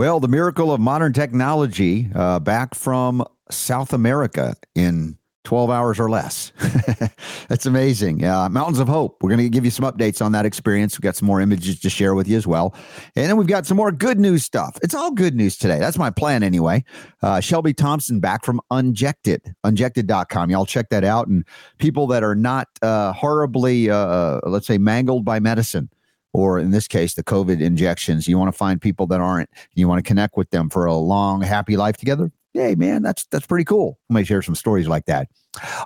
Well, 0.00 0.18
the 0.18 0.28
miracle 0.28 0.72
of 0.72 0.80
modern 0.80 1.12
technology 1.12 2.08
uh, 2.14 2.38
back 2.38 2.74
from 2.74 3.22
South 3.50 3.92
America 3.92 4.56
in 4.74 5.18
12 5.44 5.68
hours 5.68 6.00
or 6.00 6.08
less. 6.08 6.52
That's 7.48 7.66
amazing. 7.66 8.24
Uh, 8.24 8.48
Mountains 8.48 8.78
of 8.78 8.88
Hope. 8.88 9.22
We're 9.22 9.28
going 9.28 9.40
to 9.40 9.50
give 9.50 9.66
you 9.66 9.70
some 9.70 9.84
updates 9.84 10.24
on 10.24 10.32
that 10.32 10.46
experience. 10.46 10.96
We've 10.96 11.02
got 11.02 11.16
some 11.16 11.26
more 11.26 11.42
images 11.42 11.78
to 11.80 11.90
share 11.90 12.14
with 12.14 12.28
you 12.28 12.38
as 12.38 12.46
well. 12.46 12.74
And 13.14 13.28
then 13.28 13.36
we've 13.36 13.46
got 13.46 13.66
some 13.66 13.76
more 13.76 13.92
good 13.92 14.18
news 14.18 14.42
stuff. 14.42 14.78
It's 14.82 14.94
all 14.94 15.10
good 15.10 15.34
news 15.34 15.58
today. 15.58 15.78
That's 15.78 15.98
my 15.98 16.08
plan 16.08 16.42
anyway. 16.42 16.82
Uh, 17.22 17.40
Shelby 17.40 17.74
Thomson 17.74 18.20
back 18.20 18.42
from 18.42 18.62
Unjected, 18.70 19.54
unjected.com. 19.64 20.48
Y'all 20.48 20.64
check 20.64 20.88
that 20.88 21.04
out. 21.04 21.28
And 21.28 21.44
people 21.76 22.06
that 22.06 22.24
are 22.24 22.34
not 22.34 22.68
uh, 22.80 23.12
horribly, 23.12 23.90
uh, 23.90 24.40
let's 24.44 24.66
say, 24.66 24.78
mangled 24.78 25.26
by 25.26 25.40
medicine 25.40 25.90
or 26.32 26.58
in 26.58 26.70
this 26.70 26.86
case, 26.86 27.14
the 27.14 27.24
COVID 27.24 27.60
injections. 27.60 28.28
You 28.28 28.38
want 28.38 28.52
to 28.52 28.56
find 28.56 28.80
people 28.80 29.06
that 29.08 29.20
aren't. 29.20 29.50
You 29.74 29.88
want 29.88 30.04
to 30.04 30.08
connect 30.08 30.36
with 30.36 30.50
them 30.50 30.70
for 30.70 30.86
a 30.86 30.94
long, 30.94 31.42
happy 31.42 31.76
life 31.76 31.96
together. 31.96 32.30
Hey, 32.52 32.74
man, 32.74 33.02
that's 33.02 33.26
that's 33.26 33.46
pretty 33.46 33.64
cool. 33.64 33.98
I 34.10 34.14
may 34.14 34.24
share 34.24 34.42
some 34.42 34.54
stories 34.54 34.88
like 34.88 35.06
that. 35.06 35.28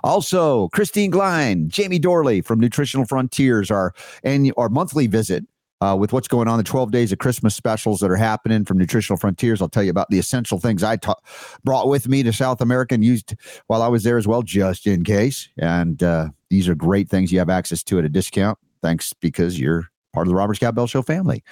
Also, 0.03 0.69
Kristine 0.69 1.11
Glein, 1.11 1.69
Jamie 1.69 1.99
Dorley 1.99 2.43
from 2.43 2.59
Nutritional 2.59 3.05
Frontiers, 3.05 3.69
our 3.69 3.93
and 4.23 4.51
our 4.57 4.69
monthly 4.69 5.07
visit 5.07 5.45
uh, 5.81 5.95
with 5.95 6.13
what's 6.13 6.27
going 6.27 6.47
on 6.47 6.57
the 6.57 6.63
12 6.63 6.91
days 6.91 7.11
of 7.11 7.19
Christmas 7.19 7.55
specials 7.55 7.99
that 7.99 8.09
are 8.09 8.15
happening 8.15 8.65
from 8.65 8.77
Nutritional 8.77 9.17
Frontiers. 9.17 9.61
I'll 9.61 9.69
tell 9.69 9.83
you 9.83 9.91
about 9.91 10.09
the 10.09 10.19
essential 10.19 10.59
things 10.59 10.83
I 10.83 10.95
ta- 10.95 11.15
brought 11.63 11.87
with 11.87 12.07
me 12.07 12.23
to 12.23 12.33
South 12.33 12.61
America 12.61 12.95
and 12.95 13.03
used 13.03 13.35
while 13.67 13.81
I 13.81 13.87
was 13.87 14.03
there 14.03 14.17
as 14.17 14.27
well, 14.27 14.41
just 14.41 14.87
in 14.87 15.03
case. 15.03 15.49
And 15.57 16.01
uh, 16.01 16.29
these 16.49 16.67
are 16.67 16.75
great 16.75 17.09
things 17.09 17.31
you 17.31 17.39
have 17.39 17.49
access 17.49 17.83
to 17.83 17.99
at 17.99 18.05
a 18.05 18.09
discount. 18.09 18.57
Thanks 18.81 19.13
because 19.13 19.59
you're 19.59 19.89
part 20.15 20.25
of 20.25 20.29
the 20.29 20.35
Robert 20.35 20.55
Scott 20.55 20.73
Bell 20.73 20.87
Show 20.87 21.03
family. 21.03 21.43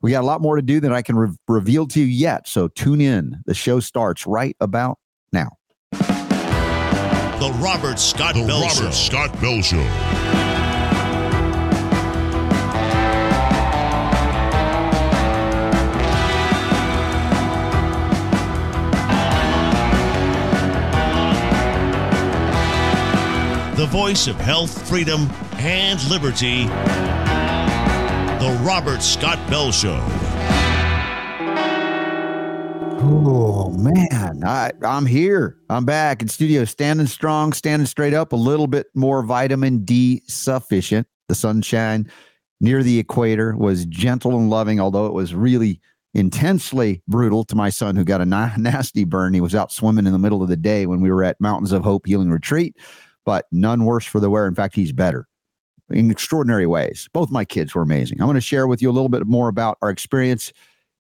We 0.00 0.12
got 0.12 0.22
a 0.22 0.26
lot 0.26 0.40
more 0.40 0.56
to 0.56 0.62
do 0.62 0.80
than 0.80 0.92
I 0.92 1.02
can 1.02 1.16
re- 1.16 1.36
reveal 1.48 1.86
to 1.88 2.00
you 2.00 2.06
yet. 2.06 2.48
So 2.48 2.68
tune 2.68 3.00
in. 3.02 3.42
The 3.44 3.54
show 3.54 3.80
starts 3.80 4.26
right 4.26 4.56
about 4.60 4.98
now. 5.32 5.50
The 5.90 7.52
Robert 7.60 7.98
Scott 7.98 8.34
The 8.34 8.46
Bell 8.46 8.62
Robert 8.62 8.74
Show. 8.74 8.90
Scott 8.92 9.40
Bell 9.40 9.60
Show. 9.60 9.82
The 23.74 23.86
voice 23.86 24.28
of 24.28 24.36
health, 24.36 24.88
freedom, 24.88 25.28
and 25.56 26.00
liberty. 26.08 26.68
The 28.42 28.50
Robert 28.64 29.04
Scott 29.04 29.38
Bell 29.48 29.70
Show. 29.70 30.04
Oh 33.00 33.70
man, 33.78 34.42
I 34.44 34.72
I'm 34.82 35.06
here. 35.06 35.58
I'm 35.70 35.84
back 35.84 36.22
in 36.22 36.26
studio, 36.26 36.64
standing 36.64 37.06
strong, 37.06 37.52
standing 37.52 37.86
straight 37.86 38.14
up. 38.14 38.32
A 38.32 38.36
little 38.36 38.66
bit 38.66 38.88
more 38.96 39.22
vitamin 39.22 39.84
D 39.84 40.24
sufficient. 40.26 41.06
The 41.28 41.36
sunshine 41.36 42.10
near 42.60 42.82
the 42.82 42.98
equator 42.98 43.56
was 43.56 43.86
gentle 43.86 44.36
and 44.36 44.50
loving, 44.50 44.80
although 44.80 45.06
it 45.06 45.12
was 45.12 45.36
really 45.36 45.80
intensely 46.12 47.00
brutal 47.06 47.44
to 47.44 47.54
my 47.54 47.70
son 47.70 47.94
who 47.94 48.02
got 48.02 48.20
a 48.20 48.26
na- 48.26 48.56
nasty 48.58 49.04
burn. 49.04 49.34
He 49.34 49.40
was 49.40 49.54
out 49.54 49.70
swimming 49.70 50.06
in 50.06 50.12
the 50.12 50.18
middle 50.18 50.42
of 50.42 50.48
the 50.48 50.56
day 50.56 50.86
when 50.86 51.00
we 51.00 51.12
were 51.12 51.22
at 51.22 51.40
Mountains 51.40 51.70
of 51.70 51.84
Hope 51.84 52.06
Healing 52.08 52.32
Retreat, 52.32 52.76
but 53.24 53.46
none 53.52 53.84
worse 53.84 54.04
for 54.04 54.18
the 54.18 54.30
wear. 54.30 54.48
In 54.48 54.56
fact, 54.56 54.74
he's 54.74 54.90
better 54.90 55.28
in 55.90 56.10
extraordinary 56.10 56.66
ways. 56.66 57.08
Both 57.12 57.30
my 57.30 57.44
kids 57.44 57.74
were 57.74 57.82
amazing. 57.82 58.20
I'm 58.20 58.26
going 58.26 58.34
to 58.34 58.40
share 58.40 58.66
with 58.66 58.82
you 58.82 58.90
a 58.90 58.92
little 58.92 59.08
bit 59.08 59.26
more 59.26 59.48
about 59.48 59.78
our 59.82 59.90
experience 59.90 60.52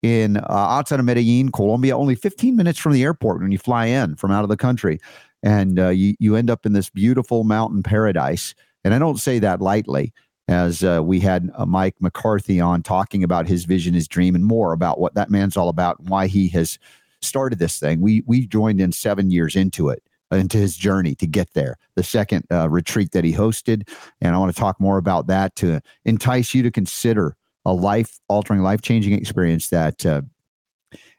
in 0.01 0.37
uh, 0.37 0.45
outside 0.49 0.99
of 0.99 1.05
Medellin, 1.05 1.51
Colombia, 1.51 1.95
only 1.95 2.15
15 2.15 2.55
minutes 2.55 2.79
from 2.79 2.93
the 2.93 3.03
airport 3.03 3.41
when 3.41 3.51
you 3.51 3.57
fly 3.57 3.85
in 3.85 4.15
from 4.15 4.31
out 4.31 4.43
of 4.43 4.49
the 4.49 4.57
country. 4.57 4.99
And 5.43 5.79
uh, 5.79 5.89
you, 5.89 6.15
you 6.19 6.35
end 6.35 6.49
up 6.49 6.65
in 6.65 6.73
this 6.73 6.89
beautiful 6.89 7.43
mountain 7.43 7.83
paradise. 7.83 8.55
And 8.83 8.93
I 8.93 8.99
don't 8.99 9.19
say 9.19 9.39
that 9.39 9.61
lightly, 9.61 10.13
as 10.47 10.83
uh, 10.83 11.01
we 11.03 11.19
had 11.19 11.51
uh, 11.55 11.65
Mike 11.65 11.95
McCarthy 11.99 12.59
on 12.59 12.81
talking 12.81 13.23
about 13.23 13.47
his 13.47 13.65
vision, 13.65 13.93
his 13.93 14.07
dream, 14.07 14.35
and 14.35 14.43
more 14.43 14.73
about 14.73 14.99
what 14.99 15.13
that 15.15 15.29
man's 15.29 15.55
all 15.55 15.69
about 15.69 15.99
and 15.99 16.09
why 16.09 16.27
he 16.27 16.47
has 16.49 16.79
started 17.21 17.59
this 17.59 17.79
thing. 17.79 18.01
We, 18.01 18.23
we 18.25 18.47
joined 18.47 18.81
in 18.81 18.91
seven 18.91 19.29
years 19.29 19.55
into 19.55 19.89
it 19.89 20.03
into 20.31 20.57
his 20.57 20.75
journey 20.75 21.15
to 21.15 21.27
get 21.27 21.53
there. 21.53 21.77
The 21.95 22.03
second 22.03 22.45
uh, 22.51 22.69
retreat 22.69 23.11
that 23.11 23.23
he 23.23 23.33
hosted, 23.33 23.89
and 24.21 24.35
I 24.35 24.37
want 24.37 24.53
to 24.53 24.59
talk 24.59 24.79
more 24.79 24.97
about 24.97 25.27
that 25.27 25.55
to 25.57 25.81
entice 26.05 26.53
you 26.53 26.63
to 26.63 26.71
consider 26.71 27.35
a 27.65 27.73
life 27.73 28.19
altering, 28.27 28.61
life 28.61 28.81
changing 28.81 29.13
experience 29.13 29.69
that 29.69 30.05
uh, 30.05 30.21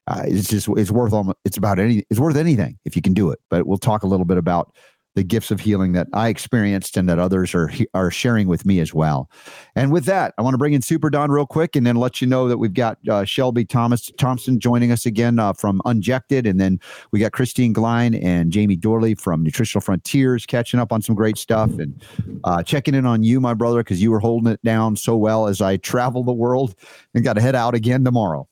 uh, 0.09 0.23
it's 0.27 0.49
just 0.49 0.69
it's 0.77 0.91
worth 0.91 1.13
almost 1.13 1.39
it's 1.45 1.57
about 1.57 1.79
any 1.79 2.05
it's 2.11 2.19
worth 2.19 2.37
anything 2.37 2.79
if 2.85 2.97
you 2.97 3.03
can 3.03 3.15
do 3.15 3.31
it. 3.31 3.39
But 3.49 3.67
we'll 3.67 3.79
talk 3.79 4.03
a 4.03 4.07
little 4.07 4.27
bit 4.27 4.39
about 4.39 4.75
the 5.15 5.23
gifts 5.23 5.51
of 5.51 5.61
healing 5.61 5.93
that 5.93 6.07
I 6.13 6.29
experienced 6.29 6.97
and 6.97 7.09
that 7.09 7.19
others 7.19 7.55
are 7.55 7.71
are 7.95 8.11
sharing 8.11 8.49
with 8.49 8.65
me 8.65 8.81
as 8.81 8.95
well. 8.95 9.31
And 9.77 9.93
with 9.93 10.05
that, 10.07 10.35
I 10.39 10.43
want 10.43 10.55
to 10.55 10.59
bring 10.59 10.73
in 10.73 10.83
Super 10.83 11.11
Don 11.11 11.31
real 11.31 11.47
quick 11.47 11.77
and 11.77 11.87
then 11.87 11.97
let 11.97 12.21
you 12.21 12.27
know 12.27 12.49
that 12.49 12.59
we've 12.59 12.73
got 12.75 12.99
uh, 13.09 13.25
Shelby 13.25 13.65
Thomas 13.65 14.11
Thomson 14.19 14.59
joining 14.59 14.93
us 14.93 15.07
again 15.07 15.39
uh, 15.39 15.53
from 15.53 15.83
Unjected, 15.85 16.47
and 16.47 16.61
then 16.61 16.81
we 17.11 17.19
got 17.19 17.33
Kristine 17.33 17.73
Glein 17.73 18.15
and 18.15 18.51
Jamie 18.51 18.77
Dorley 18.77 19.19
from 19.19 19.43
Nutritional 19.43 19.83
Frontiers 19.83 20.47
catching 20.47 20.81
up 20.81 20.93
on 20.93 21.03
some 21.03 21.15
great 21.15 21.37
stuff 21.37 21.71
and 21.79 22.03
uh, 22.45 22.63
checking 22.63 22.95
in 22.95 23.07
on 23.07 23.23
you, 23.23 23.41
my 23.41 23.55
brother, 23.55 23.81
because 23.81 24.03
you 24.03 24.11
were 24.11 24.21
holding 24.21 24.53
it 24.53 24.63
down 24.63 24.97
so 24.97 25.17
well 25.17 25.47
as 25.47 25.61
I 25.61 25.77
travel 25.77 26.25
the 26.25 26.33
world 26.33 26.75
and 27.15 27.25
got 27.25 27.35
to 27.35 27.41
head 27.41 27.55
out 27.55 27.75
again 27.75 28.05
tomorrow. 28.05 28.49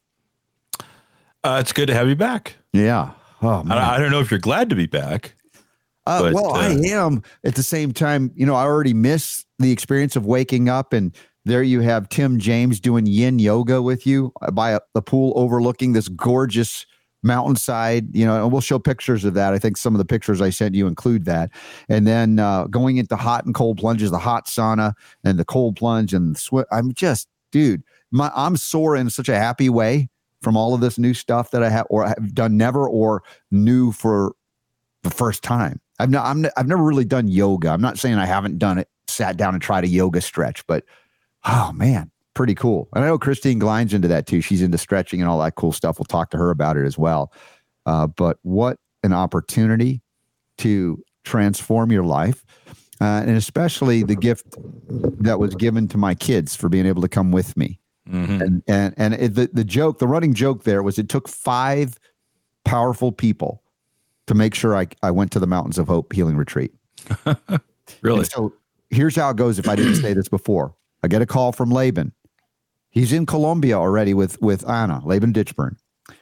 Uh, 1.43 1.59
it's 1.61 1.73
good 1.73 1.87
to 1.87 1.95
have 1.95 2.09
you 2.09 2.17
back. 2.17 2.57
Yeah. 2.73 3.13
Oh, 3.43 3.63
man. 3.63 3.79
I, 3.79 3.95
I 3.95 3.99
don't 3.99 4.11
know 4.11 4.21
if 4.21 4.31
you're 4.31 4.41
glad 4.41 4.69
to 4.71 4.77
be 4.77 4.87
back. 4.87 5.35
Uh, 6.11 6.23
But, 6.23 6.35
well, 6.35 6.55
I 6.55 6.75
uh, 6.75 6.79
am 6.83 7.23
at 7.45 7.55
the 7.55 7.63
same 7.63 7.93
time. 7.93 8.33
You 8.35 8.47
know, 8.47 8.55
I 8.55 8.65
already 8.65 8.95
miss 8.95 9.45
the 9.59 9.71
experience 9.71 10.17
of 10.17 10.27
waking 10.27 10.69
up 10.69 10.93
and 10.93 11.15
there 11.45 11.63
you 11.63 11.81
have 11.81 12.09
Tim 12.09 12.39
James 12.39 12.81
doing 12.81 13.07
yin 13.07 13.39
yoga 13.39 13.81
with 13.81 14.07
you 14.07 14.33
by 14.53 14.73
a, 14.73 14.81
the 14.95 15.03
pool 15.03 15.33
overlooking 15.37 15.93
this 15.93 16.09
gorgeous 16.09 16.85
mountainside. 17.23 18.15
You 18.15 18.27
know, 18.27 18.43
and 18.43 18.53
we'll 18.53 18.61
show 18.61 18.79
pictures 18.79 19.25
of 19.25 19.35
that. 19.35 19.55
I 19.55 19.59
think 19.59 19.77
some 19.77 19.95
of 19.95 19.99
the 19.99 20.05
pictures 20.05 20.41
I 20.41 20.51
sent 20.51 20.75
you 20.75 20.87
include 20.87 21.25
that. 21.25 21.51
And 21.89 22.07
then 22.07 22.39
uh, 22.39 22.65
going 22.65 22.99
into 22.99 23.17
hot 23.17 23.47
and 23.47 23.55
cold 23.55 23.79
plunges, 23.79 24.11
the 24.11 24.19
hot 24.19 24.47
sauna 24.47 24.93
and 25.25 25.39
the 25.39 25.45
cold 25.45 25.77
plunge 25.77 26.13
and 26.13 26.37
sweat. 26.37 26.67
I'm 26.71 26.93
just, 26.93 27.27
dude, 27.53 27.83
my 28.11 28.31
I'm 28.35 28.57
sore 28.57 28.97
in 28.97 29.09
such 29.09 29.29
a 29.29 29.37
happy 29.37 29.71
way 29.71 30.11
from 30.43 30.57
all 30.57 30.75
of 30.75 30.81
this 30.81 30.99
new 30.99 31.15
stuff 31.15 31.51
that 31.53 31.63
I 31.63 31.71
have 31.71 31.87
or 31.91 32.07
have 32.07 32.35
done 32.35 32.57
never 32.57 32.89
or 32.89 33.23
new 33.51 33.93
for 33.93 34.35
the 35.03 35.11
first 35.11 35.43
time. 35.43 35.81
I've 36.01 36.11
not, 36.11 36.27
I'm, 36.27 36.47
I've 36.57 36.67
never 36.67 36.83
really 36.83 37.05
done 37.05 37.29
yoga. 37.29 37.69
I'm 37.71 37.81
not 37.81 37.99
saying 37.99 38.17
I 38.17 38.27
haven't 38.27 38.59
done 38.59 38.79
it, 38.79 38.89
sat 39.09 39.37
down 39.37 39.55
and 39.55 39.63
tried 39.63 39.85
a 39.85 39.89
yoga 39.89 40.21
stretch, 40.21 40.67
but 40.67 40.85
oh 41.45 41.73
man, 41.73 42.11
pretty 42.35 42.55
cool. 42.55 42.89
And 42.95 43.05
I 43.05 43.09
know 43.09 43.19
Kristine 43.19 43.59
Glein's 43.59 43.93
into 43.93 44.09
that 44.09 44.27
too. 44.27 44.41
She's 44.41 44.63
into 44.63 44.79
stretching 44.79 45.21
and 45.21 45.29
all 45.29 45.39
that 45.41 45.57
cool 45.57 45.73
stuff. 45.73 45.99
We'll 45.99 46.07
talk 46.07 46.31
to 46.31 46.39
her 46.39 46.51
about 46.51 46.77
it 46.77 46.87
as 46.87 46.97
well. 46.97 47.33
Uh, 47.87 48.07
but 48.07 48.39
what 48.43 48.79
an 49.03 49.13
opportunity 49.13 50.03
to 50.59 51.03
transform 51.25 51.93
your 51.93 52.05
life. 52.05 52.45
Uh, 53.01 53.23
and 53.27 53.31
especially 53.31 54.03
the 54.03 54.15
gift 54.15 54.57
that 55.23 55.39
was 55.39 55.55
given 55.55 55.89
to 55.89 55.97
my 55.97 56.15
kids 56.15 56.55
for 56.55 56.69
being 56.69 56.85
able 56.87 57.01
to 57.01 57.09
come 57.09 57.33
with 57.33 57.57
me. 57.57 57.81
Mhm. 58.09 58.41
And 58.41 58.63
and 58.67 58.95
and 58.97 59.15
it, 59.15 59.35
the 59.35 59.49
the 59.53 59.65
joke, 59.65 59.99
the 59.99 60.09
running 60.09 60.35
joke 60.35 60.65
there 60.65 60.83
was 60.83 60.99
it 60.99 61.09
took 61.09 61.29
five 61.29 61.99
powerful 62.65 63.13
people 63.13 63.63
to 64.31 64.35
make 64.37 64.55
sure 64.55 64.77
I 64.77 64.87
I 65.03 65.11
went 65.11 65.33
to 65.33 65.41
the 65.41 65.47
Mountains 65.49 65.77
of 65.77 65.89
Hope 65.89 66.13
Healing 66.13 66.37
Retreat. 66.37 66.73
Really? 68.03 68.21
And 68.21 68.29
so 68.29 68.55
here's 68.91 69.17
how 69.17 69.31
it 69.31 69.37
goes. 69.37 69.59
If 69.59 69.69
I 69.69 69.75
didn't 69.75 69.97
say 69.97 70.15
this 70.15 70.29
before, 70.29 70.77
I 71.03 71.09
get 71.09 71.23
a 71.23 71.27
call 71.27 71.51
from 71.51 71.73
Laban. 71.73 72.13
He's 72.91 73.13
in 73.13 73.27
Colombia 73.27 73.75
already 73.75 74.15
with 74.15 74.41
with 74.41 74.69
Anna 74.69 75.03
Laban 75.05 75.33
Ditchburn, 75.33 75.77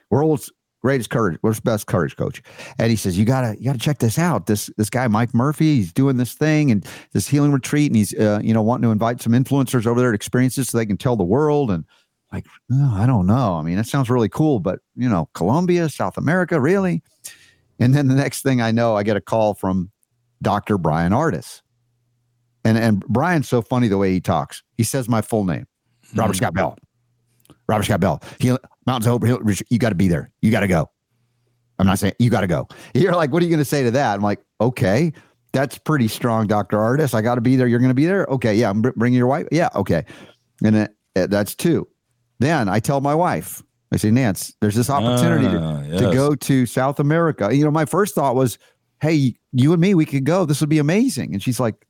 world's 0.08 0.50
greatest 0.80 1.10
courage, 1.10 1.38
world's 1.42 1.60
best 1.60 1.86
courage 1.86 2.16
coach. 2.16 2.42
And 2.78 2.88
he 2.88 2.96
says, 2.96 3.18
"You 3.18 3.26
gotta 3.26 3.54
you 3.58 3.66
gotta 3.66 3.78
check 3.78 3.98
this 3.98 4.18
out. 4.18 4.46
This 4.46 4.70
this 4.78 4.88
guy 4.88 5.06
Mike 5.08 5.34
Murphy, 5.34 5.76
he's 5.76 5.92
doing 5.92 6.16
this 6.16 6.32
thing 6.32 6.70
and 6.70 6.86
this 7.12 7.28
healing 7.28 7.52
retreat, 7.52 7.90
and 7.90 7.96
he's 7.96 8.14
uh, 8.14 8.40
you 8.42 8.54
know 8.54 8.62
wanting 8.62 8.84
to 8.84 8.90
invite 8.90 9.20
some 9.20 9.34
influencers 9.34 9.86
over 9.86 10.00
there 10.00 10.12
to 10.12 10.16
experience 10.16 10.56
this 10.56 10.68
so 10.68 10.78
they 10.78 10.86
can 10.86 10.96
tell 10.96 11.16
the 11.16 11.24
world." 11.24 11.70
And 11.70 11.84
like, 12.32 12.46
"Oh, 12.72 12.94
I 12.94 13.06
don't 13.06 13.26
know. 13.26 13.56
I 13.56 13.62
mean, 13.62 13.76
that 13.76 13.86
sounds 13.86 14.08
really 14.08 14.30
cool, 14.30 14.58
but 14.58 14.80
you 14.96 15.10
know, 15.10 15.28
Colombia, 15.34 15.90
South 15.90 16.16
America, 16.16 16.58
really. 16.58 17.02
And 17.78 17.94
then 17.94 18.08
the 18.08 18.14
next 18.14 18.42
thing 18.42 18.60
I 18.60 18.70
know, 18.70 18.96
I 18.96 19.02
get 19.02 19.16
a 19.16 19.20
call 19.20 19.54
from 19.54 19.90
Dr. 20.42 20.78
Bryan 20.78 21.12
Ardis. 21.12 21.62
And 22.64 22.76
and 22.76 23.00
Bryan's 23.06 23.48
so 23.48 23.62
funny 23.62 23.88
the 23.88 23.98
way 23.98 24.12
he 24.12 24.20
talks. 24.20 24.62
He 24.76 24.82
says 24.84 25.08
my 25.08 25.22
full 25.22 25.44
name, 25.44 25.66
Robert 26.14 26.34
hmm. 26.34 26.38
Scott 26.38 26.54
Bell. 26.54 26.76
Robert 27.68 27.84
Scott 27.84 28.00
Bell. 28.00 28.22
He, 28.40 28.56
Mountains 28.86 29.06
of 29.06 29.22
Hope. 29.22 29.62
You 29.70 29.78
got 29.78 29.90
to 29.90 29.94
be 29.94 30.08
there. 30.08 30.30
You 30.42 30.50
got 30.50 30.60
to 30.60 30.68
go. 30.68 30.90
I'm 31.78 31.86
not 31.86 31.98
saying 31.98 32.14
you 32.18 32.30
got 32.30 32.40
to 32.40 32.46
go. 32.46 32.66
You're 32.94 33.14
like, 33.14 33.30
what 33.30 33.42
are 33.42 33.46
you 33.46 33.50
going 33.50 33.58
to 33.58 33.64
say 33.64 33.82
to 33.84 33.90
that? 33.92 34.14
I'm 34.14 34.22
like, 34.22 34.40
okay, 34.60 35.12
that's 35.52 35.78
pretty 35.78 36.08
strong, 36.08 36.46
Doctor 36.46 36.78
Ardis. 36.78 37.14
I 37.14 37.22
got 37.22 37.36
to 37.36 37.40
be 37.40 37.56
there. 37.56 37.66
You're 37.66 37.78
going 37.78 37.90
to 37.90 37.94
be 37.94 38.06
there. 38.06 38.24
Okay, 38.26 38.54
yeah. 38.54 38.70
I'm 38.70 38.82
bringing 38.82 39.16
your 39.16 39.26
wife. 39.26 39.46
Yeah, 39.52 39.68
okay. 39.74 40.04
And 40.64 40.76
it, 40.76 40.96
it- 41.14 41.30
that's 41.30 41.54
two. 41.54 41.86
Then 42.40 42.68
I 42.68 42.80
tell 42.80 43.00
my 43.00 43.14
wife, 43.14 43.62
I 43.92 43.96
say, 43.96 44.10
Nance, 44.10 44.54
there's 44.60 44.74
this 44.74 44.90
opportunity 44.90 45.48
to, 45.48 45.58
Ah, 45.60 45.80
to 45.82 45.88
yes. 45.88 46.14
go 46.14 46.34
to 46.34 46.66
South 46.66 47.00
America. 47.00 47.48
You 47.54 47.64
know, 47.64 47.70
my 47.70 47.84
first 47.86 48.14
thought 48.14 48.34
was, 48.34 48.58
hey, 49.00 49.34
you 49.52 49.72
and 49.72 49.80
me, 49.80 49.94
we 49.94 50.04
could 50.04 50.24
go. 50.24 50.44
This 50.44 50.60
would 50.60 50.68
be 50.68 50.78
amazing. 50.78 51.32
And 51.32 51.42
she's 51.42 51.58
like, 51.58 51.86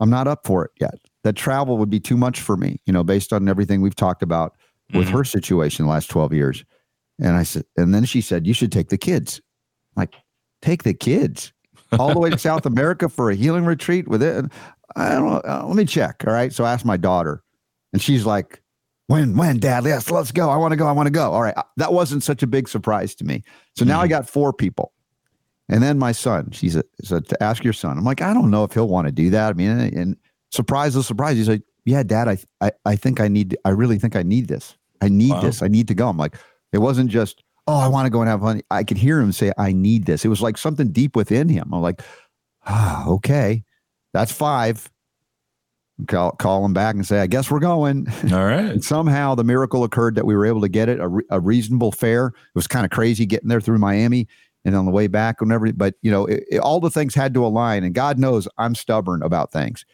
I'm 0.00 0.10
not 0.10 0.26
up 0.26 0.44
for 0.46 0.64
it 0.64 0.70
yet. 0.80 0.94
That 1.22 1.36
travel 1.36 1.76
would 1.78 1.90
be 1.90 2.00
too 2.00 2.16
much 2.16 2.40
for 2.40 2.56
me, 2.56 2.80
you 2.86 2.92
know, 2.92 3.04
based 3.04 3.32
on 3.32 3.48
everything 3.48 3.80
we've 3.82 3.94
talked 3.94 4.22
about 4.22 4.56
with 4.92 5.08
Mhm. 5.08 5.12
her 5.12 5.24
situation 5.24 5.84
the 5.84 5.90
last 5.92 6.08
12 6.10 6.32
years. 6.32 6.64
And 7.20 7.36
I 7.36 7.42
said, 7.44 7.64
and 7.76 7.94
then 7.94 8.04
she 8.06 8.20
said, 8.22 8.46
you 8.46 8.54
should 8.54 8.72
take 8.72 8.88
the 8.88 8.96
kids. 8.98 9.40
Like, 9.94 10.14
take 10.62 10.82
the 10.82 10.94
kids 10.94 11.52
all 11.98 12.12
the 12.14 12.18
way 12.18 12.30
to 12.30 12.38
South 12.48 12.64
America 12.66 13.08
for 13.08 13.30
a 13.30 13.34
healing 13.34 13.66
retreat 13.66 14.08
with 14.08 14.22
it. 14.22 14.46
I 14.96 15.10
don't 15.10 15.26
know. 15.28 15.40
Uh, 15.46 15.64
let 15.66 15.76
me 15.76 15.84
check. 15.84 16.24
All 16.26 16.32
right. 16.32 16.52
So 16.52 16.64
I 16.64 16.72
asked 16.72 16.84
my 16.86 16.96
daughter, 16.96 17.42
and 17.92 18.00
she's 18.02 18.24
like, 18.26 18.62
when, 19.10 19.36
when, 19.36 19.58
dad? 19.58 19.84
Yes, 19.84 20.08
let's 20.10 20.30
go. 20.30 20.48
I 20.50 20.56
want 20.56 20.70
to 20.70 20.76
go. 20.76 20.86
I 20.86 20.92
want 20.92 21.08
to 21.08 21.10
go. 21.10 21.32
All 21.32 21.42
right. 21.42 21.56
Uh, 21.56 21.64
That 21.78 21.92
wasn't 21.92 22.22
such 22.22 22.44
a 22.44 22.46
big 22.46 22.68
surprise 22.68 23.14
to 23.16 23.24
me. 23.24 23.42
So 23.76 23.84
now 23.84 24.00
I 24.00 24.06
got 24.06 24.28
four 24.28 24.52
people. 24.52 24.92
And 25.68 25.82
then 25.82 25.98
my 25.98 26.12
son, 26.12 26.50
she 26.52 26.68
said, 26.68 26.84
said 27.02 27.28
to 27.28 27.42
ask 27.42 27.64
your 27.64 27.72
son. 27.72 27.98
I'm 27.98 28.04
like, 28.04 28.22
I 28.22 28.32
don't 28.32 28.50
know 28.50 28.62
if 28.62 28.72
he'll 28.72 28.88
want 28.88 29.08
to 29.08 29.12
do 29.12 29.30
that. 29.30 29.50
I 29.50 29.52
mean, 29.54 29.70
and, 29.70 29.92
and 29.94 30.16
surprise 30.52 30.94
the 30.94 31.02
surprise. 31.02 31.36
He's 31.36 31.48
like, 31.48 31.62
yeah, 31.84 32.02
dad, 32.04 32.28
I, 32.28 32.38
I, 32.60 32.70
I 32.84 32.94
think 32.96 33.20
I 33.20 33.26
need, 33.26 33.56
I 33.64 33.70
really 33.70 33.98
think 33.98 34.14
I 34.14 34.22
need 34.22 34.46
this. 34.46 34.76
I 35.00 35.08
need 35.08 35.30
Wow. 35.30 35.40
this. 35.40 35.62
I 35.62 35.68
need 35.68 35.88
to 35.88 35.94
go. 35.94 36.08
I'm 36.08 36.16
like, 36.16 36.36
it 36.72 36.78
wasn't 36.78 37.10
just, 37.10 37.42
oh, 37.66 37.78
I 37.78 37.88
want 37.88 38.06
to 38.06 38.10
go 38.10 38.20
and 38.20 38.28
have 38.28 38.40
fun. 38.42 38.62
I 38.70 38.84
could 38.84 38.96
hear 38.96 39.18
him 39.20 39.32
say, 39.32 39.52
I 39.58 39.72
need 39.72 40.06
this. 40.06 40.24
It 40.24 40.28
was 40.28 40.40
like 40.40 40.56
something 40.56 40.92
deep 40.92 41.16
within 41.16 41.48
him. 41.48 41.70
I'm 41.72 41.82
like, 41.82 42.02
ah, 42.66 43.08
okay, 43.08 43.64
that's 44.12 44.30
five. 44.32 44.88
Call, 46.06 46.32
call 46.32 46.64
him 46.64 46.72
back 46.72 46.94
and 46.94 47.06
say, 47.06 47.20
I 47.20 47.26
guess 47.26 47.50
we're 47.50 47.58
going. 47.60 48.06
All 48.32 48.44
right. 48.44 48.60
And 48.70 48.84
somehow 48.84 49.34
the 49.34 49.44
miracle 49.44 49.84
occurred 49.84 50.14
that 50.16 50.26
we 50.26 50.34
were 50.34 50.46
able 50.46 50.60
to 50.60 50.68
get 50.68 50.88
it 50.88 51.00
a, 51.00 51.08
re- 51.08 51.24
a 51.30 51.40
reasonable 51.40 51.92
fare. 51.92 52.26
It 52.28 52.34
was 52.54 52.66
kind 52.66 52.84
of 52.84 52.90
crazy 52.90 53.26
getting 53.26 53.48
there 53.48 53.60
through 53.60 53.78
Miami 53.78 54.28
and 54.64 54.76
on 54.76 54.84
the 54.84 54.90
way 54.92 55.06
back 55.06 55.40
and 55.40 55.50
everything. 55.52 55.78
But 55.78 55.94
you 56.02 56.10
know, 56.10 56.26
it, 56.26 56.44
it- 56.50 56.58
all 56.58 56.80
the 56.80 56.90
things 56.90 57.14
had 57.14 57.34
to 57.34 57.44
align, 57.44 57.84
and 57.84 57.94
God 57.94 58.18
knows 58.18 58.46
I'm 58.58 58.74
stubborn 58.74 59.22
about 59.22 59.52
things. 59.52 59.84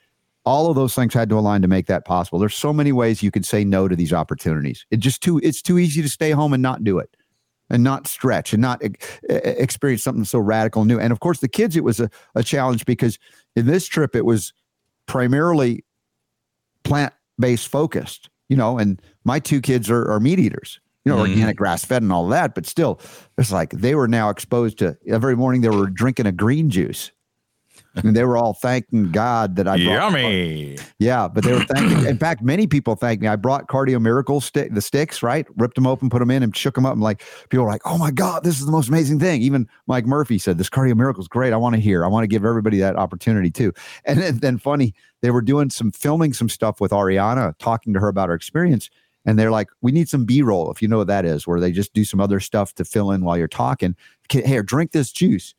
All 0.44 0.69
of 0.70 0.76
those 0.76 0.94
things 0.94 1.12
had 1.12 1.29
to 1.31 1.38
align 1.38 1.62
to 1.62 1.69
make 1.69 1.87
that 1.87 2.05
possible. 2.05 2.38
There's 2.38 2.55
so 2.55 2.73
many 2.73 2.93
ways 2.93 3.23
you 3.23 3.32
can 3.32 3.43
say 3.43 3.64
no 3.64 3.88
to 3.88 3.97
these 3.97 4.12
opportunities. 4.12 4.87
It 4.91 4.99
just 4.99 5.20
too 5.23 5.41
it's 5.43 5.61
too 5.62 5.79
easy 5.79 6.02
to 6.02 6.09
stay 6.09 6.31
home 6.31 6.52
and 6.52 6.62
not 6.62 6.85
do 6.85 6.99
it, 6.99 7.17
and 7.69 7.82
not 7.82 8.06
stretch 8.06 8.52
and 8.52 8.62
not 8.62 8.81
experience 9.29 10.02
something 10.05 10.25
so 10.25 10.38
radical 10.38 10.82
and 10.82 10.88
new. 10.88 11.00
And 11.00 11.12
of 11.12 11.19
course, 11.20 11.41
the 11.41 11.49
kids, 11.49 11.76
it 11.76 11.82
was 11.85 11.99
a, 11.99 12.09
a 12.37 12.43
challenge 12.44 12.85
because 12.85 13.19
in 13.56 13.67
this 13.67 13.87
trip 13.87 14.14
it 14.14 14.25
was 14.25 14.52
primarily 15.06 15.85
plant 16.87 17.12
based 17.38 17.69
focused, 17.69 18.31
you 18.49 18.56
know, 18.56 18.79
and 18.79 19.00
my 19.25 19.38
two 19.38 19.61
kids 19.61 19.91
are, 19.91 20.11
are 20.11 20.21
meat 20.21 20.38
eaters, 20.38 20.81
you 21.05 21.12
know, 21.12 21.19
Mhm. 21.19 21.31
organic 21.31 21.56
grass 21.56 21.85
fed 21.85 22.03
and 22.03 22.12
all 22.12 22.29
that. 22.29 22.55
But 22.55 22.67
still, 22.67 23.00
it's 23.38 23.53
like 23.53 23.71
they 23.73 23.94
were 23.94 24.09
now 24.09 24.31
exposed 24.31 24.79
to 24.79 24.97
every 25.06 25.37
morning 25.37 25.61
they 25.61 25.69
were 25.69 25.91
drinking 25.91 26.27
a 26.27 26.33
green 26.33 26.71
juice. 26.71 27.11
And 27.97 28.15
they 28.15 28.25
were 28.25 28.37
all 28.37 28.53
thanking 28.53 29.11
God 29.11 29.57
that 29.57 29.67
I 29.67 29.77
brought, 29.77 30.13
Yummy. 30.13 30.77
yeah, 30.99 31.29
but 31.29 31.45
they 31.45 31.53
were 31.53 31.65
thanking. 31.71 32.07
In 32.07 32.19
fact, 32.19 32.43
many 32.43 32.67
people 32.67 32.95
thanked 32.95 33.23
me. 33.23 33.29
I 33.29 33.37
brought 33.37 33.69
Cardio 33.69 34.01
Miracle 34.01 34.41
stick, 34.41 34.75
the 34.75 34.83
sticks, 34.83 35.23
right? 35.23 35.47
Ripped 35.57 35.77
them 35.77 35.87
open, 35.87 36.11
put 36.11 36.19
them 36.19 36.31
in, 36.31 36.43
and 36.43 36.55
shook 36.55 36.75
them 36.75 36.85
up. 36.85 36.93
And 36.93 37.01
like 37.03 37.23
people 37.49 37.65
were 37.65 37.71
like, 37.71 37.83
"Oh 37.85 37.97
my 37.97 38.11
God, 38.11 38.45
this 38.45 38.61
is 38.61 38.67
the 38.67 38.73
most 38.73 38.89
amazing 38.89 39.19
thing." 39.19 39.41
Even 39.43 39.67
Mike 39.87 40.05
Murphy 40.07 40.39
said, 40.39 40.59
"This 40.59 40.69
Cardio 40.69 40.95
Miracle 40.97 41.23
is 41.23 41.29
great. 41.29 41.53
I 41.53 41.57
want 41.57 41.75
to 41.75 41.81
hear. 41.81 42.05
I 42.05 42.09
want 42.09 42.25
to 42.25 42.29
give 42.29 42.45
everybody 42.45 42.79
that 42.79 42.97
opportunity 42.97 43.51
too." 43.51 43.73
And 44.05 44.21
then, 44.21 44.39
then 44.39 44.59
funny, 44.59 44.95
they 45.23 45.31
were 45.31 45.43
doing 45.43 45.71
some 45.71 45.91
filming 45.91 46.33
some 46.33 46.49
stuff 46.49 46.81
with 46.81 46.93
Ariana, 46.93 47.55
talking 47.59 47.93
to 47.95 48.01
her 48.01 48.09
about 48.09 48.29
her 48.29 48.35
experience. 48.35 48.89
And 49.25 49.39
they're 49.39 49.51
like, 49.51 49.69
"We 49.81 49.91
need 49.91 50.09
some 50.09 50.25
B-roll, 50.25 50.71
if 50.71 50.81
you 50.81 50.87
know 50.89 50.99
what 50.99 51.09
that 51.09 51.25
is, 51.25 51.47
where 51.47 51.59
they 51.61 51.73
just 51.73 51.93
do 51.93 52.05
some 52.05 52.21
other 52.21 52.41
stuff 52.41 52.75
to 52.75 52.85
fill 52.85 53.11
in 53.11 53.25
while 53.25 53.37
you're 53.37 53.49
talking. 53.49 53.97
Here, 54.31 54.63
drink 54.63 54.93
this 54.93 55.11
juice." 55.13 55.55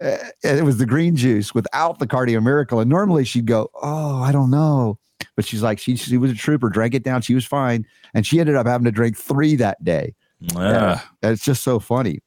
It 0.00 0.64
was 0.64 0.78
the 0.78 0.86
green 0.86 1.16
juice 1.16 1.54
without 1.54 1.98
the 1.98 2.06
cardio 2.06 2.42
miracle. 2.42 2.80
And 2.80 2.90
normally 2.90 3.24
she'd 3.24 3.46
go, 3.46 3.70
Oh, 3.74 4.22
I 4.22 4.32
don't 4.32 4.50
know. 4.50 4.98
But 5.34 5.44
she's 5.44 5.62
like, 5.62 5.78
she, 5.78 5.96
she 5.96 6.16
was 6.16 6.30
a 6.30 6.34
trooper, 6.34 6.68
drank 6.68 6.94
it 6.94 7.02
down. 7.02 7.22
She 7.22 7.34
was 7.34 7.46
fine. 7.46 7.86
And 8.14 8.26
she 8.26 8.40
ended 8.40 8.56
up 8.56 8.66
having 8.66 8.84
to 8.84 8.90
drink 8.90 9.16
three 9.16 9.56
that 9.56 9.82
day. 9.84 10.14
Yeah. 10.40 11.00
And 11.22 11.32
it's 11.32 11.44
just 11.44 11.62
so 11.62 11.78
funny. 11.78 12.20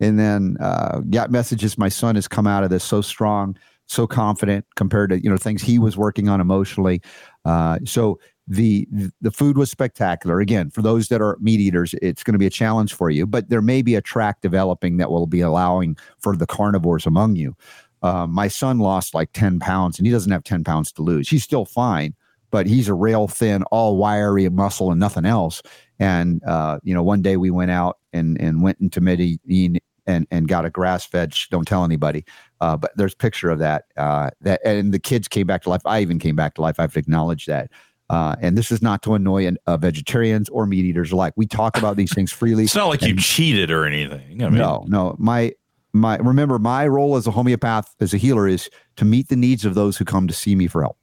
And 0.00 0.18
then 0.18 0.56
uh, 0.60 1.00
got 1.10 1.30
messages. 1.30 1.78
My 1.78 1.88
son 1.88 2.14
has 2.14 2.28
come 2.28 2.46
out 2.46 2.64
of 2.64 2.70
this 2.70 2.84
so 2.84 3.00
strong, 3.00 3.56
so 3.86 4.06
confident 4.06 4.66
compared 4.74 5.10
to 5.10 5.22
you 5.22 5.30
know 5.30 5.36
things 5.36 5.62
he 5.62 5.78
was 5.78 5.96
working 5.96 6.28
on 6.28 6.40
emotionally. 6.40 7.00
Uh, 7.44 7.78
so 7.84 8.18
the 8.52 8.86
the 9.22 9.30
food 9.30 9.56
was 9.56 9.70
spectacular. 9.70 10.40
Again, 10.40 10.70
for 10.70 10.82
those 10.82 11.08
that 11.08 11.22
are 11.22 11.38
meat 11.40 11.58
eaters, 11.58 11.94
it's 12.02 12.22
going 12.22 12.34
to 12.34 12.38
be 12.38 12.46
a 12.46 12.50
challenge 12.50 12.92
for 12.92 13.08
you. 13.08 13.26
But 13.26 13.48
there 13.48 13.62
may 13.62 13.80
be 13.80 13.94
a 13.94 14.02
track 14.02 14.42
developing 14.42 14.98
that 14.98 15.10
will 15.10 15.26
be 15.26 15.40
allowing 15.40 15.96
for 16.20 16.36
the 16.36 16.46
carnivores 16.46 17.06
among 17.06 17.36
you. 17.36 17.56
Uh, 18.02 18.26
my 18.26 18.48
son 18.48 18.78
lost 18.78 19.14
like 19.14 19.32
ten 19.32 19.58
pounds, 19.58 19.98
and 19.98 20.06
he 20.06 20.12
doesn't 20.12 20.32
have 20.32 20.44
ten 20.44 20.64
pounds 20.64 20.92
to 20.92 21.02
lose. 21.02 21.30
He's 21.30 21.44
still 21.44 21.64
fine, 21.64 22.14
but 22.50 22.66
he's 22.66 22.88
a 22.88 22.94
rail 22.94 23.26
thin, 23.26 23.62
all 23.64 23.96
wiry 23.96 24.48
muscle 24.50 24.90
and 24.90 25.00
nothing 25.00 25.24
else. 25.24 25.62
And 25.98 26.42
uh, 26.44 26.78
you 26.82 26.92
know, 26.92 27.02
one 27.02 27.22
day 27.22 27.38
we 27.38 27.50
went 27.50 27.70
out 27.70 27.98
and 28.12 28.38
and 28.38 28.62
went 28.62 28.80
into 28.80 29.00
Medellin 29.00 29.78
and 30.06 30.26
and 30.30 30.46
got 30.46 30.66
a 30.66 30.70
grass 30.70 31.06
fed. 31.06 31.34
Don't 31.50 31.66
tell 31.66 31.84
anybody. 31.84 32.24
Uh, 32.60 32.76
but 32.76 32.92
there's 32.96 33.14
picture 33.14 33.48
of 33.48 33.60
that. 33.60 33.84
Uh, 33.96 34.28
that 34.42 34.60
and 34.64 34.92
the 34.92 34.98
kids 34.98 35.26
came 35.26 35.46
back 35.46 35.62
to 35.62 35.70
life. 35.70 35.82
I 35.86 36.00
even 36.02 36.18
came 36.18 36.36
back 36.36 36.54
to 36.54 36.60
life. 36.60 36.78
I 36.78 36.82
have 36.82 36.96
acknowledged 36.98 37.46
that. 37.48 37.70
Uh, 38.12 38.36
and 38.42 38.58
this 38.58 38.70
is 38.70 38.82
not 38.82 39.02
to 39.02 39.14
annoy 39.14 39.46
an, 39.46 39.56
uh, 39.66 39.78
vegetarians 39.78 40.50
or 40.50 40.66
meat 40.66 40.84
eaters 40.84 41.12
alike. 41.12 41.32
We 41.34 41.46
talk 41.46 41.78
about 41.78 41.96
these 41.96 42.12
things 42.12 42.30
freely. 42.30 42.64
It's 42.64 42.74
not 42.74 42.88
like 42.88 43.00
you 43.00 43.16
cheated 43.16 43.70
or 43.70 43.86
anything. 43.86 44.42
I 44.42 44.50
mean, 44.50 44.58
no, 44.58 44.84
no. 44.86 45.16
My 45.18 45.52
my 45.94 46.18
remember 46.18 46.58
my 46.58 46.86
role 46.86 47.16
as 47.16 47.26
a 47.26 47.30
homeopath, 47.30 47.94
as 48.00 48.12
a 48.12 48.18
healer, 48.18 48.46
is 48.46 48.68
to 48.96 49.06
meet 49.06 49.28
the 49.28 49.36
needs 49.36 49.64
of 49.64 49.74
those 49.74 49.96
who 49.96 50.04
come 50.04 50.28
to 50.28 50.34
see 50.34 50.54
me 50.54 50.66
for 50.66 50.82
help. 50.82 50.98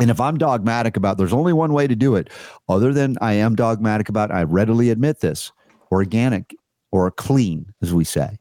And 0.00 0.10
if 0.10 0.20
I'm 0.20 0.36
dogmatic 0.36 0.98
about 0.98 1.16
there's 1.16 1.32
only 1.32 1.54
one 1.54 1.72
way 1.72 1.86
to 1.86 1.96
do 1.96 2.14
it, 2.14 2.28
other 2.68 2.92
than 2.92 3.16
I 3.22 3.32
am 3.32 3.54
dogmatic 3.54 4.10
about, 4.10 4.30
I 4.30 4.42
readily 4.42 4.90
admit 4.90 5.20
this, 5.20 5.50
organic 5.90 6.54
or 6.92 7.10
clean, 7.10 7.72
as 7.80 7.94
we 7.94 8.04
say, 8.04 8.38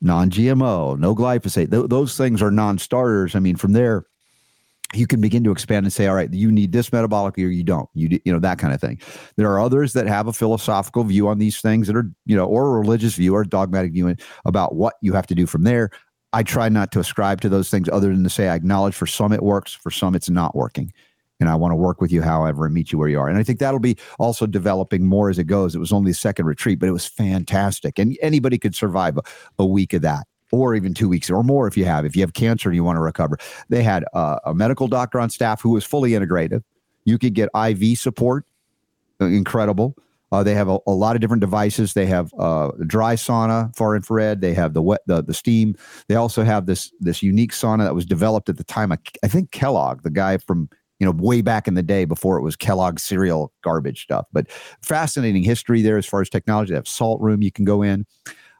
non-GMO, 0.00 0.96
no 0.96 1.16
glyphosate. 1.16 1.72
Th- 1.72 1.88
those 1.88 2.16
things 2.16 2.40
are 2.40 2.52
non-starters. 2.52 3.34
I 3.34 3.40
mean, 3.40 3.56
from 3.56 3.72
there, 3.72 4.06
you 4.94 5.06
can 5.06 5.20
begin 5.20 5.44
to 5.44 5.50
expand 5.50 5.84
and 5.84 5.92
say, 5.92 6.06
all 6.06 6.14
right, 6.14 6.32
you 6.32 6.50
need 6.50 6.72
this 6.72 6.90
metabolically 6.90 7.44
or 7.44 7.50
you 7.50 7.62
don't. 7.62 7.88
You 7.94 8.20
you 8.24 8.32
know 8.32 8.38
that 8.38 8.58
kind 8.58 8.72
of 8.72 8.80
thing. 8.80 9.00
There 9.36 9.50
are 9.50 9.60
others 9.60 9.92
that 9.92 10.06
have 10.06 10.26
a 10.26 10.32
philosophical 10.32 11.04
view 11.04 11.28
on 11.28 11.38
these 11.38 11.60
things 11.60 11.86
that 11.86 11.96
are 11.96 12.10
you 12.24 12.36
know, 12.36 12.46
or 12.46 12.76
a 12.76 12.80
religious 12.80 13.14
view 13.14 13.34
or 13.34 13.44
dogmatic 13.44 13.92
view 13.92 14.14
about 14.44 14.74
what 14.74 14.94
you 15.02 15.12
have 15.12 15.26
to 15.26 15.34
do 15.34 15.46
from 15.46 15.64
there. 15.64 15.90
I 16.32 16.42
try 16.42 16.68
not 16.68 16.92
to 16.92 17.00
ascribe 17.00 17.40
to 17.42 17.48
those 17.48 17.70
things 17.70 17.88
other 17.88 18.08
than 18.08 18.22
to 18.24 18.30
say 18.30 18.48
I 18.48 18.54
acknowledge 18.54 18.94
for 18.94 19.06
some 19.06 19.32
it 19.32 19.42
works, 19.42 19.72
for 19.72 19.90
some 19.90 20.14
it's 20.14 20.30
not 20.30 20.54
working. 20.54 20.92
And 21.40 21.48
I 21.48 21.54
want 21.54 21.72
to 21.72 21.76
work 21.76 22.00
with 22.00 22.10
you 22.10 22.20
however 22.20 22.64
and 22.64 22.74
meet 22.74 22.90
you 22.90 22.98
where 22.98 23.08
you 23.08 23.20
are. 23.20 23.28
And 23.28 23.38
I 23.38 23.44
think 23.44 23.60
that'll 23.60 23.78
be 23.78 23.96
also 24.18 24.44
developing 24.44 25.06
more 25.06 25.30
as 25.30 25.38
it 25.38 25.44
goes. 25.44 25.74
It 25.74 25.78
was 25.78 25.92
only 25.92 26.10
the 26.10 26.16
second 26.16 26.46
retreat, 26.46 26.80
but 26.80 26.88
it 26.88 26.92
was 26.92 27.06
fantastic. 27.06 27.98
And 27.98 28.18
anybody 28.20 28.58
could 28.58 28.74
survive 28.74 29.18
a, 29.18 29.22
a 29.58 29.66
week 29.66 29.92
of 29.92 30.02
that 30.02 30.26
or 30.52 30.74
even 30.74 30.94
two 30.94 31.08
weeks 31.08 31.30
or 31.30 31.42
more 31.42 31.66
if 31.66 31.76
you 31.76 31.84
have. 31.84 32.04
If 32.04 32.16
you 32.16 32.22
have 32.22 32.32
cancer 32.34 32.68
and 32.68 32.76
you 32.76 32.84
want 32.84 32.96
to 32.96 33.00
recover, 33.02 33.38
they 33.68 33.82
had 33.82 34.04
uh, 34.14 34.38
a 34.44 34.54
medical 34.54 34.88
doctor 34.88 35.20
on 35.20 35.30
staff 35.30 35.60
who 35.60 35.70
was 35.70 35.84
fully 35.84 36.14
integrated 36.14 36.62
You 37.04 37.18
could 37.18 37.34
get 37.34 37.48
IV 37.54 37.98
support, 37.98 38.44
uh, 39.20 39.26
incredible. 39.26 39.96
Uh, 40.30 40.42
they 40.42 40.54
have 40.54 40.68
a, 40.68 40.78
a 40.86 40.92
lot 40.92 41.16
of 41.16 41.22
different 41.22 41.40
devices. 41.40 41.94
They 41.94 42.04
have 42.06 42.30
uh, 42.38 42.70
dry 42.86 43.14
sauna, 43.14 43.74
far 43.74 43.96
infrared. 43.96 44.42
They 44.42 44.52
have 44.54 44.74
the 44.74 44.82
wet, 44.82 45.00
the, 45.06 45.22
the 45.22 45.32
steam. 45.32 45.74
They 46.08 46.16
also 46.16 46.44
have 46.44 46.66
this 46.66 46.92
this 47.00 47.22
unique 47.22 47.52
sauna 47.52 47.84
that 47.84 47.94
was 47.94 48.04
developed 48.04 48.50
at 48.50 48.58
the 48.58 48.64
time. 48.64 48.92
of- 48.92 48.98
I 49.22 49.28
think 49.28 49.52
Kellogg, 49.52 50.02
the 50.02 50.10
guy 50.10 50.36
from 50.36 50.68
you 50.98 51.06
know 51.06 51.12
way 51.12 51.40
back 51.40 51.66
in 51.66 51.74
the 51.74 51.82
day 51.82 52.04
before 52.04 52.36
it 52.38 52.42
was 52.42 52.56
Kellogg 52.56 52.98
cereal 52.98 53.52
garbage 53.62 54.02
stuff. 54.02 54.26
But 54.32 54.50
fascinating 54.82 55.44
history 55.44 55.80
there 55.80 55.96
as 55.96 56.04
far 56.04 56.20
as 56.20 56.28
technology. 56.28 56.72
They 56.72 56.76
have 56.76 56.88
salt 56.88 57.22
room 57.22 57.40
you 57.42 57.50
can 57.52 57.64
go 57.64 57.80
in. 57.82 58.04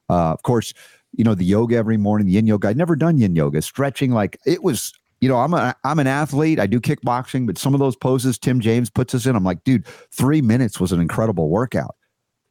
Uh, 0.08 0.32
of 0.32 0.42
course, 0.42 0.72
you 1.12 1.24
know 1.24 1.34
the 1.34 1.44
yoga 1.44 1.76
every 1.76 1.96
morning, 1.96 2.26
the 2.26 2.34
yin 2.34 2.46
yoga. 2.46 2.68
I'd 2.68 2.76
never 2.76 2.96
done 2.96 3.18
yin 3.18 3.34
yoga. 3.34 3.62
Stretching 3.62 4.12
like 4.12 4.38
it 4.46 4.62
was. 4.62 4.92
You 5.20 5.28
know, 5.28 5.38
I'm 5.38 5.52
a 5.52 5.74
I'm 5.82 5.98
an 5.98 6.06
athlete. 6.06 6.60
I 6.60 6.68
do 6.68 6.80
kickboxing, 6.80 7.44
but 7.44 7.58
some 7.58 7.74
of 7.74 7.80
those 7.80 7.96
poses 7.96 8.38
Tim 8.38 8.60
James 8.60 8.88
puts 8.88 9.16
us 9.16 9.26
in, 9.26 9.34
I'm 9.34 9.42
like, 9.42 9.64
dude, 9.64 9.84
three 10.12 10.40
minutes 10.40 10.78
was 10.78 10.92
an 10.92 11.00
incredible 11.00 11.48
workout. 11.48 11.96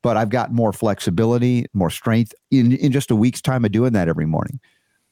But 0.04 0.18
I've 0.18 0.30
got 0.30 0.52
more 0.52 0.74
flexibility, 0.74 1.66
more 1.74 1.90
strength 1.90 2.34
in 2.52 2.74
in 2.74 2.92
just 2.92 3.10
a 3.10 3.16
week's 3.16 3.42
time 3.42 3.64
of 3.64 3.72
doing 3.72 3.94
that 3.94 4.10
every 4.10 4.26
morning. 4.26 4.60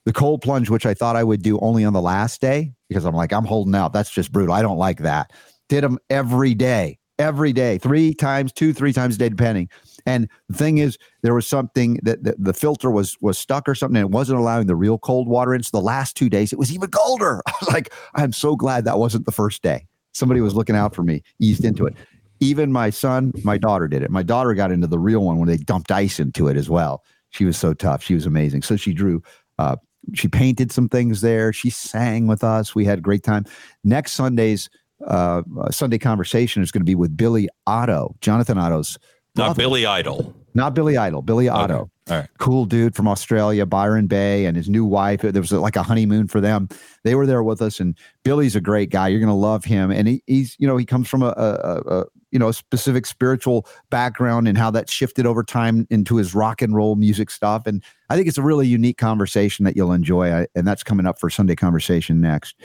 The 0.04 0.12
cold 0.12 0.42
plunge, 0.42 0.70
which 0.70 0.86
I 0.86 0.94
thought 0.94 1.16
I 1.16 1.24
would 1.24 1.42
do 1.42 1.58
only 1.60 1.86
on 1.86 1.94
the 1.94 2.02
last 2.02 2.42
day, 2.42 2.74
because 2.90 3.06
I'm 3.06 3.16
like, 3.16 3.32
I'm 3.32 3.46
holding 3.46 3.74
out. 3.74 3.94
That's 3.94 4.12
just 4.12 4.34
brutal. 4.34 4.54
I 4.54 4.62
don't 4.62 4.78
like 4.78 5.00
that. 5.00 5.32
Did 5.70 5.84
them 5.84 5.98
every 6.10 6.54
day, 6.54 7.00
every 7.18 7.54
day, 7.54 7.78
three 7.78 8.14
times, 8.14 8.52
two, 8.52 8.74
three 8.74 8.94
times 8.94 9.16
a 9.16 9.18
day, 9.18 9.30
depending. 9.30 9.70
And 10.06 10.30
the 10.50 10.58
thing 10.58 10.78
is, 10.78 10.98
there 11.24 11.34
was 11.34 11.48
something 11.48 12.00
that 12.04 12.24
the, 12.24 12.36
the 12.38 12.54
filter 12.54 12.92
was 12.92 13.18
was 13.22 13.38
stuck 13.38 13.68
or 13.68 13.76
something, 13.76 13.98
and 13.98 14.06
it 14.06 14.12
wasn't 14.12 14.40
allowing 14.40 14.68
the 14.68 14.76
real 14.76 14.98
cold 14.98 15.28
water 15.28 15.54
in. 15.54 15.64
So 15.64 15.78
the 15.78 15.84
last 15.84 16.16
two 16.16 16.30
days, 16.30 16.54
it 16.54 16.60
was 16.60 16.74
even 16.74 16.90
colder. 16.92 17.42
I 17.48 17.54
was 17.60 17.70
like, 17.70 17.94
I'm 18.14 18.32
so 18.32 18.56
glad 18.56 18.86
that 18.86 19.00
wasn't 19.00 19.26
the 19.26 19.32
first 19.32 19.62
day. 19.64 19.88
Somebody 20.14 20.42
was 20.42 20.56
looking 20.56 20.76
out 20.76 20.96
for 20.96 21.04
me, 21.04 21.24
eased 21.40 21.66
into 21.66 21.86
it. 21.86 21.96
even 22.40 22.72
my 22.72 22.90
son, 22.90 23.34
my 23.44 23.58
daughter 23.58 23.88
did 23.88 24.02
it. 24.02 24.12
My 24.12 24.24
daughter 24.24 24.54
got 24.54 24.72
into 24.72 24.88
the 24.88 25.00
real 25.00 25.22
one 25.22 25.40
when 25.40 25.50
they 25.50 25.58
dumped 25.58 25.92
ice 25.92 26.20
into 26.20 26.48
it 26.48 26.56
as 26.56 26.70
well. 26.70 27.04
She 27.32 27.46
was 27.46 27.58
so 27.58 27.74
tough. 27.74 28.02
She 28.04 28.14
was 28.14 28.26
amazing. 28.26 28.62
So 28.62 28.78
she 28.78 28.94
drew. 28.94 29.22
Uh, 29.60 29.76
she 30.14 30.28
painted 30.28 30.72
some 30.72 30.88
things 30.88 31.22
there. 31.22 31.52
She 31.52 31.70
sang 31.70 32.28
with 32.28 32.44
us. 32.44 32.76
We 32.76 32.86
had 32.86 33.00
a 33.00 33.02
great 33.02 33.24
time. 33.24 33.46
Next 33.84 34.12
Sunday's 34.14 34.70
uh, 35.06 35.42
Sunday 35.72 35.98
conversation 35.98 36.64
is 36.64 36.72
going 36.72 36.82
to 36.82 36.86
be 36.86 36.96
with 36.96 37.18
Billy 37.18 37.50
Otto, 37.68 38.16
Jonathan 38.22 38.58
Otto's 38.58 38.98
Not. 39.36 39.58
Billy 39.58 39.86
Idol. 39.86 40.34
not 40.54 40.74
Billy 40.74 40.98
Idol, 40.98 41.22
Billy 41.22 41.50
Otto. 41.50 41.90
All 42.08 42.18
right. 42.18 42.30
Cool 42.38 42.66
dude 42.66 42.96
from 42.96 43.08
Australia, 43.08 43.66
Byron 43.66 44.06
Bay, 44.06 44.46
and 44.46 44.56
his 44.56 44.70
new 44.70 44.86
wife. 44.86 45.22
There 45.22 45.42
was 45.42 45.52
like 45.52 45.76
a 45.76 45.82
honeymoon 45.82 46.28
for 46.28 46.40
them. 46.40 46.70
They 47.04 47.16
were 47.16 47.26
there 47.26 47.42
with 47.42 47.62
us, 47.62 47.80
and 47.80 47.98
Billy's 48.24 48.56
a 48.56 48.62
great 48.62 48.92
guy. 48.92 49.08
You're 49.08 49.20
going 49.20 49.28
to 49.28 49.34
love 49.34 49.66
him, 49.66 49.90
and 49.92 50.08
he, 50.08 50.24
he's 50.28 50.56
you 50.60 50.68
know 50.68 50.78
he 50.78 50.86
comes 50.86 51.10
from 51.10 51.24
a, 51.24 51.34
a, 51.36 51.82
a, 52.00 52.06
you 52.32 52.38
know 52.38 52.50
a 52.50 52.54
specific 52.54 53.08
spiritual 53.08 53.68
background 53.90 54.48
and 54.48 54.56
how 54.56 54.70
that 54.70 54.88
shifted 54.90 55.26
over 55.26 55.44
time 55.44 55.88
into 55.90 56.16
his 56.18 56.36
rock 56.36 56.62
and 56.62 56.76
roll 56.76 56.96
music 56.96 57.32
stuff. 57.32 57.66
And 57.66 57.84
I 58.12 58.16
think 58.16 58.28
it's 58.28 58.38
a 58.38 58.44
really 58.44 58.68
unique 58.68 59.00
conversation 59.00 59.66
that 59.66 59.76
you'll 59.76 59.92
enjoy, 59.92 60.32
I, 60.32 60.48
and 60.54 60.68
that's 60.68 60.84
coming 60.84 61.08
up 61.08 61.20
for 61.20 61.32
Sunday 61.32 61.56
conversation 61.56 62.22
next. 62.22 62.56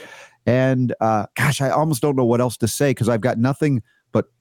And 0.45 0.95
uh, 1.01 1.27
gosh, 1.35 1.63
I 1.63 1.71
almost 1.71 2.03
don't 2.03 2.17
know 2.17 2.25
what 2.27 2.43
else 2.43 2.59
to 2.59 2.69
say 2.69 2.91
because 2.91 3.09
I've 3.09 3.21
got 3.23 3.39
nothing 3.39 3.83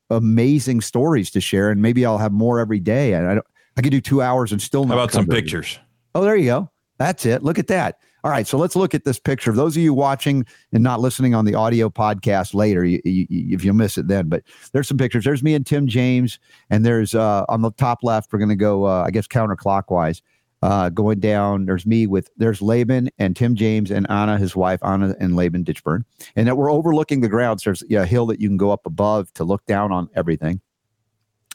amazing 0.10 0.82
stories 0.82 1.30
to 1.32 1.42
share, 1.42 1.70
and 1.72 1.82
maybe 1.82 2.06
I'll 2.06 2.18
have 2.18 2.32
more 2.32 2.60
every 2.60 2.80
day. 2.80 3.14
And 3.14 3.28
I 3.28 3.34
don't, 3.36 3.46
I 3.78 3.82
could 3.82 3.92
do 3.92 4.02
two 4.02 4.22
hours 4.22 4.52
and 4.52 4.62
still 4.62 4.84
How 4.84 4.90
not. 4.90 4.94
about 4.96 5.12
some 5.14 5.28
pictures? 5.28 5.80
Oh, 6.16 6.22
there 6.22 6.36
you 6.36 6.46
go. 6.46 6.72
That's 6.98 7.26
it. 7.26 7.44
Look 7.44 7.60
at 7.60 7.68
that. 7.68 8.00
All 8.26 8.32
right, 8.32 8.46
so 8.46 8.58
let's 8.58 8.76
look 8.76 8.94
at 8.94 9.06
this 9.06 9.18
picture. 9.18 9.54
Those 9.54 9.78
of 9.78 9.82
you 9.84 9.94
watching 9.94 10.46
and 10.74 10.84
not 10.84 11.00
listening 11.00 11.34
on 11.34 11.46
the 11.46 11.56
audio 11.56 11.90
podcast 11.90 12.54
later, 12.54 12.84
you, 12.84 13.00
you, 13.06 13.26
you- 13.30 13.56
if 13.56 13.64
you 13.64 13.72
miss 13.72 13.98
it 13.98 14.10
then, 14.10 14.28
but 14.28 14.44
there's 14.74 14.90
some 14.90 14.98
pictures. 14.98 15.24
There's 15.24 15.42
me 15.42 15.54
and 15.54 15.66
Tim 15.66 15.88
James, 15.88 16.38
and 16.70 16.86
there's 16.86 17.16
uh, 17.16 17.46
on 17.48 17.62
the 17.62 17.72
top 17.72 18.00
left. 18.04 18.34
We're 18.34 18.40
going 18.40 18.50
to 18.50 18.58
go, 18.58 18.84
uh, 18.86 19.04
I 19.08 19.12
guess, 19.12 19.26
counterclockwise, 19.28 20.22
uh, 20.62 20.90
going 20.90 21.20
down. 21.20 21.66
There's 21.66 21.86
me 21.86 22.08
with 22.08 22.30
there's 22.38 22.62
Laban 22.62 23.10
and 23.18 23.36
Tim 23.36 23.56
James 23.56 23.92
and 23.92 24.10
Anna, 24.10 24.38
his 24.38 24.56
wife, 24.56 24.80
Anna 24.84 25.16
and 25.20 25.36
Laban 25.36 25.64
Ditchburn, 25.64 26.04
and 26.36 26.48
that 26.48 26.58
we're 26.58 26.72
overlooking 26.72 27.22
the 27.22 27.30
grounds. 27.30 27.64
There's 27.64 27.84
a 27.92 28.06
hill 28.06 28.26
that 28.28 28.40
you 28.40 28.50
can 28.50 28.58
go 28.58 28.72
up 28.72 28.86
above 28.86 29.34
to 29.34 29.44
look 29.44 29.66
down 29.66 29.92
on 29.92 30.10
everything, 30.16 30.62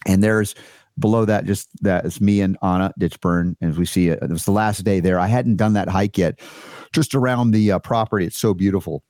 and 0.07 0.23
there's 0.23 0.55
below 0.99 1.25
that 1.25 1.45
just 1.45 1.69
that 1.83 2.07
is 2.07 2.21
me 2.21 2.41
and 2.41 2.57
Anna 2.63 2.93
Ditchburn. 2.99 3.57
And 3.61 3.71
as 3.71 3.79
we 3.79 3.87
see 3.87 4.09
it, 4.09 4.21
it 4.23 4.31
was 4.31 4.45
the 4.45 4.53
last 4.53 4.85
day 4.85 5.01
there. 5.01 5.19
I 5.19 5.27
hadn't 5.27 5.57
done 5.57 5.75
that 5.75 5.89
hike 5.89 6.17
yet, 6.17 6.41
just 6.93 7.15
around 7.15 7.51
the 7.51 7.73
uh, 7.73 7.79
property. 7.81 8.27
It's 8.27 8.39
so 8.39 8.55
beautiful. 8.55 9.03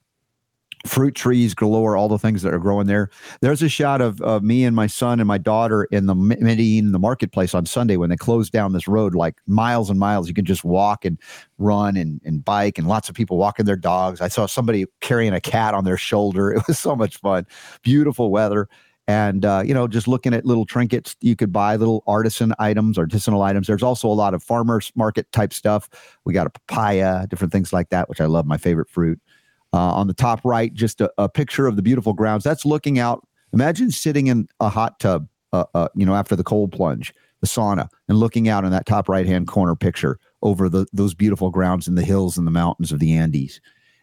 Fruit 0.86 1.14
trees 1.14 1.54
galore, 1.54 1.96
all 1.96 2.08
the 2.08 2.18
things 2.18 2.42
that 2.42 2.52
are 2.52 2.58
growing 2.58 2.86
there. 2.86 3.08
There's 3.40 3.62
a 3.62 3.68
shot 3.68 4.00
of, 4.00 4.20
of 4.20 4.42
me 4.42 4.64
and 4.64 4.76
my 4.76 4.86
son 4.86 5.18
and 5.18 5.26
my 5.26 5.38
daughter 5.38 5.84
in 5.84 6.06
the 6.06 6.14
Medellin, 6.14 6.92
the 6.92 6.98
marketplace 6.98 7.54
on 7.54 7.64
Sunday 7.64 7.96
when 7.96 8.10
they 8.10 8.16
closed 8.16 8.52
down 8.52 8.72
this 8.72 8.86
road 8.86 9.14
like 9.14 9.36
miles 9.46 9.88
and 9.88 9.98
miles. 9.98 10.28
You 10.28 10.34
can 10.34 10.44
just 10.44 10.62
walk 10.62 11.04
and 11.04 11.18
run 11.58 11.96
and, 11.96 12.20
and 12.24 12.44
bike, 12.44 12.76
and 12.78 12.86
lots 12.86 13.08
of 13.08 13.14
people 13.14 13.38
walking 13.38 13.64
their 13.64 13.76
dogs. 13.76 14.20
I 14.20 14.28
saw 14.28 14.46
somebody 14.46 14.84
carrying 15.00 15.32
a 15.32 15.40
cat 15.40 15.74
on 15.74 15.84
their 15.84 15.96
shoulder. 15.96 16.54
It 16.64 16.68
was 16.68 16.78
so 16.78 16.94
much 16.94 17.16
fun. 17.16 17.46
Beautiful 17.82 18.30
weather 18.30 18.68
and 19.06 19.44
uh, 19.44 19.62
you 19.64 19.74
know 19.74 19.86
just 19.86 20.08
looking 20.08 20.32
at 20.32 20.44
little 20.44 20.64
trinkets 20.64 21.16
you 21.20 21.36
could 21.36 21.52
buy 21.52 21.76
little 21.76 22.02
artisan 22.06 22.54
items 22.58 22.96
artisanal 22.96 23.42
items 23.42 23.66
there's 23.66 23.82
also 23.82 24.08
a 24.08 24.14
lot 24.14 24.34
of 24.34 24.42
farmers 24.42 24.92
market 24.94 25.30
type 25.32 25.52
stuff 25.52 25.88
we 26.24 26.32
got 26.32 26.46
a 26.46 26.50
papaya 26.50 27.26
different 27.26 27.52
things 27.52 27.72
like 27.72 27.90
that 27.90 28.08
which 28.08 28.20
i 28.20 28.24
love 28.24 28.46
my 28.46 28.56
favorite 28.56 28.88
fruit 28.88 29.20
uh, 29.74 29.92
on 29.92 30.06
the 30.06 30.14
top 30.14 30.40
right 30.44 30.72
just 30.72 31.00
a, 31.00 31.12
a 31.18 31.28
picture 31.28 31.66
of 31.66 31.74
the 31.74 31.82
beautiful 31.82 32.12
grounds. 32.12 32.44
That's 32.44 32.64
looking 32.64 33.00
out. 33.00 33.26
Imagine 33.52 33.90
sitting 33.90 34.28
in 34.28 34.46
a 34.60 34.68
hot 34.68 35.00
tub 35.00 35.26
uh, 35.52 35.64
uh, 35.74 35.88
you 35.96 36.06
know 36.06 36.14
after 36.14 36.36
the 36.36 36.44
cold 36.44 36.70
plunge 36.72 37.12
the 37.40 37.46
sauna 37.46 37.88
and 38.08 38.16
looking 38.18 38.48
out 38.48 38.64
in 38.64 38.70
that 38.70 38.86
top 38.86 39.08
right 39.08 39.26
hand 39.26 39.48
corner 39.48 39.74
picture 39.74 40.18
over 40.42 40.68
the, 40.68 40.86
those 40.92 41.12
beautiful 41.12 41.50
grounds 41.50 41.86
in 41.86 41.94
the 41.94 42.04
hills 42.04 42.38
and 42.38 42.46
the 42.46 42.50
mountains 42.52 42.90
of 42.90 43.00
the 43.00 43.12
andes. 43.12 43.60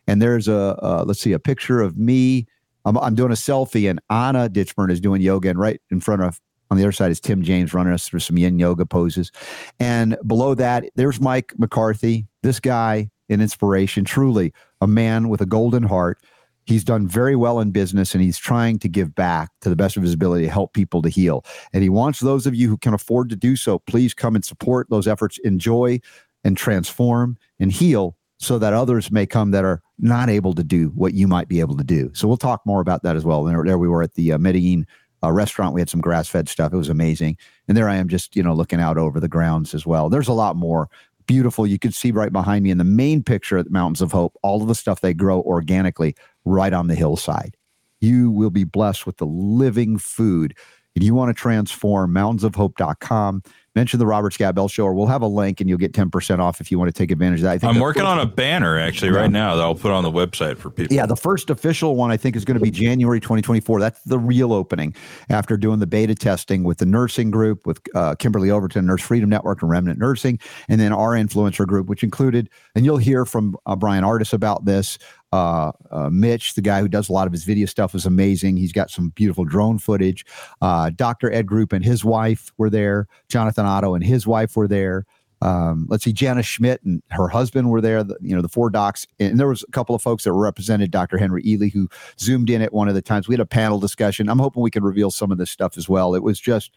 And 0.08 0.22
there's 0.22 0.48
a 0.48 1.04
let's 1.08 1.22
see 1.22 1.32
a 1.32 1.40
picture 1.40 1.82
of 1.82 1.98
me. 1.98 2.48
I'm, 2.84 2.98
I'm 2.98 3.16
doing 3.16 3.32
a 3.32 3.36
selfie, 3.36 3.90
and 3.90 4.00
Anna 4.10 4.50
Ditchburn 4.50 4.92
is 4.92 5.00
doing 5.00 5.22
yoga, 5.22 5.50
and 5.50 5.60
right 5.60 5.80
in 5.90 6.02
front 6.02 6.22
of 6.22 6.42
on 6.70 6.78
the 6.78 6.84
other 6.84 6.92
side 6.92 7.12
is 7.12 7.20
Tim 7.20 7.44
James 7.44 7.74
running 7.74 7.94
us 7.94 8.08
through 8.08 8.20
some 8.20 8.38
yin 8.38 8.60
yoga 8.60 8.86
poses, 8.86 9.32
and 9.80 10.18
below 10.28 10.54
that 10.56 10.86
there's 10.96 11.22
Mike 11.22 11.54
McCarthy. 11.58 12.28
This 12.44 12.60
guy, 12.60 13.10
an 13.32 13.42
inspiration, 13.42 14.06
truly 14.06 14.54
a 14.82 14.88
man 14.88 15.30
with 15.30 15.42
a 15.42 15.46
golden 15.46 15.84
heart. 15.84 16.20
He's 16.66 16.84
done 16.84 17.08
very 17.08 17.36
well 17.36 17.60
in 17.60 17.72
business, 17.72 18.14
and 18.14 18.24
he's 18.24 18.38
trying 18.38 18.78
to 18.80 18.88
give 18.88 19.16
back 19.16 19.50
to 19.62 19.70
the 19.70 19.76
best 19.76 19.98
of 19.98 20.04
his 20.04 20.14
ability 20.14 20.46
to 20.46 20.52
help 20.52 20.74
people 20.74 21.02
to 21.02 21.10
heal. 21.10 21.44
And 21.74 21.82
he 21.82 21.90
wants 21.90 22.20
those 22.20 22.46
of 22.46 22.54
you 22.54 22.70
who 22.70 22.78
can 22.78 22.94
afford 22.94 23.30
to 23.30 23.36
do 23.36 23.56
so, 23.56 23.80
please 23.80 24.14
come 24.14 24.36
and 24.36 24.46
support 24.46 24.90
those 24.90 25.08
efforts. 25.08 25.40
Enjoy 25.40 26.00
and 26.44 26.56
transform 26.56 27.38
and 27.60 27.72
heal 27.72 28.16
so 28.38 28.58
that 28.58 28.74
others 28.74 29.12
may 29.12 29.26
come 29.26 29.52
that 29.52 29.64
are 29.64 29.82
not 30.00 30.30
able 30.30 30.54
to 30.54 30.64
do 30.64 30.90
what 30.96 31.14
you 31.14 31.28
might 31.28 31.48
be 31.48 31.60
able 31.60 31.78
to 31.78 31.84
do. 31.84 32.10
So 32.14 32.28
we'll 32.28 32.38
talk 32.38 32.62
more 32.66 32.82
about 32.82 33.04
that 33.04 33.16
as 33.16 33.24
well. 33.24 33.44
There, 33.44 33.64
there 33.64 33.78
we 33.78 33.88
were 33.88 34.02
at 34.02 34.16
the 34.16 34.32
uh, 34.32 34.38
Medellin 34.40 34.88
uh, 35.24 35.32
restaurant. 35.32 35.76
We 35.76 35.82
had 35.82 35.90
some 35.90 36.02
grass 36.02 36.28
fed 36.28 36.50
stuff. 36.50 36.74
It 36.74 36.78
was 36.78 36.90
amazing. 36.90 37.38
And 37.68 37.78
there 37.78 37.88
I 37.88 37.96
am 37.96 38.08
just, 38.08 38.36
you 38.36 38.42
know, 38.42 38.54
looking 38.54 38.80
out 38.80 38.98
over 38.98 39.20
the 39.20 39.28
grounds 39.28 39.76
as 39.76 39.86
well. 39.86 40.10
There's 40.10 40.28
a 40.28 40.34
lot 40.34 40.56
more 40.56 40.90
beautiful. 41.32 41.66
You 41.66 41.80
could 41.80 41.94
see 41.94 42.12
right 42.12 42.34
behind 42.34 42.66
me 42.66 42.72
in 42.72 42.78
the 42.78 42.84
main 42.84 43.24
picture 43.24 43.58
at 43.58 43.64
the 43.64 43.72
Mountains 43.72 44.02
of 44.02 44.12
Hope, 44.12 44.36
all 44.44 44.62
of 44.62 44.68
the 44.68 44.76
stuff 44.76 45.00
they 45.00 45.14
grow 45.14 45.40
organically 45.44 46.14
right 46.44 46.74
on 46.74 46.88
the 46.88 46.96
hillside. 46.96 47.56
You 48.02 48.30
will 48.32 48.50
be 48.50 48.66
blessed 48.66 49.06
with 49.06 49.16
the 49.16 49.26
living 49.26 49.98
food. 49.98 50.58
If 50.94 51.04
you 51.04 51.16
want 51.16 51.30
to 51.30 51.34
transform, 51.34 52.14
mountainsofhope.com. 52.14 53.44
Mention 53.74 54.00
the 54.00 54.06
Robert 54.06 54.34
Scott 54.34 54.54
Bell 54.54 54.68
Show, 54.68 54.84
or 54.84 54.94
we'll 54.94 55.08
have 55.08 55.22
a 55.22 55.28
link 55.28 55.62
and 55.62 55.70
you'll 55.70 55.78
get 55.78 55.94
10% 55.94 56.40
off 56.40 56.60
if 56.60 56.72
you 56.72 56.78
want 56.78 56.90
to 56.90 56.98
take 56.98 57.10
advantage 57.10 57.40
of 57.40 57.44
that. 57.44 57.52
I 57.52 57.58
think 57.58 57.74
I'm 57.74 57.80
working 57.80 58.04
on 58.04 58.20
a 58.20 58.26
banner 58.26 58.78
actually 58.78 59.12
right 59.12 59.32
now 59.32 59.56
that 59.56 59.62
I'll 59.62 59.76
put 59.76 59.92
on 59.92 60.04
the 60.04 60.12
website 60.12 60.58
for 60.58 60.70
people. 60.70 60.94
Yeah, 60.94 61.06
the 61.06 61.16
first 61.16 61.50
official 61.50 61.96
one 61.96 62.12
I 62.12 62.18
think 62.18 62.36
is 62.36 62.44
going 62.44 62.58
to 62.58 62.64
be 62.64 62.70
January 62.70 63.22
2024. 63.22 63.80
That's 63.80 64.02
the 64.04 64.20
real 64.20 64.52
opening 64.52 64.94
after 65.30 65.56
doing 65.56 65.80
the 65.80 65.88
beta 65.88 66.16
testing 66.16 66.66
with 66.66 66.80
the 66.80 66.86
nursing 66.86 67.32
group, 67.32 67.66
with 67.66 67.80
uh, 67.96 68.16
Kimberly 68.16 68.52
Overton, 68.52 68.86
Nurse 68.86 69.02
Freedom 69.02 69.30
Network, 69.30 69.62
and 69.62 69.72
Remnant 69.72 70.00
Nursing, 70.00 70.38
and 70.68 70.82
then 70.82 70.92
our 70.92 71.12
influencer 71.12 71.66
group, 71.66 71.88
which 71.88 72.04
included, 72.04 72.50
and 72.76 72.84
you'll 72.84 72.98
hear 72.98 73.26
from 73.26 73.56
uh, 73.66 73.78
Bryan 73.78 74.04
Ardis 74.04 74.34
about 74.34 74.66
this. 74.66 74.98
Uh, 75.32 75.72
uh, 75.92 76.10
Mitch, 76.10 76.56
the 76.56 76.62
guy 76.62 76.82
who 76.82 76.88
does 76.88 77.10
a 77.10 77.14
lot 77.14 77.28
of 77.28 77.34
his 77.34 77.44
video 77.44 77.66
stuff, 77.66 77.96
is 77.96 78.06
amazing. 78.06 78.58
He's 78.58 78.74
got 78.74 78.90
some 78.90 79.10
beautiful 79.10 79.46
drone 79.46 79.80
footage. 79.80 80.26
Uh, 80.62 80.90
Dr. 80.90 81.32
Ed 81.32 81.46
Group 81.46 81.74
and 81.74 81.84
his 81.86 82.04
wife 82.04 82.52
were 82.58 82.70
there. 82.70 83.08
Jonathan 83.30 83.66
Otto 83.66 83.96
and 83.96 84.04
his 84.04 84.28
wife 84.28 84.56
were 84.56 84.68
there 84.68 85.06
um, 85.42 85.88
let's 85.90 86.04
see, 86.04 86.14
Janice 86.14 86.46
Schmidt 86.46 86.84
and 86.84 87.02
her 87.10 87.28
husband 87.28 87.72
were 87.72 87.82
there. 87.82 88.04
The, 88.04 88.16
you 88.22 88.36
know, 88.36 88.42
the 88.42 88.50
four 88.50 88.70
docs, 88.70 89.08
and 89.20 89.40
there 89.40 89.48
was 89.48 89.64
a 89.68 89.72
couple 89.72 89.96
of 89.96 90.02
folks 90.02 90.24
that 90.26 90.34
represented 90.34 90.92
Dr. 90.92 91.18
Henry 91.18 91.42
Ealy 91.44 91.72
who 91.72 91.90
zoomed 92.20 92.50
in 92.50 92.62
at 92.62 92.74
one 92.74 92.88
of 92.88 92.94
the 92.94 93.02
times. 93.02 93.28
We 93.28 93.34
had 93.34 93.40
a 93.40 93.46
panel 93.46 93.80
discussion. 93.80 94.30
I'm 94.30 94.40
hoping 94.40 94.62
we 94.62 94.72
can 94.72 94.84
reveal 94.84 95.10
some 95.10 95.32
of 95.32 95.40
this 95.40 95.50
stuff 95.50 95.78
as 95.78 95.90
well. 95.90 96.14
It 96.14 96.22
was 96.22 96.40
just 96.40 96.72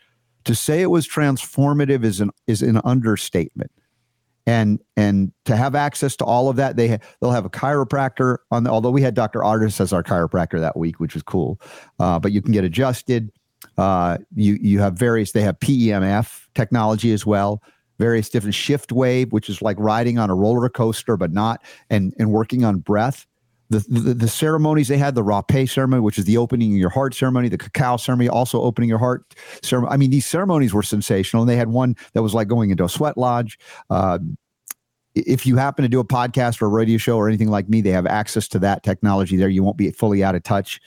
to 0.45 0.55
say 0.55 0.81
it 0.81 0.87
was 0.87 1.07
transformative 1.07 2.05
is 2.05 2.21
an 2.21 2.31
is 2.47 2.63
an 2.63 2.81
understatement. 2.85 3.71
And 4.47 4.79
and 4.97 5.33
to 5.47 5.57
have 5.57 5.75
access 5.75 6.17
to 6.17 6.25
all 6.25 6.51
of 6.51 6.57
that, 6.57 6.77
they 6.77 6.89
ha- 6.89 6.99
they'll 7.21 7.31
have 7.31 7.47
a 7.47 7.51
chiropractor 7.51 8.39
on. 8.51 8.65
The, 8.65 8.71
although 8.71 8.91
we 8.91 9.01
had 9.01 9.15
Dr. 9.15 9.41
Ardis 9.41 9.81
as 9.81 9.93
our 9.93 10.03
chiropractor 10.03 10.61
that 10.61 10.77
week, 10.77 11.01
which 11.01 11.15
was 11.15 11.23
cool. 11.23 11.61
Uh, 11.99 12.19
but 12.19 12.33
you 12.33 12.43
can 12.43 12.53
get 12.53 12.63
adjusted. 12.65 13.33
Uh, 13.79 14.19
you 14.35 14.59
you 14.61 14.81
have 14.81 14.95
various. 14.95 15.33
They 15.33 15.41
have 15.41 15.59
PEMF 15.61 16.47
technology 16.55 17.13
as 17.13 17.25
well 17.25 17.63
various 17.99 18.29
different 18.29 18.55
shift 18.55 18.93
wave, 18.93 19.33
which 19.33 19.49
is 19.49 19.63
like 19.63 19.77
riding 19.79 20.19
on 20.19 20.31
a 20.31 20.35
roller 20.35 20.69
coaster, 20.69 21.17
but 21.17 21.33
not, 21.33 21.63
and 21.91 22.15
and 22.19 22.31
working 22.31 22.65
on 22.65 22.79
breath. 22.79 23.27
The, 23.71 23.85
the, 23.89 24.15
the 24.15 24.29
ceremonies 24.29 24.89
they 24.89 24.99
had, 24.99 25.15
the 25.15 25.25
rapé 25.25 25.69
ceremony, 25.69 26.01
which 26.01 26.19
is 26.19 26.27
the 26.27 26.37
opening 26.37 26.73
your 26.73 26.91
heart 26.91 27.15
ceremony, 27.15 27.49
the 27.49 27.59
cacao 27.59 27.97
ceremony, 27.97 28.29
also 28.29 28.61
opening 28.61 28.89
your 28.89 28.99
heart 28.99 29.35
ceremony. 29.63 29.93
I 29.93 29.97
mean, 29.97 30.11
these 30.11 30.27
ceremonies 30.27 30.75
were 30.75 30.83
sensational. 30.83 31.43
And 31.43 31.51
they 31.51 31.57
had 31.57 31.69
one 31.69 31.97
that 32.13 32.23
was 32.23 32.35
like 32.35 32.49
going 32.49 32.71
into 32.71 32.85
a 32.85 32.89
sweat 32.89 33.17
lodge. 33.17 33.59
Uh, 33.89 34.19
if 35.15 35.47
you 35.47 35.57
happen 35.57 35.83
to 35.83 35.89
do 35.89 36.01
a 36.01 36.05
podcast 36.05 36.61
or 36.61 36.67
a 36.67 36.69
radio 36.69 36.99
show 36.99 37.17
or 37.17 37.29
anything 37.29 37.49
like 37.49 37.69
me, 37.69 37.81
they 37.81 37.91
have 37.91 38.07
access 38.07 38.49
to 38.49 38.59
that 38.59 38.83
technology 38.83 39.37
there. 39.37 39.49
You 39.49 39.63
won't 39.63 39.77
be 39.77 39.91
fully 39.93 40.23
out 40.23 40.35
of 40.35 40.43
touch. 40.43 40.81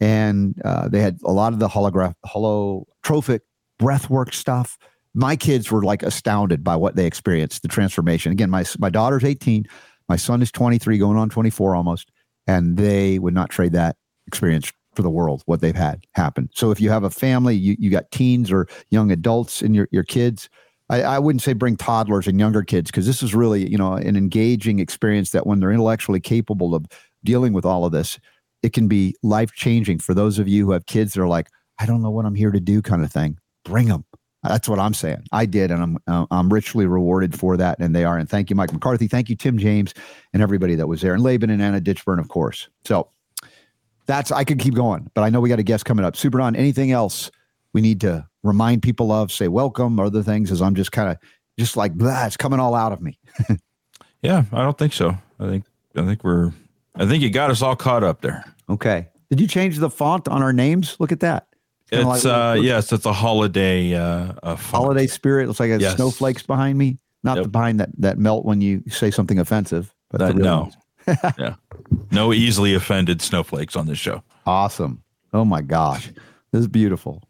And 0.00 0.60
uh, 0.64 0.88
they 0.88 1.00
had 1.00 1.18
a 1.24 1.32
lot 1.32 1.52
of 1.52 1.60
the 1.60 1.68
holograph, 1.68 2.14
holotropic 2.26 3.40
breathwork 3.80 4.34
stuff 4.34 4.76
my 5.14 5.34
kids 5.34 5.70
were 5.70 5.82
like 5.82 6.02
astounded 6.02 6.62
by 6.62 6.76
what 6.76 6.96
they 6.96 7.06
experienced 7.06 7.62
the 7.62 7.68
transformation 7.68 8.32
again 8.32 8.50
my 8.50 8.64
my 8.78 8.90
daughter's 8.90 9.24
18 9.24 9.64
my 10.08 10.16
son 10.16 10.42
is 10.42 10.50
23 10.52 10.98
going 10.98 11.16
on 11.16 11.28
24 11.28 11.74
almost 11.74 12.10
and 12.48 12.76
they 12.76 13.18
would 13.20 13.34
not 13.34 13.50
trade 13.50 13.72
that 13.72 13.96
experience 14.26 14.72
for 14.94 15.02
the 15.02 15.10
world 15.10 15.42
what 15.46 15.60
they've 15.60 15.76
had 15.76 16.04
happen 16.14 16.48
so 16.52 16.72
if 16.72 16.80
you 16.80 16.90
have 16.90 17.04
a 17.04 17.10
family 17.10 17.54
you, 17.54 17.76
you 17.78 17.88
got 17.90 18.10
teens 18.10 18.50
or 18.50 18.66
young 18.90 19.12
adults 19.12 19.62
in 19.62 19.72
your, 19.72 19.88
your 19.92 20.02
kids 20.02 20.48
I, 20.90 21.02
I 21.02 21.18
wouldn't 21.20 21.42
say 21.42 21.52
bring 21.52 21.76
toddlers 21.76 22.26
and 22.26 22.40
younger 22.40 22.62
kids 22.62 22.90
because 22.90 23.06
this 23.06 23.22
is 23.22 23.34
really 23.34 23.68
you 23.70 23.78
know 23.78 23.92
an 23.92 24.16
engaging 24.16 24.80
experience 24.80 25.30
that 25.30 25.46
when 25.46 25.60
they're 25.60 25.70
intellectually 25.70 26.20
capable 26.20 26.74
of 26.74 26.86
dealing 27.22 27.52
with 27.52 27.64
all 27.64 27.84
of 27.84 27.92
this 27.92 28.18
it 28.64 28.72
can 28.72 28.88
be 28.88 29.14
life 29.22 29.52
changing 29.52 30.00
for 30.00 30.14
those 30.14 30.40
of 30.40 30.48
you 30.48 30.66
who 30.66 30.72
have 30.72 30.86
kids 30.86 31.12
that 31.12 31.22
are 31.22 31.28
like 31.28 31.48
I 31.78 31.86
don't 31.86 32.02
know 32.02 32.10
what 32.10 32.26
I'm 32.26 32.34
here 32.34 32.50
to 32.50 32.60
do 32.60 32.82
kind 32.82 33.04
of 33.04 33.12
thing, 33.12 33.38
bring 33.64 33.86
them. 33.86 34.04
That's 34.42 34.68
what 34.68 34.78
I'm 34.78 34.94
saying. 34.94 35.24
I 35.32 35.46
did, 35.46 35.70
and 35.70 35.82
I'm 35.82 35.98
uh, 36.06 36.26
I'm 36.30 36.52
richly 36.52 36.86
rewarded 36.86 37.38
for 37.38 37.56
that, 37.56 37.78
and 37.80 37.94
they 37.94 38.04
are. 38.04 38.16
And 38.16 38.28
thank 38.28 38.50
you, 38.50 38.56
Mike 38.56 38.72
McCarthy. 38.72 39.08
Thank 39.08 39.28
you, 39.28 39.36
Tim 39.36 39.58
James, 39.58 39.94
and 40.32 40.42
everybody 40.42 40.76
that 40.76 40.86
was 40.86 41.00
there, 41.00 41.14
and 41.14 41.22
Laban 41.22 41.50
and 41.50 41.60
Anna 41.60 41.80
Ditchburn, 41.80 42.20
of 42.20 42.28
course. 42.28 42.68
So 42.84 43.08
that's 44.06 44.30
I 44.30 44.44
could 44.44 44.60
keep 44.60 44.74
going, 44.74 45.10
but 45.14 45.22
I 45.22 45.30
know 45.30 45.40
we 45.40 45.48
got 45.48 45.58
a 45.58 45.64
guest 45.64 45.84
coming 45.84 46.04
up. 46.04 46.14
Super 46.14 46.38
Don, 46.38 46.54
anything 46.54 46.92
else 46.92 47.30
we 47.72 47.80
need 47.80 48.00
to 48.02 48.26
remind 48.44 48.82
people 48.82 49.10
of? 49.10 49.32
Say 49.32 49.48
welcome, 49.48 49.98
or 49.98 50.04
other 50.04 50.22
things, 50.22 50.52
as 50.52 50.62
I'm 50.62 50.76
just 50.76 50.92
kind 50.92 51.10
of 51.10 51.18
just 51.58 51.76
like 51.76 51.94
blah, 51.94 52.26
it's 52.26 52.36
coming 52.36 52.60
all 52.60 52.76
out 52.76 52.92
of 52.92 53.00
me. 53.00 53.18
yeah, 54.22 54.44
I 54.52 54.62
don't 54.62 54.78
think 54.78 54.92
so. 54.92 55.18
I 55.40 55.48
think 55.48 55.64
I 55.96 56.04
think 56.04 56.22
we're 56.22 56.52
I 56.94 57.06
think 57.06 57.22
you 57.22 57.30
got 57.30 57.50
us 57.50 57.60
all 57.60 57.76
caught 57.76 58.04
up 58.04 58.20
there. 58.20 58.44
Okay. 58.68 59.08
Did 59.30 59.40
you 59.40 59.46
change 59.46 59.78
the 59.78 59.90
font 59.90 60.26
on 60.28 60.42
our 60.42 60.52
names? 60.52 60.96
Look 60.98 61.12
at 61.12 61.20
that. 61.20 61.47
It's, 61.90 62.00
it's 62.00 62.24
like, 62.24 62.24
uh 62.24 62.60
yes, 62.60 62.92
it's 62.92 63.06
a 63.06 63.12
holiday 63.12 63.94
uh, 63.94 64.32
uh 64.42 64.56
holiday 64.56 65.06
spirit. 65.06 65.46
Looks 65.48 65.60
like 65.60 65.70
it's 65.70 65.82
yes. 65.82 65.96
snowflakes 65.96 66.42
behind 66.42 66.78
me. 66.78 66.98
Not 67.24 67.36
yep. 67.36 67.44
the 67.44 67.48
behind 67.50 67.80
that 67.80 67.90
that 67.98 68.18
melt 68.18 68.44
when 68.44 68.60
you 68.60 68.82
say 68.88 69.10
something 69.10 69.38
offensive, 69.38 69.94
but 70.10 70.18
that, 70.18 70.36
no. 70.36 70.70
yeah. 71.38 71.54
No 72.10 72.32
easily 72.32 72.74
offended 72.74 73.22
snowflakes 73.22 73.76
on 73.76 73.86
this 73.86 73.98
show. 73.98 74.22
Awesome. 74.46 75.02
Oh 75.32 75.44
my 75.44 75.62
gosh. 75.62 76.10
This 76.52 76.60
is 76.60 76.68
beautiful. 76.68 77.22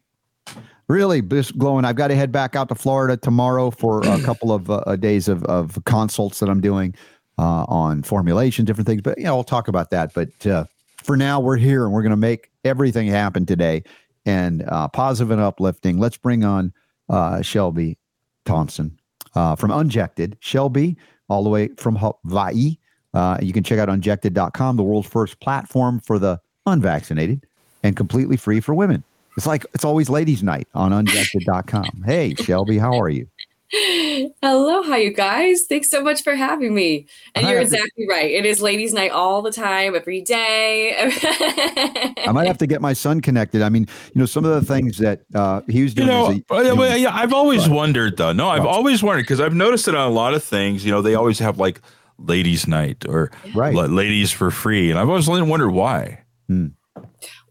Really 0.88 1.20
just 1.20 1.56
glowing. 1.58 1.84
I've 1.84 1.96
got 1.96 2.08
to 2.08 2.14
head 2.14 2.32
back 2.32 2.56
out 2.56 2.68
to 2.70 2.74
Florida 2.74 3.16
tomorrow 3.16 3.70
for 3.70 4.00
a 4.06 4.20
couple 4.24 4.52
of 4.52 4.70
uh, 4.70 4.96
days 4.96 5.28
of, 5.28 5.44
of 5.44 5.78
consults 5.84 6.40
that 6.40 6.48
I'm 6.48 6.60
doing 6.60 6.94
uh, 7.38 7.64
on 7.68 8.02
formulation, 8.02 8.64
different 8.64 8.86
things. 8.86 9.02
But, 9.02 9.18
you 9.18 9.24
know, 9.24 9.34
we'll 9.34 9.44
talk 9.44 9.68
about 9.68 9.90
that. 9.90 10.14
But 10.14 10.46
uh, 10.46 10.64
for 11.02 11.16
now, 11.16 11.40
we're 11.40 11.56
here 11.56 11.84
and 11.84 11.92
we're 11.92 12.02
going 12.02 12.10
to 12.10 12.16
make 12.16 12.50
everything 12.64 13.06
happen 13.06 13.46
today 13.46 13.82
and 14.28 14.62
uh, 14.68 14.86
positive 14.88 15.30
and 15.30 15.40
uplifting. 15.40 15.98
Let's 15.98 16.18
bring 16.18 16.44
on 16.44 16.74
uh, 17.08 17.40
Shelby 17.40 17.96
Thomson 18.44 18.98
uh, 19.34 19.56
from 19.56 19.70
Unjected. 19.70 20.36
Shelby, 20.40 20.98
all 21.30 21.42
the 21.42 21.48
way 21.48 21.68
from 21.78 21.96
Hawaii. 21.96 22.76
Uh, 23.14 23.38
you 23.40 23.54
can 23.54 23.64
check 23.64 23.78
out 23.78 23.88
unjected.com, 23.88 24.76
the 24.76 24.82
world's 24.82 25.08
first 25.08 25.40
platform 25.40 25.98
for 26.00 26.18
the 26.18 26.38
unvaccinated 26.66 27.46
and 27.82 27.96
completely 27.96 28.36
free 28.36 28.60
for 28.60 28.74
women. 28.74 29.02
It's 29.38 29.46
like 29.46 29.64
it's 29.72 29.84
always 29.84 30.10
ladies' 30.10 30.42
night 30.42 30.68
on 30.74 30.92
unjected.com. 30.92 32.02
hey, 32.04 32.34
Shelby, 32.34 32.76
how 32.76 33.00
are 33.00 33.08
you? 33.08 33.26
Hello, 33.70 34.82
how 34.82 34.96
you 34.96 35.12
guys? 35.12 35.64
Thanks 35.68 35.90
so 35.90 36.02
much 36.02 36.22
for 36.22 36.34
having 36.34 36.74
me. 36.74 37.06
And 37.34 37.46
you're 37.46 37.60
exactly 37.60 38.06
to, 38.06 38.10
right. 38.10 38.30
It 38.30 38.46
is 38.46 38.62
ladies' 38.62 38.94
night 38.94 39.10
all 39.10 39.42
the 39.42 39.52
time, 39.52 39.94
every 39.94 40.22
day. 40.22 40.94
I 40.96 42.32
might 42.32 42.46
have 42.46 42.56
to 42.58 42.66
get 42.66 42.80
my 42.80 42.94
son 42.94 43.20
connected. 43.20 43.60
I 43.60 43.68
mean, 43.68 43.86
you 44.14 44.20
know, 44.20 44.26
some 44.26 44.46
of 44.46 44.52
the 44.52 44.74
things 44.74 44.96
that 44.98 45.20
uh, 45.34 45.60
he 45.68 45.82
was 45.82 45.92
doing. 45.92 46.08
You 46.08 46.44
know, 46.48 46.82
a, 46.82 46.96
yeah, 46.96 47.14
I've 47.14 47.34
always 47.34 47.68
but, 47.68 47.74
wondered 47.74 48.16
though. 48.16 48.32
No, 48.32 48.48
I've 48.48 48.64
always 48.66 49.02
wondered 49.02 49.22
because 49.22 49.40
I've 49.40 49.54
noticed 49.54 49.86
it 49.86 49.94
on 49.94 50.08
a 50.08 50.14
lot 50.14 50.32
of 50.32 50.42
things. 50.42 50.84
You 50.84 50.90
know, 50.90 51.02
they 51.02 51.14
always 51.14 51.38
have 51.38 51.58
like 51.58 51.82
ladies' 52.18 52.66
night 52.66 53.04
or 53.06 53.30
right. 53.54 53.74
ladies 53.74 54.32
for 54.32 54.50
free, 54.50 54.90
and 54.90 54.98
I've 54.98 55.08
always 55.08 55.28
wondered 55.28 55.70
why. 55.70 56.24
Hmm. 56.46 56.68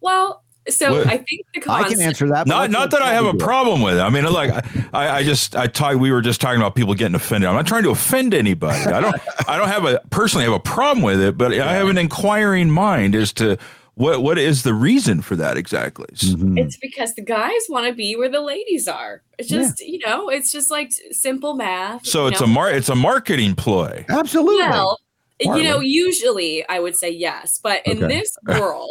Well, 0.01 0.43
so 0.69 0.97
what? 0.97 1.07
I 1.07 1.17
think 1.17 1.45
the 1.53 1.61
concept, 1.61 1.91
I 1.91 1.93
can 1.93 2.01
answer 2.01 2.27
that. 2.29 2.47
Not 2.47 2.71
not 2.71 2.91
that 2.91 3.01
I 3.01 3.13
have 3.13 3.25
a 3.25 3.33
problem 3.33 3.81
with 3.81 3.97
it. 3.97 4.01
I 4.01 4.09
mean, 4.09 4.25
like 4.25 4.51
I, 4.93 5.17
I 5.17 5.23
just 5.23 5.55
I 5.55 5.67
talk. 5.67 5.97
We 5.97 6.11
were 6.11 6.21
just 6.21 6.41
talking 6.41 6.59
about 6.59 6.75
people 6.75 6.93
getting 6.93 7.15
offended. 7.15 7.49
I'm 7.49 7.55
not 7.55 7.67
trying 7.67 7.83
to 7.83 7.89
offend 7.89 8.33
anybody. 8.33 8.91
I 8.91 9.01
don't 9.01 9.15
I 9.47 9.57
don't 9.57 9.69
have 9.69 9.85
a 9.85 10.01
personally 10.09 10.45
have 10.45 10.53
a 10.53 10.59
problem 10.59 11.03
with 11.03 11.21
it, 11.21 11.37
but 11.37 11.53
I 11.53 11.73
have 11.73 11.87
an 11.87 11.97
inquiring 11.97 12.69
mind 12.69 13.15
as 13.15 13.33
to 13.33 13.57
what 13.97 14.21
what 14.21 14.37
is 14.37 14.63
the 14.63 14.73
reason 14.73 15.21
for 15.21 15.35
that 15.35 15.57
exactly. 15.57 16.07
Mm-hmm. 16.13 16.57
It's 16.57 16.77
because 16.77 17.15
the 17.15 17.23
guys 17.23 17.61
want 17.67 17.87
to 17.87 17.93
be 17.93 18.15
where 18.15 18.29
the 18.29 18.41
ladies 18.41 18.87
are. 18.87 19.23
It's 19.39 19.49
just 19.49 19.81
yeah. 19.81 19.87
you 19.87 19.99
know, 20.05 20.29
it's 20.29 20.51
just 20.51 20.69
like 20.69 20.91
simple 21.11 21.55
math. 21.55 22.05
So 22.05 22.27
it's 22.27 22.39
know? 22.39 22.45
a 22.45 22.49
mar 22.49 22.69
it's 22.71 22.89
a 22.89 22.95
marketing 22.95 23.55
ploy. 23.55 24.05
Absolutely. 24.07 24.67
Well, 24.67 24.99
you 25.39 25.63
know, 25.63 25.79
usually 25.79 26.67
I 26.67 26.79
would 26.79 26.95
say 26.95 27.11
yes, 27.11 27.59
but 27.61 27.85
in 27.85 28.03
okay. 28.03 28.19
this 28.19 28.35
world, 28.59 28.89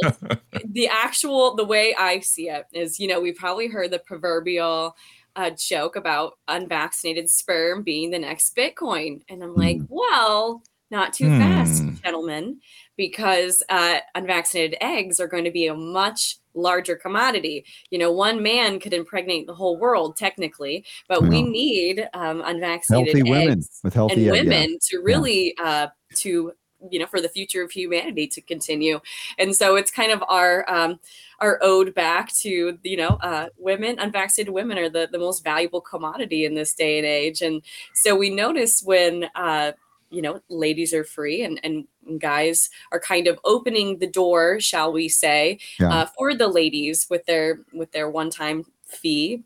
the 0.64 0.88
actual 0.88 1.56
the 1.56 1.64
way 1.64 1.94
I 1.98 2.20
see 2.20 2.48
it 2.48 2.66
is, 2.72 3.00
you 3.00 3.08
know, 3.08 3.20
we've 3.20 3.36
probably 3.36 3.68
heard 3.68 3.90
the 3.90 3.98
proverbial 3.98 4.96
uh, 5.34 5.50
joke 5.50 5.96
about 5.96 6.38
unvaccinated 6.48 7.28
sperm 7.28 7.82
being 7.82 8.10
the 8.10 8.18
next 8.18 8.56
Bitcoin, 8.56 9.22
and 9.28 9.42
I'm 9.42 9.54
like, 9.54 9.78
mm. 9.78 9.86
well, 9.88 10.62
not 10.90 11.12
too 11.12 11.24
mm. 11.24 11.38
fast, 11.38 11.82
hmm. 11.82 11.94
gentlemen, 12.04 12.60
because 12.96 13.62
uh, 13.68 13.98
unvaccinated 14.14 14.78
eggs 14.80 15.18
are 15.18 15.26
going 15.26 15.44
to 15.44 15.50
be 15.50 15.66
a 15.66 15.74
much 15.74 16.38
larger 16.54 16.96
commodity. 16.96 17.64
You 17.90 17.98
know, 17.98 18.12
one 18.12 18.42
man 18.42 18.78
could 18.80 18.94
impregnate 18.94 19.46
the 19.46 19.54
whole 19.54 19.78
world 19.78 20.16
technically, 20.16 20.84
but 21.08 21.22
we 21.22 21.42
need 21.42 22.08
um, 22.14 22.40
unvaccinated 22.44 23.16
healthy 23.16 23.30
women 23.30 23.62
with 23.82 23.94
healthy 23.94 24.30
women 24.30 24.52
egg, 24.52 24.68
yeah. 24.70 24.76
to 24.82 24.98
really 25.02 25.54
yeah. 25.58 25.64
uh, 25.64 25.88
to 26.16 26.52
you 26.90 26.98
know 26.98 27.06
for 27.06 27.20
the 27.20 27.28
future 27.28 27.62
of 27.62 27.70
humanity 27.70 28.26
to 28.26 28.40
continue 28.40 29.00
and 29.38 29.56
so 29.56 29.76
it's 29.76 29.90
kind 29.90 30.12
of 30.12 30.22
our 30.28 30.68
um 30.68 30.98
our 31.40 31.58
ode 31.62 31.94
back 31.94 32.32
to 32.34 32.78
you 32.82 32.96
know 32.96 33.18
uh 33.22 33.46
women 33.56 33.98
unvaccinated 33.98 34.52
women 34.52 34.78
are 34.78 34.90
the 34.90 35.08
the 35.10 35.18
most 35.18 35.42
valuable 35.42 35.80
commodity 35.80 36.44
in 36.44 36.54
this 36.54 36.74
day 36.74 36.98
and 36.98 37.06
age 37.06 37.40
and 37.40 37.62
so 37.94 38.14
we 38.14 38.30
notice 38.30 38.82
when 38.82 39.26
uh 39.34 39.72
you 40.10 40.22
know 40.22 40.40
ladies 40.48 40.92
are 40.92 41.04
free 41.04 41.42
and 41.42 41.58
and 41.64 41.86
guys 42.20 42.70
are 42.92 43.00
kind 43.00 43.26
of 43.26 43.38
opening 43.44 43.98
the 43.98 44.06
door 44.06 44.60
shall 44.60 44.92
we 44.92 45.08
say 45.08 45.58
yeah. 45.80 45.88
uh, 45.88 46.06
for 46.06 46.34
the 46.34 46.46
ladies 46.46 47.06
with 47.10 47.24
their 47.26 47.60
with 47.72 47.90
their 47.92 48.08
one 48.08 48.30
time 48.30 48.64
fee 48.84 49.42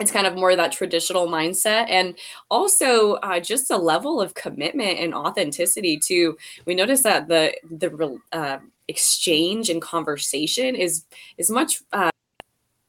it's 0.00 0.10
kind 0.10 0.26
of 0.26 0.34
more 0.34 0.50
of 0.50 0.56
that 0.56 0.72
traditional 0.72 1.28
mindset. 1.28 1.86
And 1.88 2.16
also 2.50 3.14
uh, 3.14 3.38
just 3.38 3.70
a 3.70 3.76
level 3.76 4.20
of 4.20 4.34
commitment 4.34 4.98
and 4.98 5.14
authenticity 5.14 5.98
too. 5.98 6.36
We 6.64 6.74
notice 6.74 7.02
that 7.02 7.28
the 7.28 7.54
the 7.70 8.18
uh, 8.32 8.58
exchange 8.88 9.68
and 9.68 9.80
conversation 9.80 10.74
is 10.74 11.04
is 11.38 11.50
much 11.50 11.82
uh, 11.92 12.10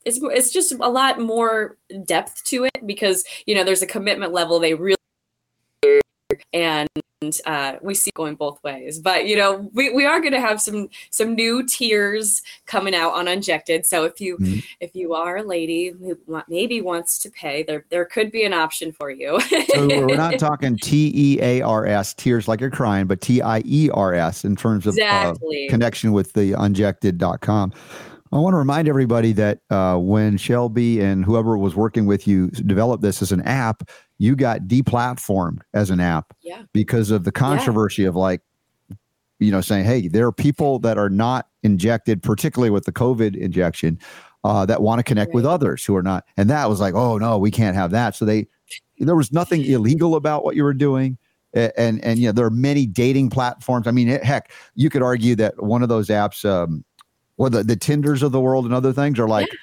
it's, 0.06 0.19
it's 0.21 0.52
just 0.52 0.71
a 0.71 0.89
lot 0.89 1.19
more 1.19 1.78
depth 2.06 2.43
to 2.45 2.63
it 2.65 2.88
because 2.88 3.24
you 3.45 3.54
know 3.54 3.63
there's 3.63 3.84
a 3.84 3.88
commitment 3.88 4.32
level 4.34 4.60
they 4.60 4.74
really 4.74 4.95
and 6.54 6.88
uh, 7.45 7.75
we 7.81 7.93
see 7.93 8.10
going 8.15 8.36
both 8.36 8.63
ways. 8.63 8.99
But 8.99 9.27
you 9.27 9.36
know, 9.36 9.69
we, 9.73 9.91
we 9.91 10.05
are 10.05 10.19
going 10.19 10.34
to 10.34 10.39
have 10.39 10.60
some 10.60 10.89
some 11.12 11.36
new 11.36 11.63
tiers 11.63 12.41
coming 12.65 12.95
out 12.95 13.13
on 13.13 13.27
Unjected. 13.27 13.86
So 13.86 14.05
if 14.05 14.19
you 14.19 14.38
mm-hmm. 14.38 14.60
if 14.79 14.95
you 14.95 15.13
are 15.13 15.38
a 15.38 15.43
lady 15.43 15.89
who 15.89 16.17
maybe 16.47 16.81
wants 16.81 17.19
to 17.19 17.29
pay, 17.29 17.63
there 17.63 17.86
there 17.89 18.05
could 18.05 18.31
be 18.31 18.43
an 18.43 18.53
option 18.53 18.91
for 18.91 19.12
you. 19.12 19.39
so 19.39 19.88
we're 19.88 20.15
not 20.15 20.39
talking 20.39 20.77
T 20.77 21.12
E 21.13 21.39
A 21.41 21.62
R 21.62 21.86
S 21.86 22.13
tears 22.13 22.47
like 22.47 22.60
you're 22.60 22.71
crying, 22.71 23.05
but 23.05 23.21
T 23.21 23.41
I 23.41 23.62
E 23.65 23.89
R 23.93 24.13
S 24.13 24.43
in 24.43 24.55
terms 24.55 24.88
of 24.88 24.95
exactly. 24.95 25.67
uh, 25.67 25.71
connection 25.71 26.13
with 26.13 26.34
the 26.34 26.53
unjected.com. 26.53 27.73
I 28.33 28.37
want 28.37 28.53
to 28.53 28.57
remind 28.57 28.87
everybody 28.87 29.33
that 29.33 29.59
uh, 29.69 29.97
when 29.97 30.37
Shelby 30.37 31.01
and 31.01 31.25
whoever 31.25 31.57
was 31.57 31.75
working 31.75 32.05
with 32.05 32.27
you 32.27 32.47
developed 32.51 33.03
this 33.03 33.21
as 33.21 33.33
an 33.33 33.41
app, 33.41 33.89
you 34.19 34.37
got 34.37 34.61
deplatformed 34.61 35.59
as 35.73 35.89
an 35.89 35.99
app 35.99 36.33
yeah. 36.41 36.63
because 36.71 37.11
of 37.11 37.25
the 37.25 37.31
controversy 37.31 38.03
yeah. 38.03 38.07
of 38.07 38.15
like, 38.15 38.41
you 39.39 39.51
know, 39.51 39.59
saying, 39.59 39.83
hey, 39.83 40.07
there 40.07 40.25
are 40.27 40.31
people 40.31 40.79
that 40.79 40.97
are 40.97 41.09
not 41.09 41.49
injected, 41.63 42.23
particularly 42.23 42.69
with 42.69 42.85
the 42.85 42.93
COVID 42.93 43.35
injection, 43.35 43.99
uh, 44.45 44.65
that 44.65 44.81
want 44.81 44.99
to 44.99 45.03
connect 45.03 45.29
right. 45.29 45.35
with 45.35 45.45
others 45.45 45.83
who 45.83 45.95
are 45.95 46.03
not. 46.03 46.23
And 46.37 46.49
that 46.49 46.69
was 46.69 46.79
like, 46.79 46.93
oh 46.93 47.17
no, 47.17 47.37
we 47.37 47.51
can't 47.51 47.75
have 47.75 47.91
that. 47.91 48.15
So 48.15 48.23
they, 48.23 48.47
there 48.99 49.15
was 49.15 49.33
nothing 49.33 49.65
illegal 49.65 50.15
about 50.15 50.45
what 50.45 50.55
you 50.55 50.63
were 50.63 50.73
doing. 50.73 51.17
And, 51.53 52.01
and, 52.01 52.17
you 52.17 52.27
know, 52.27 52.31
there 52.31 52.45
are 52.45 52.49
many 52.49 52.85
dating 52.85 53.29
platforms. 53.29 53.85
I 53.85 53.91
mean, 53.91 54.07
heck, 54.07 54.53
you 54.75 54.89
could 54.89 55.01
argue 55.01 55.35
that 55.35 55.61
one 55.61 55.83
of 55.83 55.89
those 55.89 56.07
apps, 56.07 56.49
um, 56.49 56.85
or 57.41 57.49
the, 57.49 57.63
the 57.63 57.75
Tinders 57.75 58.21
of 58.21 58.32
the 58.32 58.39
world 58.39 58.65
and 58.65 58.73
other 58.73 58.93
things 58.93 59.17
are 59.17 59.27
like, 59.27 59.47
yeah. 59.51 59.58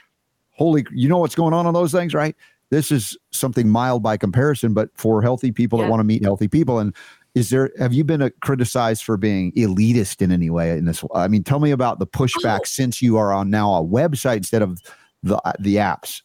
holy, 0.50 0.84
you 0.90 1.08
know 1.08 1.18
what's 1.18 1.36
going 1.36 1.54
on 1.54 1.64
on 1.64 1.74
those 1.74 1.92
things, 1.92 2.12
right? 2.12 2.34
This 2.70 2.90
is 2.90 3.16
something 3.30 3.68
mild 3.68 4.02
by 4.02 4.16
comparison, 4.16 4.74
but 4.74 4.90
for 4.94 5.22
healthy 5.22 5.52
people 5.52 5.78
yeah. 5.78 5.84
that 5.84 5.90
want 5.92 6.00
to 6.00 6.04
meet 6.04 6.24
healthy 6.24 6.48
people. 6.48 6.80
And 6.80 6.92
is 7.36 7.50
there, 7.50 7.70
have 7.78 7.92
you 7.92 8.02
been 8.02 8.20
uh, 8.20 8.30
criticized 8.42 9.04
for 9.04 9.16
being 9.16 9.52
elitist 9.52 10.20
in 10.20 10.32
any 10.32 10.50
way 10.50 10.72
in 10.72 10.86
this? 10.86 11.04
I 11.14 11.28
mean, 11.28 11.44
tell 11.44 11.60
me 11.60 11.70
about 11.70 12.00
the 12.00 12.06
pushback 12.08 12.58
oh. 12.62 12.64
since 12.64 13.00
you 13.00 13.16
are 13.16 13.32
on 13.32 13.48
now 13.48 13.72
a 13.72 13.84
website 13.84 14.38
instead 14.38 14.62
of 14.62 14.82
the, 15.22 15.36
uh, 15.36 15.52
the 15.60 15.76
apps. 15.76 16.22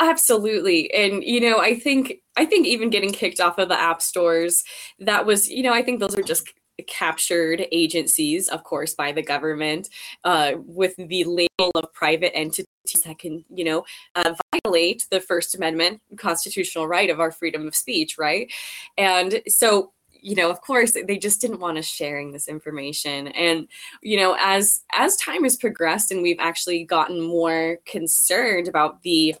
Absolutely. 0.00 0.92
And 0.92 1.24
you 1.24 1.40
know, 1.40 1.60
I 1.60 1.78
think 1.78 2.14
I 2.36 2.44
think 2.44 2.66
even 2.66 2.90
getting 2.90 3.12
kicked 3.12 3.40
off 3.40 3.56
of 3.56 3.70
the 3.70 3.80
app 3.80 4.02
stores, 4.02 4.64
that 4.98 5.24
was, 5.24 5.48
you 5.48 5.62
know, 5.62 5.72
I 5.72 5.82
think 5.82 6.00
those 6.00 6.18
are 6.18 6.22
just 6.22 6.52
captured 6.82 7.66
agencies, 7.72 8.48
of 8.48 8.64
course, 8.64 8.94
by 8.94 9.12
the 9.12 9.22
government, 9.22 9.88
uh, 10.24 10.52
with 10.58 10.94
the 10.96 11.24
label 11.24 11.70
of 11.74 11.92
private 11.92 12.36
entities 12.36 12.66
that 13.04 13.18
can, 13.18 13.44
you 13.48 13.64
know, 13.64 13.84
uh, 14.14 14.34
violate 14.64 15.06
the 15.10 15.20
First 15.20 15.54
Amendment 15.54 16.00
constitutional 16.16 16.86
right 16.86 17.10
of 17.10 17.20
our 17.20 17.30
freedom 17.30 17.66
of 17.66 17.74
speech, 17.74 18.18
right? 18.18 18.52
And 18.98 19.42
so 19.48 19.92
you 20.24 20.36
know, 20.36 20.50
of 20.50 20.60
course, 20.60 20.92
they 20.92 21.18
just 21.18 21.40
didn't 21.40 21.58
want 21.58 21.78
us 21.78 21.84
sharing 21.84 22.30
this 22.30 22.46
information. 22.46 23.26
And 23.28 23.66
you 24.02 24.16
know, 24.16 24.36
as 24.38 24.84
as 24.92 25.16
time 25.16 25.42
has 25.42 25.56
progressed, 25.56 26.12
and 26.12 26.22
we've 26.22 26.38
actually 26.38 26.84
gotten 26.84 27.20
more 27.20 27.78
concerned 27.86 28.68
about 28.68 29.02
the 29.02 29.34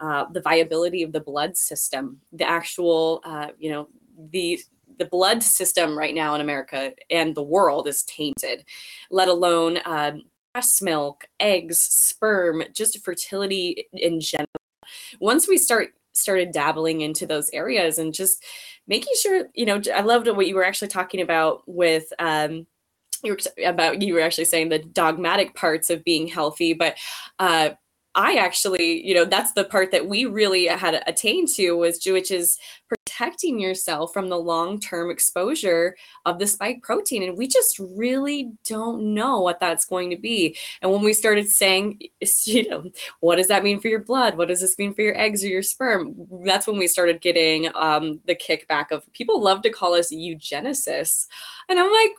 uh, 0.00 0.26
the 0.32 0.40
viability 0.40 1.02
of 1.02 1.12
the 1.12 1.20
blood 1.20 1.56
system, 1.56 2.20
the 2.32 2.46
actual, 2.46 3.20
uh, 3.24 3.48
you 3.58 3.70
know, 3.70 3.88
the 4.30 4.60
the 4.98 5.04
blood 5.06 5.42
system 5.42 5.96
right 5.96 6.14
now 6.14 6.34
in 6.34 6.40
America 6.40 6.92
and 7.10 7.34
the 7.34 7.42
world 7.42 7.88
is 7.88 8.02
tainted, 8.04 8.64
let 9.10 9.28
alone 9.28 9.78
um, 9.84 10.22
breast 10.52 10.82
milk, 10.82 11.24
eggs, 11.40 11.78
sperm, 11.78 12.62
just 12.72 13.04
fertility 13.04 13.86
in 13.92 14.20
general. 14.20 14.48
Once 15.20 15.48
we 15.48 15.58
start 15.58 15.90
started 16.12 16.52
dabbling 16.52 17.00
into 17.00 17.26
those 17.26 17.50
areas 17.50 17.98
and 17.98 18.14
just 18.14 18.42
making 18.86 19.12
sure, 19.20 19.48
you 19.54 19.66
know, 19.66 19.80
I 19.92 20.02
loved 20.02 20.28
what 20.28 20.46
you 20.46 20.54
were 20.54 20.64
actually 20.64 20.88
talking 20.88 21.20
about 21.20 21.62
with 21.66 22.04
um, 22.20 22.66
you 23.24 23.32
were 23.32 23.66
about 23.66 24.02
you 24.02 24.14
were 24.14 24.20
actually 24.20 24.44
saying 24.44 24.68
the 24.68 24.78
dogmatic 24.78 25.54
parts 25.54 25.90
of 25.90 26.04
being 26.04 26.28
healthy, 26.28 26.72
but 26.72 26.96
uh, 27.38 27.70
I 28.14 28.36
actually, 28.36 29.04
you 29.06 29.14
know, 29.14 29.24
that's 29.24 29.52
the 29.52 29.64
part 29.64 29.90
that 29.90 30.06
we 30.06 30.24
really 30.24 30.66
had 30.66 31.02
attained 31.06 31.48
to 31.56 31.72
was 31.72 32.04
which 32.06 32.30
is 32.30 32.58
protecting 32.88 33.58
yourself 33.58 34.12
from 34.12 34.28
the 34.28 34.38
long-term 34.38 35.10
exposure 35.10 35.96
of 36.24 36.38
the 36.38 36.46
spike 36.46 36.82
protein. 36.82 37.22
And 37.24 37.36
we 37.36 37.48
just 37.48 37.78
really 37.78 38.52
don't 38.68 39.14
know 39.14 39.40
what 39.40 39.58
that's 39.58 39.84
going 39.84 40.10
to 40.10 40.16
be. 40.16 40.56
And 40.80 40.92
when 40.92 41.02
we 41.02 41.12
started 41.12 41.48
saying, 41.48 42.00
you 42.44 42.68
know, 42.68 42.84
what 43.20 43.36
does 43.36 43.48
that 43.48 43.64
mean 43.64 43.80
for 43.80 43.88
your 43.88 44.04
blood? 44.04 44.36
What 44.36 44.48
does 44.48 44.60
this 44.60 44.78
mean 44.78 44.94
for 44.94 45.02
your 45.02 45.18
eggs 45.18 45.42
or 45.42 45.48
your 45.48 45.62
sperm? 45.62 46.14
That's 46.44 46.66
when 46.66 46.78
we 46.78 46.86
started 46.86 47.20
getting 47.20 47.68
um, 47.74 48.20
the 48.26 48.36
kickback 48.36 48.92
of 48.92 49.10
people 49.12 49.42
love 49.42 49.62
to 49.62 49.70
call 49.70 49.94
us 49.94 50.12
eugenicists. 50.12 51.26
And 51.68 51.78
I'm 51.78 51.90
like, 51.90 52.12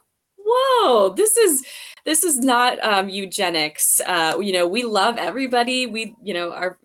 whoa, 0.45 1.09
this 1.09 1.35
is 1.37 1.65
this 2.05 2.23
is 2.23 2.37
not 2.37 2.81
um, 2.83 3.09
eugenics. 3.09 3.99
Uh, 4.05 4.37
you 4.39 4.53
know, 4.53 4.67
we 4.67 4.83
love 4.83 5.17
everybody. 5.17 5.87
We, 5.87 6.15
you 6.23 6.33
know, 6.33 6.51
are 6.51 6.77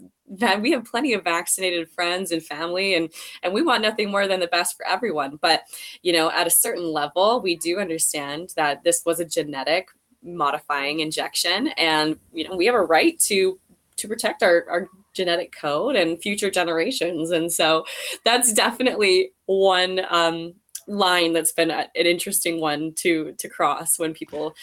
we 0.61 0.71
have 0.71 0.85
plenty 0.85 1.13
of 1.13 1.25
vaccinated 1.25 1.91
friends 1.91 2.31
and 2.31 2.43
family 2.43 2.95
and 2.95 3.11
and 3.43 3.53
we 3.53 3.63
want 3.63 3.83
nothing 3.83 4.11
more 4.11 4.29
than 4.29 4.39
the 4.39 4.47
best 4.47 4.77
for 4.77 4.87
everyone 4.87 5.39
but 5.43 5.63
you 6.03 6.13
know 6.13 6.31
at 6.31 6.47
a 6.47 6.51
certain 6.51 6.93
level 6.93 7.41
we 7.41 7.57
do 7.57 7.81
understand 7.81 8.53
that 8.55 8.85
this 8.85 9.03
was 9.05 9.19
a 9.19 9.25
genetic 9.25 9.89
modifying 10.23 11.01
injection 11.01 11.69
and 11.77 12.17
you 12.33 12.49
know 12.49 12.55
we 12.55 12.67
have 12.67 12.77
a 12.77 12.83
right 12.83 13.19
to 13.19 13.59
to 13.97 14.07
protect 14.07 14.43
our, 14.43 14.65
our 14.71 14.89
genetic 15.15 15.53
code 15.53 15.97
and 15.97 16.23
future 16.23 16.51
generations 16.51 17.33
and 17.33 17.53
so 17.53 17.85
that's 18.25 18.53
definitely 18.53 19.33
one 19.47 20.01
um, 20.11 20.55
line 20.91 21.33
that's 21.33 21.53
been 21.53 21.71
a, 21.71 21.89
an 21.95 22.07
interesting 22.07 22.61
one 22.61 22.93
to 22.97 23.35
to 23.39 23.49
cross 23.49 23.99
when 23.99 24.13
people 24.13 24.55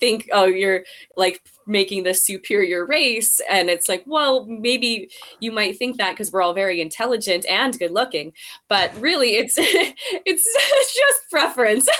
think 0.00 0.28
oh 0.32 0.44
you're 0.44 0.84
like 1.16 1.40
making 1.66 2.02
the 2.02 2.14
superior 2.14 2.84
race 2.84 3.40
and 3.50 3.70
it's 3.70 3.88
like 3.88 4.02
well 4.06 4.44
maybe 4.46 5.10
you 5.40 5.52
might 5.52 5.78
think 5.78 5.96
that 5.96 6.10
because 6.12 6.32
we're 6.32 6.42
all 6.42 6.54
very 6.54 6.80
intelligent 6.80 7.46
and 7.46 7.78
good 7.78 7.90
looking 7.90 8.32
but 8.68 8.92
really 9.00 9.36
it's 9.36 9.54
it's 9.58 10.94
just 10.96 11.30
preference. 11.30 11.88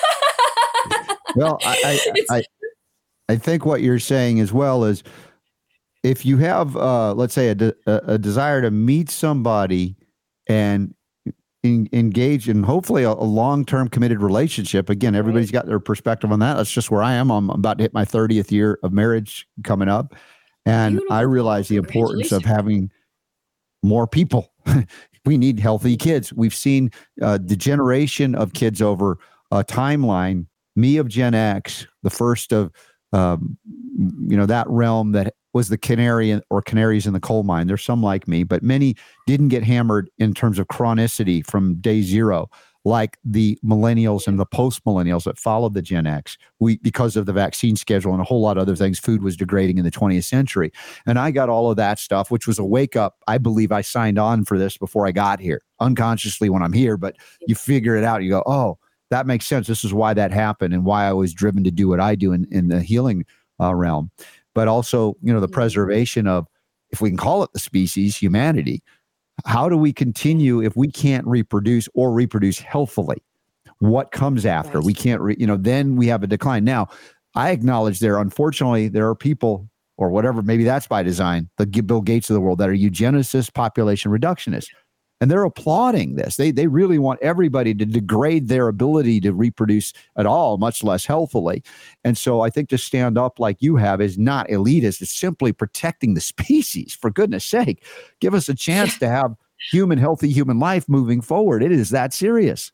Well 1.36 1.58
I 1.64 1.98
I, 2.30 2.36
I 2.36 2.44
I 3.30 3.36
think 3.36 3.66
what 3.66 3.82
you're 3.82 3.98
saying 3.98 4.38
as 4.38 4.52
well 4.52 4.84
is 4.84 5.02
if 6.04 6.24
you 6.24 6.36
have 6.36 6.76
uh 6.76 7.12
let's 7.14 7.34
say 7.34 7.48
a, 7.48 7.56
de- 7.56 7.74
a 7.86 8.18
desire 8.18 8.62
to 8.62 8.70
meet 8.70 9.10
somebody 9.10 9.96
and 10.46 10.94
in, 11.64 11.88
engage 11.92 12.48
in 12.48 12.62
hopefully 12.62 13.02
a, 13.02 13.10
a 13.10 13.24
long-term 13.24 13.88
committed 13.88 14.20
relationship. 14.20 14.90
Again, 14.90 15.14
everybody's 15.14 15.50
got 15.50 15.66
their 15.66 15.80
perspective 15.80 16.30
on 16.30 16.38
that. 16.40 16.54
That's 16.54 16.70
just 16.70 16.90
where 16.90 17.02
I 17.02 17.14
am. 17.14 17.30
I'm 17.30 17.50
about 17.50 17.78
to 17.78 17.84
hit 17.84 17.94
my 17.94 18.04
30th 18.04 18.52
year 18.52 18.78
of 18.82 18.92
marriage 18.92 19.48
coming 19.64 19.88
up. 19.88 20.14
And 20.66 20.96
Beautiful. 20.96 21.16
I 21.16 21.20
realize 21.22 21.68
the 21.68 21.76
importance 21.76 22.32
of 22.32 22.44
having 22.44 22.90
more 23.82 24.06
people. 24.06 24.52
we 25.24 25.38
need 25.38 25.58
healthy 25.58 25.96
kids. 25.96 26.32
We've 26.32 26.54
seen 26.54 26.90
uh, 27.20 27.38
the 27.42 27.56
generation 27.56 28.34
of 28.34 28.52
kids 28.52 28.80
over 28.82 29.18
a 29.50 29.64
timeline. 29.64 30.46
Me 30.76 30.98
of 30.98 31.08
Gen 31.08 31.34
X, 31.34 31.86
the 32.02 32.10
first 32.10 32.52
of 32.52 32.72
um, 33.14 33.56
you 34.28 34.36
know 34.36 34.46
that 34.46 34.68
realm 34.68 35.12
that 35.12 35.34
was 35.52 35.68
the 35.68 35.78
canary 35.78 36.40
or 36.50 36.60
canaries 36.60 37.06
in 37.06 37.12
the 37.12 37.20
coal 37.20 37.44
mine. 37.44 37.68
There's 37.68 37.84
some 37.84 38.02
like 38.02 38.26
me, 38.26 38.42
but 38.42 38.62
many 38.62 38.96
didn't 39.26 39.48
get 39.48 39.62
hammered 39.62 40.10
in 40.18 40.34
terms 40.34 40.58
of 40.58 40.66
chronicity 40.66 41.46
from 41.46 41.76
day 41.76 42.02
zero, 42.02 42.50
like 42.84 43.18
the 43.24 43.56
millennials 43.64 44.26
and 44.26 44.36
the 44.38 44.44
post 44.44 44.84
millennials 44.84 45.22
that 45.24 45.38
followed 45.38 45.74
the 45.74 45.80
Gen 45.80 46.08
X. 46.08 46.36
We 46.58 46.78
because 46.78 47.16
of 47.16 47.26
the 47.26 47.32
vaccine 47.32 47.76
schedule 47.76 48.12
and 48.12 48.20
a 48.20 48.24
whole 48.24 48.40
lot 48.40 48.56
of 48.56 48.62
other 48.62 48.74
things, 48.74 48.98
food 48.98 49.22
was 49.22 49.36
degrading 49.36 49.78
in 49.78 49.84
the 49.84 49.92
20th 49.92 50.24
century. 50.24 50.72
And 51.06 51.16
I 51.16 51.30
got 51.30 51.48
all 51.48 51.70
of 51.70 51.76
that 51.76 52.00
stuff, 52.00 52.32
which 52.32 52.48
was 52.48 52.58
a 52.58 52.64
wake 52.64 52.96
up. 52.96 53.18
I 53.28 53.38
believe 53.38 53.70
I 53.70 53.82
signed 53.82 54.18
on 54.18 54.44
for 54.44 54.58
this 54.58 54.76
before 54.76 55.06
I 55.06 55.12
got 55.12 55.38
here, 55.38 55.62
unconsciously 55.78 56.50
when 56.50 56.64
I'm 56.64 56.72
here, 56.72 56.96
but 56.96 57.14
you 57.46 57.54
figure 57.54 57.94
it 57.94 58.02
out. 58.02 58.24
You 58.24 58.30
go, 58.30 58.42
oh, 58.44 58.78
that 59.14 59.26
makes 59.26 59.46
sense. 59.46 59.66
This 59.66 59.84
is 59.84 59.94
why 59.94 60.14
that 60.14 60.32
happened 60.32 60.74
and 60.74 60.84
why 60.84 61.06
I 61.06 61.12
was 61.12 61.32
driven 61.32 61.64
to 61.64 61.70
do 61.70 61.88
what 61.88 62.00
I 62.00 62.14
do 62.14 62.32
in, 62.32 62.46
in 62.50 62.68
the 62.68 62.80
healing 62.80 63.24
uh, 63.60 63.74
realm 63.74 64.10
but 64.54 64.68
also 64.68 65.16
you 65.22 65.32
know 65.32 65.40
the 65.40 65.46
mm-hmm. 65.46 65.54
preservation 65.54 66.26
of 66.26 66.46
if 66.90 67.00
we 67.00 67.10
can 67.10 67.16
call 67.16 67.42
it 67.42 67.52
the 67.52 67.58
species 67.58 68.16
humanity 68.16 68.82
how 69.44 69.68
do 69.68 69.76
we 69.76 69.92
continue 69.92 70.62
if 70.62 70.76
we 70.76 70.88
can't 70.88 71.26
reproduce 71.26 71.88
or 71.94 72.12
reproduce 72.12 72.58
healthfully? 72.58 73.22
what 73.80 74.12
comes 74.12 74.46
after 74.46 74.80
we 74.80 74.94
can't 74.94 75.20
re, 75.20 75.36
you 75.38 75.46
know 75.46 75.56
then 75.56 75.96
we 75.96 76.06
have 76.06 76.22
a 76.22 76.26
decline 76.26 76.64
now 76.64 76.86
i 77.34 77.50
acknowledge 77.50 77.98
there 77.98 78.18
unfortunately 78.18 78.88
there 78.88 79.06
are 79.08 79.16
people 79.16 79.68
or 79.96 80.10
whatever 80.10 80.42
maybe 80.42 80.64
that's 80.64 80.86
by 80.86 81.02
design 81.02 81.50
the 81.58 81.66
bill 81.66 82.00
gates 82.00 82.30
of 82.30 82.34
the 82.34 82.40
world 82.40 82.58
that 82.58 82.68
are 82.68 82.74
eugenicists 82.74 83.52
population 83.52 84.12
reductionists 84.12 84.68
and 85.24 85.30
they're 85.30 85.44
applauding 85.44 86.16
this. 86.16 86.36
They 86.36 86.50
they 86.50 86.66
really 86.66 86.98
want 86.98 87.18
everybody 87.22 87.72
to 87.76 87.86
degrade 87.86 88.48
their 88.48 88.68
ability 88.68 89.22
to 89.22 89.32
reproduce 89.32 89.94
at 90.18 90.26
all, 90.26 90.58
much 90.58 90.84
less 90.84 91.06
healthily. 91.06 91.62
And 92.04 92.18
so 92.18 92.42
I 92.42 92.50
think 92.50 92.68
to 92.68 92.76
stand 92.76 93.16
up 93.16 93.40
like 93.40 93.62
you 93.62 93.76
have 93.76 94.02
is 94.02 94.18
not 94.18 94.46
elitist. 94.48 95.00
It's 95.00 95.18
simply 95.18 95.50
protecting 95.50 96.12
the 96.12 96.20
species. 96.34 96.94
For 96.94 97.08
goodness 97.08 97.46
sake, 97.46 97.82
give 98.20 98.34
us 98.34 98.50
a 98.50 98.54
chance 98.54 98.98
to 98.98 99.08
have 99.08 99.34
human 99.70 99.96
healthy 99.96 100.28
human 100.28 100.58
life 100.58 100.86
moving 100.90 101.22
forward. 101.22 101.62
It 101.62 101.72
is 101.72 101.88
that 101.88 102.12
serious. 102.12 102.70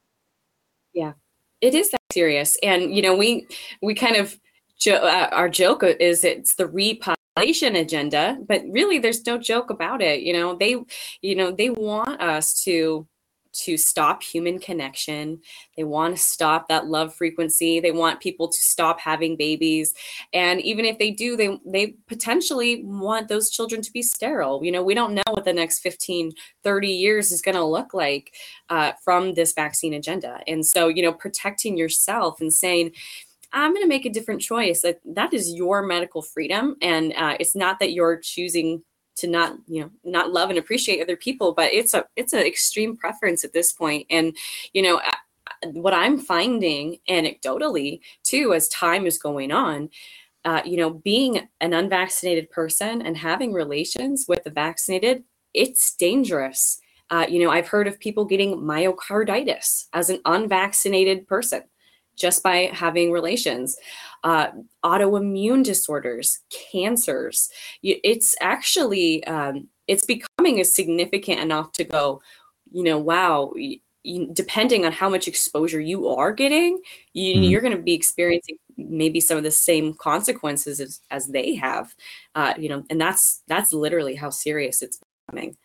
Yeah, 0.92 1.12
it 1.60 1.72
is 1.72 1.90
that 1.90 2.02
serious. 2.12 2.56
And 2.64 2.92
you 2.92 3.00
know, 3.00 3.14
we 3.14 3.46
we 3.80 3.94
kind 3.94 4.16
of 4.16 4.36
jo- 4.76 5.06
uh, 5.06 5.28
our 5.30 5.48
joke 5.48 5.84
is 5.84 6.24
it's 6.24 6.56
the 6.56 6.64
repop 6.64 7.14
agenda 7.40 8.38
but 8.46 8.62
really 8.70 8.98
there's 8.98 9.24
no 9.26 9.38
joke 9.38 9.70
about 9.70 10.02
it 10.02 10.20
you 10.20 10.32
know 10.32 10.54
they 10.56 10.76
you 11.22 11.34
know 11.34 11.50
they 11.50 11.70
want 11.70 12.20
us 12.20 12.62
to 12.62 13.06
to 13.52 13.76
stop 13.76 14.22
human 14.22 14.58
connection. 14.58 15.40
They 15.76 15.84
want 15.84 16.16
to 16.16 16.22
stop 16.22 16.68
that 16.68 16.86
love 16.86 17.14
frequency. 17.14 17.80
They 17.80 17.90
want 17.90 18.20
people 18.20 18.48
to 18.48 18.58
stop 18.58 19.00
having 19.00 19.36
babies. 19.36 19.94
And 20.32 20.60
even 20.60 20.84
if 20.84 20.98
they 20.98 21.10
do 21.10 21.36
they 21.36 21.58
they 21.66 21.94
potentially 22.06 22.82
want 22.84 23.28
those 23.28 23.50
children 23.50 23.82
to 23.82 23.92
be 23.92 24.02
sterile. 24.02 24.64
You 24.64 24.72
know 24.72 24.82
we 24.82 24.94
don't 24.94 25.14
know 25.14 25.22
what 25.30 25.44
the 25.44 25.52
next 25.52 25.80
15 25.80 26.32
30 26.62 26.88
years 26.88 27.32
is 27.32 27.42
going 27.42 27.56
to 27.56 27.64
look 27.64 27.94
like 27.94 28.34
uh, 28.68 28.92
from 29.02 29.34
this 29.34 29.52
vaccine 29.52 29.94
agenda. 29.94 30.40
And 30.46 30.64
so 30.64 30.88
you 30.88 31.02
know 31.02 31.12
protecting 31.12 31.76
yourself 31.76 32.40
and 32.40 32.52
saying 32.52 32.92
I'm 33.52 33.72
going 33.72 33.82
to 33.84 33.88
make 33.88 34.06
a 34.06 34.10
different 34.10 34.40
choice. 34.40 34.82
That 34.82 35.00
that 35.04 35.34
is 35.34 35.52
your 35.52 35.82
medical 35.82 36.22
freedom, 36.22 36.76
and 36.80 37.12
uh, 37.16 37.36
it's 37.40 37.56
not 37.56 37.78
that 37.80 37.92
you're 37.92 38.18
choosing 38.18 38.82
to 39.16 39.26
not 39.26 39.56
you 39.66 39.82
know 39.82 39.90
not 40.04 40.32
love 40.32 40.50
and 40.50 40.58
appreciate 40.58 41.02
other 41.02 41.16
people, 41.16 41.52
but 41.52 41.72
it's 41.72 41.94
a 41.94 42.04
it's 42.16 42.32
an 42.32 42.46
extreme 42.46 42.96
preference 42.96 43.44
at 43.44 43.52
this 43.52 43.72
point. 43.72 44.06
And 44.10 44.36
you 44.72 44.82
know 44.82 45.00
what 45.72 45.94
I'm 45.94 46.18
finding 46.18 46.98
anecdotally 47.08 48.00
too, 48.22 48.54
as 48.54 48.68
time 48.68 49.06
is 49.06 49.18
going 49.18 49.52
on. 49.52 49.90
Uh, 50.44 50.62
you 50.64 50.78
know, 50.78 50.90
being 50.90 51.48
an 51.60 51.74
unvaccinated 51.74 52.50
person 52.50 53.02
and 53.02 53.16
having 53.16 53.52
relations 53.52 54.24
with 54.26 54.42
the 54.42 54.50
vaccinated, 54.50 55.22
it's 55.52 55.94
dangerous. 55.96 56.80
Uh, 57.10 57.26
you 57.28 57.42
know, 57.42 57.50
I've 57.50 57.68
heard 57.68 57.86
of 57.86 58.00
people 58.00 58.24
getting 58.24 58.56
myocarditis 58.56 59.86
as 59.92 60.08
an 60.08 60.20
unvaccinated 60.24 61.26
person 61.26 61.62
just 62.16 62.42
by 62.42 62.70
having 62.72 63.12
relations. 63.12 63.76
Uh, 64.22 64.48
autoimmune 64.84 65.64
disorders, 65.64 66.40
cancers. 66.72 67.48
It's 67.82 68.34
actually 68.40 69.24
um, 69.24 69.68
it's 69.88 70.04
becoming 70.04 70.60
a 70.60 70.64
significant 70.64 71.40
enough 71.40 71.72
to 71.72 71.84
go. 71.84 72.20
You 72.72 72.84
know, 72.84 72.98
wow. 72.98 73.52
depending 74.32 74.84
on 74.86 74.92
how 74.92 75.08
much 75.08 75.26
exposure 75.26 75.80
you 75.80 76.08
are 76.08 76.32
getting, 76.32 76.80
you, 77.14 77.34
mm-hmm. 77.34 77.42
you're 77.44 77.60
going 77.60 77.76
to 77.76 77.82
be 77.82 77.94
experiencing 77.94 78.56
maybe 78.76 79.20
some 79.20 79.36
of 79.36 79.42
the 79.42 79.50
same 79.50 79.94
consequences 79.94 80.80
as, 80.80 81.00
as 81.10 81.26
they 81.28 81.54
have. 81.54 81.94
Uh, 82.34 82.54
you 82.58 82.68
know, 82.68 82.84
and 82.90 83.00
that's 83.00 83.42
that's 83.48 83.72
literally 83.72 84.14
how 84.14 84.30
serious 84.30 84.82
it's 84.82 85.00
becoming. 85.26 85.56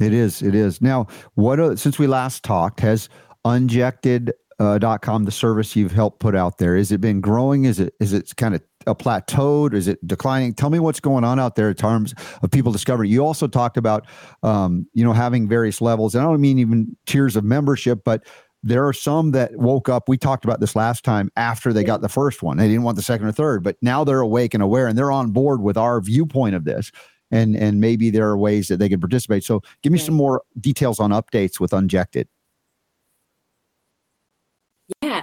It 0.00 0.14
is. 0.14 0.42
It 0.42 0.54
is. 0.54 0.80
Now, 0.80 1.08
what 1.34 1.58
uh, 1.58 1.74
since 1.76 1.98
we 1.98 2.06
last 2.06 2.44
talked, 2.44 2.80
has 2.80 3.08
unjected 3.44 4.32
dot 4.58 5.02
com 5.02 5.24
the 5.24 5.30
service 5.30 5.76
you've 5.76 5.92
helped 5.92 6.18
put 6.18 6.34
out 6.34 6.58
there. 6.58 6.76
Is 6.76 6.90
it 6.90 7.00
been 7.00 7.20
growing? 7.20 7.64
Is 7.64 7.78
it 7.78 7.94
is 8.00 8.12
it 8.12 8.34
kind 8.36 8.54
of 8.54 8.62
a 8.86 8.94
plateaued? 8.94 9.74
Is 9.74 9.86
it 9.86 10.04
declining? 10.06 10.54
Tell 10.54 10.70
me 10.70 10.78
what's 10.80 11.00
going 11.00 11.24
on 11.24 11.38
out 11.38 11.54
there 11.54 11.68
in 11.68 11.74
terms 11.74 12.14
of 12.42 12.50
people 12.50 12.72
discovering. 12.72 13.10
You 13.10 13.24
also 13.24 13.46
talked 13.46 13.76
about 13.76 14.06
um, 14.42 14.86
you 14.94 15.04
know 15.04 15.12
having 15.12 15.48
various 15.48 15.80
levels 15.80 16.14
and 16.14 16.22
i 16.22 16.26
don't 16.26 16.40
mean 16.40 16.58
even 16.58 16.96
tiers 17.06 17.36
of 17.36 17.44
membership 17.44 18.00
but 18.04 18.24
there 18.64 18.84
are 18.84 18.92
some 18.92 19.30
that 19.30 19.54
woke 19.54 19.88
up. 19.88 20.08
We 20.08 20.18
talked 20.18 20.44
about 20.44 20.58
this 20.58 20.74
last 20.74 21.04
time 21.04 21.30
after 21.36 21.72
they 21.72 21.84
got 21.84 22.00
the 22.00 22.08
first 22.08 22.42
one. 22.42 22.56
They 22.56 22.66
didn't 22.66 22.82
want 22.82 22.96
the 22.96 23.02
second 23.02 23.28
or 23.28 23.32
third 23.32 23.62
but 23.62 23.76
now 23.82 24.02
they're 24.02 24.20
awake 24.20 24.54
and 24.54 24.62
aware 24.62 24.88
and 24.88 24.98
they're 24.98 25.12
on 25.12 25.30
board 25.30 25.62
with 25.62 25.76
our 25.76 26.00
viewpoint 26.00 26.56
of 26.56 26.64
this 26.64 26.90
and 27.30 27.54
and 27.54 27.80
maybe 27.80 28.10
there 28.10 28.28
are 28.28 28.36
ways 28.36 28.68
that 28.68 28.78
they 28.78 28.88
can 28.88 29.00
participate. 29.00 29.44
So 29.44 29.62
give 29.82 29.92
me 29.92 29.98
some 29.98 30.14
more 30.14 30.42
details 30.60 30.98
on 30.98 31.10
updates 31.10 31.60
with 31.60 31.72
unjected 31.72 32.28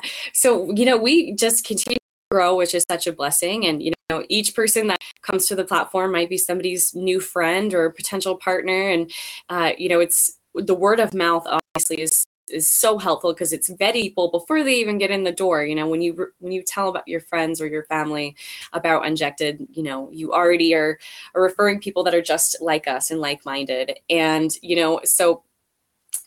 yeah. 0.04 0.10
So, 0.34 0.72
you 0.74 0.86
know, 0.86 0.98
we 0.98 1.34
just 1.34 1.66
continue 1.66 1.96
to 1.98 2.02
grow, 2.32 2.56
which 2.56 2.74
is 2.74 2.86
such 2.90 3.08
a 3.08 3.14
blessing. 3.14 3.66
And, 3.66 3.82
you 3.82 3.94
know, 4.10 4.24
each 4.30 4.56
person 4.56 4.88
that 4.88 5.02
comes 5.22 5.48
to 5.48 5.56
the 5.56 5.66
platform 5.66 6.12
might 6.12 6.30
be 6.30 6.38
somebody's 6.38 6.94
new 6.94 7.20
friend 7.20 7.74
or 7.74 7.90
potential 7.90 8.36
partner. 8.36 8.90
And, 8.90 9.12
uh, 9.50 9.72
you 9.78 9.90
know, 9.90 10.00
it's 10.00 10.38
the 10.54 10.76
word 10.76 11.00
of 11.00 11.14
mouth, 11.14 11.46
obviously, 11.48 12.02
is 12.02 12.26
is 12.50 12.70
so 12.70 12.98
helpful 12.98 13.34
because 13.34 13.52
it's 13.52 13.70
vet 13.70 13.96
people 13.96 14.30
before 14.30 14.64
they 14.64 14.76
even 14.76 14.98
get 14.98 15.10
in 15.10 15.24
the 15.24 15.32
door 15.32 15.66
you 15.66 15.74
know 15.74 15.88
when 15.88 16.02
you 16.02 16.28
when 16.40 16.52
you 16.52 16.62
tell 16.62 16.90
about 16.90 17.08
your 17.08 17.20
friends 17.20 17.60
or 17.60 17.68
your 17.68 17.84
family 17.86 18.36
about 18.74 19.06
unjected 19.06 19.66
you 19.72 19.82
know 19.82 20.10
you 20.12 20.32
already 20.32 20.76
are, 20.76 21.00
are 21.34 21.42
referring 21.42 21.80
people 21.80 22.04
that 22.04 22.14
are 22.14 22.22
just 22.22 22.56
like 22.62 22.88
us 22.88 23.10
and 23.10 23.20
like-minded 23.20 23.98
and 24.10 24.58
you 24.62 24.76
know 24.76 25.00
so 25.04 25.44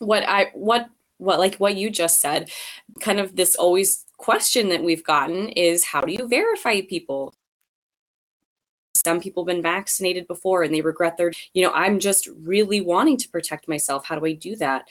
what 0.00 0.24
i 0.28 0.50
what 0.54 0.88
what 1.18 1.38
like 1.38 1.56
what 1.56 1.76
you 1.76 1.90
just 1.90 2.20
said 2.20 2.50
kind 3.00 3.20
of 3.20 3.36
this 3.36 3.54
always 3.54 4.04
question 4.16 4.68
that 4.70 4.82
we've 4.82 5.04
gotten 5.04 5.48
is 5.50 5.84
how 5.84 6.00
do 6.00 6.12
you 6.12 6.26
verify 6.28 6.80
people? 6.80 7.34
Some 8.94 9.20
people 9.20 9.44
been 9.44 9.62
vaccinated 9.62 10.26
before 10.26 10.62
and 10.64 10.74
they 10.74 10.80
regret 10.80 11.16
their 11.16 11.32
you 11.54 11.62
know 11.62 11.72
i'm 11.72 11.98
just 12.00 12.28
really 12.42 12.80
wanting 12.80 13.16
to 13.18 13.28
protect 13.28 13.68
myself. 13.68 14.06
How 14.06 14.18
do 14.18 14.26
i 14.26 14.32
do 14.32 14.56
that? 14.56 14.88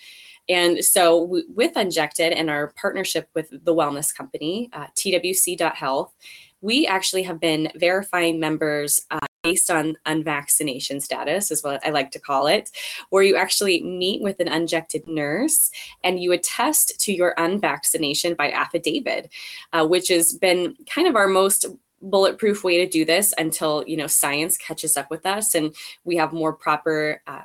And 0.49 0.83
so 0.83 1.41
with 1.49 1.73
Unjected 1.75 2.31
and 2.31 2.49
our 2.49 2.71
partnership 2.79 3.27
with 3.35 3.49
the 3.49 3.75
wellness 3.75 4.15
company 4.15 4.69
uh, 4.73 4.87
twc.health 4.95 6.13
we 6.61 6.87
actually 6.87 7.23
have 7.23 7.39
been 7.39 7.69
verifying 7.75 8.39
members 8.39 9.01
uh, 9.11 9.26
based 9.47 9.71
on 9.71 9.95
unvaccination 10.05 11.01
status, 11.01 11.51
is 11.51 11.63
what 11.63 11.85
I 11.85 11.91
like 11.91 12.11
to 12.11 12.19
call 12.19 12.47
it, 12.47 12.69
where 13.11 13.23
you 13.23 13.37
actually 13.37 13.81
meet 13.81 14.21
with 14.21 14.41
an 14.41 14.49
unjected 14.49 15.07
nurse 15.07 15.71
and 16.03 16.21
you 16.21 16.33
attest 16.33 16.99
to 16.99 17.13
your 17.13 17.33
unvaccination 17.37 18.35
by 18.35 18.51
affidavit, 18.51 19.31
uh, 19.71 19.85
which 19.87 20.09
has 20.09 20.33
been 20.33 20.75
kind 20.93 21.07
of 21.07 21.15
our 21.15 21.27
most 21.27 21.65
bulletproof 22.01 22.63
way 22.65 22.77
to 22.77 22.89
do 22.89 23.05
this 23.05 23.33
until 23.37 23.83
you 23.87 23.97
know 23.97 24.05
science 24.05 24.55
catches 24.57 24.97
up 24.97 25.09
with 25.09 25.25
us 25.25 25.55
and 25.55 25.73
we 26.03 26.15
have 26.15 26.31
more 26.31 26.53
proper 26.53 27.21
uh, 27.25 27.41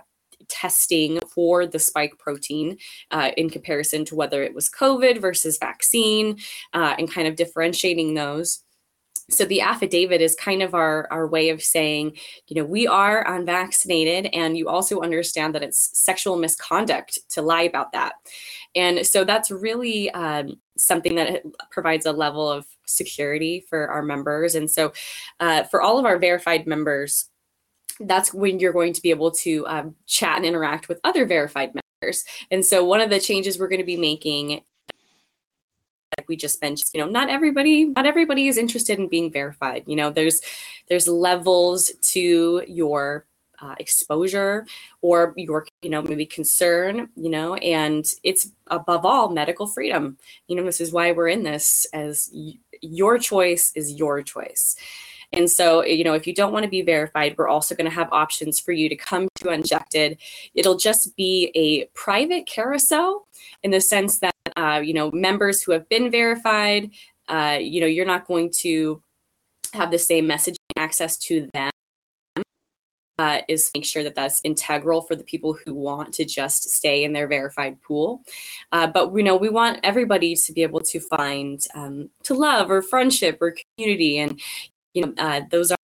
testing 0.48 1.18
for 1.26 1.66
the 1.66 1.78
spike 1.78 2.18
protein 2.18 2.76
uh, 3.12 3.30
in 3.38 3.48
comparison 3.48 4.04
to 4.04 4.14
whether 4.14 4.42
it 4.42 4.54
was 4.54 4.68
COVID 4.68 5.20
versus 5.20 5.56
vaccine 5.56 6.36
uh, 6.74 6.94
and 6.98 7.10
kind 7.10 7.26
of 7.26 7.36
differentiating 7.36 8.12
those 8.12 8.62
so 9.32 9.44
the 9.44 9.60
affidavit 9.60 10.20
is 10.20 10.34
kind 10.34 10.62
of 10.62 10.74
our 10.74 11.08
our 11.10 11.26
way 11.26 11.48
of 11.48 11.62
saying 11.62 12.16
you 12.48 12.56
know 12.56 12.64
we 12.64 12.86
are 12.86 13.26
unvaccinated 13.34 14.26
and 14.32 14.56
you 14.56 14.68
also 14.68 15.00
understand 15.00 15.54
that 15.54 15.62
it's 15.62 15.90
sexual 15.98 16.36
misconduct 16.36 17.18
to 17.30 17.42
lie 17.42 17.62
about 17.62 17.92
that. 17.92 18.14
And 18.74 19.06
so 19.06 19.24
that's 19.24 19.50
really 19.50 20.10
um, 20.12 20.58
something 20.76 21.14
that 21.16 21.42
provides 21.70 22.06
a 22.06 22.12
level 22.12 22.50
of 22.50 22.66
security 22.86 23.64
for 23.68 23.88
our 23.88 24.02
members. 24.02 24.54
And 24.54 24.70
so 24.70 24.92
uh, 25.40 25.64
for 25.64 25.82
all 25.82 25.98
of 25.98 26.04
our 26.04 26.18
verified 26.18 26.66
members 26.66 27.28
that's 28.00 28.32
when 28.32 28.58
you're 28.58 28.72
going 28.72 28.92
to 28.92 29.02
be 29.02 29.10
able 29.10 29.30
to 29.30 29.66
um, 29.66 29.94
chat 30.06 30.36
and 30.36 30.46
interact 30.46 30.88
with 30.88 31.00
other 31.04 31.26
verified 31.26 31.72
members. 31.74 32.24
And 32.50 32.64
so 32.64 32.84
one 32.84 33.00
of 33.00 33.10
the 33.10 33.20
changes 33.20 33.58
we're 33.58 33.68
going 33.68 33.80
to 33.80 33.86
be 33.86 33.96
making 33.96 34.62
like 36.16 36.28
we 36.28 36.36
just 36.36 36.60
mentioned 36.60 36.90
you 36.92 37.00
know 37.00 37.08
not 37.08 37.28
everybody 37.28 37.84
not 37.84 38.06
everybody 38.06 38.48
is 38.48 38.58
interested 38.58 38.98
in 38.98 39.08
being 39.08 39.30
verified. 39.30 39.84
You 39.86 39.96
know 39.96 40.10
there's 40.10 40.40
there's 40.88 41.08
levels 41.08 41.90
to 42.12 42.62
your 42.66 43.26
uh, 43.60 43.74
exposure 43.78 44.66
or 45.00 45.34
your 45.36 45.66
you 45.82 45.90
know 45.90 46.02
maybe 46.02 46.26
concern 46.26 47.08
you 47.14 47.30
know 47.30 47.54
and 47.56 48.04
it's 48.22 48.50
above 48.68 49.04
all 49.04 49.30
medical 49.30 49.66
freedom. 49.66 50.18
You 50.48 50.56
know 50.56 50.64
this 50.64 50.80
is 50.80 50.92
why 50.92 51.12
we're 51.12 51.28
in 51.28 51.42
this 51.42 51.86
as 51.92 52.30
y- 52.32 52.58
your 52.80 53.18
choice 53.18 53.72
is 53.74 53.92
your 53.92 54.22
choice. 54.22 54.76
And 55.34 55.50
so, 55.50 55.82
you 55.82 56.04
know, 56.04 56.12
if 56.12 56.26
you 56.26 56.34
don't 56.34 56.52
want 56.52 56.64
to 56.64 56.70
be 56.70 56.82
verified, 56.82 57.36
we're 57.38 57.48
also 57.48 57.74
going 57.74 57.88
to 57.88 57.94
have 57.94 58.12
options 58.12 58.60
for 58.60 58.72
you 58.72 58.88
to 58.90 58.96
come 58.96 59.28
to 59.36 59.48
Unjected. 59.48 60.18
It'll 60.54 60.76
just 60.76 61.16
be 61.16 61.50
a 61.54 61.86
private 61.98 62.46
carousel 62.46 63.26
in 63.62 63.70
the 63.70 63.80
sense 63.80 64.18
that, 64.18 64.31
uh, 64.56 64.80
you 64.82 64.94
know, 64.94 65.10
members 65.12 65.62
who 65.62 65.72
have 65.72 65.88
been 65.88 66.10
verified, 66.10 66.90
uh, 67.28 67.58
you 67.60 67.80
know, 67.80 67.86
you're 67.86 68.06
not 68.06 68.26
going 68.26 68.50
to 68.50 69.02
have 69.72 69.90
the 69.90 69.98
same 69.98 70.26
messaging 70.26 70.56
access 70.76 71.16
to 71.16 71.48
them. 71.52 71.70
Uh, 73.18 73.42
is 73.46 73.70
make 73.74 73.84
sure 73.84 74.02
that 74.02 74.14
that's 74.14 74.40
integral 74.42 75.02
for 75.02 75.14
the 75.14 75.22
people 75.22 75.52
who 75.64 75.74
want 75.74 76.12
to 76.14 76.24
just 76.24 76.70
stay 76.70 77.04
in 77.04 77.12
their 77.12 77.28
verified 77.28 77.80
pool. 77.82 78.22
Uh, 78.72 78.86
but 78.86 79.12
we 79.12 79.22
know 79.22 79.36
we 79.36 79.50
want 79.50 79.78
everybody 79.84 80.34
to 80.34 80.52
be 80.52 80.62
able 80.62 80.80
to 80.80 80.98
find 80.98 81.60
um, 81.74 82.08
to 82.24 82.34
love 82.34 82.70
or 82.70 82.82
friendship 82.82 83.38
or 83.40 83.54
community, 83.76 84.18
and 84.18 84.40
you 84.94 85.02
know, 85.02 85.12
uh, 85.18 85.42
those 85.50 85.70
are, 85.70 85.76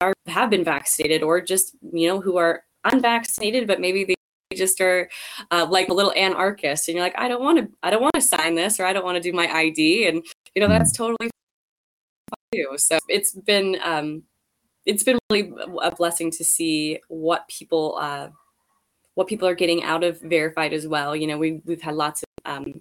are 0.00 0.14
have 0.26 0.48
been 0.48 0.64
vaccinated 0.64 1.22
or 1.22 1.40
just 1.40 1.74
you 1.92 2.08
know 2.08 2.20
who 2.20 2.36
are 2.38 2.62
unvaccinated, 2.84 3.66
but 3.66 3.80
maybe 3.80 4.04
they 4.04 4.14
just 4.56 4.80
are 4.80 5.08
uh, 5.50 5.66
like 5.68 5.88
a 5.88 5.94
little 5.94 6.12
anarchist, 6.16 6.88
and 6.88 6.96
you're 6.96 7.04
like, 7.04 7.18
I 7.18 7.28
don't 7.28 7.42
want 7.42 7.58
to, 7.58 7.68
I 7.82 7.90
don't 7.90 8.02
want 8.02 8.14
to 8.14 8.20
sign 8.20 8.54
this, 8.54 8.80
or 8.80 8.86
I 8.86 8.92
don't 8.92 9.04
want 9.04 9.16
to 9.16 9.22
do 9.22 9.32
my 9.32 9.48
ID, 9.52 10.06
and 10.08 10.24
you 10.54 10.62
know 10.62 10.68
that's 10.68 10.92
totally 10.92 11.30
too. 12.52 12.74
So 12.76 12.98
it's 13.08 13.32
been 13.32 13.76
um, 13.82 14.22
it's 14.86 15.02
been 15.02 15.18
really 15.30 15.52
a 15.82 15.94
blessing 15.94 16.30
to 16.32 16.44
see 16.44 16.98
what 17.08 17.48
people 17.48 17.96
uh, 18.00 18.28
what 19.14 19.28
people 19.28 19.46
are 19.46 19.54
getting 19.54 19.82
out 19.82 20.04
of 20.04 20.20
verified 20.20 20.72
as 20.72 20.86
well. 20.86 21.14
You 21.14 21.26
know, 21.26 21.38
we 21.38 21.60
we've 21.64 21.82
had 21.82 21.94
lots 21.94 22.22
of 22.22 22.28
um, 22.44 22.80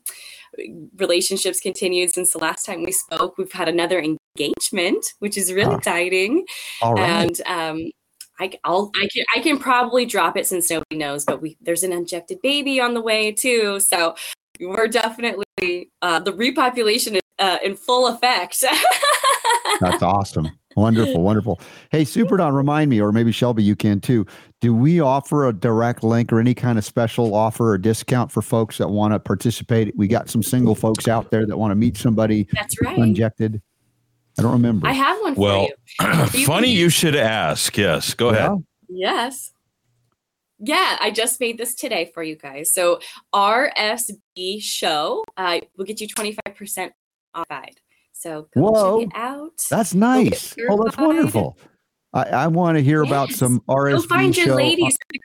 relationships 0.98 1.60
continued 1.60 2.12
since 2.12 2.32
the 2.32 2.40
last 2.40 2.66
time 2.66 2.84
we 2.84 2.92
spoke. 2.92 3.38
We've 3.38 3.52
had 3.52 3.70
another 3.70 4.00
engagement, 4.00 5.14
which 5.20 5.38
is 5.38 5.54
really 5.54 5.76
exciting. 5.76 6.46
Right. 6.84 7.00
And 7.00 7.42
um, 7.46 7.92
I, 8.40 8.52
I'll, 8.64 8.92
I 8.96 9.08
can, 9.12 9.26
I 9.36 9.40
can 9.40 9.60
probably 9.60 10.06
drop 10.06 10.38
it 10.38 10.48
since 10.48 10.70
nobody 10.70 10.98
knows, 10.98 11.26
but 11.26 11.42
we, 11.42 11.58
there's 11.62 11.84
an 11.84 11.92
injected 11.92 12.42
baby 12.42 12.80
on 12.80 12.94
the 12.94 13.02
way 13.02 13.32
too. 13.32 13.80
So 13.80 14.16
we're 14.60 14.88
definitely, 14.88 15.92
uh, 16.02 16.20
the 16.20 16.32
repopulation 16.32 17.16
is 17.16 17.22
uh, 17.40 17.58
in 17.64 17.76
full 17.76 18.08
effect. 18.08 18.64
That's 19.80 20.04
awesome. 20.04 20.50
Wonderful, 20.76 21.22
wonderful. 21.22 21.60
Hey, 21.92 22.06
Super 22.06 22.38
Don, 22.38 22.54
remind 22.54 22.90
me, 22.90 23.02
or 23.02 23.12
maybe 23.12 23.32
Shelby, 23.32 23.64
you 23.64 23.76
can 23.76 24.00
too. 24.00 24.26
Do 24.62 24.74
we 24.74 25.02
offer 25.02 25.48
a 25.48 25.54
direct 25.54 26.04
link 26.04 26.32
or 26.32 26.40
any 26.40 26.54
kind 26.54 26.78
of 26.78 26.86
special 26.86 27.34
offer 27.34 27.72
or 27.72 27.78
discount 27.78 28.32
for 28.32 28.42
folks 28.42 28.78
that 28.78 28.90
want 28.90 29.14
to 29.14 29.20
participate? 29.20 29.96
We 29.98 30.08
got 30.08 30.30
some 30.30 30.44
single 30.44 30.76
folks 30.76 31.08
out 31.08 31.32
there 31.32 31.46
that 31.46 31.58
want 31.58 31.72
to 31.72 31.76
meet 31.76 31.98
somebody 31.98 32.48
That's 32.54 32.80
right. 32.82 32.98
unjected. 32.98 33.62
I 34.40 34.42
don't 34.42 34.54
remember. 34.54 34.88
I 34.88 34.94
have 34.94 35.20
one 35.22 35.36
for 35.36 35.42
Well, 35.42 35.68
you. 36.00 36.26
funny 36.46 36.70
you 36.70 36.90
should 36.90 37.16
ask. 37.16 37.78
Yes, 37.78 38.14
go 38.14 38.30
ahead. 38.30 38.52
Yes. 38.88 39.52
Yeah, 40.60 40.98
I 41.00 41.12
just 41.12 41.40
made 41.42 41.58
this 41.58 41.76
today 41.76 42.10
for 42.14 42.24
you 42.24 42.36
guys. 42.38 42.74
So 42.74 43.00
RSB 43.34 44.62
show 44.62 45.24
uh, 45.38 45.60
will 45.78 45.86
get 45.86 46.00
you 46.00 46.08
25% 46.08 46.92
off. 47.34 47.46
So 48.14 48.48
go 48.54 48.62
Whoa. 48.62 49.00
check 49.02 49.08
it 49.10 49.14
out. 49.18 49.52
That's 49.70 49.94
nice. 49.94 50.56
your 50.58 50.72
Oh, 50.72 50.84
that's 50.84 50.96
guide. 50.96 51.06
wonderful. 51.06 51.58
I, 52.14 52.24
I 52.24 52.48
want 52.48 52.78
to 52.78 52.84
hear 52.84 53.04
about 53.04 53.30
Yes. 53.30 53.40
some 53.40 53.58
Go 53.68 53.76
RSV 53.76 54.08
find 54.08 54.36
your 54.38 54.46
show. 54.48 54.54
uh, 54.54 54.58
ladies 54.58 54.96
for 54.96 55.06
the 55.14 55.20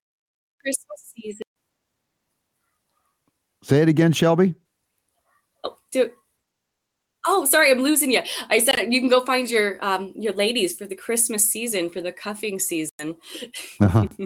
Christmas 0.60 1.12
season. 1.16 1.42
Say 3.62 3.80
it 3.82 3.88
again, 3.88 4.12
Shelby. 4.12 4.54
Oh, 5.64 5.76
do 5.90 6.10
Oh, 7.26 7.44
sorry, 7.44 7.70
I'm 7.70 7.80
losing 7.82 8.10
you. 8.10 8.22
I 8.50 8.58
said 8.58 8.92
you 8.92 9.00
can 9.00 9.08
go 9.08 9.24
find 9.24 9.50
your 9.50 9.84
um 9.84 10.12
your 10.14 10.32
ladies 10.34 10.76
for 10.76 10.86
the 10.86 10.96
Christmas 10.96 11.48
season, 11.48 11.90
for 11.90 12.00
the 12.00 12.12
cuffing 12.12 12.58
season. 12.58 13.16
Uh-huh. 13.80 14.06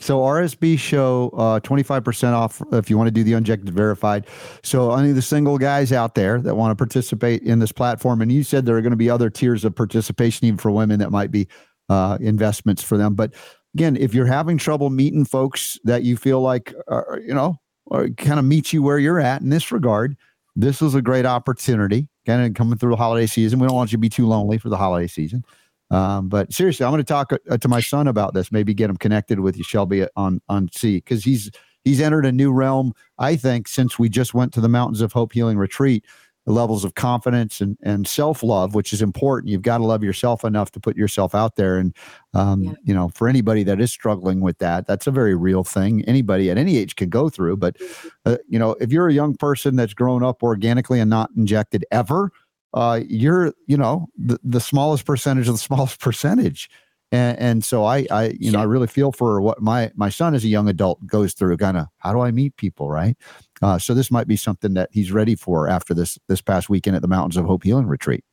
So 0.00 0.20
RSB 0.20 0.78
show 0.78 1.30
uh, 1.36 1.58
25% 1.58 2.32
off 2.32 2.62
if 2.72 2.88
you 2.88 2.96
want 2.96 3.08
to 3.08 3.12
do 3.12 3.24
the 3.24 3.32
unjected 3.32 3.74
verified. 3.74 4.26
So 4.62 4.92
any 4.92 5.10
of 5.10 5.16
the 5.16 5.22
single 5.22 5.58
guys 5.58 5.90
out 5.90 6.14
there 6.14 6.40
that 6.40 6.54
want 6.54 6.70
to 6.70 6.76
participate 6.76 7.42
in 7.42 7.58
this 7.58 7.72
platform, 7.72 8.22
and 8.22 8.30
you 8.30 8.44
said 8.44 8.64
there 8.64 8.76
are 8.76 8.80
going 8.82 8.92
to 8.92 8.96
be 8.96 9.10
other 9.10 9.28
tiers 9.28 9.64
of 9.64 9.74
participation 9.74 10.46
even 10.46 10.58
for 10.58 10.70
women 10.70 11.00
that 11.00 11.10
might 11.10 11.32
be 11.32 11.48
uh, 11.88 12.16
investments 12.20 12.82
for 12.82 12.96
them. 12.96 13.14
But 13.14 13.34
again, 13.74 13.96
if 13.96 14.14
you're 14.14 14.26
having 14.26 14.56
trouble 14.56 14.88
meeting 14.88 15.24
folks 15.24 15.78
that 15.82 16.04
you 16.04 16.16
feel 16.16 16.40
like, 16.40 16.72
uh, 16.86 17.02
you 17.18 17.34
know, 17.34 17.56
or 17.86 18.08
kind 18.10 18.38
of 18.38 18.44
meet 18.44 18.72
you 18.72 18.84
where 18.84 18.98
you're 18.98 19.20
at 19.20 19.42
in 19.42 19.48
this 19.48 19.72
regard, 19.72 20.16
this 20.56 20.80
was 20.80 20.94
a 20.94 21.02
great 21.02 21.26
opportunity. 21.26 22.08
Kind 22.24 22.44
of 22.44 22.54
coming 22.54 22.78
through 22.78 22.90
the 22.90 22.96
holiday 22.96 23.26
season. 23.26 23.60
We 23.60 23.68
don't 23.68 23.76
want 23.76 23.92
you 23.92 23.96
to 23.96 24.00
be 24.00 24.08
too 24.08 24.26
lonely 24.26 24.58
for 24.58 24.70
the 24.70 24.76
holiday 24.76 25.06
season. 25.06 25.44
Um, 25.90 26.28
but 26.28 26.52
seriously, 26.52 26.84
I'm 26.84 26.90
going 26.90 27.04
to 27.04 27.04
talk 27.04 27.32
uh, 27.32 27.56
to 27.58 27.68
my 27.68 27.80
son 27.80 28.08
about 28.08 28.34
this. 28.34 28.50
Maybe 28.50 28.74
get 28.74 28.90
him 28.90 28.96
connected 28.96 29.38
with 29.38 29.56
you, 29.56 29.62
Shelby, 29.62 30.06
on 30.16 30.40
on 30.48 30.68
C 30.72 30.96
because 30.96 31.22
he's 31.22 31.50
he's 31.84 32.00
entered 32.00 32.26
a 32.26 32.32
new 32.32 32.52
realm. 32.52 32.92
I 33.18 33.36
think 33.36 33.68
since 33.68 33.98
we 33.98 34.08
just 34.08 34.34
went 34.34 34.52
to 34.54 34.60
the 34.60 34.68
Mountains 34.68 35.00
of 35.00 35.12
Hope 35.12 35.32
Healing 35.32 35.58
Retreat, 35.58 36.04
levels 36.46 36.84
of 36.84 36.94
confidence 36.94 37.60
and, 37.60 37.76
and 37.82 38.06
self 38.06 38.42
love, 38.42 38.74
which 38.74 38.92
is 38.92 39.02
important. 39.02 39.50
You've 39.50 39.62
got 39.62 39.78
to 39.78 39.84
love 39.84 40.02
yourself 40.02 40.44
enough 40.44 40.70
to 40.72 40.80
put 40.80 40.96
yourself 40.96 41.34
out 41.34 41.56
there. 41.56 41.78
And, 41.78 41.94
um, 42.34 42.62
yeah. 42.62 42.72
you 42.84 42.94
know, 42.94 43.08
for 43.08 43.28
anybody 43.28 43.62
that 43.64 43.80
is 43.80 43.90
struggling 43.90 44.40
with 44.40 44.58
that, 44.58 44.86
that's 44.86 45.06
a 45.06 45.10
very 45.10 45.34
real 45.34 45.64
thing. 45.64 46.04
Anybody 46.04 46.50
at 46.50 46.58
any 46.58 46.76
age 46.76 46.96
can 46.96 47.08
go 47.08 47.28
through. 47.28 47.56
But, 47.56 47.78
mm-hmm. 47.78 48.08
uh, 48.24 48.36
you 48.48 48.58
know, 48.58 48.76
if 48.80 48.92
you're 48.92 49.08
a 49.08 49.12
young 49.12 49.34
person 49.34 49.76
that's 49.76 49.94
grown 49.94 50.22
up 50.22 50.42
organically 50.42 51.00
and 51.00 51.10
not 51.10 51.30
injected 51.36 51.84
ever, 51.90 52.30
uh, 52.74 53.00
you're, 53.08 53.52
you 53.66 53.76
know, 53.76 54.06
the, 54.16 54.38
the 54.44 54.60
smallest 54.60 55.04
percentage 55.04 55.48
of 55.48 55.54
the 55.54 55.58
smallest 55.66 56.00
percentage. 56.00 56.70
And, 57.12 57.38
and 57.38 57.64
so 57.64 57.84
I, 57.84 58.06
I, 58.10 58.36
you 58.38 58.50
know, 58.50 58.58
I 58.58 58.64
really 58.64 58.88
feel 58.88 59.12
for 59.12 59.40
what 59.40 59.62
my 59.62 59.92
my 59.94 60.08
son 60.08 60.34
as 60.34 60.44
a 60.44 60.48
young 60.48 60.68
adult 60.68 61.06
goes 61.06 61.34
through. 61.34 61.56
Kind 61.56 61.76
of, 61.76 61.86
how 61.98 62.12
do 62.12 62.20
I 62.20 62.32
meet 62.32 62.56
people, 62.56 62.90
right? 62.90 63.16
Uh, 63.62 63.78
so 63.78 63.94
this 63.94 64.10
might 64.10 64.28
be 64.28 64.36
something 64.36 64.74
that 64.74 64.90
he's 64.92 65.12
ready 65.12 65.34
for 65.34 65.68
after 65.68 65.94
this 65.94 66.18
this 66.28 66.40
past 66.40 66.68
weekend 66.68 66.96
at 66.96 67.02
the 67.02 67.08
Mountains 67.08 67.36
of 67.36 67.46
Hope 67.46 67.64
Healing 67.64 67.86
Retreat. 67.86 68.24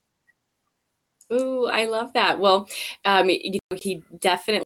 Ooh, 1.31 1.67
I 1.67 1.85
love 1.85 2.13
that. 2.13 2.39
Well, 2.39 2.67
um, 3.05 3.29
you 3.29 3.59
know, 3.71 3.77
he 3.81 4.03
definitely 4.19 4.63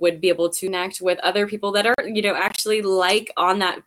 would 0.00 0.20
be 0.20 0.28
able 0.28 0.50
to 0.50 0.66
connect 0.66 1.00
with 1.00 1.18
other 1.20 1.46
people 1.46 1.72
that 1.72 1.86
are, 1.86 1.94
you 2.06 2.22
know, 2.22 2.34
actually 2.34 2.82
like 2.82 3.32
on 3.36 3.60
that 3.60 3.80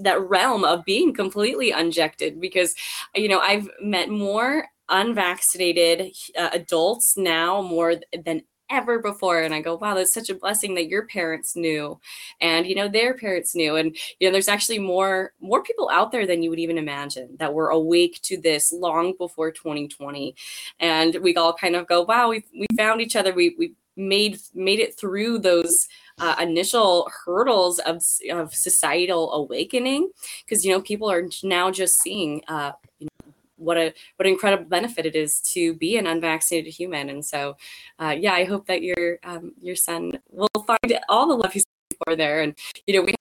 that 0.00 0.20
realm 0.20 0.64
of 0.64 0.84
being 0.84 1.14
completely 1.14 1.70
unjected 1.70 2.40
because 2.40 2.74
you 3.14 3.26
know 3.26 3.38
i've 3.40 3.68
met 3.80 4.10
more 4.10 4.66
unvaccinated 4.90 6.12
uh, 6.38 6.50
adults 6.52 7.16
now 7.16 7.62
more 7.62 7.94
than 8.24 8.42
ever 8.70 8.98
before 8.98 9.42
and 9.42 9.54
i 9.54 9.60
go 9.60 9.76
wow 9.76 9.94
that's 9.94 10.14
such 10.14 10.30
a 10.30 10.34
blessing 10.34 10.74
that 10.74 10.88
your 10.88 11.06
parents 11.06 11.56
knew 11.56 11.98
and 12.40 12.66
you 12.66 12.74
know 12.74 12.88
their 12.88 13.14
parents 13.14 13.54
knew 13.54 13.76
and 13.76 13.96
you 14.18 14.26
know 14.26 14.32
there's 14.32 14.48
actually 14.48 14.78
more 14.78 15.32
more 15.40 15.62
people 15.62 15.88
out 15.90 16.12
there 16.12 16.26
than 16.26 16.42
you 16.42 16.50
would 16.50 16.58
even 16.58 16.78
imagine 16.78 17.28
that 17.38 17.52
were 17.52 17.70
awake 17.70 18.20
to 18.22 18.40
this 18.40 18.72
long 18.72 19.14
before 19.18 19.50
2020 19.50 20.34
and 20.80 21.16
we 21.22 21.34
all 21.34 21.52
kind 21.52 21.76
of 21.76 21.86
go 21.86 22.02
wow 22.02 22.28
we 22.28 22.44
we 22.58 22.66
found 22.76 23.00
each 23.00 23.16
other. 23.16 23.32
We 23.32 23.54
we 23.58 23.74
made 23.96 24.38
made 24.54 24.78
it 24.78 24.98
through 24.98 25.40
those 25.40 25.88
uh, 26.18 26.36
initial 26.40 27.10
hurdles 27.24 27.78
of, 27.80 28.02
of 28.30 28.54
societal 28.54 29.32
awakening 29.32 30.10
because 30.44 30.64
you 30.64 30.72
know 30.72 30.80
people 30.80 31.10
are 31.10 31.28
now 31.42 31.70
just 31.70 32.00
seeing 32.00 32.42
uh, 32.48 32.72
you 32.98 33.06
know 33.06 33.17
what 33.58 33.76
a 33.76 33.92
what 34.16 34.26
an 34.26 34.32
incredible 34.32 34.64
benefit 34.64 35.06
it 35.06 35.16
is 35.16 35.40
to 35.40 35.74
be 35.74 35.96
an 35.96 36.06
unvaccinated 36.06 36.72
human. 36.72 37.08
And 37.10 37.24
so, 37.24 37.56
uh, 37.98 38.14
yeah, 38.18 38.32
I 38.32 38.44
hope 38.44 38.66
that 38.66 38.82
your 38.82 39.18
um, 39.24 39.52
your 39.60 39.76
son 39.76 40.18
will 40.30 40.48
find 40.66 40.98
all 41.08 41.28
the 41.28 41.34
love 41.34 41.52
he's 41.52 41.64
for 42.04 42.16
there. 42.16 42.42
And 42.42 42.54
you 42.86 42.94
know, 42.94 43.02
we 43.02 43.14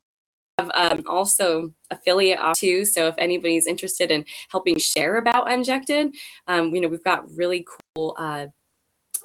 have 0.58 0.72
um, 0.74 1.04
also 1.08 1.74
affiliate 1.92 2.40
too. 2.56 2.86
So 2.86 3.08
if 3.08 3.16
anybody's 3.18 3.68
interested 3.68 4.12
in 4.12 4.26
helping 4.50 4.78
share 4.78 5.18
about 5.18 5.52
Unjected, 5.52 6.16
um, 6.48 6.74
you 6.74 6.82
know, 6.82 6.88
we've 6.88 7.04
got 7.04 7.30
really 7.36 7.66
cool. 7.96 8.16
Uh, 8.18 8.48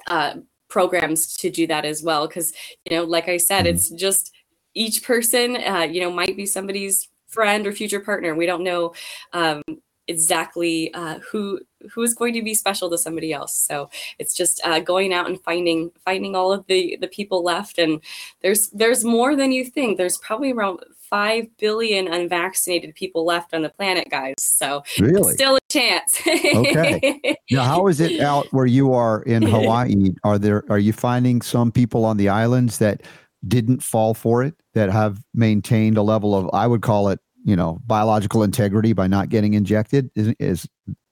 uh, 0.07 0.35
programs 0.73 1.35
to 1.37 1.51
do 1.51 1.67
that 1.67 1.85
as 1.85 2.01
well 2.01 2.27
because 2.27 2.51
you 2.83 2.97
know 2.97 3.03
like 3.03 3.29
i 3.29 3.37
said 3.37 3.67
it's 3.67 3.89
just 3.91 4.33
each 4.73 5.03
person 5.03 5.55
uh, 5.57 5.81
you 5.87 6.01
know 6.01 6.11
might 6.11 6.35
be 6.35 6.47
somebody's 6.47 7.09
friend 7.27 7.67
or 7.67 7.71
future 7.71 7.99
partner 7.99 8.33
we 8.33 8.47
don't 8.47 8.63
know 8.63 8.91
um, 9.33 9.61
exactly 10.07 10.93
uh, 10.93 11.19
who 11.19 11.59
who 11.91 12.01
is 12.01 12.13
going 12.13 12.33
to 12.33 12.41
be 12.41 12.53
special 12.53 12.89
to 12.89 12.97
somebody 12.97 13.33
else. 13.33 13.57
So 13.57 13.89
it's 14.19 14.35
just 14.35 14.61
uh, 14.65 14.79
going 14.79 15.13
out 15.13 15.27
and 15.27 15.41
finding 15.41 15.91
finding 16.03 16.35
all 16.35 16.51
of 16.51 16.65
the 16.67 16.97
the 16.99 17.07
people 17.07 17.43
left, 17.43 17.77
and 17.77 18.01
there's 18.41 18.69
there's 18.69 19.03
more 19.03 19.35
than 19.35 19.51
you 19.51 19.65
think. 19.65 19.97
There's 19.97 20.17
probably 20.17 20.51
around 20.51 20.79
five 21.13 21.45
billion 21.57 22.07
unvaccinated 22.07 22.95
people 22.95 23.23
left 23.23 23.53
on 23.53 23.61
the 23.61 23.69
planet, 23.69 24.09
guys. 24.09 24.33
So 24.39 24.83
really? 24.99 25.33
still 25.33 25.57
a 25.57 25.59
chance. 25.69 26.19
okay. 26.27 27.37
Now, 27.51 27.63
how 27.63 27.87
is 27.87 27.99
it 27.99 28.19
out 28.31 28.47
where 28.51 28.65
you 28.65 28.93
are 28.93 29.21
in 29.23 29.41
Hawaii? 29.43 30.13
Are 30.23 30.39
there 30.39 30.63
are 30.69 30.79
you 30.79 30.93
finding 30.93 31.41
some 31.41 31.71
people 31.71 32.05
on 32.05 32.17
the 32.17 32.29
islands 32.29 32.79
that 32.79 33.01
didn't 33.47 33.83
fall 33.83 34.13
for 34.13 34.41
it 34.41 34.55
that 34.73 34.89
have 34.89 35.21
maintained 35.33 35.97
a 35.97 36.01
level 36.01 36.33
of 36.33 36.49
I 36.53 36.65
would 36.65 36.81
call 36.81 37.09
it 37.09 37.19
you 37.43 37.55
know 37.55 37.79
biological 37.85 38.43
integrity 38.43 38.93
by 38.93 39.07
not 39.07 39.29
getting 39.29 39.53
injected? 39.53 40.09
Is 40.15 40.33
is, 40.39 40.67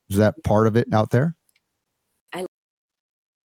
is 0.10 0.18
that 0.18 0.42
part 0.44 0.68
of 0.68 0.76
it 0.76 0.88
out 0.94 1.12
there? 1.12 1.36
I 2.34 2.46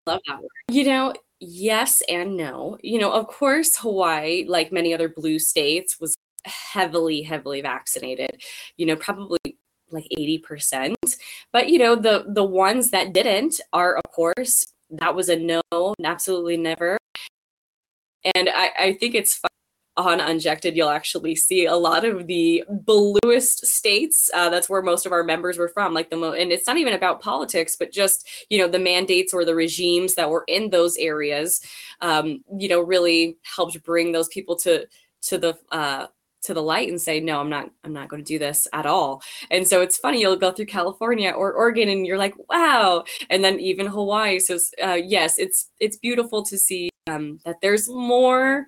love 0.05 0.21
that 0.27 0.39
word. 0.41 0.49
You 0.69 0.85
know 0.85 1.13
yes 1.39 2.01
and 2.09 2.35
no. 2.37 2.77
You 2.81 2.99
know 2.99 3.11
of 3.11 3.27
course 3.27 3.77
hawaii 3.77 4.45
like 4.47 4.71
many 4.71 4.93
other 4.93 5.09
blue 5.09 5.39
states 5.39 5.99
was 5.99 6.15
heavily 6.45 7.21
heavily 7.21 7.61
vaccinated 7.61 8.41
you 8.77 8.85
know 8.85 8.95
probably 8.95 9.39
like 9.91 10.07
80% 10.17 10.95
but 11.51 11.69
you 11.69 11.79
know 11.79 11.95
the 11.95 12.25
the 12.27 12.43
ones 12.43 12.91
that 12.91 13.13
didn't 13.13 13.59
are 13.73 13.95
of 13.95 14.03
course 14.11 14.65
that 14.89 15.15
was 15.15 15.29
a 15.29 15.35
no 15.35 15.61
absolutely 16.03 16.57
never. 16.57 16.97
And 18.35 18.49
i 18.49 18.71
i 18.79 18.93
think 18.93 19.15
it's 19.15 19.39
on 19.97 20.19
Unjected, 20.19 20.77
you'll 20.77 20.89
actually 20.89 21.35
see 21.35 21.65
a 21.65 21.75
lot 21.75 22.05
of 22.05 22.27
the 22.27 22.63
bluest 22.69 23.65
states. 23.65 24.29
Uh, 24.33 24.49
that's 24.49 24.69
where 24.69 24.81
most 24.81 25.05
of 25.05 25.11
our 25.11 25.23
members 25.23 25.57
were 25.57 25.67
from. 25.69 25.93
Like 25.93 26.09
the 26.09 26.15
mo- 26.17 26.33
and 26.33 26.51
it's 26.51 26.67
not 26.67 26.77
even 26.77 26.93
about 26.93 27.21
politics, 27.21 27.75
but 27.77 27.91
just 27.91 28.27
you 28.49 28.57
know 28.59 28.67
the 28.67 28.79
mandates 28.79 29.33
or 29.33 29.43
the 29.43 29.55
regimes 29.55 30.15
that 30.15 30.29
were 30.29 30.45
in 30.47 30.69
those 30.69 30.95
areas. 30.97 31.61
Um, 32.01 32.43
you 32.57 32.69
know, 32.69 32.79
really 32.79 33.37
helped 33.55 33.83
bring 33.83 34.11
those 34.11 34.27
people 34.29 34.55
to 34.57 34.87
to 35.23 35.37
the 35.37 35.57
uh, 35.71 36.07
to 36.43 36.53
the 36.53 36.61
light 36.61 36.87
and 36.87 37.01
say 37.01 37.19
no 37.19 37.39
i'm 37.39 37.49
not 37.49 37.69
i'm 37.83 37.91
not 37.91 38.07
going 38.07 38.23
to 38.23 38.27
do 38.27 38.39
this 38.39 38.67
at 38.71 38.85
all 38.85 39.21
and 39.49 39.67
so 39.67 39.81
it's 39.81 39.97
funny 39.97 40.21
you'll 40.21 40.35
go 40.35 40.51
through 40.51 40.65
california 40.65 41.31
or 41.31 41.51
oregon 41.53 41.89
and 41.89 42.05
you're 42.05 42.17
like 42.17 42.35
wow 42.47 43.03
and 43.29 43.43
then 43.43 43.59
even 43.59 43.87
hawaii 43.87 44.39
so 44.39 44.57
uh, 44.81 44.93
yes 44.93 45.37
it's 45.39 45.69
it's 45.79 45.97
beautiful 45.97 46.43
to 46.43 46.57
see 46.57 46.89
um, 47.07 47.39
that 47.45 47.57
there's 47.61 47.89
more 47.89 48.65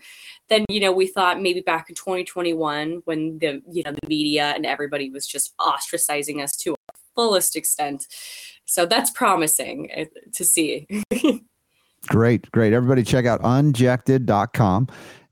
than 0.50 0.66
you 0.70 0.80
know 0.80 0.92
we 0.92 1.08
thought 1.08 1.42
maybe 1.42 1.62
back 1.62 1.90
in 1.90 1.96
2021 1.96 3.02
when 3.06 3.40
the 3.40 3.62
you 3.70 3.84
know 3.84 3.92
the 3.92 4.08
media 4.08 4.54
and 4.56 4.66
everybody 4.66 5.10
was 5.10 5.28
just 5.28 5.56
ostracizing 5.58 6.42
us 6.42 6.56
to 6.58 6.72
our 6.72 6.96
fullest 7.16 7.56
extent. 7.56 8.08
So 8.66 8.86
that's 8.86 9.10
promising 9.12 9.90
uh, 9.96 10.06
to 10.34 10.46
see. 10.46 10.88
Great 12.08 12.50
great. 12.52 12.72
Everybody 12.72 13.04
check 13.04 13.26
out 13.26 13.42
unjected.com 13.42 14.88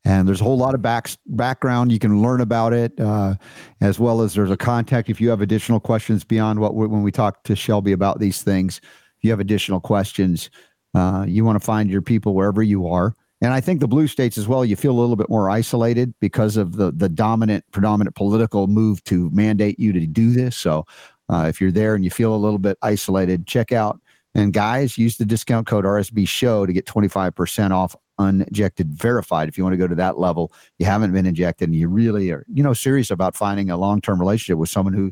and 0.07 0.25
there's 0.25 0.39
a 0.39 0.43
whole 0.45 0.57
lot 0.57 0.73
of 0.73 0.81
back, 0.81 1.09
background. 1.25 1.91
You 1.91 1.99
can 1.99 2.21
learn 2.21 2.39
about 2.39 2.71
it 2.71 2.97
uh, 2.97 3.35
as 3.81 3.99
well 3.99 4.21
as 4.21 4.33
there's 4.33 4.49
a 4.49 4.55
contact 4.55 5.09
if 5.09 5.19
you 5.19 5.29
have 5.29 5.41
additional 5.41 5.81
questions 5.81 6.23
beyond 6.23 6.59
what 6.59 6.75
when 6.75 7.03
we 7.03 7.11
talk 7.11 7.43
to 7.43 7.57
shelby 7.57 7.91
about 7.91 8.19
these 8.19 8.41
things. 8.41 8.79
If 9.17 9.23
you 9.23 9.31
have 9.31 9.41
additional 9.41 9.81
questions 9.81 10.49
uh, 10.97 11.25
you 11.25 11.45
want 11.45 11.59
to 11.59 11.65
find 11.65 11.89
your 11.89 12.01
people 12.01 12.33
wherever 12.33 12.63
you 12.63 12.87
are. 12.87 13.13
And 13.39 13.53
i 13.53 13.61
think 13.61 13.81
the 13.81 13.87
blue 13.87 14.07
states 14.07 14.35
as 14.35 14.47
well 14.47 14.65
you 14.65 14.75
feel 14.75 14.91
a 14.91 14.99
little 14.99 15.15
bit 15.15 15.29
more 15.29 15.47
isolated 15.47 16.11
because 16.19 16.57
of 16.57 16.77
the 16.77 16.91
the 16.91 17.07
dominant 17.07 17.63
predominant 17.71 18.15
political 18.15 18.65
move 18.65 19.03
to 19.03 19.29
mandate 19.29 19.79
you 19.79 19.93
to 19.93 20.07
do 20.07 20.31
this. 20.31 20.57
So 20.57 20.85
uh, 21.29 21.45
if 21.47 21.61
you're 21.61 21.71
there 21.71 21.93
and 21.93 22.03
you 22.03 22.09
feel 22.09 22.33
a 22.33 22.37
little 22.45 22.59
bit 22.59 22.77
isolated 22.81 23.45
check 23.45 23.71
out. 23.71 23.99
And 24.33 24.53
guys 24.53 24.97
use 24.97 25.17
the 25.17 25.25
discount 25.25 25.67
code 25.67 25.85
rsb 25.85 26.27
show 26.27 26.65
to 26.65 26.73
get 26.73 26.85
25% 26.85 27.71
off 27.71 27.95
unjected 28.19 28.91
verified 28.91 29.47
if 29.47 29.57
you 29.57 29.63
want 29.63 29.73
to 29.73 29.77
go 29.77 29.87
to 29.87 29.95
that 29.95 30.17
level. 30.17 30.51
You 30.79 30.87
haven't 30.87 31.13
been 31.13 31.27
injected 31.27 31.69
and 31.69 31.75
you 31.75 31.89
really 31.89 32.31
are 32.31 32.43
you 32.51 32.63
know 32.63 32.73
serious 32.73 33.11
about 33.11 33.35
finding 33.35 33.69
a 33.69 33.77
long-term 33.77 34.19
relationship 34.19 34.57
with 34.57 34.69
someone 34.69 34.95
who 34.95 35.11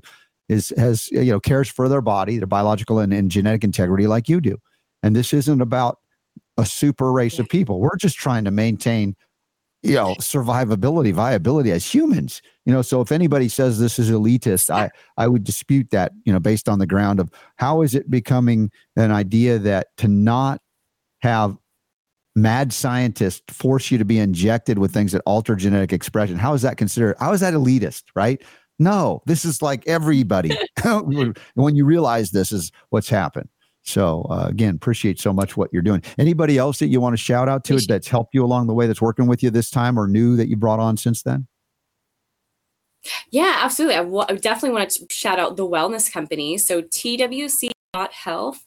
is 0.49 0.73
has 0.77 1.11
you 1.11 1.31
know 1.31 1.39
cares 1.39 1.69
for 1.69 1.87
their 1.87 2.01
body 2.01 2.39
their 2.39 2.47
biological 2.47 2.97
and, 2.97 3.13
and 3.13 3.29
genetic 3.29 3.63
integrity 3.63 4.07
like 4.07 4.27
you 4.27 4.41
do 4.41 4.57
and 5.05 5.15
this 5.15 5.33
isn't 5.33 5.61
about 5.61 5.99
a 6.57 6.65
super 6.65 7.11
race 7.11 7.39
of 7.39 7.47
people 7.47 7.79
we're 7.79 7.95
just 7.97 8.17
trying 8.17 8.43
to 8.43 8.51
maintain 8.51 9.15
you 9.83 9.93
know 9.93 10.15
survivability 10.15 11.13
viability 11.13 11.71
as 11.71 11.85
humans 11.85 12.41
you 12.65 12.73
know 12.73 12.81
so 12.81 13.01
if 13.01 13.11
anybody 13.11 13.47
says 13.47 13.79
this 13.79 13.99
is 13.99 14.09
elitist 14.09 14.69
i 14.69 14.89
i 15.17 15.27
would 15.27 15.43
dispute 15.43 15.89
that 15.91 16.11
you 16.25 16.33
know 16.33 16.39
based 16.39 16.67
on 16.67 16.79
the 16.79 16.87
ground 16.87 17.19
of 17.19 17.29
how 17.57 17.81
is 17.81 17.93
it 17.95 18.09
becoming 18.09 18.71
an 18.95 19.11
idea 19.11 19.59
that 19.59 19.87
to 19.95 20.07
not 20.07 20.59
have 21.21 21.57
mad 22.35 22.73
scientists 22.73 23.53
force 23.53 23.89
you 23.89 23.97
to 23.97 24.05
be 24.05 24.19
injected 24.19 24.77
with 24.77 24.93
things 24.93 25.13
that 25.13 25.21
alter 25.25 25.55
genetic 25.55 25.93
expression. 25.93 26.37
How 26.37 26.53
is 26.53 26.61
that 26.63 26.77
considered? 26.77 27.15
How 27.19 27.31
is 27.33 27.39
that 27.39 27.53
elitist, 27.53 28.03
right? 28.13 28.41
No, 28.77 29.21
this 29.25 29.45
is 29.45 29.61
like 29.61 29.87
everybody. 29.87 30.57
when 30.83 31.75
you 31.75 31.85
realize 31.85 32.31
this 32.31 32.51
is 32.51 32.71
what's 32.89 33.09
happened. 33.09 33.49
So 33.85 34.25
uh, 34.29 34.47
again, 34.49 34.75
appreciate 34.75 35.19
so 35.19 35.31
much 35.31 35.55
what 35.55 35.71
you're 35.71 35.81
doing. 35.81 36.01
Anybody 36.17 36.57
else 36.57 36.79
that 36.79 36.87
you 36.87 36.99
want 36.99 37.13
to 37.13 37.17
shout 37.17 37.47
out 37.47 37.63
to 37.65 37.79
that's 37.87 38.07
helped 38.07 38.33
you 38.33 38.43
along 38.43 38.67
the 38.67 38.73
way 38.73 38.87
that's 38.87 39.01
working 39.01 39.27
with 39.27 39.43
you 39.43 39.49
this 39.51 39.69
time 39.69 39.99
or 39.99 40.07
new 40.07 40.35
that 40.35 40.49
you 40.49 40.57
brought 40.57 40.79
on 40.79 40.97
since 40.97 41.21
then? 41.21 41.47
Yeah, 43.29 43.59
absolutely. 43.61 43.95
I, 43.95 44.03
w- 44.03 44.25
I 44.27 44.33
definitely 44.33 44.75
want 44.75 44.89
to 44.89 45.05
shout 45.09 45.39
out 45.39 45.57
the 45.57 45.67
wellness 45.67 46.11
company. 46.11 46.57
So 46.57 46.81
twc.health 46.81 48.65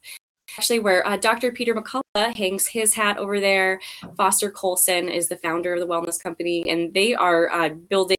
actually 0.58 0.80
where 0.80 1.06
uh, 1.06 1.16
Dr. 1.16 1.52
Peter 1.52 1.72
McCullough 1.72 2.34
hangs 2.36 2.66
his 2.66 2.92
hat 2.92 3.16
over 3.16 3.38
there. 3.38 3.80
Foster 4.16 4.50
Coulson 4.50 5.08
is 5.08 5.28
the 5.28 5.36
founder 5.36 5.72
of 5.72 5.78
the 5.78 5.86
wellness 5.86 6.20
company, 6.20 6.68
and 6.68 6.92
they 6.92 7.14
are 7.14 7.48
uh, 7.52 7.68
building 7.68 8.16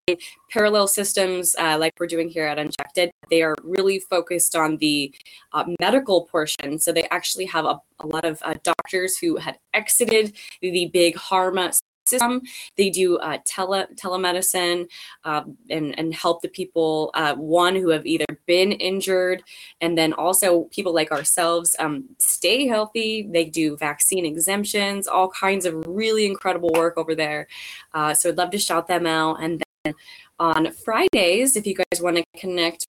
parallel 0.49 0.87
systems 0.87 1.53
uh, 1.59 1.77
like 1.77 1.91
we're 1.99 2.07
doing 2.07 2.29
here 2.29 2.45
at 2.45 2.57
Unjected. 2.57 3.11
They 3.29 3.41
are 3.41 3.55
really 3.61 3.99
focused 3.99 4.55
on 4.55 4.77
the 4.77 5.13
uh, 5.51 5.65
medical 5.81 6.27
portion. 6.27 6.79
So 6.79 6.93
they 6.93 7.09
actually 7.11 7.45
have 7.47 7.65
a, 7.65 7.81
a 7.99 8.07
lot 8.07 8.23
of 8.23 8.39
uh, 8.43 8.53
doctors 8.63 9.17
who 9.17 9.35
had 9.35 9.59
exited 9.73 10.33
the 10.61 10.89
big 10.93 11.15
pharma 11.15 11.77
system. 12.09 12.41
They 12.77 12.89
do 12.89 13.17
uh, 13.17 13.37
tele 13.45 13.87
telemedicine 13.95 14.87
um, 15.23 15.57
and 15.69 15.97
and 15.97 16.13
help 16.13 16.41
the 16.41 16.49
people 16.49 17.11
uh, 17.13 17.35
one 17.35 17.75
who 17.75 17.89
have 17.89 18.05
either 18.05 18.25
been 18.45 18.71
injured, 18.73 19.43
and 19.81 19.97
then 19.97 20.13
also 20.13 20.63
people 20.71 20.93
like 20.93 21.11
ourselves 21.11 21.75
um, 21.79 22.05
stay 22.19 22.67
healthy. 22.67 23.27
They 23.31 23.45
do 23.45 23.77
vaccine 23.77 24.25
exemptions, 24.25 25.07
all 25.07 25.29
kinds 25.29 25.65
of 25.65 25.85
really 25.87 26.25
incredible 26.25 26.71
work 26.73 26.97
over 26.97 27.15
there. 27.15 27.47
Uh, 27.93 28.13
so 28.13 28.29
I'd 28.29 28.37
love 28.37 28.51
to 28.51 28.57
shout 28.57 28.87
them 28.87 29.05
out. 29.05 29.41
And 29.41 29.61
then 29.83 29.93
on 30.39 30.71
Fridays, 30.71 31.55
if 31.55 31.65
you 31.67 31.75
guys 31.75 32.01
want 32.01 32.17
to 32.17 32.23
connect 32.37 32.87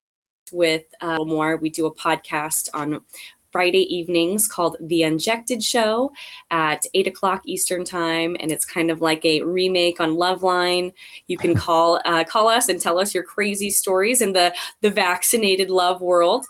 with 0.52 0.84
uh, 1.00 1.24
more, 1.24 1.56
we 1.56 1.70
do 1.70 1.86
a 1.86 1.94
podcast 1.94 2.68
on 2.74 3.00
Friday 3.58 3.92
evenings 3.92 4.46
called 4.46 4.76
The 4.78 5.02
Unjected 5.02 5.64
Show 5.64 6.12
at 6.52 6.86
8 6.94 7.08
o'clock 7.08 7.42
Eastern 7.44 7.84
Time. 7.84 8.36
And 8.38 8.52
it's 8.52 8.64
kind 8.64 8.88
of 8.88 9.00
like 9.00 9.24
a 9.24 9.42
remake 9.42 9.98
on 9.98 10.10
Loveline. 10.10 10.92
You 11.26 11.38
can 11.38 11.54
call 11.66 12.00
uh, 12.04 12.22
call 12.22 12.46
us 12.46 12.68
and 12.68 12.80
tell 12.80 13.00
us 13.00 13.12
your 13.12 13.24
crazy 13.24 13.70
stories 13.70 14.20
in 14.20 14.32
the, 14.32 14.54
the 14.80 14.90
vaccinated 14.90 15.70
love 15.70 16.00
world. 16.00 16.46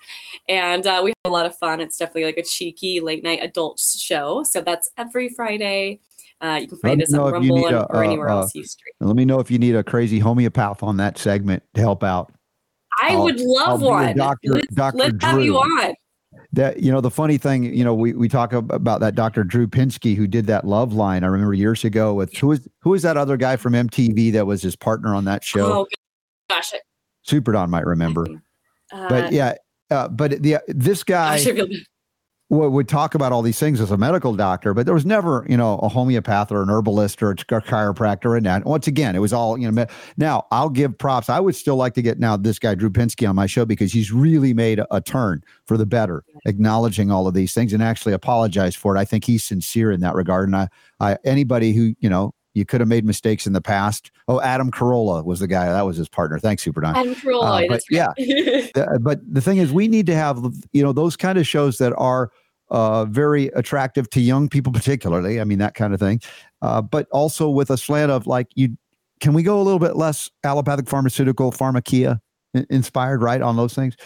And 0.51 0.87
uh, 0.87 1.01
we 1.03 1.15
have 1.25 1.31
a 1.31 1.35
lot 1.35 1.47
of 1.47 1.57
fun. 1.57 1.81
It's 1.81 1.97
definitely 1.97 2.27
like 2.27 2.37
a 2.37 2.43
cheeky 2.43 3.01
late 3.01 3.25
night 3.25 3.39
adult 3.43 3.81
show. 3.81 4.43
So 4.43 4.61
that's 4.61 4.91
every 4.99 5.31
Friday. 5.31 6.01
Uh, 6.43 6.59
you 6.61 6.69
can 6.69 6.77
find 6.77 7.03
us 7.03 7.15
on 7.15 7.33
Rumble 7.33 7.69
and, 7.69 7.75
a, 7.75 7.87
or 7.87 8.05
anywhere 8.05 8.29
uh, 8.29 8.43
else 8.43 8.55
you 8.55 8.65
stream. 8.65 8.93
Let 9.01 9.17
me 9.17 9.25
know 9.25 9.41
if 9.41 9.51
you 9.51 9.59
need 9.59 9.77
a 9.77 9.83
crazy 9.83 10.19
homeopath 10.19 10.83
on 10.83 10.99
that 10.99 11.17
segment 11.17 11.63
to 11.73 11.81
help 11.81 12.05
out. 12.05 12.35
I 13.01 13.15
I'll, 13.15 13.23
would 13.23 13.41
love 13.41 13.81
one. 13.81 14.15
Doctor, 14.15 14.53
let's, 14.53 14.67
Dr. 14.75 14.99
let's 14.99 15.15
Drew. 15.15 15.31
have 15.31 15.41
you 15.41 15.57
on 15.57 15.95
that 16.59 16.83
you 16.83 16.91
know 16.91 17.01
the 17.01 17.11
funny 17.11 17.39
thing 17.39 17.63
you 17.63 17.85
know 17.85 17.95
we, 17.95 18.13
we 18.13 18.29
talk 18.29 18.53
about 18.53 18.99
that 18.99 19.15
dr 19.15 19.45
drew 19.45 19.67
pinsky 19.69 20.17
who 20.17 20.27
did 20.27 20.47
that 20.49 20.67
love 20.67 20.93
line 20.93 21.23
i 21.23 21.27
remember 21.29 21.55
years 21.55 21.85
ago 21.85 22.13
with 22.13 22.37
who 22.37 22.51
is 22.51 22.67
who 22.81 22.95
is 22.95 23.03
that 23.03 23.17
other 23.17 23.37
guy 23.37 23.55
from 23.57 23.75
mtv 23.75 24.33
that 24.33 24.45
was 24.45 24.61
his 24.61 24.75
partner 24.75 25.15
on 25.15 25.25
that 25.25 25.45
show? 25.45 25.73
Oh 25.73 25.87
gosh 26.51 26.73
super 27.23 27.53
don 27.53 27.71
might 27.71 27.87
remember. 27.87 28.27
Uh, 28.91 29.07
but 29.11 29.33
yeah 29.33 29.53
uh, 29.91 30.09
but 30.09 30.43
the 30.43 30.57
this 30.67 31.05
guy 31.05 31.37
would 32.51 32.89
talk 32.89 33.15
about 33.15 33.31
all 33.31 33.43
these 33.43 33.59
things 33.59 33.79
as 33.79 33.91
a 33.91 33.99
medical 33.99 34.35
doctor, 34.35 34.73
but 34.73 34.87
there 34.87 34.95
was 34.95 35.05
never, 35.05 35.45
you 35.49 35.57
know, 35.57 35.79
a 35.81 35.89
homeopath 35.89 36.51
or 36.51 36.63
an 36.63 36.71
herbalist 36.71 37.23
or 37.23 37.31
a 37.31 37.35
chiropractor 37.35 38.39
in 38.39 38.45
that. 38.45 38.65
Once 38.65 38.87
again, 38.87 39.15
it 39.15 39.19
was 39.19 39.35
all, 39.35 39.59
you 39.59 39.71
know, 39.71 39.87
now 40.17 40.47
I'll 40.51 40.71
give 40.71 40.97
props. 40.97 41.29
I 41.29 41.41
would 41.41 41.55
still 41.55 41.77
like 41.77 41.93
to 41.95 42.03
get 42.03 42.19
now 42.19 42.39
this 42.39 42.59
guy, 42.59 42.75
Drew 42.75 42.89
Pinsky, 42.89 43.29
on 43.29 43.37
my 43.37 43.47
show 43.47 43.67
because 43.67 43.93
he's 43.93 44.13
really 44.13 44.55
made 44.55 44.79
a, 44.79 44.95
a 44.95 45.01
turn 45.01 45.43
for 45.67 45.77
the 45.77 45.85
better, 45.85 46.25
acknowledging 46.47 47.11
all 47.11 47.27
of 47.27 47.35
these 47.35 47.53
things 47.53 47.75
and 47.75 47.83
actually 47.83 48.15
apologize 48.15 48.75
for 48.75 48.97
it. 48.97 48.99
I 48.99 49.05
think 49.05 49.25
he's 49.25 49.45
sincere 49.45 49.93
in 49.93 50.01
that 50.01 50.15
regard. 50.15 50.49
And 50.49 50.57
I, 50.57 50.69
I 51.01 51.19
anybody 51.25 51.75
who, 51.75 51.95
you 52.01 52.09
know, 52.09 52.33
you 52.59 52.65
could 52.65 52.81
have 52.81 52.89
made 52.89 53.05
mistakes 53.05 53.47
in 53.47 53.53
the 53.53 53.61
past. 53.61 54.11
Oh, 54.27 54.41
Adam 54.41 54.71
Carolla 54.71 55.25
was 55.25 55.41
the 55.41 55.47
guy 55.47 55.67
that 55.67 55.83
was 55.83 55.97
his 55.97 56.09
partner. 56.09 56.39
Thanks, 56.39 56.63
Super 56.63 56.81
Don. 56.81 56.97
Adam 56.97 57.15
Carolla, 57.15 57.65
uh, 57.65 57.69
but 57.69 57.83
yeah. 57.91 58.09
the, 58.17 58.99
but 59.01 59.21
the 59.33 59.41
thing 59.41 59.59
is, 59.59 59.73
we 59.73 59.87
need 59.87 60.07
to 60.07 60.15
have 60.15 60.39
you 60.73 60.83
know 60.83 60.93
those 60.93 61.17
kind 61.17 61.39
of 61.39 61.47
shows 61.47 61.79
that 61.79 61.95
are 61.97 62.31
uh, 62.71 63.05
very 63.07 63.47
attractive 63.49 64.09
to 64.11 64.21
young 64.21 64.49
people, 64.49 64.73
particularly. 64.75 65.41
I 65.41 65.45
mean 65.45 65.59
that 65.59 65.75
kind 65.75 65.95
of 65.95 66.01
thing, 66.01 66.21
uh, 66.63 66.83
but 66.83 67.09
also 67.11 67.49
with 67.49 67.71
a 67.71 67.77
slant 67.77 68.11
of 68.11 68.27
like 68.27 68.49
you. 68.55 68.77
Can 69.21 69.33
we 69.33 69.43
go 69.43 69.61
a 69.61 69.65
little 69.65 69.81
bit 69.81 69.97
less 69.97 70.31
allopathic 70.45 70.89
pharmaceutical 70.89 71.51
pharmakia 71.51 72.21
inspired, 72.71 73.21
right, 73.21 73.43
on 73.43 73.57
those 73.57 73.75
things? 73.75 73.97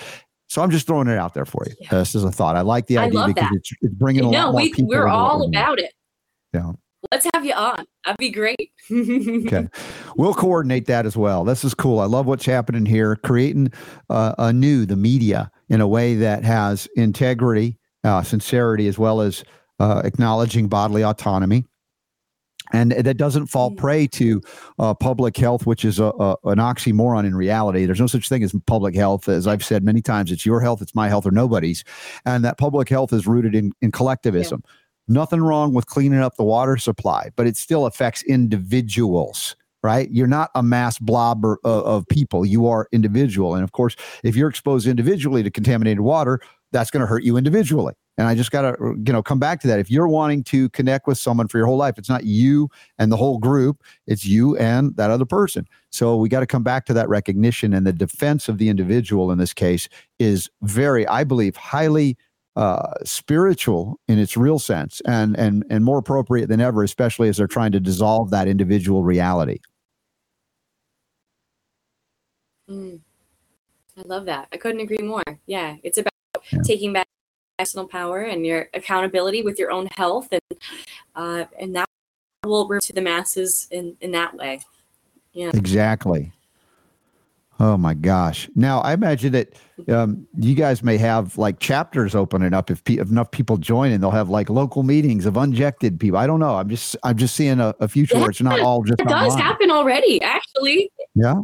So 0.48 0.62
I'm 0.62 0.70
just 0.70 0.86
throwing 0.86 1.08
it 1.08 1.18
out 1.18 1.34
there 1.34 1.44
for 1.44 1.64
you. 1.66 1.74
Yeah. 1.80 1.88
Uh, 1.92 1.98
this 1.98 2.14
is 2.14 2.24
a 2.24 2.30
thought. 2.30 2.56
I 2.56 2.60
like 2.60 2.86
the 2.86 2.98
idea 2.98 3.26
because 3.26 3.48
it's, 3.52 3.72
it's, 3.80 3.94
bringing 3.94 4.24
a 4.24 4.30
no, 4.30 4.30
lot 4.30 4.52
more 4.52 4.60
we, 4.60 4.72
people. 4.72 4.88
We're 4.88 5.08
all 5.08 5.46
about 5.46 5.78
it. 5.78 5.92
Yeah. 6.52 6.72
Let's 7.10 7.26
have 7.34 7.44
you 7.44 7.54
on. 7.54 7.86
That'd 8.04 8.18
be 8.18 8.30
great. 8.30 8.70
okay. 8.92 9.68
We'll 10.16 10.34
coordinate 10.34 10.86
that 10.86 11.06
as 11.06 11.16
well. 11.16 11.44
This 11.44 11.64
is 11.64 11.74
cool. 11.74 12.00
I 12.00 12.04
love 12.04 12.26
what's 12.26 12.44
happening 12.44 12.84
here, 12.84 13.16
creating 13.16 13.72
uh, 14.10 14.34
anew 14.38 14.84
the 14.84 14.94
media 14.94 15.50
in 15.70 15.80
a 15.80 15.88
way 15.88 16.14
that 16.16 16.44
has 16.44 16.86
integrity, 16.96 17.78
uh, 18.04 18.22
sincerity, 18.22 18.88
as 18.88 18.98
well 18.98 19.20
as 19.20 19.44
uh, 19.80 20.02
acknowledging 20.04 20.68
bodily 20.68 21.02
autonomy. 21.02 21.64
And 22.74 22.92
that 22.92 23.18
doesn't 23.18 23.48
fall 23.48 23.72
prey 23.72 24.06
to 24.08 24.40
uh, 24.78 24.94
public 24.94 25.36
health, 25.36 25.66
which 25.66 25.84
is 25.84 25.98
a, 25.98 26.04
a, 26.04 26.36
an 26.44 26.58
oxymoron 26.58 27.26
in 27.26 27.34
reality. 27.34 27.84
There's 27.84 28.00
no 28.00 28.06
such 28.06 28.30
thing 28.30 28.42
as 28.42 28.54
public 28.66 28.94
health. 28.94 29.28
As 29.28 29.46
I've 29.46 29.64
said 29.64 29.84
many 29.84 30.00
times, 30.00 30.32
it's 30.32 30.46
your 30.46 30.60
health, 30.60 30.80
it's 30.80 30.94
my 30.94 31.08
health, 31.08 31.26
or 31.26 31.32
nobody's. 31.32 31.84
And 32.24 32.42
that 32.44 32.56
public 32.56 32.88
health 32.88 33.12
is 33.12 33.26
rooted 33.26 33.54
in, 33.54 33.72
in 33.82 33.92
collectivism. 33.92 34.62
Yeah 34.64 34.72
Nothing 35.08 35.40
wrong 35.40 35.74
with 35.74 35.86
cleaning 35.86 36.20
up 36.20 36.36
the 36.36 36.44
water 36.44 36.76
supply, 36.76 37.30
but 37.34 37.46
it 37.46 37.56
still 37.56 37.86
affects 37.86 38.22
individuals 38.24 39.56
right? 39.84 40.08
You're 40.12 40.28
not 40.28 40.52
a 40.54 40.62
mass 40.62 40.96
blob 41.00 41.44
of, 41.44 41.58
of 41.64 42.06
people. 42.06 42.46
You 42.46 42.68
are 42.68 42.86
individual. 42.92 43.56
And 43.56 43.64
of 43.64 43.72
course, 43.72 43.96
if 44.22 44.36
you're 44.36 44.48
exposed 44.48 44.86
individually 44.86 45.42
to 45.42 45.50
contaminated 45.50 46.02
water, 46.02 46.38
that's 46.72 46.90
going 46.90 47.02
to 47.02 47.06
hurt 47.06 47.22
you 47.22 47.36
individually. 47.36 47.94
And 48.18 48.26
I 48.26 48.34
just 48.34 48.50
got 48.50 48.62
to, 48.62 48.94
you 49.06 49.12
know, 49.12 49.22
come 49.22 49.38
back 49.38 49.60
to 49.60 49.66
that. 49.68 49.78
If 49.78 49.90
you're 49.90 50.08
wanting 50.08 50.44
to 50.44 50.68
connect 50.70 51.06
with 51.06 51.18
someone 51.18 51.48
for 51.48 51.58
your 51.58 51.66
whole 51.66 51.76
life, 51.76 51.98
it's 51.98 52.08
not 52.08 52.24
you 52.24 52.68
and 52.98 53.10
the 53.10 53.16
whole 53.16 53.38
group, 53.38 53.82
it's 54.06 54.24
you 54.24 54.56
and 54.58 54.94
that 54.96 55.10
other 55.10 55.24
person. 55.24 55.66
So 55.90 56.16
we 56.16 56.28
got 56.28 56.40
to 56.40 56.46
come 56.46 56.62
back 56.62 56.84
to 56.86 56.94
that 56.94 57.08
recognition. 57.08 57.72
And 57.72 57.86
the 57.86 57.92
defense 57.92 58.48
of 58.48 58.58
the 58.58 58.68
individual 58.68 59.30
in 59.30 59.38
this 59.38 59.54
case 59.54 59.88
is 60.18 60.50
very, 60.62 61.06
I 61.06 61.24
believe, 61.24 61.56
highly 61.56 62.16
uh, 62.54 62.92
spiritual 63.04 63.98
in 64.08 64.18
its 64.18 64.36
real 64.36 64.58
sense 64.58 65.00
and 65.06 65.38
and 65.38 65.64
and 65.70 65.84
more 65.84 65.96
appropriate 65.96 66.48
than 66.48 66.60
ever, 66.60 66.82
especially 66.82 67.30
as 67.30 67.38
they're 67.38 67.46
trying 67.46 67.72
to 67.72 67.80
dissolve 67.80 68.28
that 68.30 68.46
individual 68.46 69.04
reality. 69.04 69.58
Mm. 72.68 73.00
I 73.96 74.02
love 74.04 74.26
that. 74.26 74.48
I 74.52 74.56
couldn't 74.56 74.80
agree 74.80 74.98
more. 74.98 75.22
Yeah, 75.46 75.76
it's 75.82 75.98
about 75.98 76.12
yeah. 76.50 76.60
taking 76.64 76.92
back 76.92 77.06
personal 77.58 77.86
power 77.86 78.22
and 78.22 78.46
your 78.46 78.68
accountability 78.74 79.42
with 79.42 79.58
your 79.58 79.70
own 79.70 79.86
health, 79.96 80.28
and 80.32 80.58
uh, 81.14 81.44
and 81.58 81.76
that 81.76 81.88
will 82.44 82.66
reach 82.66 82.86
to 82.86 82.92
the 82.92 83.00
masses 83.00 83.68
in 83.70 83.96
in 84.00 84.10
that 84.12 84.34
way. 84.34 84.60
Yeah, 85.32 85.50
exactly. 85.54 86.32
Oh 87.60 87.76
my 87.76 87.94
gosh! 87.94 88.50
Now 88.56 88.80
I 88.80 88.92
imagine 88.92 89.32
that 89.32 89.54
um, 89.88 90.26
you 90.36 90.54
guys 90.54 90.82
may 90.82 90.96
have 90.98 91.38
like 91.38 91.60
chapters 91.60 92.14
opening 92.14 92.52
up 92.52 92.70
if, 92.70 92.82
pe- 92.82 92.96
if 92.96 93.08
enough 93.08 93.30
people 93.30 93.56
join, 93.56 93.92
and 93.92 94.02
they'll 94.02 94.10
have 94.10 94.28
like 94.28 94.50
local 94.50 94.82
meetings 94.82 95.26
of 95.26 95.36
unjected 95.36 96.00
people. 96.00 96.18
I 96.18 96.26
don't 96.26 96.40
know. 96.40 96.56
I'm 96.56 96.68
just 96.68 96.96
I'm 97.04 97.16
just 97.16 97.36
seeing 97.36 97.60
a, 97.60 97.74
a 97.78 97.86
future 97.86 98.16
yeah, 98.16 98.22
where 98.22 98.30
it's 98.30 98.40
not 98.40 98.58
all 98.58 98.82
just. 98.82 99.00
It 99.00 99.06
does 99.06 99.36
happen 99.36 99.70
already, 99.70 100.20
actually. 100.22 100.90
Yeah. 101.14 101.42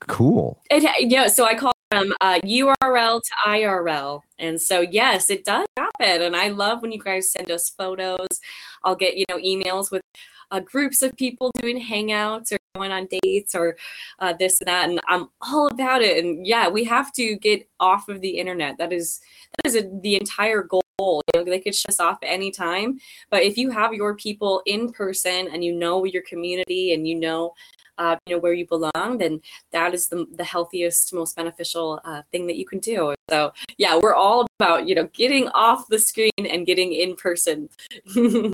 Cool. 0.00 0.60
It, 0.70 1.10
yeah. 1.10 1.28
So 1.28 1.44
I 1.44 1.54
call 1.54 1.72
them 1.90 2.12
uh, 2.20 2.40
URL 2.44 3.22
to 3.22 3.30
IRL, 3.46 4.22
and 4.38 4.60
so 4.60 4.80
yes, 4.80 5.30
it 5.30 5.44
does 5.44 5.66
happen. 5.76 6.22
And 6.22 6.36
I 6.36 6.48
love 6.48 6.82
when 6.82 6.92
you 6.92 7.00
guys 7.00 7.30
send 7.30 7.50
us 7.50 7.70
photos. 7.70 8.40
I'll 8.84 8.96
get 8.96 9.16
you 9.16 9.24
know 9.28 9.38
emails 9.38 9.90
with 9.90 10.02
uh, 10.50 10.60
groups 10.60 11.02
of 11.02 11.16
people 11.16 11.50
doing 11.60 11.80
hangouts 11.80 12.52
or 12.52 12.58
going 12.74 12.92
on 12.92 13.08
dates 13.22 13.54
or 13.54 13.76
uh, 14.18 14.32
this 14.38 14.60
and 14.60 14.68
that. 14.68 14.88
And 14.88 15.00
i'm 15.08 15.28
all 15.42 15.68
about 15.68 16.02
it. 16.02 16.24
And 16.24 16.46
yeah 16.46 16.68
we 16.68 16.84
have 16.84 17.12
to 17.14 17.36
get 17.36 17.68
off 17.80 18.08
of 18.08 18.20
the 18.20 18.38
internet. 18.38 18.78
That 18.78 18.92
is 18.92 19.20
that 19.56 19.68
is 19.68 19.76
a, 19.76 19.88
the 20.02 20.16
entire 20.16 20.62
goal. 20.62 20.82
You 21.00 21.20
know, 21.34 21.44
they 21.44 21.60
could 21.60 21.74
shut 21.74 21.90
us 21.90 22.00
off 22.00 22.18
anytime. 22.22 22.98
But 23.30 23.42
if 23.42 23.56
you 23.56 23.70
have 23.70 23.94
your 23.94 24.16
people 24.16 24.62
in 24.66 24.92
person 24.92 25.48
and 25.52 25.64
you 25.64 25.72
know 25.72 26.04
your 26.04 26.22
community 26.22 26.92
and 26.92 27.06
you 27.06 27.14
know 27.14 27.54
uh, 27.98 28.16
you 28.26 28.34
know 28.34 28.40
where 28.40 28.52
you 28.52 28.66
belong 28.66 29.18
then 29.18 29.40
that 29.72 29.94
is 29.94 30.08
the, 30.08 30.26
the 30.34 30.44
healthiest 30.44 31.12
most 31.12 31.36
beneficial 31.36 32.00
uh, 32.04 32.22
thing 32.32 32.46
that 32.46 32.56
you 32.56 32.64
can 32.64 32.78
do 32.78 33.14
so 33.28 33.52
yeah 33.76 33.98
we're 34.00 34.14
all 34.14 34.46
about 34.58 34.88
you 34.88 34.94
know 34.94 35.08
getting 35.12 35.48
off 35.48 35.86
the 35.88 35.98
screen 35.98 36.30
and 36.38 36.66
getting 36.66 36.92
in 36.92 37.14
person 37.16 37.68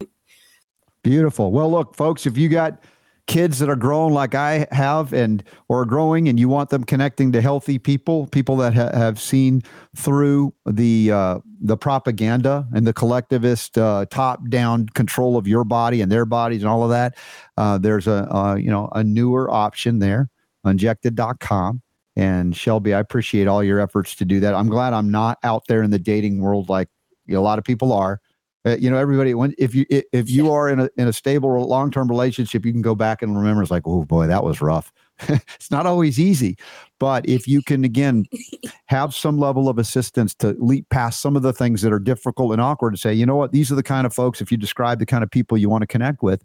Beautiful. 1.05 1.53
Well, 1.53 1.70
look, 1.70 1.95
folks, 1.95 2.24
if 2.24 2.38
you 2.38 2.49
got 2.49 2.82
kids 3.27 3.59
that 3.59 3.70
are 3.70 3.77
growing 3.77 4.12
like 4.12 4.35
I 4.35 4.66
have 4.70 5.12
and 5.12 5.43
or 5.68 5.87
growing 5.87 6.29
and 6.29 6.39
you 6.39 6.49
want 6.49 6.70
them 6.70 6.85
connecting 6.85 7.33
to 7.33 7.41
healthy 7.41 7.79
people, 7.79 8.27
people 8.27 8.57
that 8.59 8.75
ha- 8.75 8.93
have 8.93 9.18
seen 9.18 9.62
through 9.97 10.55
the 10.66 11.11
uh, 11.11 11.39
the 11.61 11.77
propaganda 11.77 12.66
and 12.75 12.87
the 12.87 12.93
collectivist 12.93 13.79
uh, 13.79 14.05
top 14.11 14.49
down 14.51 14.89
control 14.91 15.37
of 15.37 15.49
your 15.49 15.64
body 15.64 16.03
and 16.03 16.12
their 16.12 16.27
bodies 16.27 16.62
and 16.62 16.68
all 16.68 16.85
of 16.85 16.91
that, 16.91 17.16
uh, 17.57 17.79
there's 17.79 18.07
a 18.07 18.57
you 18.59 18.70
know 18.70 18.89
a 18.93 19.03
newer 19.03 19.51
option 19.51 19.99
there. 20.01 20.29
unjected.com. 20.64 21.81
And 22.16 22.55
Shelby, 22.55 22.95
I 22.95 23.01
appreciate 23.01 23.49
all 23.49 23.64
your 23.64 23.81
efforts 23.81 24.14
to 24.16 24.25
do 24.25 24.39
that. 24.41 24.55
I'm 24.55 24.68
glad 24.68 24.93
I'm 24.93 25.11
not 25.11 25.39
out 25.43 25.64
there 25.66 25.83
in 25.83 25.91
the 25.91 25.99
dating 25.99 26.41
world 26.41 26.68
like 26.68 26.89
a 27.29 27.37
lot 27.39 27.59
of 27.59 27.64
people 27.64 27.93
are. 27.93 28.20
Uh, 28.67 28.77
you 28.79 28.91
know, 28.91 28.97
everybody. 28.97 29.35
When 29.35 29.55
if 29.59 29.75
you 29.75 29.85
if 29.91 30.31
you 30.31 30.51
are 30.51 30.71
in 30.71 30.81
a 30.81 30.89
in 30.97 31.07
a 31.07 31.12
stable 31.12 31.51
long 31.67 31.91
term 31.91 32.09
relationship, 32.09 32.65
you 32.65 32.73
can 32.73 32.81
go 32.81 32.95
back 32.95 33.21
and 33.21 33.37
remember. 33.37 33.61
It's 33.61 33.71
like, 33.71 33.83
oh 33.85 34.05
boy, 34.05 34.27
that 34.27 34.43
was 34.43 34.62
rough. 34.62 34.91
it's 35.29 35.71
not 35.71 35.87
always 35.87 36.19
easy, 36.19 36.57
but 36.99 37.29
if 37.29 37.47
you 37.47 37.62
can 37.62 37.85
again 37.85 38.25
have 38.87 39.15
some 39.15 39.39
level 39.39 39.69
of 39.69 39.79
assistance 39.79 40.35
to 40.37 40.57
leap 40.59 40.89
past 40.89 41.21
some 41.21 41.37
of 41.37 41.43
the 41.43 41.53
things 41.53 41.83
that 41.83 41.93
are 41.93 41.99
difficult 41.99 42.53
and 42.53 42.61
awkward, 42.61 42.93
to 42.93 42.97
say, 42.97 43.12
you 43.12 43.27
know 43.27 43.37
what, 43.37 43.53
these 43.53 43.71
are 43.71 43.77
the 43.77 43.83
kind 43.83 44.07
of 44.07 44.15
folks. 44.15 44.41
If 44.41 44.51
you 44.51 44.57
describe 44.57 44.99
the 44.99 45.07
kind 45.07 45.23
of 45.23 45.31
people 45.31 45.59
you 45.59 45.69
want 45.69 45.83
to 45.83 45.87
connect 45.87 46.23
with, 46.23 46.43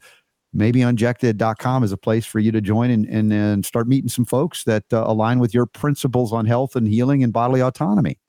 maybe 0.54 0.82
unjected.com 0.82 1.84
is 1.84 1.94
a 1.94 1.98
place 1.98 2.26
for 2.26 2.40
you 2.40 2.52
to 2.52 2.60
join 2.60 2.92
and 2.92 3.06
and, 3.06 3.32
and 3.32 3.66
start 3.66 3.88
meeting 3.88 4.10
some 4.10 4.26
folks 4.26 4.66
that 4.66 4.84
uh, 4.92 5.06
align 5.08 5.40
with 5.40 5.54
your 5.54 5.66
principles 5.66 6.34
on 6.34 6.46
health 6.46 6.76
and 6.76 6.86
healing 6.86 7.24
and 7.24 7.32
bodily 7.32 7.62
autonomy. 7.62 8.20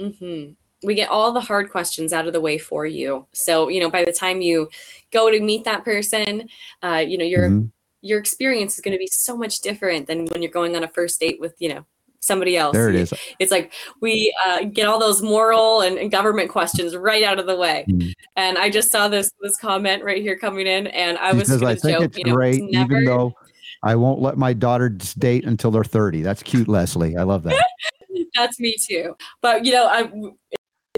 Mm-hmm 0.00 0.52
we 0.82 0.94
get 0.94 1.08
all 1.08 1.32
the 1.32 1.40
hard 1.40 1.70
questions 1.70 2.12
out 2.12 2.26
of 2.26 2.32
the 2.32 2.40
way 2.40 2.58
for 2.58 2.86
you. 2.86 3.26
So, 3.32 3.68
you 3.68 3.80
know, 3.80 3.90
by 3.90 4.04
the 4.04 4.12
time 4.12 4.40
you 4.40 4.68
go 5.12 5.30
to 5.30 5.40
meet 5.40 5.64
that 5.64 5.84
person, 5.84 6.48
uh, 6.82 7.04
you 7.06 7.18
know, 7.18 7.24
your 7.24 7.48
mm-hmm. 7.48 7.66
your 8.00 8.18
experience 8.18 8.74
is 8.74 8.80
going 8.80 8.92
to 8.92 8.98
be 8.98 9.08
so 9.08 9.36
much 9.36 9.60
different 9.60 10.06
than 10.06 10.26
when 10.26 10.42
you're 10.42 10.50
going 10.50 10.76
on 10.76 10.84
a 10.84 10.88
first 10.88 11.20
date 11.20 11.40
with, 11.40 11.54
you 11.58 11.68
know, 11.68 11.84
somebody 12.20 12.56
else. 12.56 12.72
There 12.72 12.88
it 12.88 12.94
is. 12.94 13.12
It's 13.38 13.50
like 13.50 13.72
we 14.00 14.34
uh, 14.46 14.64
get 14.64 14.86
all 14.86 14.98
those 14.98 15.22
moral 15.22 15.80
and, 15.82 15.98
and, 15.98 16.10
government 16.10 16.48
questions 16.50 16.96
right 16.96 17.22
out 17.24 17.38
of 17.38 17.46
the 17.46 17.56
way. 17.56 17.84
Mm-hmm. 17.88 18.10
And 18.36 18.58
I 18.58 18.70
just 18.70 18.90
saw 18.90 19.08
this 19.08 19.30
this 19.40 19.56
comment 19.56 20.02
right 20.02 20.22
here 20.22 20.38
coming 20.38 20.66
in, 20.66 20.86
and 20.88 21.18
I 21.18 21.32
was 21.32 21.48
because 21.48 21.62
I 21.62 21.74
think 21.74 21.98
joke, 21.98 22.04
it's 22.04 22.18
you 22.18 22.24
know, 22.24 22.34
great, 22.34 22.62
it's 22.62 22.72
never... 22.72 22.92
even 22.92 23.04
though 23.04 23.34
I 23.82 23.96
won't 23.96 24.20
let 24.20 24.38
my 24.38 24.52
daughter 24.52 24.88
date 24.88 25.44
until 25.44 25.70
they're 25.70 25.84
30. 25.84 26.22
That's 26.22 26.42
cute, 26.42 26.68
Leslie. 26.68 27.16
I 27.16 27.24
love 27.24 27.42
that. 27.42 27.62
That's 28.34 28.58
me 28.60 28.76
too. 28.88 29.14
But 29.40 29.64
you 29.64 29.72
know, 29.72 29.86
I 29.86 30.10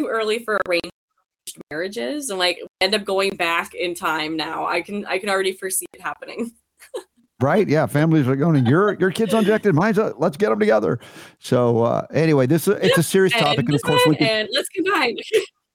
too 0.04 0.10
early 0.10 0.38
for 0.38 0.60
arranged 0.68 0.90
marriages 1.70 2.30
and 2.30 2.38
like 2.38 2.58
end 2.80 2.94
up 2.94 3.04
going 3.04 3.36
back 3.36 3.74
in 3.74 3.94
time 3.94 4.36
now. 4.36 4.66
I 4.66 4.80
can 4.80 5.04
I 5.06 5.18
can 5.18 5.28
already 5.28 5.52
foresee 5.52 5.86
it 5.92 6.00
happening. 6.00 6.52
right 7.40 7.68
yeah 7.68 7.84
families 7.84 8.28
are 8.28 8.36
going 8.36 8.64
your 8.64 8.94
your 9.00 9.10
kids 9.10 9.34
unjected 9.34 9.74
mine's 9.74 9.98
a, 9.98 10.14
let's 10.18 10.36
get 10.36 10.50
them 10.50 10.60
together 10.60 11.00
so 11.40 11.82
uh 11.82 12.06
anyway 12.14 12.46
this 12.46 12.68
is 12.68 12.76
it's 12.80 12.96
a 12.96 13.02
serious 13.02 13.32
topic 13.32 13.58
and, 13.58 13.70
and 13.70 13.74
of 13.74 13.82
course 13.82 14.00
we 14.06 14.14
can 14.14 14.42
and 14.42 14.48
let's 14.52 14.68
combine 14.68 15.16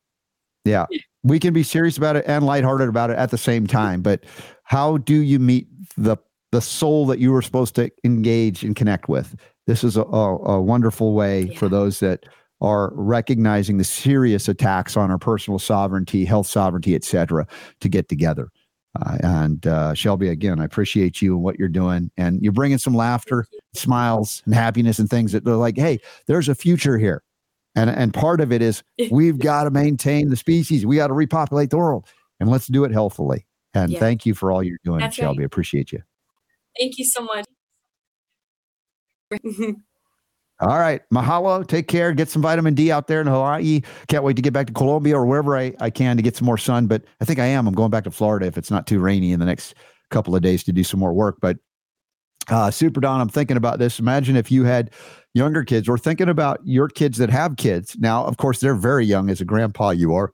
yeah 0.66 0.86
we 1.24 1.38
can 1.38 1.54
be 1.54 1.62
serious 1.62 1.98
about 1.98 2.16
it 2.16 2.24
and 2.28 2.46
lighthearted 2.46 2.88
about 2.88 3.10
it 3.10 3.18
at 3.18 3.30
the 3.30 3.38
same 3.38 3.68
time 3.68 4.02
but 4.02 4.24
how 4.64 4.98
do 5.00 5.16
you 5.16 5.38
meet 5.38 5.68
the 5.98 6.16
the 6.54 6.62
soul 6.62 7.06
that 7.06 7.20
you 7.20 7.30
were 7.30 7.42
supposed 7.42 7.76
to 7.76 7.92
engage 8.06 8.64
and 8.64 8.78
connect 8.78 9.10
with 9.10 9.36
this 9.68 9.84
is 9.84 9.98
a, 9.98 10.04
a, 10.04 10.38
a 10.38 10.62
wonderful 10.62 11.14
way 11.14 11.42
yeah. 11.42 11.60
for 11.60 11.68
those 11.68 12.00
that 12.00 12.26
are 12.62 12.92
recognizing 12.94 13.78
the 13.78 13.84
serious 13.84 14.48
attacks 14.48 14.98
on 14.98 15.12
our 15.12 15.18
personal 15.18 15.60
sovereignty, 15.60 16.26
health 16.26 16.48
sovereignty, 16.48 16.96
et 16.96 17.04
cetera, 17.04 17.48
to 17.80 17.90
get 17.90 18.10
together. 18.10 18.50
Uh, 19.00 19.18
and 19.22 19.68
uh, 19.68 19.94
Shelby, 19.94 20.30
again, 20.30 20.60
I 20.60 20.66
appreciate 20.66 21.22
you 21.22 21.36
and 21.36 21.44
what 21.44 21.60
you're 21.60 21.68
doing. 21.68 22.12
And 22.18 22.42
you're 22.42 22.52
bringing 22.52 22.80
some 22.80 22.96
laughter, 22.96 23.46
smiles, 23.74 24.42
and 24.46 24.54
happiness 24.54 25.00
and 25.00 25.10
things 25.10 25.32
that 25.32 25.46
they're 25.46 25.56
like, 25.56 25.78
hey, 25.78 26.00
there's 26.28 26.50
a 26.50 26.56
future 26.56 26.98
here. 26.98 27.24
And, 27.76 27.90
and 27.90 28.14
part 28.14 28.42
of 28.42 28.52
it 28.52 28.62
is 28.62 28.84
we've 29.12 29.38
got 29.38 29.66
to 29.66 29.70
maintain 29.70 30.30
the 30.30 30.36
species. 30.36 30.86
We 30.86 30.96
got 30.96 31.08
to 31.08 31.14
repopulate 31.14 31.70
the 31.70 31.78
world 31.78 32.08
and 32.40 32.50
let's 32.50 32.68
do 32.68 32.84
it 32.84 32.92
healthily. 32.92 33.46
And 33.74 33.92
yeah. 33.92 34.00
thank 34.00 34.26
you 34.26 34.34
for 34.34 34.52
all 34.52 34.64
you're 34.64 34.80
doing, 34.84 35.00
That's 35.00 35.16
Shelby. 35.16 35.40
Right. 35.40 35.46
Appreciate 35.46 35.92
you. 35.92 36.02
Thank 36.80 36.98
you 36.98 37.06
so 37.06 37.22
much. 37.22 37.46
All 40.62 40.78
right. 40.78 41.02
Mahalo. 41.14 41.66
Take 41.66 41.88
care. 41.88 42.14
Get 42.14 42.30
some 42.30 42.42
vitamin 42.42 42.74
D 42.74 42.92
out 42.92 43.08
there 43.08 43.22
in 43.22 43.28
Hawaii. 43.28 43.82
Can't 44.08 44.24
wait 44.24 44.36
to 44.36 44.42
get 44.42 44.52
back 44.52 44.68
to 44.68 44.74
Colombia 44.74 45.16
or 45.18 45.26
wherever 45.26 45.58
I, 45.58 45.74
I 45.80 45.90
can 45.90 46.18
to 46.18 46.24
get 46.24 46.36
some 46.36 46.46
more 46.46 46.58
sun. 46.58 46.88
But 46.88 47.04
I 47.22 47.26
think 47.26 47.40
I 47.40 47.46
am. 47.46 47.68
I'm 47.68 47.74
going 47.74 47.92
back 47.92 48.04
to 48.04 48.12
Florida 48.12 48.46
if 48.46 48.58
it's 48.58 48.70
not 48.70 48.86
too 48.86 49.00
rainy 49.00 49.32
in 49.32 49.40
the 49.40 49.46
next 49.46 49.76
couple 50.10 50.36
of 50.36 50.42
days 50.42 50.64
to 50.66 50.74
do 50.74 50.84
some 50.84 51.00
more 51.00 51.14
work. 51.14 51.38
But 51.40 51.58
uh, 52.50 52.72
Super 52.72 53.00
Don, 53.00 53.22
I'm 53.22 53.30
thinking 53.30 53.58
about 53.58 53.80
this. 53.80 54.00
Imagine 54.00 54.36
if 54.36 54.52
you 54.52 54.66
had 54.66 54.92
younger 55.34 55.64
kids 55.64 55.88
or 55.88 55.98
thinking 55.98 56.28
about 56.28 56.60
your 56.64 56.90
kids 56.90 57.18
that 57.20 57.30
have 57.30 57.56
kids. 57.58 57.96
Now, 58.00 58.26
of 58.26 58.38
course, 58.38 58.60
they're 58.60 58.76
very 58.76 59.06
young 59.06 59.30
as 59.30 59.40
a 59.40 59.46
grandpa 59.46 59.92
you 59.92 60.14
are. 60.16 60.34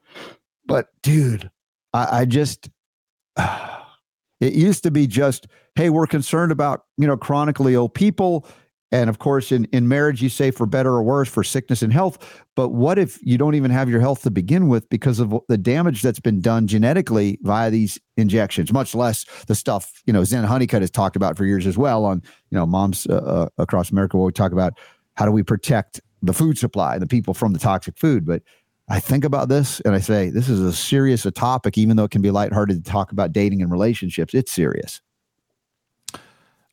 But 0.65 0.87
dude, 1.03 1.51
I, 1.93 2.21
I 2.21 2.25
just, 2.25 2.69
it 4.39 4.53
used 4.53 4.83
to 4.83 4.91
be 4.91 5.05
just, 5.05 5.47
hey, 5.75 5.89
we're 5.89 6.07
concerned 6.07 6.51
about, 6.51 6.85
you 6.97 7.05
know, 7.05 7.17
chronically 7.17 7.73
ill 7.73 7.89
people 7.89 8.47
and 8.95 9.09
of 9.09 9.19
course, 9.19 9.51
in, 9.51 9.65
in 9.65 9.87
marriage, 9.87 10.21
you 10.21 10.29
say 10.29 10.51
for 10.51 10.65
better 10.65 10.91
or 10.91 11.03
worse, 11.03 11.27
for 11.27 11.43
sickness 11.43 11.81
and 11.81 11.91
health. 11.91 12.17
But 12.55 12.69
what 12.69 12.97
if 12.97 13.19
you 13.21 13.37
don't 13.37 13.55
even 13.55 13.71
have 13.71 13.89
your 13.89 13.99
health 13.99 14.21
to 14.23 14.31
begin 14.31 14.67
with 14.69 14.87
because 14.89 15.19
of 15.19 15.33
the 15.49 15.57
damage 15.57 16.01
that's 16.01 16.19
been 16.19 16.39
done 16.39 16.67
genetically 16.67 17.37
via 17.41 17.69
these 17.69 17.99
injections, 18.15 18.71
much 18.71 18.95
less 18.95 19.25
the 19.47 19.55
stuff, 19.55 20.01
you 20.05 20.13
know, 20.13 20.23
Zen 20.23 20.45
Honeycutt 20.45 20.81
has 20.81 20.91
talked 20.91 21.15
about 21.15 21.37
for 21.37 21.45
years 21.45 21.67
as 21.67 21.77
well 21.77 22.05
on, 22.05 22.21
you 22.51 22.57
know, 22.57 22.65
moms 22.65 23.05
uh, 23.07 23.15
uh, 23.15 23.49
across 23.57 23.91
America 23.91 24.15
where 24.17 24.27
we 24.27 24.31
talk 24.31 24.53
about 24.53 24.73
how 25.15 25.25
do 25.25 25.31
we 25.31 25.43
protect 25.43 25.99
the 26.21 26.33
food 26.33 26.57
supply, 26.57 26.93
and 26.93 27.01
the 27.01 27.07
people 27.07 27.33
from 27.33 27.53
the 27.53 27.59
toxic 27.59 27.97
food. 27.97 28.25
But 28.25 28.41
I 28.89 28.99
think 28.99 29.23
about 29.23 29.49
this 29.49 29.79
and 29.81 29.95
I 29.95 29.99
say, 29.99 30.29
this 30.29 30.49
is 30.49 30.59
a 30.59 30.73
serious 30.73 31.25
a 31.25 31.31
topic, 31.31 31.77
even 31.77 31.97
though 31.97 32.03
it 32.03 32.11
can 32.11 32.21
be 32.21 32.31
lighthearted 32.31 32.83
to 32.83 32.91
talk 32.91 33.11
about 33.11 33.31
dating 33.31 33.61
and 33.61 33.71
relationships. 33.71 34.33
It's 34.33 34.51
serious. 34.51 35.01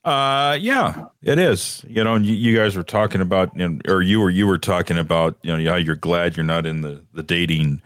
Uh, 0.05 0.59
yeah, 0.61 1.07
it 1.23 1.39
is. 1.39 1.85
You 1.89 2.03
know, 2.03 2.17
you, 2.17 2.35
you 2.35 2.57
guys 2.57 2.77
were 2.77 2.83
talking 2.83 3.21
about, 3.21 3.57
you 3.57 3.69
know, 3.69 3.79
or 3.87 4.03
you 4.03 4.21
or 4.21 4.31
you 4.31 4.47
were 4.47 4.59
talking 4.59 4.99
about, 4.99 5.37
you 5.43 5.57
know, 5.57 5.71
how 5.71 5.77
you're 5.77 5.95
glad 5.95 6.37
you're 6.37 6.45
not 6.45 6.67
in 6.67 6.81
the 6.81 7.03
the 7.13 7.23
dating, 7.23 7.81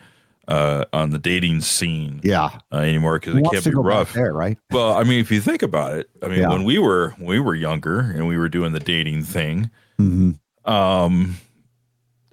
uh, 0.48 0.86
on 0.94 1.10
the 1.10 1.18
dating 1.18 1.60
scene, 1.60 2.20
yeah, 2.24 2.58
uh, 2.72 2.78
anymore 2.78 3.18
because 3.18 3.36
it 3.36 3.44
can't 3.50 3.64
be 3.64 3.70
rough 3.74 4.14
there, 4.14 4.32
right? 4.32 4.56
Well, 4.70 4.94
I 4.94 5.02
mean, 5.02 5.20
if 5.20 5.30
you 5.30 5.42
think 5.42 5.62
about 5.62 5.98
it, 5.98 6.08
I 6.22 6.28
mean, 6.28 6.40
yeah. 6.40 6.48
when 6.48 6.64
we 6.64 6.78
were 6.78 7.10
when 7.18 7.28
we 7.28 7.40
were 7.40 7.54
younger 7.54 8.00
and 8.00 8.26
we 8.26 8.38
were 8.38 8.48
doing 8.48 8.72
the 8.72 8.80
dating 8.80 9.24
thing, 9.24 9.70
mm-hmm. 9.98 10.70
um, 10.70 11.36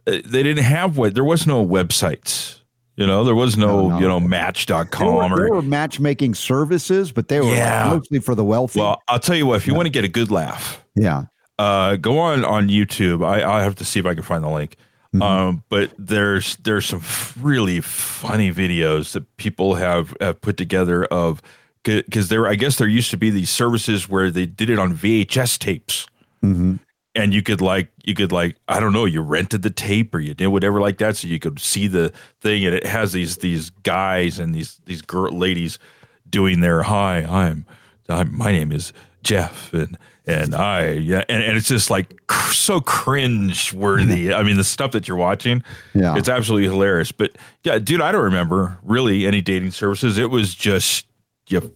eh, 0.07 0.21
they 0.23 0.43
didn't 0.43 0.63
have 0.63 0.97
what 0.97 1.13
there 1.13 1.25
was 1.25 1.45
no 1.45 1.65
websites 1.65 2.59
you 2.95 3.07
know, 3.07 3.23
there 3.23 3.35
was 3.35 3.57
no, 3.57 3.67
no, 3.67 3.89
no. 3.89 3.99
you 3.99 4.07
know, 4.07 4.19
match.com 4.19 4.87
there 4.91 5.11
were, 5.11 5.23
or 5.23 5.37
there 5.37 5.53
were 5.53 5.61
matchmaking 5.61 6.35
services, 6.35 7.11
but 7.11 7.27
they 7.27 7.39
were 7.39 7.47
yeah. 7.47 7.89
mostly 7.89 8.19
for 8.19 8.35
the 8.35 8.43
wealthy. 8.43 8.79
Well, 8.79 9.01
I'll 9.07 9.19
tell 9.19 9.35
you 9.35 9.47
what, 9.47 9.55
if 9.55 9.67
you 9.67 9.73
yeah. 9.73 9.77
want 9.77 9.87
to 9.87 9.91
get 9.91 10.03
a 10.03 10.09
good 10.09 10.29
laugh, 10.29 10.83
yeah, 10.95 11.23
uh, 11.57 11.95
go 11.95 12.19
on 12.19 12.45
on 12.45 12.67
YouTube. 12.67 13.25
I 13.25 13.43
I 13.43 13.63
have 13.63 13.75
to 13.75 13.85
see 13.85 13.99
if 13.99 14.05
I 14.05 14.13
can 14.13 14.23
find 14.23 14.43
the 14.43 14.49
link. 14.49 14.77
Mm-hmm. 15.13 15.21
Um, 15.21 15.63
but 15.69 15.91
there's 15.97 16.55
there's 16.57 16.85
some 16.85 17.01
really 17.39 17.81
funny 17.81 18.51
videos 18.51 19.13
that 19.13 19.37
people 19.37 19.75
have, 19.75 20.15
have 20.19 20.41
put 20.41 20.57
together 20.57 21.05
of 21.05 21.41
because 21.83 22.29
there 22.29 22.47
I 22.47 22.55
guess 22.55 22.77
there 22.77 22.87
used 22.87 23.11
to 23.11 23.17
be 23.17 23.29
these 23.29 23.49
services 23.49 24.07
where 24.07 24.31
they 24.31 24.45
did 24.45 24.69
it 24.69 24.79
on 24.79 24.95
VHS 24.95 25.57
tapes. 25.59 26.07
Mm-hmm 26.43 26.75
and 27.15 27.33
you 27.33 27.41
could 27.41 27.61
like 27.61 27.89
you 28.03 28.13
could 28.13 28.31
like 28.31 28.55
I 28.67 28.79
don't 28.79 28.93
know 28.93 29.05
you 29.05 29.21
rented 29.21 29.61
the 29.61 29.69
tape 29.69 30.13
or 30.15 30.19
you 30.19 30.33
did 30.33 30.47
whatever 30.47 30.79
like 30.79 30.97
that 30.97 31.17
so 31.17 31.27
you 31.27 31.39
could 31.39 31.59
see 31.59 31.87
the 31.87 32.11
thing 32.41 32.65
and 32.65 32.75
it 32.75 32.85
has 32.85 33.11
these 33.11 33.37
these 33.37 33.69
guys 33.69 34.39
and 34.39 34.53
these 34.53 34.79
these 34.85 35.01
girl 35.01 35.31
ladies 35.31 35.79
doing 36.29 36.61
their 36.61 36.83
hi 36.83 37.23
I'm, 37.23 37.65
I'm 38.09 38.35
my 38.35 38.51
name 38.51 38.71
is 38.71 38.93
Jeff 39.23 39.73
and 39.73 39.97
and 40.25 40.55
I 40.55 40.91
yeah 40.93 41.23
and, 41.29 41.43
and 41.43 41.57
it's 41.57 41.67
just 41.67 41.89
like 41.89 42.25
cr- 42.27 42.53
so 42.53 42.81
cringe 42.81 43.73
worthy 43.73 44.33
I 44.33 44.43
mean 44.43 44.57
the 44.57 44.63
stuff 44.63 44.91
that 44.91 45.07
you're 45.07 45.17
watching 45.17 45.63
yeah. 45.93 46.17
it's 46.17 46.29
absolutely 46.29 46.67
hilarious. 46.67 47.11
But 47.11 47.37
yeah 47.63 47.79
dude 47.79 48.01
I 48.01 48.11
don't 48.11 48.23
remember 48.23 48.79
really 48.83 49.27
any 49.27 49.41
dating 49.41 49.71
services. 49.71 50.17
It 50.17 50.29
was 50.29 50.55
just 50.55 51.05
you 51.47 51.75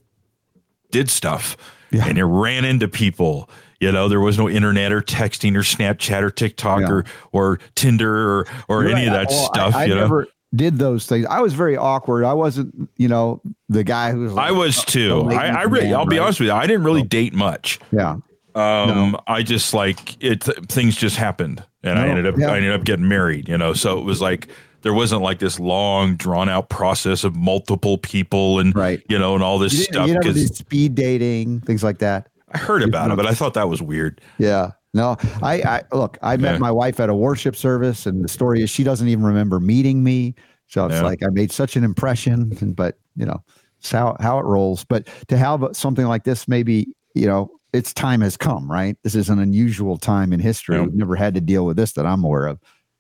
did 0.90 1.10
stuff 1.10 1.58
yeah. 1.92 2.08
and 2.08 2.18
you 2.18 2.26
ran 2.26 2.66
into 2.66 2.88
people 2.88 3.50
you 3.80 3.92
know, 3.92 4.10
there 4.10 4.20
was 4.20 4.38
no 4.38 4.50
internet 4.50 4.92
or 4.92 5.02
texting 5.02 5.56
or 5.56 5.62
Snapchat 5.62 6.22
or 6.22 6.32
TikTok 6.32 6.82
yeah. 6.82 6.90
or 6.90 7.06
or 7.32 7.60
Tinder 7.76 8.30
or 8.30 8.48
or 8.68 8.84
You're 8.84 8.92
any 8.96 9.08
right. 9.08 9.08
of 9.08 9.14
that 9.14 9.28
well, 9.30 9.46
stuff. 9.54 9.76
I, 9.76 9.82
I 9.82 9.86
you 9.86 9.96
know? 9.96 10.02
never 10.02 10.28
did 10.56 10.78
those 10.78 11.06
things. 11.06 11.26
I 11.30 11.42
was 11.42 11.54
very 11.54 11.78
awkward. 11.78 12.24
I 12.24 12.34
wasn't, 12.34 12.90
you 12.98 13.08
know, 13.08 13.42
the 13.70 13.84
guy 13.84 14.12
who 14.12 14.22
was. 14.22 14.34
Like, 14.34 14.50
I 14.50 14.52
was 14.52 14.84
too. 14.84 15.30
I, 15.30 15.48
I 15.48 15.64
really, 15.64 15.94
I'll 15.94 16.06
be 16.06 16.20
honest 16.20 16.40
with 16.40 16.48
you. 16.48 16.54
I 16.54 16.66
didn't 16.66 16.84
really 16.84 17.04
date 17.04 17.34
much. 17.34 17.80
Yeah. 17.92 18.18
Um, 18.56 19.12
no. 19.12 19.20
I 19.28 19.44
just 19.44 19.74
like 19.74 20.22
it. 20.24 20.44
Things 20.44 20.96
just 20.96 21.16
happened, 21.16 21.64
and 21.84 21.96
no. 21.96 22.02
I 22.02 22.08
ended 22.08 22.26
up, 22.26 22.36
yeah. 22.40 22.52
I 22.52 22.58
ended 22.58 22.72
up 22.72 22.86
getting 22.86 23.08
married. 23.08 23.48
You 23.48 23.58
know, 23.58 23.74
so 23.74 24.00
it 24.00 24.04
was 24.04 24.20
like 24.20 24.48
there 24.82 24.94
wasn't 24.94 25.22
like 25.22 25.38
this 25.40 25.60
long 25.60 26.16
drawn 26.16 26.50
out 26.50 26.70
process 26.70 27.24
of 27.24 27.36
multiple 27.36 28.00
people 28.00 28.60
and 28.60 28.76
right. 28.76 29.04
you 29.10 29.20
know 29.20 29.36
and 29.36 29.44
all 29.44 29.60
this 29.60 29.84
stuff 29.84 30.08
because 30.08 30.58
speed 30.58 30.96
dating 30.96 31.62
things 31.62 31.84
like 31.84 32.00
that 32.00 32.30
I 32.54 32.58
heard 32.58 32.84
about 32.84 33.12
it, 33.12 33.16
but 33.18 33.26
I 33.26 33.34
thought 33.34 33.54
that 33.56 33.70
was 33.70 33.82
weird. 33.82 34.22
Yeah. 34.38 34.72
No, 34.94 35.18
I, 35.44 35.62
I 35.62 35.84
look, 35.96 36.18
I 36.22 36.38
met 36.38 36.54
yeah. 36.54 36.58
my 36.60 36.72
wife 36.72 37.00
at 37.00 37.10
a 37.10 37.14
worship 37.14 37.56
service, 37.56 38.06
and 38.06 38.24
the 38.24 38.30
story 38.30 38.62
is 38.62 38.70
she 38.70 38.84
doesn't 38.84 39.08
even 39.08 39.24
remember 39.24 39.60
meeting 39.60 40.04
me. 40.04 40.34
So 40.68 40.86
it's 40.86 40.96
yeah. 40.96 41.02
like 41.02 41.24
I 41.24 41.28
made 41.30 41.52
such 41.52 41.76
an 41.76 41.84
impression, 41.84 42.50
but 42.76 42.98
you 43.16 43.26
know, 43.26 43.44
it's 43.80 43.92
how 43.92 44.18
how 44.20 44.40
it 44.40 44.46
rolls. 44.46 44.86
But 44.86 45.08
to 45.28 45.38
have 45.38 45.64
something 45.74 46.08
like 46.08 46.24
this, 46.24 46.48
maybe 46.48 46.88
you 47.14 47.28
know, 47.28 47.52
its 47.74 47.94
time 47.94 48.22
has 48.22 48.38
come, 48.38 48.70
right? 48.70 48.98
This 49.04 49.14
is 49.14 49.30
an 49.30 49.40
unusual 49.40 49.98
time 49.98 50.34
in 50.34 50.40
history. 50.40 50.78
Yeah. 50.78 50.84
We've 50.84 50.96
never 50.96 51.16
had 51.16 51.34
to 51.36 51.42
deal 51.42 51.66
with 51.66 51.78
this 51.78 51.94
that 51.94 52.06
I'm 52.06 52.24
aware 52.24 52.48
of. 52.48 52.60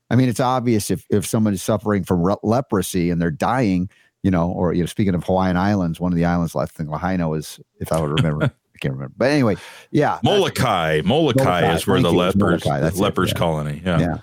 I 0.09 0.15
mean, 0.15 0.29
it's 0.29 0.39
obvious 0.39 0.91
if 0.91 1.05
if 1.09 1.25
someone 1.25 1.53
is 1.53 1.63
suffering 1.63 2.03
from 2.03 2.21
re- 2.21 2.35
leprosy 2.43 3.09
and 3.09 3.21
they're 3.21 3.31
dying, 3.31 3.89
you 4.23 4.31
know, 4.31 4.49
or 4.51 4.73
you 4.73 4.81
know, 4.81 4.87
speaking 4.87 5.15
of 5.15 5.23
Hawaiian 5.23 5.57
Islands, 5.57 5.99
one 5.99 6.11
of 6.11 6.17
the 6.17 6.25
islands 6.25 6.55
I 6.55 6.65
think 6.65 6.89
Lahaina 6.89 7.31
is, 7.31 7.59
if 7.79 7.91
I 7.91 7.99
would 7.99 8.11
remember, 8.11 8.51
I 8.77 8.79
can't 8.79 8.93
remember. 8.93 9.13
But 9.17 9.31
anyway, 9.31 9.55
yeah, 9.91 10.19
Molokai. 10.23 11.01
Molokai 11.03 11.61
Molokai, 11.61 11.75
is 11.75 11.87
where 11.87 11.99
the 11.99 12.11
lepers 12.11 12.65
lepers 12.65 13.31
yeah. 13.31 13.37
colony. 13.37 13.81
Yeah. 13.83 13.99
Yeah. 13.99 14.17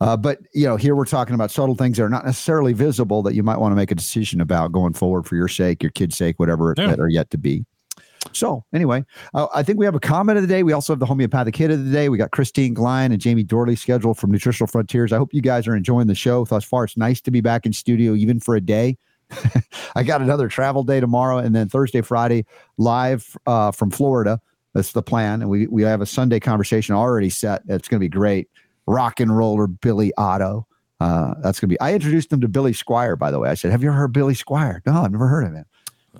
Uh, 0.00 0.16
but 0.16 0.40
you 0.52 0.66
know, 0.66 0.76
here 0.76 0.96
we're 0.96 1.04
talking 1.04 1.34
about 1.34 1.50
subtle 1.52 1.76
things 1.76 1.96
that 1.96 2.02
are 2.02 2.08
not 2.08 2.24
necessarily 2.24 2.72
visible 2.72 3.22
that 3.22 3.34
you 3.34 3.42
might 3.44 3.58
want 3.58 3.70
to 3.70 3.76
make 3.76 3.92
a 3.92 3.94
decision 3.94 4.40
about 4.40 4.72
going 4.72 4.92
forward 4.92 5.24
for 5.26 5.36
your 5.36 5.46
sake, 5.46 5.80
your 5.80 5.92
kid's 5.92 6.16
sake, 6.16 6.40
whatever 6.40 6.74
Yeah. 6.76 6.88
that 6.88 6.98
are 6.98 7.08
yet 7.08 7.30
to 7.30 7.38
be. 7.38 7.64
So 8.32 8.64
anyway, 8.74 9.04
uh, 9.34 9.46
I 9.54 9.62
think 9.62 9.78
we 9.78 9.84
have 9.84 9.94
a 9.94 10.00
comment 10.00 10.38
of 10.38 10.42
the 10.42 10.48
day. 10.48 10.62
We 10.64 10.72
also 10.72 10.92
have 10.92 11.00
the 11.00 11.06
homeopathic 11.06 11.54
hit 11.54 11.70
of 11.70 11.84
the 11.84 11.90
day. 11.90 12.08
We 12.08 12.18
got 12.18 12.32
Kristine 12.32 12.74
Glein 12.74 13.12
and 13.12 13.20
Jamie 13.20 13.44
Dorley 13.44 13.78
scheduled 13.78 14.18
from 14.18 14.30
Nutritional 14.32 14.66
Frontiers. 14.66 15.12
I 15.12 15.18
hope 15.18 15.32
you 15.32 15.42
guys 15.42 15.68
are 15.68 15.76
enjoying 15.76 16.08
the 16.08 16.14
show 16.14 16.44
thus 16.44 16.64
far. 16.64 16.84
It's 16.84 16.96
nice 16.96 17.20
to 17.20 17.30
be 17.30 17.40
back 17.40 17.64
in 17.66 17.72
studio, 17.72 18.14
even 18.14 18.40
for 18.40 18.56
a 18.56 18.60
day. 18.60 18.96
I 19.96 20.02
got 20.02 20.22
another 20.22 20.48
travel 20.48 20.82
day 20.82 21.00
tomorrow, 21.00 21.38
and 21.38 21.54
then 21.54 21.68
Thursday, 21.68 22.00
Friday, 22.00 22.44
live 22.78 23.36
uh, 23.46 23.70
from 23.70 23.90
Florida. 23.90 24.40
That's 24.74 24.92
the 24.92 25.02
plan, 25.02 25.42
and 25.42 25.50
we 25.50 25.66
we 25.66 25.82
have 25.82 26.00
a 26.00 26.06
Sunday 26.06 26.40
conversation 26.40 26.94
already 26.94 27.30
set. 27.30 27.62
It's 27.68 27.88
going 27.88 28.00
to 28.00 28.04
be 28.04 28.08
great. 28.08 28.48
Rock 28.86 29.20
and 29.20 29.36
roller 29.36 29.66
Billy 29.66 30.12
Otto. 30.16 30.66
Uh, 30.98 31.34
that's 31.42 31.60
going 31.60 31.68
to 31.68 31.74
be. 31.74 31.80
I 31.80 31.94
introduced 31.94 32.32
him 32.32 32.40
to 32.40 32.48
Billy 32.48 32.72
Squier, 32.72 33.18
by 33.18 33.30
the 33.30 33.38
way. 33.38 33.50
I 33.50 33.54
said, 33.54 33.70
"Have 33.70 33.82
you 33.82 33.88
ever 33.90 33.98
heard 33.98 34.12
Billy 34.12 34.34
Squier?" 34.34 34.80
No, 34.86 35.02
I've 35.02 35.12
never 35.12 35.28
heard 35.28 35.44
of 35.44 35.52
him. 35.52 35.64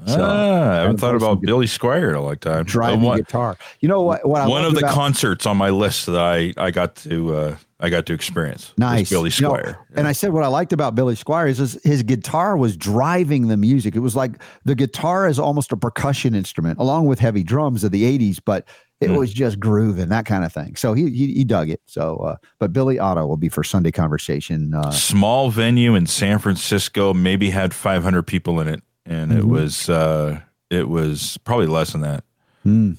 So, 0.06 0.18
ah, 0.20 0.70
I 0.70 0.74
haven't 0.76 0.98
thought 0.98 1.14
about 1.14 1.42
Billy 1.42 1.66
Squier 1.66 2.08
in 2.10 2.14
a 2.14 2.22
long 2.22 2.36
time. 2.38 2.64
Driving 2.64 3.02
one 3.02 3.18
guitar. 3.18 3.58
You 3.80 3.88
know 3.88 4.02
what? 4.02 4.26
What 4.26 4.42
I 4.42 4.48
one 4.48 4.64
of 4.64 4.72
the 4.72 4.80
about- 4.80 4.94
concerts 4.94 5.46
on 5.46 5.56
my 5.56 5.70
list 5.70 6.06
that 6.06 6.18
I 6.18 6.52
I 6.56 6.70
got 6.70 6.96
to 6.96 7.34
uh, 7.36 7.56
I 7.82 7.90
got 7.90 8.06
to 8.06 8.14
experience. 8.14 8.72
Nice. 8.78 9.10
Billy 9.10 9.30
You 9.34 9.42
know, 9.42 9.52
Squier. 9.54 9.76
And 9.96 10.06
I 10.06 10.12
said 10.12 10.32
what 10.32 10.44
I 10.44 10.46
liked 10.46 10.72
about 10.72 10.94
Billy 10.94 11.16
Squier 11.16 11.48
is 11.48 11.58
his, 11.58 11.78
his 11.82 12.02
guitar 12.04 12.56
was 12.56 12.76
driving 12.76 13.48
the 13.48 13.56
music. 13.56 13.96
It 13.96 14.00
was 14.00 14.14
like 14.14 14.40
the 14.64 14.74
guitar 14.76 15.26
is 15.26 15.38
almost 15.38 15.72
a 15.72 15.76
percussion 15.76 16.34
instrument, 16.34 16.78
along 16.78 17.06
with 17.06 17.18
heavy 17.18 17.42
drums 17.42 17.82
of 17.82 17.90
the 17.90 18.04
'80s, 18.04 18.38
but 18.44 18.66
it 19.00 19.08
Hmm. 19.10 19.16
was 19.16 19.32
just 19.34 19.58
grooving 19.58 20.10
that 20.10 20.26
kind 20.26 20.44
of 20.44 20.52
thing. 20.52 20.76
So 20.76 20.94
he 20.94 21.10
he, 21.10 21.34
he 21.34 21.44
dug 21.44 21.70
it. 21.70 21.80
So, 21.86 22.18
uh, 22.18 22.36
but 22.60 22.72
Billy 22.72 23.00
Otto 23.00 23.26
will 23.26 23.36
be 23.36 23.48
for 23.48 23.64
Sunday 23.64 23.90
conversation. 23.90 24.72
Uh, 24.74 24.92
Small 24.92 25.50
venue 25.50 25.96
in 25.96 26.06
San 26.06 26.38
Francisco, 26.38 27.12
maybe 27.12 27.50
had 27.50 27.74
500 27.74 28.22
people 28.22 28.60
in 28.60 28.68
it, 28.68 28.80
and 29.04 29.32
it 29.32 29.42
Mhm. 29.42 29.48
was 29.48 29.88
uh, 29.90 30.38
it 30.70 30.88
was 30.88 31.36
probably 31.44 31.66
less 31.66 31.90
than 31.90 32.02
that. 32.02 32.22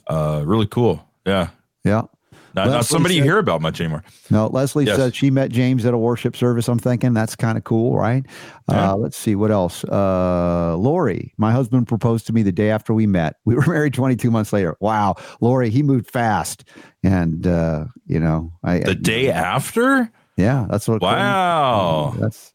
Uh, 0.08 0.44
really 0.46 0.68
cool. 0.68 1.08
Yeah, 1.26 1.48
yeah. 1.86 2.02
Not, 2.56 2.68
not 2.70 2.86
somebody 2.86 3.16
he 3.16 3.18
you 3.20 3.24
hear 3.24 3.38
about 3.40 3.62
much 3.62 3.80
anymore. 3.82 4.04
No, 4.30 4.48
Leslie 4.48 4.86
Yes. 4.86 4.96
said 4.98 5.16
she 5.16 5.32
met 5.32 5.50
James 5.52 5.86
at 5.86 5.94
a 5.94 5.98
worship 5.98 6.36
service. 6.36 6.68
I'm 6.68 6.78
thinking 6.80 7.14
that's 7.14 7.36
kind 7.36 7.58
of 7.58 7.64
cool, 7.64 7.96
right? 7.98 8.26
Yeah. 8.70 8.92
Uh, 8.92 8.96
let's 8.98 9.18
see 9.18 9.36
what 9.36 9.50
else. 9.52 9.84
Uh, 9.84 10.76
Lori, 10.78 11.34
my 11.38 11.52
husband 11.52 11.88
proposed 11.88 12.28
to 12.28 12.34
me 12.34 12.44
the 12.44 12.52
day 12.52 12.70
after 12.70 12.94
we 12.94 13.08
met. 13.08 13.36
We 13.46 13.56
were 13.56 13.66
married 13.68 13.94
22 13.94 14.30
months 14.32 14.54
later. 14.54 14.76
Wow, 14.80 15.16
Lori, 15.42 15.70
he 15.70 15.82
moved 15.84 16.10
fast, 16.10 16.64
and 17.04 17.46
uh, 17.48 17.86
you 18.06 18.20
know, 18.20 18.54
I 18.64 18.80
The 18.80 18.96
day 18.96 19.30
after, 19.32 20.12
yeah, 20.38 20.68
that's 20.70 20.88
what. 20.88 21.02
wow, 21.02 22.14
that's 22.20 22.54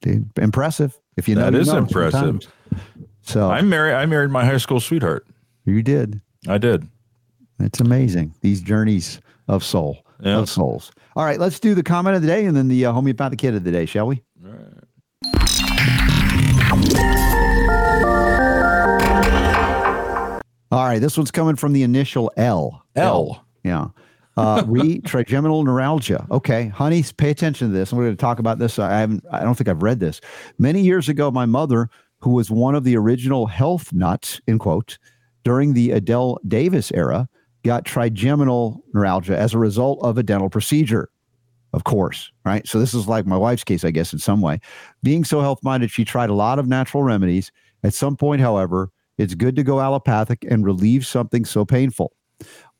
dude, 0.00 0.30
impressive. 0.38 0.98
If 1.16 1.28
you 1.28 1.34
know, 1.34 1.42
that 1.42 1.52
you 1.52 1.60
is 1.60 1.68
know 1.68 1.76
impressive. 1.78 2.12
sometimes. 2.20 2.48
So 3.22 3.50
I 3.50 3.60
married 3.62 3.94
I 3.94 4.06
married 4.06 4.30
my 4.30 4.44
high 4.44 4.56
school 4.56 4.80
sweetheart. 4.80 5.26
you 5.64 5.82
did. 5.82 6.20
I 6.48 6.58
did. 6.58 6.88
It's 7.60 7.78
amazing 7.80 8.34
these 8.40 8.60
journeys 8.60 9.20
of 9.48 9.64
soul 9.64 10.04
Yeah. 10.20 10.38
of 10.38 10.48
souls. 10.48 10.92
All 11.16 11.24
right, 11.24 11.38
let's 11.38 11.60
do 11.60 11.74
the 11.74 11.82
comment 11.82 12.16
of 12.16 12.22
the 12.22 12.28
day 12.28 12.44
and 12.46 12.56
then 12.56 12.68
the 12.68 12.86
uh, 12.86 12.92
homeopathic 12.92 13.38
kid 13.38 13.54
of 13.54 13.64
the 13.64 13.72
day, 13.72 13.86
shall 13.86 14.06
we? 14.06 14.22
All 14.44 14.50
right. 14.52 15.82
All 20.70 20.84
right, 20.86 21.00
this 21.02 21.18
one's 21.18 21.30
coming 21.30 21.56
from 21.56 21.74
the 21.74 21.82
initial 21.82 22.32
L. 22.38 22.82
L. 22.96 23.44
Yeah. 23.62 23.88
Uh, 24.38 24.62
re 24.66 25.00
trigeminal 25.00 25.62
neuralgia. 25.64 26.26
Okay, 26.30 26.68
honey, 26.68 27.04
pay 27.18 27.28
attention 27.30 27.68
to 27.68 27.74
this. 27.74 27.92
I'm 27.92 27.98
going 27.98 28.10
to 28.10 28.16
talk 28.16 28.38
about 28.38 28.58
this. 28.58 28.78
I 28.78 29.00
haven't. 29.00 29.22
I 29.30 29.40
don't 29.42 29.54
think 29.54 29.68
I've 29.68 29.82
read 29.82 30.00
this. 30.00 30.22
Many 30.58 30.80
years 30.80 31.10
ago, 31.10 31.30
my 31.30 31.44
mother, 31.44 31.90
who 32.20 32.30
was 32.30 32.50
one 32.50 32.74
of 32.74 32.84
the 32.84 32.96
original 32.96 33.46
health 33.46 33.92
nuts 33.92 34.40
in 34.46 34.58
quote 34.58 34.96
during 35.44 35.74
the 35.74 35.90
Adelle 35.90 36.38
Davis 36.48 36.90
era, 36.92 37.28
got 37.64 37.84
trigeminal 37.84 38.82
neuralgia 38.92 39.36
as 39.38 39.54
a 39.54 39.58
result 39.58 40.00
of 40.02 40.18
a 40.18 40.22
dental 40.22 40.50
procedure. 40.50 41.08
Of 41.72 41.84
course, 41.84 42.30
right? 42.44 42.66
So 42.68 42.78
this 42.78 42.92
is 42.92 43.08
like 43.08 43.26
my 43.26 43.36
wife's 43.36 43.64
case, 43.64 43.84
I 43.84 43.90
guess, 43.90 44.12
in 44.12 44.18
some 44.18 44.42
way. 44.42 44.60
Being 45.02 45.24
so 45.24 45.40
health 45.40 45.60
minded, 45.62 45.90
she 45.90 46.04
tried 46.04 46.28
a 46.28 46.34
lot 46.34 46.58
of 46.58 46.68
natural 46.68 47.02
remedies. 47.02 47.50
At 47.82 47.94
some 47.94 48.16
point, 48.16 48.42
however, 48.42 48.90
it's 49.16 49.34
good 49.34 49.56
to 49.56 49.62
go 49.62 49.80
allopathic 49.80 50.44
and 50.50 50.64
relieve 50.64 51.06
something 51.06 51.44
so 51.44 51.64
painful. 51.64 52.12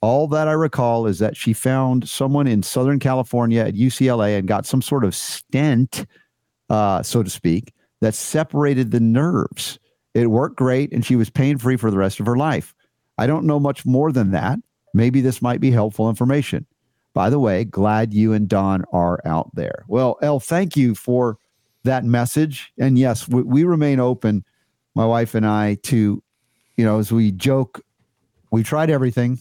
All 0.02 0.26
that 0.28 0.48
I 0.48 0.52
recall 0.52 1.06
is 1.06 1.20
that 1.20 1.36
she 1.36 1.52
found 1.52 2.08
someone 2.08 2.46
in 2.46 2.62
Southern 2.62 2.98
California 2.98 3.62
at 3.62 3.74
UCLA 3.74 4.36
and 4.36 4.48
got 4.48 4.66
some 4.66 4.82
sort 4.82 5.04
of 5.04 5.14
stent, 5.14 6.04
uh, 6.68 7.02
so 7.02 7.22
to 7.22 7.30
speak, 7.30 7.72
that 8.00 8.14
separated 8.14 8.90
the 8.90 9.00
nerves. 9.00 9.78
It 10.12 10.26
worked 10.26 10.56
great 10.56 10.92
and 10.92 11.06
she 11.06 11.16
was 11.16 11.30
pain 11.30 11.56
free 11.56 11.76
for 11.76 11.90
the 11.90 11.96
rest 11.96 12.20
of 12.20 12.26
her 12.26 12.36
life. 12.36 12.74
I 13.16 13.26
don't 13.26 13.46
know 13.46 13.60
much 13.60 13.86
more 13.86 14.10
than 14.10 14.32
that. 14.32 14.58
Maybe 14.94 15.20
this 15.20 15.42
might 15.42 15.60
be 15.60 15.70
helpful 15.70 16.08
information. 16.08 16.66
By 17.14 17.30
the 17.30 17.38
way, 17.38 17.64
glad 17.64 18.14
you 18.14 18.32
and 18.32 18.48
Don 18.48 18.84
are 18.92 19.20
out 19.24 19.54
there. 19.54 19.84
Well, 19.86 20.18
El, 20.22 20.40
thank 20.40 20.76
you 20.76 20.94
for 20.94 21.38
that 21.84 22.04
message. 22.04 22.72
And 22.78 22.98
yes, 22.98 23.28
we, 23.28 23.42
we 23.42 23.64
remain 23.64 24.00
open, 24.00 24.44
my 24.94 25.04
wife 25.04 25.34
and 25.34 25.46
I, 25.46 25.76
to, 25.84 26.22
you 26.76 26.84
know, 26.84 26.98
as 26.98 27.12
we 27.12 27.32
joke, 27.32 27.80
we 28.50 28.62
tried 28.62 28.90
everything, 28.90 29.40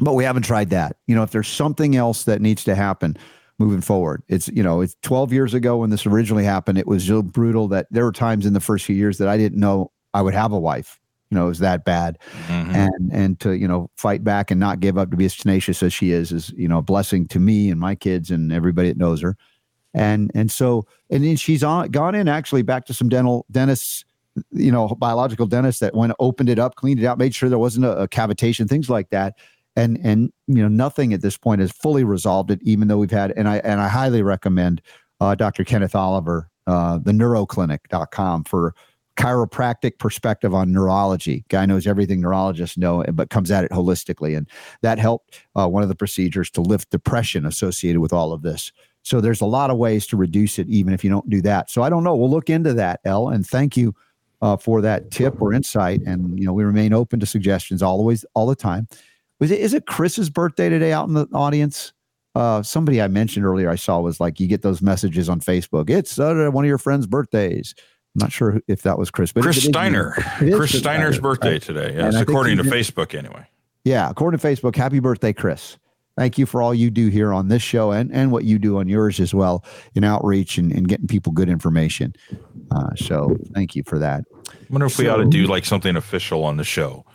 but 0.00 0.14
we 0.14 0.24
haven't 0.24 0.42
tried 0.42 0.70
that. 0.70 0.96
You 1.06 1.14
know, 1.14 1.22
if 1.22 1.30
there's 1.30 1.48
something 1.48 1.96
else 1.96 2.24
that 2.24 2.40
needs 2.40 2.64
to 2.64 2.74
happen 2.74 3.16
moving 3.58 3.80
forward, 3.80 4.22
it's, 4.28 4.48
you 4.48 4.62
know, 4.62 4.80
it's 4.80 4.96
12 5.02 5.32
years 5.32 5.54
ago 5.54 5.78
when 5.78 5.90
this 5.90 6.06
originally 6.06 6.44
happened. 6.44 6.78
It 6.78 6.86
was 6.86 7.06
so 7.06 7.22
brutal 7.22 7.68
that 7.68 7.86
there 7.90 8.04
were 8.04 8.12
times 8.12 8.46
in 8.46 8.52
the 8.52 8.60
first 8.60 8.84
few 8.84 8.96
years 8.96 9.18
that 9.18 9.28
I 9.28 9.36
didn't 9.36 9.60
know 9.60 9.90
I 10.14 10.22
would 10.22 10.34
have 10.34 10.52
a 10.52 10.58
wife. 10.58 10.98
You 11.32 11.38
know, 11.38 11.46
it 11.46 11.48
was 11.48 11.60
that 11.60 11.86
bad. 11.86 12.18
Mhm. 12.48 12.74
and 12.74 13.10
and 13.10 13.40
to 13.40 13.52
you 13.56 13.66
know 13.66 13.88
fight 13.96 14.22
back 14.22 14.50
and 14.50 14.60
not 14.60 14.80
give 14.80 14.98
up 14.98 15.10
to 15.10 15.16
be 15.16 15.24
as 15.24 15.34
tenacious 15.34 15.82
as 15.82 15.90
she 15.94 16.10
is 16.12 16.30
is 16.30 16.50
you 16.58 16.68
know 16.68 16.76
a 16.78 16.82
blessing 16.82 17.26
to 17.28 17.40
me 17.40 17.70
and 17.70 17.80
my 17.80 17.94
kids 17.94 18.30
and 18.30 18.52
everybody 18.52 18.88
that 18.88 18.98
knows 18.98 19.22
her. 19.22 19.34
And 19.94 20.30
and 20.34 20.50
so 20.50 20.84
and 21.10 21.24
then 21.24 21.36
she's 21.36 21.64
on 21.64 21.88
gone 21.90 22.14
in 22.14 22.28
actually 22.28 22.60
back 22.60 22.84
to 22.86 22.92
some 22.94 23.08
dental 23.08 23.46
dentists 23.50 24.04
you 24.50 24.70
know 24.70 24.88
biological 24.88 25.46
dentists 25.46 25.80
that 25.80 25.94
went 25.94 26.12
opened 26.18 26.50
it 26.50 26.58
up 26.58 26.74
cleaned 26.74 27.00
it 27.00 27.06
out 27.06 27.16
made 27.16 27.34
sure 27.34 27.48
there 27.48 27.58
wasn't 27.58 27.86
a, 27.86 28.02
a 28.02 28.08
cavitation 28.08 28.68
things 28.68 28.90
like 28.90 29.08
that. 29.08 29.32
And 29.74 29.98
and 30.04 30.30
you 30.48 30.60
know 30.62 30.68
nothing 30.68 31.14
at 31.14 31.22
this 31.22 31.38
point 31.38 31.62
has 31.62 31.72
fully 31.72 32.04
resolved 32.04 32.50
it 32.50 32.60
even 32.62 32.88
though 32.88 32.98
we've 32.98 33.10
had 33.10 33.30
and 33.38 33.48
i 33.48 33.56
and 33.64 33.80
i 33.80 33.88
highly 33.88 34.20
recommend 34.22 34.82
uh, 35.20 35.34
dr 35.34 35.64
kenneth 35.64 35.94
oliver 35.94 36.50
uh, 36.66 36.98
the 36.98 37.10
neuroclinic.com 37.12 38.44
for 38.44 38.74
chiropractic 39.16 39.98
perspective 39.98 40.54
on 40.54 40.72
neurology. 40.72 41.44
Guy 41.48 41.66
knows 41.66 41.86
everything 41.86 42.20
neurologists 42.20 42.76
know, 42.76 43.04
but 43.12 43.30
comes 43.30 43.50
at 43.50 43.64
it 43.64 43.70
holistically. 43.70 44.36
And 44.36 44.48
that 44.82 44.98
helped 44.98 45.40
uh, 45.54 45.68
one 45.68 45.82
of 45.82 45.88
the 45.88 45.94
procedures 45.94 46.50
to 46.52 46.60
lift 46.60 46.90
depression 46.90 47.46
associated 47.46 48.00
with 48.00 48.12
all 48.12 48.32
of 48.32 48.42
this. 48.42 48.72
So 49.02 49.20
there's 49.20 49.40
a 49.40 49.46
lot 49.46 49.70
of 49.70 49.78
ways 49.78 50.06
to 50.08 50.16
reduce 50.16 50.58
it, 50.58 50.68
even 50.68 50.94
if 50.94 51.02
you 51.02 51.10
don't 51.10 51.28
do 51.28 51.42
that. 51.42 51.70
So 51.70 51.82
I 51.82 51.90
don't 51.90 52.04
know. 52.04 52.14
We'll 52.14 52.30
look 52.30 52.48
into 52.48 52.72
that, 52.74 53.00
El, 53.04 53.28
and 53.28 53.46
thank 53.46 53.76
you 53.76 53.94
uh, 54.40 54.56
for 54.56 54.80
that 54.80 55.10
tip 55.10 55.40
or 55.40 55.52
insight. 55.52 56.02
And 56.06 56.38
you 56.38 56.46
know, 56.46 56.52
we 56.52 56.64
remain 56.64 56.92
open 56.92 57.20
to 57.20 57.26
suggestions 57.26 57.82
always, 57.82 58.24
all 58.34 58.46
the 58.46 58.56
time. 58.56 58.86
Was 59.40 59.50
it 59.50 59.58
is 59.58 59.74
it 59.74 59.86
Chris's 59.86 60.30
birthday 60.30 60.68
today 60.68 60.92
out 60.92 61.08
in 61.08 61.14
the 61.14 61.26
audience? 61.32 61.92
Uh, 62.34 62.62
somebody 62.62 63.02
I 63.02 63.08
mentioned 63.08 63.44
earlier 63.44 63.68
I 63.68 63.74
saw 63.74 64.00
was 64.00 64.20
like 64.20 64.40
you 64.40 64.46
get 64.46 64.62
those 64.62 64.80
messages 64.80 65.28
on 65.28 65.40
Facebook. 65.40 65.90
It's 65.90 66.18
uh, 66.18 66.48
one 66.50 66.64
of 66.64 66.68
your 66.68 66.78
friends' 66.78 67.06
birthdays. 67.06 67.74
I'm 68.14 68.18
not 68.20 68.32
sure 68.32 68.60
if 68.68 68.82
that 68.82 68.98
was 68.98 69.10
Chris, 69.10 69.32
but 69.32 69.42
Chris 69.42 69.56
it 69.56 69.64
is- 69.64 69.68
Steiner. 69.70 70.14
it 70.40 70.48
is 70.48 70.54
Chris 70.56 70.70
Steiner's 70.78 71.14
Steiner, 71.16 71.20
birthday 71.22 71.52
right? 71.52 71.62
today. 71.62 71.94
Yes, 71.96 72.14
according 72.16 72.58
to 72.58 72.62
Facebook, 72.64 73.16
anyway. 73.18 73.46
Yeah, 73.84 74.08
according 74.10 74.38
to 74.38 74.46
Facebook, 74.46 74.76
happy 74.76 75.00
birthday, 75.00 75.32
Chris. 75.32 75.78
Thank 76.18 76.36
you 76.36 76.44
for 76.44 76.60
all 76.60 76.74
you 76.74 76.90
do 76.90 77.08
here 77.08 77.32
on 77.32 77.48
this 77.48 77.62
show 77.62 77.90
and, 77.90 78.12
and 78.12 78.30
what 78.30 78.44
you 78.44 78.58
do 78.58 78.76
on 78.78 78.86
yours 78.86 79.18
as 79.18 79.32
well 79.32 79.64
in 79.94 80.04
outreach 80.04 80.58
and, 80.58 80.70
and 80.70 80.86
getting 80.86 81.06
people 81.06 81.32
good 81.32 81.48
information. 81.48 82.14
Uh, 82.70 82.94
so 82.96 83.38
thank 83.54 83.74
you 83.74 83.82
for 83.86 83.98
that. 83.98 84.24
I 84.50 84.52
wonder 84.68 84.86
if 84.86 84.98
we 84.98 85.08
ought 85.08 85.16
to 85.16 85.24
do 85.24 85.46
like 85.46 85.64
something 85.64 85.96
official 85.96 86.44
on 86.44 86.58
the 86.58 86.64
show, 86.64 87.06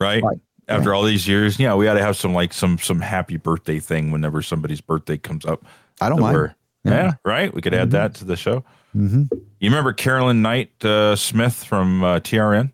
right? 0.00 0.22
Right. 0.22 0.38
After 0.68 0.94
all 0.94 1.02
these 1.02 1.26
years, 1.26 1.58
yeah, 1.58 1.74
we 1.74 1.88
ought 1.88 1.94
to 1.94 2.00
have 2.02 2.16
some 2.16 2.32
like 2.32 2.52
some 2.52 2.78
some 2.78 3.00
happy 3.00 3.36
birthday 3.38 3.80
thing 3.80 4.12
whenever 4.12 4.40
somebody's 4.40 4.80
birthday 4.80 5.18
comes 5.18 5.44
up. 5.44 5.64
I 6.00 6.08
don't 6.08 6.20
mind. 6.20 6.36
we're- 6.36 6.50
Yeah. 6.84 7.14
right. 7.24 7.52
We 7.52 7.60
could 7.60 7.74
add 7.74 7.88
Mhm. 7.88 7.92
that 7.92 8.14
to 8.16 8.24
the 8.24 8.36
show. 8.36 8.64
Hmm 8.94 9.24
You 9.60 9.70
remember 9.70 9.92
Carolyn 9.92 10.40
Knight 10.40 10.84
uh, 10.84 11.16
Smith 11.16 11.64
from 11.64 12.02
uh, 12.02 12.20
TRN? 12.20 12.72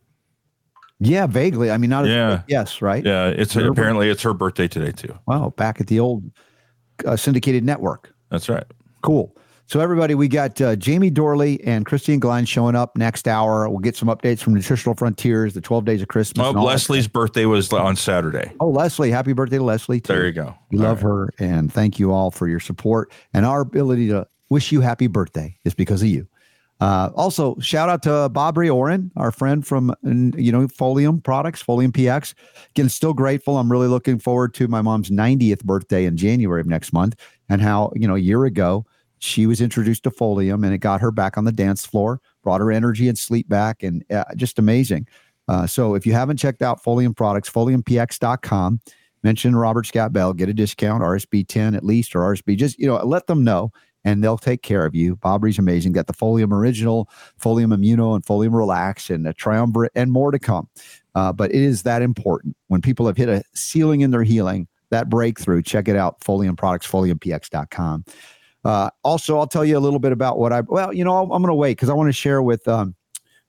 Yeah, 1.00 1.26
vaguely. 1.26 1.70
I 1.70 1.78
mean, 1.78 1.90
not. 1.90 2.06
Yeah. 2.06 2.32
As, 2.32 2.40
yes, 2.46 2.82
right. 2.82 3.04
Yeah, 3.04 3.28
it's 3.28 3.54
Her 3.54 3.68
apparently 3.68 4.10
it's 4.10 4.22
her 4.22 4.34
birthday 4.34 4.68
today 4.68 4.92
too. 4.92 5.18
Wow, 5.26 5.54
back 5.56 5.80
at 5.80 5.86
the 5.86 5.98
old 5.98 6.30
uh, 7.06 7.16
syndicated 7.16 7.64
network. 7.64 8.14
That's 8.30 8.48
right. 8.48 8.64
Cool. 9.02 9.34
So, 9.70 9.78
everybody, 9.78 10.16
we 10.16 10.26
got 10.26 10.60
uh, 10.60 10.74
Jamie 10.74 11.12
Dorley 11.12 11.60
and 11.64 11.86
Kristine 11.86 12.18
Glein 12.18 12.44
showing 12.44 12.74
up 12.74 12.96
next 12.96 13.28
hour. 13.28 13.68
We'll 13.68 13.78
get 13.78 13.96
some 13.96 14.08
updates 14.08 14.40
from 14.40 14.52
Nutritional 14.54 14.96
Frontiers, 14.96 15.54
the 15.54 15.60
12 15.60 15.84
Days 15.84 16.02
of 16.02 16.08
Christmas. 16.08 16.44
Oh, 16.44 16.48
and 16.48 16.58
all 16.58 16.66
that 16.66 16.72
Leslie's 16.72 17.06
birthday 17.06 17.46
was 17.46 17.72
on 17.72 17.94
Saturday. 17.94 18.50
Oh, 18.58 18.68
Leslie. 18.68 19.12
Happy 19.12 19.32
birthday 19.32 19.58
to 19.58 19.62
Leslie. 19.62 20.00
Too. 20.00 20.12
There 20.12 20.26
you 20.26 20.32
go. 20.32 20.56
We 20.72 20.78
All 20.78 20.84
love 20.86 21.04
right. 21.04 21.08
her. 21.08 21.30
And 21.38 21.72
thank 21.72 22.00
you 22.00 22.12
all 22.12 22.32
for 22.32 22.48
your 22.48 22.58
support. 22.58 23.12
And 23.32 23.46
our 23.46 23.60
ability 23.60 24.08
to 24.08 24.26
wish 24.50 24.72
you 24.72 24.80
happy 24.80 25.06
birthday 25.06 25.56
It's 25.64 25.74
because 25.74 26.02
of 26.02 26.08
you. 26.08 26.28
Uh, 26.80 27.10
also, 27.14 27.58
shout 27.60 27.90
out 27.90 28.02
to 28.02 28.08
Bobry 28.32 28.74
Oren, 28.74 29.10
our 29.16 29.30
friend 29.30 29.66
from 29.66 29.94
you 30.02 30.50
know 30.50 30.66
Folium 30.66 31.22
Products, 31.22 31.62
Folium 31.62 31.92
PX. 31.92 32.34
Again, 32.70 32.88
still 32.88 33.12
grateful. 33.12 33.58
I'm 33.58 33.70
really 33.70 33.86
looking 33.86 34.18
forward 34.18 34.54
to 34.54 34.66
my 34.66 34.80
mom's 34.80 35.10
90th 35.10 35.62
birthday 35.64 36.06
in 36.06 36.16
January 36.16 36.60
of 36.60 36.66
next 36.66 36.92
month, 36.92 37.16
and 37.50 37.60
how 37.60 37.92
you 37.94 38.08
know 38.08 38.16
a 38.16 38.20
year 38.20 38.46
ago 38.46 38.86
she 39.18 39.46
was 39.46 39.60
introduced 39.60 40.04
to 40.04 40.10
Folium, 40.10 40.64
and 40.64 40.72
it 40.72 40.78
got 40.78 41.02
her 41.02 41.10
back 41.10 41.36
on 41.36 41.44
the 41.44 41.52
dance 41.52 41.84
floor, 41.84 42.18
brought 42.42 42.62
her 42.62 42.72
energy 42.72 43.08
and 43.08 43.18
sleep 43.18 43.46
back, 43.46 43.82
and 43.82 44.02
uh, 44.10 44.24
just 44.34 44.58
amazing. 44.58 45.06
Uh, 45.48 45.66
so 45.66 45.94
if 45.94 46.06
you 46.06 46.14
haven't 46.14 46.38
checked 46.38 46.62
out 46.62 46.82
Folium 46.82 47.14
Products, 47.14 47.50
foliumpx.com, 47.50 48.80
mention 49.22 49.54
Robert 49.54 49.86
Scott 49.86 50.12
Bell, 50.12 50.32
get 50.32 50.48
a 50.48 50.54
discount, 50.54 51.02
RSB 51.02 51.46
10 51.46 51.74
at 51.74 51.84
least, 51.84 52.14
or 52.14 52.20
RSB, 52.20 52.56
just, 52.56 52.78
you 52.78 52.86
know, 52.86 52.96
let 53.04 53.26
them 53.26 53.44
know 53.44 53.72
and 54.04 54.22
they'll 54.22 54.38
take 54.38 54.62
care 54.62 54.84
of 54.86 54.94
you. 54.94 55.16
Bobry's 55.16 55.58
amazing. 55.58 55.92
Got 55.92 56.06
the 56.06 56.12
Folium 56.12 56.52
Original, 56.52 57.08
Folium 57.40 57.74
Immuno, 57.74 58.14
and 58.14 58.24
Folium 58.24 58.54
Relax, 58.54 59.10
and 59.10 59.26
a 59.26 59.32
Triumvirate, 59.32 59.92
and 59.94 60.12
more 60.12 60.30
to 60.30 60.38
come. 60.38 60.68
Uh, 61.14 61.32
but 61.32 61.50
it 61.50 61.60
is 61.60 61.82
that 61.82 62.02
important. 62.02 62.56
When 62.68 62.80
people 62.80 63.06
have 63.06 63.16
hit 63.16 63.28
a 63.28 63.42
ceiling 63.54 64.00
in 64.00 64.10
their 64.10 64.22
healing, 64.22 64.68
that 64.90 65.08
breakthrough, 65.08 65.62
check 65.62 65.88
it 65.88 65.96
out, 65.96 66.20
Folium 66.20 66.56
Products, 66.56 66.86
foliumpx.com. 66.86 68.04
Uh, 68.64 68.90
also, 69.02 69.38
I'll 69.38 69.46
tell 69.46 69.64
you 69.64 69.78
a 69.78 69.80
little 69.80 69.98
bit 69.98 70.12
about 70.12 70.38
what 70.38 70.52
I, 70.52 70.60
well, 70.60 70.92
you 70.92 71.04
know, 71.04 71.16
I'm, 71.16 71.30
I'm 71.30 71.42
going 71.42 71.50
to 71.50 71.54
wait 71.54 71.72
because 71.72 71.88
I 71.88 71.94
want 71.94 72.08
to 72.08 72.12
share 72.12 72.42
with 72.42 72.66
um, 72.68 72.94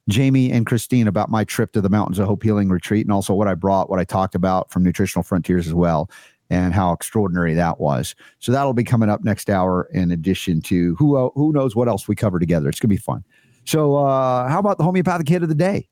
Jamie 0.09 0.51
and 0.51 0.65
Kristine 0.65 1.07
about 1.07 1.29
my 1.29 1.43
trip 1.43 1.73
to 1.73 1.81
the 1.81 1.89
Mountains 1.89 2.19
of 2.19 2.27
Hope 2.27 2.43
Healing 2.43 2.69
Retreat 2.69 3.05
and 3.05 3.11
also 3.11 3.33
what 3.33 3.47
I 3.47 3.55
brought, 3.55 3.89
what 3.89 3.99
I 3.99 4.03
talked 4.03 4.35
about 4.35 4.71
from 4.71 4.83
Nutritional 4.83 5.23
Frontiers 5.23 5.67
as 5.67 5.73
well, 5.73 6.09
and 6.51 6.73
how 6.73 6.91
extraordinary 6.91 7.53
that 7.53 7.79
was. 7.79 8.13
So 8.39 8.51
that'll 8.51 8.73
be 8.73 8.83
coming 8.83 9.09
up 9.09 9.23
next 9.23 9.49
hour 9.49 9.87
in 9.93 10.11
addition 10.11 10.61
to 10.63 10.95
who, 10.95 11.15
uh, 11.15 11.29
who 11.33 11.53
knows 11.53 11.75
what 11.75 11.87
else 11.87 12.07
we 12.07 12.15
cover 12.15 12.37
together. 12.37 12.67
It's 12.67 12.79
going 12.79 12.89
to 12.89 12.95
be 12.95 13.01
fun. 13.01 13.23
So, 13.65 13.95
uh, 13.95 14.49
how 14.49 14.59
about 14.59 14.77
the 14.77 14.83
homeopathic 14.83 15.29
hit 15.29 15.43
of 15.43 15.49
the 15.49 15.55
day? 15.55 15.87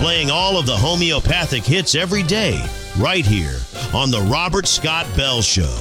Playing 0.00 0.30
all 0.30 0.58
of 0.58 0.66
the 0.66 0.76
homeopathic 0.76 1.64
hits 1.64 1.94
every 1.94 2.22
day, 2.22 2.64
right 2.98 3.24
here 3.24 3.58
on 3.94 4.10
The 4.10 4.20
Robert 4.30 4.66
Scott 4.66 5.06
Bell 5.16 5.40
Show. 5.42 5.74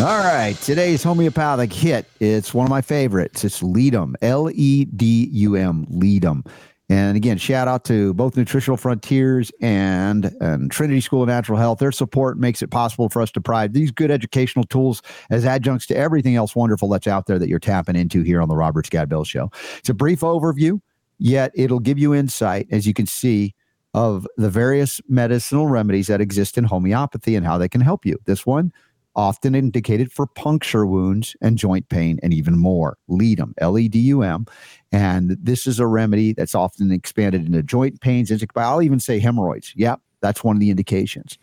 All 0.00 0.18
right, 0.18 0.54
today's 0.62 1.02
homeopathic 1.02 1.72
hit. 1.72 2.06
It's 2.20 2.54
one 2.54 2.66
of 2.66 2.70
my 2.70 2.82
favorites. 2.82 3.42
It's 3.44 3.62
Ledum, 3.62 4.14
L 4.22 4.48
E 4.52 4.84
D 4.84 5.28
U 5.32 5.56
M, 5.56 5.86
Ledum. 5.86 6.46
And 6.90 7.16
again, 7.16 7.36
shout 7.36 7.68
out 7.68 7.84
to 7.84 8.14
both 8.14 8.36
Nutritional 8.36 8.78
Frontiers 8.78 9.52
and, 9.60 10.34
and 10.40 10.70
Trinity 10.70 11.02
School 11.02 11.22
of 11.22 11.28
Natural 11.28 11.58
Health. 11.58 11.80
Their 11.80 11.92
support 11.92 12.38
makes 12.38 12.62
it 12.62 12.70
possible 12.70 13.10
for 13.10 13.20
us 13.20 13.30
to 13.32 13.42
provide 13.42 13.74
these 13.74 13.90
good 13.90 14.10
educational 14.10 14.64
tools 14.64 15.02
as 15.28 15.44
adjuncts 15.44 15.86
to 15.86 15.96
everything 15.96 16.34
else 16.34 16.56
wonderful 16.56 16.88
that's 16.88 17.06
out 17.06 17.26
there 17.26 17.38
that 17.38 17.48
you're 17.48 17.58
tapping 17.58 17.96
into 17.96 18.22
here 18.22 18.40
on 18.40 18.48
the 18.48 18.56
Robert 18.56 18.86
Scott 18.86 19.10
Bell 19.10 19.24
Show. 19.24 19.50
It's 19.78 19.90
a 19.90 19.94
brief 19.94 20.20
overview, 20.20 20.80
yet 21.18 21.52
it'll 21.54 21.80
give 21.80 21.98
you 21.98 22.14
insight, 22.14 22.66
as 22.70 22.86
you 22.86 22.94
can 22.94 23.06
see, 23.06 23.54
of 23.92 24.26
the 24.36 24.50
various 24.50 25.00
medicinal 25.08 25.66
remedies 25.66 26.06
that 26.06 26.20
exist 26.20 26.56
in 26.56 26.64
homeopathy 26.64 27.34
and 27.34 27.44
how 27.44 27.58
they 27.58 27.68
can 27.68 27.80
help 27.80 28.06
you. 28.06 28.18
This 28.24 28.46
one, 28.46 28.72
often 29.18 29.56
indicated 29.56 30.12
for 30.12 30.28
puncture 30.28 30.86
wounds 30.86 31.36
and 31.40 31.58
joint 31.58 31.88
pain 31.88 32.20
and 32.22 32.32
even 32.32 32.56
more. 32.56 32.96
Ledum, 33.10 33.52
L 33.58 33.76
E 33.76 33.88
D 33.88 33.98
U 33.98 34.22
M. 34.22 34.46
And 34.92 35.36
this 35.42 35.66
is 35.66 35.80
a 35.80 35.88
remedy 35.88 36.32
that's 36.32 36.54
often 36.54 36.92
expanded 36.92 37.44
into 37.44 37.62
joint 37.64 38.00
pains. 38.00 38.32
I'll 38.56 38.80
even 38.80 39.00
say 39.00 39.18
hemorrhoids. 39.18 39.72
Yep, 39.74 40.00
that's 40.20 40.44
one 40.44 40.54
of 40.54 40.60
the 40.60 40.70
indications. 40.70 41.36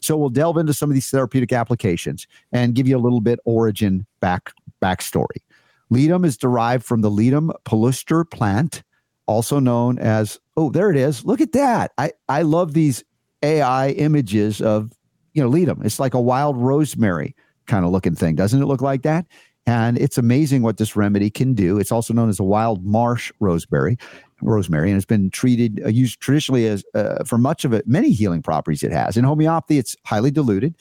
So 0.00 0.16
we'll 0.16 0.30
delve 0.30 0.56
into 0.56 0.72
some 0.72 0.90
of 0.90 0.94
these 0.94 1.10
therapeutic 1.10 1.52
applications 1.52 2.26
and 2.50 2.74
give 2.74 2.88
you 2.88 2.96
a 2.96 2.98
little 2.98 3.20
bit 3.20 3.38
origin 3.44 4.06
back 4.20 4.52
backstory. 4.82 5.42
Ledum 5.90 6.24
is 6.24 6.36
derived 6.38 6.84
from 6.84 7.02
the 7.02 7.10
Ledum 7.10 7.50
palustre 7.64 8.24
plant, 8.24 8.82
also 9.26 9.60
known 9.60 9.98
as 9.98 10.40
oh, 10.56 10.70
there 10.70 10.90
it 10.90 10.96
is. 10.96 11.26
Look 11.26 11.42
at 11.42 11.52
that. 11.52 11.92
I 11.98 12.12
I 12.30 12.40
love 12.40 12.72
these 12.72 13.04
AI 13.42 13.90
images 13.90 14.62
of 14.62 14.92
you 15.38 15.44
know, 15.44 15.50
Ledum. 15.50 15.84
It's 15.84 16.00
like 16.00 16.14
a 16.14 16.20
wild 16.20 16.56
rosemary 16.56 17.36
kind 17.66 17.84
of 17.84 17.92
looking 17.92 18.16
thing. 18.16 18.34
Doesn't 18.34 18.60
it 18.60 18.66
look 18.66 18.82
like 18.82 19.02
that? 19.02 19.24
And 19.66 19.96
it's 19.98 20.18
amazing 20.18 20.62
what 20.62 20.78
this 20.78 20.96
remedy 20.96 21.30
can 21.30 21.54
do. 21.54 21.78
It's 21.78 21.92
also 21.92 22.12
known 22.12 22.28
as 22.28 22.40
a 22.40 22.44
wild 22.44 22.84
marsh 22.84 23.30
rosemary, 23.38 23.98
rosemary, 24.42 24.90
and 24.90 24.96
it's 24.96 25.06
been 25.06 25.30
treated 25.30 25.80
uh, 25.84 25.90
used 25.90 26.20
traditionally 26.20 26.66
as 26.66 26.82
uh, 26.94 27.22
for 27.24 27.38
much 27.38 27.64
of 27.64 27.72
it 27.72 27.86
many 27.86 28.10
healing 28.10 28.42
properties 28.42 28.82
it 28.82 28.90
has. 28.90 29.16
In 29.16 29.24
homeopathy, 29.24 29.78
it's 29.78 29.94
highly 30.04 30.32
diluted. 30.32 30.74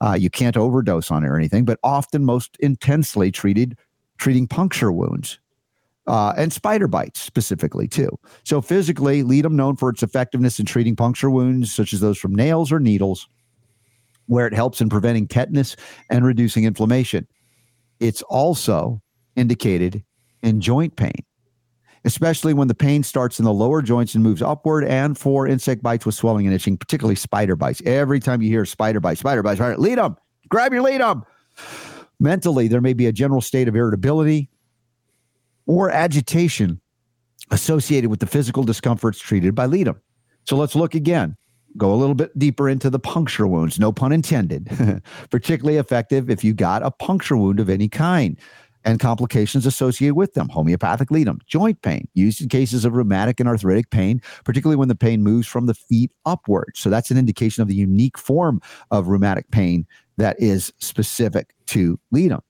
Uh, 0.00 0.16
you 0.18 0.30
can't 0.30 0.56
overdose 0.56 1.10
on 1.12 1.22
it 1.22 1.28
or 1.28 1.36
anything, 1.36 1.64
but 1.64 1.78
often 1.84 2.24
most 2.24 2.56
intensely 2.58 3.30
treated 3.30 3.76
treating 4.18 4.48
puncture 4.48 4.90
wounds. 4.90 5.38
Uh, 6.06 6.32
and 6.36 6.52
spider 6.52 6.88
bites 6.88 7.20
specifically 7.20 7.86
too. 7.86 8.18
So 8.42 8.60
physically, 8.60 9.22
Ledum 9.22 9.52
known 9.52 9.76
for 9.76 9.90
its 9.90 10.02
effectiveness 10.02 10.58
in 10.58 10.66
treating 10.66 10.96
puncture 10.96 11.30
wounds, 11.30 11.72
such 11.72 11.92
as 11.92 12.00
those 12.00 12.18
from 12.18 12.34
nails 12.34 12.72
or 12.72 12.80
needles 12.80 13.28
where 14.30 14.46
it 14.46 14.54
helps 14.54 14.80
in 14.80 14.88
preventing 14.88 15.26
tetanus 15.26 15.74
and 16.08 16.24
reducing 16.24 16.62
inflammation. 16.62 17.26
It's 17.98 18.22
also 18.22 19.02
indicated 19.34 20.04
in 20.44 20.60
joint 20.60 20.94
pain, 20.94 21.24
especially 22.04 22.54
when 22.54 22.68
the 22.68 22.74
pain 22.74 23.02
starts 23.02 23.40
in 23.40 23.44
the 23.44 23.52
lower 23.52 23.82
joints 23.82 24.14
and 24.14 24.22
moves 24.22 24.40
upward, 24.40 24.84
and 24.84 25.18
for 25.18 25.48
insect 25.48 25.82
bites 25.82 26.06
with 26.06 26.14
swelling 26.14 26.46
and 26.46 26.54
itching, 26.54 26.76
particularly 26.76 27.16
spider 27.16 27.56
bites. 27.56 27.82
Every 27.84 28.20
time 28.20 28.40
you 28.40 28.48
hear 28.48 28.64
spider 28.64 29.00
bite, 29.00 29.18
spider 29.18 29.42
bite, 29.42 29.56
spider, 29.56 29.76
Ledum, 29.76 30.16
grab 30.48 30.72
your 30.72 30.84
Ledum. 30.84 31.24
Mentally, 32.20 32.68
there 32.68 32.80
may 32.80 32.92
be 32.92 33.06
a 33.06 33.12
general 33.12 33.40
state 33.40 33.66
of 33.66 33.74
irritability 33.74 34.48
or 35.66 35.90
agitation 35.90 36.80
associated 37.50 38.10
with 38.10 38.20
the 38.20 38.26
physical 38.26 38.62
discomforts 38.62 39.18
treated 39.18 39.56
by 39.56 39.66
Ledum. 39.66 40.00
So 40.46 40.56
let's 40.56 40.76
look 40.76 40.94
again 40.94 41.36
go 41.76 41.92
a 41.92 41.96
little 41.96 42.14
bit 42.14 42.36
deeper 42.38 42.68
into 42.68 42.90
the 42.90 42.98
puncture 42.98 43.46
wounds, 43.46 43.78
no 43.78 43.92
pun 43.92 44.12
intended, 44.12 45.02
particularly 45.30 45.78
effective 45.78 46.30
if 46.30 46.44
you 46.44 46.52
got 46.52 46.82
a 46.82 46.90
puncture 46.90 47.36
wound 47.36 47.60
of 47.60 47.70
any 47.70 47.88
kind 47.88 48.38
and 48.84 48.98
complications 48.98 49.66
associated 49.66 50.14
with 50.14 50.34
them. 50.34 50.48
Homeopathic 50.48 51.10
ledum, 51.10 51.40
joint 51.46 51.80
pain, 51.82 52.08
used 52.14 52.40
in 52.40 52.48
cases 52.48 52.84
of 52.84 52.94
rheumatic 52.94 53.40
and 53.40 53.48
arthritic 53.48 53.90
pain, 53.90 54.20
particularly 54.44 54.76
when 54.76 54.88
the 54.88 54.94
pain 54.94 55.22
moves 55.22 55.46
from 55.46 55.66
the 55.66 55.74
feet 55.74 56.10
upward. 56.24 56.72
So 56.74 56.88
that's 56.88 57.10
an 57.10 57.18
indication 57.18 57.62
of 57.62 57.68
the 57.68 57.74
unique 57.74 58.18
form 58.18 58.60
of 58.90 59.08
rheumatic 59.08 59.50
pain 59.50 59.86
that 60.16 60.40
is 60.40 60.72
specific 60.78 61.54
to 61.66 61.98
ledum. 62.12 62.40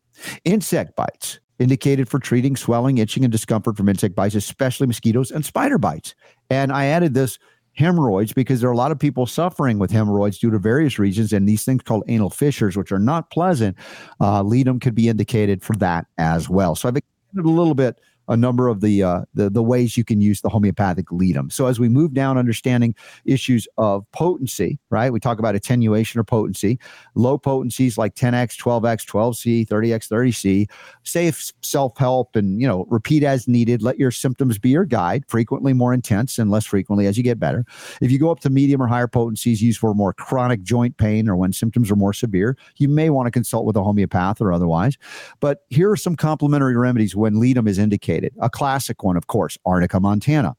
Insect 0.45 0.95
bites, 0.97 1.41
indicated 1.59 2.09
for 2.09 2.19
treating 2.19 2.57
swelling, 2.57 2.99
itching, 2.99 3.25
and 3.25 3.33
discomfort 3.33 3.77
from 3.77 3.89
insect 3.89 4.15
bites, 4.15 4.35
especially 4.35 4.87
mosquitoes 4.87 5.31
and 5.31 5.45
spider 5.45 5.79
bites. 5.79 6.15
And 6.49 6.73
I 6.73 6.87
added 6.87 7.15
this 7.15 7.39
hemorrhoids 7.81 8.33
because 8.33 8.61
there 8.61 8.71
are 8.71 8.75
a 8.75 8.77
lot 8.77 8.93
of 8.93 8.99
people 8.99 9.27
suffering 9.27 9.79
with 9.79 9.91
hemorrhoids 9.91 10.39
due 10.39 10.51
to 10.51 10.59
various 10.59 10.99
reasons 10.99 11.33
and 11.33 11.49
these 11.49 11.65
things 11.65 11.83
called 11.83 12.05
anal 12.09 12.31
fissures 12.31 12.77
which 12.77 12.93
are 12.93 12.99
not 12.99 13.31
pleasant 13.31 13.77
uh, 14.21 14.43
ledum 14.43 14.79
could 14.81 14.95
be 14.95 15.09
indicated 15.09 15.63
for 15.63 15.75
that 15.77 16.07
as 16.19 16.49
well. 16.49 16.77
So 16.77 16.89
i've 16.89 16.97
a 16.97 17.43
little 17.43 17.75
bit 17.75 17.99
a 18.31 18.37
number 18.37 18.69
of 18.69 18.81
the, 18.81 19.03
uh, 19.03 19.23
the 19.35 19.51
the 19.51 19.63
ways 19.63 19.97
you 19.97 20.05
can 20.05 20.21
use 20.21 20.41
the 20.41 20.49
homeopathic 20.49 21.13
ledum. 21.13 21.51
So 21.51 21.67
as 21.67 21.79
we 21.79 21.89
move 21.89 22.15
down, 22.15 22.39
understanding 22.39 22.95
issues 23.25 23.69
of 23.77 24.11
potency, 24.13 24.79
right? 24.89 25.13
We 25.13 25.21
talk 25.21 25.39
about 25.39 25.55
attenuation 25.55 26.19
or 26.19 26.25
potency. 26.25 26.79
Low 27.15 27.37
potencies 27.37 27.99
like 27.99 28.15
10x, 28.15 28.57
12x, 28.59 29.07
12c, 29.07 29.69
30x, 29.69 30.09
30c. 30.09 30.71
Safe 31.03 31.53
self-help 31.63 32.37
and 32.37 32.61
you 32.61 32.67
know 32.67 32.87
repeat 32.89 33.23
as 33.23 33.47
needed. 33.47 33.83
Let 33.83 33.99
your 33.99 34.11
symptoms 34.11 34.59
be 34.59 34.71
your 34.71 34.85
guide. 34.85 35.25
Frequently 35.29 35.73
more 35.73 35.93
intense 35.93 36.39
and 36.39 36.51
less 36.51 36.65
frequently 36.65 37.07
as 37.07 37.17
you 37.17 37.23
get 37.23 37.39
better. 37.39 37.65
If 38.01 38.11
you 38.11 38.19
go 38.19 38.31
up 38.31 38.41
to 38.41 38.51
medium 38.51 38.83
or 38.83 38.87
higher 38.87 39.09
potencies, 39.09 39.61
used 39.61 39.79
for 39.79 39.95
more 39.95 40.13
chronic 40.13 40.63
joint 40.63 40.97
pain 40.97 41.29
or 41.29 41.37
when 41.37 41.53
symptoms 41.53 41.91
are 41.91 41.97
more 41.97 42.13
severe, 42.13 42.57
you 42.77 42.89
may 42.89 43.11
want 43.11 43.27
to 43.27 43.31
consult 43.31 43.67
with 43.67 43.77
a 43.77 43.83
homeopath 43.83 44.41
or 44.41 44.53
otherwise. 44.53 44.97
But 45.41 45.65
here 45.69 45.91
are 45.91 45.97
some 45.97 46.17
complementary 46.17 46.77
remedies 46.77 47.17
when 47.17 47.41
ledum 47.41 47.67
is 47.67 47.79
indicated. 47.79 48.20
A 48.41 48.51
classic 48.51 49.03
one, 49.03 49.17
of 49.17 49.27
course, 49.27 49.59
Arnica 49.65 50.01
montana. 50.01 50.57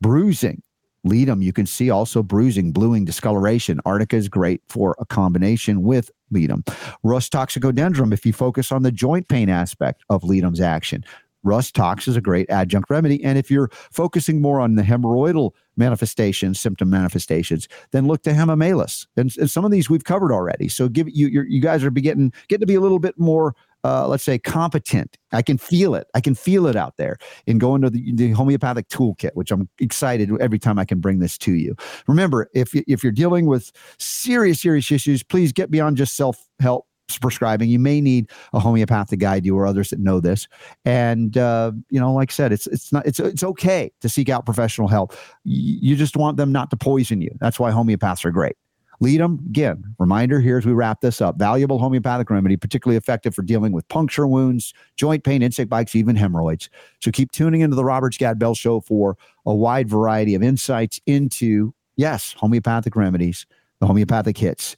Bruising. 0.00 0.62
Ledum, 1.02 1.42
you 1.42 1.52
can 1.52 1.64
see 1.64 1.88
also 1.88 2.22
bruising, 2.22 2.72
bluing, 2.72 3.06
discoloration. 3.06 3.80
Arnica 3.86 4.16
is 4.16 4.28
great 4.28 4.60
for 4.68 4.94
a 4.98 5.06
combination 5.06 5.82
with 5.82 6.10
Ledum. 6.30 6.62
Rhus 7.02 7.28
toxicodendron, 7.30 8.12
if 8.12 8.26
you 8.26 8.34
focus 8.34 8.70
on 8.70 8.82
the 8.82 8.92
joint 8.92 9.28
pain 9.28 9.48
aspect 9.48 10.02
of 10.10 10.22
Ledum's 10.22 10.60
action. 10.60 11.04
Rhus 11.42 11.72
Tox 11.72 12.06
is 12.06 12.16
a 12.16 12.20
great 12.20 12.50
adjunct 12.50 12.90
remedy. 12.90 13.22
And 13.24 13.38
if 13.38 13.50
you're 13.50 13.70
focusing 13.90 14.42
more 14.42 14.60
on 14.60 14.74
the 14.74 14.82
hemorrhoidal 14.82 15.52
manifestations, 15.76 16.60
symptom 16.60 16.90
manifestations, 16.90 17.68
then 17.92 18.06
look 18.06 18.22
to 18.24 18.32
hamamelis. 18.32 19.06
And, 19.16 19.34
and 19.38 19.50
some 19.50 19.64
of 19.64 19.70
these 19.70 19.88
we've 19.88 20.04
covered 20.04 20.32
already. 20.32 20.68
So 20.68 20.88
give 20.88 21.08
you 21.08 21.28
you 21.28 21.60
guys 21.60 21.82
are 21.82 21.90
getting 21.90 22.32
getting 22.48 22.60
to 22.60 22.66
be 22.66 22.74
a 22.74 22.80
little 22.80 22.98
bit 22.98 23.18
more 23.18 23.54
uh, 23.84 24.06
let's 24.06 24.24
say 24.24 24.38
competent. 24.38 25.16
I 25.32 25.42
can 25.42 25.58
feel 25.58 25.94
it. 25.94 26.06
I 26.14 26.20
can 26.20 26.34
feel 26.34 26.66
it 26.66 26.76
out 26.76 26.96
there 26.96 27.16
in 27.46 27.58
going 27.58 27.82
to 27.82 27.90
the, 27.90 28.12
the, 28.12 28.30
homeopathic 28.32 28.88
toolkit, 28.88 29.30
which 29.34 29.50
I'm 29.50 29.68
excited 29.78 30.30
every 30.40 30.58
time 30.58 30.78
I 30.78 30.84
can 30.84 31.00
bring 31.00 31.18
this 31.18 31.38
to 31.38 31.52
you. 31.52 31.74
Remember, 32.06 32.48
if 32.54 32.74
if 32.74 33.02
you're 33.02 33.12
dealing 33.12 33.46
with 33.46 33.72
serious 33.98 34.60
serious 34.60 34.90
issues, 34.90 35.22
please 35.22 35.52
get 35.52 35.70
beyond 35.70 35.96
just 35.96 36.16
self 36.16 36.36
help 36.58 36.86
prescribing. 37.18 37.68
You 37.68 37.78
may 37.78 38.00
need 38.00 38.30
a 38.52 38.60
homeopath 38.60 39.08
to 39.08 39.16
guide 39.16 39.44
you 39.44 39.56
or 39.56 39.66
others 39.66 39.90
that 39.90 39.98
know 39.98 40.20
this. 40.20 40.46
And 40.84 41.36
uh, 41.36 41.72
you 41.88 41.98
know, 41.98 42.12
like 42.12 42.30
I 42.30 42.34
said, 42.34 42.52
it's 42.52 42.66
it's 42.68 42.92
not 42.92 43.06
it's 43.06 43.18
it's 43.18 43.42
okay 43.42 43.92
to 44.00 44.08
seek 44.08 44.28
out 44.28 44.44
professional 44.44 44.88
help. 44.88 45.14
You 45.44 45.96
just 45.96 46.16
want 46.16 46.36
them 46.36 46.52
not 46.52 46.70
to 46.70 46.76
poison 46.76 47.20
you. 47.20 47.30
That's 47.40 47.58
why 47.58 47.70
homeopaths 47.72 48.24
are 48.24 48.30
great. 48.30 48.56
Ledum 49.00 49.40
again. 49.46 49.82
Reminder 49.98 50.40
here 50.40 50.58
as 50.58 50.66
we 50.66 50.72
wrap 50.72 51.00
this 51.00 51.20
up 51.20 51.38
valuable 51.38 51.78
homeopathic 51.78 52.28
remedy, 52.28 52.56
particularly 52.56 52.98
effective 52.98 53.34
for 53.34 53.42
dealing 53.42 53.72
with 53.72 53.88
puncture 53.88 54.26
wounds, 54.26 54.74
joint 54.96 55.24
pain, 55.24 55.42
insect 55.42 55.70
bites, 55.70 55.96
even 55.96 56.16
hemorrhoids. 56.16 56.68
So 57.00 57.10
keep 57.10 57.32
tuning 57.32 57.62
into 57.62 57.76
the 57.76 57.84
Robert 57.84 58.14
Scott 58.14 58.38
Bell 58.38 58.54
Show 58.54 58.80
for 58.80 59.16
a 59.46 59.54
wide 59.54 59.88
variety 59.88 60.34
of 60.34 60.42
insights 60.42 61.00
into, 61.06 61.74
yes, 61.96 62.34
homeopathic 62.36 62.94
remedies, 62.94 63.46
the 63.80 63.86
homeopathic 63.86 64.36
hits. 64.36 64.76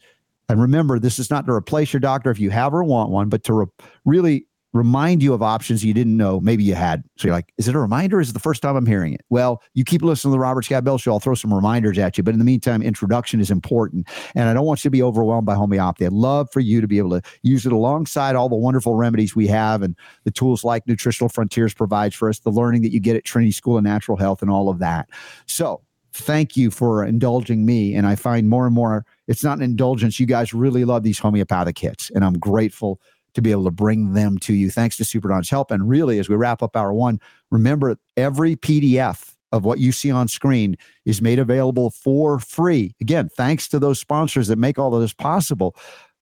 And 0.48 0.60
remember, 0.60 0.98
this 0.98 1.18
is 1.18 1.30
not 1.30 1.46
to 1.46 1.52
replace 1.52 1.92
your 1.92 2.00
doctor 2.00 2.30
if 2.30 2.38
you 2.38 2.50
have 2.50 2.74
or 2.74 2.84
want 2.84 3.10
one, 3.10 3.28
but 3.28 3.42
to 3.44 3.52
re- 3.52 3.66
really 4.04 4.46
remind 4.72 5.22
you 5.22 5.34
of 5.34 5.42
options 5.42 5.84
you 5.84 5.92
didn't 5.92 6.16
know 6.16 6.40
maybe 6.40 6.64
you 6.64 6.74
had. 6.74 7.04
So 7.16 7.28
you're 7.28 7.34
like, 7.34 7.52
is 7.58 7.68
it 7.68 7.74
a 7.74 7.78
reminder? 7.78 8.20
Is 8.20 8.30
it 8.30 8.32
the 8.32 8.40
first 8.40 8.62
time 8.62 8.74
I'm 8.74 8.86
hearing 8.86 9.12
it? 9.12 9.20
Well, 9.28 9.62
you 9.74 9.84
keep 9.84 10.02
listening 10.02 10.30
to 10.30 10.36
the 10.36 10.40
Robert 10.40 10.64
Scott 10.64 10.84
Bell 10.84 10.98
Show. 10.98 11.12
I'll 11.12 11.20
throw 11.20 11.34
some 11.34 11.52
reminders 11.52 11.98
at 11.98 12.16
you. 12.16 12.24
But 12.24 12.32
in 12.32 12.38
the 12.38 12.44
meantime, 12.44 12.82
introduction 12.82 13.40
is 13.40 13.50
important. 13.50 14.08
And 14.34 14.48
I 14.48 14.54
don't 14.54 14.64
want 14.64 14.80
you 14.80 14.88
to 14.88 14.90
be 14.90 15.02
overwhelmed 15.02 15.46
by 15.46 15.54
homeopathy. 15.54 16.06
I'd 16.06 16.12
love 16.12 16.48
for 16.52 16.60
you 16.60 16.80
to 16.80 16.88
be 16.88 16.98
able 16.98 17.10
to 17.10 17.22
use 17.42 17.66
it 17.66 17.72
alongside 17.72 18.34
all 18.34 18.48
the 18.48 18.56
wonderful 18.56 18.94
remedies 18.94 19.36
we 19.36 19.46
have 19.48 19.82
and 19.82 19.94
the 20.24 20.30
tools 20.30 20.64
like 20.64 20.86
Nutritional 20.86 21.28
Frontiers 21.28 21.74
provides 21.74 22.14
for 22.14 22.28
us, 22.28 22.38
the 22.38 22.50
learning 22.50 22.82
that 22.82 22.92
you 22.92 23.00
get 23.00 23.16
at 23.16 23.24
Trinity 23.24 23.52
School 23.52 23.76
of 23.76 23.84
Natural 23.84 24.16
Health 24.16 24.40
and 24.40 24.50
all 24.50 24.68
of 24.68 24.78
that. 24.78 25.08
So 25.46 25.82
thank 26.14 26.56
you 26.56 26.70
for 26.70 27.04
indulging 27.04 27.64
me. 27.64 27.94
And 27.94 28.06
I 28.06 28.16
find 28.16 28.48
more 28.48 28.66
and 28.66 28.74
more 28.74 29.04
it's 29.28 29.44
not 29.44 29.58
an 29.58 29.64
indulgence. 29.64 30.20
You 30.20 30.26
guys 30.26 30.52
really 30.52 30.84
love 30.84 31.02
these 31.02 31.18
homeopathic 31.18 31.78
hits. 31.78 32.10
And 32.10 32.24
I'm 32.24 32.38
grateful 32.38 33.00
to 33.34 33.42
be 33.42 33.50
able 33.50 33.64
to 33.64 33.70
bring 33.70 34.12
them 34.12 34.38
to 34.38 34.54
you 34.54 34.70
thanks 34.70 34.96
to 34.96 35.04
Super 35.04 35.28
Don's 35.28 35.50
help. 35.50 35.70
And 35.70 35.88
really, 35.88 36.18
as 36.18 36.28
we 36.28 36.36
wrap 36.36 36.62
up 36.62 36.76
hour 36.76 36.92
one, 36.92 37.20
remember 37.50 37.96
every 38.16 38.56
PDF 38.56 39.34
of 39.52 39.64
what 39.64 39.78
you 39.78 39.92
see 39.92 40.10
on 40.10 40.28
screen 40.28 40.76
is 41.04 41.20
made 41.20 41.38
available 41.38 41.90
for 41.90 42.38
free. 42.38 42.94
Again, 43.00 43.28
thanks 43.28 43.68
to 43.68 43.78
those 43.78 44.00
sponsors 44.00 44.48
that 44.48 44.56
make 44.56 44.78
all 44.78 44.94
of 44.94 45.00
this 45.00 45.12
possible. 45.12 45.76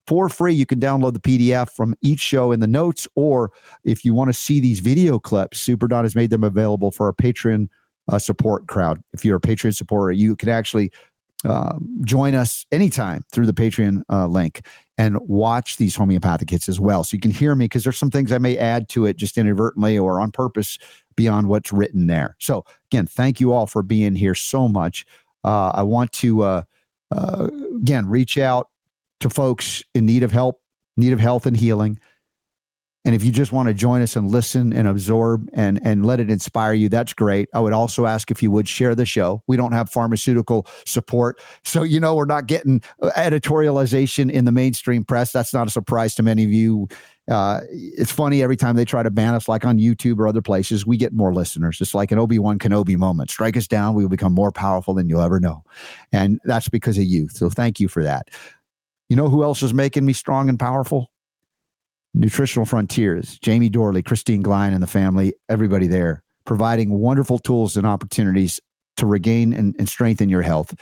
For 0.06 0.28
free, 0.28 0.54
you 0.54 0.66
can 0.66 0.80
download 0.80 1.12
the 1.12 1.20
PDF 1.20 1.70
from 1.70 1.94
each 2.02 2.18
show 2.18 2.50
in 2.50 2.58
the 2.58 2.66
notes, 2.66 3.06
or 3.14 3.52
if 3.84 4.04
you 4.04 4.12
want 4.12 4.28
to 4.28 4.32
see 4.32 4.58
these 4.58 4.80
video 4.80 5.20
clips, 5.20 5.60
Super 5.60 5.86
Don 5.86 6.04
has 6.04 6.16
made 6.16 6.30
them 6.30 6.42
available 6.42 6.90
for 6.90 7.06
our 7.06 7.12
Patreon 7.12 7.68
uh, 8.08 8.18
support 8.18 8.66
crowd. 8.66 9.00
If 9.12 9.24
you're 9.24 9.36
a 9.36 9.40
Patreon 9.40 9.76
supporter, 9.76 10.10
you 10.10 10.34
can 10.34 10.48
actually 10.48 10.90
uh, 11.44 11.78
join 12.02 12.34
us 12.34 12.66
anytime 12.72 13.22
through 13.32 13.46
the 13.46 13.52
Patreon 13.52 14.02
uh, 14.10 14.26
link 14.26 14.66
and 15.00 15.18
watch 15.20 15.78
these 15.78 15.96
homeopathic 15.96 16.50
hits 16.50 16.68
as 16.68 16.78
well. 16.78 17.04
So 17.04 17.14
you 17.14 17.22
can 17.22 17.30
hear 17.30 17.54
me 17.54 17.64
because 17.64 17.84
there's 17.84 17.96
some 17.96 18.10
things 18.10 18.32
I 18.32 18.36
may 18.36 18.58
add 18.58 18.90
to 18.90 19.06
it 19.06 19.16
just 19.16 19.38
inadvertently 19.38 19.98
or 19.98 20.20
on 20.20 20.30
purpose 20.30 20.76
beyond 21.16 21.48
what's 21.48 21.72
written 21.72 22.06
there. 22.06 22.36
So 22.38 22.66
again, 22.92 23.06
thank 23.06 23.40
you 23.40 23.50
all 23.54 23.66
for 23.66 23.82
being 23.82 24.14
here 24.14 24.34
so 24.34 24.68
much. 24.68 25.06
Uh, 25.42 25.70
I 25.70 25.84
want 25.84 26.12
to 26.12 26.42
uh, 26.42 26.62
uh, 27.10 27.48
again 27.76 28.10
reach 28.10 28.36
out 28.36 28.68
to 29.20 29.30
folks 29.30 29.82
in 29.94 30.04
need 30.04 30.22
of 30.22 30.32
help, 30.32 30.60
need 30.98 31.14
of 31.14 31.20
health 31.20 31.46
and 31.46 31.56
healing. 31.56 31.98
And 33.04 33.14
if 33.14 33.24
you 33.24 33.32
just 33.32 33.50
want 33.50 33.68
to 33.68 33.74
join 33.74 34.02
us 34.02 34.14
and 34.14 34.30
listen 34.30 34.74
and 34.74 34.86
absorb 34.86 35.48
and 35.54 35.80
and 35.82 36.04
let 36.04 36.20
it 36.20 36.30
inspire 36.30 36.74
you, 36.74 36.90
that's 36.90 37.14
great. 37.14 37.48
I 37.54 37.60
would 37.60 37.72
also 37.72 38.04
ask 38.04 38.30
if 38.30 38.42
you 38.42 38.50
would 38.50 38.68
share 38.68 38.94
the 38.94 39.06
show. 39.06 39.42
We 39.46 39.56
don't 39.56 39.72
have 39.72 39.88
pharmaceutical 39.88 40.66
support, 40.84 41.40
so 41.64 41.82
you 41.82 41.98
know 41.98 42.14
we're 42.14 42.26
not 42.26 42.46
getting 42.46 42.82
uh, 43.00 43.10
editorialization 43.16 44.30
in 44.30 44.44
the 44.44 44.52
mainstream 44.52 45.04
press. 45.04 45.32
That's 45.32 45.54
not 45.54 45.66
a 45.66 45.70
surprise 45.70 46.14
to 46.16 46.22
many 46.22 46.44
of 46.44 46.52
you. 46.52 46.88
Uh, 47.30 47.60
it's 47.70 48.10
funny 48.10 48.42
every 48.42 48.56
time 48.56 48.76
they 48.76 48.84
try 48.84 49.02
to 49.02 49.10
ban 49.10 49.34
us, 49.34 49.48
like 49.48 49.64
on 49.64 49.78
YouTube 49.78 50.18
or 50.18 50.28
other 50.28 50.42
places, 50.42 50.84
we 50.84 50.96
get 50.98 51.12
more 51.12 51.32
listeners. 51.32 51.80
It's 51.80 51.94
like 51.94 52.12
an 52.12 52.18
Obi 52.18 52.38
Wan 52.38 52.58
Kenobi 52.58 52.96
moment. 52.96 53.30
Strike 53.30 53.56
us 53.56 53.66
down, 53.66 53.94
we 53.94 54.04
will 54.04 54.10
become 54.10 54.34
more 54.34 54.52
powerful 54.52 54.92
than 54.92 55.08
you'll 55.08 55.22
ever 55.22 55.40
know, 55.40 55.64
and 56.12 56.38
that's 56.44 56.68
because 56.68 56.98
of 56.98 57.04
you. 57.04 57.28
So 57.30 57.48
thank 57.48 57.80
you 57.80 57.88
for 57.88 58.02
that. 58.02 58.28
You 59.08 59.16
know 59.16 59.30
who 59.30 59.42
else 59.42 59.62
is 59.62 59.72
making 59.72 60.04
me 60.04 60.12
strong 60.12 60.50
and 60.50 60.58
powerful? 60.58 61.09
Nutritional 62.14 62.66
Frontiers, 62.66 63.38
Jamie 63.38 63.70
Dorley, 63.70 64.02
Kristine 64.02 64.42
Glein, 64.42 64.72
and 64.72 64.82
the 64.82 64.88
family, 64.88 65.34
everybody 65.48 65.86
there, 65.86 66.22
providing 66.44 66.90
wonderful 66.90 67.38
tools 67.38 67.76
and 67.76 67.86
opportunities 67.86 68.60
to 68.96 69.06
regain 69.06 69.52
and, 69.52 69.76
and 69.78 69.88
strengthen 69.88 70.28
your 70.28 70.42
health 70.42 70.74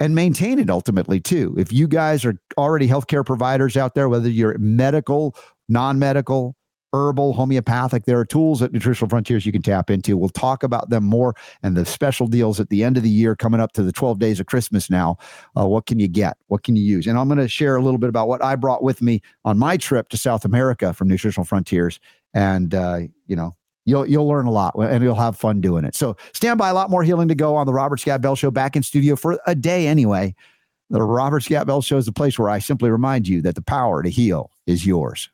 and 0.00 0.14
maintain 0.14 0.58
it 0.58 0.70
ultimately 0.70 1.20
too. 1.20 1.54
If 1.58 1.72
you 1.72 1.86
guys 1.86 2.24
are 2.24 2.34
already 2.56 2.88
healthcare 2.88 3.24
providers 3.24 3.76
out 3.76 3.94
there, 3.94 4.08
whether 4.08 4.30
you're 4.30 4.56
medical, 4.58 5.36
non-medical, 5.68 6.56
herbal, 6.92 7.32
homeopathic. 7.32 8.04
There 8.04 8.18
are 8.18 8.24
tools 8.24 8.62
at 8.62 8.72
Nutritional 8.72 9.08
Frontiers 9.08 9.46
you 9.46 9.52
can 9.52 9.62
tap 9.62 9.90
into. 9.90 10.16
We'll 10.16 10.28
talk 10.28 10.62
about 10.62 10.90
them 10.90 11.04
more 11.04 11.34
and 11.62 11.76
the 11.76 11.84
special 11.84 12.26
deals 12.26 12.60
at 12.60 12.68
the 12.68 12.84
end 12.84 12.96
of 12.96 13.02
the 13.02 13.10
year 13.10 13.36
coming 13.36 13.60
up 13.60 13.72
to 13.72 13.82
the 13.82 13.92
12 13.92 14.18
days 14.18 14.40
of 14.40 14.46
Christmas 14.46 14.90
now. 14.90 15.16
Uh, 15.56 15.66
what 15.66 15.86
can 15.86 15.98
you 15.98 16.08
get? 16.08 16.36
What 16.48 16.62
can 16.62 16.76
you 16.76 16.82
use? 16.82 17.06
And 17.06 17.18
I'm 17.18 17.28
going 17.28 17.38
to 17.38 17.48
share 17.48 17.76
a 17.76 17.82
little 17.82 17.98
bit 17.98 18.08
about 18.08 18.28
what 18.28 18.42
I 18.42 18.56
brought 18.56 18.82
with 18.82 19.02
me 19.02 19.22
on 19.44 19.58
my 19.58 19.76
trip 19.76 20.08
to 20.10 20.16
South 20.16 20.44
America 20.44 20.92
from 20.92 21.08
Nutritional 21.08 21.44
Frontiers. 21.44 22.00
And, 22.34 22.74
uh, 22.74 23.00
you 23.26 23.36
know, 23.36 23.56
You'll 23.86 24.06
you'll 24.06 24.28
learn 24.28 24.46
a 24.46 24.50
lot 24.50 24.74
and 24.78 25.02
you'll 25.02 25.14
have 25.14 25.36
fun 25.36 25.60
doing 25.60 25.84
it. 25.84 25.94
So 25.94 26.16
stand 26.34 26.58
by, 26.58 26.68
a 26.68 26.74
lot 26.74 26.90
more 26.90 27.02
healing 27.02 27.28
to 27.28 27.34
go 27.34 27.56
on 27.56 27.66
the 27.66 27.72
Robert 27.72 27.98
Scott 27.98 28.20
Bell 28.20 28.36
Show. 28.36 28.50
Back 28.50 28.76
in 28.76 28.82
studio 28.82 29.16
for 29.16 29.40
a 29.46 29.54
day 29.54 29.86
anyway. 29.86 30.34
The 30.90 31.02
Robert 31.02 31.42
Scott 31.42 31.66
Bell 31.66 31.82
Show 31.82 31.96
is 31.96 32.06
the 32.06 32.12
place 32.12 32.38
where 32.38 32.50
I 32.50 32.58
simply 32.58 32.90
remind 32.90 33.26
you 33.26 33.40
that 33.42 33.54
the 33.54 33.62
power 33.62 34.02
to 34.02 34.10
heal 34.10 34.50
is 34.66 34.84
yours. 34.84 35.30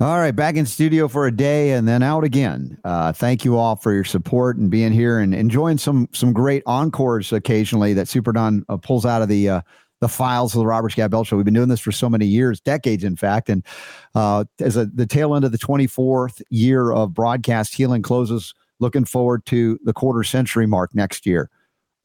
All 0.00 0.20
right, 0.20 0.30
back 0.30 0.54
in 0.54 0.64
studio 0.64 1.08
for 1.08 1.26
a 1.26 1.32
day 1.32 1.72
and 1.72 1.88
then 1.88 2.04
out 2.04 2.22
again. 2.22 2.78
Uh, 2.84 3.12
thank 3.12 3.44
you 3.44 3.56
all 3.56 3.74
for 3.74 3.92
your 3.92 4.04
support 4.04 4.56
and 4.56 4.70
being 4.70 4.92
here 4.92 5.18
and 5.18 5.34
enjoying 5.34 5.76
some 5.76 6.08
some 6.12 6.32
great 6.32 6.62
encores 6.66 7.32
occasionally 7.32 7.94
that 7.94 8.06
Super 8.06 8.32
Don 8.32 8.64
uh, 8.68 8.76
pulls 8.76 9.04
out 9.04 9.22
of 9.22 9.28
the 9.28 9.48
uh, 9.48 9.60
the 10.00 10.08
files 10.08 10.54
of 10.54 10.60
the 10.60 10.66
Robert 10.66 10.90
Scott 10.90 11.10
Bell 11.10 11.24
Show. 11.24 11.34
We've 11.34 11.44
been 11.44 11.52
doing 11.52 11.68
this 11.68 11.80
for 11.80 11.90
so 11.90 12.08
many 12.08 12.26
years, 12.26 12.60
decades, 12.60 13.02
in 13.02 13.16
fact. 13.16 13.48
And 13.48 13.64
uh, 14.14 14.44
as 14.60 14.76
a, 14.76 14.86
the 14.86 15.04
tail 15.04 15.34
end 15.34 15.44
of 15.44 15.50
the 15.50 15.58
24th 15.58 16.42
year 16.48 16.92
of 16.92 17.12
broadcast 17.12 17.74
healing 17.74 18.02
closes, 18.02 18.54
looking 18.78 19.04
forward 19.04 19.46
to 19.46 19.80
the 19.82 19.92
quarter 19.92 20.22
century 20.22 20.68
mark 20.68 20.94
next 20.94 21.26
year. 21.26 21.50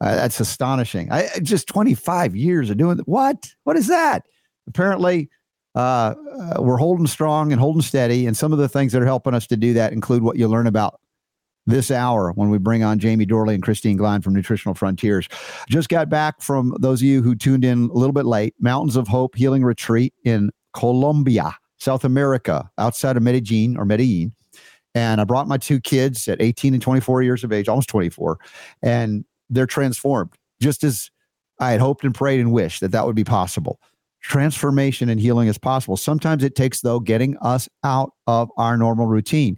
Uh, 0.00 0.16
that's 0.16 0.40
astonishing. 0.40 1.12
I 1.12 1.28
just 1.42 1.68
25 1.68 2.34
years 2.34 2.70
of 2.70 2.76
doing 2.76 2.98
what? 3.06 3.54
What 3.62 3.76
is 3.76 3.86
that? 3.86 4.24
Apparently, 4.66 5.30
uh, 5.74 6.14
uh, 6.58 6.62
we're 6.62 6.76
holding 6.76 7.06
strong 7.06 7.52
and 7.52 7.60
holding 7.60 7.82
steady. 7.82 8.26
And 8.26 8.36
some 8.36 8.52
of 8.52 8.58
the 8.58 8.68
things 8.68 8.92
that 8.92 9.02
are 9.02 9.06
helping 9.06 9.34
us 9.34 9.46
to 9.48 9.56
do 9.56 9.72
that 9.74 9.92
include 9.92 10.22
what 10.22 10.36
you 10.36 10.48
learn 10.48 10.66
about 10.66 11.00
this 11.66 11.90
hour 11.90 12.32
when 12.32 12.50
we 12.50 12.58
bring 12.58 12.84
on 12.84 12.98
Jamie 12.98 13.26
Dorley 13.26 13.54
and 13.54 13.62
Kristine 13.62 13.96
Glein 13.96 14.20
from 14.20 14.34
Nutritional 14.34 14.74
Frontiers. 14.74 15.28
Just 15.68 15.88
got 15.88 16.08
back 16.08 16.40
from 16.40 16.76
those 16.78 17.00
of 17.00 17.06
you 17.06 17.22
who 17.22 17.34
tuned 17.34 17.64
in 17.64 17.84
a 17.84 17.92
little 17.94 18.12
bit 18.12 18.26
late, 18.26 18.54
Mountains 18.60 18.96
of 18.96 19.08
Hope 19.08 19.34
Healing 19.34 19.64
Retreat 19.64 20.12
in 20.24 20.50
Colombia, 20.74 21.56
South 21.78 22.04
America, 22.04 22.70
outside 22.78 23.16
of 23.16 23.22
Medellin 23.22 23.76
or 23.78 23.84
Medellin. 23.84 24.34
And 24.94 25.20
I 25.20 25.24
brought 25.24 25.48
my 25.48 25.56
two 25.56 25.80
kids 25.80 26.28
at 26.28 26.40
18 26.40 26.74
and 26.74 26.82
24 26.82 27.22
years 27.22 27.42
of 27.42 27.52
age, 27.52 27.68
almost 27.68 27.88
24, 27.88 28.38
and 28.82 29.24
they're 29.50 29.66
transformed 29.66 30.30
just 30.60 30.84
as 30.84 31.10
I 31.58 31.72
had 31.72 31.80
hoped 31.80 32.04
and 32.04 32.14
prayed 32.14 32.40
and 32.40 32.52
wished 32.52 32.80
that 32.80 32.92
that 32.92 33.06
would 33.06 33.16
be 33.16 33.24
possible 33.24 33.80
transformation 34.24 35.08
and 35.08 35.20
healing 35.20 35.48
is 35.48 35.58
possible. 35.58 35.96
Sometimes 35.96 36.42
it 36.42 36.56
takes, 36.56 36.80
though, 36.80 36.98
getting 36.98 37.36
us 37.38 37.68
out 37.84 38.12
of 38.26 38.50
our 38.56 38.76
normal 38.76 39.06
routine 39.06 39.56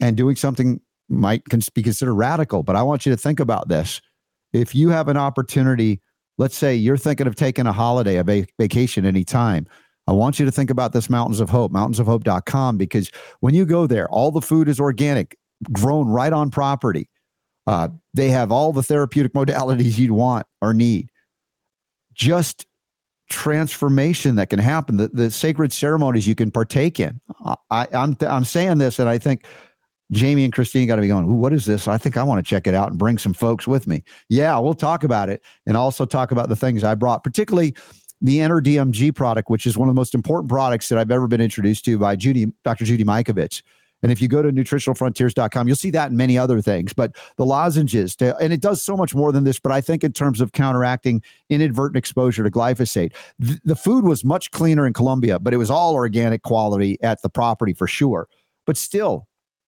and 0.00 0.16
doing 0.16 0.36
something 0.36 0.80
might 1.08 1.44
can 1.48 1.60
be 1.74 1.82
considered 1.82 2.14
radical. 2.14 2.62
But 2.62 2.76
I 2.76 2.82
want 2.82 3.04
you 3.04 3.10
to 3.10 3.16
think 3.16 3.40
about 3.40 3.68
this. 3.68 4.00
If 4.52 4.74
you 4.74 4.90
have 4.90 5.08
an 5.08 5.16
opportunity 5.16 6.00
let's 6.40 6.56
say 6.56 6.74
you're 6.74 6.96
thinking 6.96 7.26
of 7.26 7.36
taking 7.36 7.66
a 7.66 7.72
holiday, 7.72 8.16
a 8.16 8.24
va- 8.24 8.46
vacation 8.58 9.04
anytime. 9.04 9.66
I 10.06 10.12
want 10.12 10.40
you 10.40 10.46
to 10.46 10.50
think 10.50 10.70
about 10.70 10.94
this 10.94 11.10
Mountains 11.10 11.38
of 11.38 11.50
Hope, 11.50 11.70
mountainsofhope.com, 11.70 12.78
because 12.78 13.10
when 13.40 13.54
you 13.54 13.66
go 13.66 13.86
there, 13.86 14.08
all 14.08 14.30
the 14.30 14.40
food 14.40 14.66
is 14.66 14.80
organic, 14.80 15.36
grown 15.70 16.08
right 16.08 16.32
on 16.32 16.50
property. 16.50 17.10
Uh, 17.66 17.88
they 18.14 18.30
have 18.30 18.50
all 18.50 18.72
the 18.72 18.82
therapeutic 18.82 19.32
modalities 19.34 19.98
you'd 19.98 20.12
want 20.12 20.46
or 20.62 20.72
need. 20.72 21.10
Just 22.14 22.64
transformation 23.30 24.34
that 24.34 24.50
can 24.50 24.58
happen, 24.58 24.98
the, 24.98 25.08
the 25.08 25.30
sacred 25.30 25.72
ceremonies 25.72 26.26
you 26.26 26.34
can 26.34 26.50
partake 26.50 27.00
in. 27.00 27.20
I, 27.70 27.86
I'm, 27.94 28.16
I'm 28.20 28.44
saying 28.44 28.78
this, 28.78 28.98
and 28.98 29.08
I 29.08 29.16
think 29.16 29.46
Jamie 30.10 30.44
and 30.44 30.52
Kristine 30.52 30.86
got 30.86 30.96
to 30.96 31.02
be 31.02 31.08
going, 31.08 31.38
what 31.38 31.52
is 31.52 31.64
this? 31.64 31.88
I 31.88 31.96
think 31.96 32.16
I 32.16 32.22
want 32.22 32.44
to 32.44 32.48
check 32.48 32.66
it 32.66 32.74
out 32.74 32.90
and 32.90 32.98
bring 32.98 33.16
some 33.16 33.32
folks 33.32 33.66
with 33.66 33.86
me. 33.86 34.02
Yeah, 34.28 34.58
we'll 34.58 34.74
talk 34.74 35.04
about 35.04 35.28
it 35.28 35.42
and 35.66 35.76
also 35.76 36.04
talk 36.04 36.32
about 36.32 36.48
the 36.48 36.56
things 36.56 36.84
I 36.84 36.94
brought, 36.96 37.24
particularly 37.24 37.74
the 38.20 38.40
Enter 38.40 38.60
DMG 38.60 39.14
product, 39.14 39.48
which 39.48 39.66
is 39.66 39.78
one 39.78 39.88
of 39.88 39.94
the 39.94 39.98
most 39.98 40.14
important 40.14 40.50
products 40.50 40.88
that 40.88 40.98
I've 40.98 41.10
ever 41.10 41.26
been 41.26 41.40
introduced 41.40 41.84
to 41.86 41.98
by 41.98 42.16
Judy, 42.16 42.52
Dr. 42.64 42.84
Judy 42.84 43.04
Mikovits. 43.04 43.62
And 44.02 44.10
if 44.10 44.22
you 44.22 44.28
go 44.28 44.42
to 44.42 44.50
nutritionalfrontiers.com, 44.50 45.66
you'll 45.66 45.76
see 45.76 45.90
that 45.90 46.08
and 46.08 46.16
many 46.16 46.38
other 46.38 46.60
things. 46.60 46.92
But 46.92 47.16
the 47.36 47.44
lozenges, 47.44 48.16
to, 48.16 48.36
and 48.38 48.52
it 48.52 48.60
does 48.60 48.82
so 48.82 48.96
much 48.96 49.14
more 49.14 49.32
than 49.32 49.44
this. 49.44 49.58
But 49.58 49.72
I 49.72 49.80
think 49.80 50.02
in 50.04 50.12
terms 50.12 50.40
of 50.40 50.52
counteracting 50.52 51.22
inadvertent 51.48 51.96
exposure 51.96 52.42
to 52.42 52.50
glyphosate, 52.50 53.12
th- 53.44 53.60
the 53.64 53.76
food 53.76 54.04
was 54.04 54.24
much 54.24 54.50
cleaner 54.50 54.86
in 54.86 54.92
Colombia, 54.92 55.38
but 55.38 55.52
it 55.52 55.58
was 55.58 55.70
all 55.70 55.94
organic 55.94 56.42
quality 56.42 56.98
at 57.02 57.20
the 57.22 57.28
property 57.28 57.74
for 57.74 57.86
sure. 57.86 58.28
But 58.66 58.76
still, 58.76 59.26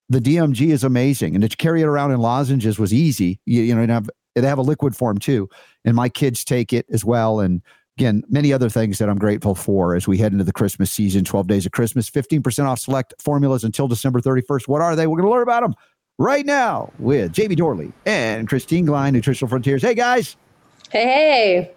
the 0.08 0.20
DMG 0.20 0.68
is 0.68 0.84
amazing, 0.84 1.34
and 1.34 1.48
to 1.48 1.56
carry 1.56 1.82
it 1.82 1.86
around 1.86 2.12
in 2.12 2.20
lozenges 2.20 2.78
was 2.78 2.92
easy. 2.92 3.40
You, 3.46 3.62
you 3.62 3.74
know, 3.74 3.86
have, 3.92 4.10
they 4.34 4.42
have 4.42 4.58
a 4.58 4.62
liquid 4.62 4.96
form 4.96 5.18
too, 5.18 5.48
and 5.84 5.96
my 5.96 6.08
kids 6.08 6.44
take 6.44 6.72
it 6.72 6.86
as 6.92 7.04
well. 7.04 7.40
And 7.40 7.62
again, 7.99 8.22
many 8.28 8.53
other 8.53 8.68
things 8.68 8.99
that 8.99 9.09
I'm 9.09 9.18
grateful 9.18 9.55
for 9.55 9.95
as 9.95 10.09
we 10.09 10.18
head 10.18 10.32
into 10.32 10.45
the 10.45 10.53
Christmas 10.53 10.90
season. 10.90 11.24
12 11.24 11.47
days 11.47 11.66
of 11.66 11.72
Christmas, 11.72 12.11
15% 12.11 12.64
off 12.64 12.78
select 12.78 13.14
formulas 13.18 13.64
until 13.64 13.88
December 13.88 14.20
31st. 14.20 14.68
What 14.68 14.80
are 14.80 14.97
they? 14.97 15.07
We're 15.07 15.18
going 15.18 15.28
to 15.28 15.32
learn 15.32 15.43
about 15.43 15.62
them 15.62 15.74
right 16.18 16.47
now 16.47 16.90
with 16.99 17.32
Jamie 17.32 17.57
Dorley 17.57 17.93
and 18.07 18.49
Kristine 18.49 18.86
Glein, 18.86 19.12
Nutritional 19.12 19.49
Frontiers. 19.49 19.82
Hey 19.82 19.95
guys. 19.95 20.36
Hey. 20.90 21.72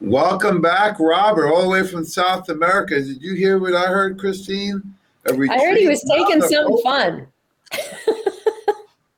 Welcome 0.00 0.60
back, 0.60 0.98
Robert, 0.98 1.46
all 1.46 1.62
the 1.62 1.68
way 1.68 1.86
from 1.86 2.04
South 2.04 2.48
America. 2.48 3.00
Did 3.00 3.22
you 3.22 3.34
hear 3.34 3.58
what 3.58 3.74
I 3.74 3.86
heard, 3.86 4.18
Kristine? 4.18 4.82
I 5.26 5.32
heard 5.32 5.78
he 5.78 5.88
was 5.88 6.02
taking 6.02 6.42
something 6.42 6.78
fun. 6.82 7.26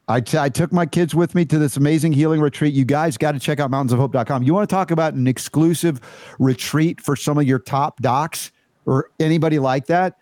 I, 0.09 0.21
t- 0.21 0.39
I 0.39 0.49
took 0.49 0.73
my 0.73 0.87
kids 0.87 1.15
with 1.15 1.35
me 1.35 1.45
to 1.47 1.59
this 1.59 1.77
amazing 1.77 2.13
healing 2.13 2.41
retreat. 2.41 2.75
You 2.75 2.85
guys 2.85 3.17
got 3.17 3.33
to 3.33 3.41
check 3.41 3.59
out 3.59 3.71
mountainsofhope.com. 3.73 4.45
You 4.45 4.55
want 4.55 4.69
to 4.69 4.75
talk 4.75 4.93
about 4.93 5.15
an 5.15 5.27
exclusive 5.27 6.01
retreat 6.39 7.01
for 7.01 7.17
some 7.17 7.39
of 7.39 7.45
your 7.45 7.59
top 7.59 8.01
docs 8.01 8.53
or 8.85 9.11
anybody 9.19 9.59
like 9.59 9.87
that? 9.87 10.17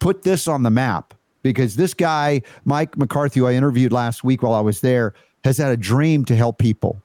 Put 0.00 0.22
this 0.22 0.48
on 0.48 0.64
the 0.64 0.70
map 0.70 1.14
because 1.42 1.76
this 1.76 1.94
guy, 1.94 2.42
Mike 2.64 2.98
McCarthy, 2.98 3.40
who 3.40 3.46
I 3.46 3.52
interviewed 3.52 3.92
last 3.92 4.24
week 4.24 4.42
while 4.42 4.54
I 4.54 4.60
was 4.60 4.80
there, 4.80 5.14
has 5.44 5.58
had 5.58 5.70
a 5.70 5.76
dream 5.76 6.24
to 6.24 6.34
help 6.34 6.58
people. 6.58 7.00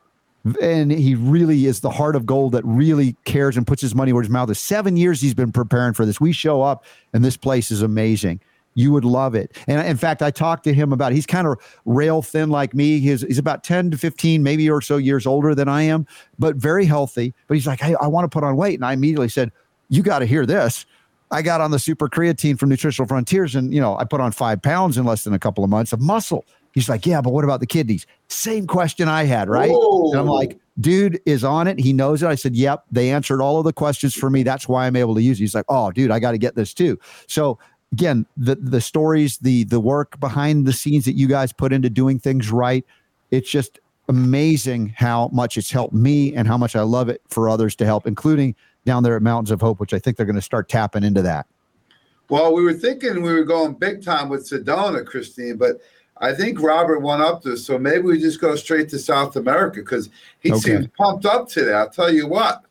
And 0.62 0.92
he 0.92 1.16
really 1.16 1.68
is 1.68 1.82
the 1.82 1.90
heart 1.92 2.16
of 2.16 2.26
gold 2.26 2.54
that 2.54 2.64
really 2.66 3.16
cares 3.26 3.56
and 3.56 3.68
puts 3.68 3.82
his 3.82 3.94
money 3.94 4.14
where 4.14 4.24
his 4.24 4.30
mouth 4.32 4.50
is. 4.50 4.60
Seven 4.60 4.98
years 4.98 5.22
he's 5.22 5.34
been 5.34 5.52
preparing 5.52 5.94
for 5.94 6.06
this. 6.06 6.20
We 6.20 6.32
show 6.32 6.62
up, 6.62 6.86
and 7.14 7.24
this 7.24 7.38
place 7.38 7.72
is 7.72 7.82
amazing 7.82 8.40
you 8.76 8.92
would 8.92 9.06
love 9.06 9.34
it. 9.34 9.58
And 9.68 9.86
in 9.88 9.98
fact, 9.98 10.22
I 10.22 10.30
talked 10.30 10.64
to 10.66 10.74
him 10.74 10.94
about 10.94 11.12
it. 11.12 11.16
he's 11.16 11.26
kind 11.26 11.48
of 11.48 11.58
rail 11.86 12.22
thin 12.22 12.50
like 12.50 12.74
me. 12.74 13.00
He's, 13.00 13.22
he's 13.22 13.40
about 13.40 13.64
10 13.64 13.92
to 13.92 13.98
15, 13.98 14.44
maybe 14.44 14.70
or 14.70 14.82
so 14.82 14.98
years 14.98 15.26
older 15.26 15.56
than 15.56 15.68
I 15.68 15.84
am, 15.84 16.06
but 16.38 16.58
very 16.58 16.86
healthy. 16.86 17.34
But 17.48 17.56
he's 17.56 17.66
like, 17.66 17.80
hey, 17.80 17.96
I 18.00 18.08
want 18.08 18.26
to 18.26 18.30
put 18.30 18.44
on 18.44 18.56
weight. 18.58 18.76
And 18.76 18.86
I 18.86 18.94
immediately 18.94 19.30
said, 19.30 19.52
you 19.90 20.04
got 20.04 20.20
to 20.20 20.26
hear 20.26 20.46
this. 20.46 20.86
I 21.32 21.42
got 21.42 21.62
on 21.62 21.72
the 21.72 21.80
super 21.80 22.08
creatine 22.08 22.60
from 22.60 22.70
Nutritional 22.70 23.08
Frontiers 23.08 23.56
and, 23.56 23.74
you 23.74 23.82
know, 23.82 23.98
I 23.98 24.04
put 24.04 24.22
on 24.22 24.32
five 24.32 24.62
pounds 24.62 24.98
in 24.98 25.06
less 25.06 25.24
than 25.24 25.34
a 25.34 25.40
couple 25.40 25.64
of 25.64 25.70
months 25.70 25.92
of 25.92 26.00
muscle. 26.00 26.46
He's 26.74 26.90
like, 26.90 27.06
yeah, 27.06 27.22
but 27.22 27.32
what 27.32 27.46
about 27.46 27.62
the 27.62 27.66
kidneys? 27.66 28.06
Same 28.28 28.68
question 28.68 29.08
I 29.08 29.24
had, 29.24 29.50
right? 29.50 29.72
Whoa. 29.72 30.12
And 30.12 30.20
I'm 30.20 30.28
like, 30.28 30.60
dude 30.80 31.22
is 31.26 31.44
on 31.44 31.68
it. 31.68 31.80
He 31.80 31.94
knows 31.94 32.22
it. 32.22 32.28
I 32.28 32.36
said, 32.36 32.54
yep. 32.54 32.84
They 32.92 33.12
answered 33.12 33.42
all 33.42 33.60
of 33.60 33.64
the 33.64 33.72
questions 33.72 34.14
for 34.14 34.30
me. 34.30 34.44
That's 34.44 34.68
why 34.68 34.86
I'm 34.86 34.98
able 34.98 35.16
to 35.16 35.22
use 35.22 35.40
it. 35.40 35.44
He's 35.44 35.56
like, 35.56 35.66
oh, 35.70 35.92
dude, 35.92 36.12
I 36.12 36.20
got 36.20 36.32
to 36.32 36.38
get 36.38 36.56
this 36.56 36.74
too. 36.74 37.00
So 37.28 37.58
again, 37.96 38.26
the 38.36 38.56
the 38.56 38.82
stories, 38.82 39.38
the 39.38 39.64
the 39.64 39.80
work 39.80 40.20
behind 40.20 40.68
the 40.68 40.74
scenes 40.74 41.06
that 41.06 41.14
you 41.14 41.28
guys 41.28 41.54
put 41.54 41.72
into 41.72 41.90
doing 41.90 42.20
things 42.20 42.52
right, 42.52 42.86
it's 43.32 43.50
just 43.50 43.80
amazing 44.10 44.94
how 44.98 45.30
much 45.32 45.58
it's 45.58 45.72
helped 45.72 45.94
me 45.94 46.36
and 46.36 46.46
how 46.46 46.58
much 46.58 46.76
I 46.76 46.82
love 46.82 47.08
it 47.08 47.22
for 47.30 47.48
others 47.48 47.74
to 47.78 47.86
help, 47.86 48.06
including 48.06 48.54
down 48.86 49.04
there 49.04 49.16
at 49.16 49.22
Mountains 49.22 49.50
of 49.50 49.62
Hope, 49.62 49.80
which 49.80 49.94
I 49.94 50.00
think 50.00 50.18
they're 50.18 50.26
going 50.26 50.36
to 50.36 50.42
start 50.42 50.68
tapping 50.68 51.04
into 51.04 51.22
that. 51.22 51.48
Well, 52.30 52.54
we 52.54 52.64
were 52.64 52.74
thinking 52.74 53.22
we 53.22 53.34
were 53.34 53.46
going 53.46 53.76
big 53.76 54.04
time 54.04 54.28
with 54.28 54.48
Sedona, 54.50 55.06
Kristine, 55.06 55.58
but 55.58 55.78
I 56.18 56.34
think 56.34 56.62
Robert 56.62 57.00
went 57.00 57.22
up 57.22 57.44
to, 57.44 57.56
so 57.56 57.80
maybe 57.80 58.02
we 58.02 58.20
just 58.20 58.42
go 58.42 58.58
straight 58.58 58.90
to 58.90 59.00
South 59.00 59.38
America 59.38 59.80
because 59.80 60.10
he 60.40 60.52
okay. 60.52 60.60
seems 60.60 60.88
pumped 60.98 61.26
up 61.26 61.48
today. 61.48 61.74
I'll 61.74 61.90
tell 61.90 62.14
you 62.14 62.28
what. 62.28 62.65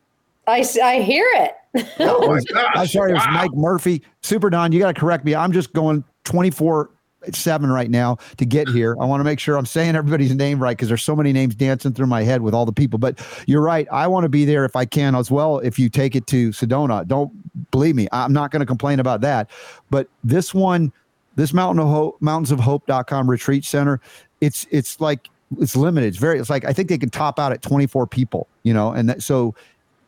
I, 0.47 0.65
I 0.83 1.01
hear 1.01 1.25
it. 1.35 1.55
oh 1.99 2.27
my 2.27 2.39
gosh. 2.53 2.71
I'm 2.75 2.87
sorry, 2.87 3.13
wow. 3.13 3.19
it 3.19 3.27
was 3.27 3.35
Mike 3.35 3.53
Murphy. 3.53 4.01
Super 4.21 4.49
Don, 4.49 4.71
you 4.71 4.79
got 4.79 4.93
to 4.95 4.99
correct 4.99 5.25
me. 5.25 5.35
I'm 5.35 5.51
just 5.51 5.73
going 5.73 6.03
24 6.23 6.89
seven 7.33 7.71
right 7.71 7.89
now 7.89 8.17
to 8.37 8.45
get 8.45 8.67
here. 8.67 8.95
I 8.99 9.05
want 9.05 9.19
to 9.21 9.23
make 9.23 9.39
sure 9.39 9.57
I'm 9.57 9.65
saying 9.65 9.95
everybody's 9.95 10.35
name 10.35 10.61
right 10.61 10.77
because 10.77 10.89
there's 10.89 11.03
so 11.03 11.15
many 11.15 11.33
names 11.33 11.55
dancing 11.55 11.93
through 11.93 12.07
my 12.07 12.23
head 12.23 12.41
with 12.41 12.53
all 12.53 12.65
the 12.65 12.73
people. 12.73 12.99
But 12.99 13.19
you're 13.47 13.61
right. 13.61 13.87
I 13.91 14.07
want 14.07 14.25
to 14.25 14.29
be 14.29 14.45
there 14.45 14.65
if 14.65 14.75
I 14.75 14.85
can 14.85 15.15
as 15.15 15.31
well. 15.31 15.59
If 15.59 15.79
you 15.79 15.89
take 15.89 16.15
it 16.15 16.27
to 16.27 16.49
Sedona, 16.49 17.07
don't 17.07 17.31
believe 17.71 17.95
me. 17.95 18.07
I'm 18.11 18.33
not 18.33 18.51
going 18.51 18.59
to 18.59 18.65
complain 18.65 18.99
about 18.99 19.21
that. 19.21 19.49
But 19.89 20.07
this 20.23 20.53
one, 20.53 20.91
this 21.35 21.53
Mountain 21.53 21.83
of 21.83 21.89
Hope, 21.89 22.21
Mountains 22.21 22.51
of 22.51 22.59
Hope.com 22.59 23.29
retreat 23.29 23.65
center, 23.65 23.99
it's 24.41 24.67
it's 24.69 24.99
like 24.99 25.29
it's 25.59 25.75
limited. 25.75 26.07
It's 26.07 26.17
very. 26.17 26.39
It's 26.39 26.49
like 26.49 26.65
I 26.65 26.73
think 26.73 26.89
they 26.89 26.97
can 26.97 27.09
top 27.09 27.39
out 27.39 27.51
at 27.51 27.61
24 27.61 28.07
people. 28.07 28.47
You 28.63 28.73
know, 28.73 28.91
and 28.91 29.09
that, 29.09 29.23
so 29.23 29.55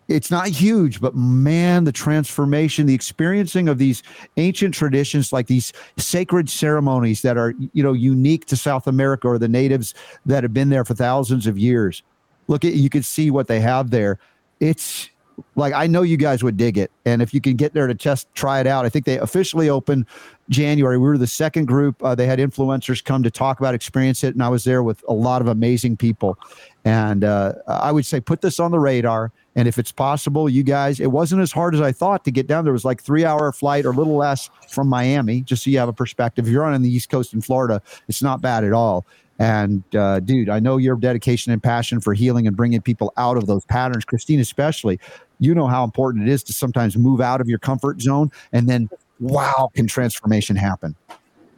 it's 0.07 0.31
not 0.31 0.47
huge, 0.47 1.01
but 1.01 1.15
man, 1.15 1.83
the 1.83 1.91
transformation, 1.91 2.85
the 2.85 2.93
experiencing 2.93 3.67
of 3.67 3.77
these 3.77 4.03
ancient 4.37 4.73
traditions, 4.73 5.33
like 5.33 5.47
these 5.47 5.73
sacred 5.97 6.49
ceremonies 6.49 7.21
that 7.23 7.37
are, 7.37 7.53
you 7.73 7.83
know, 7.83 7.93
unique 7.93 8.45
to 8.45 8.55
South 8.55 8.87
America 8.87 9.27
or 9.27 9.37
the 9.37 9.49
natives 9.49 9.93
that 10.25 10.43
have 10.43 10.53
been 10.53 10.69
there 10.69 10.85
for 10.85 10.95
thousands 10.95 11.45
of 11.45 11.57
years. 11.57 12.03
Look 12.47 12.63
at 12.63 12.73
you 12.73 12.89
can 12.89 13.03
see 13.03 13.31
what 13.31 13.47
they 13.47 13.59
have 13.59 13.89
there. 13.89 14.19
It's 14.61 15.09
like 15.55 15.73
I 15.73 15.87
know 15.87 16.01
you 16.01 16.17
guys 16.17 16.43
would 16.43 16.57
dig 16.57 16.77
it, 16.77 16.91
and 17.05 17.21
if 17.21 17.33
you 17.33 17.41
can 17.41 17.55
get 17.55 17.73
there 17.73 17.87
to 17.87 17.93
test, 17.93 18.27
try 18.33 18.59
it 18.59 18.67
out. 18.67 18.85
I 18.85 18.89
think 18.89 19.05
they 19.05 19.19
officially 19.19 19.69
opened 19.69 20.05
January. 20.49 20.97
We 20.97 21.07
were 21.07 21.17
the 21.17 21.27
second 21.27 21.65
group. 21.65 22.01
Uh, 22.03 22.15
they 22.15 22.25
had 22.25 22.39
influencers 22.39 23.03
come 23.03 23.23
to 23.23 23.29
talk 23.29 23.59
about, 23.59 23.75
experience 23.75 24.23
it, 24.23 24.33
and 24.33 24.41
I 24.41 24.49
was 24.49 24.63
there 24.63 24.81
with 24.81 25.03
a 25.07 25.13
lot 25.13 25.41
of 25.41 25.47
amazing 25.47 25.97
people. 25.97 26.39
And 26.85 27.23
uh, 27.23 27.53
I 27.67 27.91
would 27.91 28.05
say 28.05 28.19
put 28.19 28.41
this 28.41 28.59
on 28.59 28.71
the 28.71 28.79
radar. 28.79 29.31
And 29.57 29.67
if 29.67 29.79
it's 29.79 29.91
possible, 29.91 30.47
you 30.47 30.61
guys, 30.61 30.99
it 30.99 31.07
wasn't 31.07 31.41
as 31.41 31.51
hard 31.51 31.73
as 31.73 31.81
I 31.81 31.91
thought 31.91 32.23
to 32.25 32.31
get 32.31 32.45
down. 32.45 32.63
There 32.63 32.71
was 32.71 32.85
like 32.85 33.01
three 33.01 33.25
hour 33.25 33.51
flight 33.51 33.85
or 33.85 33.89
a 33.89 33.95
little 33.95 34.15
less 34.15 34.51
from 34.69 34.87
Miami, 34.87 35.41
just 35.41 35.63
so 35.63 35.71
you 35.71 35.79
have 35.79 35.89
a 35.89 35.93
perspective. 35.93 36.45
If 36.45 36.51
you're 36.51 36.63
on 36.63 36.79
the 36.81 36.89
East 36.89 37.09
Coast 37.09 37.33
in 37.33 37.41
Florida, 37.41 37.81
it's 38.07 38.21
not 38.21 38.39
bad 38.39 38.63
at 38.63 38.71
all. 38.71 39.05
And 39.39 39.83
uh, 39.95 40.19
dude, 40.19 40.49
I 40.49 40.59
know 40.59 40.77
your 40.77 40.95
dedication 40.95 41.51
and 41.51 41.61
passion 41.61 41.99
for 41.99 42.13
healing 42.13 42.45
and 42.45 42.55
bringing 42.55 42.81
people 42.81 43.11
out 43.17 43.35
of 43.35 43.47
those 43.47 43.65
patterns, 43.65 44.05
Kristine, 44.05 44.39
especially. 44.39 44.99
You 45.39 45.55
know 45.55 45.67
how 45.67 45.83
important 45.83 46.27
it 46.27 46.31
is 46.31 46.43
to 46.43 46.53
sometimes 46.53 46.95
move 46.95 47.19
out 47.19 47.41
of 47.41 47.49
your 47.49 47.59
comfort 47.59 47.99
zone 47.99 48.31
and 48.53 48.69
then, 48.69 48.89
wow, 49.19 49.71
can 49.73 49.87
transformation 49.87 50.55
happen? 50.55 50.95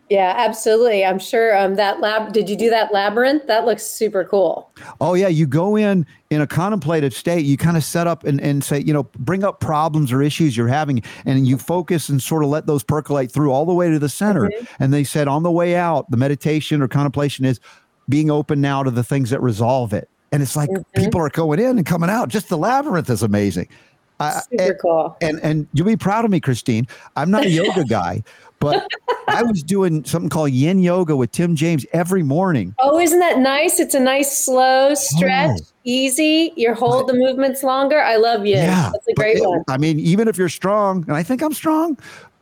Yeah, 0.10 0.34
absolutely. 0.36 1.06
I'm 1.06 1.20
sure 1.20 1.56
um, 1.56 1.76
that 1.76 2.00
lab. 2.00 2.34
Did 2.34 2.50
you 2.50 2.58
do 2.58 2.70
that 2.72 2.92
labyrinth? 2.92 3.46
That 3.46 3.66
looks 3.66 3.84
super 3.84 4.26
cool. 4.26 4.72
Oh 5.00 5.14
yeah, 5.14 5.28
you 5.28 5.46
go 5.46 5.76
in 5.76 6.06
in 6.32 6.42
a 6.42 6.48
contemplative 6.48 7.14
state. 7.14 7.46
You 7.46 7.58
kind 7.58 7.78
of 7.78 7.84
set 7.84 8.08
up 8.08 8.24
and, 8.24 8.42
and 8.42 8.64
say, 8.64 8.80
you 8.80 8.92
know, 8.92 9.04
bring 9.20 9.44
up 9.44 9.60
problems 9.60 10.12
or 10.12 10.24
issues 10.24 10.58
you're 10.58 10.68
having, 10.68 11.04
and 11.26 11.48
you 11.48 11.60
focus 11.60 12.10
and 12.10 12.22
sort 12.22 12.44
of 12.44 12.50
let 12.50 12.66
those 12.66 12.84
percolate 12.84 13.32
through 13.32 13.52
all 13.52 13.68
the 13.68 13.74
way 13.74 13.90
to 13.92 14.00
the 14.00 14.10
center. 14.10 14.50
Mm-hmm. 14.50 14.84
And 14.84 14.92
they 14.92 15.04
said 15.04 15.28
on 15.28 15.44
the 15.44 15.52
way 15.52 15.76
out, 15.76 16.10
the 16.10 16.18
meditation 16.18 16.82
or 16.82 16.88
contemplation 16.88 17.46
is 17.46 17.60
being 18.08 18.32
open 18.32 18.62
now 18.62 18.82
to 18.82 18.90
the 18.90 19.04
things 19.04 19.30
that 19.30 19.42
resolve 19.42 19.94
it. 19.94 20.10
And 20.32 20.42
it's 20.42 20.56
like 20.56 20.70
mm-hmm. 20.70 21.04
people 21.04 21.22
are 21.22 21.30
going 21.30 21.60
in 21.60 21.78
and 21.78 21.86
coming 21.86 22.10
out. 22.10 22.30
Just 22.30 22.50
the 22.50 22.58
labyrinth 22.58 23.12
is 23.12 23.22
amazing. 23.22 23.68
Super 24.22 24.64
and, 24.64 24.80
cool. 24.82 25.18
And 25.22 25.40
and 25.42 25.68
you'll 25.74 25.88
be 25.88 25.96
proud 25.96 26.26
of 26.26 26.32
me, 26.32 26.40
Kristine. 26.40 26.90
I'm 27.16 27.32
not 27.32 27.46
a 27.46 27.50
yoga 27.50 27.84
guy, 27.90 28.24
but 28.60 28.88
I 29.28 29.44
was 29.44 29.64
doing 29.64 30.04
something 30.04 30.30
called 30.30 30.52
yin 30.52 30.80
yoga 30.80 31.16
with 31.16 31.32
Tim 31.32 31.56
James 31.56 31.86
every 31.94 32.24
morning. 32.24 32.76
Oh, 32.80 33.00
isn't 33.00 33.20
that 33.20 33.40
nice? 33.40 33.80
It's 33.80 33.96
a 33.96 34.00
nice 34.00 34.38
slow 34.38 34.94
stretch, 34.94 35.60
oh. 35.62 35.66
easy. 35.84 36.52
You 36.58 36.74
hold 36.74 37.08
the 37.08 37.14
movements 37.14 37.64
longer. 37.64 38.02
I 38.02 38.18
love 38.18 38.46
you. 38.46 38.56
Yeah, 38.56 38.90
That's 38.92 39.08
a 39.08 39.14
great 39.14 39.38
it, 39.38 39.48
one. 39.48 39.64
I 39.68 39.78
mean, 39.78 40.00
even 40.00 40.28
if 40.28 40.38
you're 40.38 40.50
strong, 40.50 41.06
and 41.08 41.16
I 41.16 41.24
think 41.24 41.42
I'm 41.42 41.54
strong, 41.54 41.98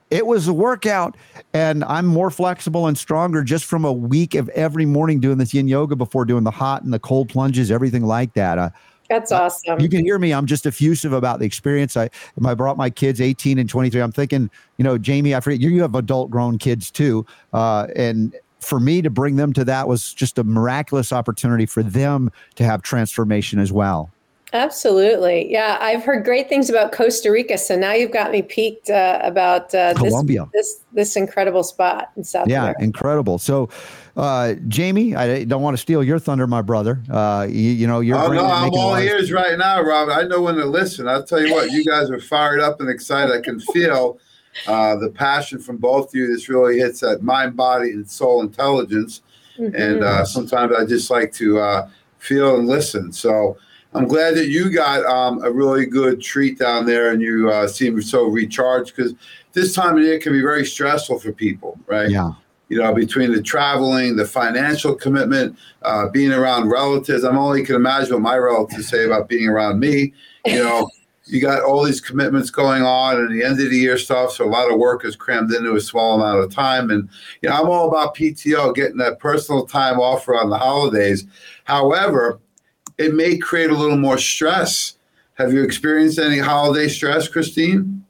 it 0.09 0.25
was 0.25 0.47
a 0.47 0.53
workout 0.53 1.17
and 1.53 1.84
I'm 1.84 2.05
more 2.05 2.32
flexible 2.32 2.88
and 2.88 2.97
stronger 2.97 3.43
just 3.43 3.65
from 3.65 3.84
a 3.84 3.91
week 3.91 4.36
of 4.36 4.47
every 4.49 4.86
morning 4.86 5.19
doing 5.19 5.38
this 5.38 5.53
yin 5.53 5.67
yoga 5.67 5.95
before 5.95 6.23
doing 6.23 6.43
the 6.43 6.51
hot 6.51 6.84
and 6.84 6.93
the 6.93 6.99
cold 6.99 7.30
plunges, 7.30 7.71
everything 7.71 8.05
like 8.05 8.34
that. 8.34 8.57
Uh, 8.57 8.69
That's 9.10 9.32
awesome. 9.32 9.80
You 9.80 9.89
can 9.89 10.03
hear 10.03 10.20
me. 10.20 10.34
I'm 10.34 10.45
just 10.45 10.66
effusive 10.66 11.14
about 11.14 11.39
the 11.39 11.45
experience. 11.45 11.95
I 11.95 12.10
I 12.45 12.53
brought 12.53 12.78
my 12.78 12.89
kids, 12.89 13.22
18 13.22 13.58
and 13.58 13.70
23. 13.70 14.01
I'm 14.01 14.12
thinking, 14.12 14.49
you 14.78 14.84
know, 14.84 14.97
Jamie, 14.97 15.34
I 15.34 15.39
forget 15.39 15.60
you 15.60 15.70
you 15.70 15.82
have 15.82 15.95
adult 15.95 16.30
grown 16.30 16.58
kids 16.58 16.91
too, 16.91 17.26
uh, 17.53 17.88
and 17.95 18.36
for 18.60 18.80
me 18.80 19.01
to 19.01 19.10
bring 19.10 19.36
them 19.36 19.53
to 19.53 19.64
that 19.64 19.88
was 19.88 20.14
just 20.14 20.38
a 20.38 20.43
miraculous 20.43 21.14
opportunity 21.14 21.66
for 21.66 21.84
them 21.84 22.32
to 22.55 22.64
have 22.64 22.82
transformation 22.82 23.60
as 23.60 23.72
well. 23.72 24.12
Absolutely. 24.54 25.52
Yeah, 25.52 25.78
I've 25.82 26.04
heard 26.04 26.24
great 26.24 26.48
things 26.48 26.70
about 26.70 26.93
Costa 26.93 27.30
Rica. 27.30 27.58
So 27.58 27.76
now 27.76 27.91
you've 27.91 28.12
got 28.12 28.32
me 28.32 28.41
peaked 28.41 28.89
uh, 28.89 29.20
about 29.22 29.76
uh, 29.76 29.93
Colombia. 29.93 30.48
This, 30.54 30.76
this, 30.76 30.86
this 30.93 31.16
incredible 31.18 31.64
spot 31.64 32.12
in 32.16 32.24
South 32.24 32.48
yeah, 32.48 32.62
America. 32.62 32.84
incredible. 32.84 33.39
So, 33.39 33.68
uh, 34.16 34.54
Jamie, 34.70 35.16
I 35.16 35.43
don't 35.43 35.62
want 35.62 35.76
to 35.76 35.82
steal 35.82 36.02
your 36.02 36.18
thunder, 36.18 36.48
my 36.48 36.62
brother. 36.62 37.04
Uh, 37.10 37.45
you, 37.50 37.72
you 37.72 37.88
know, 37.88 38.00
you're. 38.00 38.18
Oh 38.18 38.32
no, 38.32 38.45
I'm 38.45 38.74
all 38.74 38.95
ears 38.95 39.34
right 39.34 39.58
now, 39.58 39.82
Rob. 39.82 40.10
I 40.10 40.24
know 40.24 40.41
when 40.41 40.56
to 40.56 40.66
listen. 40.66 41.10
I'll 41.10 41.26
tell 41.26 41.45
you 41.45 41.54
what, 41.54 41.72
you 41.72 41.84
guys 41.84 42.10
are 42.10 42.20
fired 42.20 42.62
up 42.62 42.80
and 42.80 42.89
excited. 42.89 43.36
I 43.36 43.41
can 43.41 43.60
feel 43.60 44.18
uh, 44.66 44.95
the 44.95 45.10
passion 45.10 45.60
from 45.60 45.76
both 45.76 46.08
of 46.08 46.16
you. 46.16 46.26
This 46.28 46.48
really 46.48 46.80
hits 46.80 47.02
that 47.02 47.22
mind, 47.22 47.58
body, 47.58 47.91
and 47.91 48.10
soul 48.10 48.41
intelligence. 48.41 49.22
Mm-hmm. 49.60 49.76
And 49.76 50.04
uh, 50.04 50.24
sometimes 50.24 50.74
I 50.74 50.86
just 50.86 51.10
like 51.10 51.34
to 51.34 51.60
uh, 51.60 51.89
feel 52.18 52.58
and 52.58 52.68
listen. 52.68 53.12
So 53.12 53.58
I'm 53.94 54.08
glad 54.08 54.36
that 54.36 54.50
you 54.50 54.70
got 54.72 55.06
um, 55.06 55.44
a 55.44 55.52
really 55.52 55.86
good 55.86 56.22
treat 56.22 56.60
down 56.60 56.86
there 56.86 57.12
and 57.12 57.22
you 57.22 57.50
uh, 57.50 57.68
seem 57.68 58.02
so 58.02 58.26
recharged 58.26 58.96
because 58.96 59.14
this 59.54 59.74
time 59.74 59.98
of 59.98 60.04
year 60.04 60.20
can 60.20 60.34
be 60.34 60.42
very 60.42 60.66
stressful 60.66 61.20
for 61.20 61.32
people, 61.32 61.80
right? 61.88 62.10
Yeah. 62.10 62.32
You 62.70 62.80
know, 62.80 62.94
between 62.94 63.32
the 63.32 63.42
traveling, 63.42 64.18
the 64.18 64.26
financial 64.26 64.94
commitment, 64.94 65.58
uh, 65.84 66.10
being 66.10 66.34
around 66.34 66.70
relatives. 66.70 67.24
I'm 67.24 67.38
only 67.38 67.64
can 67.64 67.76
imagine 67.76 68.14
what 68.14 68.22
my 68.22 68.38
relatives 68.38 68.90
say 68.90 69.06
about 69.06 69.30
being 69.30 69.48
around 69.48 69.80
me. 69.80 70.14
You 70.46 70.64
know, 70.64 70.90
you 71.28 71.42
got 71.42 71.64
all 71.64 71.84
these 71.84 72.02
commitments 72.02 72.50
going 72.50 72.84
on 72.84 73.18
and 73.18 73.32
the 73.32 73.44
end 73.44 73.60
of 73.60 73.70
the 73.70 73.78
year 73.78 73.98
stuff. 73.98 74.34
So 74.34 74.46
a 74.46 74.50
lot 74.50 74.72
of 74.72 74.78
work 74.78 75.06
is 75.06 75.16
crammed 75.16 75.54
into 75.54 75.76
a 75.76 75.82
small 75.82 76.20
amount 76.20 76.44
of 76.44 76.52
time. 76.52 76.90
And, 76.90 77.10
you 77.42 77.50
know, 77.50 77.56
I'm 77.56 77.70
all 77.70 77.88
about 77.88 78.16
PTO, 78.16 78.76
getting 78.76 78.98
that 78.98 79.20
personal 79.20 79.66
time 79.66 80.00
off 80.00 80.28
around 80.28 80.50
the 80.50 80.58
holidays. 80.58 81.26
However, 81.64 82.40
it 82.98 83.14
may 83.14 83.38
create 83.38 83.70
a 83.70 83.76
little 83.76 83.98
more 83.98 84.18
stress. 84.18 84.93
Have 85.36 85.54
you 85.54 85.64
experienced 85.64 86.20
any 86.20 86.39
holiday 86.39 86.88
stress, 86.88 87.28
Kristine? 87.28 88.02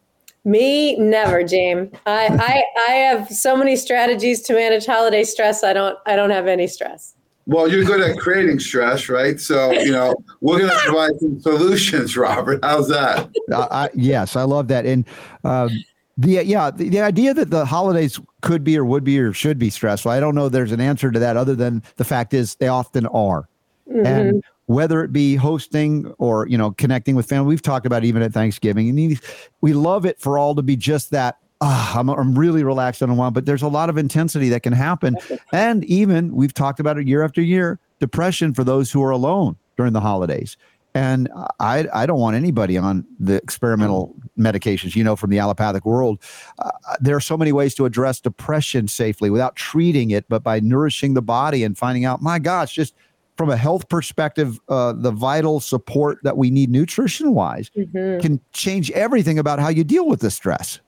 Me, 0.46 0.96
never, 0.96 1.44
James. 1.44 1.92
I, 2.06 2.28
I 2.28 2.64
I 2.90 2.94
have 2.94 3.30
so 3.30 3.58
many 3.58 3.76
strategies 3.76 4.42
to 4.44 4.54
manage 4.54 4.86
holiday 4.86 5.26
stress. 5.26 5.62
I 5.62 5.74
don't 5.74 5.98
I 6.06 6.16
don't 6.16 6.30
have 6.30 6.48
any 6.48 6.68
stress. 6.68 7.16
Well, 7.48 7.70
you're 7.70 7.86
good 7.86 8.02
at 8.02 8.18
creating 8.18 8.60
stress, 8.60 9.08
right? 9.08 9.40
So, 9.40 9.72
you 9.72 9.92
know, 9.94 10.14
we're 10.42 10.60
going 10.60 10.70
to 10.70 10.78
provide 10.80 11.18
some 11.20 11.40
solutions, 11.40 12.18
Robert. 12.18 12.60
How's 12.62 12.90
that? 12.90 13.30
Uh, 13.50 13.68
I, 13.72 13.90
yes, 13.94 14.36
I 14.36 14.44
love 14.44 14.68
that. 14.68 14.86
And 14.86 15.06
um, 15.46 15.70
the 16.18 16.44
yeah, 16.44 16.72
the, 16.72 16.90
the, 16.90 17.00
idea 17.00 17.34
that 17.34 17.50
the 17.50 17.66
holidays 17.66 18.20
could 18.42 18.66
be 18.66 18.78
or 18.78 18.84
would 18.84 19.06
be 19.06 19.18
or 19.20 19.32
should 19.32 19.58
be 19.58 19.70
stressful. 19.70 20.12
I 20.12 20.20
don't 20.20 20.36
know. 20.36 20.50
There's 20.50 20.74
an 20.74 20.82
answer 20.82 21.10
to 21.10 21.20
that 21.20 21.38
other 21.38 21.56
than 21.56 21.84
the 21.96 22.04
fact 22.04 22.34
is 22.34 22.56
they 22.56 22.68
often 22.68 23.06
are. 23.08 23.48
Mm-hmm. 23.90 24.06
And 24.06 24.44
whether 24.68 25.04
it 25.04 25.12
be 25.12 25.36
hosting 25.36 26.14
or 26.18 26.48
you 26.48 26.58
know 26.58 26.72
connecting 26.72 27.16
with 27.16 27.28
family, 27.28 27.50
we've 27.50 27.62
talked 27.62 27.86
about 27.86 28.04
even 28.04 28.22
at 28.22 28.32
Thanksgiving, 28.32 28.90
and 28.90 29.20
we 29.62 29.74
love 29.74 30.06
it 30.06 30.20
for 30.20 30.38
all 30.38 30.56
to 30.56 30.62
be 30.62 30.76
just 30.76 31.12
that 31.12 31.40
oh, 31.62 31.94
I'm, 31.96 32.10
I'm 32.10 32.38
really 32.38 32.64
relaxed 32.64 33.02
on 33.02 33.10
a 33.10 33.16
while, 33.16 33.32
but 33.32 33.46
there's 33.46 33.62
a 33.62 33.68
lot 33.68 33.90
of 33.90 33.98
intensity 33.98 34.50
that 34.50 34.64
can 34.64 34.74
happen. 34.74 35.18
And 35.52 35.84
even 35.86 36.36
we've 36.36 36.54
talked 36.54 36.80
about 36.80 36.98
it 36.98 37.08
year 37.08 37.24
after 37.24 37.42
year 37.42 37.80
depression 38.00 38.54
for 38.54 38.64
those 38.64 38.92
who 38.92 39.02
are 39.04 39.10
alone 39.10 39.58
during 39.76 39.94
the 39.94 40.02
holidays. 40.02 40.58
And 40.94 41.30
I, 41.60 41.88
I 41.94 42.06
don't 42.08 42.20
want 42.20 42.36
anybody 42.36 42.76
on 42.76 43.06
the 43.20 43.36
experimental 43.36 44.16
medications, 44.38 44.96
you 44.96 45.04
know, 45.04 45.16
from 45.16 45.30
the 45.30 45.38
allopathic 45.38 45.86
world. 45.86 46.20
Uh, 46.58 46.72
there 47.00 47.16
are 47.16 47.22
so 47.22 47.38
many 47.38 47.52
ways 47.52 47.76
to 47.76 47.86
address 47.86 48.20
depression 48.20 48.88
safely 48.88 49.30
without 49.30 49.56
treating 49.56 50.10
it, 50.10 50.28
but 50.28 50.42
by 50.42 50.60
nourishing 50.60 51.14
the 51.14 51.22
body 51.22 51.64
and 51.64 51.78
finding 51.78 52.04
out, 52.04 52.22
my 52.22 52.40
gosh, 52.40 52.74
just 52.74 52.96
from 53.38 53.50
a 53.50 53.58
health 53.58 53.88
perspective, 53.88 54.60
uh, 54.68 54.94
the 54.94 55.12
vital 55.12 55.60
support 55.60 56.18
that 56.24 56.38
we 56.38 56.50
need 56.50 56.70
nutrition 56.70 57.34
wise 57.34 57.70
mm-hmm. 57.70 58.20
can 58.20 58.42
change 58.52 58.90
everything 58.92 59.38
about 59.38 59.60
how 59.60 59.70
you 59.70 59.84
deal 59.84 60.08
with 60.08 60.20
the 60.20 60.32
stress. 60.32 60.80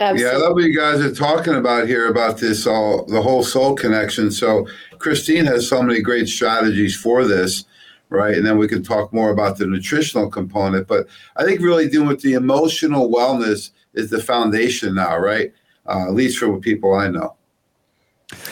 Absolutely. 0.00 0.24
Yeah, 0.24 0.30
I 0.30 0.46
love 0.46 0.54
what 0.54 0.64
you 0.64 0.76
guys 0.76 1.00
are 1.00 1.14
talking 1.14 1.54
about 1.54 1.86
here 1.86 2.08
about 2.08 2.38
this 2.38 2.66
all 2.66 3.04
the 3.06 3.22
whole 3.22 3.44
soul 3.44 3.74
connection. 3.74 4.30
So 4.30 4.66
Kristine 4.98 5.46
has 5.46 5.68
so 5.68 5.82
many 5.82 6.00
great 6.00 6.28
strategies 6.28 6.96
for 6.96 7.24
this, 7.24 7.64
right? 8.08 8.36
And 8.36 8.44
then 8.44 8.58
we 8.58 8.68
can 8.68 8.82
talk 8.82 9.12
more 9.12 9.30
about 9.30 9.58
the 9.58 9.66
nutritional 9.66 10.28
component. 10.28 10.88
But 10.88 11.06
I 11.36 11.44
think 11.44 11.60
really 11.60 11.88
doing 11.88 12.08
with 12.08 12.20
the 12.20 12.34
emotional 12.34 13.10
wellness 13.10 13.70
is 13.94 14.10
the 14.10 14.22
foundation 14.22 14.94
now, 14.94 15.16
right? 15.18 15.52
Uh, 15.86 16.08
at 16.08 16.14
least 16.14 16.38
for 16.38 16.46
the 16.46 16.58
people 16.58 16.94
I 16.94 17.08
know. 17.08 17.36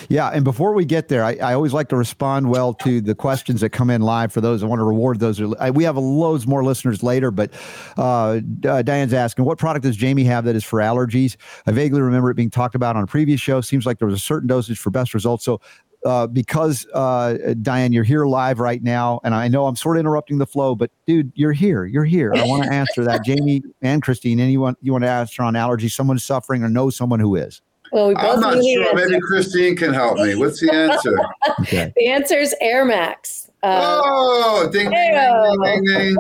Yeah, 0.08 0.28
and 0.28 0.44
before 0.44 0.72
we 0.72 0.84
get 0.84 1.08
there, 1.08 1.24
I, 1.24 1.34
I, 1.42 1.52
always 1.52 1.72
like 1.72 1.88
to 1.88 1.96
respond 1.96 2.48
well 2.48 2.74
to 2.74 3.00
the 3.00 3.14
questions 3.14 3.60
that 3.60 3.70
come 3.70 3.90
in 3.90 4.02
live. 4.02 4.32
For 4.32 4.40
those, 4.40 4.62
I 4.62 4.66
want 4.66 4.78
to 4.78 4.84
reward 4.84 5.18
those. 5.18 5.40
We 5.40 5.82
have 5.82 5.96
loads 5.96 6.46
more 6.46 6.62
listeners 6.62 7.02
later, 7.02 7.32
but 7.32 7.50
uh, 7.98 8.40
uh, 8.68 8.82
Diane's 8.82 9.12
asking, 9.12 9.44
what 9.44 9.58
product 9.58 9.82
does 9.82 9.96
Jamie 9.96 10.22
have 10.24 10.44
that 10.44 10.54
is 10.54 10.62
for 10.62 10.78
allergies? 10.78 11.36
I 11.66 11.72
vaguely 11.72 12.02
remember 12.02 12.30
it 12.30 12.34
being 12.34 12.50
talked 12.50 12.76
about 12.76 12.94
on 12.94 13.02
a 13.02 13.06
previous 13.08 13.40
show. 13.40 13.60
Seems 13.60 13.84
like 13.84 13.98
there 13.98 14.06
was 14.06 14.14
a 14.14 14.22
certain 14.22 14.46
dosage 14.46 14.78
for 14.78 14.90
best 14.90 15.12
results. 15.12 15.44
So, 15.44 15.60
uh, 16.04 16.28
because 16.28 16.86
uh, 16.94 17.54
Diane, 17.60 17.92
you're 17.92 18.04
here 18.04 18.26
live 18.26 18.60
right 18.60 18.82
now, 18.82 19.20
and 19.24 19.34
I 19.34 19.48
know 19.48 19.66
I'm 19.66 19.74
sort 19.74 19.96
of 19.96 20.00
interrupting 20.00 20.38
the 20.38 20.46
flow, 20.46 20.76
but 20.76 20.92
dude, 21.06 21.32
you're 21.34 21.52
here. 21.52 21.84
You're 21.84 22.04
here. 22.04 22.32
I 22.32 22.44
want 22.44 22.62
to 22.62 22.72
answer 22.72 23.02
that, 23.04 23.24
Jamie 23.24 23.62
and 23.82 24.02
Kristine. 24.04 24.38
Anyone 24.38 24.76
you 24.82 24.92
want 24.92 25.02
to 25.02 25.10
answer 25.10 25.42
on 25.42 25.54
allergies? 25.54 25.92
Someone 25.92 26.18
suffering 26.20 26.62
or 26.62 26.68
know 26.68 26.90
someone 26.90 27.18
who 27.18 27.34
is? 27.34 27.60
Well, 27.94 28.08
we 28.08 28.14
both 28.14 28.24
I'm 28.24 28.40
not 28.40 28.54
sure. 28.54 28.92
Maybe 28.92 29.20
Kristine 29.20 29.76
can 29.76 29.94
help 29.94 30.18
me. 30.18 30.34
What's 30.34 30.58
the 30.58 30.74
answer? 30.74 31.16
okay. 31.60 31.92
The 31.94 32.08
answer 32.08 32.36
is 32.36 32.52
Air 32.60 32.84
Max. 32.84 33.52
Uh, 33.62 34.02
oh, 34.04 34.68
ding, 34.72 34.90
ding, 34.90 35.14
ding, 35.14 35.84
ding, 35.84 36.16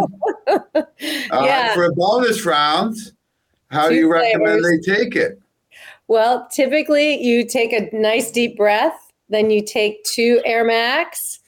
ding. 0.46 0.84
yeah. 1.32 1.74
for 1.74 1.86
a 1.86 1.92
bonus 1.92 2.46
round, 2.46 2.94
how 3.72 3.88
Two 3.88 3.94
do 3.94 4.00
you 4.02 4.12
recommend 4.12 4.64
they 4.64 4.78
take 4.78 5.16
it? 5.16 5.42
Well, 6.06 6.48
typically 6.48 7.20
you 7.20 7.44
take 7.44 7.72
a 7.72 7.90
nice 7.92 8.30
deep 8.30 8.56
breath, 8.56 9.12
then 9.28 9.50
you 9.50 9.60
take 9.60 10.04
two 10.04 10.40
Air 10.44 10.64
Max, 10.64 11.40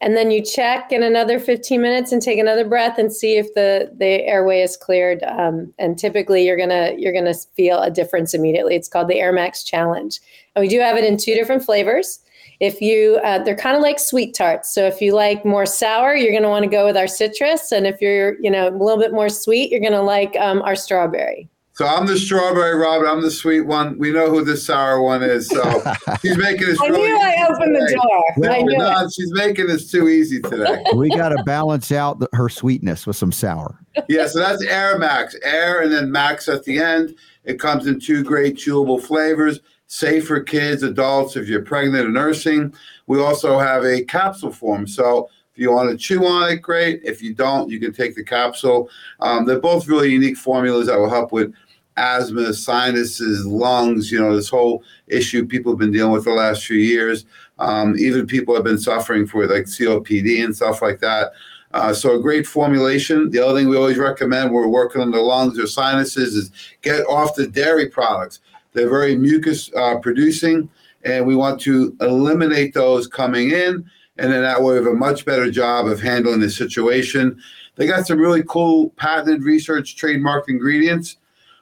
and 0.00 0.16
then 0.16 0.30
you 0.30 0.44
check 0.44 0.92
in 0.92 1.02
another 1.02 1.40
15 1.40 1.80
minutes 1.80 2.12
and 2.12 2.20
take 2.20 2.38
another 2.38 2.68
breath 2.68 2.98
and 2.98 3.12
see 3.12 3.36
if 3.36 3.54
the 3.54 3.90
the 3.96 4.24
airway 4.24 4.60
is 4.60 4.76
cleared. 4.76 5.22
Um, 5.22 5.72
and 5.78 5.98
typically 5.98 6.44
you're 6.46 6.56
gonna 6.56 6.94
you're 6.96 7.12
gonna 7.12 7.34
feel 7.34 7.80
a 7.80 7.90
difference 7.90 8.34
immediately. 8.34 8.76
It's 8.76 8.88
called 8.88 9.08
the 9.08 9.18
air 9.18 9.32
max 9.32 9.64
challenge. 9.64 10.20
And 10.54 10.62
we 10.62 10.68
do 10.68 10.80
have 10.80 10.96
it 10.96 11.04
in 11.04 11.16
two 11.16 11.34
different 11.34 11.64
flavors. 11.64 12.20
If 12.60 12.80
you 12.80 13.20
uh, 13.24 13.42
they're 13.42 13.56
kind 13.56 13.76
of 13.76 13.82
like 13.82 13.98
sweet 13.98 14.34
tarts. 14.34 14.72
So 14.72 14.86
if 14.86 15.00
you 15.00 15.14
like 15.14 15.44
more 15.44 15.66
sour 15.66 16.14
you're 16.14 16.32
to 16.42 16.48
want 16.48 16.64
to 16.64 16.70
go 16.70 16.84
with 16.84 16.96
our 16.96 17.08
citrus. 17.08 17.72
And 17.72 17.86
if 17.86 18.00
you're 18.00 18.38
you 18.40 18.50
know 18.50 18.68
a 18.68 18.70
little 18.70 18.98
bit 18.98 19.12
more 19.12 19.30
sweet 19.30 19.70
you're 19.70 19.80
to 19.80 20.00
like 20.02 20.36
um, 20.36 20.60
our 20.62 20.76
strawberry 20.76 21.48
so 21.76 21.86
I'm 21.86 22.06
the 22.06 22.18
strawberry 22.18 22.74
Robert. 22.74 23.06
I'm 23.06 23.20
the 23.20 23.30
sweet 23.30 23.60
one. 23.60 23.98
We 23.98 24.10
know 24.10 24.30
who 24.30 24.42
the 24.42 24.56
sour 24.56 25.02
one 25.02 25.22
is. 25.22 25.46
So 25.46 25.82
she's 26.22 26.38
making 26.38 26.68
this. 26.68 26.80
I 26.80 26.86
really 26.86 27.08
knew 27.08 27.18
I 27.18 27.46
opened 27.50 27.74
today. 27.74 27.86
the 27.86 28.40
door. 28.40 28.50
I 28.50 28.62
knew 28.62 28.78
not, 28.78 29.12
she's 29.12 29.30
making 29.32 29.66
this 29.66 29.90
too 29.90 30.08
easy 30.08 30.40
today. 30.40 30.82
We 30.94 31.10
got 31.10 31.28
to 31.28 31.42
balance 31.44 31.92
out 31.92 32.18
the, 32.18 32.30
her 32.32 32.48
sweetness 32.48 33.06
with 33.06 33.16
some 33.16 33.30
sour. 33.30 33.78
Yeah, 34.08 34.26
so 34.26 34.38
that's 34.38 34.62
Air 34.62 34.98
Max, 34.98 35.36
Air, 35.42 35.82
and 35.82 35.92
then 35.92 36.10
Max 36.10 36.48
at 36.48 36.64
the 36.64 36.78
end. 36.78 37.14
It 37.44 37.60
comes 37.60 37.86
in 37.86 38.00
two 38.00 38.24
great 38.24 38.56
chewable 38.56 39.02
flavors, 39.02 39.60
safe 39.86 40.26
for 40.26 40.40
kids, 40.40 40.82
adults. 40.82 41.36
If 41.36 41.46
you're 41.46 41.60
pregnant 41.60 42.06
or 42.06 42.10
nursing, 42.10 42.74
we 43.06 43.20
also 43.20 43.58
have 43.58 43.84
a 43.84 44.02
capsule 44.04 44.50
form. 44.50 44.86
So 44.86 45.28
if 45.56 45.60
you 45.60 45.72
want 45.72 45.90
to 45.90 45.96
chew 45.96 46.26
on 46.26 46.50
it, 46.50 46.56
great. 46.62 47.00
If 47.04 47.22
you 47.22 47.34
don't, 47.34 47.70
you 47.70 47.80
can 47.80 47.92
take 47.92 48.14
the 48.14 48.24
capsule. 48.24 48.90
Um, 49.20 49.44
they're 49.44 49.60
both 49.60 49.88
really 49.88 50.10
unique 50.10 50.36
formulas 50.36 50.86
that 50.86 50.98
will 50.98 51.08
help 51.08 51.32
with 51.32 51.54
asthma, 51.96 52.52
sinuses, 52.52 53.46
lungs, 53.46 54.10
you 54.10 54.20
know, 54.20 54.34
this 54.34 54.48
whole 54.48 54.82
issue 55.06 55.46
people 55.46 55.72
have 55.72 55.78
been 55.78 55.92
dealing 55.92 56.12
with 56.12 56.24
the 56.24 56.30
last 56.30 56.64
few 56.64 56.76
years. 56.76 57.24
Um, 57.58 57.96
even 57.98 58.26
people 58.26 58.54
have 58.54 58.64
been 58.64 58.78
suffering 58.78 59.26
for 59.26 59.46
like 59.46 59.64
COPD 59.64 60.44
and 60.44 60.54
stuff 60.54 60.82
like 60.82 61.00
that. 61.00 61.32
Uh, 61.72 61.92
so 61.92 62.14
a 62.14 62.22
great 62.22 62.46
formulation. 62.46 63.30
The 63.30 63.44
other 63.44 63.58
thing 63.58 63.68
we 63.68 63.76
always 63.76 63.98
recommend 63.98 64.46
when 64.46 64.62
we're 64.62 64.68
working 64.68 65.02
on 65.02 65.10
the 65.10 65.20
lungs 65.20 65.58
or 65.58 65.66
sinuses 65.66 66.34
is 66.34 66.50
get 66.82 67.00
off 67.06 67.34
the 67.34 67.46
dairy 67.46 67.88
products. 67.88 68.40
They're 68.72 68.90
very 68.90 69.16
mucus 69.16 69.70
uh, 69.74 69.98
producing, 69.98 70.68
and 71.04 71.26
we 71.26 71.34
want 71.34 71.60
to 71.62 71.96
eliminate 72.00 72.74
those 72.74 73.06
coming 73.06 73.50
in. 73.50 73.90
And 74.18 74.32
then 74.32 74.42
that 74.42 74.62
way 74.62 74.72
we 74.72 74.84
have 74.84 74.86
a 74.86 74.94
much 74.94 75.24
better 75.24 75.50
job 75.50 75.86
of 75.86 76.00
handling 76.00 76.40
the 76.40 76.50
situation. 76.50 77.38
They 77.74 77.86
got 77.86 78.06
some 78.06 78.18
really 78.18 78.42
cool 78.48 78.90
patented 78.90 79.42
research 79.42 79.96
trademarked 79.96 80.48
ingredients 80.48 81.18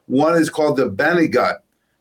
one 0.06 0.36
is 0.36 0.50
called 0.50 0.76
the 0.76 0.90
Benegut. 0.90 1.58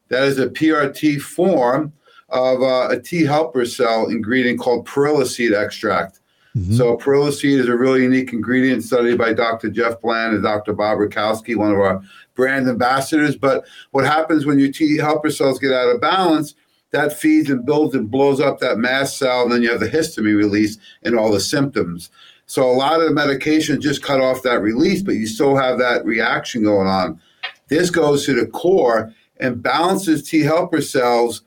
That 0.10 0.24
is 0.24 0.40
a 0.40 0.48
PRT 0.48 1.22
form 1.22 1.94
of 2.30 2.62
uh, 2.62 2.90
a 2.90 3.00
T 3.00 3.24
helper 3.24 3.66
cell 3.66 4.08
ingredient 4.08 4.60
called 4.60 4.86
perilla 4.86 5.26
seed 5.26 5.54
extract. 5.54 6.20
Mm-hmm. 6.56 6.76
So 6.76 6.98
perilla 6.98 7.32
seed 7.32 7.60
is 7.60 7.68
a 7.68 7.76
really 7.76 8.04
unique 8.04 8.32
ingredient 8.32 8.84
studied 8.84 9.18
by 9.18 9.34
Dr. 9.34 9.70
Jeff 9.70 10.00
Bland 10.02 10.36
and 10.36 10.44
Dr. 10.44 10.74
Bob 10.74 11.00
Rakowski, 11.00 11.56
one 11.56 11.72
of 11.72 11.80
our 11.80 12.02
brand 12.36 12.70
ambassadors. 12.70 13.36
But 13.36 13.66
what 13.92 14.06
happens 14.06 14.46
when 14.46 14.60
your 14.60 14.72
T 14.72 14.98
helper 14.98 15.32
cells 15.32 15.60
get 15.60 15.72
out 15.72 15.90
of 15.90 16.02
balance? 16.02 16.56
That 16.92 17.18
feeds 17.18 17.50
and 17.50 17.66
builds 17.66 17.96
and 17.96 18.12
blows 18.12 18.40
up 18.40 18.60
that 18.60 18.78
mast 18.78 19.18
cell, 19.18 19.42
and 19.42 19.52
then 19.52 19.64
you 19.64 19.72
have 19.72 19.80
the 19.80 19.90
histamine 19.90 20.38
release 20.38 20.78
and 21.02 21.18
all 21.18 21.32
the 21.32 21.40
symptoms. 21.40 22.12
So 22.46 22.70
a 22.70 22.72
lot 22.72 23.02
of 23.02 23.08
the 23.08 23.14
medication 23.16 23.82
just 23.82 24.04
cut 24.04 24.22
off 24.22 24.44
that 24.44 24.62
release, 24.62 25.02
but 25.02 25.16
you 25.16 25.26
still 25.26 25.56
have 25.56 25.80
that 25.80 26.06
reaction 26.06 26.64
going 26.64 26.88
on. 26.88 27.20
This 27.74 27.90
goes 27.90 28.26
to 28.26 28.34
the 28.34 28.48
core 28.48 29.14
and 29.38 29.62
balances 29.62 30.30
T 30.30 30.42
helper 30.42 30.82
cells 30.82 31.44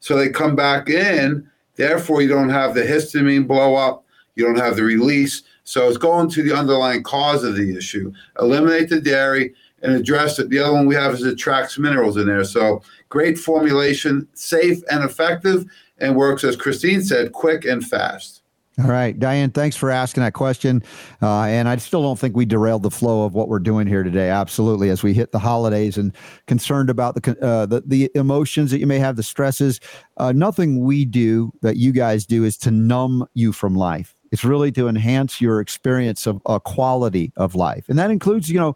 so 0.00 0.16
they 0.16 0.28
come 0.28 0.56
back 0.56 0.88
in. 0.88 1.48
Therefore, 1.74 2.22
you 2.22 2.28
don't 2.28 2.48
have 2.48 2.74
the 2.74 2.82
histamine 2.82 3.46
blow 3.46 3.74
up 3.74 4.06
you 4.36 4.44
don't 4.44 4.58
have 4.58 4.76
the 4.76 4.84
release. 4.84 5.42
So 5.64 5.88
it's 5.88 5.96
going 5.96 6.30
to 6.30 6.42
the 6.42 6.56
underlying 6.56 7.02
cause 7.02 7.42
of 7.42 7.56
the 7.56 7.76
issue. 7.76 8.12
Eliminate 8.38 8.88
the 8.88 9.00
dairy 9.00 9.54
and 9.82 9.92
address 9.92 10.38
it. 10.38 10.48
The 10.48 10.60
other 10.60 10.72
one 10.72 10.86
we 10.86 10.94
have 10.94 11.14
is 11.14 11.24
it 11.24 11.36
tracks 11.36 11.78
minerals 11.78 12.16
in 12.16 12.26
there. 12.26 12.44
So 12.44 12.82
great 13.08 13.36
formulation, 13.36 14.28
safe 14.34 14.78
and 14.90 15.02
effective, 15.02 15.64
and 15.98 16.14
works, 16.14 16.44
as 16.44 16.56
Kristine 16.56 17.02
said, 17.02 17.32
quick 17.32 17.64
and 17.64 17.84
fast. 17.84 18.42
All 18.78 18.90
right, 18.90 19.18
Diane, 19.18 19.52
thanks 19.52 19.74
for 19.74 19.90
asking 19.90 20.22
that 20.22 20.34
question. 20.34 20.82
Uh, 21.22 21.44
and 21.44 21.66
I 21.66 21.76
still 21.76 22.02
don't 22.02 22.18
think 22.18 22.36
we 22.36 22.44
derailed 22.44 22.82
the 22.82 22.90
flow 22.90 23.24
of 23.24 23.32
what 23.32 23.48
we're 23.48 23.58
doing 23.58 23.86
here 23.86 24.02
today. 24.02 24.28
Absolutely, 24.28 24.90
as 24.90 25.02
we 25.02 25.14
hit 25.14 25.32
the 25.32 25.38
holidays 25.38 25.96
and 25.96 26.14
concerned 26.46 26.90
about 26.90 27.14
the 27.14 27.30
uh, 27.40 27.64
the, 27.64 27.82
the 27.86 28.10
emotions 28.14 28.70
that 28.72 28.78
you 28.78 28.86
may 28.86 28.98
have, 28.98 29.16
the 29.16 29.22
stresses. 29.22 29.80
Uh, 30.18 30.32
nothing 30.32 30.84
we 30.84 31.06
do 31.06 31.52
that 31.62 31.76
you 31.78 31.90
guys 31.90 32.26
do 32.26 32.44
is 32.44 32.58
to 32.58 32.70
numb 32.70 33.26
you 33.32 33.50
from 33.50 33.74
life. 33.74 34.14
It's 34.30 34.44
really 34.44 34.72
to 34.72 34.88
enhance 34.88 35.40
your 35.40 35.60
experience 35.60 36.26
of 36.26 36.42
a 36.44 36.60
quality 36.60 37.32
of 37.36 37.54
life. 37.54 37.88
And 37.88 37.98
that 37.98 38.10
includes, 38.10 38.50
you 38.50 38.58
know, 38.58 38.74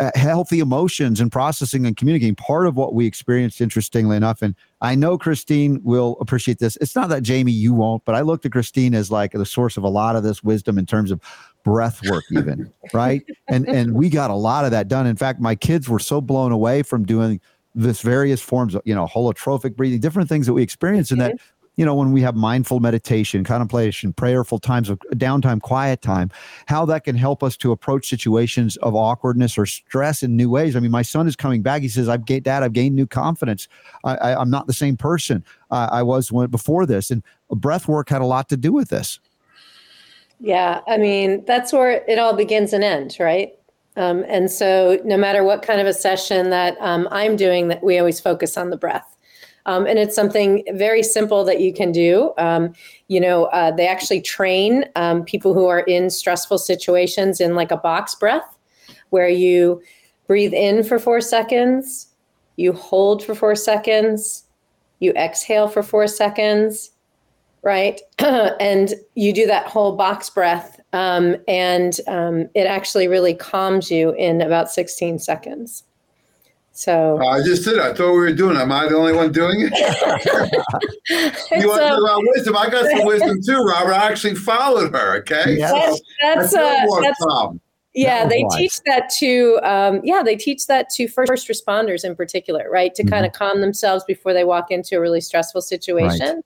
uh, 0.00 0.10
healthy 0.14 0.60
emotions 0.60 1.20
and 1.20 1.30
processing 1.30 1.86
and 1.86 1.96
communicating. 1.96 2.34
Part 2.34 2.66
of 2.66 2.74
what 2.74 2.94
we 2.94 3.06
experienced, 3.06 3.60
interestingly 3.60 4.16
enough, 4.16 4.40
and 4.40 4.54
I 4.80 4.94
know 4.94 5.18
Kristine 5.18 5.80
will 5.82 6.16
appreciate 6.20 6.58
this. 6.58 6.76
It's 6.80 6.96
not 6.96 7.10
that 7.10 7.22
Jamie, 7.22 7.52
you 7.52 7.74
won't, 7.74 8.04
but 8.06 8.14
I 8.14 8.22
looked 8.22 8.46
at 8.46 8.52
Kristine 8.52 8.94
as 8.94 9.10
like 9.10 9.32
the 9.32 9.44
source 9.44 9.76
of 9.76 9.84
a 9.84 9.88
lot 9.88 10.16
of 10.16 10.22
this 10.22 10.42
wisdom 10.42 10.78
in 10.78 10.86
terms 10.86 11.10
of 11.10 11.20
breath 11.64 12.00
work, 12.08 12.24
even 12.32 12.72
right. 12.94 13.22
And 13.48 13.68
and 13.68 13.92
we 13.92 14.08
got 14.08 14.30
a 14.30 14.34
lot 14.34 14.64
of 14.64 14.70
that 14.70 14.88
done. 14.88 15.06
In 15.06 15.16
fact, 15.16 15.38
my 15.38 15.54
kids 15.54 15.88
were 15.88 15.98
so 15.98 16.20
blown 16.20 16.50
away 16.50 16.82
from 16.82 17.04
doing 17.04 17.40
this 17.74 18.00
various 18.00 18.40
forms 18.40 18.74
of 18.74 18.82
you 18.86 18.94
know 18.94 19.06
holotropic 19.06 19.76
breathing, 19.76 20.00
different 20.00 20.28
things 20.28 20.46
that 20.46 20.54
we 20.54 20.62
experience, 20.62 21.10
and 21.10 21.20
that 21.20 21.36
you 21.76 21.84
know, 21.84 21.94
when 21.94 22.12
we 22.12 22.20
have 22.20 22.34
mindful 22.36 22.80
meditation, 22.80 23.44
contemplation, 23.44 24.12
prayerful 24.12 24.58
times 24.58 24.90
of 24.90 24.98
downtime, 25.14 25.60
quiet 25.60 26.02
time, 26.02 26.30
how 26.66 26.84
that 26.84 27.04
can 27.04 27.16
help 27.16 27.42
us 27.42 27.56
to 27.58 27.72
approach 27.72 28.08
situations 28.08 28.76
of 28.78 28.94
awkwardness 28.94 29.56
or 29.56 29.66
stress 29.66 30.22
in 30.22 30.36
new 30.36 30.50
ways. 30.50 30.76
I 30.76 30.80
mean, 30.80 30.90
my 30.90 31.02
son 31.02 31.26
is 31.26 31.36
coming 31.36 31.62
back. 31.62 31.82
He 31.82 31.88
says, 31.88 32.08
"I've 32.08 32.24
gained, 32.24 32.44
Dad, 32.44 32.62
I've 32.62 32.72
gained 32.72 32.96
new 32.96 33.06
confidence. 33.06 33.68
I, 34.04 34.40
am 34.40 34.50
not 34.50 34.66
the 34.66 34.72
same 34.72 34.96
person 34.96 35.44
I 35.70 36.02
was 36.02 36.30
when, 36.30 36.50
before 36.50 36.86
this." 36.86 37.10
And 37.10 37.22
breath 37.50 37.88
work 37.88 38.08
had 38.08 38.20
a 38.20 38.26
lot 38.26 38.48
to 38.50 38.56
do 38.56 38.72
with 38.72 38.88
this. 38.88 39.20
Yeah, 40.40 40.80
I 40.88 40.96
mean, 40.96 41.44
that's 41.44 41.72
where 41.72 42.02
it 42.08 42.18
all 42.18 42.34
begins 42.34 42.72
and 42.72 42.82
ends, 42.82 43.20
right? 43.20 43.52
Um, 43.96 44.24
and 44.28 44.50
so, 44.50 44.98
no 45.04 45.16
matter 45.16 45.44
what 45.44 45.62
kind 45.62 45.80
of 45.80 45.86
a 45.86 45.92
session 45.92 46.50
that 46.50 46.76
um, 46.80 47.08
I'm 47.10 47.36
doing, 47.36 47.68
that 47.68 47.82
we 47.82 47.98
always 47.98 48.20
focus 48.20 48.56
on 48.56 48.70
the 48.70 48.76
breath. 48.76 49.16
Um, 49.70 49.86
and 49.86 50.00
it's 50.00 50.16
something 50.16 50.64
very 50.72 51.00
simple 51.04 51.44
that 51.44 51.60
you 51.60 51.72
can 51.72 51.92
do. 51.92 52.32
Um, 52.38 52.72
you 53.06 53.20
know, 53.20 53.44
uh, 53.46 53.70
they 53.70 53.86
actually 53.86 54.20
train 54.20 54.84
um, 54.96 55.24
people 55.24 55.54
who 55.54 55.66
are 55.66 55.80
in 55.80 56.10
stressful 56.10 56.58
situations 56.58 57.40
in 57.40 57.54
like 57.54 57.70
a 57.70 57.76
box 57.76 58.16
breath, 58.16 58.58
where 59.10 59.28
you 59.28 59.80
breathe 60.26 60.52
in 60.52 60.82
for 60.82 60.98
four 60.98 61.20
seconds, 61.20 62.08
you 62.56 62.72
hold 62.72 63.22
for 63.22 63.32
four 63.32 63.54
seconds, 63.54 64.42
you 64.98 65.12
exhale 65.12 65.68
for 65.68 65.84
four 65.84 66.08
seconds, 66.08 66.90
right? 67.62 68.00
and 68.18 68.94
you 69.14 69.32
do 69.32 69.46
that 69.46 69.66
whole 69.68 69.94
box 69.94 70.28
breath, 70.30 70.80
um, 70.92 71.36
and 71.46 72.00
um, 72.08 72.48
it 72.56 72.66
actually 72.66 73.06
really 73.06 73.34
calms 73.34 73.88
you 73.88 74.14
in 74.14 74.40
about 74.40 74.68
16 74.68 75.20
seconds. 75.20 75.84
So 76.80 77.18
I 77.18 77.42
just 77.42 77.62
did. 77.64 77.78
I 77.78 77.92
thought 77.92 78.12
we 78.12 78.20
were 78.20 78.32
doing. 78.32 78.56
It. 78.56 78.60
Am 78.60 78.72
I 78.72 78.88
the 78.88 78.96
only 78.96 79.12
one 79.12 79.30
doing 79.32 79.60
it? 79.60 79.70
you 81.60 81.68
want 81.68 81.82
to 81.82 81.88
know 81.90 82.04
about 82.04 82.22
wisdom? 82.34 82.56
I 82.56 82.70
got 82.70 82.90
some 82.90 83.04
wisdom 83.04 83.42
too, 83.42 83.62
Robert. 83.62 83.92
I 83.92 84.10
actually 84.10 84.34
followed 84.34 84.90
her. 84.94 85.18
Okay, 85.18 85.58
yes. 85.58 85.70
so 85.70 85.98
that's 86.22 86.52
that's, 86.52 86.56
uh, 86.56 87.00
that's 87.02 87.58
yeah, 87.92 88.26
they 88.26 88.46
teach 88.56 88.80
that 88.86 89.10
to 89.18 89.60
um, 89.62 90.00
yeah 90.04 90.22
they 90.22 90.36
teach 90.36 90.68
that 90.68 90.88
to 90.90 91.06
first 91.06 91.48
responders 91.48 92.02
in 92.02 92.16
particular, 92.16 92.66
right? 92.70 92.94
To 92.94 93.02
mm-hmm. 93.02 93.12
kind 93.12 93.26
of 93.26 93.32
calm 93.32 93.60
themselves 93.60 94.02
before 94.04 94.32
they 94.32 94.44
walk 94.44 94.70
into 94.70 94.96
a 94.96 95.00
really 95.00 95.20
stressful 95.20 95.60
situation. 95.60 96.40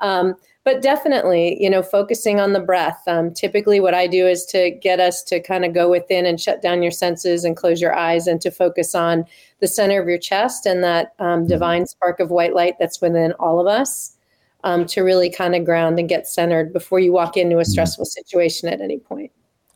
Right. 0.00 0.08
Um, 0.08 0.36
but 0.64 0.80
definitely, 0.80 1.60
you 1.60 1.68
know, 1.68 1.82
focusing 1.82 2.38
on 2.38 2.52
the 2.52 2.60
breath. 2.60 3.02
Um, 3.08 3.34
typically, 3.34 3.80
what 3.80 3.94
I 3.94 4.06
do 4.06 4.28
is 4.28 4.44
to 4.46 4.70
get 4.70 5.00
us 5.00 5.22
to 5.24 5.40
kind 5.40 5.64
of 5.64 5.74
go 5.74 5.90
within 5.90 6.24
and 6.24 6.40
shut 6.40 6.62
down 6.62 6.82
your 6.82 6.92
senses 6.92 7.44
and 7.44 7.56
close 7.56 7.80
your 7.80 7.94
eyes 7.96 8.28
and 8.28 8.40
to 8.42 8.50
focus 8.50 8.94
on 8.94 9.24
the 9.62 9.68
center 9.68 10.02
of 10.02 10.08
your 10.08 10.18
chest 10.18 10.66
and 10.66 10.82
that 10.84 11.14
um, 11.20 11.26
mm-hmm. 11.26 11.46
divine 11.46 11.86
spark 11.86 12.20
of 12.20 12.30
white 12.30 12.52
light 12.52 12.74
that's 12.78 13.00
within 13.00 13.32
all 13.38 13.60
of 13.60 13.66
us 13.66 14.16
um, 14.64 14.84
to 14.86 15.02
really 15.02 15.30
kind 15.30 15.54
of 15.54 15.64
ground 15.64 15.98
and 15.98 16.08
get 16.08 16.26
centered 16.26 16.72
before 16.72 16.98
you 16.98 17.12
walk 17.12 17.36
into 17.36 17.56
a 17.56 17.60
mm-hmm. 17.60 17.70
stressful 17.70 18.04
situation 18.04 18.68
at 18.68 18.80
any 18.80 18.98
point. 18.98 19.30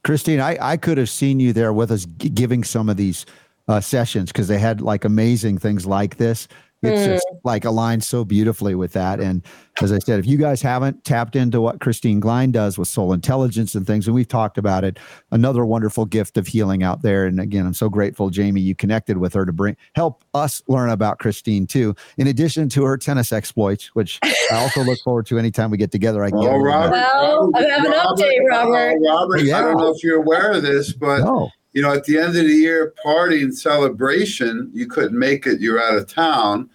Kristine, 0.05 0.41
I, 0.41 0.59
I 0.61 0.77
could 0.77 0.99
have 0.99 1.09
seen 1.09 1.41
you 1.41 1.53
there 1.53 1.73
with 1.73 1.91
us 1.91 2.05
g- 2.19 2.29
giving 2.29 2.65
some 2.65 2.89
of 2.89 2.97
these 2.97 3.27
uh, 3.69 3.81
sessions 3.81 4.31
because 4.33 4.49
they 4.49 4.59
had 4.59 4.81
like 4.81 5.05
amazing 5.05 5.59
things 5.59 5.87
like 5.87 6.17
this 6.17 6.49
it's 6.83 7.03
mm. 7.03 7.15
just 7.15 7.27
like 7.43 7.65
aligned 7.65 8.05
so 8.05 8.25
beautifully 8.25 8.75
with 8.75 8.93
that. 8.93 9.19
And 9.19 9.43
as 9.81 9.93
I 9.93 9.99
said, 9.99 10.19
if 10.19 10.27
you 10.27 10.37
guys 10.37 10.61
haven't 10.61 11.05
tapped 11.05 11.35
into 11.35 11.61
what 11.61 11.81
Kristine 11.81 12.21
Glein 12.21 12.53
does 12.53 12.79
with 12.79 12.89
soul 12.89 13.13
intelligence 13.13 13.75
and 13.75 13.87
things, 13.87 14.07
and 14.07 14.15
we've 14.15 14.29
talked 14.29 14.59
about 14.59 14.85
it, 14.85 14.99
another 15.31 15.65
wonderful 15.65 16.05
gift 16.05 16.37
of 16.37 16.47
healing 16.47 16.83
out 16.83 17.03
there. 17.03 17.27
And 17.27 17.41
again, 17.41 17.67
I'm 17.67 17.75
so 17.75 17.89
grateful, 17.89 18.31
Jamie, 18.31 18.61
you 18.61 18.75
connected 18.75 19.19
with 19.19 19.33
her 19.35 19.47
to 19.47 19.53
bring 19.53 19.77
help 19.95 20.25
us 20.35 20.63
learn 20.69 20.91
about 20.91 21.19
Kristine 21.19 21.67
too. 21.67 21.95
In 22.19 22.27
addition 22.27 22.69
to 22.71 22.85
her 22.85 22.97
tennis 22.97 23.33
exploits, 23.33 23.95
which 23.95 24.19
I 24.23 24.57
also 24.57 24.83
look 24.83 24.99
forward 25.01 25.27
to 25.27 25.39
anytime 25.39 25.71
we 25.71 25.79
get 25.79 25.93
together. 25.93 26.25
I 26.25 26.31
can 26.31 26.41
well, 26.41 26.59
Robert, 26.59 26.91
well, 26.93 27.51
I 27.55 27.63
have 27.63 27.85
an 27.85 27.93
update, 27.93 28.41
Robert. 28.49 28.99
Robert, 29.03 29.43
yeah. 29.43 29.59
I 29.59 29.61
don't 29.63 29.79
know 29.79 29.93
if 29.95 30.03
you're 30.03 30.23
aware 30.23 30.53
of 30.53 30.63
this, 30.63 30.93
but 30.93 31.21
no 31.21 31.51
you 31.77 31.83
know, 31.83 31.93
at 31.93 32.05
the 32.05 32.17
end 32.17 32.29
of 32.29 32.47
the 32.47 32.55
year 32.55 32.95
party 33.03 33.43
and 33.43 33.55
celebration, 33.55 34.71
you 34.73 34.87
couldn't 34.87 35.19
make 35.19 35.47
it, 35.47 35.61
you're 35.61 35.79
out 35.79 35.99
of 35.99 36.11
town. 36.11 36.71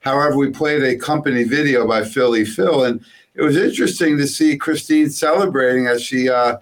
However, 0.00 0.34
we 0.34 0.48
played 0.48 0.82
a 0.82 0.96
company 0.96 1.44
video 1.44 1.86
by 1.86 2.04
Philly 2.04 2.46
Phil, 2.46 2.84
and 2.84 3.04
it 3.34 3.42
was 3.42 3.58
interesting 3.58 4.16
to 4.16 4.26
see 4.26 4.56
Kristine 4.56 5.10
celebrating 5.10 5.88
as 5.88 6.02
she 6.02 6.30
uh, 6.30 6.56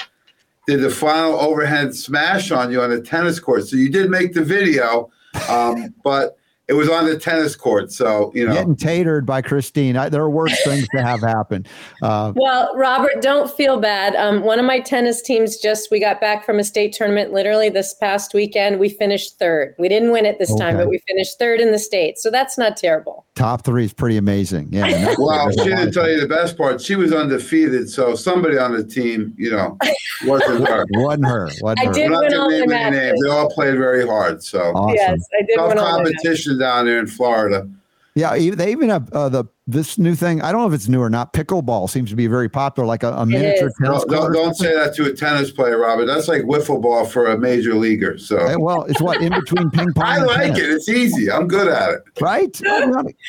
did 0.67 0.81
the 0.81 0.91
final 0.91 1.39
overhead 1.39 1.95
smash 1.95 2.51
on 2.51 2.73
you 2.73 2.83
on 2.83 2.91
the 2.91 3.01
tennis 3.01 3.39
court. 3.39 3.69
So 3.69 3.77
you 3.77 3.93
did 3.93 4.11
make 4.11 4.33
the 4.33 4.43
video, 4.43 5.13
um, 5.49 5.95
but 6.03 6.37
it 6.67 6.73
was 6.73 6.89
on 6.89 7.05
the 7.05 7.19
tennis 7.19 7.57
court, 7.57 7.93
so 7.93 8.33
you 8.35 8.47
know, 8.47 8.55
getting 8.55 8.77
tatered 8.77 9.27
by 9.27 9.43
Kristine. 9.43 9.97
I, 9.97 10.09
there 10.09 10.23
are 10.23 10.31
worse 10.31 10.57
things 10.65 10.89
to 10.95 11.03
have 11.03 11.21
happen. 11.21 11.67
Uh, 12.03 12.33
well, 12.35 12.75
Robert, 12.75 13.21
don't 13.21 13.51
feel 13.51 13.79
bad. 13.79 14.17
Um, 14.17 14.43
one 14.43 14.59
of 14.59 14.65
my 14.65 14.81
tennis 14.81 15.21
teams 15.21 15.59
just 15.59 15.91
we 15.91 16.01
got 16.01 16.23
back 16.23 16.45
from 16.45 16.59
a 16.59 16.65
state 16.65 16.95
tournament 16.95 17.33
literally 17.33 17.69
this 17.69 17.95
past 17.95 18.33
weekend. 18.33 18.79
We 18.79 18.89
finished 18.89 19.39
third. 19.39 19.75
We 19.79 19.89
didn't 19.89 20.11
win 20.11 20.25
it 20.25 20.39
this 20.39 20.51
okay. 20.53 20.61
time, 20.61 20.77
but 20.79 20.89
we 20.89 21.03
finished 21.07 21.39
third 21.39 21.61
in 21.61 21.71
the 21.71 21.79
state, 21.79 22.17
so 22.19 22.31
that's 22.31 22.57
not 22.57 22.79
terrible. 22.79 23.27
Top 23.35 23.65
three 23.65 23.85
is 23.85 23.93
pretty 23.93 24.17
amazing. 24.17 24.69
Yeah. 24.71 25.13
well, 25.19 25.51
she 25.51 25.65
didn't 25.65 25.93
tell 25.93 26.09
you 26.09 26.21
the 26.21 26.29
best 26.29 26.57
part. 26.57 26.81
She 26.81 26.95
was 26.95 27.13
undefeated, 27.13 27.91
so 27.91 28.15
somebody 28.15 28.59
on 28.59 28.73
the 28.73 28.85
team, 28.85 29.35
you 29.37 29.51
know, 29.51 29.77
wasn't 30.25 30.69
her. 30.69 30.87
wasn't 30.91 31.27
her. 31.27 31.51
Wasn't 31.61 31.81
I 31.81 31.87
her. 31.87 31.93
did 31.93 32.11
win 32.13 32.35
all 32.35 32.49
the 32.49 32.67
matches. 32.69 33.21
They 33.21 33.29
all 33.29 33.51
played 33.51 33.77
very 33.77 34.07
hard. 34.07 34.41
So 34.45 34.61
awesome. 34.61 34.95
yes, 34.95 35.29
I 35.37 35.43
did 35.47 35.57
tough 35.57 35.75
competition 35.75 36.59
down 36.61 36.87
there 36.87 37.01
in 37.01 37.09
Florida. 37.09 37.69
Yeah, 38.17 38.37
they 38.37 38.71
even 38.71 38.91
have 38.91 39.13
uh, 39.13 39.29
the 39.29 39.45
this 39.67 39.99
new 39.99 40.15
thing. 40.15 40.41
I 40.41 40.53
don't 40.53 40.61
know 40.61 40.69
if 40.69 40.73
it's 40.73 40.87
new 40.87 41.01
or 41.01 41.11
not. 41.11 41.33
Pickleball 41.33 41.91
seems 41.91 42.11
to 42.11 42.17
be 42.17 42.29
very 42.29 42.49
popular, 42.49 42.87
like 42.87 43.03
a, 43.03 43.13
a 43.13 43.27
miniature 43.27 43.73
tennis. 43.81 44.05
No, 44.07 44.17
don't, 44.21 44.33
don't 44.33 44.55
say 44.55 44.73
that 44.73 44.95
to 44.97 45.07
a 45.07 45.13
tennis 45.13 45.51
player, 45.51 45.79
Robert. 45.79 46.07
That's 46.07 46.29
like 46.29 46.43
wiffle 46.43 46.81
ball 46.81 47.07
for 47.07 47.27
a 47.27 47.37
major 47.37 47.75
leaguer. 47.75 48.17
So 48.17 48.47
hey, 48.47 48.57
well, 48.57 48.85
it's 48.85 49.01
what 49.01 49.21
in 49.21 49.33
between 49.33 49.69
ping 49.71 49.93
pong. 49.95 50.05
I 50.05 50.19
like 50.19 50.55
tennis. 50.55 50.59
it. 50.59 50.71
It's 50.71 50.89
easy. 50.89 51.31
I'm 51.31 51.49
good 51.49 51.67
at 51.67 51.91
it. 51.91 52.03
Right? 52.21 52.57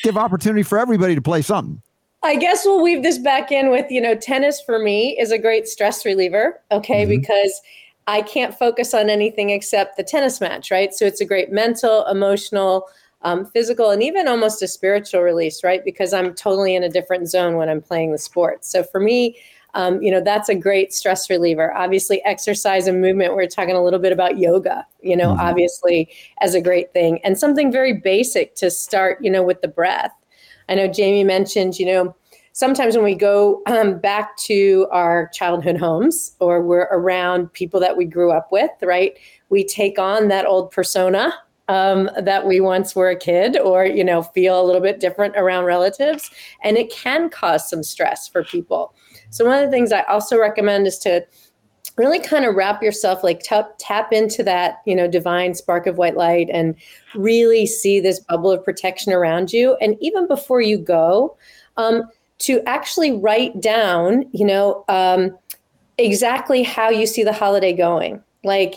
give 0.03 0.17
opportunity 0.17 0.61
for 0.61 0.77
everybody 0.77 1.15
to 1.15 1.21
play 1.21 1.41
something. 1.41 1.81
I 2.21 2.35
guess 2.35 2.63
we'll 2.63 2.81
weave 2.81 3.01
this 3.01 3.17
back 3.17 3.51
in 3.51 3.71
with 3.71 3.89
you 3.89 4.01
know 4.01 4.13
tennis 4.13 4.61
for 4.61 4.77
me 4.77 5.17
is 5.19 5.31
a 5.31 5.39
great 5.39 5.67
stress 5.67 6.05
reliever. 6.05 6.61
Okay, 6.71 7.03
mm-hmm. 7.03 7.21
because 7.21 7.59
I 8.05 8.21
can't 8.21 8.53
focus 8.53 8.93
on 8.93 9.09
anything 9.09 9.49
except 9.49 9.97
the 9.97 10.03
tennis 10.03 10.39
match. 10.39 10.69
Right, 10.69 10.93
so 10.93 11.05
it's 11.05 11.21
a 11.21 11.25
great 11.25 11.51
mental, 11.51 12.05
emotional 12.05 12.87
um, 13.25 13.43
physical, 13.43 13.89
and 13.89 14.01
even 14.01 14.27
almost 14.27 14.61
a 14.61 14.67
spiritual 14.67 15.21
release, 15.21 15.63
right? 15.63 15.83
Because 15.83 16.13
I'm 16.13 16.33
totally 16.35 16.75
in 16.75 16.83
a 16.83 16.89
different 16.89 17.27
zone 17.27 17.55
when 17.55 17.67
I'm 17.67 17.81
playing 17.81 18.11
the 18.11 18.19
sport. 18.19 18.63
So 18.63 18.83
for 18.83 18.99
me, 19.01 19.37
um, 19.73 20.01
you 20.01 20.09
know 20.09 20.21
that's 20.21 20.47
a 20.47 20.55
great 20.55 20.93
stress 20.93 21.29
reliever 21.29 21.73
obviously 21.73 22.23
exercise 22.23 22.87
and 22.87 23.01
movement 23.01 23.35
we're 23.35 23.45
talking 23.45 23.75
a 23.75 23.83
little 23.83 23.99
bit 23.99 24.13
about 24.13 24.37
yoga 24.37 24.87
you 25.01 25.17
know 25.17 25.31
mm-hmm. 25.31 25.41
obviously 25.41 26.09
as 26.39 26.55
a 26.55 26.61
great 26.61 26.93
thing 26.93 27.19
and 27.25 27.37
something 27.37 27.73
very 27.73 27.91
basic 27.91 28.55
to 28.55 28.71
start 28.71 29.21
you 29.21 29.29
know 29.29 29.43
with 29.43 29.61
the 29.61 29.67
breath 29.67 30.13
i 30.69 30.75
know 30.75 30.87
jamie 30.87 31.25
mentioned 31.25 31.77
you 31.77 31.85
know 31.85 32.15
sometimes 32.53 32.95
when 32.95 33.03
we 33.03 33.15
go 33.15 33.61
um, 33.67 33.99
back 33.99 34.37
to 34.37 34.87
our 34.91 35.27
childhood 35.33 35.75
homes 35.75 36.37
or 36.39 36.61
we're 36.61 36.87
around 36.91 37.51
people 37.51 37.81
that 37.81 37.97
we 37.97 38.05
grew 38.05 38.31
up 38.31 38.53
with 38.53 38.71
right 38.81 39.19
we 39.49 39.61
take 39.61 39.99
on 39.99 40.29
that 40.29 40.45
old 40.45 40.71
persona 40.71 41.33
um, 41.67 42.09
that 42.21 42.45
we 42.45 42.59
once 42.59 42.95
were 42.95 43.09
a 43.09 43.15
kid 43.15 43.57
or 43.57 43.85
you 43.85 44.03
know 44.03 44.23
feel 44.23 44.61
a 44.61 44.65
little 44.65 44.81
bit 44.81 44.99
different 44.99 45.35
around 45.35 45.65
relatives. 45.65 46.29
And 46.63 46.77
it 46.77 46.91
can 46.91 47.29
cause 47.29 47.69
some 47.69 47.83
stress 47.83 48.27
for 48.27 48.43
people. 48.43 48.93
So 49.29 49.45
one 49.45 49.61
of 49.61 49.65
the 49.65 49.71
things 49.71 49.91
i 49.91 50.01
also 50.03 50.39
recommend 50.39 50.87
is 50.87 50.97
to 50.99 51.25
really 51.97 52.19
kind 52.19 52.45
of 52.45 52.55
wrap 52.55 52.83
yourself 52.83 53.23
like 53.23 53.39
tap, 53.41 53.73
tap 53.77 54.11
into 54.11 54.43
that 54.43 54.81
you 54.85 54.95
know 54.95 55.07
divine 55.07 55.55
spark 55.55 55.87
of 55.87 55.97
white 55.97 56.17
light 56.17 56.49
and 56.51 56.75
really 57.15 57.65
see 57.65 57.99
this 57.99 58.19
bubble 58.19 58.51
of 58.51 58.63
protection 58.63 59.13
around 59.13 59.51
you. 59.51 59.75
And 59.81 59.95
even 60.01 60.27
before 60.27 60.61
you 60.61 60.77
go 60.77 61.37
um, 61.77 62.03
to 62.39 62.61
actually 62.65 63.13
write 63.13 63.61
down 63.61 64.25
you 64.33 64.45
know 64.45 64.85
um, 64.87 65.37
exactly 65.97 66.63
how 66.63 66.89
you 66.89 67.07
see 67.07 67.23
the 67.23 67.33
holiday 67.33 67.73
going. 67.73 68.21
Like 68.43 68.75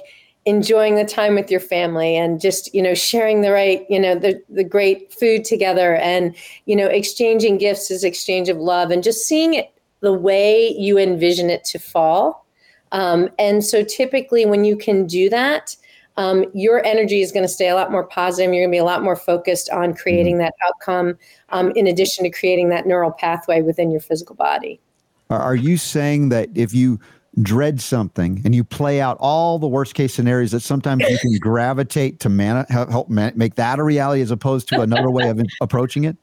enjoying 0.48 0.94
the 0.96 1.04
time 1.04 1.34
with 1.34 1.50
your 1.50 1.60
family 1.60 2.16
and 2.16 2.40
just 2.40 2.74
you 2.74 2.82
know 2.82 2.94
sharing 2.94 3.42
the 3.42 3.52
right 3.52 3.84
you 3.88 4.00
know 4.00 4.14
the 4.14 4.42
the 4.48 4.64
great 4.64 5.12
food 5.12 5.44
together 5.44 5.96
and 5.96 6.34
you 6.66 6.74
know 6.74 6.86
exchanging 6.86 7.58
gifts 7.58 7.90
is 7.90 8.02
exchange 8.02 8.48
of 8.48 8.56
love 8.56 8.90
and 8.90 9.02
just 9.02 9.26
seeing 9.26 9.54
it 9.54 9.72
the 10.00 10.12
way 10.12 10.68
you 10.78 10.96
envision 10.96 11.50
it 11.50 11.64
to 11.64 11.78
fall. 11.78 12.46
Um, 12.92 13.28
and 13.38 13.64
so 13.64 13.84
typically 13.84 14.46
when 14.46 14.64
you 14.64 14.76
can 14.76 15.06
do 15.06 15.28
that 15.28 15.76
um, 16.18 16.46
your 16.52 16.84
energy 16.84 17.20
is 17.20 17.30
going 17.30 17.44
to 17.44 17.48
stay 17.48 17.68
a 17.68 17.76
lot 17.76 17.92
more 17.92 18.02
positive. 18.02 18.52
You're 18.52 18.64
going 18.64 18.72
to 18.72 18.74
be 18.74 18.78
a 18.78 18.84
lot 18.84 19.04
more 19.04 19.14
focused 19.14 19.70
on 19.70 19.94
creating 19.94 20.34
mm-hmm. 20.34 20.42
that 20.42 20.54
outcome 20.66 21.16
um, 21.50 21.70
in 21.76 21.86
addition 21.86 22.24
to 22.24 22.30
creating 22.30 22.70
that 22.70 22.86
neural 22.86 23.12
pathway 23.12 23.62
within 23.62 23.92
your 23.92 24.00
physical 24.00 24.34
body. 24.34 24.80
Are 25.30 25.54
you 25.54 25.76
saying 25.76 26.30
that 26.30 26.48
if 26.56 26.74
you 26.74 26.98
dread 27.42 27.80
something 27.80 28.40
and 28.44 28.54
you 28.54 28.64
play 28.64 29.00
out 29.00 29.16
all 29.20 29.58
the 29.58 29.68
worst 29.68 29.94
case 29.94 30.14
scenarios 30.14 30.50
that 30.50 30.60
sometimes 30.60 31.02
you 31.08 31.18
can 31.18 31.38
gravitate 31.40 32.20
to 32.20 32.28
man- 32.28 32.66
help 32.68 33.08
man- 33.08 33.32
make 33.36 33.54
that 33.54 33.78
a 33.78 33.84
reality 33.84 34.22
as 34.22 34.30
opposed 34.30 34.68
to 34.68 34.80
another 34.80 35.10
way 35.10 35.28
of 35.28 35.40
approaching 35.60 36.04
it 36.04 36.16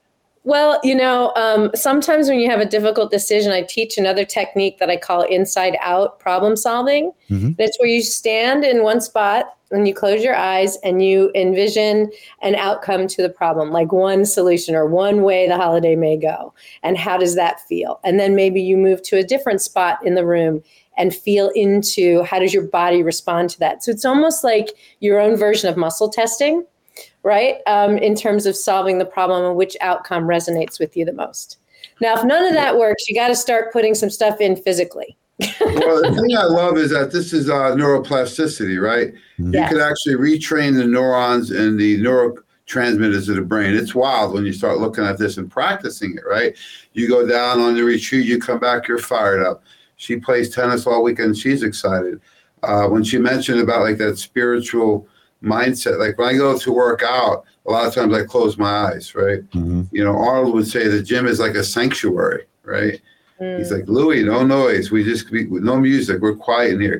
well, 0.45 0.79
you 0.83 0.93
know, 0.93 1.33
um, 1.35 1.71
sometimes 1.73 2.29
when 2.29 2.39
you 2.39 2.47
have 2.51 2.59
a 2.59 2.67
difficult 2.67 3.09
decision, 3.09 3.51
I 3.51 3.63
teach 3.63 3.97
another 3.97 4.23
technique 4.23 4.77
that 4.77 4.91
I 4.91 4.97
call 4.97 5.23
inside 5.23 5.75
out 5.81 6.19
problem 6.19 6.55
solving. 6.55 7.11
Mm-hmm. 7.31 7.53
That's 7.57 7.75
where 7.79 7.89
you 7.89 8.03
stand 8.03 8.63
in 8.63 8.83
one 8.83 9.01
spot 9.01 9.57
and 9.71 9.87
you 9.87 9.95
close 9.95 10.23
your 10.23 10.35
eyes 10.35 10.77
and 10.83 11.03
you 11.03 11.31
envision 11.33 12.11
an 12.43 12.53
outcome 12.53 13.07
to 13.07 13.23
the 13.23 13.29
problem, 13.29 13.71
like 13.71 13.91
one 13.91 14.23
solution 14.23 14.75
or 14.75 14.85
one 14.85 15.23
way 15.23 15.47
the 15.47 15.57
holiday 15.57 15.95
may 15.95 16.15
go. 16.15 16.53
And 16.83 16.95
how 16.95 17.17
does 17.17 17.33
that 17.33 17.59
feel? 17.61 17.99
And 18.03 18.19
then 18.19 18.35
maybe 18.35 18.61
you 18.61 18.77
move 18.77 19.01
to 19.03 19.17
a 19.17 19.23
different 19.23 19.61
spot 19.61 19.97
in 20.05 20.13
the 20.13 20.27
room 20.27 20.61
and 20.97 21.13
feel 21.13 21.49
into 21.55 22.23
how 22.23 22.39
does 22.39 22.53
your 22.53 22.63
body 22.63 23.03
respond 23.03 23.49
to 23.51 23.59
that. 23.59 23.83
So 23.83 23.91
it's 23.91 24.05
almost 24.05 24.43
like 24.43 24.69
your 24.99 25.19
own 25.19 25.35
version 25.35 25.69
of 25.69 25.77
muscle 25.77 26.09
testing, 26.09 26.65
right? 27.23 27.57
Um, 27.67 27.97
in 27.97 28.15
terms 28.15 28.45
of 28.45 28.55
solving 28.55 28.97
the 28.97 29.05
problem 29.05 29.45
and 29.45 29.55
which 29.55 29.75
outcome 29.81 30.23
resonates 30.23 30.79
with 30.79 30.95
you 30.95 31.05
the 31.05 31.13
most. 31.13 31.57
Now, 32.01 32.15
if 32.15 32.23
none 32.23 32.45
of 32.45 32.53
that 32.53 32.77
works, 32.77 33.07
you 33.07 33.15
got 33.15 33.29
to 33.29 33.35
start 33.35 33.71
putting 33.71 33.95
some 33.95 34.09
stuff 34.09 34.41
in 34.41 34.55
physically. 34.55 35.17
well, 35.39 36.01
the 36.01 36.11
thing 36.27 36.37
I 36.37 36.43
love 36.43 36.77
is 36.77 36.91
that 36.91 37.11
this 37.11 37.33
is 37.33 37.49
uh, 37.49 37.75
neuroplasticity, 37.75 38.81
right? 38.81 39.13
You 39.37 39.67
could 39.69 39.81
actually 39.81 40.15
retrain 40.15 40.75
the 40.75 40.85
neurons 40.85 41.51
and 41.51 41.79
the 41.79 42.01
neurotransmitters 42.01 43.29
of 43.29 43.35
the 43.35 43.41
brain. 43.41 43.75
It's 43.75 43.95
wild 43.95 44.33
when 44.33 44.45
you 44.45 44.53
start 44.53 44.79
looking 44.79 45.03
at 45.03 45.17
this 45.17 45.37
and 45.37 45.51
practicing 45.51 46.17
it, 46.17 46.23
right? 46.27 46.55
You 46.93 47.07
go 47.07 47.27
down 47.27 47.59
on 47.59 47.75
the 47.75 47.83
retreat, 47.83 48.25
you 48.25 48.39
come 48.39 48.59
back, 48.59 48.87
you're 48.87 48.97
fired 48.97 49.45
up. 49.45 49.63
She 49.97 50.17
plays 50.17 50.49
tennis 50.49 50.85
all 50.85 51.03
weekend. 51.03 51.37
She's 51.37 51.63
excited. 51.63 52.21
Uh, 52.63 52.87
when 52.87 53.03
she 53.03 53.17
mentioned 53.17 53.59
about 53.59 53.81
like 53.81 53.97
that 53.97 54.17
spiritual 54.17 55.07
mindset, 55.43 55.99
like 55.99 56.17
when 56.17 56.29
I 56.29 56.37
go 56.37 56.57
to 56.57 56.71
work 56.71 57.03
out, 57.03 57.45
a 57.65 57.71
lot 57.71 57.87
of 57.87 57.93
times 57.93 58.13
I 58.13 58.23
close 58.23 58.57
my 58.57 58.87
eyes, 58.87 59.15
right? 59.15 59.41
Mm-hmm. 59.51 59.83
You 59.91 60.03
know, 60.03 60.17
Arnold 60.17 60.53
would 60.53 60.67
say 60.67 60.87
the 60.87 61.01
gym 61.01 61.27
is 61.27 61.39
like 61.39 61.55
a 61.55 61.63
sanctuary, 61.63 62.45
right? 62.63 63.01
Mm. 63.39 63.57
He's 63.57 63.71
like, 63.71 63.87
Louis, 63.87 64.23
no 64.23 64.45
noise. 64.45 64.91
We 64.91 65.03
just, 65.03 65.29
we, 65.29 65.45
no 65.45 65.77
music. 65.77 66.21
We're 66.21 66.35
quiet 66.35 66.73
in 66.73 66.81
here. 66.81 66.99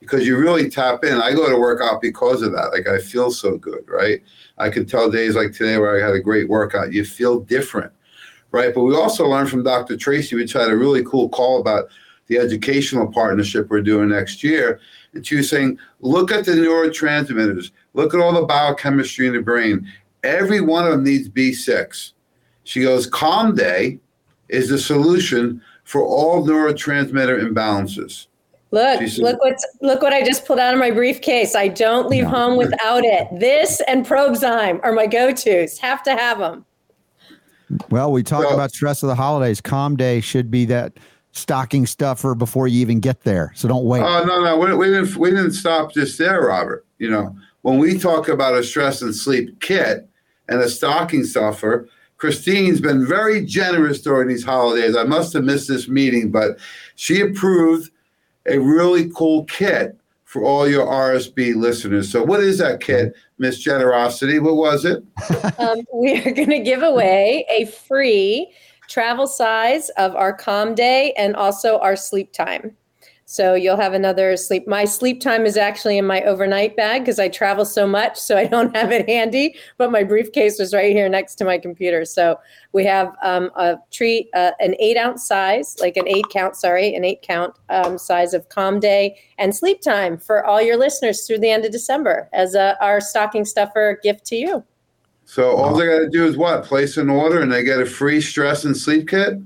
Because 0.00 0.26
you 0.26 0.36
really 0.36 0.68
tap 0.68 1.04
in. 1.04 1.20
I 1.20 1.32
go 1.32 1.48
to 1.48 1.58
work 1.58 1.80
out 1.82 2.00
because 2.00 2.42
of 2.42 2.52
that. 2.52 2.72
Like, 2.72 2.88
I 2.88 2.98
feel 2.98 3.30
so 3.30 3.56
good, 3.56 3.84
right? 3.86 4.22
I 4.58 4.68
can 4.68 4.86
tell 4.86 5.10
days 5.10 5.36
like 5.36 5.52
today 5.52 5.78
where 5.78 5.96
I 5.96 6.04
had 6.04 6.14
a 6.14 6.20
great 6.20 6.48
workout. 6.48 6.92
You 6.92 7.04
feel 7.04 7.40
different, 7.40 7.92
right? 8.50 8.74
But 8.74 8.82
we 8.82 8.96
also 8.96 9.26
learned 9.26 9.50
from 9.50 9.62
Dr. 9.62 9.96
Tracy, 9.96 10.34
which 10.34 10.54
had 10.54 10.70
a 10.70 10.76
really 10.76 11.04
cool 11.04 11.28
call 11.28 11.60
about 11.60 11.88
the 12.26 12.38
educational 12.38 13.06
partnership 13.06 13.68
we're 13.68 13.82
doing 13.82 14.08
next 14.08 14.42
year. 14.42 14.80
And 15.12 15.26
she 15.26 15.36
was 15.36 15.48
saying, 15.48 15.78
look 16.00 16.30
at 16.30 16.44
the 16.44 16.52
neurotransmitters, 16.52 17.70
look 17.94 18.14
at 18.14 18.20
all 18.20 18.32
the 18.32 18.46
biochemistry 18.46 19.26
in 19.26 19.34
the 19.34 19.40
brain. 19.40 19.90
Every 20.24 20.60
one 20.60 20.84
of 20.84 20.92
them 20.92 21.04
needs 21.04 21.28
B6. 21.28 22.12
She 22.64 22.82
goes, 22.82 23.06
Calm 23.06 23.54
Day 23.54 24.00
is 24.48 24.68
the 24.68 24.78
solution 24.78 25.62
for 25.84 26.02
all 26.02 26.44
neurotransmitter 26.44 27.40
imbalances. 27.42 28.26
Look, 28.72 29.08
said, 29.08 29.18
look 29.22 29.40
what 29.40 29.56
look 29.80 30.02
what 30.02 30.12
I 30.12 30.24
just 30.24 30.44
pulled 30.44 30.58
out 30.58 30.74
of 30.74 30.80
my 30.80 30.90
briefcase. 30.90 31.54
I 31.54 31.68
don't 31.68 32.08
leave 32.08 32.26
home 32.26 32.58
without 32.58 33.04
it. 33.04 33.28
This 33.38 33.80
and 33.86 34.04
Probzyme 34.04 34.80
are 34.82 34.92
my 34.92 35.06
go-tos. 35.06 35.78
Have 35.78 36.02
to 36.02 36.10
have 36.10 36.40
them. 36.40 36.64
Well, 37.90 38.10
we 38.10 38.22
talk 38.22 38.52
about 38.52 38.72
stress 38.72 39.02
of 39.02 39.08
the 39.08 39.14
holidays. 39.14 39.60
Calm 39.60 39.96
day 39.96 40.20
should 40.20 40.50
be 40.50 40.64
that 40.66 40.94
stocking 41.36 41.86
stuffer 41.86 42.34
before 42.34 42.68
you 42.68 42.80
even 42.80 43.00
get 43.00 43.22
there. 43.22 43.52
So 43.54 43.68
don't 43.68 43.84
wait. 43.84 44.02
Oh 44.02 44.24
no, 44.24 44.42
no, 44.42 44.58
we, 44.58 44.74
we 44.74 44.86
didn't. 44.86 45.16
We 45.16 45.30
didn't 45.30 45.52
stop 45.52 45.92
just 45.92 46.18
there, 46.18 46.42
Robert. 46.42 46.86
You 46.98 47.10
know, 47.10 47.36
when 47.62 47.78
we 47.78 47.98
talk 47.98 48.28
about 48.28 48.54
a 48.54 48.64
stress 48.64 49.02
and 49.02 49.14
sleep 49.14 49.60
kit 49.60 50.08
and 50.48 50.60
a 50.60 50.68
stocking 50.68 51.24
stuffer, 51.24 51.88
Kristine's 52.18 52.80
been 52.80 53.06
very 53.06 53.44
generous 53.44 54.00
during 54.00 54.28
these 54.28 54.44
holidays. 54.44 54.96
I 54.96 55.04
must 55.04 55.32
have 55.34 55.44
missed 55.44 55.68
this 55.68 55.88
meeting, 55.88 56.30
but 56.30 56.58
she 56.94 57.20
approved 57.20 57.90
a 58.46 58.58
really 58.58 59.10
cool 59.10 59.44
kit 59.44 59.98
for 60.24 60.42
all 60.42 60.68
your 60.68 60.86
RSB 60.86 61.54
listeners. 61.54 62.10
So, 62.10 62.22
what 62.22 62.40
is 62.40 62.58
that 62.58 62.80
kit, 62.80 63.14
Miss 63.38 63.58
Generosity? 63.58 64.38
What 64.38 64.56
was 64.56 64.84
it? 64.84 65.02
um, 65.58 65.82
we 65.92 66.18
are 66.18 66.30
going 66.30 66.50
to 66.50 66.60
give 66.60 66.82
away 66.82 67.46
a 67.50 67.66
free 67.66 68.50
travel 68.88 69.26
size 69.26 69.88
of 69.90 70.14
our 70.14 70.32
calm 70.32 70.74
day 70.74 71.12
and 71.16 71.36
also 71.36 71.78
our 71.78 71.96
sleep 71.96 72.32
time. 72.32 72.76
So 73.28 73.54
you'll 73.54 73.76
have 73.76 73.92
another 73.92 74.36
sleep. 74.36 74.68
My 74.68 74.84
sleep 74.84 75.20
time 75.20 75.46
is 75.46 75.56
actually 75.56 75.98
in 75.98 76.06
my 76.06 76.22
overnight 76.22 76.76
bag 76.76 77.02
because 77.02 77.18
I 77.18 77.28
travel 77.28 77.64
so 77.64 77.84
much, 77.84 78.16
so 78.16 78.36
I 78.36 78.46
don't 78.46 78.74
have 78.76 78.92
it 78.92 79.08
handy. 79.08 79.56
But 79.78 79.90
my 79.90 80.04
briefcase 80.04 80.60
was 80.60 80.72
right 80.72 80.92
here 80.92 81.08
next 81.08 81.34
to 81.36 81.44
my 81.44 81.58
computer. 81.58 82.04
So 82.04 82.38
we 82.72 82.84
have 82.84 83.12
um, 83.22 83.50
a 83.56 83.78
treat, 83.90 84.28
uh, 84.32 84.52
an 84.60 84.76
eight 84.78 84.96
ounce 84.96 85.26
size, 85.26 85.76
like 85.80 85.96
an 85.96 86.06
eight 86.06 86.26
count, 86.30 86.54
sorry, 86.54 86.94
an 86.94 87.04
eight 87.04 87.22
count 87.22 87.58
um, 87.68 87.98
size 87.98 88.32
of 88.32 88.48
calm 88.48 88.78
day 88.78 89.18
and 89.38 89.56
sleep 89.56 89.80
time 89.80 90.18
for 90.18 90.46
all 90.46 90.62
your 90.62 90.76
listeners 90.76 91.26
through 91.26 91.40
the 91.40 91.50
end 91.50 91.64
of 91.64 91.72
December 91.72 92.28
as 92.32 92.54
a, 92.54 92.80
our 92.80 93.00
stocking 93.00 93.44
stuffer 93.44 93.98
gift 94.04 94.24
to 94.26 94.36
you. 94.36 94.64
So 95.26 95.56
all 95.56 95.76
they 95.76 95.86
got 95.86 95.98
to 95.98 96.08
do 96.08 96.24
is 96.24 96.36
what? 96.36 96.64
Place 96.64 96.96
an 96.96 97.10
order 97.10 97.42
and 97.42 97.52
they 97.52 97.64
get 97.64 97.80
a 97.80 97.84
free 97.84 98.20
stress 98.20 98.64
and 98.64 98.76
sleep 98.76 99.08
kit? 99.08 99.38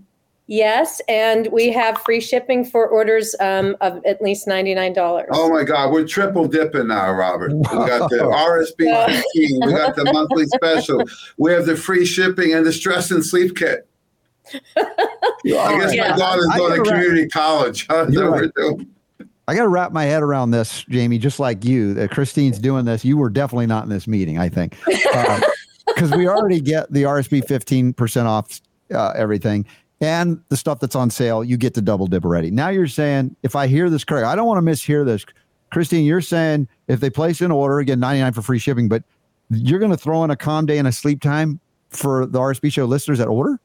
Yes, 0.46 1.00
and 1.08 1.46
we 1.52 1.70
have 1.70 2.02
free 2.02 2.20
shipping 2.20 2.64
for 2.64 2.86
orders 2.88 3.36
um, 3.38 3.76
of 3.80 4.04
at 4.04 4.20
least 4.20 4.48
ninety 4.48 4.74
nine 4.74 4.92
dollars. 4.92 5.28
Oh 5.30 5.48
my 5.48 5.62
God, 5.62 5.92
we're 5.92 6.06
triple 6.06 6.48
dipping 6.48 6.88
now, 6.88 7.12
Robert. 7.12 7.52
We 7.52 7.62
got 7.62 8.10
the 8.10 8.18
RSB 8.18 9.06
fifteen, 9.06 9.60
we 9.64 9.72
got 9.72 9.94
the 9.94 10.12
monthly 10.12 10.46
special, 10.46 11.04
we 11.38 11.52
have 11.52 11.66
the 11.66 11.76
free 11.76 12.04
shipping 12.04 12.52
and 12.52 12.66
the 12.66 12.72
stress 12.72 13.12
and 13.12 13.24
sleep 13.24 13.56
kit. 13.56 13.88
I 14.52 15.78
guess 15.78 15.94
yeah. 15.94 16.10
my 16.10 16.16
daughter's 16.16 16.48
going 16.56 16.82
to 16.82 16.90
community 16.90 17.22
wrap, 17.22 17.30
college. 17.30 17.86
Huh? 17.90 18.06
Right. 18.06 18.50
I 19.46 19.54
got 19.54 19.62
to 19.62 19.68
wrap 19.68 19.92
my 19.92 20.04
head 20.04 20.22
around 20.22 20.50
this, 20.50 20.84
Jamie. 20.88 21.18
Just 21.18 21.38
like 21.38 21.64
you, 21.64 21.96
uh, 21.98 22.12
Kristine's 22.12 22.58
doing 22.58 22.84
this. 22.84 23.04
You 23.04 23.16
were 23.16 23.30
definitely 23.30 23.66
not 23.66 23.84
in 23.84 23.90
this 23.90 24.08
meeting, 24.08 24.38
I 24.38 24.48
think. 24.48 24.76
Uh, 25.14 25.40
because 25.94 26.10
we 26.12 26.28
already 26.28 26.60
get 26.60 26.92
the 26.92 27.04
RSB 27.04 27.44
15% 27.44 28.24
off 28.26 28.60
uh, 28.92 29.12
everything 29.16 29.66
and 30.00 30.42
the 30.48 30.56
stuff 30.56 30.80
that's 30.80 30.96
on 30.96 31.10
sale, 31.10 31.44
you 31.44 31.56
get 31.56 31.74
the 31.74 31.82
double 31.82 32.06
dip 32.06 32.24
already. 32.24 32.50
Now 32.50 32.68
you're 32.70 32.86
saying, 32.86 33.36
if 33.42 33.54
I 33.54 33.66
hear 33.66 33.90
this 33.90 34.04
correct, 34.04 34.26
I 34.26 34.34
don't 34.34 34.46
want 34.46 34.64
to 34.64 34.70
mishear 34.70 35.04
this. 35.04 35.26
Kristine, 35.72 36.06
you're 36.06 36.22
saying 36.22 36.68
if 36.88 37.00
they 37.00 37.10
place 37.10 37.40
an 37.40 37.50
order, 37.50 37.78
again, 37.78 38.00
99 38.00 38.32
for 38.32 38.42
free 38.42 38.58
shipping, 38.58 38.88
but 38.88 39.04
you're 39.50 39.78
going 39.78 39.90
to 39.90 39.96
throw 39.96 40.24
in 40.24 40.30
a 40.30 40.36
calm 40.36 40.66
day 40.66 40.78
and 40.78 40.88
a 40.88 40.92
sleep 40.92 41.20
time 41.20 41.60
for 41.90 42.26
the 42.26 42.38
RSB 42.38 42.72
show 42.72 42.86
listeners 42.86 43.18
that 43.18 43.28
order? 43.28 43.60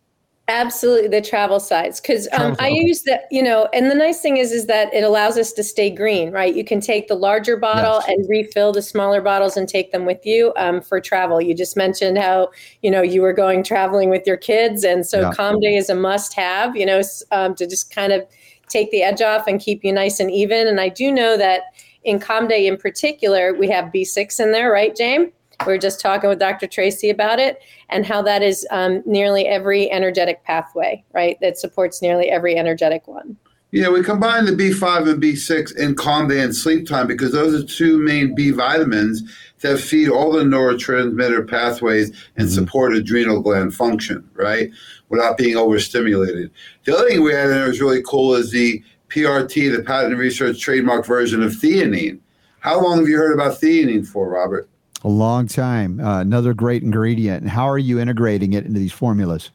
Absolutely, 0.48 1.08
the 1.08 1.22
travel 1.22 1.60
sides 1.60 2.00
because 2.00 2.28
um, 2.32 2.56
I 2.60 2.68
use 2.68 3.02
that, 3.04 3.24
you 3.32 3.42
know, 3.42 3.68
and 3.74 3.90
the 3.90 3.96
nice 3.96 4.22
thing 4.22 4.38
is, 4.38 4.52
is 4.52 4.68
that 4.68 4.94
it 4.94 5.04
allows 5.04 5.40
us 5.40 5.52
to 5.54 5.64
stay 5.64 5.90
green, 5.90 6.32
right? 6.32 6.54
You 6.54 6.64
can 6.64 6.80
take 6.80 7.08
the 7.08 7.16
larger 7.16 7.58
bottle 7.58 8.02
yes. 8.02 8.10
and 8.10 8.30
refill 8.30 8.72
the 8.72 8.84
smaller 8.84 9.22
bottles 9.22 9.58
and 9.58 9.68
take 9.68 9.92
them 9.92 10.06
with 10.06 10.24
you 10.24 10.54
um, 10.56 10.82
for 10.82 11.02
travel. 11.02 11.42
You 11.42 11.56
just 11.56 11.76
mentioned 11.76 12.20
how 12.20 12.52
you 12.84 12.92
know 12.92 13.02
you 13.02 13.24
were 13.24 13.34
going 13.34 13.64
traveling 13.64 14.12
with 14.12 14.28
your 14.28 14.38
kids, 14.38 14.84
and 14.84 15.04
so 15.04 15.22
yeah. 15.22 15.32
Calm 15.32 15.60
Day 15.60 15.78
is 15.78 15.90
a 15.90 15.96
must-have, 15.96 16.76
you 16.76 16.86
know, 16.86 17.02
um, 17.32 17.56
to 17.56 17.66
just 17.66 17.90
kind 17.90 18.14
of 18.14 18.24
take 18.70 18.92
the 18.92 19.02
edge 19.02 19.24
off 19.24 19.48
and 19.48 19.60
keep 19.60 19.84
you 19.84 19.92
nice 19.92 20.20
and 20.20 20.30
even. 20.30 20.68
And 20.68 20.80
I 20.80 20.90
do 20.90 21.12
know 21.12 21.38
that 21.38 21.62
in 22.04 22.20
Calm 22.20 22.48
Day 22.48 22.68
in 22.68 22.78
particular, 22.78 23.56
we 23.56 23.68
have 23.70 23.86
B6 23.86 24.40
in 24.40 24.52
there, 24.52 24.72
right, 24.72 24.96
James? 24.96 25.32
We 25.66 25.74
are 25.74 25.78
just 25.78 26.00
talking 26.00 26.30
with 26.30 26.40
Dr. 26.40 26.68
Tracy 26.68 27.10
about 27.10 27.40
it 27.40 27.60
and 27.90 28.06
how 28.06 28.22
that 28.24 28.42
is 28.42 28.68
um, 28.72 29.02
nearly 29.06 29.48
every 29.48 29.92
energetic 29.92 30.44
pathway, 30.44 31.04
right? 31.14 31.38
That 31.42 31.58
supports 31.58 32.02
nearly 32.02 32.30
every 32.30 32.58
energetic 32.58 33.08
one. 33.08 33.38
Yeah, 33.72 33.90
we 33.90 34.04
combine 34.04 34.46
the 34.46 34.52
B5 34.52 35.10
and 35.10 35.22
B6 35.22 35.76
in 35.78 35.96
calm 35.96 36.30
day 36.30 36.40
and 36.42 36.56
sleep 36.56 36.88
time 36.88 37.08
because 37.08 37.34
those 37.34 37.62
are 37.62 37.68
two 37.68 37.98
main 37.98 38.34
B 38.34 38.52
vitamins 38.52 39.22
that 39.60 39.80
feed 39.80 40.10
all 40.10 40.32
the 40.32 40.44
neurotransmitter 40.44 41.50
pathways 41.50 42.10
and 42.38 42.48
mm-hmm. 42.48 42.56
support 42.56 42.94
adrenal 42.94 43.42
gland 43.42 43.76
function, 43.76 44.30
right? 44.34 44.70
Without 45.10 45.38
being 45.38 45.58
overstimulated. 45.58 46.52
The 46.86 46.96
other 46.96 47.10
thing 47.10 47.24
we 47.24 47.36
add 47.36 47.50
in 47.50 47.56
there 47.56 47.70
is 47.70 47.82
really 47.82 48.02
cool 48.04 48.36
is 48.36 48.52
the 48.52 48.82
PRT, 49.10 49.76
the 49.76 49.84
patent 49.84 50.18
research 50.18 50.60
trademark 50.60 51.06
version 51.06 51.44
of 51.44 51.52
theanine. 51.52 52.20
How 52.60 52.82
long 52.82 53.00
have 53.00 53.10
you 53.10 53.18
heard 53.18 53.34
about 53.34 53.60
theanine 53.60 54.08
for, 54.08 54.30
Robert? 54.30 54.70
A 55.06 55.08
long 55.08 55.48
time. 55.48 56.00
Uh, 56.00 56.20
another 56.20 56.56
great 56.56 56.82
ingredient. 56.82 57.44
And 57.44 57.50
how 57.52 57.70
are 57.70 57.78
you 57.78 58.00
integrating 58.00 58.54
it 58.54 58.66
into 58.66 58.80
these 58.80 58.92
formulas? 58.92 59.52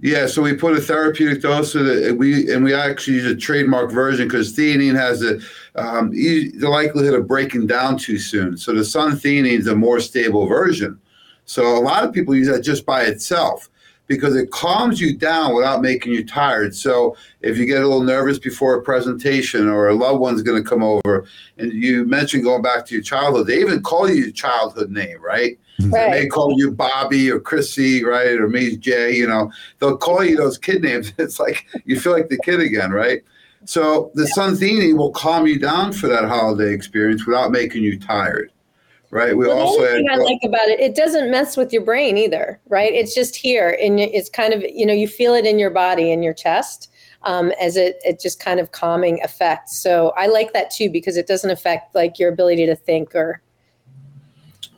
Yeah, 0.00 0.26
so 0.26 0.42
we 0.42 0.54
put 0.54 0.76
a 0.76 0.80
therapeutic 0.80 1.40
dose 1.40 1.76
of 1.76 1.86
it. 1.86 2.18
We 2.18 2.52
and 2.52 2.64
we 2.64 2.74
actually 2.74 3.14
use 3.14 3.26
a 3.26 3.36
trademark 3.36 3.92
version 3.92 4.26
because 4.26 4.56
theanine 4.56 4.96
has 4.96 5.22
a 5.22 5.38
um, 5.80 6.10
the 6.10 6.68
likelihood 6.68 7.14
of 7.14 7.28
breaking 7.28 7.68
down 7.68 7.96
too 7.96 8.18
soon. 8.18 8.56
So 8.56 8.72
the 8.72 8.80
Suntheanine 8.80 9.58
is 9.58 9.68
a 9.68 9.76
more 9.76 10.00
stable 10.00 10.46
version. 10.46 10.98
So 11.46 11.76
a 11.76 11.80
lot 11.80 12.04
of 12.04 12.12
people 12.12 12.34
use 12.34 12.48
that 12.48 12.62
just 12.62 12.84
by 12.84 13.04
itself 13.04 13.70
because 14.08 14.34
it 14.34 14.50
calms 14.50 15.00
you 15.00 15.16
down 15.16 15.54
without 15.54 15.82
making 15.82 16.12
you 16.12 16.24
tired. 16.24 16.74
So 16.74 17.14
if 17.42 17.56
you 17.56 17.66
get 17.66 17.82
a 17.82 17.86
little 17.86 18.02
nervous 18.02 18.38
before 18.38 18.74
a 18.74 18.82
presentation 18.82 19.68
or 19.68 19.88
a 19.88 19.94
loved 19.94 20.18
one's 20.20 20.42
going 20.42 20.62
to 20.62 20.68
come 20.68 20.82
over, 20.82 21.26
and 21.58 21.72
you 21.72 22.04
mentioned 22.04 22.42
going 22.42 22.62
back 22.62 22.86
to 22.86 22.94
your 22.94 23.04
childhood, 23.04 23.46
they 23.46 23.60
even 23.60 23.82
call 23.82 24.08
you 24.08 24.16
your 24.16 24.32
childhood 24.32 24.90
name, 24.90 25.22
right? 25.22 25.58
Mm-hmm. 25.78 25.94
Right. 25.94 26.12
They 26.12 26.26
call 26.26 26.58
you 26.58 26.72
Bobby 26.72 27.30
or 27.30 27.38
Chrissy, 27.38 28.02
right? 28.02 28.40
Or 28.40 28.48
me, 28.48 28.76
Jay, 28.76 29.14
you 29.14 29.28
know, 29.28 29.52
they'll 29.78 29.96
call 29.96 30.24
you 30.24 30.36
those 30.36 30.58
kid 30.58 30.82
names. 30.82 31.12
It's 31.18 31.38
like 31.38 31.66
you 31.84 32.00
feel 32.00 32.12
like 32.12 32.28
the 32.28 32.38
kid 32.38 32.60
again, 32.60 32.90
right? 32.90 33.22
So 33.64 34.10
the 34.14 34.22
yeah. 34.24 34.92
will 34.94 35.10
calm 35.10 35.46
you 35.46 35.58
down 35.58 35.92
for 35.92 36.08
that 36.08 36.24
holiday 36.24 36.72
experience 36.72 37.26
without 37.26 37.50
making 37.50 37.82
you 37.82 37.98
tired 37.98 38.50
right? 39.10 39.36
We 39.36 39.46
well, 39.46 39.58
also 39.58 39.80
the 39.80 39.88
thing 39.88 40.10
I 40.10 40.16
like 40.16 40.40
about 40.44 40.68
it, 40.68 40.80
it 40.80 40.94
doesn't 40.94 41.30
mess 41.30 41.56
with 41.56 41.72
your 41.72 41.82
brain 41.82 42.18
either, 42.18 42.60
right? 42.68 42.92
It's 42.92 43.14
just 43.14 43.36
here, 43.36 43.76
and 43.80 43.98
it's 44.00 44.28
kind 44.28 44.52
of 44.52 44.62
you 44.62 44.86
know 44.86 44.92
you 44.92 45.08
feel 45.08 45.34
it 45.34 45.46
in 45.46 45.58
your 45.58 45.70
body, 45.70 46.12
in 46.12 46.22
your 46.22 46.34
chest, 46.34 46.90
um, 47.22 47.52
as 47.60 47.76
it 47.76 47.98
it 48.04 48.20
just 48.20 48.40
kind 48.40 48.60
of 48.60 48.72
calming 48.72 49.22
effect. 49.22 49.70
So 49.70 50.10
I 50.16 50.26
like 50.26 50.52
that 50.52 50.70
too 50.70 50.90
because 50.90 51.16
it 51.16 51.26
doesn't 51.26 51.50
affect 51.50 51.94
like 51.94 52.18
your 52.18 52.32
ability 52.32 52.66
to 52.66 52.76
think 52.76 53.14
or. 53.14 53.42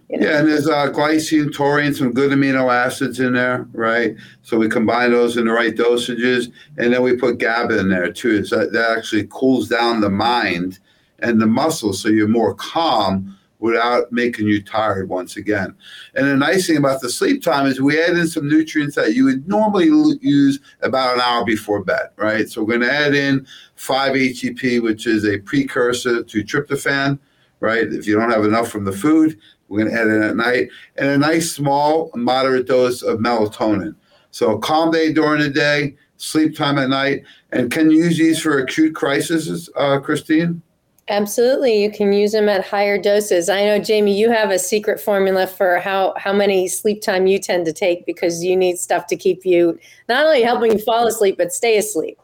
You 0.08 0.18
know. 0.18 0.28
Yeah, 0.28 0.38
and 0.40 0.48
there's 0.48 0.66
uh, 0.66 0.90
glycine, 0.90 1.54
taurine, 1.54 1.94
some 1.94 2.12
good 2.12 2.32
amino 2.32 2.74
acids 2.74 3.20
in 3.20 3.34
there, 3.34 3.68
right? 3.72 4.16
So 4.42 4.58
we 4.58 4.68
combine 4.68 5.12
those 5.12 5.36
in 5.36 5.44
the 5.44 5.52
right 5.52 5.72
dosages, 5.72 6.50
and 6.78 6.92
then 6.92 7.02
we 7.02 7.14
put 7.14 7.38
GABA 7.38 7.78
in 7.78 7.90
there 7.90 8.10
too. 8.10 8.44
So 8.44 8.58
that, 8.58 8.72
that 8.72 8.98
actually 8.98 9.28
cools 9.30 9.68
down 9.68 10.00
the 10.00 10.10
mind 10.10 10.80
and 11.20 11.40
the 11.40 11.46
muscles, 11.46 12.02
so 12.02 12.08
you're 12.08 12.26
more 12.26 12.54
calm 12.54 13.38
without 13.60 14.10
making 14.10 14.46
you 14.46 14.62
tired 14.62 15.08
once 15.08 15.36
again. 15.36 15.74
And 16.14 16.26
the 16.26 16.36
nice 16.36 16.66
thing 16.66 16.78
about 16.78 17.00
the 17.00 17.10
sleep 17.10 17.42
time 17.42 17.66
is 17.66 17.80
we 17.80 18.02
add 18.02 18.16
in 18.16 18.26
some 18.26 18.48
nutrients 18.48 18.96
that 18.96 19.14
you 19.14 19.24
would 19.24 19.46
normally 19.46 19.86
use 20.20 20.58
about 20.80 21.14
an 21.14 21.20
hour 21.20 21.44
before 21.44 21.84
bed, 21.84 22.08
right? 22.16 22.48
So 22.48 22.62
we're 22.62 22.78
going 22.78 22.88
to 22.88 22.92
add 22.92 23.14
in 23.14 23.46
5-HTP, 23.76 24.82
which 24.82 25.06
is 25.06 25.24
a 25.24 25.38
precursor 25.38 26.22
to 26.22 26.44
tryptophan, 26.44 27.18
right? 27.60 27.86
If 27.86 28.06
you 28.06 28.18
don't 28.18 28.30
have 28.30 28.44
enough 28.44 28.70
from 28.70 28.84
the 28.84 28.92
food, 28.92 29.38
we're 29.68 29.78
going 29.78 29.94
to 29.94 30.00
add 30.00 30.08
in 30.08 30.22
at 30.22 30.36
night, 30.36 30.68
and 30.96 31.08
a 31.08 31.18
nice 31.18 31.52
small 31.52 32.10
moderate 32.14 32.66
dose 32.66 33.02
of 33.02 33.20
melatonin. 33.20 33.94
So 34.32 34.58
calm 34.58 34.90
day 34.90 35.12
during 35.12 35.40
the 35.40 35.50
day, 35.50 35.96
sleep 36.16 36.56
time 36.56 36.78
at 36.78 36.88
night, 36.88 37.22
and 37.52 37.70
can 37.70 37.90
you 37.90 38.04
use 38.04 38.18
these 38.18 38.40
for 38.40 38.58
acute 38.58 38.94
crises, 38.94 39.68
uh, 39.76 40.00
Kristine? 40.00 40.62
Absolutely, 41.10 41.82
you 41.82 41.90
can 41.90 42.12
use 42.12 42.30
them 42.30 42.48
at 42.48 42.64
higher 42.64 42.96
doses. 42.96 43.48
I 43.48 43.64
know, 43.64 43.80
Jamie, 43.80 44.16
you 44.16 44.30
have 44.30 44.50
a 44.50 44.60
secret 44.60 45.00
formula 45.00 45.48
for 45.48 45.80
how 45.80 46.14
how 46.16 46.32
many 46.32 46.68
sleep 46.68 47.02
time 47.02 47.26
you 47.26 47.40
tend 47.40 47.66
to 47.66 47.72
take 47.72 48.06
because 48.06 48.44
you 48.44 48.56
need 48.56 48.78
stuff 48.78 49.08
to 49.08 49.16
keep 49.16 49.44
you 49.44 49.76
not 50.08 50.24
only 50.24 50.42
helping 50.42 50.70
you 50.70 50.78
fall 50.78 51.08
asleep 51.08 51.36
but 51.36 51.52
stay 51.52 51.76
asleep. 51.76 52.16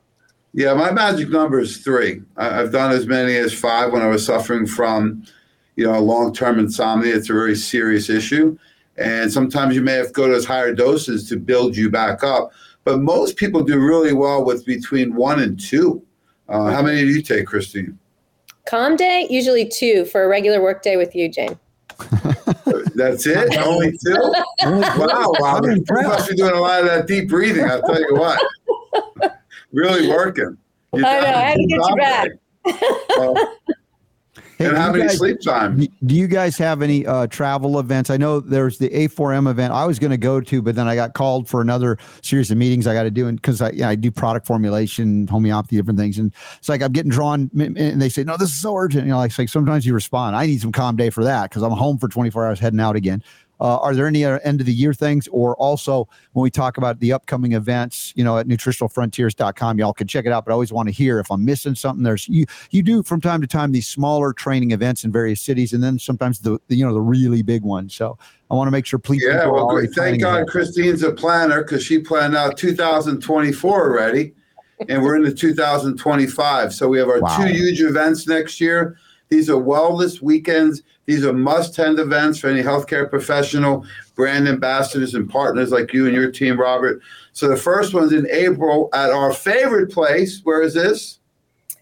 Yeah, 0.53 0.73
my 0.75 0.93
magic 0.93 1.31
number 1.31 1.59
is 1.59 1.79
three. 1.79 2.23
I've 2.37 2.71
done 2.71 2.93
as 2.93 3.09
many 3.09 3.35
as 3.35 3.53
five 3.53 3.93
when 3.93 4.03
I 4.03 4.07
was 4.07 4.25
suffering 4.25 4.69
from, 4.69 5.25
you 5.75 5.85
know, 5.85 6.01
long 6.01 6.33
term 6.33 6.61
insomnia. 6.61 7.17
It's 7.17 7.29
a 7.29 7.33
very 7.33 7.57
serious 7.57 8.09
issue, 8.09 8.57
and 8.97 9.33
sometimes 9.33 9.75
you 9.75 9.83
may 9.83 9.95
have 9.95 10.07
to 10.07 10.13
go 10.13 10.29
to 10.29 10.33
those 10.33 10.47
higher 10.47 10.73
doses 10.73 11.29
to 11.31 11.37
build 11.37 11.77
you 11.77 11.91
back 11.91 12.23
up. 12.23 12.53
But 12.85 13.01
most 13.01 13.37
people 13.37 13.65
do 13.65 13.81
really 13.81 14.13
well 14.13 14.45
with 14.45 14.65
between 14.65 15.17
one 15.17 15.41
and 15.41 15.59
two. 15.59 16.05
Uh, 16.49 16.71
how 16.71 16.83
many 16.83 17.01
do 17.01 17.09
you 17.09 17.21
take, 17.21 17.47
Kristine? 17.47 17.99
Calm 18.67 18.97
day, 18.97 19.27
usually 19.31 19.67
two 19.67 20.05
for 20.07 20.25
a 20.25 20.29
regular 20.29 20.61
work 20.61 20.83
day 20.83 20.97
with 20.97 21.15
you, 21.15 21.29
Jane. 21.29 21.59
That's 22.95 23.27
it? 23.27 23.57
Only 23.65 23.93
two? 23.93 24.15
wow, 24.65 25.33
wow. 25.39 25.61
You 25.63 25.85
must 25.89 26.31
be 26.31 26.37
doing 26.37 26.53
a 26.53 26.61
lot 26.61 26.81
of 26.81 26.87
that 26.87 27.07
deep 27.07 27.29
breathing, 27.29 27.65
I'll 27.65 27.83
tell 27.83 28.01
you 28.01 28.15
what. 28.15 28.41
really 29.73 30.09
working. 30.09 30.57
You're 30.93 31.07
I 31.07 31.21
know, 31.21 31.27
I 31.27 31.41
had 31.41 31.57
to 31.57 31.67
get 31.67 31.81
you 31.89 31.97
back. 31.97 32.29
Well, 33.17 33.57
Hey, 34.59 34.67
and 34.67 34.77
how 34.77 34.91
many 34.91 35.05
guys, 35.05 35.19
sleep 35.19 35.41
time? 35.43 35.87
Do 36.07 36.15
you 36.15 36.27
guys 36.27 36.57
have 36.57 36.81
any 36.81 37.07
uh, 37.07 37.27
travel 37.27 37.79
events? 37.79 38.09
I 38.09 38.17
know 38.17 38.41
there's 38.41 38.79
the 38.79 38.89
A4M 38.89 39.51
event 39.51 39.75
I 39.75 39.85
was 39.85 39.99
going 39.99 40.13
to 40.13 40.17
go 40.17 40.41
to, 40.41 40.63
but 40.63 40.75
then 40.75 40.89
I 40.89 40.95
got 40.95 41.13
called 41.13 41.47
for 41.47 41.61
another 41.61 41.99
series 42.23 42.51
of 42.51 42.57
meetings 42.57 42.87
I 42.87 42.95
got 42.95 43.03
to 43.03 43.11
do, 43.11 43.29
and 43.29 43.41
because 43.41 43.61
I, 43.61 43.71
yeah, 43.71 43.91
I 43.91 43.97
do 43.97 44.11
product 44.11 44.47
formulation, 44.47 45.27
homeopathy, 45.27 45.77
different 45.77 45.99
things, 45.99 46.19
and 46.19 46.33
it's 46.57 46.71
like 46.71 46.81
I'm 46.81 46.93
getting 46.93 47.11
drawn, 47.11 47.51
and 47.55 48.01
they 48.01 48.09
say, 48.09 48.25
"No, 48.25 48.39
this 48.39 48.49
is 48.49 48.57
so 48.57 48.75
urgent." 48.75 49.05
You 49.05 49.13
know, 49.13 49.19
like, 49.19 49.39
like 49.39 49.51
sometimes 49.51 49.85
you 49.85 49.93
respond. 49.93 50.35
I 50.37 50.47
need 50.47 50.63
some 50.63 50.73
calm 50.73 50.97
day 50.97 51.11
for 51.11 51.23
that 51.25 51.51
because 51.51 51.63
I'm 51.63 51.73
home 51.73 51.99
for 51.99 52.09
24 52.09 52.47
hours, 52.47 52.59
heading 52.59 52.81
out 52.81 52.97
again. 52.97 53.23
Uh, 53.61 53.79
are 53.79 53.95
there 53.95 54.07
any 54.07 54.25
end 54.25 54.61
of 54.61 54.67
the 54.67 54.73
year 54.73 54.93
things? 54.93 55.29
Or 55.29 55.57
also, 55.57 56.09
when 56.33 56.43
we 56.43 56.51
talk 56.51 56.77
about 56.77 57.01
the 57.01 57.13
upcoming 57.13 57.53
events, 57.53 58.13
you 58.17 58.23
know, 58.23 58.39
at 58.39 58.47
nutritionalfrontiers.com, 58.47 59.79
y'all 59.79 59.93
can 59.93 60.07
check 60.07 60.27
it 60.27 60.33
out. 60.33 60.45
But 60.45 60.53
I 60.53 60.55
always 60.55 60.73
want 60.73 60.89
to 60.89 60.93
hear 60.93 61.19
if 61.19 61.31
I'm 61.31 61.45
missing 61.45 61.75
something. 61.75 62.03
There's 62.03 62.29
you 62.29 62.47
you 62.71 62.83
do 62.83 63.03
from 63.03 63.21
time 63.21 63.41
to 63.41 63.47
time 63.47 63.73
these 63.73 63.89
smaller 63.89 64.33
training 64.33 64.73
events 64.73 65.05
in 65.05 65.13
various 65.13 65.41
cities, 65.41 65.73
and 65.73 65.83
then 65.83 65.99
sometimes 65.99 66.41
the, 66.41 66.59
the 66.69 66.77
you 66.77 66.85
know 66.85 66.93
the 66.93 67.01
really 67.01 67.43
big 67.43 67.63
ones. 67.63 67.95
So 67.95 68.19
I 68.51 68.55
want 68.55 68.67
to 68.69 68.73
make 68.73 68.87
sure 68.87 68.99
please. 68.99 69.23
Yeah, 69.27 69.47
well, 69.47 69.69
great. 69.69 69.91
thank 69.93 70.21
God 70.21 70.49
events. 70.49 70.53
Kristine's 70.53 71.03
a 71.03 71.13
planner 71.13 71.63
because 71.63 71.83
she 71.83 71.99
planned 71.99 72.37
out 72.37 72.59
2024 72.59 73.81
already, 73.81 74.35
and 74.89 75.03
we're 75.03 75.17
into 75.17 75.33
2025. 75.33 76.75
So 76.75 76.89
we 76.89 76.99
have 76.99 77.09
our 77.09 77.21
wow. 77.21 77.37
two 77.39 77.47
huge 77.47 77.81
events 77.81 78.27
next 78.27 78.61
year. 78.61 78.99
These 79.29 79.51
are 79.51 79.55
wellness 79.55 80.23
weekends 80.23 80.83
these 81.07 81.25
are 81.25 81.33
must 81.33 81.73
attend 81.73 81.99
events 82.01 82.39
for 82.39 82.49
any 82.49 82.63
healthcare 82.63 83.09
professional, 83.09 83.87
brand 84.17 84.49
ambassadors, 84.49 85.15
and 85.15 85.31
partners 85.31 85.71
like 85.71 85.93
you 85.93 86.07
and 86.07 86.15
your 86.15 86.31
team, 86.31 86.61
Robert. 86.61 87.01
So 87.33 87.49
the 87.49 87.57
first 87.57 87.95
one's 87.95 88.13
in 88.13 88.29
April 88.29 88.91
at 88.93 89.11
our 89.11 89.33
favorite 89.33 89.93
place. 89.93 90.41
Where 90.43 90.63
is 90.63 90.75
this? 90.75 91.21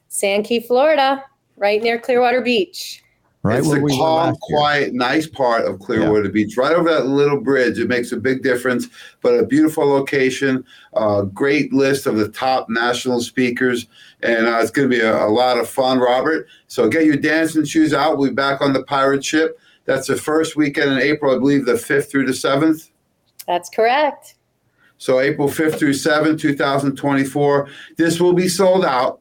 Sand 0.09 0.45
Key, 0.45 0.61
Florida, 0.61 1.25
right 1.57 1.83
near 1.83 1.99
Clearwater 1.99 2.43
Beach. 2.43 3.03
Right 3.45 3.59
it's 3.59 3.71
a 3.71 3.81
calm, 3.99 4.37
quiet, 4.41 4.95
nice 4.95 5.27
part 5.27 5.67
of 5.67 5.79
Clearwater 5.79 6.25
yeah. 6.25 6.31
Beach, 6.31 6.57
right 6.57 6.73
over 6.73 6.89
that 6.89 7.05
little 7.05 7.39
bridge. 7.39 7.79
It 7.79 7.89
makes 7.89 8.11
a 8.11 8.17
big 8.17 8.43
difference, 8.43 8.89
but 9.21 9.39
a 9.39 9.45
beautiful 9.45 9.87
location, 9.87 10.65
a 10.95 11.27
great 11.27 11.71
list 11.71 12.07
of 12.07 12.17
the 12.17 12.31
top 12.31 12.71
national 12.71 13.21
speakers, 13.21 13.87
and 14.23 14.47
uh, 14.47 14.61
it's 14.63 14.71
going 14.71 14.89
to 14.89 14.97
be 14.97 15.03
a, 15.03 15.27
a, 15.27 15.29
lot 15.29 15.59
of 15.59 15.69
fun, 15.69 15.99
Robert. 15.99 16.49
So 16.69 16.89
get 16.89 17.05
your 17.05 17.19
dancing 17.19 17.67
shoes 17.67 17.93
out. 17.93 18.17
We'll 18.17 18.31
be 18.31 18.35
back 18.35 18.63
on 18.63 18.73
the 18.73 18.83
pirate 18.85 19.23
ship. 19.23 19.59
That's 19.85 20.07
the 20.07 20.17
first 20.17 20.57
weekend 20.57 20.93
in 20.93 20.99
April, 21.01 21.37
I 21.37 21.39
believe, 21.39 21.67
the 21.67 21.75
5th 21.75 22.11
through 22.11 22.25
the 22.25 22.33
7th. 22.33 22.89
That's 23.47 23.69
correct. 23.69 24.37
So 24.97 25.21
April 25.21 25.49
5th 25.49 25.79
through 25.79 25.93
7th, 25.93 26.41
2024. 26.41 27.69
This 27.99 28.21
will 28.21 28.33
be 28.33 28.49
sold 28.49 28.87
out. 28.87 29.21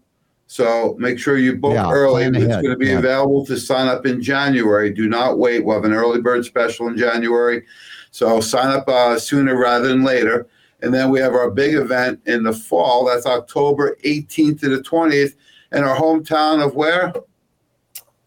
So 0.53 0.95
make 0.99 1.17
sure 1.17 1.39
you 1.39 1.55
book 1.55 1.73
yeah, 1.73 1.89
early. 1.89 2.25
It's 2.25 2.37
going 2.37 2.69
to 2.69 2.77
be 2.77 2.89
yeah. 2.89 2.99
available 2.99 3.43
to 3.47 3.57
sign 3.57 3.87
up 3.87 4.05
in 4.05 4.21
January. 4.21 4.91
Do 4.91 5.09
not 5.09 5.39
wait. 5.39 5.65
We'll 5.65 5.77
have 5.77 5.83
an 5.83 5.93
early 5.93 6.21
bird 6.21 6.45
special 6.45 6.87
in 6.89 6.95
January. 6.95 7.63
So 8.11 8.39
sign 8.39 8.67
up 8.67 8.87
uh, 8.87 9.17
sooner 9.17 9.57
rather 9.57 9.87
than 9.87 10.03
later. 10.03 10.45
And 10.83 10.93
then 10.93 11.09
we 11.09 11.19
have 11.21 11.33
our 11.33 11.49
big 11.49 11.73
event 11.73 12.21
in 12.27 12.43
the 12.43 12.53
fall. 12.53 13.03
That's 13.05 13.25
October 13.25 13.97
18th 14.05 14.59
to 14.59 14.69
the 14.69 14.83
20th 14.83 15.33
in 15.71 15.83
our 15.83 15.97
hometown 15.97 16.63
of 16.63 16.75
where? 16.75 17.11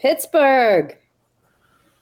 Pittsburgh. 0.00 0.98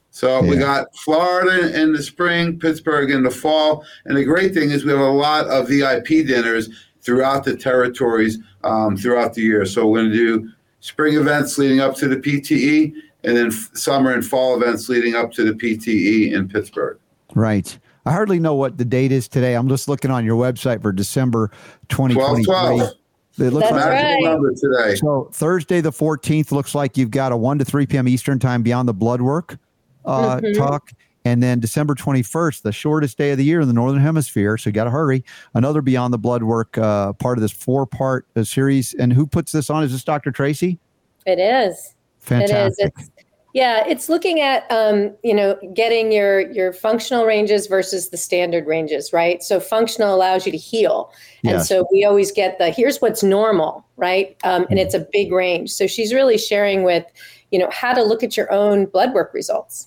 So 0.09 0.43
yeah. 0.43 0.49
we 0.49 0.57
got 0.57 0.97
Florida 0.97 1.79
in 1.79 1.93
the 1.93 2.03
spring, 2.03 2.59
Pittsburgh 2.59 3.11
in 3.11 3.25
the 3.25 3.31
fall. 3.31 3.85
And 4.07 4.17
the 4.17 4.25
great 4.25 4.55
thing 4.55 4.71
is 4.71 4.87
we 4.87 4.93
have 4.93 5.01
a 5.01 5.05
lot 5.05 5.49
of 5.49 5.69
VIP 5.69 6.27
dinners 6.27 6.71
throughout 7.05 7.45
the 7.45 7.57
territories 7.57 8.39
um, 8.65 8.97
throughout 8.97 9.35
the 9.35 9.43
year. 9.43 9.65
So 9.67 9.87
we're 9.87 10.01
going 10.01 10.13
to 10.13 10.17
do 10.17 10.51
spring 10.81 11.15
events 11.15 11.59
leading 11.59 11.81
up 11.81 11.95
to 11.97 12.09
the 12.09 12.17
PTE 12.17 12.93
and 13.25 13.37
then 13.37 13.47
f- 13.49 13.71
summer 13.75 14.13
and 14.13 14.25
fall 14.25 14.61
events 14.61 14.89
leading 14.89 15.15
up 15.15 15.33
to 15.33 15.45
the 15.45 15.53
PTE 15.53 16.33
in 16.33 16.49
Pittsburgh. 16.49 16.99
Right. 17.35 17.79
I 18.07 18.13
hardly 18.13 18.39
know 18.39 18.55
what 18.55 18.77
the 18.77 18.85
date 18.85 19.13
is 19.13 19.29
today. 19.29 19.55
I'm 19.55 19.69
just 19.69 19.89
looking 19.89 20.11
on 20.11 20.25
your 20.25 20.37
website 20.37 20.83
for 20.83 20.93
December 20.93 21.51
2023. 21.89 22.45
12, 22.45 22.77
12. 22.79 22.91
It 23.37 23.53
looks 23.53 23.69
That's 23.69 23.73
like 23.73 23.91
right. 23.91 24.57
today. 24.57 24.95
So 24.97 25.29
Thursday 25.33 25.81
the 25.81 25.91
14th 25.91 26.53
looks 26.53 26.75
like 26.75 26.97
you've 26.97 27.11
got 27.11 27.33
a 27.33 27.37
1 27.37 27.59
to 27.59 27.65
3 27.65 27.87
p.m. 27.87 28.07
Eastern 28.07 28.39
time 28.39 28.63
beyond 28.63 28.89
the 28.89 28.95
blood 28.95 29.21
work 29.21 29.59
uh, 30.05 30.37
mm-hmm. 30.37 30.53
talk. 30.53 30.93
And 31.25 31.43
then 31.43 31.59
December 31.59 31.95
21st, 31.95 32.63
the 32.63 32.73
shortest 32.73 33.17
day 33.17 33.31
of 33.31 33.39
the 33.39 33.45
year 33.45 33.61
in 33.61 33.69
the 33.69 33.75
Northern 33.75 34.01
Hemisphere. 34.01 34.59
So 34.59 34.69
you 34.69 34.75
got 34.75 34.85
to 34.85 34.91
hurry. 34.91 35.25
Another 35.55 35.81
Beyond 35.81 36.13
the 36.13 36.19
Blood 36.19 36.43
work 36.43 36.77
uh, 36.77 37.15
part 37.15 37.39
of 37.39 37.43
this 37.43 37.53
four 37.53 37.87
part 37.87 38.27
uh, 38.37 38.45
series. 38.45 38.95
And 38.95 39.13
who 39.13 39.27
puts 39.27 39.53
this 39.53 39.71
on? 39.71 39.83
Is 39.83 39.93
this 39.93 40.05
Dr. 40.05 40.31
Tracy? 40.31 40.79
It 41.27 41.39
is. 41.39 41.95
Fantastic. 42.21 42.87
It 42.87 42.93
is. 42.99 43.09
It's, 43.09 43.11
yeah, 43.55 43.85
it's 43.87 44.09
looking 44.09 44.41
at 44.41 44.67
um, 44.69 45.15
you 45.23 45.33
know 45.33 45.57
getting 45.75 46.11
your 46.11 46.41
your 46.51 46.73
functional 46.73 47.25
ranges 47.25 47.69
versus 47.69 48.09
the 48.09 48.17
standard 48.17 48.67
ranges, 48.67 49.13
right? 49.13 49.45
So 49.45 49.61
functional 49.61 50.13
allows 50.13 50.45
you 50.45 50.51
to 50.51 50.59
heal, 50.59 51.13
and 51.45 51.53
yes. 51.53 51.69
so 51.69 51.87
we 51.93 52.05
always 52.05 52.33
get 52.33 52.59
the 52.59 52.71
here's 52.71 52.99
what's 52.99 53.23
normal, 53.23 53.87
right? 53.97 54.37
Um, 54.43 54.67
and 54.71 54.81
it's 54.81 54.93
a 54.93 55.07
big 55.13 55.31
range. 55.31 55.71
So 55.71 55.87
she's 55.87 56.13
really 56.13 56.37
sharing 56.37 56.83
with 56.83 57.07
you 57.53 57.61
know 57.61 57.71
how 57.71 57.95
to 57.95 58.03
look 58.03 58.25
at 58.25 58.37
your 58.37 58.53
own 58.53 58.87
blood 58.87 59.15
work 59.15 59.33
results. 59.33 59.87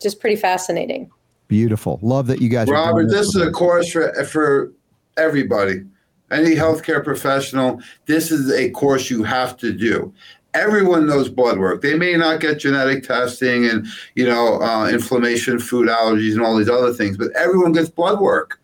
Just 0.00 0.20
pretty 0.20 0.36
fascinating. 0.36 1.10
Beautiful. 1.48 1.98
Love 2.02 2.26
that 2.28 2.40
you 2.40 2.48
guys. 2.48 2.68
Robert, 2.68 3.08
this 3.08 3.28
is 3.28 3.36
a 3.36 3.50
course 3.50 3.90
for 3.90 4.12
for 4.24 4.72
everybody 5.16 5.82
any 6.30 6.54
healthcare 6.54 7.02
professional, 7.02 7.80
this 8.06 8.30
is 8.30 8.52
a 8.52 8.70
course 8.70 9.10
you 9.10 9.24
have 9.24 9.56
to 9.56 9.72
do 9.72 10.14
everyone 10.54 11.06
knows 11.06 11.28
blood 11.28 11.58
work. 11.58 11.82
They 11.82 11.96
may 11.96 12.16
not 12.16 12.40
get 12.40 12.58
genetic 12.58 13.04
testing 13.04 13.66
and 13.66 13.86
you 14.14 14.26
know 14.26 14.60
uh, 14.60 14.88
inflammation, 14.88 15.58
food 15.58 15.88
allergies, 15.88 16.32
and 16.32 16.42
all 16.42 16.56
these 16.56 16.68
other 16.68 16.92
things, 16.92 17.16
but 17.16 17.30
everyone 17.36 17.72
gets 17.72 17.88
blood 17.88 18.20
work. 18.20 18.60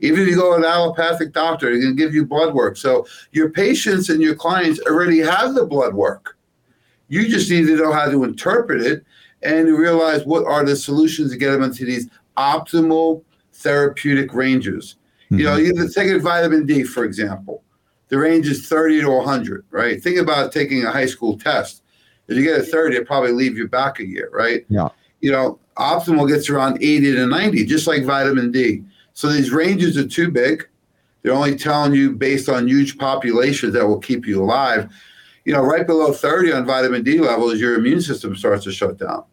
Even 0.00 0.22
if 0.22 0.28
you 0.28 0.34
go 0.34 0.52
to 0.52 0.56
an 0.56 0.64
allopathic 0.64 1.32
doctor, 1.32 1.70
they're 1.70 1.80
going 1.80 1.96
to 1.96 2.02
give 2.02 2.12
you 2.12 2.26
blood 2.26 2.54
work. 2.54 2.76
So 2.76 3.06
your 3.30 3.50
patients 3.50 4.08
and 4.08 4.20
your 4.20 4.34
clients 4.34 4.80
already 4.80 5.20
have 5.20 5.54
the 5.54 5.64
blood 5.64 5.94
work. 5.94 6.36
You 7.08 7.28
just 7.28 7.48
need 7.48 7.66
to 7.66 7.76
know 7.76 7.92
how 7.92 8.10
to 8.10 8.24
interpret 8.24 8.82
it 8.82 9.04
and 9.42 9.68
realize 9.68 10.24
what 10.24 10.44
are 10.44 10.64
the 10.64 10.76
solutions 10.76 11.30
to 11.32 11.36
get 11.36 11.50
them 11.50 11.62
into 11.62 11.84
these 11.84 12.08
optimal 12.36 13.22
therapeutic 13.52 14.32
ranges. 14.32 14.96
Mm-hmm. 15.26 15.38
You 15.38 15.44
know, 15.44 15.56
you 15.56 15.88
take 15.88 16.22
vitamin 16.22 16.66
D, 16.66 16.84
for 16.84 17.04
example 17.04 17.62
the 18.12 18.18
range 18.18 18.46
is 18.46 18.68
30 18.68 19.00
to 19.00 19.08
100, 19.08 19.64
right? 19.70 20.02
Think 20.02 20.18
about 20.18 20.52
taking 20.52 20.84
a 20.84 20.92
high 20.92 21.06
school 21.06 21.38
test. 21.38 21.82
If 22.28 22.36
you 22.36 22.44
get 22.44 22.60
a 22.60 22.62
30, 22.62 22.96
it 22.96 23.06
probably 23.06 23.32
leave 23.32 23.56
you 23.56 23.66
back 23.66 24.00
a 24.00 24.06
year, 24.06 24.28
right? 24.34 24.66
Yeah. 24.68 24.88
You 25.22 25.32
know, 25.32 25.58
optimal 25.78 26.28
gets 26.28 26.50
around 26.50 26.76
80 26.82 27.14
to 27.14 27.26
90, 27.26 27.64
just 27.64 27.86
like 27.86 28.04
vitamin 28.04 28.52
D. 28.52 28.84
So 29.14 29.28
these 29.28 29.50
ranges 29.50 29.96
are 29.96 30.06
too 30.06 30.30
big. 30.30 30.68
They're 31.22 31.32
only 31.32 31.56
telling 31.56 31.94
you 31.94 32.12
based 32.12 32.50
on 32.50 32.68
huge 32.68 32.98
populations 32.98 33.72
that 33.72 33.88
will 33.88 33.98
keep 33.98 34.26
you 34.26 34.42
alive. 34.42 34.92
You 35.46 35.54
know, 35.54 35.62
right 35.62 35.86
below 35.86 36.12
30 36.12 36.52
on 36.52 36.66
vitamin 36.66 37.02
D 37.02 37.18
levels, 37.18 37.58
your 37.58 37.76
immune 37.76 38.02
system 38.02 38.36
starts 38.36 38.64
to 38.64 38.72
shut 38.72 38.98
down. 38.98 39.24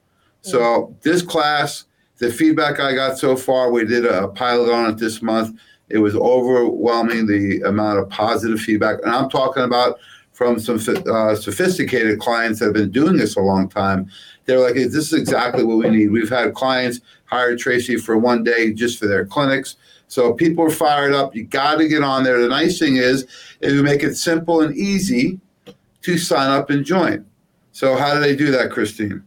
So 0.42 0.96
this 1.02 1.22
class, 1.22 1.86
the 2.18 2.32
feedback 2.32 2.80
I 2.80 2.94
got 2.94 3.18
so 3.18 3.36
far, 3.36 3.72
we 3.72 3.86
did 3.86 4.06
a 4.06 4.30
pilot 4.30 4.72
on 4.72 4.90
it 4.90 4.98
this 4.98 5.22
month 5.22 5.60
it 5.90 5.98
was 5.98 6.16
overwhelming 6.16 7.26
the 7.26 7.62
amount 7.62 8.00
of 8.00 8.10
positive 8.10 8.60
feedback. 8.60 9.00
And 9.04 9.12
I'm 9.12 9.30
talking 9.30 9.64
about 9.64 10.00
from 10.34 10.60
some 10.60 10.80
uh, 11.12 11.36
sophisticated 11.36 12.20
clients 12.20 12.60
that 12.60 12.66
have 12.66 12.74
been 12.74 12.92
doing 12.92 13.18
this 13.18 13.36
a 13.36 13.42
long 13.42 13.68
time. 13.68 14.10
They're 14.46 14.60
like, 14.60 14.76
this 14.76 14.96
is 14.96 15.14
exactly 15.14 15.64
what 15.64 15.78
we 15.78 15.90
need. 15.90 16.12
We've 16.12 16.30
had 16.30 16.54
clients 16.54 17.02
hire 17.26 17.58
Tracy 17.58 17.98
for 17.98 18.18
one 18.18 18.44
day 18.44 18.72
just 18.72 18.98
for 18.98 19.08
their 19.08 19.26
clinics. 19.26 19.76
So 20.08 20.34
people 20.34 20.66
are 20.66 20.72
fired 20.72 21.14
up. 21.14 21.36
You 21.36 21.44
got 21.44 21.76
to 21.76 21.88
get 21.88 22.04
on 22.04 22.24
there. 22.24 22.42
The 22.42 22.48
nice 22.48 22.80
thing 22.80 22.96
is, 22.96 23.28
is 23.62 23.74
we 23.74 23.82
make 23.82 24.02
it 24.02 24.16
simple 24.16 24.62
and 24.62 24.76
easy 24.76 25.40
to 26.04 26.18
sign 26.18 26.50
up 26.50 26.70
and 26.70 26.86
join. 26.86 27.26
So 27.74 27.98
how 27.98 28.14
do 28.14 28.20
they 28.20 28.36
do 28.36 28.50
that, 28.52 28.72
Kristine? 28.72 29.24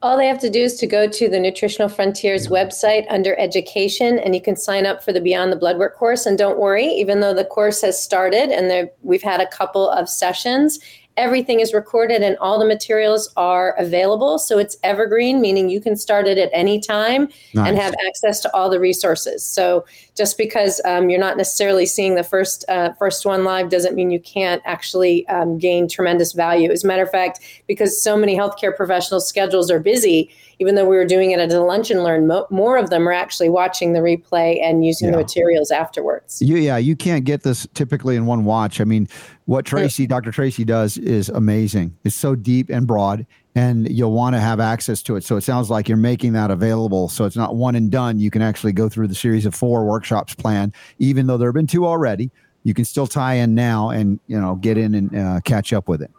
All 0.00 0.16
they 0.16 0.28
have 0.28 0.38
to 0.40 0.50
do 0.50 0.62
is 0.62 0.76
to 0.76 0.86
go 0.86 1.08
to 1.08 1.28
the 1.28 1.40
Nutritional 1.40 1.88
Frontiers 1.88 2.46
website 2.46 3.04
under 3.10 3.36
education, 3.36 4.20
and 4.20 4.32
you 4.32 4.40
can 4.40 4.54
sign 4.54 4.86
up 4.86 5.02
for 5.02 5.12
the 5.12 5.20
Beyond 5.20 5.50
the 5.50 5.56
Blood 5.56 5.76
Work 5.76 5.96
course. 5.96 6.24
And 6.24 6.38
don't 6.38 6.60
worry, 6.60 6.86
even 6.86 7.18
though 7.18 7.34
the 7.34 7.44
course 7.44 7.80
has 7.82 8.00
started 8.00 8.50
and 8.50 8.70
there, 8.70 8.90
we've 9.02 9.22
had 9.22 9.40
a 9.40 9.48
couple 9.48 9.90
of 9.90 10.08
sessions, 10.08 10.78
everything 11.18 11.58
is 11.58 11.74
recorded 11.74 12.22
and 12.22 12.38
all 12.38 12.58
the 12.58 12.64
materials 12.64 13.30
are 13.36 13.74
available. 13.76 14.38
So 14.38 14.56
it's 14.56 14.76
evergreen, 14.84 15.40
meaning 15.40 15.68
you 15.68 15.80
can 15.80 15.96
start 15.96 16.28
it 16.28 16.38
at 16.38 16.48
any 16.52 16.80
time 16.80 17.28
nice. 17.52 17.68
and 17.68 17.76
have 17.76 17.94
access 18.06 18.40
to 18.40 18.54
all 18.54 18.70
the 18.70 18.78
resources. 18.78 19.44
So 19.44 19.84
just 20.16 20.38
because 20.38 20.80
um, 20.84 21.10
you're 21.10 21.20
not 21.20 21.36
necessarily 21.36 21.86
seeing 21.86 22.14
the 22.14 22.22
first 22.22 22.64
uh, 22.68 22.92
first 22.94 23.26
one 23.26 23.44
live 23.44 23.68
doesn't 23.68 23.96
mean 23.96 24.10
you 24.10 24.20
can't 24.20 24.62
actually 24.64 25.26
um, 25.28 25.58
gain 25.58 25.88
tremendous 25.88 26.32
value. 26.32 26.70
As 26.70 26.84
a 26.84 26.86
matter 26.86 27.02
of 27.02 27.10
fact, 27.10 27.40
because 27.66 28.00
so 28.00 28.16
many 28.16 28.36
healthcare 28.36 28.74
professionals' 28.74 29.28
schedules 29.28 29.70
are 29.70 29.80
busy, 29.80 30.30
even 30.60 30.76
though 30.76 30.88
we 30.88 30.96
were 30.96 31.04
doing 31.04 31.32
it 31.32 31.40
at 31.40 31.52
a 31.52 31.60
lunch 31.60 31.90
and 31.90 32.04
learn, 32.04 32.28
mo- 32.28 32.46
more 32.50 32.76
of 32.76 32.90
them 32.90 33.08
are 33.08 33.12
actually 33.12 33.48
watching 33.48 33.92
the 33.92 34.00
replay 34.00 34.62
and 34.62 34.84
using 34.84 35.08
yeah. 35.08 35.12
the 35.12 35.18
materials 35.18 35.70
afterwards. 35.70 36.40
You, 36.40 36.56
yeah, 36.56 36.76
you 36.76 36.94
can't 36.94 37.24
get 37.24 37.42
this 37.42 37.66
typically 37.74 38.16
in 38.16 38.26
one 38.26 38.44
watch. 38.44 38.80
I 38.80 38.84
mean, 38.84 39.08
what 39.48 39.64
Tracy, 39.64 40.06
Dr. 40.06 40.30
Tracy 40.30 40.62
does 40.62 40.98
is 40.98 41.30
amazing. 41.30 41.96
It's 42.04 42.14
so 42.14 42.34
deep 42.34 42.68
and 42.68 42.86
broad, 42.86 43.24
and 43.54 43.90
you'll 43.90 44.12
want 44.12 44.36
to 44.36 44.40
have 44.40 44.60
access 44.60 45.02
to 45.04 45.16
it. 45.16 45.24
So 45.24 45.38
it 45.38 45.40
sounds 45.40 45.70
like 45.70 45.88
you're 45.88 45.96
making 45.96 46.34
that 46.34 46.50
available. 46.50 47.08
So 47.08 47.24
it's 47.24 47.34
not 47.34 47.56
one 47.56 47.74
and 47.74 47.90
done. 47.90 48.18
You 48.18 48.30
can 48.30 48.42
actually 48.42 48.74
go 48.74 48.90
through 48.90 49.08
the 49.08 49.14
series 49.14 49.46
of 49.46 49.54
four 49.54 49.86
workshops 49.86 50.34
planned, 50.34 50.74
even 50.98 51.26
though 51.26 51.38
there 51.38 51.48
have 51.48 51.54
been 51.54 51.66
two 51.66 51.86
already. 51.86 52.30
You 52.64 52.74
can 52.74 52.84
still 52.84 53.06
tie 53.06 53.36
in 53.36 53.54
now 53.54 53.88
and 53.88 54.20
you 54.26 54.38
know 54.38 54.56
get 54.56 54.76
in 54.76 54.94
and 54.94 55.16
uh, 55.16 55.40
catch 55.46 55.72
up 55.72 55.88
with 55.88 56.02
it. 56.02 56.10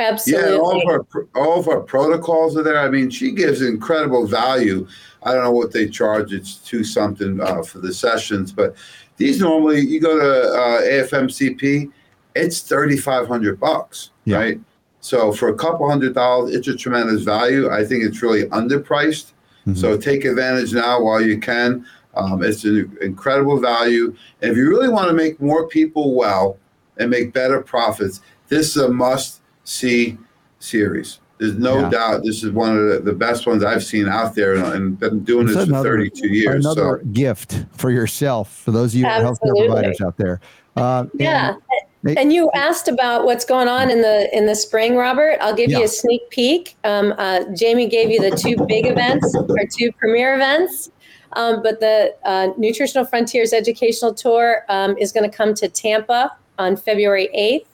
Absolutely. 0.00 0.50
Yeah, 0.50 0.58
all 0.58 0.82
of, 0.82 0.88
our, 0.88 1.26
all 1.36 1.60
of 1.60 1.68
our 1.68 1.80
protocols 1.80 2.56
are 2.56 2.64
there. 2.64 2.80
I 2.80 2.90
mean, 2.90 3.08
she 3.08 3.30
gives 3.30 3.62
incredible 3.62 4.26
value. 4.26 4.88
I 5.22 5.32
don't 5.32 5.44
know 5.44 5.52
what 5.52 5.72
they 5.72 5.88
charge. 5.88 6.32
It's 6.32 6.56
two 6.56 6.82
something 6.82 7.40
uh, 7.40 7.62
for 7.62 7.78
the 7.78 7.94
sessions, 7.94 8.50
but 8.50 8.74
these 9.16 9.38
normally 9.38 9.78
you 9.78 10.00
go 10.00 10.18
to 10.18 10.52
uh, 10.52 10.80
AFMCP, 10.82 11.92
it's 12.34 12.60
thirty 12.60 12.96
five 12.96 13.26
hundred 13.28 13.60
bucks, 13.60 14.10
yeah. 14.24 14.36
right? 14.36 14.60
So 15.00 15.32
for 15.32 15.48
a 15.48 15.54
couple 15.54 15.88
hundred 15.88 16.14
dollars, 16.14 16.54
it's 16.54 16.68
a 16.68 16.76
tremendous 16.76 17.22
value. 17.22 17.70
I 17.70 17.84
think 17.84 18.04
it's 18.04 18.22
really 18.22 18.44
underpriced. 18.44 19.32
Mm-hmm. 19.66 19.74
So 19.74 19.96
take 19.96 20.24
advantage 20.24 20.72
now 20.72 21.02
while 21.02 21.20
you 21.20 21.38
can. 21.38 21.86
Um, 22.14 22.42
it's 22.42 22.64
an 22.64 22.96
incredible 23.00 23.60
value. 23.60 24.16
And 24.40 24.52
if 24.52 24.56
you 24.56 24.68
really 24.68 24.88
want 24.88 25.08
to 25.08 25.14
make 25.14 25.40
more 25.40 25.68
people 25.68 26.14
well 26.14 26.58
and 26.96 27.10
make 27.10 27.32
better 27.32 27.60
profits, 27.60 28.20
this 28.48 28.76
is 28.76 28.82
a 28.82 28.88
must 28.88 29.42
see 29.64 30.16
series. 30.58 31.20
There's 31.38 31.56
no 31.58 31.80
yeah. 31.80 31.90
doubt 31.90 32.24
this 32.24 32.44
is 32.44 32.52
one 32.52 32.76
of 32.76 32.88
the, 32.88 33.00
the, 33.00 33.12
best 33.12 33.46
ones 33.46 33.64
I've 33.64 33.82
seen 33.82 34.08
out 34.08 34.34
there 34.34 34.54
and 34.54 34.98
been 34.98 35.24
doing 35.24 35.48
it's 35.48 35.56
this 35.56 35.68
another, 35.68 35.90
for 35.90 35.96
32 35.96 36.28
years. 36.28 36.64
Another 36.64 37.00
so. 37.02 37.10
gift 37.10 37.66
for 37.72 37.90
yourself, 37.90 38.56
for 38.56 38.70
those 38.70 38.94
of 38.94 39.00
you 39.00 39.06
Absolutely. 39.06 39.62
healthcare 39.62 39.66
providers 39.66 40.00
out 40.00 40.16
there. 40.16 40.40
Uh, 40.76 41.06
yeah. 41.14 41.56
And, 42.06 42.32
you 42.32 42.50
asked 42.54 42.88
about 42.88 43.24
what's 43.24 43.44
going 43.44 43.68
on 43.68 43.90
in 43.90 44.02
the 44.02 44.28
in 44.36 44.46
the 44.46 44.54
spring, 44.54 44.96
Robert. 44.96 45.38
I'll 45.40 45.54
give 45.54 45.70
yeah. 45.70 45.78
you 45.78 45.84
a 45.84 45.88
sneak 45.88 46.28
peek. 46.30 46.76
Um, 46.84 47.14
uh, 47.16 47.44
Jamie 47.56 47.88
gave 47.88 48.10
you 48.10 48.20
the 48.20 48.36
two 48.36 48.56
big 48.66 48.86
events 48.86 49.34
or 49.34 49.66
two 49.70 49.90
premier 49.92 50.34
events. 50.34 50.90
Um, 51.32 51.62
but 51.62 51.80
the 51.80 52.14
uh, 52.24 52.48
Nutritional 52.58 53.04
Frontiers 53.04 53.52
Educational 53.52 54.14
Tour 54.14 54.64
um, 54.68 54.96
is 54.98 55.12
going 55.12 55.28
to 55.28 55.34
come 55.34 55.54
to 55.54 55.68
Tampa 55.68 56.30
on 56.58 56.76
February 56.76 57.28
8th. 57.36 57.66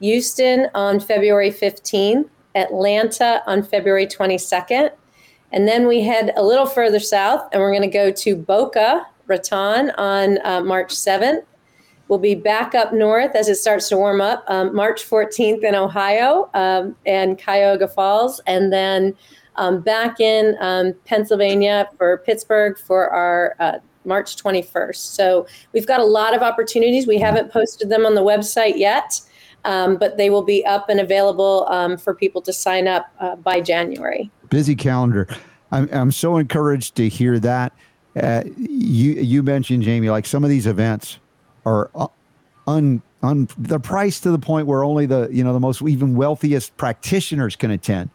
Houston 0.00 0.68
on 0.74 1.00
February 1.00 1.50
15th, 1.50 2.28
Atlanta 2.54 3.42
on 3.46 3.62
February 3.62 4.06
22nd. 4.06 4.90
And 5.50 5.66
then 5.66 5.88
we 5.88 6.02
head 6.02 6.32
a 6.36 6.42
little 6.42 6.66
further 6.66 7.00
south 7.00 7.48
and 7.52 7.60
we're 7.60 7.72
going 7.72 7.82
to 7.82 7.88
go 7.88 8.10
to 8.10 8.36
Boca 8.36 9.06
Raton 9.26 9.90
on 9.92 10.38
uh, 10.44 10.60
March 10.60 10.90
7th. 10.90 11.42
We'll 12.08 12.18
be 12.18 12.34
back 12.34 12.74
up 12.74 12.94
north 12.94 13.34
as 13.34 13.48
it 13.48 13.56
starts 13.56 13.88
to 13.90 13.96
warm 13.96 14.20
up 14.20 14.42
um, 14.48 14.74
March 14.74 15.08
14th 15.08 15.62
in 15.62 15.74
Ohio 15.74 16.50
um, 16.54 16.96
and 17.04 17.38
Cuyahoga 17.38 17.86
Falls. 17.86 18.40
And 18.46 18.72
then 18.72 19.14
um, 19.56 19.82
back 19.82 20.18
in 20.18 20.56
um, 20.60 20.94
Pennsylvania 21.04 21.88
for 21.98 22.18
Pittsburgh 22.18 22.78
for 22.78 23.10
our 23.10 23.54
uh, 23.60 23.78
March 24.06 24.36
21st. 24.36 24.96
So 24.96 25.46
we've 25.74 25.86
got 25.86 26.00
a 26.00 26.04
lot 26.04 26.34
of 26.34 26.40
opportunities. 26.40 27.06
We 27.06 27.18
haven't 27.18 27.52
posted 27.52 27.90
them 27.90 28.06
on 28.06 28.14
the 28.14 28.22
website 28.22 28.78
yet, 28.78 29.20
um, 29.64 29.98
but 29.98 30.16
they 30.16 30.30
will 30.30 30.44
be 30.44 30.64
up 30.64 30.88
and 30.88 31.00
available 31.00 31.66
um, 31.68 31.98
for 31.98 32.14
people 32.14 32.40
to 32.42 32.52
sign 32.54 32.88
up 32.88 33.12
uh, 33.20 33.36
by 33.36 33.60
January. 33.60 34.30
Busy 34.48 34.74
calendar. 34.74 35.28
I'm, 35.72 35.88
I'm 35.92 36.12
so 36.12 36.38
encouraged 36.38 36.94
to 36.96 37.08
hear 37.08 37.38
that. 37.40 37.74
Uh, 38.16 38.42
you 38.56 39.12
you 39.12 39.42
mentioned 39.42 39.82
Jamie, 39.82 40.10
like 40.10 40.26
some 40.26 40.42
of 40.42 40.50
these 40.50 40.66
events 40.66 41.18
are 41.68 42.10
un 42.66 43.02
un 43.22 43.48
the 43.58 43.80
price 43.80 44.20
to 44.20 44.30
the 44.30 44.38
point 44.38 44.66
where 44.66 44.84
only 44.84 45.06
the 45.06 45.28
you 45.30 45.42
know 45.42 45.52
the 45.52 45.60
most 45.60 45.82
even 45.82 46.14
wealthiest 46.16 46.76
practitioners 46.76 47.56
can 47.56 47.70
attend. 47.70 48.10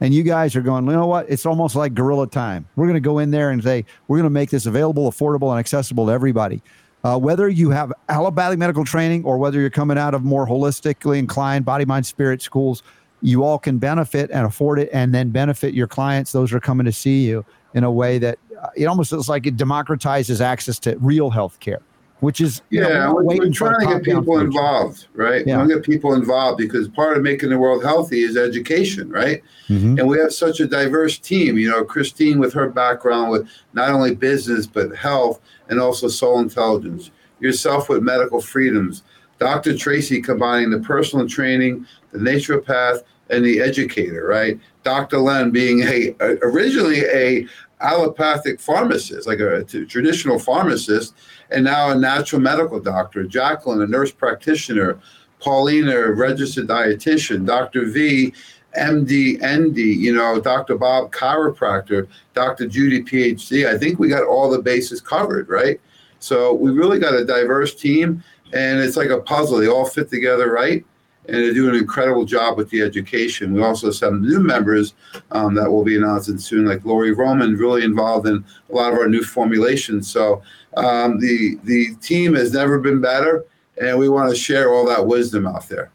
And 0.00 0.12
you 0.12 0.22
guys 0.22 0.56
are 0.56 0.60
going, 0.60 0.84
you 0.86 0.92
know 0.92 1.06
what? 1.06 1.30
It's 1.30 1.46
almost 1.46 1.76
like 1.76 1.94
guerrilla 1.94 2.26
time. 2.26 2.66
We're 2.74 2.86
going 2.86 2.94
to 2.94 3.00
go 3.00 3.20
in 3.20 3.30
there 3.30 3.50
and 3.50 3.62
say, 3.62 3.86
we're 4.08 4.18
going 4.18 4.24
to 4.24 4.30
make 4.30 4.50
this 4.50 4.66
available, 4.66 5.10
affordable, 5.10 5.50
and 5.50 5.58
accessible 5.58 6.06
to 6.06 6.12
everybody. 6.12 6.62
Uh, 7.04 7.16
whether 7.16 7.48
you 7.48 7.70
have 7.70 7.92
allopathic 8.08 8.58
medical 8.58 8.84
training 8.84 9.24
or 9.24 9.38
whether 9.38 9.60
you're 9.60 9.70
coming 9.70 9.96
out 9.96 10.12
of 10.12 10.24
more 10.24 10.46
holistically 10.46 11.18
inclined 11.18 11.64
body, 11.64 11.84
mind, 11.84 12.04
spirit 12.04 12.42
schools, 12.42 12.82
you 13.22 13.44
all 13.44 13.58
can 13.58 13.78
benefit 13.78 14.30
and 14.32 14.44
afford 14.44 14.80
it 14.80 14.90
and 14.92 15.14
then 15.14 15.30
benefit 15.30 15.74
your 15.74 15.86
clients. 15.86 16.32
Those 16.32 16.52
are 16.52 16.60
coming 16.60 16.84
to 16.86 16.92
see 16.92 17.24
you 17.24 17.44
in 17.72 17.84
a 17.84 17.90
way 17.90 18.18
that 18.18 18.38
uh, 18.60 18.68
it 18.76 18.86
almost 18.86 19.12
looks 19.12 19.28
like 19.28 19.46
it 19.46 19.56
democratizes 19.56 20.40
access 20.40 20.78
to 20.80 20.98
real 20.98 21.30
health 21.30 21.60
care 21.60 21.80
which 22.20 22.40
is 22.40 22.62
yeah, 22.70 22.88
know, 22.88 23.14
we're, 23.14 23.38
we're, 23.38 23.50
trying 23.50 23.80
to 23.80 23.94
get 23.94 24.02
people 24.02 24.38
involved, 24.38 25.08
right? 25.14 25.46
Yeah. 25.46 25.54
We 25.54 25.58
want 25.58 25.70
to 25.70 25.74
get 25.76 25.84
people 25.84 26.14
involved 26.14 26.58
because 26.58 26.88
part 26.88 27.16
of 27.16 27.22
making 27.22 27.50
the 27.50 27.58
world 27.58 27.82
healthy 27.82 28.22
is 28.22 28.36
education, 28.36 29.10
right? 29.10 29.42
Mm-hmm. 29.68 29.98
And 29.98 30.08
we 30.08 30.18
have 30.18 30.32
such 30.32 30.60
a 30.60 30.66
diverse 30.66 31.18
team. 31.18 31.58
You 31.58 31.70
know, 31.70 31.84
Kristine 31.84 32.38
with 32.38 32.52
her 32.54 32.68
background 32.68 33.30
with 33.30 33.48
not 33.72 33.90
only 33.90 34.14
business 34.14 34.66
but 34.66 34.96
health 34.96 35.40
and 35.68 35.80
also 35.80 36.08
soul 36.08 36.38
intelligence. 36.38 37.10
Yourself 37.40 37.88
with 37.88 38.02
medical 38.02 38.40
freedoms. 38.40 39.02
Dr. 39.38 39.76
Tracy 39.76 40.22
combining 40.22 40.70
the 40.70 40.80
personal 40.80 41.28
training, 41.28 41.86
the 42.12 42.18
naturopath, 42.18 43.02
and 43.30 43.44
the 43.44 43.60
educator, 43.60 44.26
right? 44.26 44.58
Dr. 44.82 45.18
Len 45.18 45.50
being 45.50 45.82
a 45.82 46.14
originally 46.42 47.00
a 47.00 47.46
allopathic 47.80 48.60
pharmacist, 48.60 49.26
like 49.26 49.40
a, 49.40 49.56
a 49.56 49.64
traditional 49.64 50.38
pharmacist, 50.38 51.14
and 51.54 51.64
now 51.64 51.90
a 51.90 51.94
natural 51.94 52.42
medical 52.42 52.80
doctor. 52.80 53.24
Jacqueline, 53.24 53.82
a 53.82 53.86
nurse 53.86 54.12
practitioner. 54.12 54.98
Paulina, 55.40 55.96
a 55.96 56.12
registered 56.12 56.66
dietitian. 56.66 57.46
Dr. 57.46 57.86
V, 57.86 58.32
MD, 58.78 59.38
ND, 59.42 59.76
you 59.76 60.14
know, 60.14 60.40
Dr. 60.40 60.76
Bob, 60.76 61.12
chiropractor. 61.12 62.08
Dr. 62.34 62.66
Judy, 62.66 63.02
PhD. 63.02 63.66
I 63.66 63.78
think 63.78 63.98
we 63.98 64.08
got 64.08 64.24
all 64.24 64.50
the 64.50 64.60
bases 64.60 65.00
covered, 65.00 65.48
right? 65.48 65.80
So 66.18 66.54
we 66.54 66.70
really 66.70 66.98
got 66.98 67.14
a 67.14 67.24
diverse 67.24 67.74
team, 67.74 68.24
and 68.52 68.80
it's 68.80 68.96
like 68.96 69.10
a 69.10 69.20
puzzle. 69.20 69.58
They 69.58 69.68
all 69.68 69.86
fit 69.86 70.10
together 70.10 70.50
right 70.50 70.84
and 71.26 71.36
they 71.36 71.54
do 71.54 71.68
an 71.68 71.74
incredible 71.74 72.24
job 72.24 72.56
with 72.56 72.68
the 72.70 72.82
education. 72.82 73.54
We 73.54 73.62
also 73.62 73.86
have 73.86 73.94
some 73.94 74.22
new 74.22 74.40
members 74.40 74.94
um, 75.30 75.54
that 75.54 75.70
will 75.70 75.84
be 75.84 75.96
announcing 75.96 76.38
soon, 76.38 76.66
like 76.66 76.84
Lori 76.84 77.12
Roman, 77.12 77.56
really 77.56 77.82
involved 77.82 78.26
in 78.26 78.44
a 78.70 78.74
lot 78.74 78.92
of 78.92 78.98
our 78.98 79.08
new 79.08 79.22
formulations. 79.22 80.10
So 80.10 80.42
um, 80.76 81.20
the 81.20 81.58
the 81.64 81.94
team 82.00 82.34
has 82.34 82.52
never 82.52 82.78
been 82.78 83.00
better, 83.00 83.44
and 83.80 83.98
we 83.98 84.08
want 84.08 84.30
to 84.30 84.36
share 84.36 84.72
all 84.72 84.86
that 84.86 85.06
wisdom 85.06 85.46
out 85.46 85.68
there. 85.68 85.90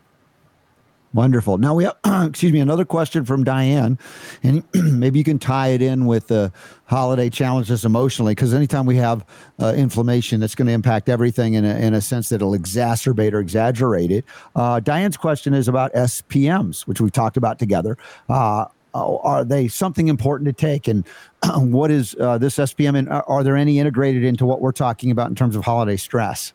Wonderful. 1.11 1.57
Now 1.57 1.73
we 1.73 1.85
have, 1.85 1.97
excuse 2.29 2.51
me, 2.51 2.59
another 2.59 2.85
question 2.85 3.25
from 3.25 3.43
Diane, 3.43 3.97
and 4.43 4.63
maybe 4.73 5.17
you 5.17 5.25
can 5.25 5.39
tie 5.39 5.69
it 5.69 5.81
in 5.81 6.05
with 6.05 6.27
the 6.27 6.51
holiday 6.85 7.31
challenges 7.31 7.83
emotionally, 7.83 8.35
because 8.35 8.53
anytime 8.53 8.85
we 8.85 8.97
have 8.97 9.25
uh, 9.59 9.73
inflammation, 9.75 10.39
that's 10.39 10.53
going 10.53 10.67
to 10.67 10.73
impact 10.73 11.09
everything 11.09 11.55
in 11.55 11.65
a, 11.65 11.75
in 11.77 11.95
a 11.95 12.01
sense 12.01 12.29
that 12.29 12.35
it'll 12.35 12.53
exacerbate 12.53 13.33
or 13.33 13.39
exaggerate 13.39 14.11
it. 14.11 14.25
Uh, 14.55 14.79
Diane's 14.79 15.17
question 15.17 15.55
is 15.55 15.67
about 15.67 15.91
SPMs, 15.93 16.81
which 16.81 17.01
we've 17.01 17.11
talked 17.11 17.37
about 17.37 17.57
together. 17.57 17.97
Uh, 18.27 18.65
are 18.93 19.43
they 19.43 19.67
something 19.67 20.07
important 20.07 20.47
to 20.47 20.53
take, 20.53 20.87
and 20.87 21.05
what 21.55 21.91
is 21.91 22.15
uh, 22.19 22.37
this 22.37 22.57
SPM, 22.57 22.97
and 22.97 23.09
are 23.09 23.43
there 23.43 23.55
any 23.55 23.79
integrated 23.79 24.23
into 24.23 24.45
what 24.45 24.61
we're 24.61 24.71
talking 24.71 25.11
about 25.11 25.29
in 25.29 25.35
terms 25.35 25.55
of 25.55 25.63
holiday 25.63 25.97
stress? 25.97 26.53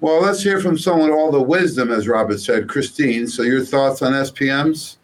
Well, 0.00 0.20
let's 0.20 0.42
hear 0.42 0.60
from 0.60 0.76
someone 0.78 1.12
all 1.12 1.30
the 1.30 1.42
wisdom, 1.42 1.92
as 1.92 2.08
Robert 2.08 2.40
said, 2.40 2.66
Kristine. 2.66 3.28
So, 3.28 3.42
your 3.42 3.64
thoughts 3.64 4.02
on 4.02 4.12
SPMs? 4.12 4.96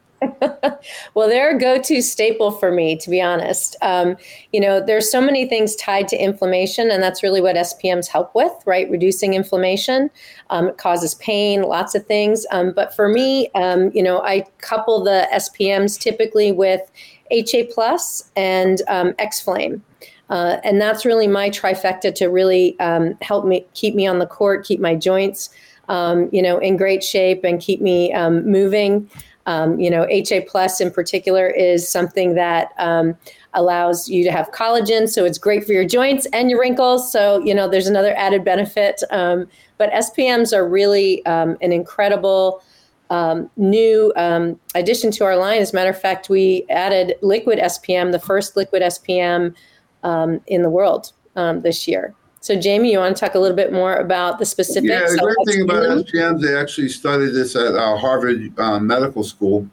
Well, 1.14 1.28
they're 1.28 1.56
a 1.56 1.58
go-to 1.58 2.02
staple 2.02 2.50
for 2.50 2.72
me, 2.72 2.96
to 2.96 3.10
be 3.10 3.20
honest. 3.20 3.76
Um, 3.82 4.16
you 4.52 4.60
know, 4.60 4.84
there's 4.84 5.10
so 5.10 5.20
many 5.20 5.46
things 5.46 5.76
tied 5.76 6.08
to 6.08 6.16
inflammation, 6.16 6.90
and 6.90 7.02
that's 7.02 7.22
really 7.22 7.40
what 7.40 7.56
SPMs 7.56 8.08
help 8.08 8.34
with, 8.34 8.52
right? 8.66 8.90
Reducing 8.90 9.34
inflammation. 9.34 10.10
Um, 10.50 10.68
it 10.68 10.78
causes 10.78 11.14
pain, 11.16 11.62
lots 11.62 11.94
of 11.94 12.06
things. 12.06 12.46
Um, 12.50 12.72
but 12.72 12.94
for 12.94 13.08
me, 13.08 13.50
um, 13.54 13.90
you 13.94 14.02
know, 14.02 14.20
I 14.22 14.44
couple 14.58 15.02
the 15.02 15.28
SPMs 15.32 15.98
typically 15.98 16.52
with 16.52 16.82
HA 17.30 17.64
plus 17.72 18.30
and 18.36 18.82
um, 18.88 19.14
X 19.18 19.40
Flame. 19.40 19.82
Uh, 20.30 20.58
and 20.62 20.80
that's 20.80 21.04
really 21.04 21.26
my 21.26 21.48
trifecta 21.48 22.14
to 22.14 22.26
really 22.26 22.78
um, 22.80 23.16
help 23.22 23.46
me 23.46 23.66
keep 23.74 23.94
me 23.94 24.06
on 24.06 24.18
the 24.18 24.26
court, 24.26 24.64
keep 24.64 24.80
my 24.80 24.94
joints, 24.94 25.48
um, 25.88 26.28
you 26.32 26.42
know, 26.42 26.58
in 26.58 26.76
great 26.76 27.02
shape, 27.02 27.44
and 27.44 27.60
keep 27.60 27.80
me 27.80 28.12
um, 28.12 28.44
moving. 28.46 29.08
Um, 29.48 29.80
you 29.80 29.90
know, 29.90 30.06
HA 30.10 30.42
plus 30.42 30.78
in 30.78 30.90
particular 30.90 31.48
is 31.48 31.88
something 31.88 32.34
that 32.34 32.72
um, 32.78 33.16
allows 33.54 34.08
you 34.08 34.22
to 34.24 34.30
have 34.30 34.50
collagen, 34.50 35.08
so 35.08 35.24
it's 35.24 35.38
great 35.38 35.64
for 35.64 35.72
your 35.72 35.86
joints 35.86 36.26
and 36.34 36.50
your 36.50 36.60
wrinkles. 36.60 37.10
So 37.10 37.42
you 37.44 37.54
know, 37.54 37.66
there's 37.66 37.86
another 37.86 38.14
added 38.16 38.44
benefit. 38.44 39.02
Um, 39.10 39.48
but 39.78 39.90
SPMs 39.92 40.52
are 40.52 40.68
really 40.68 41.24
an 41.26 41.56
incredible. 41.60 42.62
Um, 43.10 43.50
new 43.56 44.12
um, 44.16 44.60
addition 44.74 45.10
to 45.12 45.24
our 45.24 45.34
line. 45.34 45.62
As 45.62 45.72
a 45.72 45.74
matter 45.74 45.88
of 45.88 45.98
fact, 45.98 46.28
we 46.28 46.66
added 46.68 47.14
liquid 47.22 47.58
SPM, 47.58 48.12
the 48.12 48.18
first 48.18 48.54
liquid 48.54 48.82
SPM 48.82 49.54
um, 50.02 50.42
in 50.46 50.60
the 50.60 50.68
world 50.68 51.12
um, 51.34 51.62
this 51.62 51.88
year. 51.88 52.14
So, 52.40 52.58
Jamie, 52.58 52.92
you 52.92 52.98
want 52.98 53.16
to 53.16 53.20
talk 53.20 53.34
a 53.34 53.38
little 53.38 53.56
bit 53.56 53.72
more 53.72 53.96
about 53.96 54.38
the 54.38 54.46
specifics? 54.46 54.90
Yeah, 54.90 55.00
the 55.00 55.18
great 55.18 55.54
thing 55.54 55.62
about 55.62 56.06
SPMs, 56.06 56.40
they 56.40 56.56
actually 56.56 56.88
studied 56.88 57.30
this 57.30 57.56
at 57.56 57.74
uh, 57.74 57.96
Harvard 57.96 58.58
um, 58.60 58.86
Medical 58.86 59.24
School, 59.24 59.68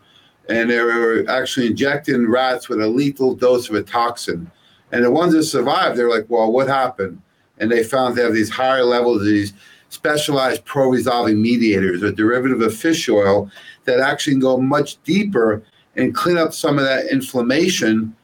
and 0.50 0.70
they 0.70 0.80
were 0.80 1.26
actually 1.30 1.68
injecting 1.68 2.28
rats 2.28 2.68
with 2.68 2.82
a 2.82 2.88
lethal 2.88 3.36
dose 3.36 3.70
of 3.70 3.76
a 3.76 3.84
toxin. 3.84 4.50
And 4.92 5.04
the 5.04 5.12
ones 5.12 5.34
that 5.34 5.44
survived, 5.44 5.98
they're 5.98 6.10
like, 6.10 6.26
well, 6.28 6.52
what 6.52 6.68
happened? 6.68 7.22
And 7.60 7.72
they 7.72 7.84
found 7.84 8.16
they 8.16 8.24
have 8.24 8.34
these 8.34 8.50
higher 8.50 8.84
levels 8.84 9.22
of 9.22 9.28
these 9.28 9.54
specialized 9.90 10.66
pro 10.66 10.90
resolving 10.90 11.42
mediators, 11.42 12.02
a 12.02 12.12
derivative 12.12 12.62
of 12.62 12.76
fish 12.76 13.08
oil 13.08 13.50
that 13.86 14.00
actually 14.00 14.34
can 14.34 14.42
go 14.42 14.58
much 14.58 15.02
deeper 15.04 15.64
and 15.96 16.16
clean 16.16 16.38
up 16.38 16.54
some 16.54 16.78
of 16.80 16.86
that 16.86 17.06
inflammation 17.12 18.16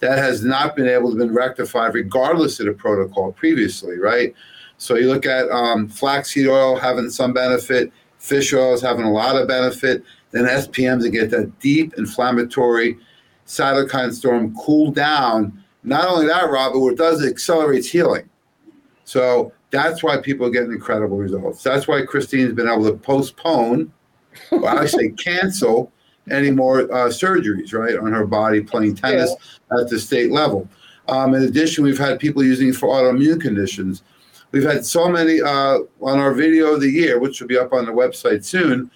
that 0.00 0.18
has 0.18 0.42
not 0.42 0.74
been 0.76 0.88
able 0.88 1.12
to 1.12 1.16
be 1.16 1.30
rectified 1.30 1.94
regardless 1.94 2.58
of 2.60 2.66
the 2.66 2.72
protocol 2.72 3.32
previously, 3.32 3.98
right? 3.98 4.34
So 4.78 4.96
you 4.96 5.08
look 5.08 5.26
at 5.26 5.50
um, 5.50 5.88
flaxseed 5.88 6.46
oil 6.46 6.76
having 6.76 7.10
some 7.10 7.32
benefit, 7.32 7.92
fish 8.18 8.52
oils 8.52 8.80
having 8.80 9.04
a 9.04 9.12
lot 9.12 9.36
of 9.36 9.46
benefit, 9.46 10.02
then 10.30 10.44
SPMs 10.44 11.02
to 11.02 11.10
get 11.10 11.30
that 11.30 11.58
deep 11.60 11.94
inflammatory 11.98 12.98
cytokine 13.46 14.12
storm 14.12 14.54
cool 14.56 14.90
down. 14.90 15.62
Not 15.82 16.08
only 16.08 16.26
that, 16.26 16.50
Rob, 16.50 16.72
but 16.72 16.80
what 16.80 16.92
it 16.94 16.98
does, 16.98 17.22
it 17.22 17.30
accelerates 17.30 17.90
healing. 17.90 18.28
So 19.04 19.52
that's 19.70 20.02
why 20.02 20.18
people 20.18 20.46
are 20.46 20.50
getting 20.50 20.72
incredible 20.72 21.16
results. 21.16 21.62
That's 21.62 21.86
why 21.86 22.02
Kristine's 22.02 22.54
been 22.54 22.68
able 22.68 22.84
to 22.84 22.96
postpone, 22.96 23.92
well, 24.52 24.78
I 24.78 24.86
say 24.86 25.10
cancel 25.10 25.92
any 26.30 26.50
more 26.50 26.82
uh, 26.82 27.08
surgeries, 27.08 27.72
right, 27.72 27.96
on 27.96 28.12
her 28.12 28.26
body 28.26 28.60
playing 28.60 28.96
tennis 28.96 29.34
yeah. 29.70 29.80
at 29.80 29.88
the 29.88 29.98
state 29.98 30.30
level. 30.30 30.68
Um, 31.08 31.34
in 31.34 31.42
addition, 31.42 31.84
we've 31.84 31.98
had 31.98 32.18
people 32.20 32.44
using 32.44 32.68
it 32.68 32.76
for 32.76 32.88
autoimmune 32.88 33.40
conditions. 33.40 34.02
We've 34.52 34.64
had 34.64 34.84
so 34.84 35.08
many 35.08 35.40
uh, 35.40 35.78
on 36.00 36.18
our 36.18 36.32
video 36.32 36.74
of 36.74 36.80
the 36.80 36.90
year, 36.90 37.18
which 37.18 37.40
will 37.40 37.48
be 37.48 37.58
up 37.58 37.72
on 37.72 37.84
the 37.84 37.92
website 37.92 38.44
soon. 38.44 38.90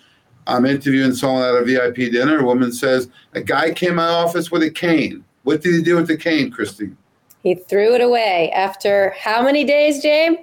I'm 0.47 0.67
interviewing 0.67 1.15
someone 1.15 1.43
at 1.43 1.55
a 1.55 1.65
VIP 1.65 2.13
dinner. 2.13 2.41
A 2.41 2.45
woman 2.45 2.73
says, 2.73 3.09
A 3.35 3.41
guy 3.41 3.73
came 3.73 3.91
in 3.91 3.97
my 3.97 4.09
office 4.09 4.51
with 4.51 4.63
a 4.63 4.71
cane. 4.71 5.25
What 5.43 5.63
did 5.63 5.75
he 5.75 5.83
do 5.83 5.97
with 5.97 6.09
the 6.09 6.17
cane, 6.17 6.51
Kristine? 6.51 6.97
He 7.43 7.55
threw 7.55 7.95
it 7.95 8.01
away 8.01 8.51
after 8.53 9.15
how 9.19 9.43
many 9.43 9.65
days, 9.65 10.03
James? 10.03 10.39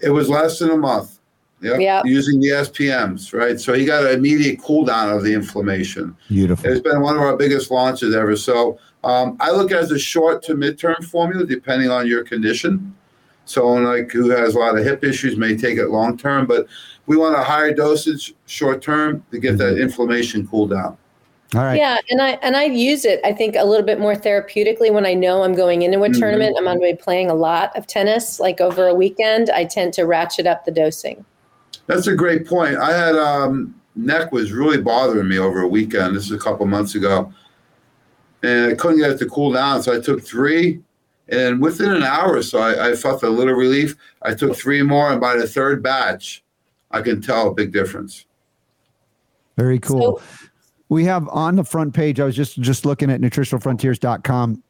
It 0.00 0.10
was 0.10 0.28
less 0.28 0.58
than 0.58 0.70
a 0.70 0.76
month. 0.76 1.17
Yep. 1.60 1.80
yep. 1.80 2.04
Using 2.06 2.40
the 2.40 2.48
SPMs, 2.48 3.32
right? 3.32 3.58
So 3.60 3.72
he 3.72 3.84
got 3.84 4.04
an 4.04 4.12
immediate 4.12 4.62
cool 4.62 4.84
down 4.84 5.10
of 5.10 5.24
the 5.24 5.32
inflammation. 5.32 6.16
Beautiful. 6.28 6.70
It's 6.70 6.80
been 6.80 7.00
one 7.00 7.16
of 7.16 7.22
our 7.22 7.36
biggest 7.36 7.70
launches 7.70 8.14
ever. 8.14 8.36
So 8.36 8.78
um, 9.04 9.36
I 9.40 9.50
look 9.50 9.72
at 9.72 9.78
as 9.78 9.90
a 9.90 9.98
short 9.98 10.42
to 10.44 10.54
midterm 10.54 11.04
formula, 11.04 11.44
depending 11.44 11.90
on 11.90 12.06
your 12.06 12.24
condition. 12.24 12.94
Someone 13.44 13.84
like 13.84 14.12
who 14.12 14.28
has 14.30 14.54
a 14.54 14.58
lot 14.58 14.78
of 14.78 14.84
hip 14.84 15.02
issues 15.02 15.36
may 15.36 15.56
take 15.56 15.78
it 15.78 15.88
long 15.88 16.16
term, 16.16 16.46
but 16.46 16.66
we 17.06 17.16
want 17.16 17.34
a 17.34 17.42
higher 17.42 17.72
dosage 17.72 18.34
short 18.46 18.82
term 18.82 19.24
to 19.30 19.38
get 19.38 19.56
that 19.58 19.74
mm-hmm. 19.74 19.82
inflammation 19.82 20.46
cooled 20.46 20.70
down. 20.70 20.96
All 21.54 21.62
right. 21.62 21.78
Yeah, 21.78 21.96
and 22.10 22.20
I 22.20 22.32
and 22.42 22.56
I 22.56 22.64
use 22.64 23.06
it. 23.06 23.20
I 23.24 23.32
think 23.32 23.56
a 23.56 23.64
little 23.64 23.86
bit 23.86 23.98
more 23.98 24.14
therapeutically 24.14 24.92
when 24.92 25.06
I 25.06 25.14
know 25.14 25.44
I'm 25.44 25.54
going 25.54 25.80
into 25.80 26.02
a 26.02 26.08
Mhm. 26.08 26.18
tournament. 26.18 26.56
I'm 26.58 26.64
going 26.64 26.78
to 26.78 26.86
be 26.86 26.94
playing 26.94 27.30
a 27.30 27.34
lot 27.34 27.74
of 27.74 27.86
tennis, 27.86 28.38
like 28.38 28.60
over 28.60 28.86
a 28.86 28.94
weekend. 28.94 29.48
I 29.48 29.64
tend 29.64 29.94
to 29.94 30.02
ratchet 30.02 30.46
up 30.46 30.66
the 30.66 30.70
dosing. 30.70 31.24
That's 31.88 32.06
a 32.06 32.14
great 32.14 32.46
point. 32.46 32.76
I 32.76 32.96
had 32.96 33.16
um, 33.16 33.74
neck 33.96 34.30
was 34.30 34.52
really 34.52 34.80
bothering 34.80 35.26
me 35.26 35.38
over 35.38 35.62
a 35.62 35.66
weekend. 35.66 36.14
This 36.14 36.26
is 36.26 36.32
a 36.32 36.38
couple 36.38 36.64
months 36.66 36.94
ago, 36.94 37.32
and 38.42 38.72
I 38.72 38.74
couldn't 38.74 38.98
get 38.98 39.10
it 39.10 39.18
to 39.18 39.26
cool 39.26 39.52
down. 39.52 39.82
So 39.82 39.96
I 39.96 40.00
took 40.00 40.22
three, 40.22 40.80
and 41.30 41.60
within 41.60 41.90
an 41.90 42.02
hour 42.02 42.36
or 42.36 42.42
so, 42.42 42.58
I, 42.60 42.90
I 42.90 42.94
felt 42.94 43.22
a 43.22 43.30
little 43.30 43.54
relief. 43.54 43.96
I 44.22 44.34
took 44.34 44.54
three 44.54 44.82
more, 44.82 45.10
and 45.10 45.20
by 45.20 45.36
the 45.36 45.48
third 45.48 45.82
batch, 45.82 46.44
I 46.90 47.00
can 47.00 47.22
tell 47.22 47.48
a 47.48 47.54
big 47.54 47.72
difference. 47.72 48.26
Very 49.56 49.78
cool. 49.78 50.20
we 50.90 51.04
have 51.04 51.26
on 51.30 51.56
the 51.56 51.64
front 51.64 51.94
page, 51.94 52.20
I 52.20 52.24
was 52.24 52.36
just 52.36 52.60
just 52.60 52.84
looking 52.84 53.10
at 53.10 53.20
nutritionalfrontiers.com. 53.22 54.62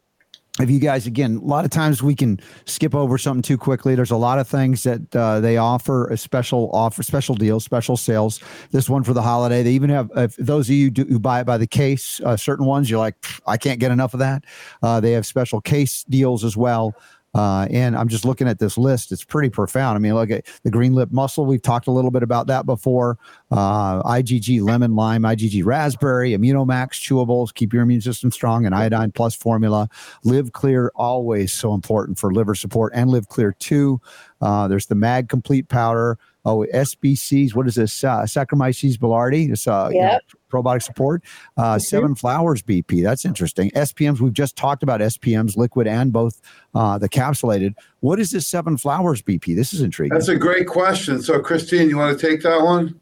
If 0.60 0.70
you 0.70 0.80
guys, 0.80 1.06
again, 1.06 1.36
a 1.36 1.46
lot 1.46 1.64
of 1.64 1.70
times 1.70 2.02
we 2.02 2.16
can 2.16 2.40
skip 2.64 2.92
over 2.92 3.16
something 3.16 3.42
too 3.42 3.56
quickly. 3.56 3.94
There's 3.94 4.10
a 4.10 4.16
lot 4.16 4.40
of 4.40 4.48
things 4.48 4.82
that 4.82 5.14
uh, 5.14 5.38
they 5.38 5.56
offer 5.56 6.08
a 6.08 6.16
special 6.16 6.68
offer, 6.72 7.04
special 7.04 7.36
deals, 7.36 7.64
special 7.64 7.96
sales. 7.96 8.40
This 8.72 8.90
one 8.90 9.04
for 9.04 9.12
the 9.12 9.22
holiday. 9.22 9.62
They 9.62 9.72
even 9.72 9.90
have 9.90 10.10
if 10.16 10.34
those 10.36 10.68
of 10.68 10.74
you 10.74 10.90
do, 10.90 11.04
who 11.04 11.20
buy 11.20 11.40
it 11.40 11.44
by 11.44 11.58
the 11.58 11.66
case. 11.66 12.20
Uh, 12.24 12.36
certain 12.36 12.66
ones 12.66 12.90
you're 12.90 12.98
like, 12.98 13.14
I 13.46 13.56
can't 13.56 13.78
get 13.78 13.92
enough 13.92 14.14
of 14.14 14.20
that. 14.20 14.44
Uh, 14.82 14.98
they 14.98 15.12
have 15.12 15.26
special 15.26 15.60
case 15.60 16.02
deals 16.04 16.44
as 16.44 16.56
well. 16.56 16.92
Uh, 17.38 17.68
and 17.70 17.96
I'm 17.96 18.08
just 18.08 18.24
looking 18.24 18.48
at 18.48 18.58
this 18.58 18.76
list. 18.76 19.12
It's 19.12 19.22
pretty 19.22 19.48
profound. 19.48 19.94
I 19.94 20.00
mean, 20.00 20.12
look 20.14 20.32
at 20.32 20.44
the 20.64 20.72
green 20.72 20.92
lip 20.92 21.12
mussel. 21.12 21.46
We've 21.46 21.62
talked 21.62 21.86
a 21.86 21.92
little 21.92 22.10
bit 22.10 22.24
about 22.24 22.48
that 22.48 22.66
before. 22.66 23.16
Uh, 23.52 24.02
IgG 24.02 24.60
lemon 24.60 24.96
lime, 24.96 25.22
IgG 25.22 25.64
raspberry, 25.64 26.32
Immunomax 26.32 26.94
chewables, 26.94 27.54
keep 27.54 27.72
your 27.72 27.82
immune 27.82 28.00
system 28.00 28.32
strong, 28.32 28.66
and 28.66 28.74
iodine 28.74 29.12
plus 29.12 29.36
formula. 29.36 29.88
Live 30.24 30.52
Clear, 30.52 30.90
always 30.96 31.52
so 31.52 31.74
important 31.74 32.18
for 32.18 32.32
liver 32.32 32.56
support, 32.56 32.92
and 32.92 33.08
Live 33.08 33.28
Clear 33.28 33.52
2. 33.52 34.00
Uh, 34.40 34.66
there's 34.66 34.86
the 34.86 34.96
Mag 34.96 35.28
Complete 35.28 35.68
powder. 35.68 36.18
Oh, 36.44 36.66
SBCs. 36.74 37.54
What 37.54 37.68
is 37.68 37.76
this? 37.76 38.02
Uh, 38.02 38.22
Saccharomyces 38.22 38.96
boulardii. 38.96 39.52
It's 39.52 39.68
uh, 39.68 39.90
you 39.92 40.00
know, 40.00 40.06
Yep. 40.12 40.22
Probiotic 40.48 40.82
support. 40.82 41.22
Uh. 41.56 41.78
Seven 41.78 42.14
flowers 42.14 42.62
BP. 42.62 43.02
That's 43.02 43.24
interesting. 43.24 43.70
SPMs. 43.70 44.20
We've 44.20 44.32
just 44.32 44.56
talked 44.56 44.82
about 44.82 45.00
SPMs, 45.00 45.56
liquid 45.56 45.86
and 45.86 46.12
both 46.12 46.40
uh, 46.74 46.98
the 46.98 47.08
capsulated. 47.08 47.74
What 48.00 48.18
is 48.20 48.30
this 48.30 48.46
seven 48.46 48.76
flowers 48.76 49.22
BP? 49.22 49.56
This 49.56 49.72
is 49.72 49.80
intriguing. 49.80 50.14
That's 50.16 50.28
a 50.28 50.36
great 50.36 50.66
question. 50.66 51.22
So, 51.22 51.40
Kristine, 51.40 51.88
you 51.88 51.96
want 51.96 52.18
to 52.18 52.28
take 52.28 52.42
that 52.42 52.62
one? 52.62 52.98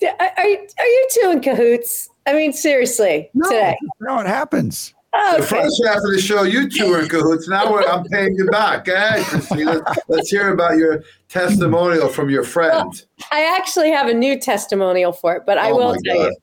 Yeah, 0.00 0.14
Are, 0.18 0.30
are 0.38 0.86
you 0.86 1.08
two 1.10 1.30
in 1.30 1.40
cahoots? 1.40 2.08
I 2.26 2.32
mean, 2.32 2.52
seriously, 2.52 3.28
no, 3.34 3.48
today. 3.48 3.76
no, 4.00 4.18
it 4.20 4.26
happens. 4.26 4.94
Oh, 5.12 5.36
The 5.38 5.42
first 5.46 5.82
half 5.86 5.96
of 5.96 6.10
the 6.12 6.20
show, 6.20 6.44
you 6.44 6.68
two 6.70 6.86
are 6.94 7.00
in 7.02 7.08
cahoots. 7.08 7.48
Now 7.48 7.76
I'm 7.76 8.04
paying 8.04 8.34
you 8.36 8.46
back. 8.46 8.86
Hey, 8.86 9.22
Kristine, 9.24 9.66
let's, 9.66 9.98
let's 10.08 10.30
hear 10.30 10.52
about 10.52 10.76
your 10.76 11.02
testimonial 11.28 12.08
from 12.08 12.30
your 12.30 12.44
friend. 12.44 13.04
I 13.32 13.56
actually 13.58 13.90
have 13.90 14.06
a 14.08 14.14
new 14.14 14.38
testimonial 14.38 15.12
for 15.12 15.34
it, 15.36 15.42
but 15.46 15.58
I 15.58 15.70
Oh 15.70 15.76
will 15.76 15.96
tell 16.04 16.16
God. 16.16 16.24
you. 16.30 16.36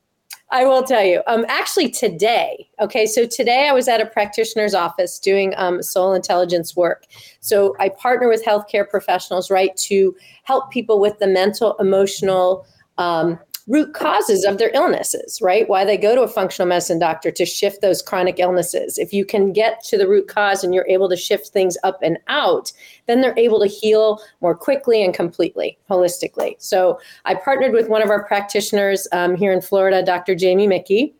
I 0.50 0.66
will 0.66 0.84
tell 0.84 1.04
you. 1.04 1.22
Um, 1.28 1.46
actually, 1.50 1.90
today. 1.90 2.70
Okay, 2.80 3.06
so 3.06 3.26
today 3.26 3.68
I 3.68 3.74
was 3.74 3.88
at 3.90 4.00
a 4.00 4.06
practitioner's 4.06 4.74
office 4.74 5.20
doing 5.20 5.54
um, 5.58 5.84
soul 5.84 6.14
intelligence 6.14 6.76
work. 6.76 7.06
So 7.42 7.76
I 7.80 7.90
partner 7.90 8.30
with 8.30 8.46
healthcare 8.46 8.88
professionals, 8.90 9.52
right, 9.52 9.76
to 9.78 10.16
help 10.44 10.72
people 10.72 11.00
with 11.02 11.20
the 11.20 11.28
mental, 11.28 11.76
emotional. 11.80 12.66
Um, 12.98 13.40
root 13.68 13.94
causes 13.94 14.46
of 14.46 14.58
their 14.58 14.72
illnesses, 14.74 15.40
right? 15.42 15.68
Why 15.68 15.84
they 15.84 15.98
go 15.98 16.16
to 16.16 16.22
a 16.22 16.28
functional 16.28 16.68
medicine 16.68 17.00
doctor 17.00 17.32
to 17.32 17.46
shift 17.46 17.82
those 17.82 18.02
chronic 18.02 18.40
illnesses. 18.40 18.98
If 18.98 19.12
you 19.12 19.26
can 19.26 19.52
get 19.52 19.84
to 19.86 19.98
the 19.98 20.08
root 20.08 20.28
cause 20.28 20.64
and 20.64 20.74
you're 20.74 20.88
able 20.88 21.10
to 21.10 21.18
shift 21.18 21.48
things 21.48 21.78
up 21.84 22.00
and 22.02 22.18
out, 22.28 22.72
then 23.08 23.20
they're 23.20 23.38
able 23.38 23.60
to 23.60 23.68
heal 23.68 24.22
more 24.42 24.56
quickly 24.56 25.04
and 25.04 25.14
completely, 25.14 25.78
holistically. 25.90 26.56
So 26.60 27.00
I 27.26 27.36
partnered 27.36 27.74
with 27.74 27.90
one 27.90 28.02
of 28.02 28.10
our 28.10 28.24
practitioners 28.24 29.08
um, 29.12 29.36
here 29.36 29.52
in 29.52 29.62
Florida, 29.62 30.02
Dr. 30.02 30.34
Jamie 30.34 30.68
Mickey. 30.68 31.14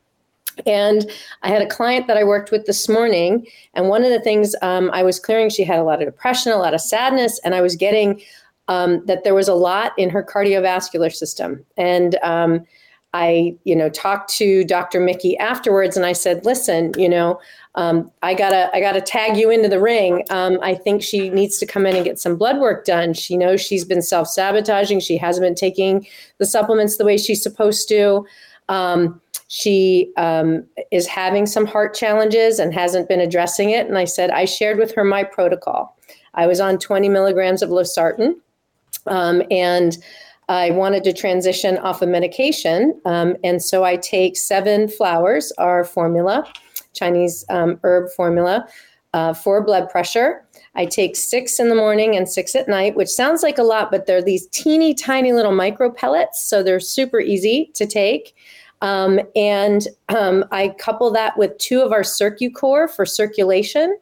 And 0.66 1.12
I 1.44 1.50
had 1.50 1.62
a 1.62 1.68
client 1.68 2.08
that 2.08 2.18
I 2.18 2.24
worked 2.24 2.52
with 2.52 2.66
this 2.66 2.90
morning. 2.90 3.46
And 3.74 3.90
one 3.90 4.04
of 4.04 4.10
the 4.10 4.22
things 4.22 4.56
um, 4.62 4.90
I 4.92 5.04
was 5.04 5.20
clearing, 5.20 5.50
she 5.50 5.64
had 5.64 5.80
a 5.80 5.84
lot 5.84 6.02
of 6.02 6.08
depression, 6.08 6.52
a 6.52 6.58
lot 6.58 6.74
of 6.74 6.82
sadness, 6.82 7.40
and 7.44 7.54
I 7.54 7.62
was 7.62 7.76
getting 7.76 8.22
um, 8.68 9.06
that 9.06 9.24
there 9.24 9.36
was 9.36 9.48
a 9.48 9.54
lot 9.54 9.94
in 9.98 10.10
her 10.10 10.24
cardiovascular 10.24 11.14
system. 11.14 11.64
And 11.78 12.16
um, 12.24 12.66
I, 13.14 13.56
you 13.64 13.76
know, 13.76 13.90
talked 13.90 14.30
to 14.36 14.64
Dr. 14.66 15.00
Mickey 15.00 15.38
afterwards, 15.38 15.96
and 15.96 16.06
I 16.06 16.14
said, 16.14 16.46
"Listen, 16.46 16.92
you 16.98 17.08
know, 17.08 17.40
um, 17.76 18.12
I 18.22 18.34
gotta, 18.34 18.70
I 18.74 18.80
gotta 18.80 19.02
tag 19.02 19.38
you 19.38 19.50
into 19.50 19.70
the 19.70 19.80
ring. 19.80 20.24
Um, 20.30 20.60
I 20.62 20.76
think 20.76 21.02
she 21.02 21.30
needs 21.30 21.58
to 21.60 21.66
come 21.66 21.86
in 21.86 21.96
and 21.96 22.06
get 22.06 22.20
some 22.20 22.36
blood 22.36 22.60
work 22.60 22.86
done. 22.86 23.14
She 23.14 23.38
knows 23.38 23.62
she's 23.62 23.86
been 23.86 24.02
self 24.02 24.28
sabotaging. 24.28 25.00
She 25.00 25.18
hasn't 25.18 25.46
been 25.46 25.56
taking 25.56 26.06
the 26.38 26.46
supplements 26.46 26.98
the 26.98 27.06
way 27.06 27.18
she's 27.18 27.42
supposed 27.42 27.88
to." 27.90 28.26
Um, 28.70 29.22
she 29.48 30.12
um, 30.18 30.66
is 30.92 31.08
having 31.08 31.46
some 31.46 31.66
heart 31.66 31.94
challenges 31.94 32.60
and 32.60 32.74
hasn't 32.74 33.08
been 33.08 33.22
addressing 33.22 33.70
it. 33.70 33.88
And 33.88 33.98
I 33.98 34.06
said, 34.06 34.30
I 34.30 34.46
shared 34.46 34.78
with 34.78 34.94
her 34.96 35.04
my 35.04 35.24
protocol. 35.24 35.98
I 36.34 36.48
was 36.48 36.60
on 36.60 36.78
20 36.78 37.10
milligrams 37.10 37.62
of 37.62 37.70
losartan, 37.70 38.36
um, 39.10 39.42
and 39.52 39.98
I 40.50 40.72
wanted 40.72 41.04
to 41.04 41.14
transition 41.14 41.78
off 41.80 42.02
of 42.02 42.10
medication. 42.10 43.00
Um, 43.06 43.36
and 43.44 43.62
so 43.62 43.84
I 43.84 43.98
take 43.98 44.38
seven 44.38 44.88
flowers, 44.88 45.52
our 45.58 45.84
formula, 45.84 46.50
Chinese 46.94 47.46
um, 47.50 47.80
herb 47.84 48.10
formula, 48.12 48.66
uh, 49.14 49.34
for 49.34 49.64
blood 49.64 49.90
pressure. 49.90 50.46
I 50.76 50.86
take 50.86 51.16
six 51.16 51.60
in 51.60 51.70
the 51.70 51.76
morning 51.76 52.16
and 52.16 52.30
six 52.30 52.56
at 52.56 52.68
night, 52.68 52.96
which 52.96 53.10
sounds 53.10 53.44
like 53.44 53.58
a 53.58 53.64
lot, 53.64 53.92
but 53.92 54.06
they're 54.06 54.22
these 54.22 54.48
teeny 54.48 54.94
tiny 54.94 55.34
little 55.34 55.52
micro 55.52 55.92
pellets. 55.92 56.44
So 56.44 56.64
they're 56.64 56.80
super 56.80 57.20
easy 57.20 57.72
to 57.74 57.86
take. 57.86 58.36
Um, 58.82 59.20
and 59.36 59.88
um, 60.10 60.46
I 60.52 60.70
couple 60.78 61.10
that 61.12 61.38
with 61.38 61.58
two 61.58 61.82
of 61.82 61.92
our 61.92 62.04
CircuCore 62.04 62.90
for 62.90 63.06
circulation 63.06 63.98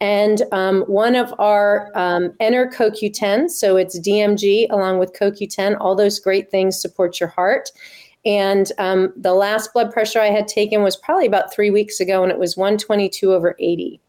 and 0.00 0.42
um, 0.52 0.82
one 0.82 1.14
of 1.14 1.32
our 1.38 1.90
um, 1.94 2.32
Enter 2.40 2.66
CoQ10. 2.68 3.50
So 3.50 3.76
it's 3.76 3.98
DMG 3.98 4.66
along 4.70 4.98
with 4.98 5.12
CoQ10. 5.12 5.76
All 5.80 5.94
those 5.94 6.18
great 6.18 6.50
things 6.50 6.80
support 6.80 7.20
your 7.20 7.28
heart. 7.28 7.70
And 8.26 8.72
um, 8.78 9.12
the 9.16 9.34
last 9.34 9.72
blood 9.72 9.92
pressure 9.92 10.20
I 10.20 10.30
had 10.30 10.48
taken 10.48 10.82
was 10.82 10.96
probably 10.96 11.26
about 11.26 11.52
three 11.52 11.70
weeks 11.70 12.00
ago, 12.00 12.22
and 12.22 12.32
it 12.32 12.38
was 12.38 12.56
122 12.56 13.32
over 13.32 13.54
80. 13.58 14.00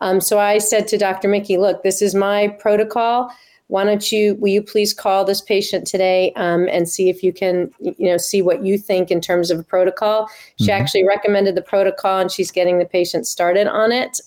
Um, 0.00 0.20
so 0.20 0.38
I 0.38 0.58
said 0.58 0.88
to 0.88 0.98
Dr. 0.98 1.28
Mickey, 1.28 1.58
look, 1.58 1.82
this 1.82 2.00
is 2.00 2.14
my 2.14 2.48
protocol. 2.58 3.30
Why 3.66 3.84
don't 3.84 4.10
you, 4.10 4.34
will 4.36 4.48
you 4.48 4.62
please 4.62 4.92
call 4.92 5.24
this 5.24 5.40
patient 5.40 5.86
today 5.86 6.32
um, 6.34 6.68
and 6.72 6.88
see 6.88 7.08
if 7.08 7.22
you 7.22 7.32
can, 7.32 7.70
you 7.78 8.08
know, 8.08 8.16
see 8.16 8.42
what 8.42 8.64
you 8.64 8.76
think 8.76 9.10
in 9.10 9.20
terms 9.20 9.50
of 9.50 9.60
a 9.60 9.62
protocol? 9.62 10.28
She 10.58 10.68
Mhm. 10.68 10.80
actually 10.80 11.04
recommended 11.06 11.54
the 11.54 11.62
protocol 11.62 12.18
and 12.18 12.32
she's 12.32 12.50
getting 12.50 12.78
the 12.78 12.84
patient 12.84 13.28
started 13.28 13.68
on 13.68 13.92
it. 13.92 14.20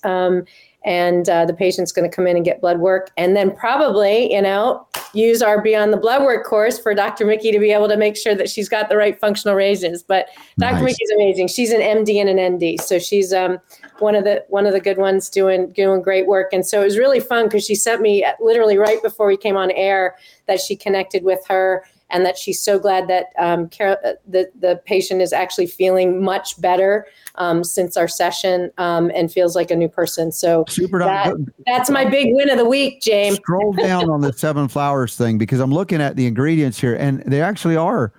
And 0.85 1.29
uh, 1.29 1.45
the 1.45 1.53
patient's 1.53 1.91
going 1.91 2.09
to 2.09 2.13
come 2.13 2.27
in 2.27 2.35
and 2.35 2.43
get 2.43 2.59
blood 2.59 2.79
work 2.79 3.11
and 3.15 3.35
then 3.35 3.55
probably, 3.55 4.33
you 4.33 4.41
know, 4.41 4.85
use 5.13 5.41
our 5.41 5.61
Beyond 5.61 5.93
the 5.93 5.97
Blood 5.97 6.23
Work 6.23 6.45
course 6.45 6.79
for 6.79 6.93
Dr. 6.93 7.25
Mickey 7.25 7.51
to 7.51 7.59
be 7.59 7.71
able 7.71 7.87
to 7.87 7.95
make 7.95 8.17
sure 8.17 8.35
that 8.35 8.49
she's 8.49 8.67
got 8.67 8.89
the 8.89 8.97
right 8.97 9.17
functional 9.19 9.55
reagents. 9.55 10.03
But 10.03 10.27
Dr. 10.59 10.73
Nice. 10.73 10.83
Mickey's 10.83 11.11
amazing. 11.15 11.47
She's 11.47 11.71
an 11.71 11.81
MD 11.81 12.19
and 12.19 12.29
an 12.29 12.55
ND. 12.55 12.81
So 12.81 12.99
she's 12.99 13.31
um, 13.31 13.59
one 13.99 14.15
of 14.15 14.23
the 14.23 14.43
one 14.49 14.65
of 14.65 14.73
the 14.73 14.79
good 14.79 14.97
ones 14.97 15.29
doing 15.29 15.71
doing 15.71 16.01
great 16.01 16.27
work. 16.27 16.51
And 16.51 16.65
so 16.65 16.81
it 16.81 16.85
was 16.85 16.97
really 16.97 17.19
fun 17.19 17.45
because 17.45 17.65
she 17.65 17.75
sent 17.75 18.01
me 18.01 18.23
uh, 18.23 18.33
literally 18.41 18.77
right 18.77 19.01
before 19.01 19.27
we 19.27 19.37
came 19.37 19.55
on 19.55 19.71
air 19.71 20.15
that 20.47 20.59
she 20.59 20.75
connected 20.75 21.23
with 21.23 21.39
her 21.47 21.85
and 22.13 22.25
that 22.25 22.37
she's 22.37 22.61
so 22.61 22.79
glad 22.79 23.07
that 23.09 23.27
um, 23.37 23.67
Carol, 23.67 23.97
uh, 24.05 24.13
the 24.25 24.49
the 24.59 24.81
patient 24.85 25.21
is 25.21 25.33
actually 25.33 25.67
feeling 25.67 26.23
much 26.23 26.59
better 26.61 27.07
um, 27.35 27.63
since 27.63 27.97
our 27.97 28.07
session 28.07 28.71
um, 28.77 29.11
and 29.15 29.31
feels 29.31 29.55
like 29.55 29.71
a 29.71 29.75
new 29.75 29.89
person. 29.89 30.31
So 30.31 30.63
Super. 30.69 30.99
That- 30.99 31.35
that's 31.65 31.89
my 31.89 32.05
big 32.05 32.33
win 32.33 32.49
of 32.49 32.57
the 32.57 32.65
week, 32.65 33.01
James. 33.01 33.37
Scroll 33.37 33.73
down 33.77 34.09
on 34.09 34.21
the 34.21 34.31
seven 34.31 34.67
flowers 34.67 35.17
thing 35.17 35.37
because 35.37 35.59
I'm 35.59 35.73
looking 35.73 36.01
at 36.01 36.15
the 36.15 36.27
ingredients 36.27 36.79
here, 36.79 36.95
and 36.95 37.23
they 37.25 37.41
actually 37.41 37.75
are 37.75 38.13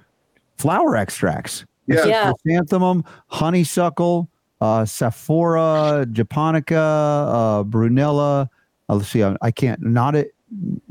flower 0.58 0.96
extracts. 0.96 1.64
Yeah. 1.86 2.04
Yeah. 2.06 2.32
Chrysanthemum, 2.42 3.04
honeysuckle, 3.28 4.28
uh, 4.60 4.84
japonica, 4.86 6.76
uh, 6.76 7.64
prunella. 7.64 8.48
Uh, 8.88 8.94
let's 8.94 9.08
see. 9.08 9.22
I, 9.22 9.36
I 9.40 9.50
can't. 9.50 9.80
Not 9.82 10.14
it. 10.16 10.34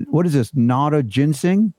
What 0.05 0.25
is 0.25 0.33
this? 0.33 0.53
Not 0.55 0.93
a 0.93 1.03
ginseng 1.03 1.73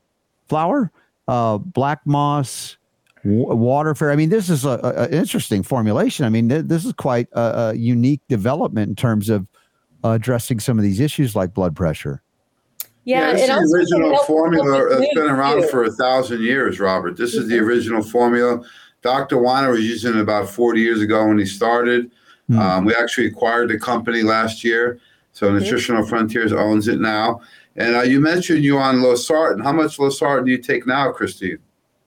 flower. 0.48 0.90
Uh, 1.26 1.58
black 1.58 2.00
moss, 2.04 2.76
w- 3.24 3.54
water 3.54 3.94
fairy. 3.94 4.12
I 4.12 4.16
mean, 4.16 4.28
this 4.30 4.50
is 4.50 4.64
a, 4.64 4.78
a- 4.82 5.04
an 5.04 5.12
interesting 5.14 5.62
formulation. 5.62 6.24
I 6.26 6.28
mean, 6.28 6.48
th- 6.48 6.66
this 6.66 6.84
is 6.84 6.92
quite 6.92 7.28
a, 7.32 7.70
a 7.70 7.74
unique 7.74 8.20
development 8.28 8.88
in 8.90 8.94
terms 8.96 9.28
of 9.30 9.46
uh, 10.04 10.10
addressing 10.10 10.60
some 10.60 10.78
of 10.78 10.82
these 10.82 11.00
issues 11.00 11.34
like 11.34 11.54
blood 11.54 11.74
pressure. 11.74 12.22
Yeah, 13.04 13.32
this 13.32 13.48
it 13.48 13.50
is 13.52 13.70
the 13.70 13.76
original 13.76 14.18
formula 14.24 14.84
with 14.84 14.98
that's 14.98 15.14
been 15.14 15.30
around 15.30 15.62
too. 15.62 15.68
for 15.68 15.84
a 15.84 15.90
thousand 15.92 16.42
years, 16.42 16.80
Robert. 16.80 17.16
This 17.16 17.34
is 17.34 17.48
the 17.48 17.58
original 17.58 18.02
formula. 18.02 18.62
Dr. 19.02 19.38
Weiner 19.38 19.70
was 19.70 19.80
using 19.84 20.14
it 20.14 20.20
about 20.20 20.48
40 20.48 20.80
years 20.80 21.02
ago 21.02 21.26
when 21.26 21.38
he 21.38 21.44
started. 21.44 22.10
Hmm. 22.48 22.58
Um, 22.58 22.84
we 22.86 22.94
actually 22.94 23.26
acquired 23.26 23.68
the 23.68 23.78
company 23.78 24.22
last 24.22 24.64
year. 24.64 24.98
So 25.32 25.50
Nutritional 25.52 26.06
Frontiers 26.06 26.52
owns 26.52 26.88
it 26.88 27.00
now. 27.00 27.40
And 27.76 27.96
uh, 27.96 28.02
you 28.02 28.20
mentioned 28.20 28.64
you 28.64 28.78
on 28.78 28.96
Losartan. 28.96 29.62
How 29.62 29.72
much 29.72 29.98
Losartan 29.98 30.44
do 30.44 30.50
you 30.50 30.58
take 30.58 30.86
now, 30.86 31.12
Kristine? 31.12 31.58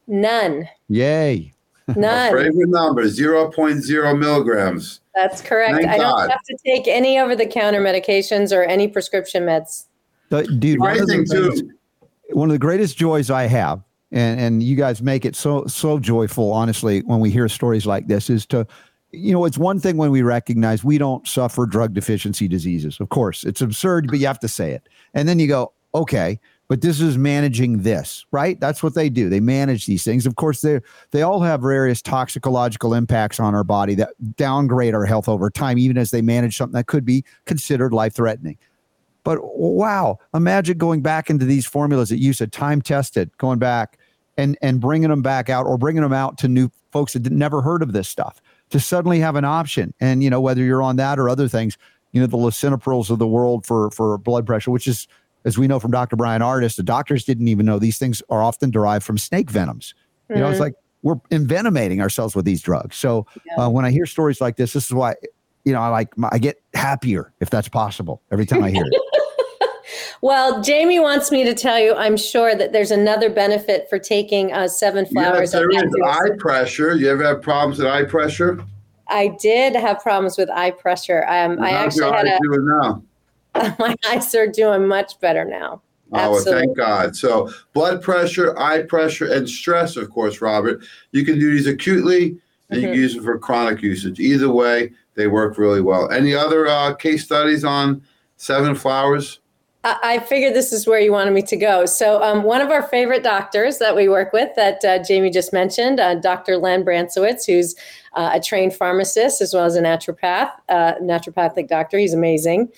None. 0.08 0.68
Yay. 0.88 1.54
None. 1.96 2.34
Favorite 2.34 2.70
number, 2.70 3.04
0.0 3.04 4.20
milligrams. 4.20 5.02
That's 5.16 5.42
correct. 5.42 5.76
Thank 5.76 5.88
I 5.88 5.98
don't 5.98 6.30
have 6.30 6.44
to 6.44 6.58
take 6.66 6.88
any 6.88 7.20
over 7.20 7.36
the 7.36 7.46
counter 7.46 7.82
medications 7.82 8.56
or 8.56 8.64
any 8.64 8.88
prescription 8.88 9.44
meds. 9.44 9.86
The- 10.30 10.44
Dude, 10.44 10.80
one 10.80 11.00
of, 11.00 11.00
the 11.00 11.06
thing, 11.06 11.26
too. 11.26 11.72
one 12.32 12.50
of 12.50 12.54
the 12.54 12.60
greatest 12.60 12.98
joys 12.98 13.30
I 13.30 13.44
have, 13.48 13.82
and, 14.12 14.40
and 14.40 14.64
you 14.64 14.76
guys 14.76 15.02
make 15.02 15.26
it 15.26 15.36
so 15.36 15.66
so 15.68 16.00
joyful, 16.00 16.52
honestly, 16.52 17.02
when 17.02 17.20
we 17.20 17.30
hear 17.30 17.48
stories 17.48 17.86
like 17.86 18.08
this, 18.08 18.30
is 18.30 18.46
to 18.48 18.68
you 19.18 19.34
know, 19.34 19.46
it's 19.46 19.58
one 19.58 19.80
thing 19.80 19.98
when 19.98 20.12
we 20.12 20.22
recognize 20.22 20.84
we 20.84 20.98
don't 20.98 21.28
suffer 21.28 21.66
drug 21.66 21.94
deficiency 21.94 22.48
diseases. 22.48 23.00
Of 23.00 23.10
course, 23.10 23.44
it's 23.44 23.62
absurd, 23.62 24.08
but 24.08 24.20
you 24.20 24.28
have 24.28 24.40
to 24.40 24.48
say 24.48 24.72
it. 24.72 24.88
And 25.14 25.28
then 25.28 25.40
you 25.40 25.48
go, 25.48 25.74
okay, 25.94 26.40
but 26.68 26.82
this 26.82 27.00
is 27.00 27.18
managing 27.18 27.84
this, 27.84 28.26
right? 28.32 28.60
That's 28.60 28.84
what 28.84 28.94
they 28.94 29.10
do. 29.10 29.30
They 29.30 29.40
manage 29.40 29.86
these 29.86 30.04
things. 30.04 30.26
Of 30.26 30.36
course, 30.36 30.62
they 30.62 30.82
they 31.12 31.22
all 31.22 31.40
have 31.42 31.62
various 31.62 32.02
toxicological 32.02 32.94
impacts 32.94 33.40
on 33.40 33.56
our 33.56 33.64
body 33.64 33.96
that 33.96 34.10
downgrade 34.36 34.94
our 34.94 35.06
health 35.06 35.30
over 35.30 35.50
time, 35.50 35.78
even 35.78 35.98
as 35.98 36.12
they 36.12 36.22
manage 36.22 36.58
something 36.58 36.76
that 36.76 36.88
could 36.88 37.06
be 37.06 37.24
considered 37.46 37.94
life 37.94 38.16
threatening. 38.16 38.58
But 39.24 39.40
wow, 39.58 40.20
imagine 40.34 40.78
going 40.78 41.02
back 41.02 41.30
into 41.30 41.46
these 41.46 41.66
formulas 41.66 42.10
that 42.10 42.20
you 42.20 42.34
said 42.34 42.52
time 42.52 42.82
tested, 42.82 43.32
going 43.38 43.60
back 43.60 43.98
and 44.38 44.58
and 44.62 44.82
bringing 44.82 45.10
them 45.10 45.22
back 45.22 45.50
out 45.50 45.66
or 45.66 45.78
bringing 45.78 46.02
them 46.02 46.14
out 46.14 46.38
to 46.40 46.48
new 46.50 46.70
folks 46.92 47.14
that 47.14 47.26
never 47.32 47.62
heard 47.62 47.82
of 47.82 47.94
this 47.94 48.10
stuff 48.10 48.42
to 48.70 48.80
suddenly 48.80 49.20
have 49.20 49.36
an 49.36 49.46
option. 49.46 49.94
And 50.00 50.24
you 50.24 50.30
know 50.30 50.42
whether 50.42 50.62
you're 50.64 50.82
on 50.84 50.96
that 50.98 51.20
or 51.20 51.30
other 51.30 51.48
things, 51.48 51.78
you 52.12 52.22
know 52.22 52.28
the 52.28 52.38
lisinoprils 52.38 53.10
of 53.10 53.20
the 53.20 53.28
world 53.28 53.66
for 53.66 53.92
for 53.92 54.18
blood 54.18 54.46
pressure, 54.46 54.72
which 54.72 54.88
is 54.88 55.08
as 55.46 55.58
we 55.58 55.68
know 55.68 55.80
from 55.80 55.92
Dr. 55.92 56.16
Bryan 56.16 56.42
Ardis, 56.42 56.76
the 56.76 56.84
doctors 56.84 57.24
didn't 57.24 57.48
even 57.48 57.66
know 57.66 57.80
these 57.80 57.98
things 57.98 58.22
are 58.30 58.42
often 58.44 58.70
derived 58.70 59.06
from 59.06 59.18
snake 59.18 59.50
venoms. 59.50 59.94
You 60.30 60.42
know, 60.42 60.50
it's 60.50 60.58
Mhm. 60.58 60.62
like 60.62 60.74
we're 61.04 61.16
envenomating 61.32 62.02
ourselves 62.02 62.36
with 62.36 62.44
these 62.44 62.62
drugs. 62.62 62.98
So 62.98 63.26
uh, 63.58 63.70
when 63.70 63.86
I 63.86 63.92
hear 63.92 64.06
stories 64.06 64.42
like 64.42 64.58
this, 64.58 64.74
this 64.74 64.86
is 64.86 64.94
why 64.94 65.16
you 65.64 65.72
know 65.74 65.82
I 65.82 65.90
like 65.90 66.10
I 66.32 66.38
get 66.40 66.58
happier 66.74 67.34
if 67.40 67.50
that's 67.50 67.70
possible 67.70 68.22
every 68.32 68.46
time 68.46 68.64
I 68.64 68.72
hear 68.72 68.84
it. 68.86 68.94
Well, 70.22 70.62
Jamie 70.62 71.00
wants 71.00 71.32
me 71.32 71.44
to 71.44 71.54
tell 71.54 71.80
you, 71.80 71.94
I'm 71.96 72.18
sure 72.18 72.56
that 72.56 72.74
there's 72.74 72.92
another 72.92 73.30
benefit 73.30 73.88
for 73.90 74.00
taking 74.00 74.52
uh, 74.52 74.68
seven 74.68 75.06
flowers. 75.06 75.52
Yes, 75.54 75.62
there 75.62 75.70
is 75.70 75.94
eye 76.06 76.36
pressure. 76.38 76.96
You 76.96 77.10
ever 77.12 77.24
have 77.24 77.42
problems 77.42 77.78
with 77.78 77.88
eye 77.88 78.06
pressure? 78.06 78.60
I 79.10 79.36
did 79.40 79.76
have 79.76 80.00
problems 80.02 80.38
with 80.38 80.50
eye 80.50 80.72
pressure. 80.72 81.24
Um, 81.28 81.62
I 81.62 81.72
actually 81.72 82.12
had 82.12 82.26
a, 82.28 82.40
doing 82.42 82.68
now? 82.82 83.04
my 83.80 83.96
eyes 84.10 84.34
are 84.36 84.48
doing 84.48 84.88
much 84.88 85.20
better 85.20 85.46
now. 85.46 85.82
Oh, 86.14 86.42
thank 86.42 86.76
God. 86.78 87.16
So, 87.16 87.52
blood 87.74 88.02
pressure, 88.02 88.58
eye 88.58 88.84
pressure, 88.84 89.32
and 89.32 89.48
stress, 89.48 89.98
of 89.98 90.10
course, 90.10 90.42
Robert. 90.42 90.86
You 91.12 91.26
can 91.26 91.38
do 91.38 91.52
these 91.52 91.68
acutely 91.68 92.38
and 92.70 92.82
you 92.82 92.88
Mhm. 92.88 92.92
can 92.92 93.00
use 93.00 93.16
them 93.16 93.24
for 93.24 93.38
chronic 93.38 93.82
usage. 93.82 94.20
Either 94.20 94.50
way, 94.50 94.92
they 95.16 95.28
work 95.28 95.58
really 95.58 95.82
well. 95.82 96.10
Any 96.10 96.34
other 96.34 96.68
uh, 96.68 96.94
case 96.94 97.26
studies 97.26 97.64
on 97.66 98.02
seven 98.38 98.74
flowers? 98.76 99.40
I, 100.04 100.20
figured 100.20 100.54
this 100.54 100.74
is 100.74 100.88
where 100.88 101.00
you 101.00 101.12
wanted 101.12 101.34
me 101.34 101.42
to 101.44 101.56
go. 101.56 101.86
So, 101.86 102.22
um, 102.22 102.44
one 102.44 102.62
of 102.62 102.70
our 102.70 102.84
favorite 102.84 103.24
doctors 103.24 103.78
that 103.78 103.96
we 103.96 104.10
work 104.10 104.34
with, 104.34 104.56
that 104.56 104.84
uh, 104.84 105.04
Jamie 105.04 105.30
just 105.30 105.54
mentioned, 105.54 106.00
uh, 106.00 106.16
Dr. 106.16 106.58
Len 106.58 106.84
Bransowitz, 106.84 107.46
who's 107.46 107.76
uh, 108.14 108.32
a 108.34 108.40
trained 108.40 108.76
pharmacist 108.76 109.42
as 109.42 109.54
well 109.54 109.66
as 109.66 109.76
a 109.76 109.82
naturopath, 109.82 110.52
uh, 110.70 110.94
naturopathic 111.02 111.68
doctor. 111.68 111.98
He's 111.98 112.14
amazing. 112.14 112.72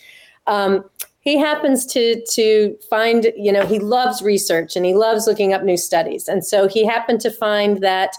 Um, 0.48 0.84
he 1.22 1.38
happens 1.38 1.86
to 1.88 2.24
to 2.32 2.78
find, 2.90 3.32
you 3.36 3.52
know, 3.52 3.66
he 3.66 3.80
loves 3.80 4.22
research 4.22 4.76
and 4.76 4.86
he 4.86 4.94
loves 4.94 5.28
looking 5.28 5.54
up 5.54 5.64
new 5.64 5.78
studies, 5.78 6.28
and 6.28 6.46
so 6.46 6.68
he 6.68 6.86
happened 6.86 7.22
to 7.22 7.32
find 7.32 7.82
that 7.82 8.12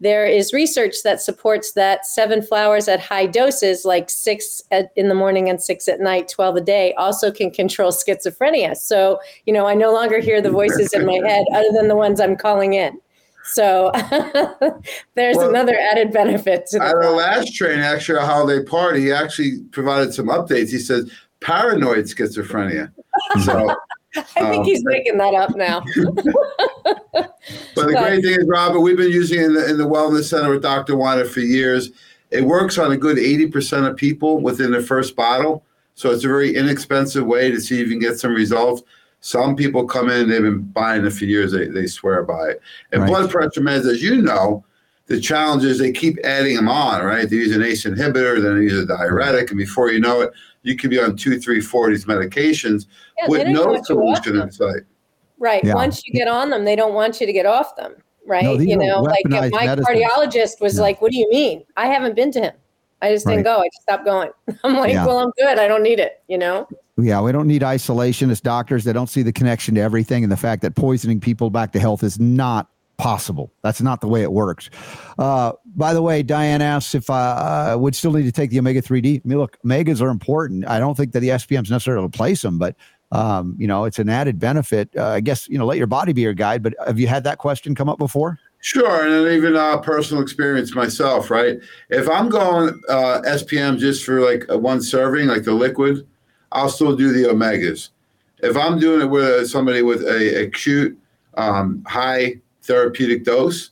there 0.00 0.26
is 0.26 0.52
research 0.52 0.96
that 1.02 1.20
supports 1.20 1.72
that 1.72 2.06
seven 2.06 2.40
flowers 2.42 2.86
at 2.86 3.00
high 3.00 3.26
doses, 3.26 3.84
like 3.84 4.08
six 4.08 4.62
at, 4.70 4.92
in 4.96 5.08
the 5.08 5.14
morning 5.14 5.48
and 5.48 5.60
six 5.60 5.88
at 5.88 6.00
night, 6.00 6.28
12 6.28 6.56
a 6.56 6.60
day, 6.60 6.94
also 6.94 7.32
can 7.32 7.50
control 7.50 7.90
schizophrenia. 7.90 8.76
So, 8.76 9.18
you 9.44 9.52
know, 9.52 9.66
I 9.66 9.74
no 9.74 9.92
longer 9.92 10.20
hear 10.20 10.40
the 10.40 10.50
voices 10.50 10.92
in 10.92 11.04
my 11.04 11.20
head 11.26 11.44
other 11.52 11.70
than 11.72 11.88
the 11.88 11.96
ones 11.96 12.20
I'm 12.20 12.36
calling 12.36 12.74
in. 12.74 13.00
So 13.44 13.90
there's 15.14 15.36
Well, 15.36 15.48
another 15.48 15.74
added 15.74 16.12
benefit 16.12 16.66
to 16.66 16.82
At 16.82 16.94
our 16.94 17.02
the 17.02 17.10
last 17.10 17.54
train, 17.54 17.78
actually, 17.80 18.18
a 18.18 18.26
holiday 18.26 18.64
party, 18.64 19.00
he 19.00 19.12
actually 19.12 19.62
provided 19.72 20.12
some 20.12 20.26
updates. 20.26 20.70
He 20.70 20.78
says 20.78 21.10
paranoid 21.40 22.04
schizophrenia. 22.04 22.92
So, 23.44 23.74
I 24.36 24.50
think 24.50 24.56
um, 24.60 24.64
he's 24.64 24.84
making 24.84 25.18
that 25.18 25.34
up 25.34 25.56
now. 25.56 25.82
But 27.74 27.86
the 27.86 27.94
great 27.94 28.22
thing 28.22 28.40
is, 28.40 28.46
Robert, 28.46 28.80
we've 28.80 28.96
been 28.96 29.10
using 29.10 29.40
it 29.40 29.44
in 29.44 29.54
the, 29.54 29.70
in 29.70 29.78
the 29.78 29.86
Wellness 29.88 30.24
Center 30.24 30.50
with 30.50 30.62
Dr. 30.62 30.96
Weiner 30.96 31.24
for 31.24 31.40
years. 31.40 31.90
It 32.30 32.42
works 32.42 32.76
on 32.76 32.92
a 32.92 32.96
good 32.96 33.16
80% 33.16 33.88
of 33.88 33.96
people 33.96 34.40
within 34.40 34.70
the 34.70 34.82
first 34.82 35.16
bottle. 35.16 35.64
So 35.94 36.10
it's 36.10 36.24
a 36.24 36.28
very 36.28 36.54
inexpensive 36.54 37.24
way 37.24 37.50
to 37.50 37.60
see 37.60 37.80
if 37.80 37.88
you 37.88 37.94
can 37.94 38.00
get 38.00 38.18
some 38.18 38.34
results. 38.34 38.82
Some 39.20 39.56
people 39.56 39.86
come 39.86 40.10
in, 40.10 40.28
they've 40.28 40.42
been 40.42 40.62
buying 40.62 41.04
it 41.04 41.10
for 41.10 41.24
years, 41.24 41.52
they, 41.52 41.66
they 41.66 41.86
swear 41.86 42.22
by 42.22 42.50
it. 42.50 42.62
And 42.92 43.02
Right. 43.02 43.08
blood 43.08 43.30
pressure 43.30 43.60
meds, 43.60 43.90
as 43.90 44.02
you 44.02 44.22
know, 44.22 44.64
the 45.06 45.20
challenge 45.20 45.64
is 45.64 45.78
they 45.78 45.90
keep 45.90 46.18
adding 46.22 46.54
them 46.54 46.68
on, 46.68 47.02
right? 47.02 47.28
They 47.28 47.36
use 47.36 47.56
an 47.56 47.62
ACE 47.62 47.84
inhibitor, 47.84 48.40
then 48.42 48.58
they 48.58 48.64
use 48.64 48.78
a 48.78 48.86
diuretic, 48.86 49.50
and 49.50 49.58
before 49.58 49.90
you 49.90 50.00
know 50.00 50.20
it, 50.20 50.32
you 50.68 50.76
could 50.76 50.90
be 50.90 51.00
on 51.00 51.16
two, 51.16 51.40
three, 51.40 51.60
four 51.60 51.86
of 51.88 51.94
these 51.94 52.04
medications 52.04 52.86
Yeah, 53.18 53.28
with 53.28 53.48
no 53.48 53.66
want 53.66 53.88
you 53.88 53.96
off 54.02 54.16
solution 54.24 54.40
in 54.42 54.50
sight. 54.52 54.82
Right. 55.38 55.64
Yeah. 55.64 55.74
Once 55.74 56.02
you 56.06 56.12
get 56.12 56.28
on 56.28 56.50
them, 56.50 56.64
they 56.64 56.76
don't 56.76 56.94
want 56.94 57.20
you 57.20 57.26
to 57.26 57.32
get 57.32 57.46
off 57.46 57.74
them. 57.76 57.94
Right. 58.26 58.44
No, 58.44 58.54
you 58.58 58.76
know, 58.76 59.00
like 59.00 59.24
my 59.24 59.48
medicines. 59.48 59.86
cardiologist 59.86 60.60
was 60.60 60.76
Yeah. 60.76 60.82
like, 60.82 61.00
What 61.00 61.12
do 61.12 61.18
you 61.18 61.28
mean? 61.30 61.64
I 61.76 61.86
haven't 61.86 62.14
been 62.14 62.30
to 62.32 62.40
him. 62.40 62.52
I 63.00 63.12
just 63.12 63.24
didn't 63.24 63.38
Right. 63.38 63.56
go. 63.56 63.60
I 63.62 63.68
just 63.68 63.82
stopped 63.82 64.04
going. 64.04 64.30
I'm 64.64 64.74
like, 64.76 64.92
Yeah. 64.92 65.06
Well, 65.06 65.18
I'm 65.18 65.30
good. 65.38 65.58
I 65.58 65.66
don't 65.68 65.82
need 65.82 65.98
it, 66.00 66.22
you 66.28 66.36
know? 66.36 66.68
Yeah, 66.98 67.20
we 67.22 67.30
don't 67.32 67.46
need 67.46 67.62
isolation 67.62 68.28
as 68.30 68.40
doctors. 68.40 68.84
They 68.84 68.92
don't 68.92 69.06
see 69.08 69.22
the 69.22 69.32
connection 69.32 69.76
to 69.76 69.80
everything 69.80 70.24
and 70.24 70.32
the 70.32 70.36
fact 70.36 70.62
that 70.62 70.74
poisoning 70.74 71.20
people 71.20 71.48
back 71.48 71.72
to 71.72 71.80
health 71.80 72.02
is 72.02 72.18
not 72.18 72.68
possible. 72.98 73.52
That's 73.62 73.80
not 73.80 74.00
the 74.00 74.08
way 74.08 74.22
it 74.22 74.32
works. 74.32 74.68
Uh, 75.18 75.52
by 75.76 75.94
the 75.94 76.02
way, 76.02 76.22
Diane 76.22 76.60
asks 76.60 76.94
if 76.94 77.08
I 77.08 77.72
uh, 77.72 77.78
would 77.78 77.94
still 77.94 78.12
need 78.12 78.24
to 78.24 78.32
take 78.32 78.50
the 78.50 78.58
omega 78.58 78.82
3D. 78.82 79.22
I 79.24 79.28
mean, 79.28 79.38
look, 79.38 79.56
omegas 79.64 80.02
are 80.02 80.08
important. 80.08 80.66
I 80.66 80.78
don't 80.78 80.96
think 80.96 81.12
that 81.12 81.20
the 81.20 81.30
SPMs 81.30 81.70
necessarily 81.70 82.04
replace 82.04 82.42
them, 82.42 82.58
but 82.58 82.76
um, 83.10 83.56
you 83.58 83.66
know, 83.66 83.84
it's 83.84 83.98
an 83.98 84.10
added 84.10 84.38
benefit. 84.38 84.90
Uh, 84.94 85.08
I 85.08 85.20
guess, 85.20 85.48
you 85.48 85.56
know, 85.56 85.64
let 85.64 85.78
your 85.78 85.86
body 85.86 86.12
be 86.12 86.20
your 86.20 86.34
guide. 86.34 86.62
But 86.62 86.74
have 86.86 86.98
you 86.98 87.06
had 87.06 87.24
that 87.24 87.38
question 87.38 87.74
come 87.74 87.88
up 87.88 87.98
before? 87.98 88.38
Sure, 88.60 89.06
and 89.06 89.32
even 89.32 89.56
uh, 89.56 89.78
personal 89.78 90.22
experience 90.22 90.74
myself, 90.74 91.30
right? 91.30 91.58
If 91.90 92.08
I'm 92.08 92.28
going 92.28 92.78
uh, 92.88 93.22
SPM 93.24 93.78
just 93.78 94.04
for 94.04 94.20
like 94.20 94.44
one 94.50 94.82
serving, 94.82 95.28
like 95.28 95.44
the 95.44 95.54
liquid, 95.54 96.06
I'll 96.50 96.68
still 96.68 96.96
do 96.96 97.12
the 97.12 97.28
omegas. 97.28 97.90
If 98.40 98.56
I'm 98.56 98.78
doing 98.78 99.02
it 99.02 99.10
with 99.10 99.48
somebody 99.48 99.82
with 99.82 100.02
a 100.02 100.42
acute 100.42 100.98
um, 101.34 101.84
high 101.86 102.40
therapeutic 102.68 103.24
dose, 103.24 103.70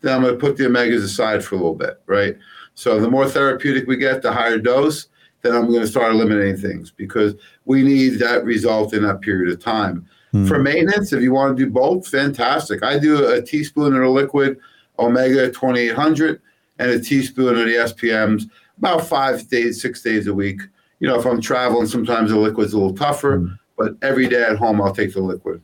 then 0.00 0.14
I'm 0.14 0.22
going 0.22 0.34
to 0.34 0.40
put 0.40 0.56
the 0.56 0.64
omegas 0.64 1.02
aside 1.02 1.44
for 1.44 1.56
a 1.56 1.58
little 1.58 1.74
bit, 1.74 2.00
right? 2.06 2.36
So 2.74 3.00
the 3.00 3.10
more 3.10 3.28
therapeutic 3.28 3.86
we 3.86 3.96
get, 3.96 4.22
the 4.22 4.32
higher 4.32 4.58
dose, 4.58 5.08
then 5.42 5.54
I'm 5.54 5.66
going 5.66 5.80
to 5.80 5.86
start 5.86 6.12
eliminating 6.12 6.56
things 6.56 6.90
because 6.90 7.34
we 7.64 7.82
need 7.82 8.18
that 8.20 8.44
result 8.44 8.94
in 8.94 9.02
that 9.02 9.20
period 9.20 9.52
of 9.52 9.62
time. 9.62 10.06
Hmm. 10.32 10.46
For 10.46 10.58
maintenance, 10.58 11.12
if 11.12 11.22
you 11.22 11.32
want 11.32 11.56
to 11.56 11.64
do 11.64 11.70
both, 11.70 12.06
fantastic. 12.06 12.82
I 12.82 12.98
do 12.98 13.26
a 13.26 13.42
teaspoon 13.42 13.94
of 13.94 14.00
the 14.00 14.08
liquid 14.08 14.58
omega 14.98 15.50
2800 15.50 16.40
and 16.78 16.90
a 16.90 17.00
teaspoon 17.00 17.58
of 17.58 17.66
the 17.66 17.74
SPMs 17.74 18.44
about 18.78 19.06
five 19.06 19.48
days, 19.48 19.80
six 19.80 20.02
days 20.02 20.26
a 20.26 20.34
week. 20.34 20.60
You 21.00 21.08
know, 21.08 21.18
if 21.18 21.26
I'm 21.26 21.40
traveling, 21.40 21.86
sometimes 21.86 22.30
the 22.30 22.38
liquid's 22.38 22.72
a 22.72 22.78
little 22.78 22.96
tougher, 22.96 23.38
Hmm. 23.38 23.52
but 23.76 23.96
every 24.02 24.28
day 24.28 24.42
at 24.42 24.56
home, 24.56 24.80
I'll 24.80 24.94
take 24.94 25.14
the 25.14 25.20
liquid. 25.20 25.60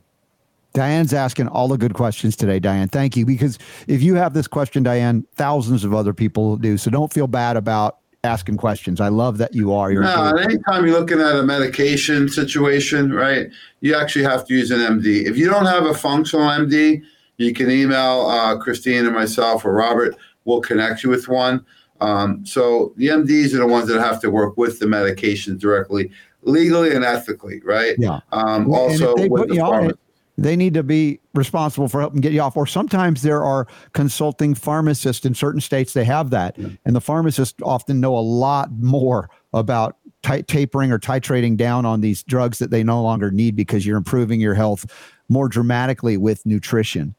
Diane's 0.73 1.13
asking 1.13 1.49
all 1.49 1.69
the 1.69 1.79
good 1.79 1.95
questions 1.95 2.37
today, 2.37 2.59
Diane. 2.59 2.89
Thank 2.89 3.17
you. 3.17 3.27
Because 3.27 3.59
if 3.87 4.03
you 4.03 4.15
have 4.15 4.35
this 4.35 4.47
question, 4.47 4.83
Diane, 4.83 5.27
thousands 5.35 5.85
of 5.85 5.95
other 5.95 6.13
people 6.15 6.57
do. 6.57 6.77
So 6.79 6.91
don't 6.91 7.13
feel 7.13 7.27
bad 7.27 7.57
about 7.57 7.99
asking 8.25 8.57
questions. 8.57 9.01
I 9.01 9.09
love 9.09 9.39
that 9.39 9.55
you 9.55 9.73
are. 9.73 9.91
You're 9.91 10.03
No, 10.03 10.37
anytime 10.37 10.87
you're 10.87 10.99
looking 10.99 11.21
at 11.21 11.37
a 11.37 11.43
medication 11.43 12.29
situation, 12.29 13.13
right, 13.13 13.49
you 13.81 13.95
actually 13.95 14.25
have 14.25 14.47
to 14.47 14.55
use 14.55 14.71
an 14.71 14.79
MD. 14.79 15.27
If 15.27 15.37
you 15.37 15.49
don't 15.51 15.67
have 15.67 15.87
a 15.87 15.95
functional 15.95 16.47
MD, 16.47 17.03
you 17.39 17.53
can 17.53 17.71
email 17.71 18.27
uh, 18.29 18.57
Kristine 18.59 19.05
and 19.07 19.15
myself 19.15 19.65
or 19.65 19.73
Robert. 19.73 20.17
We'll 20.45 20.61
connect 20.61 21.03
you 21.03 21.11
with 21.11 21.29
one. 21.29 21.65
Um, 22.01 22.45
so 22.45 22.93
the 22.97 23.09
MDs 23.09 23.55
are 23.55 23.59
the 23.59 23.67
ones 23.67 23.89
that 23.89 24.01
have 24.01 24.21
to 24.23 24.31
work 24.31 24.57
with 24.57 24.79
the 24.79 24.87
medication 24.87 25.57
directly, 25.57 26.11
legally 26.43 26.95
and 26.95 27.05
ethically, 27.05 27.61
right? 27.65 27.95
yeah. 27.99 28.21
Um, 28.33 28.67
Well, 28.67 28.87
and 28.87 28.95
if 28.95 29.03
also 29.03 29.15
they 29.17 29.29
with 29.29 29.43
put 29.43 29.49
the 29.49 29.55
you 29.57 29.63
on 29.63 29.69
it, 29.69 29.71
pharmacy. 29.71 29.99
They 30.39 30.57
need 30.57 30.75
to 30.75 30.83
be 30.83 31.21
responsible 31.35 31.89
for 31.89 32.01
helping 32.01 32.21
get 32.21 32.33
you 32.33 32.41
off. 32.41 32.57
Or 32.57 32.67
sometimes 32.67 33.23
there 33.23 33.43
are 33.45 33.67
consulting 33.93 34.55
pharmacists 34.55 35.27
in 35.27 35.35
certain 35.35 35.61
states, 35.61 35.93
they 35.93 36.05
have 36.05 36.31
that. 36.31 36.57
And 36.57 36.97
the 36.97 37.01
pharmacists 37.01 37.61
often 37.63 38.01
know 38.01 38.17
a 38.17 38.21
lot 38.21 38.71
more 38.73 39.29
about 39.53 39.97
t- 40.23 40.43
tapering 40.43 40.91
or 40.91 40.99
titrating 40.99 41.57
down 41.57 41.85
on 41.85 42.01
these 42.01 42.23
drugs 42.23 42.59
that 42.59 42.71
they 42.71 42.83
no 42.83 43.03
longer 43.03 43.31
need 43.31 43.57
because 43.57 43.85
you're 43.85 43.99
improving 43.99 44.41
your 44.41 44.55
health 44.55 44.87
more 45.29 45.49
dramatically 45.49 46.17
with 46.17 46.45
nutrition. 46.47 47.15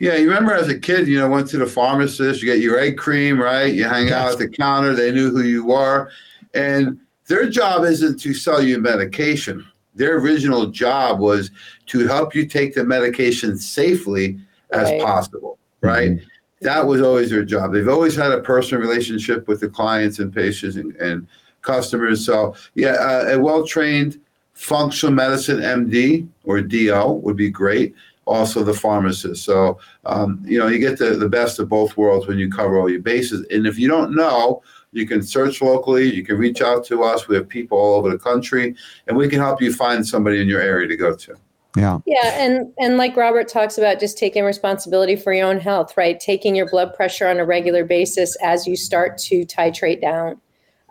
Yeah, 0.00 0.16
you 0.16 0.28
remember 0.28 0.52
as 0.52 0.68
a 0.68 0.78
kid, 0.78 1.06
you 1.06 1.18
know, 1.18 1.28
went 1.28 1.48
to 1.48 1.56
the 1.56 1.66
pharmacist, 1.66 2.42
you 2.42 2.46
get 2.46 2.60
your 2.60 2.78
egg 2.78 2.98
cream, 2.98 3.40
right? 3.40 3.72
You 3.72 3.84
hang 3.84 4.10
out 4.10 4.32
at 4.32 4.38
the 4.38 4.48
counter, 4.48 4.94
they 4.94 5.12
knew 5.12 5.30
who 5.30 5.42
you 5.42 5.64
were. 5.64 6.10
And 6.52 6.98
their 7.26 7.48
job 7.48 7.84
isn't 7.84 8.20
to 8.20 8.34
sell 8.34 8.62
you 8.62 8.78
medication 8.78 9.64
their 9.94 10.18
original 10.18 10.66
job 10.66 11.20
was 11.20 11.50
to 11.86 12.06
help 12.06 12.34
you 12.34 12.46
take 12.46 12.74
the 12.74 12.84
medication 12.84 13.56
safely 13.56 14.38
as 14.70 14.90
right. 14.90 15.00
possible, 15.00 15.58
right? 15.80 16.12
Mm-hmm. 16.12 16.26
That 16.60 16.86
was 16.86 17.02
always 17.02 17.30
their 17.30 17.44
job. 17.44 17.72
They've 17.72 17.88
always 17.88 18.16
had 18.16 18.32
a 18.32 18.40
personal 18.40 18.80
relationship 18.80 19.46
with 19.46 19.60
the 19.60 19.68
clients 19.68 20.18
and 20.18 20.32
patients 20.32 20.76
and, 20.76 20.96
and 20.96 21.26
customers. 21.62 22.24
So, 22.24 22.54
yeah, 22.74 22.92
uh, 22.92 23.34
a 23.34 23.40
well 23.40 23.66
trained 23.66 24.20
functional 24.54 25.14
medicine 25.14 25.58
MD 25.58 26.28
or 26.44 26.60
DO 26.60 27.20
would 27.22 27.36
be 27.36 27.50
great. 27.50 27.94
Also, 28.26 28.64
the 28.64 28.72
pharmacist. 28.72 29.44
So, 29.44 29.78
um, 30.06 30.42
you 30.46 30.58
know, 30.58 30.68
you 30.68 30.78
get 30.78 30.98
the, 30.98 31.10
the 31.10 31.28
best 31.28 31.58
of 31.58 31.68
both 31.68 31.98
worlds 31.98 32.26
when 32.26 32.38
you 32.38 32.50
cover 32.50 32.78
all 32.78 32.88
your 32.88 33.02
bases. 33.02 33.46
And 33.50 33.66
if 33.66 33.78
you 33.78 33.86
don't 33.86 34.16
know, 34.16 34.62
you 34.94 35.06
can 35.06 35.22
search 35.22 35.60
locally. 35.60 36.14
You 36.14 36.24
can 36.24 36.38
reach 36.38 36.62
out 36.62 36.84
to 36.86 37.02
us. 37.02 37.26
We 37.26 37.34
have 37.34 37.48
people 37.48 37.76
all 37.76 37.94
over 37.96 38.08
the 38.08 38.18
country, 38.18 38.74
and 39.08 39.16
we 39.16 39.28
can 39.28 39.40
help 39.40 39.60
you 39.60 39.72
find 39.72 40.06
somebody 40.06 40.40
in 40.40 40.48
your 40.48 40.60
area 40.60 40.86
to 40.86 40.96
go 40.96 41.14
to. 41.14 41.34
Yeah. 41.76 41.98
Yeah, 42.06 42.28
and 42.40 42.72
and 42.78 42.96
like 42.96 43.16
Robert 43.16 43.48
talks 43.48 43.76
about, 43.76 43.98
just 43.98 44.16
taking 44.16 44.44
responsibility 44.44 45.16
for 45.16 45.32
your 45.34 45.48
own 45.48 45.58
health, 45.58 45.96
right? 45.96 46.18
Taking 46.20 46.54
your 46.54 46.70
blood 46.70 46.94
pressure 46.94 47.26
on 47.26 47.40
a 47.40 47.44
regular 47.44 47.84
basis 47.84 48.36
as 48.36 48.66
you 48.66 48.76
start 48.76 49.18
to 49.18 49.44
titrate 49.44 50.00
down, 50.00 50.40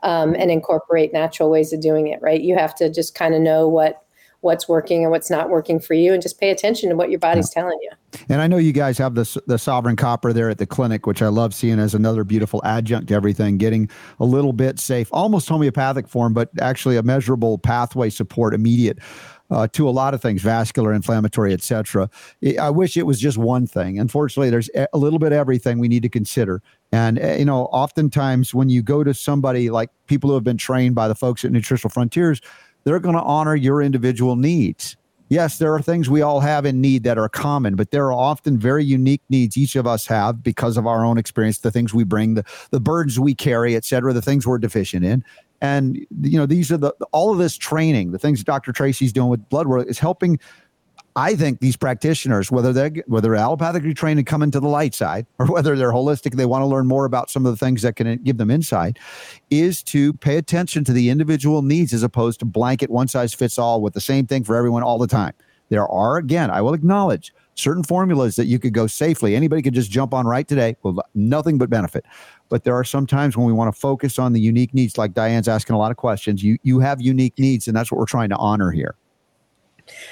um, 0.04 0.36
and 0.36 0.52
incorporate 0.52 1.14
natural 1.14 1.50
ways 1.50 1.72
of 1.72 1.80
doing 1.80 2.08
it. 2.08 2.22
Right? 2.22 2.42
You 2.42 2.58
have 2.58 2.76
to 2.76 2.90
just 2.90 3.16
kind 3.16 3.34
of 3.34 3.42
know 3.42 3.70
what 3.70 4.03
what's 4.44 4.68
working 4.68 5.04
and 5.04 5.12
what's 5.12 5.30
not 5.30 5.50
working 5.50 5.80
for 5.80 5.94
you 5.94 6.14
and 6.14 6.22
just 6.22 6.40
pay 6.40 6.50
attention 6.50 6.90
to 6.90 6.96
what 6.96 7.10
your 7.10 7.20
body's 7.20 7.52
yeah. 7.56 7.62
telling 7.62 7.80
you. 7.82 7.90
And 8.30 8.42
I 8.42 8.48
know 8.48 8.58
you 8.58 8.74
guys 8.74 8.98
have 8.98 9.16
the 9.16 9.42
the 9.48 9.58
Sovereign 9.58 9.96
Copper 9.96 10.34
there 10.34 10.50
at 10.50 10.58
the 10.58 10.66
clinic, 10.66 11.08
which 11.08 11.22
I 11.22 11.30
love 11.30 11.54
seeing 11.54 11.80
as 11.80 11.96
another 11.96 12.24
beautiful 12.24 12.62
adjunct 12.64 13.08
to 13.08 13.14
everything, 13.14 13.58
getting 13.58 13.90
a 14.20 14.26
little 14.26 14.54
bit 14.54 14.80
safe, 14.80 15.10
almost 15.12 15.50
homeopathic 15.50 16.08
form, 16.08 16.34
but 16.34 16.50
actually 16.62 16.98
a 16.98 17.04
measurable 17.04 17.58
pathway 17.58 18.10
support 18.10 18.54
immediate. 18.54 19.00
Uh, 19.52 19.68
to 19.68 19.88
a 19.88 19.92
lot 19.92 20.16
of 20.16 20.22
things, 20.22 20.42
vascular, 20.42 20.94
inflammatory, 20.94 21.54
etc. 21.54 22.10
I 22.60 22.72
wish 22.72 22.98
it 22.98 23.06
was 23.06 23.20
just 23.20 23.38
one 23.38 23.68
thing. 23.68 24.00
Unfortunately, 24.00 24.50
there's 24.50 24.70
a 24.74 24.98
little 24.98 25.20
bit 25.20 25.28
of 25.28 25.38
everything 25.38 25.78
we 25.78 25.90
need 25.90 26.02
to 26.02 26.10
consider. 26.10 26.64
And 26.92 27.20
eh, 27.20 27.38
you 27.38 27.46
know, 27.46 27.66
oftentimes 27.66 28.54
when 28.54 28.70
you 28.70 28.82
go 28.82 29.04
to 29.04 29.14
somebody 29.14 29.70
like 29.70 29.92
people 30.08 30.30
who 30.30 30.34
have 30.36 30.44
been 30.44 30.58
trained 30.58 30.96
by 30.96 31.08
the 31.08 31.14
folks 31.14 31.46
at 31.46 31.52
Nutritional 31.52 31.92
Frontiers, 31.92 32.42
they're 32.84 33.00
going 33.00 33.16
to 33.16 33.22
honor 33.22 33.56
your 33.56 33.82
individual 33.82 34.36
needs. 34.36 34.96
Yes, 35.30 35.58
there 35.58 35.74
are 35.74 35.82
things 35.82 36.10
we 36.10 36.22
all 36.22 36.42
have 36.42 36.66
in 36.66 36.80
need 36.80 37.04
that 37.04 37.18
are 37.18 37.30
common, 37.30 37.76
but 37.76 37.92
there 37.92 38.06
are 38.06 38.14
often 38.14 38.60
very 38.60 38.84
unique 38.84 39.22
needs 39.30 39.58
each 39.58 39.76
of 39.76 39.88
us 39.88 40.06
have 40.06 40.44
because 40.44 40.78
of 40.78 40.86
our 40.86 41.04
own 41.04 41.18
experience, 41.18 41.60
the 41.60 41.72
things 41.72 41.94
we 41.94 42.04
bring, 42.04 42.36
the, 42.36 42.44
the 42.70 42.80
burdens 42.80 43.20
we 43.20 43.34
carry, 43.34 43.76
et 43.76 43.84
cetera, 43.84 44.14
the 44.14 44.22
things 44.22 44.46
we're 44.46 44.60
deficient 44.60 45.04
in. 45.04 45.24
And, 45.60 46.06
you 46.22 46.38
know, 46.38 46.46
these 46.46 46.72
are 46.72 46.78
the, 46.78 46.94
all 47.14 47.32
of 47.32 47.40
this 47.40 47.58
training, 47.58 48.12
the 48.12 48.20
things 48.20 48.44
Dr. 48.44 48.74
Tracy's 48.74 49.14
doing 49.14 49.30
with 49.30 49.48
blood 49.50 49.66
work 49.66 49.88
is 49.88 49.98
helping 49.98 50.40
I 51.16 51.36
think 51.36 51.60
these 51.60 51.78
practitioners, 51.78 52.50
whether 52.52 52.74
they're 52.74 52.92
whether 53.06 53.30
they're 53.30 53.38
allopathically 53.38 53.96
trained 53.96 54.20
and 54.20 54.26
come 54.26 54.42
into 54.42 54.60
the 54.60 54.68
light 54.68 54.96
side, 54.96 55.28
or 55.38 55.46
whether 55.46 55.76
they're 55.76 55.92
holistic, 55.92 56.36
they 56.36 56.46
want 56.46 56.64
to 56.64 56.68
learn 56.68 56.88
more 56.88 57.06
about 57.06 57.30
some 57.30 57.46
of 57.46 57.52
the 57.52 57.66
things 57.66 57.84
that 57.84 57.96
can 57.96 58.18
give 58.24 58.38
them 58.38 58.50
insight, 58.50 58.98
is 59.50 59.84
to 59.84 60.14
pay 60.14 60.38
attention 60.38 60.84
to 60.86 60.94
the 60.94 61.10
individual 61.10 61.62
needs 61.62 61.94
as 61.94 62.04
opposed 62.04 62.40
to 62.40 62.46
blanket 62.46 62.90
one 62.90 63.08
size 63.08 63.34
fits 63.34 63.60
all 63.60 63.82
with 63.82 63.94
the 63.94 64.02
same 64.02 64.26
thing 64.26 64.44
for 64.44 64.56
everyone 64.56 64.82
all 64.82 64.98
the 64.98 65.08
time. 65.08 65.34
There 65.70 65.88
are, 65.88 66.18
again, 66.18 66.50
I 66.50 66.62
will 66.62 66.74
acknowledge 66.74 67.34
certain 67.56 67.84
formulas 67.84 68.36
that 68.36 68.46
you 68.46 68.58
could 68.58 68.74
go 68.74 68.88
safely. 68.88 69.36
Anybody 69.36 69.62
could 69.62 69.74
just 69.74 69.92
jump 69.92 70.14
on 70.14 70.26
right 70.26 70.48
today 70.48 70.76
with 70.82 70.98
nothing 71.14 71.58
but 71.58 71.70
benefit. 71.70 72.06
But 72.50 72.64
there 72.64 72.76
are 72.76 72.84
some 72.84 73.06
times 73.06 73.38
when 73.38 73.46
we 73.46 73.54
want 73.54 73.74
to 73.74 73.80
focus 73.80 74.18
on 74.18 74.34
the 74.34 74.42
unique 74.42 74.74
needs, 74.74 74.98
like 74.98 75.14
Diane's 75.14 75.48
asking 75.48 75.76
a 75.76 75.80
lot 75.80 75.92
of 75.92 75.98
questions. 75.98 76.44
You 76.44 76.58
you 76.64 76.80
have 76.80 77.02
unique 77.02 77.38
needs, 77.38 77.68
and 77.68 77.76
that's 77.76 77.92
what 77.92 78.00
we're 78.00 78.06
trying 78.06 78.30
to 78.30 78.38
honor 78.38 78.72
here. 78.72 78.96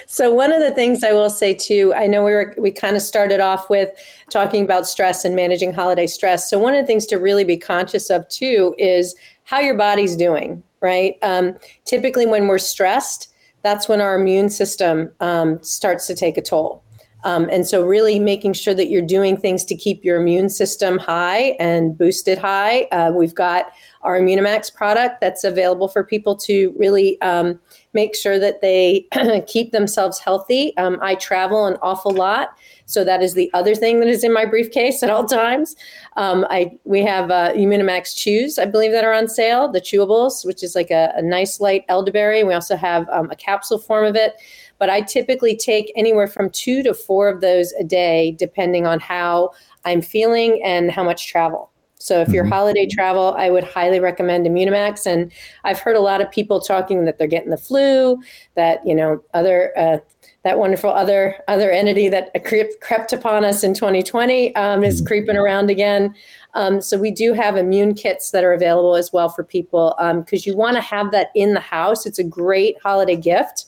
So 0.08 0.34
one 0.34 0.52
of 0.52 0.62
the 0.62 0.72
things 0.72 1.04
I 1.04 1.14
will 1.14 1.30
say 1.30 1.54
too, 1.54 1.94
I 1.96 2.08
know 2.08 2.24
we 2.24 2.32
were 2.32 2.54
we 2.58 2.72
kind 2.72 2.96
of 2.96 3.02
started 3.02 3.40
off 3.40 3.70
with 3.70 3.90
talking 4.30 4.64
about 4.64 4.88
stress 4.88 5.26
and 5.26 5.36
managing 5.36 5.74
holiday 5.74 6.08
stress. 6.08 6.50
So 6.50 6.60
one 6.60 6.74
of 6.74 6.82
the 6.82 6.88
things 6.88 7.06
to 7.08 7.18
really 7.18 7.44
be 7.44 7.58
conscious 7.58 8.10
of 8.10 8.28
too 8.28 8.76
is 8.78 9.16
how 9.44 9.60
your 9.60 9.76
body's 9.76 10.16
doing. 10.16 10.64
Right. 10.82 11.18
Um, 11.22 11.58
typically, 11.86 12.26
when 12.26 12.48
we're 12.48 12.58
stressed, 12.58 13.28
that's 13.62 13.88
when 13.88 14.02
our 14.02 14.20
immune 14.20 14.50
system 14.50 15.12
um, 15.20 15.62
starts 15.62 16.08
to 16.08 16.16
take 16.16 16.38
a 16.38 16.42
toll. 16.42 16.84
Um, 17.24 17.48
and 17.52 17.68
so, 17.68 17.86
really 17.86 18.18
making 18.20 18.54
sure 18.54 18.74
that 18.74 18.90
you're 18.90 19.02
doing 19.02 19.38
things 19.38 19.64
to 19.66 19.76
keep 19.76 20.04
your 20.04 20.20
immune 20.20 20.50
system 20.50 20.98
high 20.98 21.56
and 21.60 21.96
boosted 21.96 22.40
high. 22.40 22.88
Uh, 22.92 23.12
we've 23.16 23.36
got 23.36 23.72
our 24.02 24.20
Immunimax 24.20 24.74
product 24.74 25.22
that's 25.22 25.44
available 25.44 25.88
for 25.88 26.04
people 26.04 26.36
to 26.38 26.74
really 26.78 27.22
um, 27.22 27.60
make 27.94 28.16
sure 28.16 28.40
that 28.40 28.62
they 28.62 29.08
keep 29.48 29.72
themselves 29.72 30.20
healthy. 30.20 30.76
Um, 30.78 30.98
I 31.02 31.16
travel 31.16 31.66
an 31.66 31.78
awful 31.82 32.12
lot. 32.12 32.58
So 32.86 33.04
that 33.04 33.22
is 33.22 33.34
the 33.34 33.50
other 33.54 33.74
thing 33.74 34.00
that 34.00 34.08
is 34.08 34.24
in 34.24 34.34
my 34.34 34.46
briefcase 34.46 35.02
at 35.04 35.10
all 35.10 35.26
times. 35.26 35.76
Um, 36.18 36.46
I 36.50 36.78
we 36.84 37.02
have 37.02 37.32
uh, 37.32 37.54
Immunimax 37.54 38.16
chews, 38.16 38.60
I 38.60 38.66
believe, 38.66 38.92
that 38.92 39.04
are 39.04 39.14
on 39.14 39.28
sale. 39.28 39.72
The 39.72 39.82
chewables, 39.82 40.46
which 40.46 40.64
is 40.64 40.76
like 40.76 40.92
a, 40.92 41.12
a 41.16 41.22
nice 41.22 41.60
light 41.60 41.86
elderberry. 41.88 42.44
We 42.44 42.54
also 42.54 42.76
have 42.76 43.08
um, 43.10 43.30
a 43.32 43.36
capsule 43.36 43.80
form 43.80 44.06
of 44.06 44.16
it. 44.16 44.36
But 44.78 44.90
I 44.90 45.02
typically 45.02 45.56
take 45.56 45.94
anywhere 45.96 46.28
from 46.28 46.50
two 46.50 46.82
to 46.84 46.94
four 46.94 47.30
of 47.30 47.42
those 47.42 47.72
a 47.74 47.84
day, 47.84 48.36
depending 48.40 48.88
on 48.88 49.00
how 49.00 49.52
I'm 49.86 50.02
feeling 50.02 50.62
and 50.64 50.92
how 50.92 51.04
much 51.04 51.28
travel. 51.28 51.71
So 52.02 52.22
if 52.22 52.30
you're 52.30 52.44
mm-hmm. 52.44 52.54
holiday 52.54 52.88
travel, 52.88 53.36
I 53.38 53.50
would 53.50 53.64
highly 53.64 54.00
recommend 54.00 54.46
Immunimax. 54.46 55.06
And 55.06 55.32
I've 55.64 55.80
heard 55.80 55.96
a 55.96 56.02
lot 56.02 56.22
of 56.22 56.32
people 56.32 56.60
talking 56.60 57.06
that 57.06 57.18
they're 57.18 57.28
getting 57.28 57.52
the 57.52 57.58
flu, 57.58 58.22
that 58.56 58.86
you 58.86 58.96
know 58.96 59.24
other 59.34 59.78
uh, 59.78 59.98
that 60.44 60.58
wonderful 60.58 60.90
other 60.90 61.36
other 61.48 61.72
entity 61.72 62.10
that 62.10 62.32
crept, 62.46 62.82
crept 62.82 63.14
upon 63.14 63.46
us 63.46 63.64
in 63.64 63.74
2020 63.74 64.56
um, 64.56 64.84
is 64.84 64.98
mm-hmm. 64.98 65.08
creeping 65.08 65.38
around 65.38 65.70
again. 65.70 66.16
Um, 66.54 66.82
so 66.82 66.98
we 66.98 67.12
do 67.12 67.34
have 67.34 67.56
immune 67.56 67.94
kits 67.94 68.32
that 68.32 68.44
are 68.44 68.54
available 68.54 68.96
as 68.96 69.14
well 69.14 69.30
for 69.30 69.44
people 69.44 69.96
because 69.98 70.46
um, 70.46 70.52
you 70.52 70.58
want 70.58 70.76
to 70.76 70.82
have 70.82 71.12
that 71.12 71.30
in 71.36 71.54
the 71.54 71.62
house. 71.62 72.06
It's 72.06 72.20
a 72.20 72.24
great 72.24 72.76
holiday 72.84 73.16
gift 73.16 73.68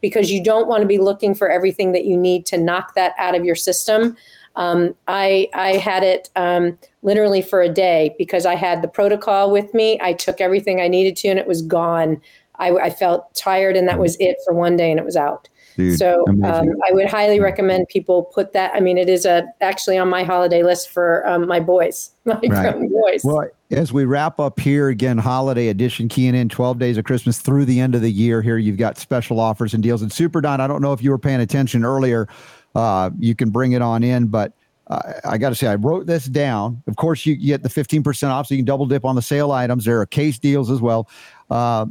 because 0.00 0.30
you 0.30 0.42
don't 0.42 0.66
want 0.66 0.82
to 0.82 0.86
be 0.86 0.98
looking 0.98 1.34
for 1.34 1.50
everything 1.50 1.92
that 1.92 2.04
you 2.04 2.16
need 2.16 2.46
to 2.46 2.58
knock 2.58 2.94
that 2.94 3.14
out 3.18 3.34
of 3.34 3.44
your 3.44 3.54
system. 3.54 4.16
Um, 4.56 4.94
I 5.08 5.48
I 5.54 5.76
had 5.76 6.02
it 6.02 6.30
um, 6.36 6.78
literally 7.02 7.42
for 7.42 7.60
a 7.60 7.68
day 7.68 8.14
because 8.18 8.46
I 8.46 8.54
had 8.54 8.82
the 8.82 8.88
protocol 8.88 9.50
with 9.50 9.74
me. 9.74 9.98
I 10.00 10.12
took 10.12 10.40
everything 10.40 10.80
I 10.80 10.88
needed 10.88 11.16
to, 11.18 11.28
and 11.28 11.38
it 11.38 11.46
was 11.46 11.62
gone. 11.62 12.20
I, 12.56 12.70
I 12.70 12.90
felt 12.90 13.34
tired, 13.34 13.76
and 13.76 13.88
that 13.88 13.98
was 13.98 14.16
it 14.20 14.36
for 14.44 14.54
one 14.54 14.76
day, 14.76 14.90
and 14.90 14.98
it 14.98 15.04
was 15.04 15.16
out. 15.16 15.48
Dude, 15.76 15.98
so 15.98 16.26
um, 16.28 16.44
I 16.44 16.92
would 16.92 17.08
highly 17.08 17.40
recommend 17.40 17.88
people 17.88 18.24
put 18.24 18.52
that. 18.52 18.74
I 18.74 18.80
mean, 18.80 18.98
it 18.98 19.08
is 19.08 19.24
a 19.24 19.44
actually 19.62 19.96
on 19.96 20.10
my 20.10 20.22
holiday 20.22 20.62
list 20.62 20.90
for 20.90 21.26
um, 21.26 21.48
my 21.48 21.60
boys, 21.60 22.10
my 22.26 22.38
right. 22.42 22.90
boys. 22.90 23.22
Well, 23.24 23.48
as 23.70 23.90
we 23.90 24.04
wrap 24.04 24.38
up 24.38 24.60
here 24.60 24.90
again, 24.90 25.16
holiday 25.16 25.68
edition, 25.68 26.08
keying 26.08 26.34
in 26.34 26.50
12 26.50 26.78
days 26.78 26.98
of 26.98 27.04
Christmas 27.04 27.38
through 27.38 27.64
the 27.64 27.80
end 27.80 27.94
of 27.94 28.02
the 28.02 28.12
year. 28.12 28.42
Here, 28.42 28.58
you've 28.58 28.76
got 28.76 28.98
special 28.98 29.40
offers 29.40 29.72
and 29.72 29.82
deals. 29.82 30.02
And 30.02 30.12
Super 30.12 30.42
Don, 30.42 30.60
I 30.60 30.66
don't 30.66 30.82
know 30.82 30.92
if 30.92 31.02
you 31.02 31.10
were 31.10 31.18
paying 31.18 31.40
attention 31.40 31.86
earlier 31.86 32.28
uh, 32.74 33.10
you 33.18 33.34
can 33.34 33.50
bring 33.50 33.72
it 33.72 33.82
on 33.82 34.02
in. 34.02 34.26
But 34.26 34.52
uh, 34.92 35.20
I 35.24 35.38
got 35.38 35.50
to 35.50 35.54
say, 35.54 35.68
I 35.68 35.76
wrote 35.76 36.06
this 36.06 36.26
down. 36.26 36.82
Of 36.86 36.96
course, 36.96 37.24
you, 37.24 37.34
get 37.36 37.62
the 37.62 37.68
15% 37.68 38.28
off, 38.28 38.46
so 38.46 38.54
you 38.54 38.58
can 38.58 38.66
double 38.66 38.86
dip 38.86 39.04
on 39.04 39.14
the 39.14 39.22
sale 39.22 39.52
items. 39.52 39.84
There 39.84 40.00
are 40.00 40.06
case 40.06 40.38
deals 40.38 40.70
as 40.70 40.80
well. 40.80 41.08
Uh, 41.50 41.86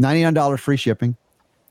$99 0.00 0.58
free 0.58 0.76
shipping. 0.76 1.16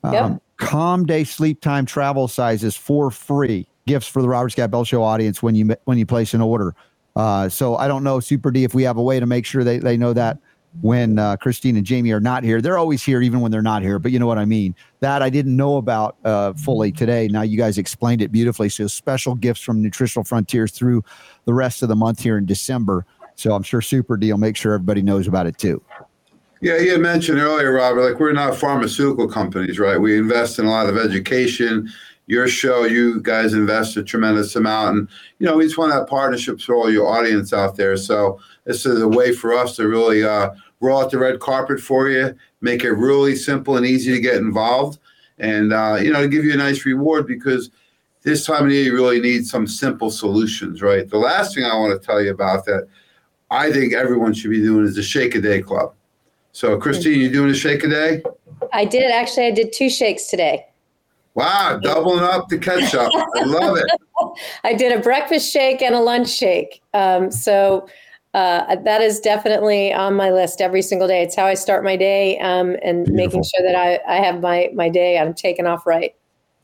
Um, 0.04 0.14
yep. 0.14 0.42
Calm 0.58 1.06
day 1.06 1.24
sleep 1.24 1.62
time 1.62 1.86
travel 1.86 2.28
sizes 2.28 2.76
for 2.76 3.12
free 3.12 3.68
gifts 3.88 4.08
for 4.08 4.22
the 4.22 4.30
Robert 4.30 4.50
Scott 4.50 4.72
Bell 4.72 4.84
Show 4.84 5.04
audience 5.04 5.42
when 5.42 5.56
you 5.56 5.76
when 5.86 5.98
you 5.98 6.06
place 6.06 6.34
an 6.34 6.42
order. 6.42 6.76
Uh, 7.16 7.50
so 7.50 7.76
I 7.76 7.88
don't 7.88 8.04
know, 8.04 8.20
Super 8.20 8.52
D, 8.52 8.64
if 8.64 8.74
we 8.74 8.84
have 8.84 8.98
a 8.98 9.02
way 9.02 9.20
to 9.20 9.26
make 9.26 9.46
sure 9.46 9.64
they, 9.64 9.80
they 9.80 9.98
know 9.98 10.14
that 10.14 10.38
when 10.80 11.20
uh, 11.20 11.36
Kristine 11.38 11.76
and 11.76 11.86
Jamie 11.86 12.12
are 12.12 12.22
not 12.22 12.44
here. 12.44 12.62
They're 12.62 12.78
always 12.78 13.04
here, 13.04 13.22
even 13.22 13.42
when 13.42 13.52
they're 13.52 13.62
not 13.62 13.82
here. 13.82 14.00
But 14.00 14.12
you 14.12 14.20
know 14.20 14.28
what 14.28 14.38
I 14.38 14.46
mean. 14.46 14.74
That 15.02 15.22
I 15.22 15.30
didn't 15.30 15.56
know 15.56 15.78
about 15.78 16.16
uh, 16.24 16.54
fully 16.54 16.92
today. 16.92 17.28
Now 17.28 17.42
you 17.42 17.58
guys 17.58 17.78
explained 17.78 18.22
it 18.22 18.32
beautifully. 18.32 18.70
So 18.70 18.88
special 18.88 19.36
gifts 19.36 19.62
from 19.62 19.82
Nutritional 19.82 20.24
Frontiers 20.24 20.72
through 20.72 21.04
the 21.46 21.54
rest 21.54 21.84
of 21.84 21.90
the 21.90 21.96
month 21.96 22.22
here 22.22 22.38
in 22.38 22.46
December. 22.46 23.06
So 23.36 23.54
I'm 23.54 23.64
sure 23.64 23.82
Super 23.82 24.16
Deal. 24.16 24.38
Make 24.38 24.56
sure 24.56 24.74
everybody 24.74 25.02
knows 25.02 25.28
about 25.28 25.48
it 25.48 25.58
too. 25.58 25.82
Yeah, 26.62 26.78
you 26.78 26.98
mentioned 27.00 27.40
earlier, 27.40 27.74
Robert. 27.74 28.12
Like 28.12 28.20
we're 28.20 28.34
not 28.34 28.56
pharmaceutical 28.56 29.28
companies, 29.28 29.80
right? 29.80 30.00
We 30.00 30.18
invest 30.18 30.60
in 30.60 30.66
a 30.66 30.70
lot 30.70 30.88
of 30.88 30.96
education 30.96 31.92
your 32.32 32.48
show. 32.48 32.86
You 32.86 33.20
guys 33.22 33.54
invest 33.54 33.98
a 33.98 34.04
tremendous 34.04 34.56
amount, 34.56 34.98
and 34.98 35.10
you 35.38 35.46
know 35.46 35.58
we 35.58 35.66
just 35.66 35.78
want 35.78 35.92
to 35.92 35.98
have 35.98 36.08
partnerships 36.08 36.64
for 36.64 36.76
all 36.76 36.90
your 36.90 37.06
audience 37.06 37.52
out 37.52 37.76
there. 37.76 37.98
So 37.98 38.40
this 38.64 38.86
is 38.86 39.02
a 39.02 39.08
way 39.08 39.34
for 39.34 39.54
us 39.54 39.76
to 39.76 39.88
really 39.88 40.24
uh, 40.24 40.52
roll 40.80 41.02
out 41.02 41.12
the 41.12 41.18
red 41.18 41.42
carpet 41.42 41.82
for 41.82 42.08
you, 42.08 42.34
make 42.62 42.86
it 42.86 42.94
really 42.94 43.36
simple 43.36 43.76
and 43.76 43.86
easy 43.86 44.14
to 44.14 44.22
get 44.22 44.36
involved, 44.36 44.98
and 45.40 45.74
uh, 45.74 45.98
you 46.02 46.10
know 46.10 46.22
to 46.22 46.30
give 46.30 46.46
you 46.46 46.54
a 46.54 46.58
nice 46.58 46.86
reward 46.86 47.28
because 47.28 47.70
this 48.22 48.46
time 48.46 48.68
of 48.68 48.72
year 48.72 48.86
you 48.86 48.94
really 48.94 49.20
need 49.20 49.46
some 49.46 49.68
simple 49.68 50.10
solutions, 50.10 50.82
right? 50.82 51.10
The 51.10 51.18
last 51.18 51.54
thing 51.54 51.66
I 51.66 51.76
want 51.76 52.00
to 52.00 52.06
tell 52.06 52.22
you 52.22 52.32
about 52.32 52.64
that 52.66 52.88
I 53.50 53.74
think 53.74 53.94
everyone 53.94 54.34
should 54.34 54.52
be 54.52 54.62
doing 54.62 54.86
is 54.86 54.96
the 54.96 55.04
Shake 55.04 55.36
a 55.36 55.42
Day 55.42 55.62
Club. 55.62 55.94
So, 56.54 56.78
Kristine, 56.80 57.18
you 57.18 57.30
doing 57.30 57.50
a 57.50 57.54
shake 57.54 57.84
a 57.84 57.90
day? 57.90 58.24
I 58.72 58.86
did 58.86 59.12
actually. 59.12 59.48
I 59.48 59.52
did 59.52 59.74
two 59.74 59.90
shakes 59.90 60.28
today. 60.28 60.66
Wow, 61.34 61.80
doubling 61.84 62.24
up 62.24 62.50
the 62.50 62.58
ketchup. 62.58 63.12
I 63.14 63.44
love 63.44 63.78
it. 63.78 63.86
I 64.64 64.74
did 64.74 64.92
a 64.92 65.02
breakfast 65.02 65.52
shake 65.52 65.82
and 65.82 65.96
a 65.96 66.00
lunch 66.00 66.30
shake. 66.30 66.82
Um, 66.94 67.32
so 67.32 67.88
uh, 68.34 68.76
that 68.76 69.02
is 69.02 69.20
definitely 69.20 69.94
on 69.94 70.16
my 70.16 70.32
list 70.32 70.62
every 70.62 70.82
single 70.82 71.08
day. 71.08 71.22
It's 71.22 71.36
how 71.36 71.46
I 71.46 71.54
start 71.54 71.84
my 71.84 71.96
day 71.96 72.40
um, 72.40 72.78
and 72.84 73.06
Beautiful. 73.06 73.16
making 73.16 73.44
sure 73.44 73.66
that 73.66 73.76
I, 73.76 74.00
I 74.08 74.18
have 74.18 74.42
my, 74.42 74.70
my 74.74 74.90
day. 74.90 75.18
I'm 75.18 75.34
taking 75.34 75.66
off 75.66 75.86
right. 75.86 76.16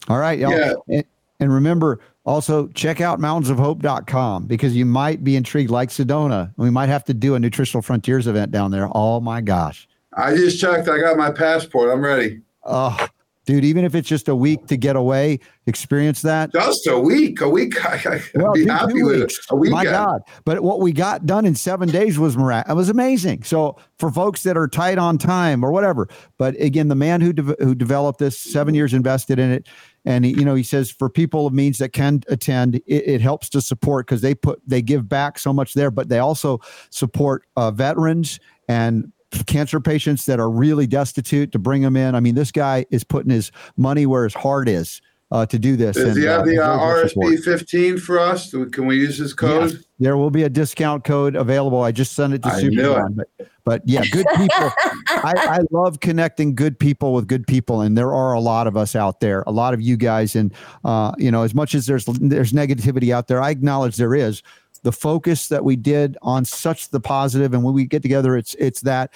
All 0.08 0.18
right. 0.18 0.40
Y'all. 0.40 0.52
Yeah. 0.52 0.74
And, 0.88 1.06
and 1.40 1.54
remember, 1.54 2.00
also 2.26 2.68
check 2.70 3.02
out 3.02 3.20
mountainsofhope.com 3.20 4.46
because 4.48 4.76
you 4.76 4.86
might 4.86 5.24
be 5.24 5.36
intrigued 5.36 5.70
like 5.70 5.90
Sedona. 5.90 6.54
We 6.58 6.70
might 6.70 6.90
have 6.90 7.04
to 7.06 7.14
do 7.14 7.36
a 7.36 7.40
nutritional 7.40 7.82
frontiers 7.82 8.28
event 8.28 8.52
down 8.52 8.72
there. 8.72 8.90
Oh 8.94 9.20
my 9.20 9.42
gosh. 9.42 9.88
I 10.14 10.36
just 10.36 10.60
checked. 10.60 10.88
I 10.88 11.00
got 11.00 11.18
my 11.18 11.32
passport. 11.32 11.92
I'm 11.92 12.02
ready. 12.02 12.42
Oh, 12.64 13.08
dude, 13.48 13.64
even 13.64 13.86
if 13.86 13.96
it's 13.96 14.08
just 14.08 14.28
a 14.28 14.36
week 14.36 14.68
to 14.68 14.78
get 14.78 14.96
away, 14.96 15.40
experience 15.66 16.22
that. 16.22 16.52
Just 16.52 16.86
a 16.86 17.00
week, 17.00 17.42
a 17.42 17.50
week. 17.50 17.84
I, 17.86 17.96
I 17.96 18.22
well, 18.36 18.52
be 18.52 18.60
dude, 18.60 18.70
happy 18.70 19.02
with 19.02 19.32
a 19.50 19.56
week. 19.56 19.72
My 19.72 19.86
God. 19.86 20.22
But 20.46 20.60
what 20.62 20.82
we 20.82 20.92
got 20.92 21.26
done 21.26 21.46
in 21.46 21.56
seven 21.56 21.90
days 21.90 22.20
was 22.20 22.38
mirac- 22.38 22.70
it 22.70 22.74
was 22.76 22.90
amazing. 22.90 23.44
So 23.44 23.78
for 23.98 24.12
folks 24.12 24.44
that 24.44 24.58
are 24.58 24.68
tight 24.68 25.00
on 25.00 25.18
time 25.18 25.64
or 25.64 25.72
whatever, 25.72 26.08
but 26.38 26.60
again, 26.62 26.90
the 26.90 26.96
man 26.96 27.22
who, 27.22 27.34
de- 27.34 27.56
who 27.60 27.74
developed 27.74 28.20
this 28.20 28.38
seven 28.38 28.76
years 28.76 28.94
invested 28.94 29.40
in 29.40 29.52
it. 29.52 29.68
And 30.06 30.24
he, 30.24 30.32
you 30.32 30.46
know, 30.46 30.56
he 30.56 30.64
says 30.64 30.92
for 30.92 31.10
people 31.10 31.48
of 31.48 31.54
means 31.54 31.80
that 31.80 31.90
can 31.90 32.24
attend, 32.28 32.76
it, 32.76 32.84
it 32.86 33.22
helps 33.22 33.50
to 33.50 33.62
support 33.62 34.06
because 34.08 34.22
they 34.22 34.36
put 34.36 34.62
they 34.68 34.82
give 34.82 35.10
back 35.10 35.40
so 35.40 35.52
much 35.52 35.74
there, 35.74 35.92
but 35.92 36.08
they 36.08 36.20
also 36.20 36.60
support 36.92 37.44
uh, 37.58 37.72
veterans 37.72 38.40
and 38.70 39.12
cancer 39.46 39.80
patients 39.80 40.26
that 40.26 40.40
are 40.40 40.50
really 40.50 40.88
destitute 40.88 41.52
to 41.52 41.60
bring 41.60 41.82
them 41.82 41.96
in. 41.96 42.16
I 42.16 42.20
mean, 42.20 42.36
this 42.36 42.52
guy 42.52 42.86
is 42.92 43.04
putting 43.04 43.32
his 43.32 43.52
money 43.76 44.06
where 44.06 44.24
his 44.24 44.34
heart 44.34 44.70
is 44.70 45.02
uh, 45.32 45.46
to 45.46 45.60
do 45.60 45.76
this. 45.76 45.96
Does 45.96 46.06
and, 46.06 46.18
he 46.18 46.24
have 46.26 46.42
uh, 46.42 46.46
the 46.46 46.60
uh, 46.60 46.80
RSB 46.80 47.44
15 47.44 47.98
for 47.98 48.20
us? 48.20 48.52
Can 48.52 48.86
we 48.86 48.96
use 48.96 49.18
his 49.18 49.34
code? 49.34 49.72
Yeah, 49.72 49.78
there 50.00 50.18
will 50.18 50.30
be 50.30 50.44
a 50.44 50.50
discount 50.50 51.04
code 51.04 51.36
available. 51.36 51.82
I 51.82 51.92
just 51.92 52.14
sent 52.14 52.34
it 52.34 52.44
to 52.44 52.52
Superman. 52.52 53.16
But, 53.16 53.50
but 53.66 53.82
yeah, 53.86 54.04
good 54.12 54.26
people. 54.38 54.72
I, 55.08 55.34
I 55.36 55.60
love 55.72 56.00
connecting 56.00 56.56
good 56.56 56.80
people 56.80 57.14
with 57.14 57.28
good 57.28 57.46
people, 57.46 57.82
and 57.82 57.98
there 57.98 58.14
are 58.14 58.34
a 58.34 58.40
lot 58.40 58.68
of 58.68 58.78
us 58.78 58.96
out 58.96 59.20
there, 59.20 59.44
a 59.48 59.52
lot 59.52 59.74
of 59.74 59.82
you 59.82 59.98
guys. 59.98 60.36
And 60.36 60.54
uh, 60.86 61.12
you 61.18 61.32
know, 61.32 61.44
as 61.44 61.54
much 61.54 61.76
as 61.76 61.86
there's 61.88 62.06
there's 62.06 62.54
negativity 62.54 63.14
out 63.14 63.28
there, 63.28 63.42
I 63.42 63.50
acknowledge 63.50 63.98
there 63.98 64.16
is 64.16 64.42
the 64.84 64.92
focus 64.92 65.48
that 65.48 65.64
we 65.64 65.76
did 65.76 66.18
on 66.22 66.46
such 66.46 66.90
the 66.90 67.00
positive 67.00 67.54
and 67.54 67.64
when 67.64 67.74
we 67.74 67.86
get 67.86 68.02
together 68.02 68.38
it's 68.38 68.56
it's 68.56 68.82
that. 68.82 69.14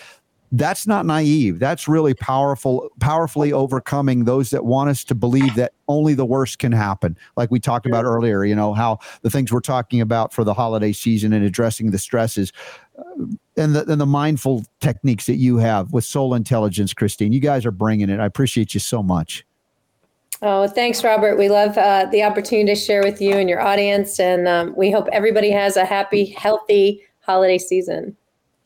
That's 0.53 0.85
not 0.85 1.05
naive. 1.05 1.59
That's 1.59 1.87
really 1.87 2.13
powerful 2.13 2.89
powerfully 2.99 3.53
overcoming 3.53 4.25
those 4.25 4.49
that 4.49 4.65
want 4.65 4.89
us 4.89 5.05
to 5.05 5.15
believe 5.15 5.55
that 5.55 5.71
only 5.87 6.13
the 6.13 6.25
worst 6.25 6.59
can 6.59 6.73
happen. 6.73 7.17
Like 7.37 7.51
we 7.51 7.59
talked 7.61 7.85
about 7.85 8.03
earlier 8.03 8.43
you 8.43 8.53
know 8.53 8.73
how 8.73 8.99
the 9.21 9.29
things 9.29 9.51
we're 9.51 9.61
talking 9.61 10.01
about 10.01 10.33
for 10.33 10.43
the 10.43 10.53
holiday 10.53 10.91
season 10.91 11.31
and 11.31 11.45
addressing 11.45 11.91
the 11.91 11.97
stresses 11.97 12.51
uh, 12.99 13.25
and 13.55 13.75
the, 13.75 13.89
and 13.89 14.01
the 14.01 14.05
mindful 14.05 14.65
techniques 14.81 15.25
that 15.27 15.37
you 15.37 15.55
have 15.55 15.93
with 15.93 16.03
soul 16.03 16.33
intelligence 16.33 16.93
Kristine. 16.93 17.31
You 17.31 17.39
guys 17.39 17.65
are 17.65 17.71
bringing 17.71 18.09
it. 18.09 18.19
I 18.19 18.25
appreciate 18.25 18.73
you 18.73 18.81
so 18.81 19.01
much 19.01 19.45
Oh, 20.43 20.67
thanks, 20.67 21.03
Robert. 21.03 21.37
We 21.37 21.49
love 21.49 21.77
uh, 21.77 22.05
the 22.11 22.23
opportunity 22.23 22.73
to 22.73 22.75
share 22.75 23.03
with 23.03 23.21
you 23.21 23.33
and 23.35 23.47
your 23.47 23.61
audience, 23.61 24.19
and 24.19 24.47
um, 24.47 24.73
we 24.75 24.89
hope 24.89 25.07
everybody 25.11 25.51
has 25.51 25.77
a 25.77 25.85
happy, 25.85 26.25
healthy 26.25 27.03
holiday 27.19 27.59
season. 27.59 28.17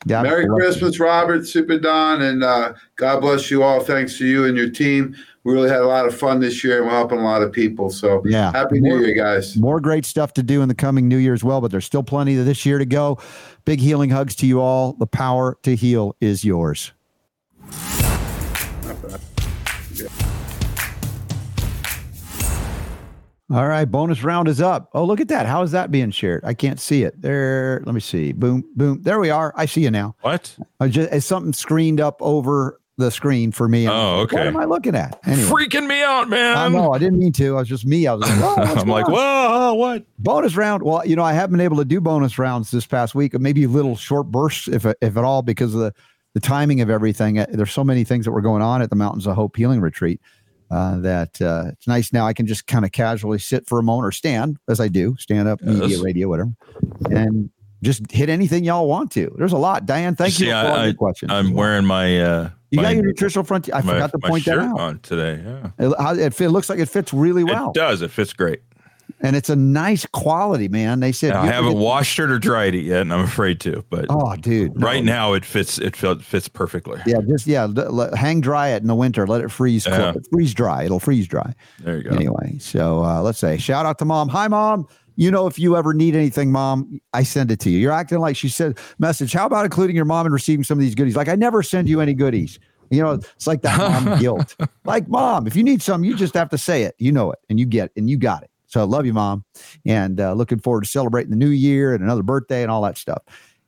Yeah, 0.05 0.21
Merry 0.21 0.45
Christmas, 0.47 0.99
Robert, 0.99 1.47
Super 1.47 1.79
Don, 1.79 2.21
and 2.21 2.43
uh, 2.43 2.73
God 2.95 3.21
bless 3.21 3.49
you 3.49 3.63
all. 3.63 3.81
Thanks 3.81 4.17
to 4.19 4.25
you 4.25 4.45
and 4.45 4.55
your 4.55 4.69
team. 4.69 5.15
We 5.43 5.53
really 5.53 5.69
had 5.69 5.81
a 5.81 5.87
lot 5.87 6.05
of 6.05 6.15
fun 6.15 6.39
this 6.39 6.63
year, 6.63 6.77
and 6.77 6.85
we're 6.85 6.93
helping 6.93 7.19
a 7.19 7.23
lot 7.23 7.41
of 7.41 7.51
people. 7.51 7.89
So, 7.89 8.21
yeah, 8.25 8.51
happy 8.51 8.79
more, 8.79 8.99
New 8.99 9.05
Year, 9.05 9.15
guys. 9.15 9.57
More 9.57 9.79
great 9.79 10.05
stuff 10.05 10.33
to 10.35 10.43
do 10.43 10.61
in 10.61 10.69
the 10.69 10.75
coming 10.75 11.07
New 11.07 11.17
Year 11.17 11.33
as 11.33 11.43
well, 11.43 11.59
but 11.59 11.71
there's 11.71 11.85
still 11.85 12.03
plenty 12.03 12.37
of 12.37 12.45
this 12.45 12.65
year 12.65 12.77
to 12.77 12.85
go. 12.85 13.19
Big 13.65 13.79
healing 13.79 14.11
hugs 14.11 14.35
to 14.37 14.47
you 14.47 14.61
all. 14.61 14.93
The 14.93 15.07
power 15.07 15.57
to 15.63 15.75
heal 15.75 16.15
is 16.21 16.45
yours. 16.45 16.93
All 23.51 23.67
right, 23.67 23.85
bonus 23.85 24.23
round 24.23 24.47
is 24.47 24.59
up. 24.59 24.89
Oh, 24.93 25.05
look 25.05 25.19
at 25.19 25.27
that. 25.27 25.45
How 25.45 25.61
is 25.61 25.71
that 25.71 25.91
being 25.91 26.09
shared? 26.09 26.43
I 26.43 26.55
can't 26.55 26.79
see 26.79 27.03
it. 27.03 27.21
There, 27.21 27.83
let 27.85 27.93
me 27.93 28.01
see. 28.01 28.31
Boom, 28.31 28.63
boom. 28.75 29.03
There 29.03 29.19
we 29.19 29.29
are. 29.29 29.53
I 29.55 29.67
see 29.67 29.83
you 29.83 29.91
now. 29.91 30.15
What? 30.21 30.55
I 30.79 30.87
just 30.87 31.11
it's 31.13 31.27
something 31.27 31.53
screened 31.53 32.01
up 32.01 32.17
over 32.21 32.79
the 32.97 33.11
screen 33.11 33.51
for 33.51 33.67
me. 33.67 33.87
Oh, 33.87 34.21
okay. 34.21 34.37
What 34.37 34.47
am 34.47 34.57
I 34.57 34.65
looking 34.65 34.95
at? 34.95 35.19
Anyway. 35.27 35.47
Freaking 35.47 35.85
me 35.85 36.01
out, 36.01 36.27
man. 36.27 36.57
I 36.57 36.67
know. 36.69 36.93
I 36.93 36.97
didn't 36.97 37.19
mean 37.19 37.33
to. 37.33 37.57
I 37.57 37.59
was 37.59 37.67
just 37.67 37.85
me. 37.85 38.07
I 38.07 38.13
was 38.13 38.27
like, 38.27 38.39
oh, 38.41 38.55
Whoa, 38.65 38.81
I'm 38.81 38.87
like, 38.87 39.07
whoa, 39.07 39.73
what? 39.75 40.05
Bonus 40.17 40.55
round. 40.55 40.81
Well, 40.81 41.05
you 41.05 41.15
know, 41.15 41.23
I 41.23 41.33
haven't 41.33 41.51
been 41.51 41.61
able 41.61 41.77
to 41.77 41.85
do 41.85 42.01
bonus 42.01 42.39
rounds 42.39 42.71
this 42.71 42.87
past 42.87 43.13
week. 43.13 43.39
Maybe 43.39 43.67
little 43.67 43.95
short 43.95 44.31
bursts, 44.31 44.67
if 44.67 44.85
if 44.85 45.17
at 45.17 45.23
all, 45.23 45.43
because 45.43 45.75
of 45.75 45.81
the 45.81 45.93
the 46.33 46.39
timing 46.39 46.81
of 46.81 46.89
everything. 46.89 47.37
Uh, 47.37 47.45
there's 47.49 47.71
so 47.71 47.83
many 47.83 48.03
things 48.03 48.25
that 48.25 48.31
were 48.31 48.41
going 48.41 48.61
on 48.61 48.81
at 48.81 48.89
the 48.89 48.95
Mountains 48.95 49.27
of 49.27 49.35
Hope 49.35 49.55
Healing 49.55 49.81
Retreat 49.81 50.19
uh, 50.75 50.97
that 50.97 51.41
uh, 51.41 51.67
it's 51.71 51.87
nice 51.87 52.11
now 52.11 52.27
I 52.27 52.33
can 52.33 52.45
just 52.45 52.67
kind 52.67 52.83
of 52.83 52.91
casually 52.91 53.39
sit 53.39 53.65
for 53.65 53.79
a 53.79 53.83
moment 53.83 54.07
or 54.07 54.11
stand 54.11 54.57
as 54.67 54.81
I 54.81 54.89
do, 54.89 55.15
stand 55.17 55.47
up, 55.47 55.61
yes. 55.63 55.79
media, 55.79 56.01
radio, 56.01 56.27
whatever, 56.27 56.51
and 57.09 57.49
just 57.81 58.11
hit 58.11 58.27
anything 58.27 58.65
y'all 58.65 58.87
want 58.87 59.09
to. 59.13 59.33
There's 59.37 59.53
a 59.53 59.57
lot. 59.57 59.85
Diane, 59.85 60.15
thank 60.15 60.33
See, 60.33 60.47
you 60.47 60.51
for 60.51 60.57
I, 60.57 60.67
all 60.67 60.85
your 60.85 60.93
questions. 60.93 61.31
I'm 61.31 61.53
wearing 61.53 61.85
my. 61.85 62.19
Uh, 62.19 62.49
you 62.71 62.77
my, 62.77 62.83
got 62.83 62.95
your 62.95 63.05
nutritional 63.05 63.45
front. 63.45 63.69
I 63.73 63.81
my, 63.81 63.93
forgot 63.93 64.11
to 64.11 64.19
point 64.19 64.45
that 64.45 64.59
out 64.59 64.77
on 64.77 64.99
today. 64.99 65.41
Yeah, 65.45 65.69
it, 65.79 66.19
it, 66.19 66.41
it, 66.41 66.49
looks 66.49 66.67
like 66.67 66.79
it 66.79 66.89
fits 66.89 67.13
really 67.13 67.45
well. 67.45 67.69
It 67.69 67.75
does. 67.75 68.01
It 68.01 68.11
fits 68.11 68.33
great 68.33 68.61
and 69.25 69.35
it's 69.35 69.49
a 69.49 69.55
nice 69.55 70.05
quality, 70.05 70.67
man. 70.67 70.99
They 70.99 71.11
said 71.11 71.31
I 71.31 71.47
haven't 71.47 71.77
washed 71.77 72.19
it 72.19 72.29
or 72.29 72.37
dried 72.37 72.75
it 72.75 72.81
yet, 72.81 73.01
and 73.01 73.11
I'm 73.11 73.21
afraid 73.21 73.59
to. 73.61 73.83
But 73.89 74.05
oh, 74.09 74.35
dude, 74.35 74.79
right 74.81 75.03
no. 75.03 75.11
now 75.11 75.33
it 75.33 75.43
fits. 75.43 75.79
It 75.79 75.95
fits 75.95 76.47
perfectly. 76.47 77.01
Yeah, 77.07 77.21
just 77.27 77.47
yeah, 77.47 77.67
hang 78.15 78.41
dry 78.41 78.69
it 78.69 78.81
in 78.81 78.87
the 78.87 78.95
winter. 78.95 79.25
Let 79.25 79.41
it 79.41 79.49
freeze, 79.49 79.87
freeze 80.31 80.53
dry. 80.53 80.83
It'll 80.83 80.99
freeze 80.99 81.27
dry. 81.27 81.55
There 81.79 81.97
you 81.97 82.03
go. 82.03 82.15
Anyway, 82.15 82.57
so 82.59 83.03
uh, 83.03 83.21
let's 83.21 83.39
say 83.39 83.57
shout 83.57 83.87
out 83.87 83.97
to 83.99 84.05
mom. 84.05 84.29
Hi, 84.29 84.47
mom. 84.47 84.87
You 85.17 85.31
know, 85.31 85.47
if 85.47 85.57
you 85.57 85.75
ever 85.77 85.93
need 85.93 86.15
anything, 86.15 86.51
mom, 86.51 86.99
I 87.13 87.23
send 87.23 87.49
it 87.49 87.59
to 87.61 87.69
you. 87.69 87.79
You're 87.79 87.93
acting 87.93 88.19
like 88.19 88.35
she 88.35 88.49
said, 88.49 88.77
message. 88.99 89.33
How 89.33 89.45
about 89.47 89.65
including 89.65 89.95
your 89.95 90.05
mom 90.05 90.25
and 90.25 90.33
receiving 90.33 90.63
some 90.63 90.77
of 90.77 90.81
these 90.81 90.93
goodies? 90.93 91.15
Like 91.15 91.29
I 91.29 91.35
never 91.35 91.63
send 91.63 91.89
you 91.89 91.99
any 91.99 92.13
goodies. 92.13 92.59
You 92.91 93.01
know, 93.01 93.13
it's 93.13 93.47
like 93.47 93.63
that 93.63 93.77
mom 93.77 94.19
guilt. 94.19 94.55
Like 94.83 95.07
mom, 95.07 95.47
if 95.47 95.55
you 95.55 95.63
need 95.63 95.81
some, 95.81 96.03
you 96.03 96.15
just 96.15 96.35
have 96.35 96.49
to 96.49 96.57
say 96.59 96.83
it. 96.83 96.93
You 96.99 97.11
know 97.11 97.31
it, 97.31 97.39
and 97.49 97.59
you 97.59 97.65
get, 97.65 97.85
it, 97.85 97.93
and 97.99 98.09
you 98.09 98.17
got 98.17 98.43
it. 98.43 98.51
So 98.75 98.81
I 98.81 98.83
love 98.83 99.05
you, 99.05 99.13
mom, 99.13 99.45
and 99.85 100.19
uh, 100.19 100.33
looking 100.33 100.59
forward 100.59 100.83
to 100.83 100.89
celebrating 100.89 101.29
the 101.29 101.37
new 101.37 101.47
year 101.47 101.93
and 101.93 102.03
another 102.03 102.23
birthday 102.23 102.61
and 102.61 102.69
all 102.69 102.81
that 102.81 102.97
stuff, 102.97 103.23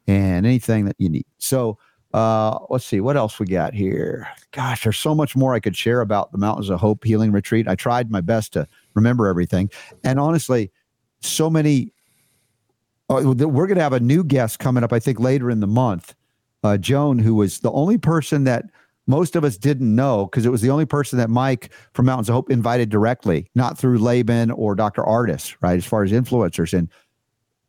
and 0.05 0.45
anything 0.45 0.83
that 0.83 0.97
you 0.99 1.07
need. 1.07 1.25
So 1.37 1.77
uh, 2.13 2.59
let's 2.69 2.83
see 2.83 2.99
what 2.99 3.15
else 3.15 3.39
we 3.39 3.45
got 3.45 3.73
here. 3.73 4.27
Gosh, 4.51 4.83
there's 4.83 4.97
so 4.97 5.15
much 5.15 5.33
more 5.33 5.53
I 5.53 5.61
could 5.61 5.77
share 5.77 6.01
about 6.01 6.33
the 6.33 6.37
Mountains 6.37 6.69
of 6.69 6.81
Hope 6.81 7.05
Healing 7.05 7.31
Retreat. 7.31 7.69
I 7.69 7.75
tried 7.75 8.11
my 8.11 8.19
best 8.19 8.51
to 8.51 8.67
remember 8.95 9.27
everything, 9.27 9.69
and 10.03 10.19
honestly, 10.19 10.73
so 11.21 11.49
many. 11.49 11.93
Uh, 13.09 13.21
we're 13.23 13.67
going 13.67 13.77
to 13.77 13.83
have 13.83 13.93
a 13.93 14.01
new 14.01 14.25
guest 14.25 14.59
coming 14.59 14.83
up, 14.83 14.91
I 14.91 14.99
think, 14.99 15.21
later 15.21 15.49
in 15.49 15.61
the 15.61 15.67
month. 15.67 16.15
Uh, 16.65 16.75
Joan, 16.75 17.17
who 17.17 17.33
was 17.33 17.61
the 17.61 17.71
only 17.71 17.97
person 17.97 18.43
that 18.43 18.65
most 19.07 19.35
of 19.35 19.43
us 19.43 19.57
didn't 19.57 19.95
know 19.95 20.25
because 20.25 20.45
it 20.45 20.49
was 20.49 20.61
the 20.61 20.69
only 20.69 20.85
person 20.85 21.17
that 21.17 21.29
Mike 21.29 21.71
from 21.93 22.05
Mountains 22.05 22.29
of 22.29 22.35
Hope 22.35 22.51
invited 22.51 22.89
directly, 22.89 23.49
not 23.55 23.77
through 23.77 23.97
Laban 23.99 24.51
or 24.51 24.75
Dr. 24.75 25.01
Ardis, 25.03 25.55
right? 25.61 25.77
As 25.77 25.85
far 25.85 26.03
as 26.03 26.11
influencers. 26.11 26.77
And 26.77 26.89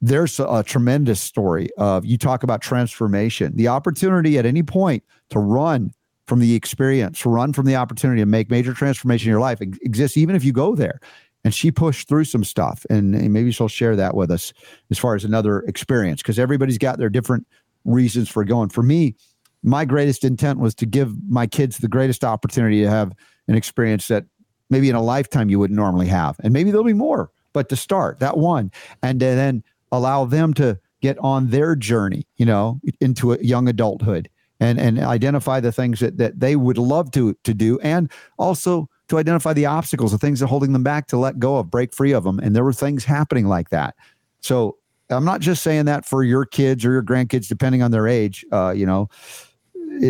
there's 0.00 0.38
a, 0.38 0.62
tremendous 0.64 1.20
story 1.20 1.68
of 1.78 2.04
you 2.04 2.18
talk 2.18 2.42
about 2.42 2.60
transformation, 2.60 3.56
the 3.56 3.68
opportunity 3.68 4.38
at 4.38 4.46
any 4.46 4.62
point 4.62 5.02
to 5.30 5.38
run 5.38 5.92
from 6.26 6.40
the 6.40 6.54
experience, 6.54 7.24
run 7.24 7.52
from 7.52 7.66
the 7.66 7.74
opportunity 7.74 8.20
to 8.20 8.26
make 8.26 8.50
major 8.50 8.74
transformation 8.74 9.28
in 9.28 9.30
your 9.30 9.40
life 9.40 9.60
exists, 9.60 10.16
even 10.16 10.36
if 10.36 10.44
you 10.44 10.52
go 10.52 10.74
there. 10.74 11.00
And 11.44 11.54
she 11.54 11.70
pushed 11.70 12.08
through 12.08 12.24
some 12.24 12.44
stuff, 12.44 12.84
and 12.90 13.12
maybe 13.32 13.50
she'll 13.52 13.68
share 13.68 13.96
that 13.96 14.14
with 14.14 14.30
us 14.30 14.52
as 14.90 14.98
far 14.98 15.14
as 15.14 15.24
another 15.24 15.60
experience 15.60 16.20
because 16.20 16.38
everybody's 16.38 16.78
got 16.78 16.98
their 16.98 17.08
different 17.08 17.46
reasons 17.84 18.28
for 18.28 18.44
going. 18.44 18.68
For 18.68 18.82
me, 18.82 19.14
my 19.62 19.84
greatest 19.84 20.24
intent 20.24 20.58
was 20.58 20.74
to 20.76 20.86
give 20.86 21.12
my 21.28 21.46
kids 21.46 21.78
the 21.78 21.88
greatest 21.88 22.24
opportunity 22.24 22.82
to 22.82 22.90
have 22.90 23.12
an 23.48 23.54
experience 23.54 24.08
that 24.08 24.24
maybe 24.70 24.88
in 24.88 24.94
a 24.94 25.02
lifetime 25.02 25.48
you 25.48 25.58
wouldn't 25.58 25.76
normally 25.76 26.06
have. 26.06 26.36
And 26.42 26.52
maybe 26.52 26.70
there'll 26.70 26.84
be 26.84 26.92
more, 26.92 27.30
but 27.52 27.68
to 27.70 27.76
start 27.76 28.20
that 28.20 28.36
one 28.36 28.70
and 29.02 29.20
then 29.20 29.62
allow 29.90 30.24
them 30.24 30.54
to 30.54 30.78
get 31.00 31.18
on 31.18 31.48
their 31.48 31.74
journey, 31.74 32.26
you 32.36 32.46
know, 32.46 32.80
into 33.00 33.32
a 33.32 33.38
young 33.38 33.68
adulthood 33.68 34.28
and 34.60 34.78
and 34.78 34.98
identify 34.98 35.60
the 35.60 35.72
things 35.72 36.00
that, 36.00 36.18
that 36.18 36.40
they 36.40 36.56
would 36.56 36.78
love 36.78 37.10
to 37.12 37.34
to 37.44 37.54
do 37.54 37.78
and 37.80 38.10
also 38.38 38.88
to 39.08 39.18
identify 39.18 39.52
the 39.52 39.66
obstacles, 39.66 40.12
the 40.12 40.18
things 40.18 40.40
that 40.40 40.46
are 40.46 40.48
holding 40.48 40.72
them 40.72 40.82
back 40.82 41.06
to 41.06 41.16
let 41.16 41.38
go 41.38 41.56
of, 41.56 41.70
break 41.70 41.94
free 41.94 42.12
of 42.12 42.24
them. 42.24 42.38
And 42.38 42.54
there 42.54 42.64
were 42.64 42.74
things 42.74 43.04
happening 43.04 43.46
like 43.46 43.70
that. 43.70 43.94
So 44.40 44.76
I'm 45.08 45.24
not 45.24 45.40
just 45.40 45.62
saying 45.62 45.86
that 45.86 46.04
for 46.04 46.22
your 46.22 46.44
kids 46.44 46.84
or 46.84 46.92
your 46.92 47.02
grandkids, 47.02 47.48
depending 47.48 47.82
on 47.82 47.90
their 47.90 48.06
age, 48.06 48.44
uh, 48.52 48.74
you 48.76 48.84
know, 48.84 49.08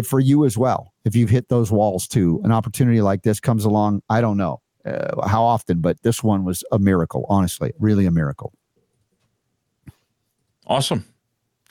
for 0.07 0.21
you 0.21 0.45
as 0.45 0.57
well. 0.59 0.93
If 1.05 1.17
you've 1.17 1.31
hit 1.31 1.49
those 1.49 1.71
walls 1.71 2.07
too, 2.07 2.41
an 2.45 2.53
opportunity 2.53 3.01
like 3.01 3.23
this 3.23 3.41
comes 3.41 3.65
along. 3.65 4.03
I 4.09 4.21
don't 4.21 4.37
know 4.37 4.61
uh, 4.85 5.27
how 5.27 5.43
often, 5.43 5.81
but 5.81 6.03
this 6.03 6.23
one 6.23 6.45
was 6.45 6.65
a 6.73 6.79
miracle, 6.79 7.27
honestly, 7.29 7.73
really 7.79 8.07
a 8.07 8.11
miracle. 8.11 8.53
Awesome. 10.67 11.05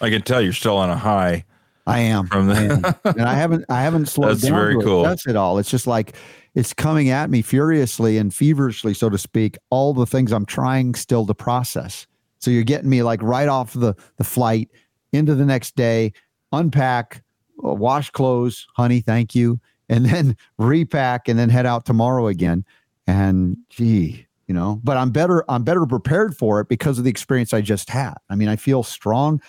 I 0.01 0.09
can 0.09 0.21
tell 0.21 0.41
you're 0.41 0.53
still 0.53 0.77
on 0.77 0.89
a 0.89 0.97
high. 0.97 1.45
I 1.85 1.99
am. 1.99 2.27
From 2.27 2.47
the- 2.47 2.55
I 3.03 3.09
am. 3.09 3.15
and 3.17 3.23
I 3.29 3.33
haven't 3.35 3.65
I 3.69 3.81
haven't 3.81 4.05
slowed 4.07 4.31
That's 4.31 4.41
down. 4.41 4.51
very 4.53 4.75
to 4.75 4.81
cool. 4.83 5.03
That's 5.03 5.25
it 5.27 5.35
all. 5.35 5.57
It's 5.57 5.69
just 5.69 5.87
like 5.87 6.15
it's 6.55 6.73
coming 6.73 7.09
at 7.09 7.29
me 7.29 7.41
furiously 7.41 8.17
and 8.17 8.33
feverishly, 8.33 8.93
so 8.93 9.09
to 9.09 9.17
speak, 9.17 9.57
all 9.69 9.93
the 9.93 10.05
things 10.05 10.31
I'm 10.31 10.45
trying 10.45 10.95
still 10.95 11.25
to 11.27 11.33
process. 11.33 12.07
So 12.39 12.51
you're 12.51 12.63
getting 12.63 12.89
me 12.89 13.03
like 13.03 13.21
right 13.21 13.47
off 13.47 13.73
the, 13.73 13.95
the 14.17 14.23
flight 14.23 14.69
into 15.13 15.35
the 15.35 15.45
next 15.45 15.75
day, 15.75 16.13
unpack, 16.51 17.23
wash 17.57 18.09
clothes, 18.11 18.67
honey, 18.75 19.01
thank 19.01 19.35
you, 19.35 19.59
and 19.89 20.05
then 20.05 20.35
repack 20.57 21.27
and 21.27 21.37
then 21.37 21.49
head 21.49 21.65
out 21.65 21.85
tomorrow 21.85 22.27
again. 22.27 22.65
And 23.07 23.57
gee, 23.69 24.25
you 24.47 24.53
know, 24.53 24.79
but 24.83 24.97
I'm 24.97 25.11
better, 25.11 25.43
I'm 25.49 25.63
better 25.63 25.85
prepared 25.85 26.35
for 26.35 26.59
it 26.59 26.67
because 26.67 26.97
of 26.97 27.03
the 27.03 27.09
experience 27.09 27.53
I 27.53 27.61
just 27.61 27.89
had. 27.89 28.15
I 28.29 28.35
mean, 28.35 28.47
I 28.49 28.55
feel 28.57 28.83
strong, 28.83 29.41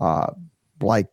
uh, 0.00 0.32
like 0.82 1.06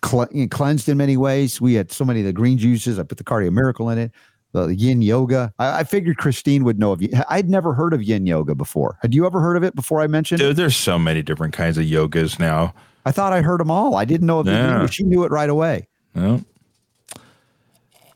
cle- 0.00 0.28
cleansed 0.50 0.88
in 0.88 0.96
many 0.96 1.16
ways. 1.16 1.60
We 1.60 1.74
had 1.74 1.92
so 1.92 2.04
many 2.04 2.20
of 2.20 2.26
the 2.26 2.32
green 2.32 2.56
juices. 2.58 2.98
I 2.98 3.02
put 3.02 3.18
the 3.18 3.24
cardio 3.24 3.52
miracle 3.52 3.90
in 3.90 3.98
it, 3.98 4.12
the 4.52 4.74
yin 4.74 5.02
yoga. 5.02 5.52
I, 5.58 5.80
I 5.80 5.84
figured 5.84 6.16
Kristine 6.16 6.62
would 6.62 6.78
know 6.78 6.92
of 6.92 7.02
you. 7.02 7.10
I'd 7.28 7.50
never 7.50 7.74
heard 7.74 7.92
of 7.92 8.02
yin 8.02 8.26
yoga 8.26 8.54
before. 8.54 8.98
Had 9.02 9.14
you 9.14 9.26
ever 9.26 9.40
heard 9.40 9.56
of 9.58 9.62
it 9.62 9.74
before 9.74 10.00
I 10.00 10.06
mentioned? 10.06 10.38
Dude, 10.40 10.56
there's 10.56 10.76
so 10.76 10.98
many 10.98 11.20
different 11.22 11.52
kinds 11.52 11.76
of 11.76 11.84
yogas 11.84 12.38
now. 12.38 12.72
I 13.04 13.12
thought 13.12 13.32
I 13.34 13.42
heard 13.42 13.60
them 13.60 13.70
all. 13.70 13.96
I 13.96 14.04
didn't 14.06 14.26
know 14.26 14.40
if 14.40 14.46
Yeah. 14.46 14.86
she 14.86 15.04
knew 15.04 15.24
it 15.24 15.30
right 15.30 15.48
away. 15.50 15.88
No. 16.14 16.44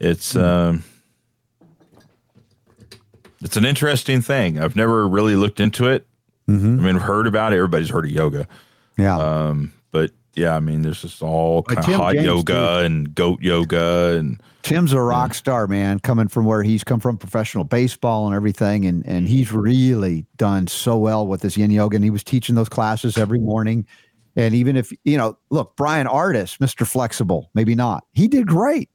It's 0.01 0.37
um 0.37 0.85
it's 3.41 3.57
an 3.57 3.65
interesting 3.65 4.23
thing. 4.23 4.59
I've 4.59 4.75
never 4.75 5.07
really 5.07 5.37
looked 5.37 5.61
into 5.61 5.89
it. 5.89 6.07
Mm-hmm. 6.49 6.81
I 6.81 6.83
mean, 6.83 6.97
I've 6.97 7.03
heard 7.03 7.27
about 7.27 7.53
it. 7.53 7.57
Everybody's 7.57 7.91
heard 7.91 8.07
of 8.07 8.11
yoga. 8.11 8.49
Yeah. 8.99 9.17
Um, 9.17 9.73
but 9.93 10.13
yeah, 10.35 10.57
I 10.57 10.61
mean, 10.61 10.83
there's 10.83 11.03
just 11.03 11.23
all 11.23 11.63
kind 11.63 11.79
of 11.79 11.85
hot 11.85 12.15
James, 12.15 12.27
yoga 12.27 12.79
and 12.79 13.15
goat 13.15 13.41
yoga 13.43 14.17
and 14.19 14.41
Tim's 14.63 14.95
a 14.95 15.01
rock 15.01 15.35
star, 15.35 15.67
man, 15.67 16.01
coming 16.01 16.27
from 16.27 16.47
where 16.47 16.63
he's 16.63 16.83
come 16.83 16.99
from, 16.99 17.19
professional 17.19 17.65
baseball 17.65 18.27
and 18.27 18.35
everything, 18.35 18.87
and 18.87 19.07
and 19.07 19.29
he's 19.29 19.53
really 19.53 20.25
done 20.37 20.67
so 20.67 20.97
well 20.97 21.27
with 21.27 21.43
this 21.43 21.57
yin 21.57 21.71
yoga. 21.71 21.97
And 21.97 22.05
he 22.05 22.11
was 22.11 22.25
teaching 22.25 22.55
those 22.55 22.71
classes 22.71 23.19
every 23.19 23.41
morning. 23.41 23.87
And 24.37 24.55
even 24.55 24.77
if 24.77 24.93
you 25.05 25.17
know, 25.17 25.39
look, 25.51 25.77
Bryan 25.77 26.07
Ardis, 26.07 26.61
Mister 26.61 26.85
Flexible, 26.85 27.51
maybe 27.55 27.75
not, 27.75 28.05
he 28.13 28.29
did 28.29 28.47
great. 28.47 28.91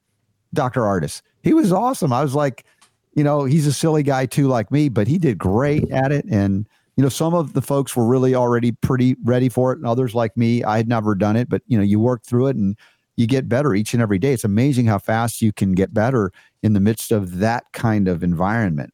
Doctor 0.53 0.81
Ardis, 0.81 1.21
he 1.43 1.53
was 1.53 1.71
awesome. 1.71 2.11
I 2.11 2.23
was 2.23 2.35
like, 2.35 2.65
you 3.13 3.23
know, 3.23 3.45
he's 3.45 3.67
a 3.67 3.73
silly 3.73 4.03
guy 4.03 4.25
too, 4.25 4.47
like 4.47 4.71
me, 4.71 4.89
but 4.89 5.07
he 5.07 5.17
did 5.17 5.37
great 5.37 5.89
at 5.91 6.11
it. 6.11 6.25
And 6.29 6.67
you 6.97 7.03
know, 7.03 7.09
some 7.09 7.33
of 7.33 7.53
the 7.53 7.61
folks 7.61 7.95
were 7.95 8.05
really 8.05 8.35
already 8.35 8.73
pretty 8.73 9.15
ready 9.23 9.47
for 9.47 9.71
it, 9.71 9.77
and 9.77 9.87
others 9.87 10.13
like 10.13 10.35
me, 10.35 10.63
I 10.63 10.77
had 10.77 10.89
never 10.89 11.15
done 11.15 11.37
it, 11.37 11.47
but 11.47 11.61
you 11.67 11.77
know, 11.77 11.83
you 11.83 11.99
work 11.99 12.23
through 12.23 12.47
it 12.47 12.57
and 12.57 12.77
you 13.15 13.27
get 13.27 13.47
better 13.47 13.73
each 13.73 13.93
and 13.93 14.01
every 14.01 14.19
day. 14.19 14.33
It's 14.33 14.43
amazing 14.43 14.87
how 14.87 14.97
fast 14.97 15.41
you 15.41 15.53
can 15.53 15.73
get 15.73 15.93
better 15.93 16.31
in 16.63 16.73
the 16.73 16.79
midst 16.79 17.11
of 17.11 17.39
that 17.39 17.65
kind 17.71 18.07
of 18.07 18.23
environment. 18.23 18.93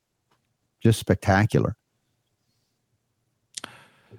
Just 0.82 1.00
spectacular. 1.00 1.76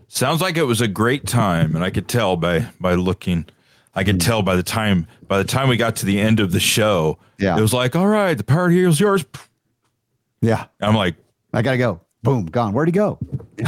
Sounds 0.09 0.41
like 0.41 0.57
it 0.57 0.65
was 0.65 0.81
a 0.81 0.89
great 0.89 1.27
time. 1.27 1.75
And 1.75 1.85
I 1.85 1.91
could 1.91 2.09
tell 2.09 2.37
by 2.37 2.67
by 2.81 2.95
looking, 2.95 3.47
I 3.95 4.05
could 4.05 4.21
tell 4.21 4.43
by 4.43 4.57
the 4.57 4.63
time 4.63 5.07
by 5.29 5.39
the 5.39 5.45
time 5.45 5.69
we 5.69 5.77
got 5.77 5.97
to 5.97 6.07
the 6.07 6.21
end 6.21 6.41
of 6.41 6.53
the 6.53 6.61
show, 6.61 7.19
Yeah. 7.39 7.57
it 7.59 7.61
was 7.61 7.73
like, 7.73 7.97
all 7.97 8.07
right, 8.09 8.37
the 8.37 8.45
power 8.45 8.69
here 8.69 8.89
is 8.89 9.01
yours. 9.01 9.25
Yeah. 10.41 10.67
I'm 10.81 10.95
like, 10.95 11.17
I 11.53 11.63
got 11.63 11.73
to 11.73 11.79
go. 11.79 12.01
Boom, 12.23 12.47
gone. 12.47 12.73
Where'd 12.73 12.89
he 12.89 12.93
go? 12.93 13.19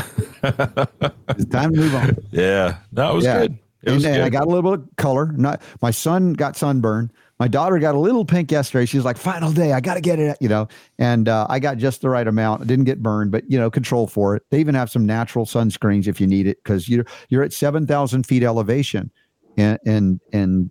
it's 0.43 1.45
time 1.51 1.73
to 1.75 1.81
move 1.81 1.95
on. 1.95 2.17
yeah, 2.31 2.79
that 2.93 3.13
was 3.15 3.25
Yeah. 3.25 3.43
good. 3.43 3.59
It 3.85 3.93
was 3.93 4.05
and, 4.05 4.17
and 4.17 4.25
I 4.25 4.29
got 4.29 4.43
a 4.45 4.49
little 4.51 4.77
bit 4.77 4.81
of 4.89 4.97
color. 4.97 5.27
Not 5.33 5.63
my 5.81 5.93
son 5.93 6.33
got 6.33 6.57
sunburn. 6.57 7.13
My 7.39 7.47
daughter 7.47 7.79
got 7.79 7.95
a 7.95 7.99
little 7.99 8.25
pink 8.25 8.51
yesterday. 8.51 8.85
She's 8.85 9.05
like, 9.05 9.17
"Final 9.17 9.53
day, 9.53 9.73
I 9.73 9.81
got 9.81 9.95
to 9.95 10.01
get 10.01 10.19
it," 10.19 10.37
you 10.41 10.49
know. 10.49 10.67
And 10.99 11.29
uh, 11.29 11.47
I 11.49 11.61
got 11.61 11.77
just 11.77 12.01
the 12.01 12.09
right 12.09 12.27
amount. 12.27 12.63
I 12.63 12.65
didn't 12.65 12.85
get 12.85 13.01
burned, 13.01 13.31
but 13.31 13.49
you 13.49 13.59
know, 13.59 13.71
control 13.71 14.09
for 14.09 14.35
it. 14.35 14.43
They 14.51 14.59
even 14.59 14.75
have 14.75 14.91
some 14.91 15.07
natural 15.07 15.47
sunscreens 15.47 16.09
if 16.09 16.21
you 16.21 16.27
need 16.27 16.49
it 16.49 16.59
because 16.65 16.89
you're 16.89 17.07
you're 17.29 17.45
at 17.45 17.53
seven 17.53 17.87
thousand 17.87 18.27
feet 18.27 18.43
elevation, 18.43 19.13
and 19.57 19.79
and 19.87 20.21
and 20.33 20.71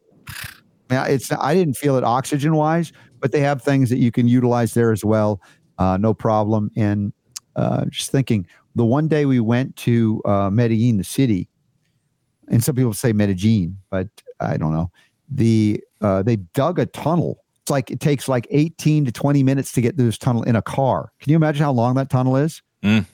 yeah, 0.91 1.05
it's 1.05 1.31
I 1.31 1.53
didn't 1.53 1.75
feel 1.75 1.97
it 1.97 2.03
oxygen 2.03 2.55
wise, 2.55 2.91
but 3.19 3.31
they 3.31 3.39
have 3.39 3.61
things 3.61 3.89
that 3.89 3.97
you 3.97 4.11
can 4.11 4.27
utilize 4.27 4.73
there 4.73 4.91
as 4.91 5.05
well. 5.05 5.41
Uh, 5.77 5.97
no 5.97 6.13
problem. 6.13 6.71
And 6.75 7.13
uh, 7.55 7.85
just 7.85 8.11
thinking, 8.11 8.47
the 8.75 8.85
one 8.85 9.07
day 9.07 9.25
we 9.25 9.39
went 9.39 9.75
to 9.77 10.21
uh, 10.25 10.49
Medellin, 10.49 10.97
the 10.97 11.03
city, 11.03 11.47
and 12.49 12.63
some 12.63 12.75
people 12.75 12.93
say 12.93 13.13
Medellin, 13.13 13.77
but 13.89 14.07
I 14.39 14.57
don't 14.57 14.73
know. 14.73 14.91
The 15.29 15.83
uh, 16.01 16.23
they 16.23 16.37
dug 16.37 16.79
a 16.79 16.85
tunnel. 16.85 17.43
It's 17.61 17.71
like 17.71 17.91
it 17.91 17.99
takes 17.99 18.27
like 18.27 18.47
18 18.49 19.05
to 19.05 19.11
20 19.11 19.43
minutes 19.43 19.71
to 19.73 19.81
get 19.81 19.97
through 19.97 20.05
this 20.05 20.17
tunnel 20.17 20.43
in 20.43 20.55
a 20.55 20.61
car. 20.61 21.11
Can 21.19 21.31
you 21.31 21.35
imagine 21.35 21.63
how 21.63 21.71
long 21.71 21.95
that 21.95 22.09
tunnel 22.09 22.37
is? 22.37 22.61
Mm. 22.83 23.05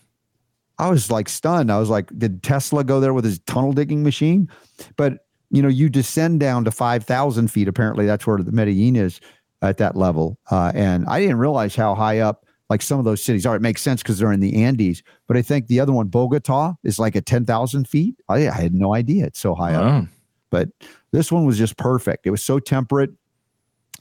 I 0.77 0.90
was 0.90 1.10
like 1.10 1.30
stunned. 1.30 1.72
I 1.72 1.80
was 1.80 1.90
like, 1.90 2.11
did 2.18 2.44
Tesla 2.44 2.84
go 2.84 2.99
there 2.99 3.14
with 3.14 3.26
his 3.26 3.40
tunnel 3.40 3.73
digging 3.73 4.03
machine? 4.03 4.49
But 4.95 5.26
you 5.49 5.61
know, 5.61 5.69
you 5.69 5.88
descend 5.88 6.40
down 6.40 6.65
to 6.65 6.72
5,000 6.72 7.48
feet. 7.49 7.68
Apparently, 7.68 8.07
that's 8.07 8.26
where 8.26 8.40
the 8.40 8.52
Medellin 8.52 8.95
is 8.95 9.19
at 9.61 9.77
that 9.77 9.95
level. 9.95 10.40
Uh, 10.49 10.72
and 10.73 11.06
I 11.07 11.19
didn't 11.19 11.38
realize 11.38 11.76
how 11.76 11.94
high 11.94 12.19
up, 12.19 12.45
like 12.69 12.81
some 12.81 12.98
of 12.98 13.06
those 13.06 13.23
cities 13.23 13.45
are. 13.45 13.56
It 13.56 13.61
makes 13.61 13.81
sense 13.81 14.02
because 14.02 14.18
they're 14.18 14.31
in 14.31 14.40
the 14.40 14.64
Andes. 14.64 15.03
But 15.27 15.38
I 15.38 15.44
think 15.44 15.68
the 15.68 15.80
other 15.80 15.94
one, 15.94 16.07
Bogota, 16.07 16.73
is 16.84 16.98
like 16.98 17.15
at 17.15 17.27
10,000 17.27 17.88
feet. 17.88 18.19
I, 18.27 18.49
I 18.49 18.61
had 18.61 18.73
no 18.73 18.95
idea 18.95 19.27
it's 19.27 19.40
so 19.40 19.53
high 19.53 19.76
up 19.76 19.84
Oh, 19.84 20.07
but 20.54 20.70
this 21.10 21.32
one 21.32 21.48
was 21.48 21.58
just 21.58 21.78
perfect. 21.78 22.28
It 22.28 22.30
was 22.30 22.44
so 22.44 22.60
temperate 22.60 23.10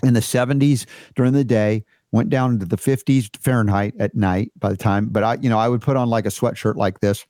in 0.02 0.12
the 0.12 0.20
70s 0.20 0.84
during 1.14 1.32
the 1.32 1.44
day, 1.44 1.82
went 2.10 2.28
down 2.28 2.52
into 2.52 2.66
the 2.66 2.76
50s 2.76 3.34
Fahrenheit 3.38 3.94
at 3.98 4.14
night 4.14 4.52
by 4.58 4.68
the 4.68 4.76
time. 4.76 5.06
But 5.06 5.24
I, 5.24 5.38
you 5.40 5.48
know, 5.48 5.58
I 5.58 5.66
would 5.66 5.80
put 5.80 5.96
on 5.96 6.10
like 6.10 6.26
a 6.26 6.28
sweatshirt 6.28 6.76
like 6.76 7.00
this 7.00 7.24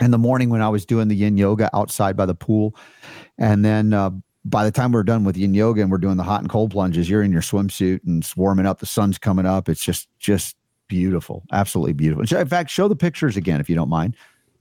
in 0.00 0.12
the 0.12 0.18
morning 0.18 0.50
when 0.50 0.62
I 0.62 0.68
was 0.68 0.86
doing 0.86 1.08
the 1.08 1.16
yin 1.16 1.36
yoga 1.36 1.68
outside 1.74 2.16
by 2.16 2.26
the 2.26 2.34
pool. 2.36 2.76
And 3.38 3.64
then 3.64 3.92
uh, 3.92 4.10
by 4.44 4.64
the 4.64 4.70
time 4.70 4.92
we're 4.92 5.02
done 5.02 5.24
with 5.24 5.36
yin 5.36 5.52
yoga 5.52 5.82
and 5.82 5.90
we're 5.90 5.98
doing 5.98 6.16
the 6.16 6.22
hot 6.22 6.42
and 6.42 6.48
cold 6.48 6.70
plunges, 6.70 7.10
you're 7.10 7.24
in 7.24 7.32
your 7.32 7.42
swimsuit 7.42 8.04
and 8.06 8.22
it's 8.22 8.36
warming 8.36 8.66
up. 8.66 8.78
The 8.78 8.86
sun's 8.86 9.18
coming 9.18 9.46
up. 9.46 9.68
It's 9.68 9.82
just, 9.82 10.06
just 10.20 10.54
beautiful. 10.86 11.42
Absolutely 11.50 11.94
beautiful. 11.94 12.38
In 12.38 12.46
fact, 12.46 12.70
show 12.70 12.86
the 12.86 12.94
pictures 12.94 13.36
again 13.36 13.60
if 13.60 13.68
you 13.68 13.74
don't 13.74 13.88
mind. 13.88 14.16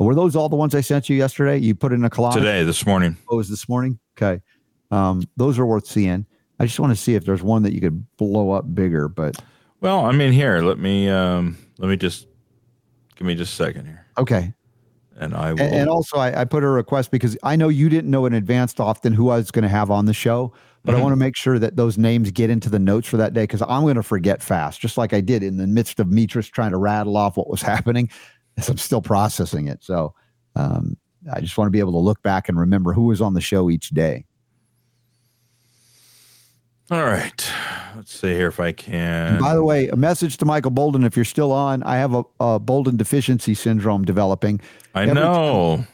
Were 0.06 0.16
those 0.16 0.36
all 0.36 0.50
the 0.50 0.56
ones 0.56 0.74
I 0.74 0.82
sent 0.82 1.10
you 1.10 1.16
yesterday? 1.16 1.58
You 1.58 1.76
put 1.76 1.94
in 1.94 2.04
a 2.04 2.10
collage? 2.10 2.34
today, 2.34 2.64
this 2.64 2.86
morning. 2.86 3.18
Oh, 3.30 3.36
it 3.36 3.38
was 3.38 3.50
this 3.50 3.70
morning? 3.70 4.00
Okay. 4.18 4.42
Um, 4.90 5.24
those 5.38 5.60
are 5.60 5.66
worth 5.66 5.86
seeing. 5.86 6.26
I 6.60 6.66
just 6.66 6.80
want 6.80 6.92
to 6.92 6.96
see 7.02 7.16
if 7.16 7.26
there's 7.26 7.42
one 7.44 7.64
that 7.64 7.74
you 7.74 7.82
could 7.82 8.06
blow 8.18 8.52
up 8.52 8.74
bigger, 8.74 9.08
but 9.08 9.42
Well, 9.80 10.06
I 10.06 10.12
mean, 10.12 10.32
here, 10.32 10.60
let 10.62 10.78
me 10.80 11.10
um, 11.10 11.58
let 11.78 11.88
me 11.90 11.98
just 11.98 12.28
give 13.16 13.26
me 13.26 13.36
just 13.36 13.54
a 13.54 13.56
second 13.56 13.86
here, 13.86 14.06
okay. 14.18 14.54
and 15.18 15.34
I 15.34 15.54
will. 15.54 15.62
And, 15.62 15.90
also, 15.90 16.18
I, 16.18 16.42
I 16.42 16.46
put 16.46 16.64
a 16.64 16.68
request 16.68 17.10
because 17.12 17.38
I 17.44 17.56
know 17.56 17.70
you 17.70 17.90
didn't 17.90 18.12
know 18.12 18.26
in 18.26 18.34
advance 18.34 18.80
often 18.80 19.14
who 19.14 19.30
I 19.30 19.38
was 19.38 19.50
going 19.50 19.64
to 19.64 19.70
have 19.70 19.90
on 19.90 20.06
the 20.06 20.14
show, 20.14 20.54
but 20.84 20.94
I 20.94 20.98
Mhm. 20.98 21.02
want 21.02 21.14
to 21.14 21.18
make 21.18 21.36
sure 21.36 21.58
that 21.58 21.78
those 21.78 21.98
names 21.98 22.30
get 22.32 22.50
into 22.50 22.70
the 22.70 22.80
notes 22.80 23.08
for 23.08 23.18
that 23.18 23.34
day 23.34 23.44
because 23.44 23.62
I'm 23.64 23.84
going 23.84 23.96
to 23.96 24.04
forget 24.04 24.44
fast, 24.44 24.80
just 24.80 24.98
like 24.98 25.14
I 25.14 25.22
did 25.22 25.42
in 25.42 25.58
the 25.58 25.68
midst 25.68 26.00
of 26.00 26.12
me 26.12 26.28
just 26.28 26.54
trying 26.54 26.72
to 26.72 26.78
rattle 26.78 27.18
off 27.18 27.38
what 27.38 27.50
was 27.50 27.62
happening 27.74 28.10
as 28.58 28.70
I'm 28.70 28.78
still 28.78 29.02
processing 29.02 29.68
it. 29.68 29.84
So 29.84 30.14
um, 30.56 30.98
I 31.34 31.42
just 31.42 31.58
want 31.58 31.68
to 31.68 31.72
be 31.72 31.80
able 31.80 31.94
to 31.94 32.00
look 32.00 32.22
back 32.24 32.50
and 32.50 32.60
remember 32.60 32.94
who 32.94 33.04
was 33.06 33.22
on 33.22 33.34
the 33.34 33.42
show 33.42 33.70
each 33.70 33.90
day. 33.90 34.26
All 36.90 37.06
right, 37.06 37.50
let's 37.96 38.14
see 38.14 38.34
here 38.34 38.50
if 38.50 38.60
I 38.60 38.74
can. 38.74 39.40
By 39.40 39.56
the 39.56 39.64
way, 39.64 39.88
a 39.88 39.96
message 39.96 40.36
to 40.38 40.46
Michael 40.46 40.72
Bolden. 40.72 41.06
If 41.06 41.16
you're 41.16 41.24
still 41.24 41.54
on, 41.54 41.84
I 41.84 41.96
have 41.96 42.14
a, 42.14 42.24
a 42.42 42.60
Bolden 42.60 42.98
deficiency 42.98 43.54
syndrome 43.54 44.04
developing. 44.04 44.60
I 44.94 45.04
every 45.04 45.14
know. 45.14 45.86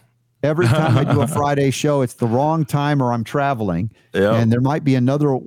Every 0.42 0.66
time 0.66 0.98
I 0.98 1.04
do 1.04 1.22
a 1.22 1.28
Friday 1.28 1.70
show, 1.70 2.02
it's 2.02 2.16
the 2.16 2.26
wrong 2.26 2.66
time 2.66 3.02
or 3.02 3.12
I'm 3.14 3.24
traveling. 3.24 3.92
Yeah. 4.14 4.36
And 4.36 4.52
there 4.52 4.62
might 4.62 4.84
be 4.84 4.96
another 4.96 5.38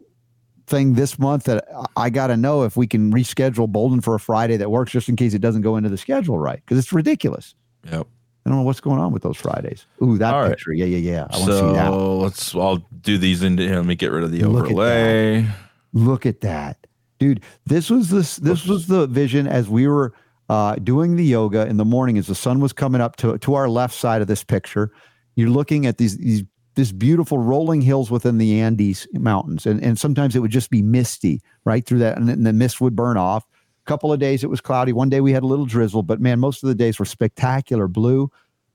thing 0.71 0.95
this 0.95 1.19
month 1.19 1.45
that 1.45 1.69
I 1.97 2.09
got 2.09 2.29
to 2.29 2.37
know 2.37 2.63
if 2.63 2.77
we 2.77 2.87
can 2.87 3.13
reschedule 3.13 3.69
Bolden 3.69 4.01
for 4.01 4.15
a 4.15 4.21
Friday 4.21 4.57
that 4.57 4.71
works 4.71 4.93
just 4.93 5.09
in 5.09 5.17
case 5.17 5.35
it 5.35 5.41
doesn't 5.41 5.63
go 5.63 5.77
into 5.77 5.91
the 5.91 5.99
schedule 5.99 6.39
right 6.39 6.61
because 6.65 6.79
it's 6.79 6.93
ridiculous. 6.93 7.55
Yep. 7.91 8.07
I 8.47 8.49
don't 8.49 8.59
know 8.59 8.65
what's 8.65 8.81
going 8.81 8.99
on 8.99 9.13
with 9.13 9.23
those 9.23 9.37
Fridays. 9.37 9.87
Ooh, 10.03 10.17
that 10.17 10.33
All 10.33 10.41
right. 10.41 10.51
picture. 10.51 10.73
Yeah, 10.73 10.87
yeah, 10.87 10.97
yeah. 10.97 11.27
I 11.31 11.37
want 11.37 11.51
to 11.51 11.59
so 11.59 11.69
see 11.69 11.75
that. 11.75 11.89
Oh, 11.89 12.19
let's. 12.19 12.55
I'll 12.55 12.85
do 13.03 13.19
these 13.19 13.43
into. 13.43 13.69
Let 13.69 13.85
me 13.85 13.97
get 13.97 14.11
rid 14.11 14.25
of 14.25 14.33
the 14.33 14.43
Look 14.45 14.67
at 14.67 14.73
overlay. 14.73 15.47
Look 15.93 16.25
at 16.25 16.41
that, 16.41 16.87
dude. 17.19 17.43
This 17.67 17.91
was 17.91 18.09
this. 18.09 18.37
This 18.37 18.67
was 18.67 18.87
the 18.87 19.07
vision 19.07 19.47
as 19.47 19.69
we 19.69 19.87
were 19.87 20.15
uh, 20.49 20.77
doing 20.77 21.17
the 21.17 21.25
yoga 21.25 21.67
in 21.67 21.77
the 21.77 21.85
morning 21.85 22.17
as 22.17 22.29
the 22.29 22.35
sun 22.35 22.61
was 22.61 22.73
coming 22.73 23.03
up 23.03 23.17
to 23.17 23.37
to 23.39 23.55
our 23.55 23.69
left 23.69 23.95
side 23.95 24.23
of 24.23 24.27
this 24.27 24.43
picture. 24.43 24.91
You're 25.37 25.51
looking 25.51 25.85
at 25.85 25.99
these 25.99 26.17
these 26.17 26.43
this 26.77 26.93
beautiful 26.93 27.39
rolling 27.39 27.81
hills 27.81 28.11
within 28.11 28.39
the 28.39 28.61
Andes 28.61 29.07
mountains, 29.13 29.67
and 29.67 29.83
and 29.83 29.99
sometimes 29.99 30.37
it 30.37 30.41
would 30.41 30.51
just 30.51 30.71
be 30.71 30.83
misty 30.83 31.41
right 31.65 31.85
through 31.85 31.99
that, 32.01 32.17
and 32.17 32.29
then 32.29 32.43
the 32.45 32.53
mist 32.53 32.81
would 32.81 32.95
burn 32.97 33.17
off. 33.17 33.45
A 33.85 33.89
couple 33.89 34.13
of 34.13 34.21
days 34.21 34.45
it 34.45 34.51
was 34.51 34.61
cloudy. 34.61 34.93
One 34.93 35.09
day 35.09 35.21
we 35.21 35.33
had 35.33 35.43
a 35.43 35.47
little 35.47 35.67
drizzle, 35.67 36.03
but 36.03 36.21
man, 36.21 36.39
most 36.39 36.63
of 36.63 36.69
the 36.69 36.75
days 36.75 36.99
were 36.99 37.05
spectacular 37.05 37.89
blue. 37.89 38.31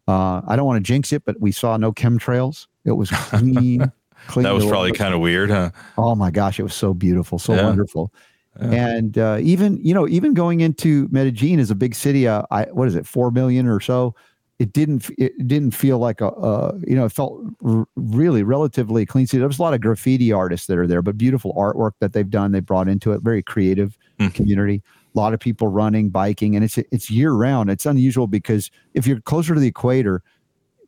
Uh, 0.08 0.42
I 0.48 0.56
don't 0.56 0.66
want 0.66 0.78
to 0.78 0.88
jinx 0.88 1.14
it, 1.14 1.24
but 1.26 1.40
we 1.40 1.52
saw 1.52 1.78
no 1.78 1.92
chemtrails. 1.92 2.68
It 2.84 2.92
was 2.92 3.10
clean. 3.12 3.92
clean 4.28 4.44
That 4.44 4.52
was 4.54 4.66
probably 4.66 4.92
kind 4.92 5.14
of 5.14 5.20
weird, 5.22 5.50
huh? 5.50 5.72
Oh 5.98 6.16
my 6.16 6.32
gosh, 6.32 6.60
it 6.60 6.64
was 6.64 6.74
so 6.76 6.94
beautiful, 6.94 7.40
so 7.40 7.54
Yeah. 7.56 7.64
wonderful. 7.66 8.14
Yeah. 8.62 8.72
And 8.88 9.18
uh, 9.18 9.38
even 9.42 9.78
you 9.84 9.94
know, 9.94 10.08
even 10.08 10.34
going 10.34 10.62
into 10.62 11.08
Medellin 11.12 11.60
is 11.60 11.72
a 11.72 11.76
big 11.76 11.94
city. 11.96 12.28
Uh, 12.28 12.44
I 12.52 12.64
what 12.66 12.88
is 12.88 12.96
it, 12.96 13.06
four 13.08 13.32
million 13.32 13.68
or 13.68 13.80
so? 13.80 14.16
It 14.58 14.72
didn't. 14.72 15.10
It 15.18 15.48
didn't 15.48 15.72
feel 15.72 15.98
like 16.00 16.22
a. 16.22 16.28
Uh, 16.30 16.78
you 16.88 16.96
know, 16.96 17.04
it 17.06 17.12
felt 17.12 17.42
r- 17.64 17.86
really 17.96 18.42
relatively 18.44 19.06
clean 19.06 19.28
city. 19.28 19.40
There 19.40 19.48
was 19.50 19.60
a 19.60 19.62
lot 19.62 19.74
of 19.74 19.82
graffiti 19.82 20.32
artists 20.32 20.68
that 20.68 20.78
are 20.78 20.88
there, 20.88 21.02
but 21.02 21.18
beautiful 21.18 21.54
artwork 21.56 21.92
that 22.00 22.14
they've 22.14 22.30
done. 22.30 22.54
They 22.54 22.62
brought 22.62 22.88
into 22.88 23.12
it. 23.12 23.22
Very 23.22 23.44
creative 23.44 23.98
Hmm. 24.18 24.28
community. 24.28 24.82
A 25.14 25.18
lot 25.20 25.34
of 25.34 25.42
people 25.42 25.68
running, 25.68 26.10
biking, 26.10 26.56
and 26.56 26.64
it's 26.64 26.78
it's 26.78 27.10
year 27.12 27.34
round. 27.34 27.70
It's 27.70 27.86
unusual 27.86 28.28
because 28.28 28.72
if 28.94 29.06
you're 29.06 29.20
closer 29.20 29.54
to 29.56 29.60
the 29.60 29.68
equator, 29.68 30.24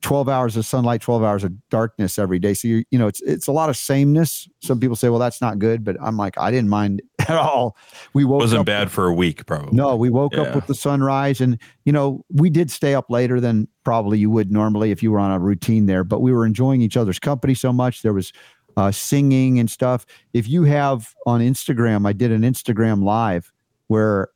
12 0.01 0.29
hours 0.29 0.55
of 0.57 0.65
sunlight 0.65 1.01
12 1.01 1.23
hours 1.23 1.43
of 1.43 1.51
darkness 1.69 2.19
every 2.19 2.39
day. 2.39 2.53
So 2.53 2.67
you 2.67 2.83
you 2.91 2.99
know 2.99 3.07
it's 3.07 3.21
it's 3.21 3.47
a 3.47 3.51
lot 3.51 3.69
of 3.69 3.77
sameness. 3.77 4.47
Some 4.61 4.79
people 4.79 4.95
say 4.95 5.09
well 5.09 5.19
that's 5.19 5.41
not 5.41 5.59
good 5.59 5.83
but 5.83 5.95
i'm 6.01 6.17
like 6.17 6.37
i 6.37 6.51
didn't 6.51 6.69
mind 6.69 7.01
at 7.19 7.31
all. 7.31 7.75
We 8.13 8.23
woke 8.25 8.37
up 8.41 8.43
Wasn't 8.43 8.65
bad 8.65 8.91
for 8.91 9.07
a 9.07 9.13
week, 9.13 9.45
probably. 9.45 9.75
no 9.75 9.95
we 9.95 10.09
woke 10.09 10.33
Yeah. 10.33 10.41
up 10.43 10.55
with 10.55 10.67
the 10.67 10.75
sunrise 10.75 11.41
and 11.41 11.59
you 11.85 11.91
know 11.91 12.23
we 12.31 12.49
did 12.49 12.69
stay 12.71 12.93
up 12.95 13.09
later 13.09 13.39
than 13.39 13.67
probably 13.83 14.19
you 14.19 14.29
would 14.29 14.51
normally 14.51 14.91
if 14.91 15.01
you 15.01 15.11
were 15.11 15.19
on 15.19 15.31
a 15.31 15.39
routine 15.39 15.85
there 15.87 16.03
but 16.03 16.21
we 16.21 16.31
were 16.31 16.45
enjoying 16.45 16.81
each 16.81 16.97
other's 16.97 17.19
company 17.19 17.53
so 17.53 17.71
much. 17.73 18.01
There 18.03 18.13
was 18.13 18.31
uh, 18.75 18.91
singing 18.91 19.57
and 19.59 19.71
stuff. 19.71 20.05
If 20.33 20.47
you 20.47 20.63
have 20.65 21.13
on 21.25 21.41
instagram 21.41 22.05
i 22.07 22.13
did 22.13 22.31
an 22.31 22.41
instagram 22.43 23.03
live 23.03 23.51
where 23.87 24.29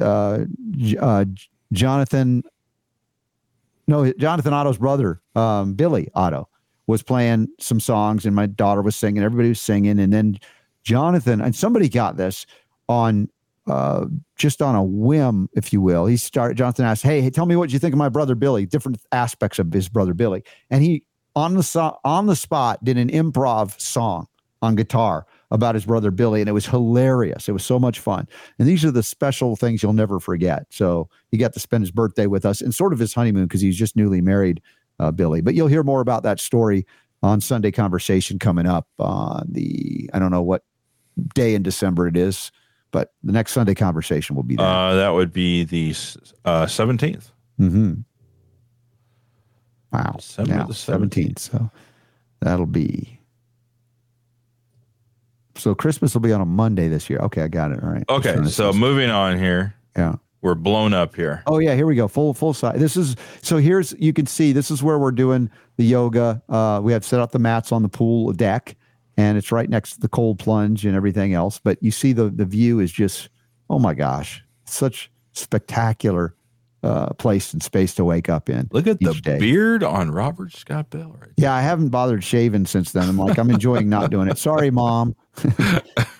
uh, 0.00 0.40
uh, 1.00 1.24
jonathan 1.72 2.42
no, 3.86 4.12
Jonathan 4.12 4.52
Otto's 4.52 4.78
brother, 4.78 5.20
um, 5.34 5.74
Billy 5.74 6.08
Otto, 6.14 6.48
was 6.86 7.02
playing 7.02 7.48
some 7.58 7.80
songs, 7.80 8.26
and 8.26 8.34
my 8.34 8.46
daughter 8.46 8.82
was 8.82 8.96
singing. 8.96 9.22
Everybody 9.22 9.50
was 9.50 9.60
singing, 9.60 9.98
and 9.98 10.12
then 10.12 10.38
Jonathan 10.84 11.40
and 11.40 11.54
somebody 11.54 11.88
got 11.88 12.16
this 12.16 12.46
on 12.88 13.28
uh, 13.66 14.06
just 14.36 14.62
on 14.62 14.76
a 14.76 14.84
whim, 14.84 15.48
if 15.54 15.72
you 15.72 15.80
will. 15.80 16.06
He 16.06 16.16
started. 16.16 16.56
Jonathan 16.56 16.84
asked, 16.84 17.02
"Hey, 17.02 17.20
hey, 17.20 17.30
tell 17.30 17.46
me 17.46 17.56
what 17.56 17.72
you 17.72 17.78
think 17.78 17.92
of 17.92 17.98
my 17.98 18.08
brother 18.08 18.34
Billy. 18.34 18.66
Different 18.66 19.00
aspects 19.10 19.58
of 19.58 19.72
his 19.72 19.88
brother 19.88 20.14
Billy." 20.14 20.44
And 20.70 20.82
he 20.82 21.02
on 21.34 21.54
the 21.54 21.62
so- 21.62 21.98
on 22.04 22.26
the 22.26 22.36
spot 22.36 22.84
did 22.84 22.96
an 22.96 23.10
improv 23.10 23.80
song 23.80 24.28
on 24.62 24.76
guitar 24.76 25.26
about 25.56 25.74
his 25.74 25.84
brother 25.84 26.12
Billy, 26.12 26.40
and 26.40 26.48
it 26.48 26.52
was 26.52 26.66
hilarious. 26.66 27.48
It 27.48 27.52
was 27.52 27.64
so 27.64 27.78
much 27.80 27.98
fun. 27.98 28.28
And 28.58 28.68
these 28.68 28.84
are 28.84 28.92
the 28.92 29.02
special 29.02 29.56
things 29.56 29.82
you'll 29.82 29.92
never 29.92 30.20
forget. 30.20 30.66
So 30.70 31.08
he 31.32 31.36
got 31.36 31.52
to 31.54 31.60
spend 31.60 31.82
his 31.82 31.90
birthday 31.90 32.26
with 32.26 32.46
us 32.46 32.60
and 32.60 32.72
sort 32.72 32.92
of 32.92 33.00
his 33.00 33.12
honeymoon 33.12 33.46
because 33.46 33.60
he's 33.60 33.76
just 33.76 33.96
newly 33.96 34.20
married, 34.20 34.62
uh, 35.00 35.10
Billy. 35.10 35.40
But 35.40 35.54
you'll 35.54 35.66
hear 35.66 35.82
more 35.82 36.00
about 36.00 36.22
that 36.22 36.38
story 36.38 36.86
on 37.22 37.40
Sunday 37.40 37.72
Conversation 37.72 38.38
coming 38.38 38.66
up 38.66 38.86
on 39.00 39.48
the, 39.50 40.08
I 40.14 40.20
don't 40.20 40.30
know 40.30 40.42
what 40.42 40.62
day 41.34 41.54
in 41.54 41.62
December 41.62 42.06
it 42.06 42.16
is, 42.16 42.52
but 42.92 43.12
the 43.24 43.32
next 43.32 43.52
Sunday 43.52 43.74
Conversation 43.74 44.36
will 44.36 44.42
be 44.44 44.56
there. 44.56 44.66
Uh, 44.66 44.94
that 44.94 45.08
would 45.10 45.32
be 45.32 45.64
the 45.64 45.90
uh, 46.44 46.66
17th. 46.66 47.32
hmm 47.58 47.94
Wow. 49.92 50.14
December 50.18 50.54
yeah, 50.54 50.64
the 50.64 50.72
17th. 50.74 51.38
So 51.38 51.70
that'll 52.40 52.66
be. 52.66 53.15
So 55.58 55.74
Christmas 55.74 56.14
will 56.14 56.20
be 56.20 56.32
on 56.32 56.40
a 56.40 56.46
Monday 56.46 56.88
this 56.88 57.08
year. 57.08 57.18
Okay, 57.20 57.42
I 57.42 57.48
got 57.48 57.72
it. 57.72 57.82
All 57.82 57.90
right. 57.90 58.04
Okay, 58.08 58.22
Just 58.22 58.34
trying 58.34 58.44
to 58.44 58.50
so 58.50 58.72
moving 58.72 59.10
on 59.10 59.38
here. 59.38 59.74
Yeah. 59.96 60.16
We're 60.42 60.54
blown 60.54 60.94
up 60.94 61.16
here. 61.16 61.42
Oh 61.46 61.58
yeah, 61.58 61.74
here 61.74 61.86
we 61.86 61.96
go. 61.96 62.06
Full 62.06 62.32
full 62.34 62.54
size. 62.54 62.78
This 62.78 62.96
is 62.96 63.16
so 63.42 63.56
here's 63.56 63.94
you 63.98 64.12
can 64.12 64.26
see 64.26 64.52
this 64.52 64.70
is 64.70 64.82
where 64.82 64.98
we're 64.98 65.10
doing 65.10 65.50
the 65.76 65.84
yoga. 65.84 66.40
Uh, 66.48 66.80
we 66.82 66.92
have 66.92 67.04
set 67.04 67.20
up 67.20 67.32
the 67.32 67.38
mats 67.38 67.72
on 67.72 67.82
the 67.82 67.88
pool 67.88 68.32
deck, 68.32 68.76
and 69.16 69.36
it's 69.38 69.50
right 69.50 69.68
next 69.68 69.94
to 69.94 70.00
the 70.00 70.08
cold 70.08 70.38
plunge 70.38 70.86
and 70.86 70.94
everything 70.94 71.32
else. 71.32 71.58
But 71.58 71.82
you 71.82 71.90
see 71.90 72.12
the 72.12 72.28
the 72.28 72.44
view 72.44 72.78
is 72.78 72.92
just 72.92 73.28
oh 73.68 73.80
my 73.80 73.94
gosh, 73.94 74.44
such 74.66 75.10
spectacular 75.32 76.36
uh, 76.86 77.12
place 77.14 77.52
and 77.52 77.62
space 77.62 77.94
to 77.96 78.04
wake 78.04 78.28
up 78.28 78.48
in. 78.48 78.68
Look 78.70 78.86
at 78.86 79.00
the 79.00 79.12
day. 79.14 79.38
beard 79.38 79.82
on 79.82 80.10
Robert 80.10 80.52
Scott 80.52 80.90
Bell 80.90 81.16
right 81.20 81.30
Yeah, 81.36 81.52
I 81.52 81.60
haven't 81.60 81.88
bothered 81.88 82.22
shaving 82.22 82.66
since 82.66 82.92
then. 82.92 83.08
I'm 83.08 83.18
like 83.18 83.38
I'm 83.38 83.50
enjoying 83.50 83.88
not 83.88 84.10
doing 84.10 84.28
it. 84.28 84.38
Sorry, 84.38 84.70
mom. 84.70 85.16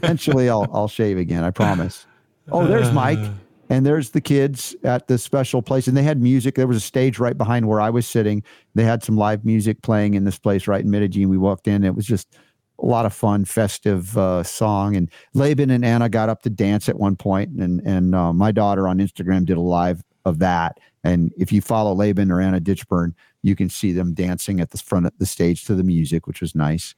Eventually, 0.02 0.48
I'll 0.48 0.68
I'll 0.72 0.88
shave 0.88 1.18
again. 1.18 1.44
I 1.44 1.51
promise. 1.51 2.06
Oh, 2.51 2.66
there's 2.66 2.93
Mike. 2.93 3.18
And 3.68 3.84
there's 3.84 4.10
the 4.10 4.20
kids 4.20 4.76
at 4.84 5.09
this 5.09 5.24
special 5.24 5.60
place. 5.60 5.88
And 5.88 5.97
they 5.97 6.05
had 6.05 6.22
music. 6.22 6.55
There 6.55 6.68
was 6.68 6.76
a 6.76 6.80
stage 6.80 7.18
right 7.18 7.36
behind 7.36 7.66
where 7.66 7.80
I 7.80 7.90
was 7.90 8.06
sitting. 8.06 8.44
They 8.76 8.84
had 8.84 9.02
some 9.02 9.16
live 9.16 9.44
music 9.44 9.82
playing 9.82 10.14
in 10.14 10.22
this 10.22 10.38
place 10.38 10.68
right 10.68 10.84
in 10.84 10.88
Medellin. 10.88 11.28
We 11.28 11.36
walked 11.36 11.66
in. 11.66 11.82
It 11.82 11.97
was 11.97 12.06
just 12.06 12.36
a 12.80 12.86
lot 12.86 13.06
of 13.06 13.12
fun, 13.12 13.44
festive 13.44 14.16
uh, 14.16 14.44
song. 14.44 14.94
And 14.94 15.10
Laban 15.34 15.70
and 15.70 15.84
Anna 15.84 16.09
got 16.09 16.28
up 16.28 16.43
to 16.43 16.51
dance 16.51 16.88
at 16.88 16.97
one 16.97 17.16
point, 17.16 17.51
And, 17.60 17.80
and 17.80 18.14
uh, 18.14 18.32
my 18.32 18.52
daughter 18.52 18.86
on 18.86 18.98
Instagram 18.98 19.44
did 19.44 19.56
a 19.56 19.60
live 19.60 20.01
of 20.27 20.40
that. 20.40 20.78
And 21.05 21.32
if 21.39 21.53
you 21.53 21.62
follow 21.62 21.94
Laban 21.94 22.31
or 22.31 22.43
Anna 22.43 22.61
Ditchburn, 22.61 23.15
you 23.43 23.55
can 23.55 23.70
see 23.70 23.93
them 23.93 24.12
dancing 24.12 24.61
at 24.61 24.70
the 24.70 24.78
front 24.78 25.07
of 25.07 25.12
the 25.19 25.24
stage 25.24 25.65
to 25.65 25.74
the 25.74 25.85
music, 25.85 26.27
which 26.27 26.40
was 26.40 26.55
nice. 26.55 26.94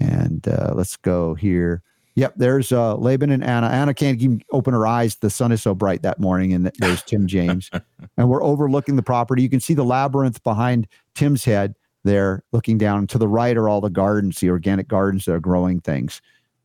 And 0.00 0.46
uh, 0.46 0.72
let's 0.74 0.96
go 0.96 1.34
here. 1.34 1.82
Yep, 2.16 2.34
there's 2.36 2.72
uh, 2.72 2.96
Laban 2.96 3.30
and 3.30 3.42
Anna. 3.42 3.68
Anna 3.68 3.94
can't 3.94 4.20
even 4.20 4.42
open 4.52 4.74
her 4.74 4.86
eyes. 4.86 5.16
The 5.16 5.30
sun 5.30 5.52
is 5.52 5.62
so 5.62 5.74
bright 5.74 6.02
that 6.02 6.20
morning, 6.20 6.52
and 6.52 6.70
there's 6.78 7.02
Tim 7.02 7.26
James, 7.26 7.70
and 8.16 8.28
we're 8.28 8.42
overlooking 8.42 8.94
the 8.94 9.02
property. 9.02 9.42
You 9.42 9.48
can 9.48 9.60
see 9.60 9.74
the 9.74 9.84
labyrinth 9.84 10.42
behind 10.44 10.86
Tim's 11.14 11.44
head 11.44 11.74
there, 12.04 12.44
looking 12.52 12.78
down. 12.78 13.08
To 13.08 13.18
the 13.18 13.26
right 13.26 13.56
are 13.56 13.68
all 13.68 13.80
the 13.80 13.90
gardens, 13.90 14.38
the 14.38 14.50
organic 14.50 14.86
gardens 14.86 15.24
that 15.24 15.34
are 15.34 15.40
growing 15.40 15.80
things, 15.80 16.22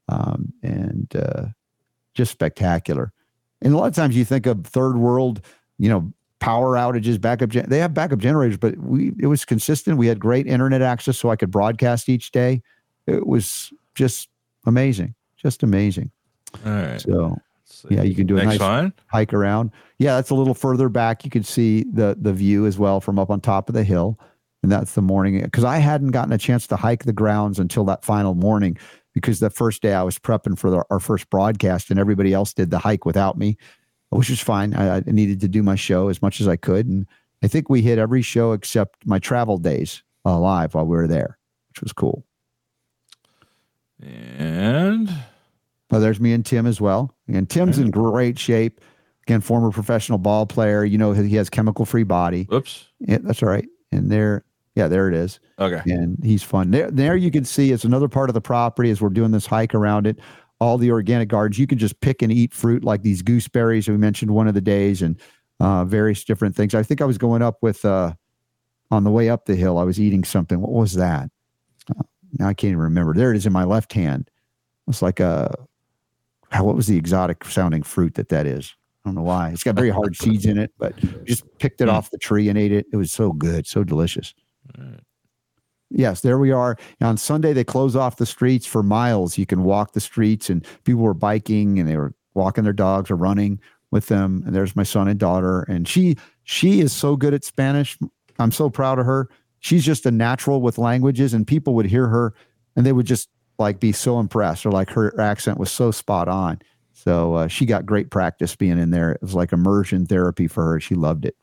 um, 0.08 0.54
and 0.62 1.16
uh, 1.16 1.46
just 2.14 2.32
spectacular. 2.32 3.12
And 3.62 3.74
a 3.74 3.78
lot 3.78 3.88
of 3.88 3.96
times 3.96 4.16
you 4.16 4.26
think 4.26 4.46
of 4.46 4.66
third 4.66 4.98
world, 4.98 5.42
you 5.80 5.90
know, 5.90 6.14
power 6.40 6.76
outages, 6.76 7.20
backup. 7.20 7.50
Gen- 7.50 7.70
they 7.70 7.80
have 7.80 7.94
backup 7.94 8.20
generators, 8.20 8.58
but 8.58 8.78
we 8.78 9.14
it 9.20 9.28
was 9.28 9.46
consistent. 9.46 9.98
We 9.98 10.08
had 10.08 10.20
great 10.20 10.46
internet 10.46 10.82
access, 10.82 11.18
so 11.18 11.30
I 11.30 11.36
could 11.36 11.50
broadcast 11.50 12.10
each 12.10 12.32
day. 12.32 12.62
It 13.08 13.26
was 13.26 13.74
just 13.96 14.30
amazing, 14.68 15.16
just 15.38 15.64
amazing. 15.64 16.12
All 16.66 16.72
right. 16.72 17.02
So 17.02 17.38
yeah, 17.90 18.04
you 18.04 18.16
can 18.16 18.28
do 18.28 18.38
a 18.38 18.44
Next 18.44 18.60
nice 18.60 18.60
one. 18.60 18.94
hike 19.08 19.34
around. 19.34 19.72
Yeah, 20.00 20.16
that's 20.16 20.32
a 20.32 20.36
little 20.36 20.54
further 20.54 20.90
back. 20.90 21.24
You 21.24 21.32
can 21.32 21.44
see 21.44 21.86
the 21.92 22.18
the 22.20 22.34
view 22.34 22.66
as 22.66 22.78
well 22.78 23.00
from 23.00 23.20
up 23.20 23.30
on 23.30 23.42
top 23.42 23.70
of 23.70 23.76
the 23.76 23.84
hill, 23.84 24.20
and 24.64 24.72
that's 24.72 24.94
the 24.94 25.02
morning. 25.02 25.42
Because 25.42 25.64
I 25.64 25.78
hadn't 25.78 26.12
gotten 26.12 26.34
a 26.34 26.38
chance 26.38 26.68
to 26.68 26.76
hike 26.76 27.04
the 27.04 27.14
grounds 27.14 27.60
until 27.60 27.86
that 27.86 28.04
final 28.04 28.34
morning, 28.34 28.78
because 29.14 29.40
the 29.40 29.50
first 29.50 29.82
day 29.82 29.94
I 29.94 30.04
was 30.04 30.18
prepping 30.18 30.58
for 30.58 30.70
the, 30.70 30.84
our 30.90 31.00
first 31.00 31.30
broadcast, 31.30 31.90
and 31.90 32.00
everybody 32.00 32.34
else 32.34 32.54
did 32.54 32.72
the 32.72 32.80
hike 32.80 33.06
without 33.06 33.38
me, 33.38 33.58
which 34.10 34.30
was 34.30 34.40
fine. 34.40 34.74
I, 34.74 34.98
I 34.98 35.04
needed 35.06 35.40
to 35.42 35.48
do 35.48 35.64
my 35.64 35.76
show 35.76 36.10
as 36.10 36.22
much 36.22 36.42
as 36.42 36.48
I 36.48 36.56
could, 36.56 36.88
and 36.88 37.08
I 37.44 37.48
think 37.48 37.70
we 37.70 37.82
hit 37.82 38.00
every 38.00 38.22
show 38.22 38.52
except 38.54 39.06
my 39.06 39.20
travel 39.20 39.58
days 39.58 40.04
uh, 40.26 40.38
live 40.38 40.74
while 40.74 40.86
we 40.86 40.96
were 40.96 41.08
there, 41.08 41.38
which 41.70 41.82
was 41.82 41.94
cool. 41.94 42.26
And 44.02 45.10
Well, 45.92 46.02
there's 46.02 46.20
me 46.20 46.34
and 46.34 46.46
Tim 46.46 46.66
as 46.66 46.80
well. 46.80 47.16
And 47.28 47.50
Tim's 47.50 47.80
in 47.80 47.92
great 47.92 48.38
shape. 48.40 48.82
Again, 49.28 49.42
former 49.42 49.72
professional 49.72 50.18
ball 50.18 50.46
player. 50.46 50.84
You 50.84 50.98
know, 50.98 51.12
he 51.12 51.36
has 51.36 51.50
chemical 51.50 51.86
free 51.86 52.04
body. 52.04 52.48
Oops. 52.52 52.88
Yeah, 53.00 53.20
that's 53.22 53.44
all 53.44 53.50
right. 53.50 53.68
And 53.92 54.12
there, 54.12 54.44
yeah, 54.76 54.88
there 54.88 55.08
it 55.08 55.14
is. 55.14 55.40
Okay. 55.60 55.82
And 55.92 56.18
he's 56.24 56.44
fun. 56.44 56.72
There, 56.72 56.90
there 56.90 57.16
you 57.16 57.32
can 57.32 57.46
see 57.46 57.72
it's 57.72 57.84
another 57.84 58.08
part 58.08 58.30
of 58.30 58.34
the 58.34 58.42
property 58.42 58.90
as 58.90 59.02
we're 59.02 59.10
doing 59.10 59.32
this 59.32 59.46
hike 59.46 59.76
around 59.76 60.08
it. 60.08 60.20
All 60.60 60.78
the 60.78 60.92
organic 60.92 61.30
gardens. 61.30 61.58
You 61.58 61.68
can 61.68 61.78
just 61.78 62.00
pick 62.02 62.22
and 62.22 62.32
eat 62.32 62.54
fruit 62.54 62.84
like 62.84 63.02
these 63.02 63.22
gooseberries 63.22 63.88
we 63.88 63.98
mentioned 63.98 64.32
one 64.32 64.48
of 64.48 64.54
the 64.54 64.62
days 64.62 65.02
and 65.02 65.20
uh, 65.60 65.86
various 65.86 66.24
different 66.24 66.56
things. 66.56 66.76
I 66.76 66.84
think 66.84 67.02
I 67.02 67.06
was 67.06 67.18
going 67.18 67.42
up 67.42 67.58
with 67.62 67.84
uh, 67.86 68.14
on 68.92 69.04
the 69.04 69.12
way 69.12 69.30
up 69.30 69.46
the 69.46 69.56
hill. 69.56 69.78
I 69.78 69.84
was 69.84 70.00
eating 70.00 70.24
something. 70.24 70.60
What 70.62 70.72
was 70.72 70.94
that? 70.96 71.30
Uh, 71.90 72.04
now 72.38 72.48
I 72.48 72.54
can't 72.54 72.72
even 72.72 72.80
remember. 72.84 73.14
There 73.14 73.32
it 73.32 73.38
is 73.38 73.46
in 73.46 73.54
my 73.54 73.64
left 73.64 73.94
hand. 73.94 74.30
It's 74.88 75.02
like 75.02 75.20
a 75.20 75.54
what 76.60 76.76
was 76.76 76.88
the 76.88 76.98
exotic 76.98 77.46
sounding 77.46 77.84
fruit 77.84 78.16
that 78.16 78.30
that 78.30 78.46
is? 78.48 78.76
I 79.06 79.10
don't 79.10 79.16
know 79.16 79.22
why. 79.22 79.50
It's 79.50 79.64
got 79.64 79.76
very 79.76 79.92
hard 79.92 80.16
seeds 80.18 80.46
in 80.46 80.58
it, 80.58 80.72
but 80.78 80.94
just 81.26 81.44
picked 81.60 81.80
it 81.80 81.86
Hmm. 81.88 81.92
off 81.96 82.10
the 82.12 82.18
tree 82.18 82.50
and 82.50 82.58
ate 82.58 82.72
it. 82.72 82.86
It 82.92 82.98
was 82.98 83.12
so 83.12 83.32
good, 83.32 83.66
so 83.68 83.84
delicious. 83.84 84.34
Yes, 85.90 86.22
there 86.22 86.38
we 86.38 86.52
are. 86.52 86.78
On 87.02 87.18
Sunday, 87.18 87.54
they 87.54 87.64
close 87.64 87.96
off 87.96 88.18
the 88.18 88.26
streets 88.26 88.66
for 88.66 88.84
miles. 88.84 89.38
You 89.38 89.46
can 89.46 89.64
walk 89.64 89.94
the 89.94 90.00
streets, 90.02 90.50
and 90.50 90.66
people 90.84 91.02
were 91.02 91.14
biking 91.14 91.80
and 91.80 91.90
they 91.90 91.98
were 91.98 92.14
walking 92.36 92.64
their 92.64 92.74
dogs 92.74 93.10
or 93.10 93.16
running 93.16 93.60
with 93.92 94.08
them. 94.08 94.44
And 94.46 94.56
there's 94.56 94.76
my 94.76 94.84
son 94.84 95.08
and 95.08 95.20
daughter, 95.20 95.64
and 95.64 95.88
she 95.88 96.16
she 96.44 96.80
is 96.80 96.94
so 96.94 97.16
good 97.16 97.34
at 97.34 97.44
Spanish. 97.44 97.98
I'm 98.38 98.52
so 98.52 98.70
proud 98.70 99.00
of 99.00 99.06
her. 99.06 99.30
She's 99.60 99.84
just 99.84 100.06
a 100.06 100.12
natural 100.12 100.62
with 100.62 100.78
languages, 100.78 101.34
and 101.34 101.46
people 101.46 101.74
would 101.76 101.88
hear 101.88 102.08
her 102.08 102.34
and 102.76 102.86
they 102.86 102.94
would 102.94 103.06
just 103.06 103.30
like 103.58 103.80
be 103.80 103.92
so 103.92 104.20
impressed, 104.20 104.66
or 104.66 104.72
like 104.72 104.90
her 104.92 105.20
accent 105.20 105.58
was 105.58 105.70
so 105.72 105.92
spot 105.92 106.28
on. 106.30 106.62
So 106.94 107.34
uh, 107.34 107.48
she 107.48 107.66
got 107.66 107.86
great 107.86 108.10
practice 108.10 108.56
being 108.56 108.80
in 108.80 108.92
there. 108.92 109.12
It 109.12 109.22
was 109.22 109.36
like 109.36 109.52
immersion 109.52 110.06
therapy 110.06 110.48
for 110.48 110.64
her. 110.66 110.80
She 110.80 110.96
loved 110.96 111.26
it. 111.26 111.36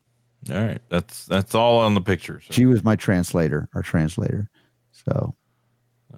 All 0.49 0.63
right, 0.63 0.81
that's 0.89 1.25
that's 1.25 1.55
all 1.55 1.79
on 1.79 1.93
the 1.93 2.01
pictures. 2.01 2.43
She 2.49 2.65
was 2.65 2.83
my 2.83 2.95
translator, 2.95 3.69
our 3.73 3.81
translator. 3.81 4.49
So 4.91 5.35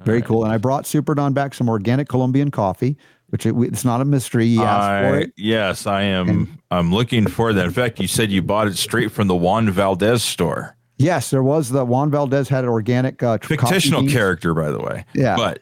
very 0.04 0.22
cool. 0.22 0.44
And 0.44 0.54
I 0.54 0.58
brought 0.58 0.86
Super 0.86 1.16
Don 1.16 1.34
back 1.34 1.54
some 1.54 1.70
organic 1.70 2.08
Colombian 2.08 2.52
coffee, 2.52 2.98
which 3.28 3.46
it, 3.46 3.56
it's 3.58 3.84
not 3.84 4.02
a 4.02 4.06
mystery. 4.06 4.48
He 4.48 4.60
asked 4.60 5.10
for 5.10 5.20
it. 5.20 5.34
yes, 5.38 5.88
I 5.88 6.04
am. 6.04 6.60
I'm 6.72 6.94
looking 6.94 7.28
for 7.28 7.54
that. 7.54 7.66
In 7.66 7.72
fact, 7.72 8.00
you 8.00 8.08
said 8.08 8.32
you 8.32 8.42
bought 8.42 8.68
it 8.68 8.78
straight 8.78 9.12
from 9.12 9.28
the 9.28 9.36
Juan 9.36 9.70
Valdez 9.70 10.24
store. 10.24 10.76
Yes, 10.98 11.30
there 11.30 11.44
was 11.44 11.70
the 11.70 11.86
Juan 11.86 12.12
Valdez 12.12 12.50
had 12.50 12.66
an 12.66 12.70
organic 12.70 13.24
uh, 13.24 13.38
Fictional 13.42 14.06
character, 14.08 14.54
by 14.54 14.70
the 14.70 14.80
way. 14.80 15.06
Yeah. 15.14 15.36
but 15.38 15.62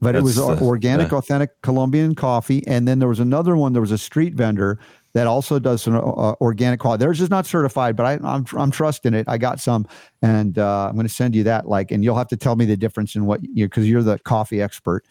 but 0.00 0.14
it 0.14 0.22
was 0.22 0.38
uh, 0.38 0.58
organic, 0.60 1.12
authentic 1.12 1.60
Colombian 1.62 2.14
coffee. 2.14 2.66
And 2.66 2.88
then 2.88 2.98
there 3.00 3.08
was 3.08 3.20
another 3.20 3.54
one. 3.54 3.74
There 3.74 3.82
was 3.82 3.92
a 3.92 3.98
street 3.98 4.34
vendor 4.34 4.78
that 5.12 5.26
also 5.26 5.58
does 5.58 5.82
some 5.82 5.96
uh, 5.96 6.34
organic 6.40 6.80
quality. 6.80 7.00
Theirs 7.00 7.20
is 7.20 7.30
not 7.30 7.46
certified, 7.46 7.96
but 7.96 8.06
I, 8.06 8.12
I'm 8.22 8.46
I'm 8.52 8.70
trusting 8.70 9.14
it. 9.14 9.26
I 9.28 9.38
got 9.38 9.60
some, 9.60 9.86
and 10.22 10.58
uh, 10.58 10.88
I'm 10.88 10.94
going 10.94 11.06
to 11.06 11.12
send 11.12 11.34
you 11.34 11.42
that. 11.44 11.68
Like, 11.68 11.90
and 11.90 12.04
you'll 12.04 12.16
have 12.16 12.28
to 12.28 12.36
tell 12.36 12.56
me 12.56 12.64
the 12.64 12.76
difference 12.76 13.16
in 13.16 13.26
what 13.26 13.40
you 13.42 13.66
because 13.66 13.88
you're 13.88 14.02
the 14.02 14.18
coffee 14.20 14.62
expert. 14.62 15.04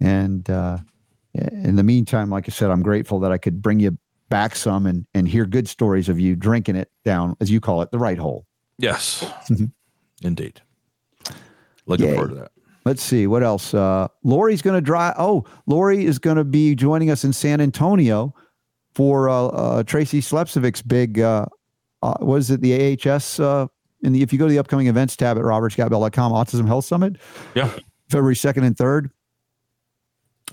And 0.00 0.48
uh, 0.48 0.78
in 1.34 1.76
the 1.76 1.82
meantime, 1.82 2.30
like 2.30 2.48
I 2.48 2.52
said, 2.52 2.70
I'm 2.70 2.82
grateful 2.82 3.20
that 3.20 3.32
I 3.32 3.38
could 3.38 3.60
bring 3.60 3.80
you 3.80 3.96
back 4.30 4.56
some 4.56 4.86
and 4.86 5.06
and 5.12 5.28
hear 5.28 5.44
good 5.44 5.68
stories 5.68 6.08
of 6.08 6.18
you 6.18 6.34
drinking 6.34 6.76
it 6.76 6.90
down, 7.04 7.36
as 7.40 7.50
you 7.50 7.60
call 7.60 7.82
it, 7.82 7.90
the 7.90 7.98
right 7.98 8.18
hole. 8.18 8.46
yes, 8.78 9.24
indeed. 10.22 10.60
Looking 11.86 12.06
Yay. 12.06 12.14
forward 12.14 12.28
to 12.30 12.34
that. 12.36 12.52
Let's 12.84 13.02
see 13.02 13.26
what 13.28 13.42
else. 13.44 13.74
Uh, 13.74 14.08
Lori's 14.24 14.62
going 14.62 14.74
to 14.74 14.80
drive. 14.80 15.14
Oh, 15.16 15.44
Lori 15.66 16.04
is 16.04 16.18
going 16.18 16.36
to 16.36 16.44
be 16.44 16.74
joining 16.74 17.10
us 17.10 17.22
in 17.22 17.32
San 17.32 17.60
Antonio 17.60 18.34
for 18.94 19.28
uh, 19.28 19.46
uh, 19.46 19.82
Tracy 19.84 20.20
Slepcevic's 20.20 20.82
big. 20.82 21.20
Uh, 21.20 21.46
uh, 22.02 22.14
what 22.20 22.36
is 22.36 22.50
it? 22.50 22.60
The 22.60 22.98
AHS. 23.10 23.40
Uh, 23.40 23.66
in 24.02 24.12
the 24.12 24.22
if 24.22 24.32
you 24.32 24.38
go 24.38 24.46
to 24.46 24.52
the 24.52 24.58
upcoming 24.58 24.88
events 24.88 25.16
tab 25.16 25.38
at 25.38 25.44
robertscottbell.com, 25.44 26.32
Autism 26.32 26.66
Health 26.66 26.84
Summit, 26.84 27.16
Yeah. 27.54 27.70
February 28.08 28.36
second 28.36 28.64
and 28.64 28.76
third. 28.76 29.10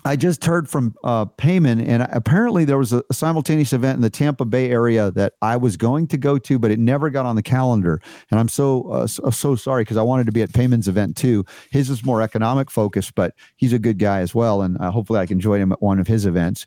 I 0.05 0.15
just 0.15 0.45
heard 0.45 0.69
from 0.69 0.95
uh, 1.03 1.25
Payman, 1.25 1.85
and 1.85 2.07
apparently 2.13 2.63
there 2.63 2.77
was 2.77 2.93
a, 2.93 3.03
a 3.09 3.13
simultaneous 3.13 3.73
event 3.73 3.97
in 3.97 4.01
the 4.01 4.09
Tampa 4.09 4.45
Bay 4.45 4.69
area 4.71 5.11
that 5.11 5.33
I 5.41 5.57
was 5.57 5.75
going 5.75 6.07
to 6.07 6.17
go 6.17 6.37
to, 6.37 6.57
but 6.57 6.71
it 6.71 6.79
never 6.79 7.09
got 7.09 7.25
on 7.25 7.35
the 7.35 7.43
calendar. 7.43 7.99
And 8.31 8.39
I'm 8.39 8.47
so 8.47 8.89
uh, 8.91 9.07
so, 9.07 9.29
so 9.29 9.55
sorry 9.55 9.81
because 9.83 9.97
I 9.97 10.01
wanted 10.01 10.25
to 10.27 10.31
be 10.31 10.41
at 10.41 10.51
Payman's 10.51 10.87
event 10.87 11.17
too. 11.17 11.43
His 11.71 11.89
is 11.89 12.05
more 12.05 12.21
economic 12.21 12.71
focused, 12.71 13.13
but 13.15 13.33
he's 13.57 13.73
a 13.73 13.79
good 13.79 13.97
guy 13.99 14.19
as 14.21 14.33
well, 14.33 14.61
and 14.61 14.79
uh, 14.79 14.89
hopefully 14.91 15.19
I 15.19 15.25
can 15.25 15.39
join 15.39 15.59
him 15.59 15.71
at 15.73 15.81
one 15.81 15.99
of 15.99 16.07
his 16.07 16.25
events. 16.25 16.65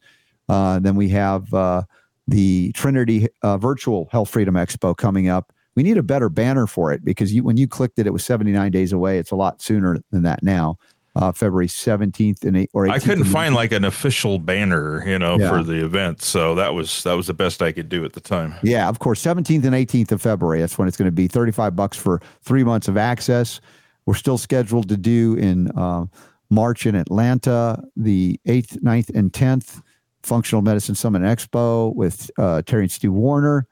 Uh, 0.53 0.79
then 0.79 0.97
we 0.97 1.09
have 1.09 1.53
uh, 1.55 1.83
the 2.29 2.73
Trinity 2.73 3.29
uh, 3.43 3.57
Virtual 3.57 4.09
Health 4.13 4.29
Freedom 4.29 4.55
Expo 4.55 4.95
coming 4.95 5.29
up. 5.29 5.51
We 5.77 5.83
need 5.83 5.97
a 5.97 6.03
better 6.03 6.29
banner 6.29 6.67
for 6.67 6.93
it 6.93 7.03
because 7.05 7.33
you, 7.33 7.43
when 7.43 7.57
you 7.57 7.67
clicked 7.67 7.99
it, 7.99 8.07
it 8.07 8.13
was 8.13 8.23
79 8.25 8.71
days 8.71 8.93
away. 8.93 9.19
It's 9.19 9.31
a 9.31 9.37
lot 9.37 9.63
sooner 9.63 9.99
than 10.11 10.23
that 10.25 10.43
now. 10.43 10.77
Uh, 11.17 11.33
February 11.33 11.67
17th 11.69 12.45
and 12.45 12.57
eight, 12.57 12.71
or 12.75 12.87
18th 12.87 12.91
I 12.93 12.99
couldn't 12.99 13.25
find 13.25 13.55
like 13.55 13.73
an 13.73 13.85
official 13.85 14.39
banner, 14.39 15.07
you 15.07 15.19
know, 15.19 15.39
Yeah. 15.39 15.49
for 15.51 15.63
the 15.63 15.83
event. 15.85 16.23
So 16.23 16.55
that 16.55 16.75
was 16.75 17.03
that 17.05 17.15
was 17.15 17.27
the 17.27 17.35
best 17.35 17.61
I 17.63 17.73
could 17.73 17.89
do 17.91 18.05
at 18.05 18.13
the 18.15 18.21
time. 18.21 18.55
Yeah, 18.63 18.89
of 18.89 18.99
course. 18.99 19.23
17th 19.23 19.65
and 19.65 19.75
18th 19.75 20.13
of 20.13 20.23
February. 20.23 20.61
That's 20.61 20.79
when 20.79 20.89
it's 20.89 20.97
going 20.97 21.07
to 21.07 21.13
be 21.13 21.29
35 21.29 21.77
bucks 21.77 21.97
for 21.97 22.21
three 22.43 22.65
months 22.65 22.89
of 22.89 22.97
access. 22.97 23.61
We're 24.07 24.15
still 24.15 24.39
scheduled 24.39 24.89
to 24.89 24.97
do 24.97 25.35
in 25.35 25.71
uh, 25.73 26.07
March 26.51 26.87
in 26.87 26.95
Atlanta, 26.95 27.83
the 27.97 28.39
8th, 28.47 28.79
9th, 28.83 29.11
and 29.15 29.33
10th 29.33 29.83
Functional 30.25 30.63
Medicine 30.63 30.95
Summit 30.95 31.23
Expo 31.23 31.95
with 31.95 32.31
uh, 32.39 32.63
Terry 32.63 32.85
and 32.85 32.91
Stu 32.91 33.13
Warner. 33.13 33.67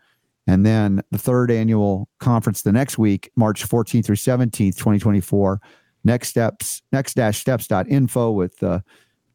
And 0.46 0.66
then 0.66 1.02
the 1.10 1.18
third 1.18 1.50
annual 1.50 2.08
conference 2.18 2.62
the 2.62 2.72
next 2.72 2.98
week, 2.98 3.30
March 3.36 3.68
14th 3.68 4.06
through 4.06 4.16
17th, 4.16 4.76
2024. 4.76 5.60
Next 6.02 6.28
steps, 6.28 6.82
next 6.92 7.14
dash 7.14 7.38
steps.info 7.40 8.30
with 8.30 8.62
uh, 8.62 8.80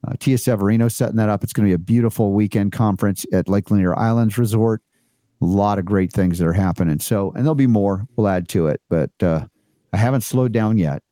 uh, 0.05 0.13
Tia 0.19 0.37
Severino 0.37 0.87
setting 0.87 1.15
that 1.17 1.29
up. 1.29 1.43
It's 1.43 1.53
going 1.53 1.65
to 1.65 1.69
be 1.69 1.75
a 1.75 1.79
beautiful 1.79 2.33
weekend 2.33 2.71
conference 2.71 3.25
at 3.31 3.47
Lake 3.47 3.69
Lanier 3.71 3.97
Islands 3.97 4.37
Resort. 4.37 4.81
A 5.41 5.45
lot 5.45 5.79
of 5.79 5.85
great 5.85 6.11
things 6.11 6.39
that 6.39 6.47
are 6.47 6.53
happening. 6.53 6.99
So, 6.99 7.31
and 7.31 7.45
there'll 7.45 7.55
be 7.55 7.67
more. 7.67 8.07
We'll 8.15 8.27
add 8.27 8.49
to 8.49 8.67
it, 8.67 8.81
but 8.89 9.11
uh, 9.21 9.45
I 9.93 9.97
haven't 9.97 10.21
slowed 10.21 10.53
down 10.53 10.77
yet. 10.77 11.03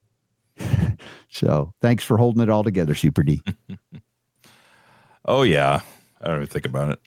so, 1.30 1.74
thanks 1.82 2.04
for 2.04 2.18
holding 2.18 2.42
it 2.42 2.50
all 2.50 2.64
together, 2.64 2.96
Super 2.96 3.24
D. 3.24 3.42
Oh 5.26 5.44
yeah, 5.44 5.82
I 6.24 6.28
don't 6.28 6.38
even 6.38 6.48
think 6.48 6.66
about 6.66 6.90
it. 6.90 7.00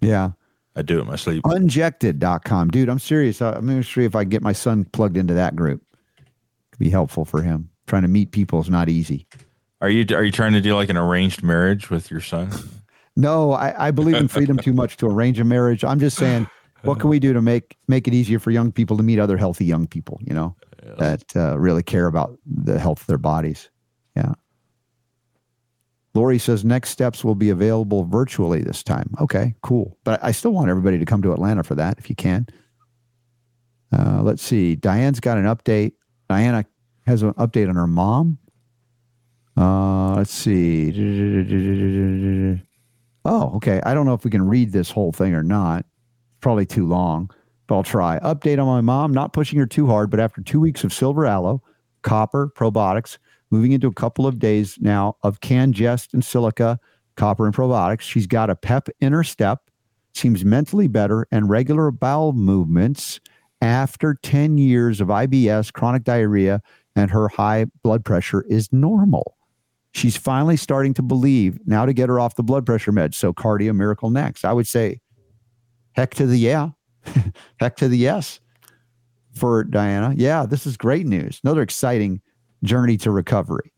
Yeah. 0.00 0.30
I 0.74 0.82
do 0.82 0.98
it 0.98 1.02
in 1.02 1.06
my 1.06 1.16
sleep. 1.16 1.44
Unjected.com. 1.44 2.70
Dude, 2.70 2.88
I'm 2.88 2.98
serious. 2.98 3.42
I'm 3.42 3.66
going 3.66 3.82
to 3.82 3.88
see 3.88 4.04
if 4.04 4.16
I 4.16 4.22
can 4.22 4.30
get 4.30 4.42
my 4.42 4.52
son 4.54 4.84
plugged 4.86 5.18
into 5.18 5.34
that 5.34 5.54
group. 5.54 5.82
Could 6.70 6.78
be 6.78 6.90
helpful 6.90 7.24
for 7.24 7.42
him. 7.42 7.68
Trying 7.86 8.02
to 8.02 8.08
meet 8.08 8.32
people 8.32 8.60
is 8.60 8.70
not 8.70 8.88
easy. 8.88 9.26
Are 9.82 9.90
you 9.90 10.06
are 10.16 10.22
you 10.22 10.30
trying 10.30 10.52
to 10.52 10.60
do 10.60 10.74
like 10.74 10.88
an 10.88 10.96
arranged 10.96 11.42
marriage 11.42 11.90
with 11.90 12.10
your 12.10 12.20
son? 12.20 12.50
No, 13.14 13.52
I, 13.52 13.88
I 13.88 13.90
believe 13.90 14.16
in 14.16 14.26
freedom 14.26 14.56
too 14.56 14.72
much 14.72 14.96
to 14.96 15.06
arrange 15.06 15.38
a 15.38 15.44
marriage. 15.44 15.84
I'm 15.84 16.00
just 16.00 16.16
saying, 16.16 16.48
what 16.82 16.98
can 16.98 17.10
we 17.10 17.18
do 17.18 17.34
to 17.34 17.42
make 17.42 17.76
make 17.86 18.08
it 18.08 18.14
easier 18.14 18.38
for 18.38 18.50
young 18.50 18.72
people 18.72 18.96
to 18.96 19.02
meet 19.02 19.18
other 19.18 19.36
healthy 19.36 19.66
young 19.66 19.86
people? 19.86 20.18
You 20.22 20.32
know, 20.32 20.56
that 20.96 21.24
uh, 21.36 21.58
really 21.58 21.82
care 21.82 22.06
about 22.06 22.38
the 22.46 22.78
health 22.78 23.02
of 23.02 23.06
their 23.08 23.18
bodies. 23.18 23.68
Lori 26.14 26.38
says 26.38 26.64
next 26.64 26.90
steps 26.90 27.24
will 27.24 27.34
be 27.34 27.50
available 27.50 28.04
virtually 28.04 28.62
this 28.62 28.82
time. 28.82 29.14
Okay, 29.20 29.54
cool. 29.62 29.96
But 30.04 30.22
I 30.22 30.32
still 30.32 30.52
want 30.52 30.68
everybody 30.68 30.98
to 30.98 31.06
come 31.06 31.22
to 31.22 31.32
Atlanta 31.32 31.62
for 31.62 31.74
that 31.76 31.98
if 31.98 32.10
you 32.10 32.16
can. 32.16 32.46
Uh, 33.96 34.22
let's 34.22 34.42
see. 34.42 34.74
Diane's 34.76 35.20
got 35.20 35.38
an 35.38 35.44
update. 35.44 35.92
Diana 36.28 36.64
has 37.06 37.22
an 37.22 37.32
update 37.34 37.68
on 37.68 37.76
her 37.76 37.86
mom. 37.86 38.38
Uh, 39.56 40.16
let's 40.16 40.32
see. 40.32 40.90
Oh, 43.24 43.54
okay. 43.56 43.80
I 43.84 43.94
don't 43.94 44.06
know 44.06 44.14
if 44.14 44.24
we 44.24 44.30
can 44.30 44.46
read 44.46 44.72
this 44.72 44.90
whole 44.90 45.12
thing 45.12 45.34
or 45.34 45.42
not. 45.42 45.84
Probably 46.40 46.66
too 46.66 46.86
long, 46.86 47.30
but 47.66 47.76
I'll 47.76 47.82
try. 47.82 48.18
Update 48.20 48.58
on 48.58 48.66
my 48.66 48.80
mom, 48.80 49.12
not 49.12 49.32
pushing 49.32 49.58
her 49.58 49.66
too 49.66 49.86
hard, 49.86 50.10
but 50.10 50.20
after 50.20 50.42
two 50.42 50.60
weeks 50.60 50.84
of 50.84 50.92
silver 50.92 51.24
aloe, 51.24 51.62
copper, 52.02 52.50
probiotics, 52.56 53.18
moving 53.52 53.72
into 53.72 53.86
a 53.86 53.92
couple 53.92 54.26
of 54.26 54.38
days 54.38 54.78
now 54.80 55.16
of 55.22 55.40
canned 55.40 55.74
jest 55.74 56.12
and 56.14 56.24
silica, 56.24 56.80
copper 57.16 57.46
and 57.46 57.54
probiotics, 57.54 58.00
she's 58.00 58.26
got 58.26 58.50
a 58.50 58.56
pep 58.56 58.88
in 59.00 59.12
her 59.12 59.22
step, 59.22 59.70
seems 60.14 60.44
mentally 60.44 60.88
better, 60.88 61.26
and 61.30 61.50
regular 61.50 61.90
bowel 61.90 62.32
movements 62.32 63.20
after 63.60 64.18
10 64.22 64.58
years 64.58 65.00
of 65.00 65.08
IBS, 65.08 65.72
chronic 65.72 66.02
diarrhea, 66.02 66.60
and 66.96 67.10
her 67.10 67.28
high 67.28 67.66
blood 67.84 68.04
pressure 68.04 68.42
is 68.48 68.72
normal. 68.72 69.36
She's 69.92 70.16
finally 70.16 70.56
starting 70.56 70.94
to 70.94 71.02
believe 71.02 71.58
now 71.66 71.84
to 71.84 71.92
get 71.92 72.08
her 72.08 72.18
off 72.18 72.34
the 72.34 72.42
blood 72.42 72.64
pressure 72.64 72.92
meds. 72.92 73.14
So 73.14 73.32
cardio 73.34 73.76
miracle 73.76 74.08
next. 74.10 74.44
I 74.44 74.52
would 74.52 74.66
say 74.66 75.00
heck 75.92 76.14
to 76.14 76.26
the 76.26 76.38
yeah. 76.38 76.70
heck 77.60 77.76
to 77.76 77.88
the 77.88 77.98
yes 77.98 78.40
for 79.34 79.64
Diana. 79.64 80.14
Yeah, 80.16 80.46
this 80.46 80.66
is 80.66 80.76
great 80.78 81.06
news. 81.06 81.40
Another 81.44 81.62
exciting 81.62 82.22
journey 82.62 82.96
to 82.98 83.10
recovery. 83.10 83.72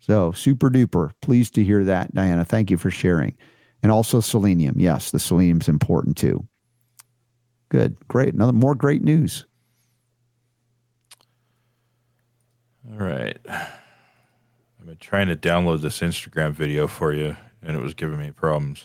So 0.00 0.32
super 0.32 0.70
duper. 0.70 1.12
Pleased 1.22 1.54
to 1.54 1.64
hear 1.64 1.84
that, 1.84 2.14
Diana. 2.14 2.44
Thank 2.44 2.70
you 2.70 2.76
for 2.76 2.90
sharing. 2.90 3.36
And 3.82 3.90
also 3.90 4.20
selenium. 4.20 4.78
Yes, 4.78 5.10
the 5.10 5.18
selenium's 5.18 5.68
important 5.68 6.16
too. 6.16 6.46
Good. 7.68 7.96
Great. 8.08 8.34
Another 8.34 8.52
more 8.52 8.74
great 8.74 9.02
news. 9.02 9.46
All 12.90 12.98
right. 12.98 13.38
I've 13.48 14.86
been 14.86 14.96
trying 14.98 15.28
to 15.28 15.36
download 15.36 15.80
this 15.80 16.00
Instagram 16.00 16.52
video 16.52 16.86
for 16.86 17.14
you, 17.14 17.36
and 17.62 17.76
it 17.76 17.80
was 17.80 17.94
giving 17.94 18.18
me 18.18 18.30
problems. 18.30 18.84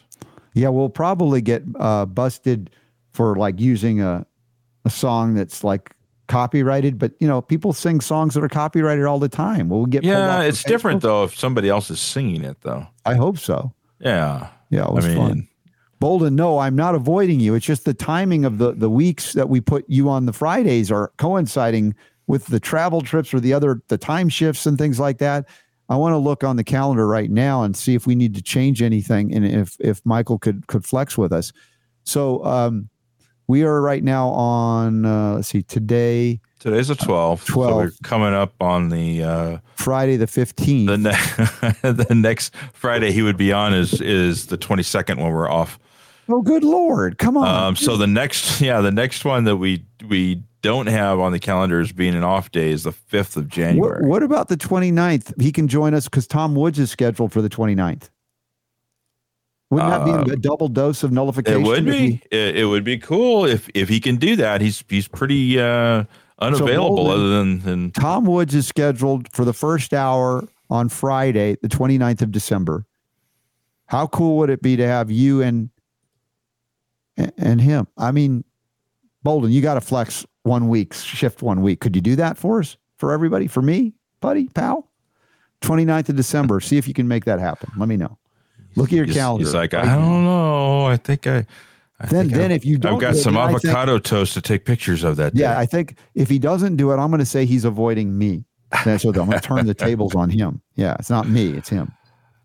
Yeah, 0.53 0.69
we'll 0.69 0.89
probably 0.89 1.41
get 1.41 1.63
uh, 1.79 2.05
busted 2.05 2.69
for 3.11 3.35
like 3.35 3.59
using 3.59 4.01
a 4.01 4.25
a 4.85 4.89
song 4.89 5.35
that's 5.35 5.63
like 5.63 5.93
copyrighted, 6.29 6.97
but 6.97 7.11
you 7.19 7.27
know, 7.27 7.41
people 7.41 7.73
sing 7.73 7.99
songs 7.99 8.35
that 8.35 8.43
are 8.43 8.49
copyrighted 8.49 9.03
all 9.03 9.19
the 9.19 9.27
time. 9.27 9.67
We'll 9.67 9.85
get 9.85 10.03
Yeah, 10.03 10.43
it's 10.43 10.63
different 10.63 11.01
though 11.01 11.25
if 11.25 11.37
somebody 11.37 11.67
else 11.67 11.91
is 11.91 11.99
singing 11.99 12.45
it 12.45 12.61
though. 12.61 12.87
I 13.05 13.15
hope 13.15 13.37
so. 13.37 13.73
Yeah. 13.99 14.49
Yeah, 14.69 14.85
it 14.85 14.93
was 14.93 15.05
I 15.05 15.09
mean, 15.09 15.17
fun. 15.17 15.47
Bolden, 15.99 16.35
no, 16.35 16.59
I'm 16.59 16.75
not 16.75 16.95
avoiding 16.95 17.41
you. 17.41 17.55
It's 17.55 17.65
just 17.65 17.83
the 17.83 17.93
timing 17.93 18.45
of 18.45 18.57
the 18.57 18.71
the 18.71 18.89
weeks 18.89 19.33
that 19.33 19.49
we 19.49 19.59
put 19.59 19.83
you 19.89 20.07
on 20.07 20.25
the 20.25 20.33
Fridays 20.33 20.89
are 20.89 21.11
coinciding 21.17 21.93
with 22.27 22.45
the 22.45 22.59
travel 22.59 23.01
trips 23.01 23.33
or 23.33 23.41
the 23.41 23.53
other 23.53 23.81
the 23.89 23.97
time 23.97 24.29
shifts 24.29 24.65
and 24.65 24.77
things 24.77 24.99
like 24.99 25.17
that. 25.17 25.49
I 25.89 25.97
want 25.97 26.13
to 26.13 26.17
look 26.17 26.43
on 26.43 26.55
the 26.55 26.63
calendar 26.63 27.07
right 27.07 27.31
now 27.31 27.63
and 27.63 27.75
see 27.75 27.95
if 27.95 28.05
we 28.05 28.13
need 28.13 28.35
to 28.35 28.43
change 28.43 28.81
anything 28.81 29.33
and 29.33 29.45
if 29.45 29.75
if 29.79 30.05
Michael 30.05 30.37
could 30.37 30.67
could 30.67 30.85
flex 30.85 31.17
with 31.17 31.33
us. 31.33 31.51
So 32.05 32.45
um 32.45 32.89
we 33.49 33.63
are 33.63 33.81
right 33.81 34.03
now 34.03 34.29
on 34.29 35.05
uh 35.05 35.33
let's 35.33 35.49
see 35.49 35.63
today 35.63 36.39
Today's 36.59 36.89
the 36.89 36.93
12th. 36.93 37.53
So 37.53 37.73
we're 37.77 37.91
coming 38.03 38.33
up 38.33 38.53
on 38.61 38.89
the 38.89 39.23
uh 39.23 39.57
Friday 39.75 40.17
the 40.17 40.25
15th. 40.25 40.87
the 40.87 40.97
ne- 40.97 41.91
the 42.05 42.15
next 42.15 42.53
Friday 42.73 43.11
he 43.11 43.21
would 43.21 43.37
be 43.37 43.51
on 43.51 43.73
is 43.73 43.99
is 44.01 44.47
the 44.47 44.57
22nd 44.57 45.17
when 45.17 45.31
we're 45.31 45.49
off. 45.49 45.79
oh 46.27 46.41
good 46.41 46.63
lord. 46.63 47.17
Come 47.17 47.37
on. 47.37 47.47
Um 47.47 47.75
so 47.75 47.97
the 47.97 48.07
next 48.07 48.61
yeah, 48.61 48.81
the 48.81 48.91
next 48.91 49.25
one 49.25 49.45
that 49.45 49.57
we 49.57 49.85
we 50.07 50.43
don't 50.61 50.87
have 50.87 51.19
on 51.19 51.31
the 51.31 51.39
calendar 51.39 51.79
as 51.79 51.91
being 51.93 52.15
an 52.15 52.23
off 52.23 52.51
day 52.51 52.69
is 52.71 52.83
the 52.83 52.91
5th 52.91 53.37
of 53.37 53.45
what, 53.45 53.47
January. 53.47 54.05
what 54.05 54.21
about 54.21 54.49
the 54.49 54.57
29th? 54.57 55.41
He 55.41 55.53
can 55.53 55.69
join 55.69 55.93
us 55.93 56.05
because 56.05 56.27
Tom 56.27 56.53
Woods 56.55 56.77
is 56.77 56.91
scheduled 56.91 57.31
for 57.31 57.41
the 57.41 57.49
29th. 57.49 58.09
Wouldn't 59.69 59.89
that 59.89 60.01
Uh, 60.01 60.23
be 60.23 60.31
a 60.31 60.35
double 60.35 60.67
dose 60.67 61.03
of 61.03 61.11
nullification? 61.11 61.61
It 61.61 61.65
would 61.67 61.85
be. 61.85 61.97
he- 61.99 62.21
It, 62.31 62.57
it 62.57 62.65
would 62.65 62.83
be 62.83 62.97
cool 62.97 63.45
if 63.45 63.69
if 63.75 63.87
he 63.89 63.99
can 63.99 64.15
do 64.15 64.35
that. 64.35 64.61
He's 64.61 64.83
he's 64.89 65.07
pretty 65.07 65.59
uh, 65.59 66.05
unavailable 66.39 66.95
Bolden- 66.95 67.13
other 67.13 67.29
than 67.29 67.59
than 67.59 67.91
Tom 67.91 68.25
Woods 68.25 68.55
is 68.55 68.65
scheduled 68.67 69.31
for 69.31 69.45
the 69.45 69.53
first 69.53 69.93
hour 69.93 70.47
on 70.71 70.89
Friday, 70.89 71.55
the 71.61 71.67
29th 71.69 72.21
of 72.21 72.31
December. 72.31 72.85
How 73.85 74.07
cool 74.07 74.37
would 74.37 74.49
it 74.49 74.61
be 74.61 74.75
to 74.75 74.85
have 74.87 75.11
you 75.11 75.41
and 75.41 75.69
and 77.37 77.61
him? 77.61 77.87
I 77.97 78.11
mean, 78.11 78.43
Bolden, 79.23 79.51
you 79.51 79.61
got 79.61 79.75
to 79.75 79.81
flex 79.81 80.25
one 80.43 80.67
week, 80.69 80.93
shift 80.93 81.41
one 81.43 81.61
week. 81.61 81.79
Could 81.79 81.95
you 81.95 82.01
do 82.01 82.15
that 82.15 82.37
for 82.37 82.59
us, 82.59 82.77
for 82.97 83.11
everybody, 83.11 83.47
for 83.47 83.61
me, 83.61 83.93
buddy, 84.21 84.47
pal? 84.47 84.89
29th 85.61 86.09
of 86.09 86.15
December. 86.15 86.59
See 86.61 86.77
if 86.77 86.87
you 86.87 86.93
can 86.93 87.07
make 87.07 87.25
that 87.25 87.39
happen. 87.39 87.69
Let 87.77 87.89
me 87.89 87.97
know. 87.97 88.17
Look 88.79 88.89
at 88.91 88.95
your 88.95 89.05
he's, 89.05 89.15
calendar. 89.15 89.45
he's 89.45 89.53
like, 89.53 89.73
I 89.73 89.83
right 89.83 89.95
don't 89.95 90.23
know. 90.23 90.85
I 90.85 90.97
think 90.97 91.27
I. 91.27 91.45
I 92.01 92.05
Then- 92.05 92.27
think 92.29 92.31
then 92.33 92.45
I've- 92.45 92.53
if 92.55 92.65
you 92.65 92.77
don't 92.77 92.93
I've 92.95 93.01
got 93.01 93.13
do 93.13 93.19
some 93.19 93.37
I 93.37 93.47
think- 93.49 93.65
avocado 93.65 93.99
toast 93.99 94.33
to 94.35 94.41
take 94.41 94.63
pictures 94.65 95.03
of 95.03 95.17
that. 95.17 95.35
Yeah. 95.35 95.59
I 95.59 95.65
think 95.65 95.95
if 96.15 96.29
he 96.29 96.39
doesn't 96.39 96.77
do 96.77 96.91
it, 96.91 96.95
I'm 96.95 97.09
going 97.09 97.19
to 97.19 97.25
say 97.25 97.45
he's 97.45 97.65
avoiding 97.65 98.17
me. 98.17 98.45
That's 98.85 99.03
what 99.03 99.17
I'm 99.17 99.25
going 99.27 99.39
to 99.39 99.45
turn 99.45 99.65
the 99.65 99.73
tables 99.87 100.15
on 100.15 100.29
him. 100.29 100.61
Yeah, 100.75 100.95
it's 100.99 101.09
not 101.09 101.27
me, 101.27 101.49
it's 101.51 101.67
him. 101.69 101.91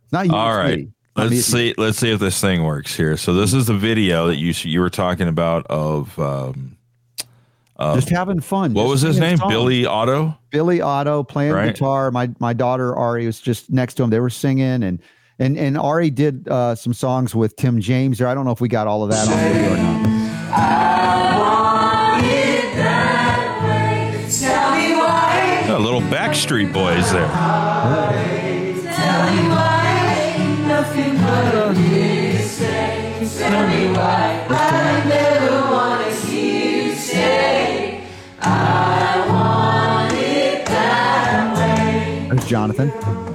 It's 0.03 0.13
not 0.13 0.27
you. 0.27 0.33
All 0.35 0.57
right. 0.57 0.89
Let's 1.17 1.43
see. 1.43 1.73
Let's 1.79 1.99
see 1.99 2.11
if 2.11 2.19
this 2.19 2.41
thing 2.41 2.65
works 2.65 2.97
here. 2.97 3.17
So 3.17 3.33
this 3.35 3.53
is 3.55 3.67
the 3.69 3.77
video 3.77 4.27
that 4.27 4.37
you 4.37 4.53
you 4.69 4.81
were 4.81 4.91
talking 4.91 5.29
about 5.29 5.65
of 5.69 6.19
um, 6.19 6.77
uh, 7.77 7.95
Just 7.95 8.09
having 8.09 8.41
fun. 8.41 8.75
what 8.75 8.89
was 8.89 9.03
his 9.03 9.21
name? 9.21 9.37
songs. 9.37 9.53
Billy 9.53 9.87
Otto. 9.87 10.37
Billy 10.51 10.81
Otto 10.81 11.23
playing 11.23 11.53
Right. 11.53 11.73
guitar. 11.73 12.11
My 12.11 12.31
my 12.41 12.53
daughter 12.53 12.97
Ari 12.97 13.27
was 13.27 13.41
just 13.41 13.71
next 13.71 13.95
to 13.95 14.03
him. 14.03 14.11
They 14.11 14.19
were 14.19 14.31
singing 14.31 14.83
and 14.83 15.01
and 15.39 15.59
and 15.59 15.77
Ari 15.79 16.11
did 16.11 16.49
uh, 16.49 16.75
some 16.75 16.93
songs 16.93 17.35
with 17.35 17.57
Tim 17.57 17.81
James 17.81 18.19
there. 18.19 18.29
I 18.29 18.35
don't 18.35 18.45
know 18.45 18.53
if 18.53 18.61
we 18.61 18.69
got 18.69 18.87
all 18.87 19.03
of 19.03 19.11
that 19.11 19.29
on 19.29 19.37
video 19.53 19.73
or 19.73 19.77
not. 19.77 20.05
A 25.67 25.79
little 25.79 26.03
Backstreet 26.03 26.73
Boys 26.73 27.11
there. 27.11 27.27
There's 42.45 42.47
Jonathan. 42.47 43.34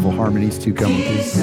Beautiful 0.00 0.18
harmonies 0.18 0.58
too 0.58 0.72
coming 0.72 1.02
through. 1.02 1.42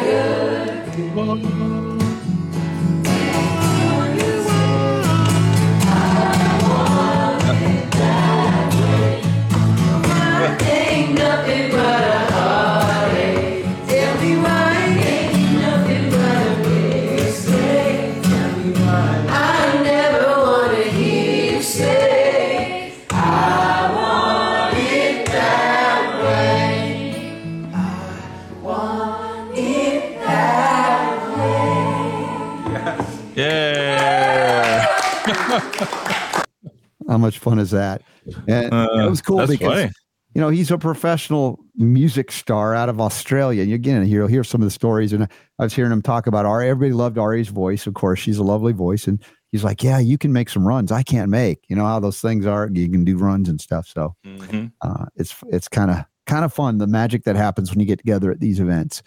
How 37.11 37.17
much 37.17 37.39
fun 37.39 37.59
is 37.59 37.71
that? 37.71 38.01
And 38.47 38.73
it 38.73 39.09
was 39.09 39.21
cool 39.21 39.41
Uh, 39.41 39.47
because 39.47 39.79
funny. 39.81 39.91
you 40.33 40.41
know 40.41 40.49
he's 40.49 40.71
a 40.71 40.77
professional 40.77 41.59
music 41.75 42.31
star 42.31 42.73
out 42.73 42.87
of 42.89 43.01
Australia. 43.01 43.63
And 43.63 43.73
again, 43.73 44.07
you'll 44.07 44.27
hear 44.27 44.43
some 44.45 44.61
of 44.61 44.65
the 44.65 44.71
stories, 44.71 45.11
and 45.13 45.23
I 45.59 45.63
was 45.63 45.73
hearing 45.73 45.91
him 45.91 46.01
talk 46.01 46.25
about 46.27 46.45
Ari. 46.45 46.69
Everybody 46.69 46.93
loved 46.93 47.17
Ari's 47.17 47.49
voice, 47.49 47.85
of 47.85 47.93
course. 47.95 48.19
She's 48.19 48.37
a 48.37 48.43
lovely 48.43 48.71
voice, 48.73 49.07
and 49.07 49.21
he's 49.51 49.63
like, 49.65 49.83
"Yeah, 49.83 49.99
you 49.99 50.17
can 50.17 50.31
make 50.31 50.49
some 50.49 50.65
runs. 50.65 50.91
I 50.91 51.03
can't 51.03 51.29
make. 51.29 51.59
You 51.67 51.75
know 51.75 51.85
how 51.85 51.99
those 51.99 52.21
things 52.21 52.45
are. 52.45 52.69
You 52.71 52.89
can 52.89 53.03
do 53.03 53.17
runs 53.17 53.49
and 53.49 53.59
stuff. 53.59 53.87
So 53.87 54.15
Mhm. 54.25 54.71
uh, 54.81 55.05
it's 55.17 55.35
it's 55.49 55.67
kind 55.67 55.91
of 55.91 56.05
kind 56.27 56.45
of 56.45 56.53
fun 56.53 56.77
the 56.77 56.87
magic 56.87 57.23
that 57.25 57.35
happens 57.35 57.71
when 57.71 57.79
you 57.81 57.85
get 57.85 57.97
together 57.97 58.31
at 58.31 58.39
these 58.39 58.59
events. 58.61 59.01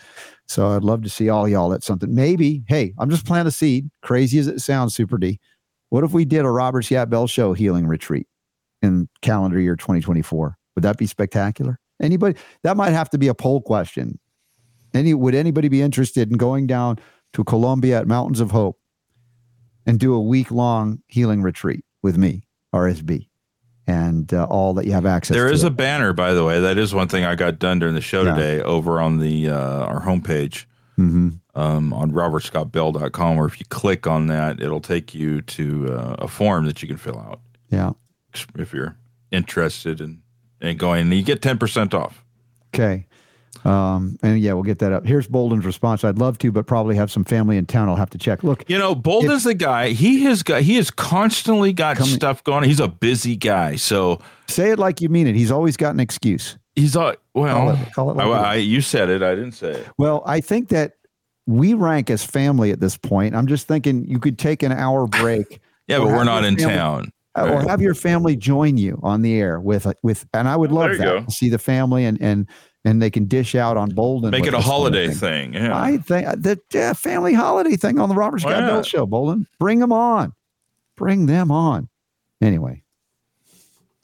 So 0.47 0.69
I'd 0.77 0.83
love 0.85 1.01
to 1.05 1.09
see 1.09 1.31
all 1.31 1.49
y'all 1.49 1.73
at 1.73 1.83
something. 1.83 2.15
Maybe, 2.15 2.65
hey, 2.69 2.93
I'm 2.99 3.09
just 3.09 3.25
planting 3.25 3.49
a 3.49 3.53
seed. 3.53 3.89
Crazy 4.03 4.39
as 4.41 4.47
it 4.49 4.61
sounds, 4.61 4.95
Super 4.95 5.17
D. 5.17 5.39
What 5.95 6.03
if 6.03 6.11
we 6.11 6.25
did 6.25 6.45
a 6.45 6.51
Robert 6.51 6.83
Scott 6.83 7.09
Bell 7.09 7.29
Show 7.29 7.53
healing 7.53 7.87
retreat 7.87 8.27
in 8.83 9.09
calendar 9.23 9.61
year 9.61 9.77
2024? 9.77 10.59
Would 10.75 10.83
that 10.83 10.99
be 10.99 11.07
spectacular? 11.07 11.79
Anybody? 12.03 12.37
That 12.65 12.77
might 12.77 12.91
have 12.91 13.11
to 13.11 13.19
be 13.19 13.29
a 13.29 13.35
poll 13.35 13.61
question. 13.61 14.19
Any? 14.93 15.15
Would 15.15 15.37
anybody 15.37 15.69
be 15.69 15.83
interested 15.83 16.33
in 16.33 16.37
going 16.37 16.67
down 16.67 16.99
to 17.35 17.45
Colombia 17.45 18.01
at 18.01 18.09
Mountains 18.09 18.41
of 18.41 18.51
Hope 18.51 18.77
and 19.87 20.01
do 20.01 20.15
a 20.15 20.21
week 20.21 20.51
long 20.51 20.99
healing 21.07 21.43
retreat 21.43 21.85
with 22.03 22.19
me, 22.19 22.43
RSB, 22.75 23.29
and 23.87 24.35
uh, 24.35 24.49
all 24.51 24.75
that 24.75 24.87
you 24.87 24.93
have 24.95 25.07
access? 25.07 25.37
There 25.37 25.47
is 25.47 25.63
it? 25.63 25.69
a 25.69 25.71
banner, 25.71 26.13
by 26.13 26.35
the 26.35 26.43
way. 26.43 26.59
That 26.59 26.77
is 26.77 26.93
one 26.93 27.07
thing 27.07 27.25
I 27.25 27.37
got 27.37 27.61
done 27.61 27.79
during 27.79 27.95
the 27.95 28.01
show 28.01 28.25
Yeah. 28.25 28.35
today 28.35 28.61
over 28.61 29.01
on 29.01 29.21
the 29.21 29.49
uh, 29.49 29.85
our 29.85 30.03
homepage 30.03 30.65
Mhm. 30.99 31.41
um, 31.55 31.93
on 31.93 32.13
robertscottbell.com, 32.13 33.37
or 33.39 33.47
if 33.47 33.59
you 33.59 33.67
click 33.69 34.07
on 34.07 34.27
that, 34.29 34.61
it'll 34.61 34.81
take 34.81 35.15
you 35.15 35.41
to 35.43 35.93
uh, 35.93 36.17
a 36.21 36.29
form 36.29 36.67
that 36.67 36.83
you 36.83 36.89
can 36.89 36.97
fill 36.97 37.19
out 37.19 37.41
Yeah. 37.71 37.93
if 38.57 38.73
you're 38.73 38.97
interested 39.33 40.01
in, 40.01 40.23
in 40.61 40.77
going. 40.77 41.03
And 41.03 41.15
you 41.15 41.23
get 41.23 41.41
10% 41.41 41.95
off. 41.95 42.25
Okay. 42.75 43.07
Um, 43.65 44.19
and 44.23 44.39
yeah, 44.41 44.53
we'll 44.53 44.63
get 44.65 44.81
that 44.81 44.93
up. 44.93 45.07
Here's 45.07 45.27
Bolden's 45.27 45.65
response. 45.65 46.05
I'd 46.05 46.19
love 46.19 46.39
to, 46.39 46.53
but 46.53 46.67
probably 46.67 46.97
have 46.97 47.11
some 47.11 47.25
family 47.25 47.57
in 47.57 47.65
town. 47.67 47.89
I'll 47.89 47.97
have 47.97 48.11
to 48.11 48.19
check. 48.19 48.43
Look, 48.45 48.65
You 48.69 48.77
know, 48.77 48.95
Bolden's 48.95 49.45
the 49.45 49.55
guy. 49.55 49.91
He 49.91 50.25
has 50.25 50.43
got. 50.43 50.63
He 50.63 50.75
has 50.77 50.91
constantly 50.91 51.73
got 51.73 51.97
Coming- 51.97 52.15
stuff 52.15 52.45
going. 52.45 52.65
He's 52.65 52.81
a 52.81 52.89
busy 52.89 53.37
guy. 53.37 53.77
So 53.77 54.21
say 54.49 54.71
it 54.71 54.79
like 54.79 55.01
you 55.01 55.09
mean 55.09 55.27
it. 55.27 55.35
He's 55.35 55.51
always 55.53 55.77
got 55.77 55.95
an 55.95 56.01
excuse. 56.01 56.59
He's 56.77 56.97
all 56.97 57.15
well. 57.35 57.55
Call 57.57 57.71
it- 57.71 57.93
call 57.93 58.11
it 58.11 58.17
like 58.17 58.27
I. 58.27 58.53
I- 58.53 58.55
you 58.57 58.81
said 58.81 59.09
it. 59.11 59.23
I 59.23 59.35
didn't 59.35 59.53
say 59.53 59.71
it. 59.73 59.87
Well, 59.99 60.23
I 60.27 60.41
think 60.41 60.69
that 60.71 60.93
we 61.47 61.75
rank 61.75 62.09
as 62.11 62.25
family 62.25 62.71
at 62.71 62.81
this 62.81 62.97
point. 62.97 63.35
I'm 63.35 63.47
just 63.47 63.67
thinking 63.69 64.07
you 64.09 64.19
could 64.19 64.39
take 64.39 64.63
an 64.63 64.73
hour 64.73 65.07
break 65.21 65.61
Yeah, 65.89 65.99
but 65.99 66.07
we're 66.09 66.25
not 66.25 66.45
in 66.45 66.57
family- 66.57 66.75
town. 66.75 67.13
uh, 67.37 67.51
or 67.53 67.69
have 67.69 67.81
your 67.83 67.95
family 67.95 68.37
join 68.37 68.77
you 68.77 68.99
on 69.03 69.23
the 69.23 69.35
air 69.35 69.61
with 69.61 69.87
with 70.03 70.27
and 70.33 70.49
I 70.49 70.57
would 70.57 70.73
love 70.73 70.97
that 70.99 71.05
go. 71.05 71.25
to 71.25 71.31
see 71.31 71.49
the 71.51 71.59
family 71.59 72.05
and 72.07 72.21
and 72.23 72.47
and 72.87 73.01
they 73.01 73.11
can 73.11 73.25
dish 73.27 73.55
out 73.55 73.77
on 73.79 73.91
Bolden. 73.91 74.31
Make 74.31 74.45
it 74.45 74.49
a 74.49 74.57
this 74.59 74.65
sort 74.65 74.65
of 74.67 74.71
holiday 74.73 75.07
thing. 75.09 75.53
thing. 75.53 75.55
Yeah. 75.55 75.75
I 75.79 75.97
think 75.99 76.27
uh, 76.29 76.35
the 76.39 76.61
yeah, 76.73 76.93
family 76.93 77.33
holiday 77.33 77.77
thing 77.77 77.99
on 77.99 78.09
the 78.11 78.15
Robert 78.15 78.41
Scott 78.43 78.53
Why 78.53 78.61
Bell 78.69 78.83
show, 78.83 79.07
Bolden. 79.07 79.47
Bring 79.59 79.79
them 79.81 79.91
on. 79.93 80.33
Bring 80.97 81.27
them 81.27 81.51
on. 81.51 81.89
Anyway, 82.43 82.83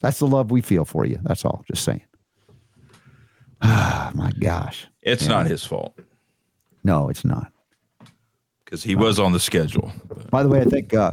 that's 0.01 0.18
the 0.18 0.26
love 0.26 0.51
we 0.51 0.60
feel 0.62 0.84
for 0.84 1.05
you. 1.05 1.18
That's 1.22 1.44
all. 1.44 1.62
Just 1.70 1.84
saying. 1.84 2.02
Ah, 3.62 4.11
my 4.15 4.31
gosh. 4.41 4.87
it's 5.03 5.23
Yeah. 5.24 5.28
not 5.28 5.47
his 5.47 5.65
fault 5.65 5.99
No, 6.85 7.09
it's 7.09 7.24
not. 7.24 7.53
because 8.65 8.82
he 8.82 8.95
was 8.95 9.19
on 9.19 9.32
the 9.32 9.41
schedule. 9.41 9.93
By 10.31 10.43
the 10.43 10.49
way, 10.49 10.61
I 10.61 10.65
think 10.65 10.95
uh, 10.95 11.12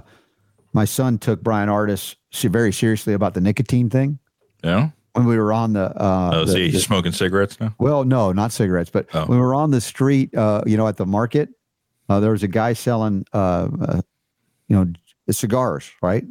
my 0.74 0.86
son 0.86 1.18
took 1.18 1.42
Bryan 1.44 1.70
Ardis 1.70 2.16
very 2.34 2.72
seriously 2.72 3.14
about 3.14 3.34
the 3.34 3.42
nicotine 3.42 3.90
thing 3.90 4.20
Yeah. 4.64 4.90
when 5.14 5.26
we 5.26 5.38
were 5.38 5.52
on 5.52 5.74
the. 5.74 5.86
Uh, 6.02 6.32
Oh, 6.34 6.46
the- 6.46 6.52
see, 6.54 6.66
the- 6.66 6.72
he's 6.72 6.84
smoking 6.86 7.12
cigarettes 7.12 7.60
now. 7.60 7.74
Well, 7.80 8.04
no, 8.06 8.32
not 8.32 8.52
cigarettes, 8.52 8.90
but 8.92 9.08
Oh. 9.14 9.26
when 9.26 9.38
we 9.40 9.44
were 9.44 9.56
on 9.56 9.72
the 9.72 9.82
street, 9.82 10.34
uh, 10.36 10.62
you 10.66 10.78
know, 10.78 10.88
at 10.88 10.98
the 10.98 11.06
market, 11.06 11.50
uh, 12.10 12.20
there 12.20 12.32
was 12.32 12.44
a 12.44 12.48
guy 12.48 12.74
selling, 12.74 13.26
uh, 13.34 13.68
uh, 13.82 14.02
you 14.68 14.76
know, 14.76 14.92
cigars, 15.32 15.90
right? 16.02 16.26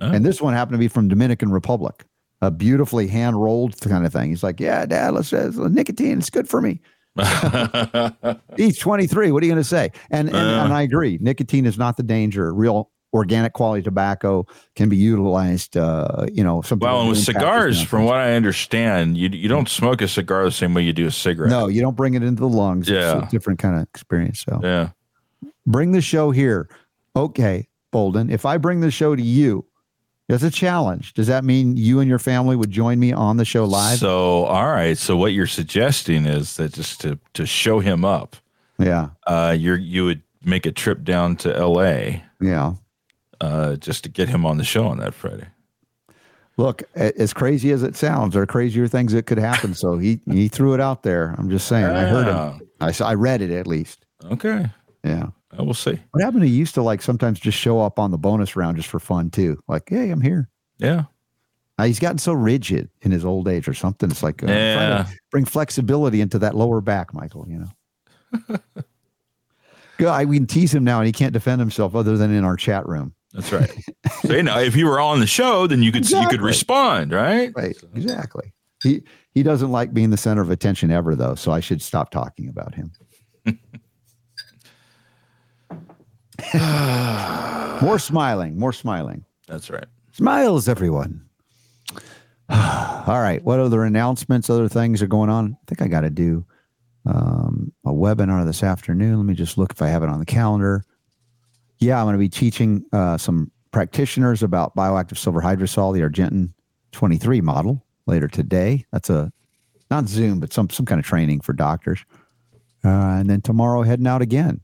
Oh. 0.00 0.10
And 0.10 0.24
this 0.24 0.42
one 0.42 0.54
happened 0.54 0.74
to 0.74 0.78
be 0.78 0.88
from 0.88 1.06
Dominican 1.08 1.50
Republic, 1.52 2.04
a 2.46 2.50
beautifully 2.50 3.06
hand 3.08 3.40
rolled 3.40 3.80
kind 3.80 4.04
of 4.06 4.12
thing. 4.12 4.30
He's 4.30 4.42
like, 4.42 4.60
"Yeah, 4.60 4.86
Dad, 4.86 5.14
let's 5.14 5.32
uh, 5.32 5.50
nicotine. 5.70 6.18
It's 6.18 6.30
good 6.30 6.48
for 6.48 6.60
me." 6.60 6.80
He's 8.56 8.78
23. 8.78 9.30
What 9.32 9.42
are 9.42 9.46
you 9.46 9.52
going 9.52 9.62
to 9.62 9.68
say? 9.68 9.90
And 10.10 10.28
and, 10.28 10.36
Uh. 10.36 10.64
and 10.64 10.72
I 10.72 10.82
agree. 10.82 11.18
Nicotine 11.20 11.66
is 11.66 11.78
not 11.78 11.96
the 11.96 12.02
danger. 12.02 12.52
Real 12.52 12.90
organic 13.12 13.52
quality 13.52 13.80
tobacco 13.82 14.44
can 14.74 14.88
be 14.88 14.96
utilized. 14.96 15.76
Uh, 15.76 16.26
you 16.32 16.42
know, 16.42 16.62
something. 16.62 16.86
well, 16.86 17.00
and 17.00 17.08
with 17.10 17.18
like 17.18 17.36
green 17.36 17.36
patches 17.36 17.78
cigars, 17.78 17.82
from 17.88 18.04
what 18.04 18.16
I 18.16 18.34
understand, 18.34 19.16
you 19.16 19.28
you 19.28 19.48
don't 19.48 19.68
smoke 19.68 20.02
a 20.02 20.08
cigar 20.08 20.44
the 20.44 20.50
same 20.50 20.74
way 20.74 20.82
you 20.82 20.92
do 20.92 21.06
a 21.06 21.10
cigarette. 21.12 21.50
no, 21.50 21.68
you 21.68 21.80
don't 21.80 21.96
bring 21.96 22.14
it 22.14 22.22
into 22.22 22.40
the 22.40 22.48
lungs. 22.48 22.88
Yeah, 22.88 23.18
It's 23.18 23.28
a 23.28 23.30
different 23.30 23.58
kind 23.60 23.76
of 23.76 23.82
experience. 23.82 24.40
So. 24.48 24.60
Yeah. 24.62 24.90
bring 25.66 25.92
the 25.92 26.00
show 26.02 26.30
here. 26.32 26.68
Okay, 27.16 27.68
Bolden, 27.92 28.28
if 28.30 28.44
I 28.44 28.56
bring 28.56 28.80
the 28.80 28.90
show 28.90 29.14
to 29.14 29.22
you, 29.22 29.64
it's 30.28 30.42
a 30.42 30.50
challenge. 30.50 31.14
Does 31.14 31.26
that 31.26 31.44
mean 31.44 31.76
you 31.76 32.00
and 32.00 32.08
your 32.08 32.18
family 32.18 32.56
would 32.56 32.70
join 32.70 32.98
me 32.98 33.12
on 33.12 33.36
the 33.36 33.44
show 33.44 33.64
live? 33.64 33.98
So, 33.98 34.44
all 34.44 34.66
right. 34.68 34.96
So, 34.96 35.16
what 35.16 35.32
you're 35.32 35.46
suggesting 35.46 36.26
is 36.26 36.56
that 36.56 36.72
just 36.72 37.00
to 37.02 37.18
to 37.34 37.46
show 37.46 37.80
him 37.80 38.04
up, 38.04 38.36
yeah, 38.78 39.10
uh, 39.26 39.54
you're 39.58 39.76
you 39.76 40.04
would 40.06 40.22
make 40.42 40.66
a 40.66 40.72
trip 40.72 41.04
down 41.04 41.36
to 41.36 41.54
L.A. 41.56 42.24
yeah. 42.40 42.74
Uh, 43.40 43.76
just 43.76 44.04
to 44.04 44.08
get 44.08 44.28
him 44.28 44.46
on 44.46 44.56
the 44.56 44.64
show 44.64 44.86
on 44.86 44.98
that 44.98 45.12
Friday. 45.12 45.46
Look, 46.56 46.84
as 46.94 47.32
crazy 47.34 47.72
as 47.72 47.82
it 47.82 47.96
sounds, 47.96 48.32
there 48.32 48.42
are 48.42 48.46
crazier 48.46 48.86
things 48.86 49.12
that 49.12 49.26
could 49.26 49.38
happen. 49.38 49.74
So 49.74 49.98
he 49.98 50.20
he 50.30 50.48
threw 50.48 50.72
it 50.72 50.80
out 50.80 51.02
there. 51.02 51.34
I'm 51.36 51.50
just 51.50 51.66
saying. 51.66 51.84
I 51.84 52.04
heard 52.04 52.26
him. 52.26 52.68
I 52.80 52.92
saw. 52.92 53.08
I 53.08 53.14
read 53.14 53.42
it 53.42 53.50
at 53.50 53.66
least. 53.66 54.06
Okay, 54.24 54.66
Yeah. 55.02 55.26
I 55.58 55.62
will 55.62 55.74
see. 55.74 55.98
What 56.12 56.22
happened? 56.22 56.44
He 56.44 56.50
used 56.50 56.74
to 56.74 56.82
like 56.82 57.02
sometimes 57.02 57.40
just 57.40 57.58
show 57.58 57.80
up 57.80 57.98
on 57.98 58.10
the 58.10 58.18
bonus 58.18 58.56
round 58.56 58.76
just 58.76 58.88
for 58.88 58.98
fun 59.00 59.30
too. 59.30 59.58
Like, 59.68 59.84
hey, 59.88 60.10
I'm 60.10 60.20
here. 60.20 60.48
Yeah, 60.78 61.04
Uh, 61.78 61.84
he's 61.84 62.00
gotten 62.00 62.18
so 62.18 62.32
rigid 62.32 62.90
in 63.02 63.12
his 63.12 63.24
old 63.24 63.46
age 63.46 63.68
or 63.68 63.74
something. 63.74 64.10
It's 64.10 64.22
like 64.22 64.42
uh, 64.42 64.46
yeah. 64.48 65.06
bring 65.30 65.44
flexibility 65.44 66.20
into 66.20 66.38
that 66.40 66.56
lower 66.56 66.80
back, 66.80 67.14
Michael. 67.14 67.46
You 67.48 67.58
know. 67.58 68.58
Good. 69.98 70.08
I, 70.08 70.24
we 70.24 70.38
can 70.38 70.46
tease 70.46 70.74
him 70.74 70.82
now, 70.82 70.98
and 70.98 71.06
he 71.06 71.12
can't 71.12 71.32
defend 71.32 71.60
himself 71.60 71.94
other 71.94 72.16
than 72.16 72.34
in 72.34 72.44
our 72.44 72.56
chat 72.56 72.86
room. 72.86 73.14
That's 73.32 73.52
right. 73.52 73.70
so, 74.22 74.32
you 74.34 74.42
know, 74.42 74.58
if 74.58 74.76
you 74.76 74.86
were 74.86 75.00
on 75.00 75.20
the 75.20 75.26
show, 75.26 75.66
then 75.66 75.82
you 75.82 75.92
could 75.92 76.08
you 76.10 76.26
could 76.28 76.42
respond, 76.42 77.12
right? 77.12 77.52
Right. 77.54 77.76
Exactly. 77.94 78.52
He 78.82 79.02
he 79.32 79.42
doesn't 79.42 79.70
like 79.70 79.94
being 79.94 80.10
the 80.10 80.16
center 80.16 80.42
of 80.42 80.50
attention 80.50 80.90
ever, 80.90 81.14
though. 81.14 81.34
So 81.34 81.52
I 81.52 81.60
should 81.60 81.82
stop 81.82 82.10
talking 82.10 82.48
about 82.48 82.74
him. 82.74 82.92
more 87.82 87.98
smiling. 87.98 88.58
More 88.58 88.72
smiling. 88.72 89.24
That's 89.46 89.70
right. 89.70 89.86
Smiles, 90.12 90.68
everyone. 90.68 91.24
All 92.48 93.20
right. 93.20 93.42
What 93.42 93.60
other 93.60 93.84
announcements, 93.84 94.50
other 94.50 94.68
things 94.68 95.02
are 95.02 95.06
going 95.06 95.30
on? 95.30 95.56
I 95.62 95.64
think 95.66 95.82
I 95.82 95.88
got 95.88 96.02
to 96.02 96.10
do 96.10 96.44
um, 97.06 97.72
a 97.84 97.90
webinar 97.90 98.44
this 98.46 98.62
afternoon. 98.62 99.16
Let 99.16 99.26
me 99.26 99.34
just 99.34 99.58
look 99.58 99.72
if 99.72 99.82
I 99.82 99.88
have 99.88 100.02
it 100.02 100.08
on 100.08 100.18
the 100.18 100.26
calendar. 100.26 100.84
Yeah, 101.78 101.98
I'm 101.98 102.06
going 102.06 102.14
to 102.14 102.18
be 102.18 102.28
teaching 102.28 102.84
uh, 102.92 103.18
some 103.18 103.50
practitioners 103.72 104.42
about 104.42 104.76
bioactive 104.76 105.18
silver 105.18 105.40
hydrosol, 105.40 105.92
the 105.92 106.00
Argentyn 106.00 106.52
23 106.92 107.40
model 107.40 107.84
later 108.06 108.28
today. 108.28 108.86
That's 108.92 109.10
a 109.10 109.32
not 109.90 110.08
Zoom, 110.08 110.40
but 110.40 110.52
some 110.52 110.70
some 110.70 110.86
kind 110.86 110.98
of 110.98 111.04
training 111.04 111.40
for 111.40 111.52
doctors. 111.52 112.04
Uh, 112.84 112.88
and 113.18 113.28
then 113.28 113.40
tomorrow, 113.40 113.82
heading 113.82 114.06
out 114.06 114.22
again. 114.22 114.60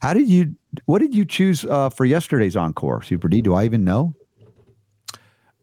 How 0.00 0.14
did 0.14 0.28
you? 0.28 0.54
What 0.86 1.00
did 1.00 1.14
you 1.14 1.24
choose 1.24 1.64
uh, 1.64 1.90
for 1.90 2.04
yesterday's 2.04 2.56
encore, 2.56 3.02
Super 3.02 3.28
D? 3.28 3.42
Do 3.42 3.54
I 3.54 3.64
even 3.64 3.84
know? 3.84 4.14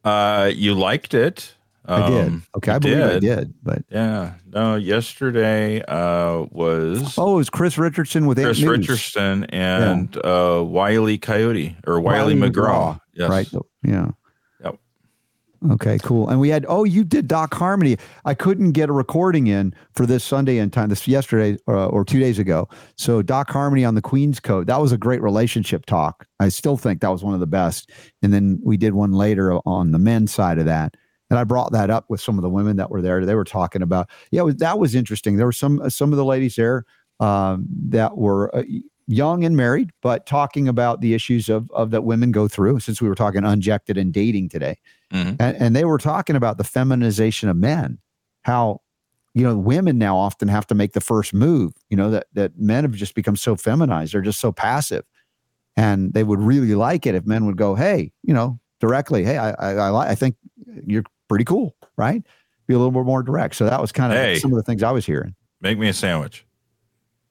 Uh, 0.04 0.52
you 0.54 0.74
liked 0.74 1.14
it. 1.14 1.54
I 1.86 2.10
did. 2.10 2.28
Um, 2.28 2.44
Okay, 2.58 2.72
I 2.72 2.80
believe 2.80 3.02
I 3.02 3.20
did. 3.20 3.54
But 3.64 3.84
Yeah. 3.90 4.34
No, 4.46 4.76
yesterday 4.76 5.82
uh, 5.84 6.46
was 6.52 7.18
oh, 7.18 7.34
it 7.34 7.38
was 7.38 7.50
Chris 7.50 7.78
Richardson 7.78 8.26
with 8.26 8.38
Chris 8.38 8.62
Richardson 8.62 9.46
and 9.46 10.16
uh, 10.18 10.64
Wiley 10.66 11.18
Coyote 11.18 11.78
or 11.86 12.00
Wiley, 12.00 12.36
Wiley 12.36 12.52
McGraw. 12.52 13.00
Yes. 13.14 13.30
right? 13.30 13.50
Yeah. 13.84 14.12
Okay, 15.72 15.98
cool. 16.00 16.30
And 16.30 16.40
we 16.40 16.50
had 16.50 16.66
oh, 16.70 16.84
you 16.84 17.04
did 17.04 17.28
Doc 17.28 17.54
Harmony. 17.54 17.98
I 18.26 18.34
couldn't 18.34 18.74
get 18.74 18.90
a 18.90 18.94
recording 18.94 19.48
in 19.48 19.74
for 19.94 20.06
this 20.06 20.24
Sunday 20.24 20.58
in 20.60 20.70
time. 20.70 20.90
This 20.90 21.08
yesterday 21.08 21.58
uh, 21.68 21.88
or 21.88 22.06
two 22.06 22.20
days 22.20 22.38
ago. 22.38 22.70
So 22.96 23.22
Doc 23.22 23.50
Harmony 23.50 23.84
on 23.84 23.96
the 23.96 24.02
Queen's 24.02 24.40
Code. 24.40 24.68
That 24.68 24.80
was 24.80 24.92
a 24.92 24.98
great 24.98 25.22
relationship 25.22 25.86
talk. 25.86 26.28
I 26.40 26.50
still 26.50 26.78
think 26.78 27.02
that 27.02 27.12
was 27.12 27.24
one 27.24 27.34
of 27.34 27.40
the 27.40 27.48
best. 27.48 27.90
And 28.22 28.34
then 28.34 28.60
we 28.64 28.78
did 28.78 28.94
one 28.94 29.14
later 29.14 29.54
on 29.66 29.92
the 29.92 30.00
men's 30.00 30.32
side 30.32 30.60
of 30.60 30.66
that. 30.66 30.96
And 31.30 31.40
I 31.40 31.44
brought 31.44 31.72
that 31.74 31.90
up 31.90 32.06
with 32.08 32.22
some 32.22 32.38
of 32.38 32.44
the 32.44 32.50
women 32.50 32.78
that 32.78 32.90
were 32.90 33.02
there. 33.02 33.26
They 33.26 33.36
were 33.36 33.44
talking 33.44 33.82
about 33.82 34.10
yeah, 34.32 34.44
was, 34.44 34.58
that 34.58 34.80
was 34.80 34.96
interesting. 34.96 35.38
There 35.38 35.48
were 35.48 35.52
some 35.52 35.90
some 35.90 36.14
of 36.14 36.18
the 36.18 36.26
ladies 36.26 36.56
there 36.56 36.86
um, 37.20 37.66
that 37.90 38.18
were 38.18 38.56
uh, 38.56 38.64
young 39.08 39.44
and 39.44 39.58
married, 39.58 39.92
but 40.02 40.26
talking 40.26 40.68
about 40.68 41.02
the 41.02 41.14
issues 41.14 41.50
of 41.50 41.70
of 41.72 41.92
that 41.92 42.04
women 42.04 42.32
go 42.32 42.48
through. 42.48 42.80
Since 42.80 43.02
we 43.02 43.10
were 43.10 43.16
talking 43.16 43.44
unjected 43.44 43.98
and 43.98 44.14
dating 44.14 44.50
today, 44.50 44.78
Mhm. 45.14 45.38
and, 45.40 45.58
and 45.58 45.76
they 45.76 45.86
were 45.86 45.98
talking 45.98 46.36
about 46.36 46.58
the 46.58 46.64
feminization 46.64 47.48
of 47.50 47.56
men, 47.56 48.00
how 48.44 48.82
you 49.34 49.44
know 49.44 49.58
women 49.58 49.98
now 49.98 50.18
often 50.18 50.48
have 50.48 50.68
to 50.68 50.76
make 50.76 50.94
the 50.94 51.02
first 51.02 51.34
move. 51.34 51.74
You 51.90 51.98
know 51.98 52.10
that 52.12 52.28
that 52.34 52.58
men 52.60 52.84
have 52.84 52.94
just 52.94 53.16
become 53.16 53.36
so 53.36 53.56
feminized; 53.56 54.14
they're 54.14 54.22
just 54.22 54.40
so 54.40 54.52
passive, 54.52 55.06
and 55.78 56.14
they 56.14 56.24
would 56.24 56.40
really 56.42 56.76
like 56.76 57.06
it 57.06 57.16
if 57.16 57.26
men 57.26 57.46
would 57.46 57.58
go, 57.58 57.76
"Hey, 57.76 58.12
you 58.24 58.34
know, 58.34 58.60
directly, 58.80 59.24
hey, 59.24 59.38
I 59.38 59.52
I 59.52 59.74
I, 59.90 60.10
I 60.12 60.16
think 60.16 60.36
you're 60.86 61.04
pretty 61.30 61.46
cool, 61.46 61.76
right?" 61.98 62.22
Be 62.68 62.74
a 62.74 62.78
little 62.78 62.92
bit 62.92 63.06
more 63.06 63.24
direct. 63.24 63.56
So 63.56 63.64
that 63.66 63.80
was 63.80 63.94
kind 63.94 64.12
of 64.12 64.20
Hey. 64.20 64.40
some 64.40 64.52
of 64.52 64.58
the 64.58 64.64
things 64.64 64.84
I 64.84 64.92
was 64.92 65.06
hearing. 65.06 65.36
Make 65.62 65.78
me 65.80 65.88
a 65.88 65.94
sandwich. 65.94 66.46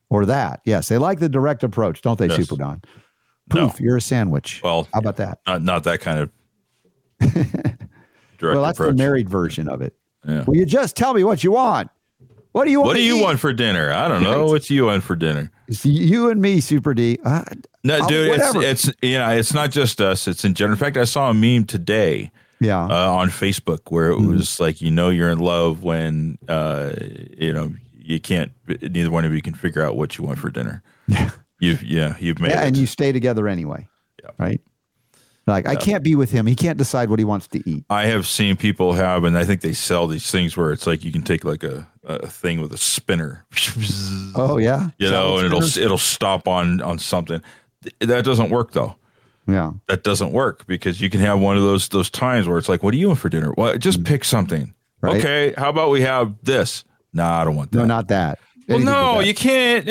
Or 0.09 0.25
that, 0.25 0.61
yes, 0.65 0.89
they 0.89 0.97
like 0.99 1.19
the 1.19 1.29
direct 1.29 1.63
approach, 1.63 2.01
don't 2.01 2.19
they, 2.19 2.29
Yes. 2.29 2.37
Super 2.37 2.57
Don? 2.57 2.81
No. 3.53 3.75
You're 3.79 3.97
a 3.99 4.01
sandwich. 4.01 4.61
Well, 4.65 4.89
How 4.95 5.01
about 5.01 5.17
that? 5.17 5.41
not 5.47 5.63
not 5.63 5.85
that 5.85 6.01
kind 6.01 6.21
of 6.21 6.31
well, 7.21 8.63
that's 8.63 8.79
approach. 8.79 8.97
the 8.97 9.03
married 9.03 9.29
version 9.29 9.69
of 9.69 9.81
it. 9.83 9.95
Yeah. 10.27 10.45
Will 10.45 10.57
you 10.57 10.67
just 10.67 10.97
tell 10.97 11.15
me 11.15 11.25
what 11.25 11.43
you 11.45 11.53
want? 11.53 11.91
What 12.53 12.65
do 12.65 12.71
you 12.71 12.81
want? 12.81 12.89
What 12.89 12.97
do 12.97 13.03
you 13.03 13.19
eat? 13.19 13.23
want 13.23 13.39
for 13.39 13.53
dinner? 13.53 13.93
I 13.93 14.09
don't 14.09 14.23
know. 14.23 14.47
What 14.47 14.63
do 14.65 14.75
you 14.75 14.87
want 14.87 15.03
for 15.05 15.15
dinner? 15.15 15.51
It's 15.69 15.85
you 15.85 16.31
and 16.31 16.41
me, 16.41 16.61
Super 16.61 16.95
D. 16.95 17.19
Uh, 17.25 17.43
No, 17.85 17.99
Oh, 18.03 18.09
dude, 18.09 18.29
it's 18.29 18.39
whatever. 18.55 18.63
it's 18.63 18.91
you 19.03 19.19
know, 19.19 19.31
it's 19.31 19.53
not 19.53 19.71
just 19.71 20.01
us. 20.01 20.27
It's 20.27 20.45
in 20.45 20.55
general. 20.55 20.73
In 20.75 20.79
fact, 20.79 20.97
I 20.97 21.05
saw 21.05 21.29
a 21.31 21.35
meme 21.35 21.65
today 21.67 22.31
yeah. 22.61 22.83
uh, 22.85 23.11
on 23.13 23.29
Facebook 23.29 23.81
where 23.91 24.11
it 24.11 24.17
Mhm. 24.19 24.31
was 24.39 24.59
like 24.59 24.81
you 24.81 24.91
know 24.91 25.11
you're 25.11 25.31
in 25.31 25.39
love 25.39 25.83
when 25.83 26.39
uh, 26.49 26.93
you 27.37 27.53
know 27.53 27.75
you 27.95 28.21
can't. 28.21 28.53
Neither 28.67 29.11
one 29.11 29.25
of 29.25 29.35
you 29.35 29.43
can 29.43 29.55
figure 29.55 29.83
out 29.83 29.97
what 29.97 30.17
you 30.17 30.25
want 30.25 30.39
for 30.39 30.51
dinner. 30.51 30.83
Yeah. 31.09 31.31
You've 31.61 31.83
yeah, 31.83 32.17
you've 32.21 32.39
made 32.39 32.51
yeah, 32.51 32.63
it. 32.65 32.69
and 32.69 32.77
you 32.77 32.87
stay 32.87 33.13
together 33.13 33.49
anyway. 33.49 33.89
Yeah. 34.23 34.31
Right. 34.39 34.61
Like, 35.47 35.69
I 35.69 35.77
can't 35.77 36.03
be 36.03 36.17
with 36.17 36.31
him. 36.33 36.47
He 36.47 36.57
can't 36.57 36.77
decide 36.77 37.09
what 37.09 37.21
he 37.21 37.25
wants 37.25 37.47
to 37.49 37.63
eat. 37.71 37.85
I 37.89 38.07
have 38.07 38.27
seen 38.27 38.57
people 38.57 38.95
have, 38.95 39.23
and 39.23 39.39
I 39.39 39.45
think 39.45 39.61
they 39.61 39.73
sell 39.75 40.09
these 40.09 40.29
things 40.31 40.57
where 40.57 40.73
it's 40.73 40.89
like 40.89 41.05
you 41.05 41.13
can 41.13 41.23
take 41.23 41.45
like 41.45 41.63
a, 41.63 41.87
a 42.03 42.27
thing 42.27 42.61
with 42.61 42.73
a 42.73 42.79
spinner, 42.79 43.47
Oh 44.35 44.59
yeah, 44.59 44.89
you 44.99 45.09
know, 45.11 45.37
and 45.39 45.47
it'll 45.47 45.63
it'll 45.63 45.99
stop 45.99 46.49
on 46.49 46.81
on 46.83 46.99
something. 46.99 47.41
That 48.01 48.25
doesn't 48.25 48.51
work 48.51 48.73
though. 48.73 48.97
Yeah, 49.49 49.73
That 49.87 50.03
doesn't 50.03 50.33
work 50.33 50.67
because 50.67 51.01
you 51.01 51.09
can 51.09 51.21
have 51.21 51.39
one 51.39 51.57
of 51.57 51.63
those 51.63 51.89
those 51.91 52.11
times 52.11 52.49
where 52.49 52.59
it's 52.59 52.69
like, 52.69 52.83
what 52.83 52.91
do 52.91 52.99
you 52.99 53.07
want 53.09 53.21
for 53.21 53.29
dinner? 53.29 53.55
Well, 53.57 53.79
just 53.79 54.03
pick 54.03 54.25
something. 54.25 54.75
Right. 55.01 55.17
Okay, 55.19 55.55
how 55.57 55.69
about 55.69 55.91
we 55.91 56.01
have 56.01 56.35
this? 56.43 56.83
Nah, 57.13 57.41
I 57.43 57.45
don't 57.45 57.55
want 57.55 57.71
that. 57.71 57.79
no, 57.79 57.85
not 57.85 58.09
that. 58.09 58.41
well, 58.69 58.79
Anything 58.79 58.85
but 58.87 58.91
no, 58.93 59.19
that. 59.19 59.27
you 59.27 59.35
can't. 59.35 59.87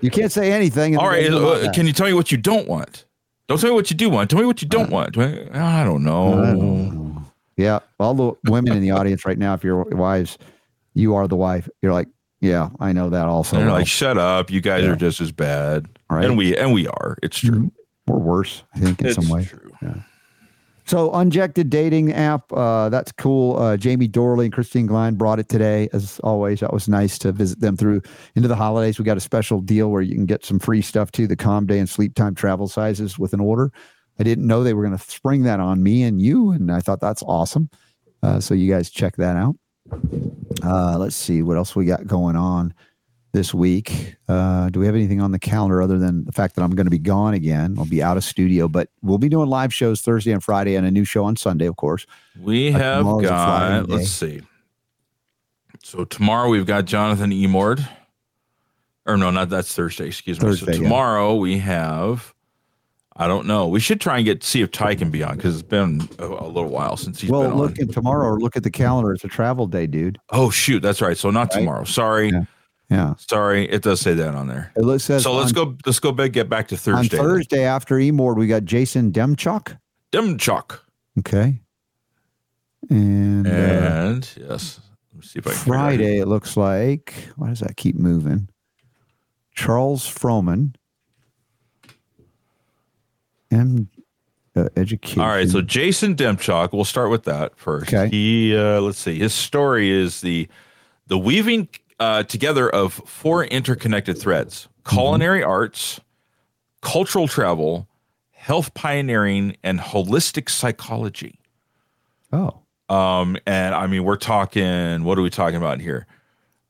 you 0.00 0.10
can't 0.10 0.32
say 0.32 0.50
anything. 0.50 0.94
and 0.94 1.00
All 1.02 1.10
then 1.10 1.12
right, 1.14 1.24
you 1.24 1.30
don't 1.30 1.44
want 1.44 1.64
uh, 1.66 1.72
can 1.72 1.86
you 1.86 1.92
tell 1.92 2.06
me 2.06 2.14
what 2.14 2.32
you 2.32 2.38
don't 2.38 2.66
want? 2.66 3.04
Don't 3.52 3.60
tell 3.60 3.70
me 3.70 3.74
what 3.74 3.90
you 3.90 3.96
do 3.96 4.08
want. 4.08 4.30
Tell 4.30 4.40
me 4.40 4.46
what 4.46 4.62
you 4.62 4.68
don't 4.68 4.90
uh, 4.90 4.96
want. 4.96 5.18
I 5.18 5.84
don't 5.84 6.02
know. 6.02 6.42
I 6.42 6.46
don't 6.46 7.14
know. 7.14 7.24
Yeah, 7.58 7.80
all 8.00 8.14
the 8.14 8.32
women 8.50 8.72
in 8.72 8.80
the 8.80 8.92
audience 8.92 9.26
right 9.26 9.36
now, 9.36 9.52
if 9.52 9.62
you're 9.62 9.84
wives, 9.84 10.38
you 10.94 11.14
are 11.16 11.28
the 11.28 11.36
wife. 11.36 11.68
You're 11.82 11.92
like, 11.92 12.08
yeah, 12.40 12.70
I 12.80 12.92
know 12.92 13.10
that 13.10 13.26
also. 13.26 13.56
They're 13.58 13.66
well. 13.66 13.74
like, 13.74 13.86
shut 13.86 14.16
up. 14.16 14.50
You 14.50 14.62
guys 14.62 14.84
Yeah. 14.84 14.92
are 14.92 14.96
just 14.96 15.20
as 15.20 15.32
bad. 15.32 15.86
Right. 16.08 16.24
And 16.24 16.38
we 16.38 16.56
and 16.56 16.72
we 16.72 16.86
are. 16.86 17.18
It's 17.22 17.40
true. 17.40 17.70
We're 18.06 18.16
worse, 18.16 18.64
I 18.74 18.78
think, 18.78 19.02
in 19.02 19.08
It's 19.08 19.16
some 19.16 19.28
way. 19.28 19.44
true. 19.44 20.02
So, 20.84 21.12
Unjected 21.12 21.70
Dating 21.70 22.12
app, 22.12 22.52
uh, 22.52 22.88
that's 22.88 23.12
cool. 23.12 23.56
Uh, 23.56 23.76
Jamie 23.76 24.08
Dorley 24.08 24.44
and 24.46 24.52
Kristine 24.52 24.86
Glein 24.86 25.14
brought 25.14 25.38
it 25.38 25.48
today, 25.48 25.88
as 25.92 26.18
always. 26.20 26.60
That 26.60 26.72
was 26.72 26.88
nice 26.88 27.18
to 27.18 27.32
visit 27.32 27.60
them 27.60 27.76
through 27.76 28.02
into 28.34 28.48
the 28.48 28.56
holidays. 28.56 28.98
We 28.98 29.04
got 29.04 29.16
a 29.16 29.20
special 29.20 29.60
deal 29.60 29.90
where 29.90 30.02
you 30.02 30.14
can 30.14 30.26
get 30.26 30.44
some 30.44 30.58
free 30.58 30.82
stuff 30.82 31.12
too 31.12 31.26
the 31.26 31.36
calm 31.36 31.66
day 31.66 31.78
and 31.78 31.88
sleep 31.88 32.14
time 32.14 32.34
travel 32.34 32.66
sizes 32.66 33.18
with 33.18 33.32
an 33.32 33.40
order. 33.40 33.72
I 34.18 34.24
didn't 34.24 34.46
know 34.46 34.62
they 34.62 34.74
were 34.74 34.82
going 34.82 34.96
to 34.96 35.04
spring 35.04 35.44
that 35.44 35.60
on 35.60 35.82
me 35.82 36.02
and 36.02 36.20
you, 36.20 36.50
and 36.50 36.70
I 36.70 36.80
thought 36.80 37.00
that's 37.00 37.22
awesome. 37.22 37.70
Uh, 38.22 38.40
so, 38.40 38.54
you 38.54 38.70
guys 38.70 38.90
check 38.90 39.16
that 39.16 39.36
out. 39.36 39.56
Uh, 40.64 40.98
let's 40.98 41.16
see 41.16 41.42
what 41.42 41.56
else 41.56 41.74
we 41.74 41.84
got 41.84 42.06
going 42.06 42.36
on 42.36 42.74
this 43.32 43.52
week. 43.54 44.16
Uh, 44.28 44.68
do 44.70 44.78
we 44.80 44.86
have 44.86 44.94
anything 44.94 45.20
on 45.20 45.32
the 45.32 45.38
calendar 45.38 45.80
other 45.82 45.98
than 45.98 46.24
the 46.24 46.32
fact 46.32 46.54
that 46.54 46.62
I'm 46.62 46.70
going 46.72 46.86
to 46.86 46.90
be 46.90 46.98
gone 46.98 47.34
again? 47.34 47.74
I'll 47.78 47.84
be 47.86 48.02
out 48.02 48.16
of 48.16 48.24
studio, 48.24 48.68
but 48.68 48.88
we'll 49.02 49.18
be 49.18 49.28
doing 49.28 49.48
live 49.48 49.72
shows 49.74 50.00
Thursday 50.02 50.32
and 50.32 50.42
Friday 50.42 50.76
and 50.76 50.86
a 50.86 50.90
new 50.90 51.04
show 51.04 51.24
on 51.24 51.36
Sunday, 51.36 51.66
of 51.66 51.76
course. 51.76 52.06
We 52.40 52.68
Uh, 52.74 52.78
have 52.78 52.98
tomorrow's 53.00 53.24
a 53.24 53.28
Friday 53.28 53.80
got 53.80 53.88
let's 53.88 54.10
see. 54.10 54.42
So 55.82 56.04
tomorrow 56.04 56.48
we've 56.48 56.66
got 56.66 56.84
Jonathan 56.84 57.30
Emord. 57.30 57.86
Or 59.04 59.16
no, 59.16 59.30
not 59.30 59.48
that's 59.48 59.74
Thursday, 59.74 60.06
excuse 60.06 60.40
me. 60.40 60.46
Thursday, 60.48 60.66
so 60.66 60.72
yeah. 60.78 60.82
tomorrow 60.84 61.34
we 61.34 61.58
have 61.58 62.32
I 63.16 63.26
don't 63.26 63.46
know. 63.46 63.68
We 63.68 63.78
should 63.80 64.00
try 64.00 64.16
and 64.16 64.24
get 64.24 64.42
see 64.42 64.62
if 64.62 64.70
Ty 64.70 64.94
can 64.94 65.10
be 65.10 65.22
on 65.22 65.36
because 65.36 65.54
it's 65.54 65.68
been 65.68 66.08
a, 66.18 66.24
a 66.24 66.46
little 66.48 66.70
while 66.70 66.96
since 66.96 67.20
he's 67.20 67.30
well, 67.30 67.42
been 67.42 67.54
look 67.56 67.78
on. 67.78 67.88
at 67.88 67.92
tomorrow 67.92 68.26
or 68.28 68.38
look 68.40 68.56
at 68.56 68.62
the 68.62 68.70
calendar. 68.70 69.12
It's 69.12 69.24
a 69.24 69.28
travel 69.28 69.66
day, 69.66 69.86
dude. 69.86 70.18
Oh 70.30 70.50
shoot, 70.50 70.80
that's 70.80 71.02
right. 71.02 71.16
So 71.16 71.30
not 71.30 71.52
Right. 71.52 71.60
tomorrow. 71.60 71.84
Sorry, 71.84 72.30
Yeah. 72.30 72.44
Yeah. 72.92 73.14
sorry. 73.16 73.68
It 73.70 73.82
does 73.82 74.00
say 74.00 74.14
that 74.14 74.34
on 74.34 74.46
there. 74.48 74.72
It 74.76 74.82
looks 74.82 75.04
says 75.04 75.22
So 75.22 75.34
let's 75.34 75.56
on, 75.56 75.72
go. 75.72 75.76
Let's 75.86 75.98
go 75.98 76.12
back. 76.12 76.32
Get 76.32 76.48
back 76.48 76.68
to 76.68 76.76
Thursday. 76.76 77.16
then. 77.16 77.24
Thursday 77.26 77.64
after 77.64 77.96
Emord, 77.96 78.36
we 78.36 78.46
got 78.46 78.64
Jason 78.64 79.12
Demchuk. 79.12 79.76
Demchuk. 80.12 80.78
Okay. 81.18 81.60
And, 82.90 83.46
uh, 83.46 84.20
yes, 84.36 84.80
let 85.12 85.20
me 85.20 85.26
see 85.26 85.38
if 85.38 85.46
I 85.46 85.50
can 85.50 85.58
figure 85.58 85.74
out 85.74 85.90
who- 85.92 85.96
Friday, 85.96 86.18
it 86.18 86.26
looks 86.26 86.56
like. 86.56 87.14
Why 87.36 87.48
does 87.48 87.60
that 87.60 87.76
keep 87.76 87.96
moving? 87.96 88.48
Charles 89.54 90.04
Froman. 90.04 90.74
M 93.50 93.88
uh, 94.56 94.68
education. 94.76 95.20
All 95.20 95.28
right, 95.28 95.48
so 95.48 95.60
Jason 95.62 96.14
Demchuk, 96.14 96.72
we'll 96.72 96.84
start 96.84 97.10
with 97.10 97.24
that 97.24 97.56
first. 97.56 97.92
Okay. 97.92 98.08
He 98.08 98.56
uh, 98.56 98.80
let's 98.80 98.98
see. 98.98 99.18
His 99.18 99.32
story 99.32 99.90
is 99.90 100.20
the 100.20 100.48
the 101.06 101.18
weaving 101.18 101.68
uh, 102.02 102.22
together 102.24 102.68
of 102.68 102.92
four 103.06 103.44
interconnected 103.44 104.18
threads: 104.18 104.68
Mm-hmm. 104.84 104.96
culinary 104.96 105.42
arts, 105.44 106.00
cultural 106.80 107.28
travel, 107.28 107.86
health 108.32 108.74
pioneering, 108.74 109.56
and 109.62 109.78
holistic 109.78 110.48
psychology. 110.50 111.38
oh, 112.32 112.58
Um, 112.88 113.36
and 113.46 113.74
I 113.74 113.86
mean, 113.86 114.02
we're 114.04 114.16
talking. 114.16 115.04
What 115.04 115.18
are 115.18 115.22
we 115.22 115.30
talking 115.30 115.56
about 115.56 115.80
here? 115.80 116.06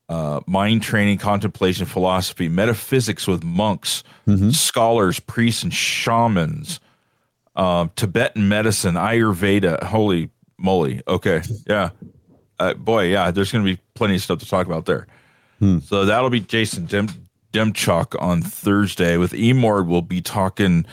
Uh, 0.09 0.41
mind 0.45 0.83
training, 0.83 1.17
contemplation, 1.17 1.85
philosophy, 1.87 2.47
metaphysics 2.49 3.25
with 3.25 3.43
monks, 3.43 4.03
Mhm. 4.27 4.53
scholars, 4.53 5.19
priests, 5.19 5.63
and 5.63 5.73
shamans, 5.73 6.79
um, 7.55 7.89
Tibetan 7.95 8.47
medicine, 8.47 8.95
Ayurveda. 8.95 9.81
Holy 9.83 10.29
moly! 10.59 11.01
Okay, 11.07 11.41
yeah, 11.67 11.89
uh, 12.59 12.73
boy, 12.75 13.05
yeah. 13.07 13.31
There's 13.31 13.51
going 13.51 13.65
to 13.65 13.71
be 13.75 13.81
plenty 13.95 14.15
of 14.15 14.21
stuff 14.21 14.39
to 14.39 14.45
talk 14.47 14.67
about 14.67 14.85
there. 14.85 15.07
Hmm. 15.63 15.79
So 15.79 16.03
that'll 16.03 16.29
be 16.29 16.41
Jason 16.41 16.85
Dem- 16.87 17.27
Demchuk 17.53 18.21
on 18.21 18.41
Thursday. 18.41 19.15
With 19.15 19.31
Emord, 19.31 19.87
we'll 19.87 20.01
be 20.01 20.21
talking. 20.21 20.85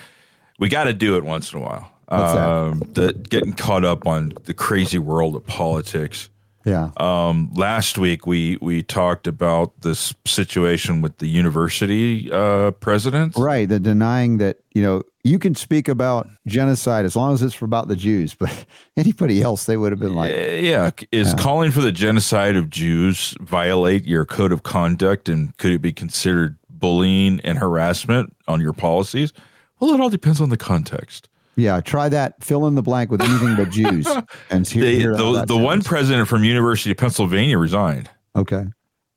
We 0.60 0.68
got 0.68 0.84
to 0.84 0.92
do 0.92 1.16
it 1.16 1.24
once 1.24 1.52
in 1.52 1.58
a 1.58 1.62
while. 1.62 1.90
Um, 2.08 2.82
the 2.92 3.12
getting 3.12 3.52
caught 3.52 3.84
up 3.84 4.06
on 4.06 4.32
the 4.44 4.54
crazy 4.54 4.98
world 4.98 5.34
of 5.36 5.46
politics. 5.46 6.28
yeah. 6.64 6.90
Um, 6.96 7.50
last 7.54 7.98
week 7.98 8.26
we 8.26 8.58
we 8.60 8.82
talked 8.82 9.26
about 9.26 9.80
this 9.82 10.14
situation 10.24 11.02
with 11.02 11.18
the 11.18 11.28
university 11.28 12.30
uh, 12.30 12.72
president. 12.72 13.34
Right. 13.36 13.68
The 13.68 13.80
denying 13.80 14.38
that, 14.38 14.58
you 14.72 14.82
know, 14.82 15.02
you 15.24 15.38
can 15.38 15.54
speak 15.54 15.88
about 15.88 16.28
genocide 16.46 17.04
as 17.04 17.14
long 17.14 17.34
as 17.34 17.42
it's 17.42 17.60
about 17.60 17.88
the 17.88 17.96
Jews, 17.96 18.34
but 18.34 18.50
anybody 18.96 19.42
else, 19.42 19.64
they 19.66 19.76
would 19.76 19.92
have 19.92 20.00
been 20.00 20.14
like, 20.14 20.32
yeah, 20.32 20.90
is 21.12 21.28
Yeah. 21.28 21.34
calling 21.36 21.70
for 21.70 21.80
the 21.82 21.92
genocide 21.92 22.56
of 22.56 22.70
Jews 22.70 23.34
violate 23.40 24.06
your 24.06 24.24
code 24.24 24.52
of 24.52 24.62
conduct, 24.62 25.28
and 25.28 25.56
could 25.58 25.72
it 25.72 25.82
be 25.82 25.92
considered 25.92 26.56
bullying 26.68 27.40
and 27.44 27.58
harassment 27.58 28.34
on 28.48 28.60
your 28.60 28.72
policies? 28.72 29.32
Well, 29.78 29.92
it 29.94 30.00
all 30.00 30.10
depends 30.10 30.40
on 30.40 30.48
the 30.50 30.56
context. 30.56 31.28
yeah, 31.56 31.80
try 31.80 32.08
that, 32.08 32.42
fill 32.42 32.66
in 32.66 32.74
the 32.74 32.82
blank 32.82 33.10
with 33.10 33.20
anything 33.20 33.56
but 33.56 33.68
Jews. 33.70 34.06
And 34.50 34.66
hear, 34.66 34.82
They, 34.82 34.96
hear 34.96 35.14
the 35.16 35.44
the 35.44 35.56
one 35.58 35.82
president 35.82 36.26
from 36.28 36.42
University 36.44 36.90
of 36.92 36.96
Pennsylvania 36.96 37.58
resigned. 37.58 38.08
Okay. 38.34 38.64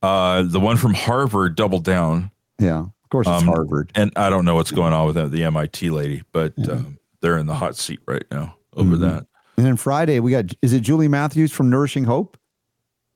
Uh, 0.02 0.44
the 0.44 0.60
one 0.60 0.76
from 0.76 0.94
Harvard 0.94 1.56
doubled 1.56 1.86
down. 1.86 2.32
Yeah. 2.60 2.88
Of 3.14 3.26
course, 3.26 3.28
it's 3.28 3.44
Um, 3.44 3.48
Harvard. 3.48 3.92
and 3.94 4.12
I 4.16 4.32
don't 4.32 4.44
know 4.44 4.56
what's 4.56 4.72
going 4.72 4.92
on 4.92 5.06
with 5.06 5.14
that, 5.16 5.30
the 5.32 5.44
MIT 5.44 5.92
lady, 5.92 6.24
but 6.32 6.54
um, 6.68 6.98
they're 7.22 7.38
in 7.38 7.46
the 7.46 7.54
hot 7.54 7.76
seat 7.76 8.00
right 8.08 8.24
now 8.32 8.56
over 8.76 8.96
Mhm. 8.96 9.02
that. 9.02 9.28
And 9.56 9.68
then 9.68 9.78
Friday, 9.78 10.20
we 10.20 10.32
got, 10.32 10.46
is 10.64 10.74
it 10.74 10.80
Julie 10.80 11.08
Matthews 11.08 11.52
from 11.52 11.70
Nourishing 11.70 12.06
Hope? 12.06 12.38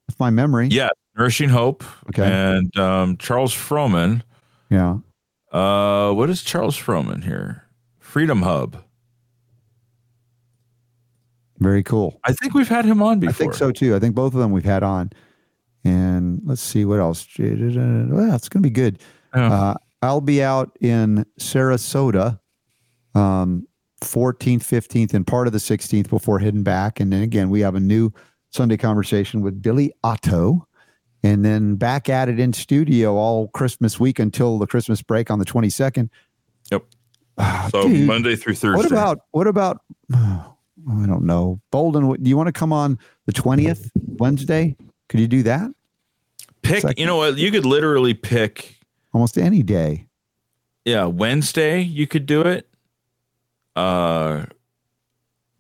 That's 0.08 0.20
my 0.20 0.30
memory. 0.30 0.68
Yeah, 0.68 0.90
Nourishing 1.18 1.50
Hope 1.50 1.84
Okay. 2.10 2.24
and 2.32 2.78
um, 2.78 3.18
Charles 3.18 3.56
Froman. 3.56 4.22
Yeah. 4.70 4.98
Uh, 5.52 6.12
what 6.14 6.30
is 6.30 6.44
Charles 6.44 6.78
Froman 6.78 7.24
here? 7.24 7.64
Freedom 7.98 8.44
Hub. 8.44 8.78
Very 11.58 11.82
cool. 11.82 12.20
I 12.24 12.34
think 12.34 12.54
we've 12.54 12.70
had 12.70 12.86
him 12.86 13.02
on 13.02 13.20
before. 13.20 13.32
I 13.32 13.34
think 13.34 13.54
so 13.56 13.72
too. 13.72 13.96
I 13.96 14.00
think 14.00 14.14
both 14.14 14.36
of 14.36 14.40
them 14.40 14.52
we've 14.52 14.64
had 14.64 14.84
on. 14.84 15.10
And 15.84 16.40
let's 16.46 16.62
see 16.62 16.86
what 16.86 17.00
else. 17.00 17.26
Well, 17.40 18.36
it's 18.36 18.48
going 18.48 18.62
to 18.62 18.68
be 18.68 18.70
good. 18.70 19.00
Yeah. 19.36 19.52
Uh, 19.52 19.74
I'll 20.02 20.22
be 20.22 20.44
out 20.44 20.78
in 20.80 21.26
Sarasota, 21.40 22.40
um, 23.16 23.68
14th, 24.02 24.62
15th, 24.62 25.14
and 25.14 25.26
part 25.26 25.48
of 25.48 25.54
the 25.54 25.60
16th 25.60 26.10
before 26.10 26.40
heading 26.40 26.64
back. 26.64 27.00
And 27.00 27.12
then 27.12 27.24
again, 27.24 27.50
we 27.50 27.62
have 27.62 27.76
a 27.76 27.80
new 27.80 28.12
Sunday 28.52 28.78
conversation 28.78 29.42
with 29.42 29.62
Billy 29.62 29.92
Otto. 30.04 30.68
And 31.24 31.44
then 31.44 31.76
back 31.76 32.10
at 32.10 32.30
it 32.30 32.40
in 32.40 32.54
studio 32.54 33.16
all 33.16 33.48
Christmas 33.50 34.00
week 34.00 34.20
until 34.20 34.60
the 34.60 34.68
Christmas 34.68 35.02
break 35.02 35.32
on 35.32 35.40
the 35.40 35.46
22nd. 35.46 36.10
Yep. 36.72 36.84
Ah, 37.40 37.70
so 37.72 37.88
dude, 37.88 38.08
Monday 38.08 38.36
through 38.36 38.56
Thursday. 38.56 38.78
what 38.78 38.92
about, 38.92 39.20
what 39.32 39.48
about, 39.48 39.82
I 40.14 41.06
don't 41.06 41.24
know. 41.24 41.60
Bolden, 41.72 42.22
do 42.22 42.30
you 42.30 42.38
want 42.38 42.48
to 42.48 42.54
come 42.54 42.72
on 42.72 43.00
the 43.26 43.34
20th, 43.34 43.90
Wednesday? 43.96 44.76
Could 45.10 45.20
you 45.20 45.28
do 45.28 45.44
that? 45.44 45.72
pick? 46.68 46.82
second? 46.82 47.00
You 47.00 47.06
know 47.06 47.18
what? 47.18 47.38
You 47.38 47.52
could 47.52 47.66
literally 47.66 48.14
pick. 48.14 48.77
Almost 49.14 49.38
any 49.38 49.64
day. 49.64 50.08
Yeah, 50.86 51.06
Wednesday 51.06 51.82
you 51.82 52.08
could 52.08 52.26
do 52.26 52.42
it. 52.42 52.68
Uh, 53.76 54.46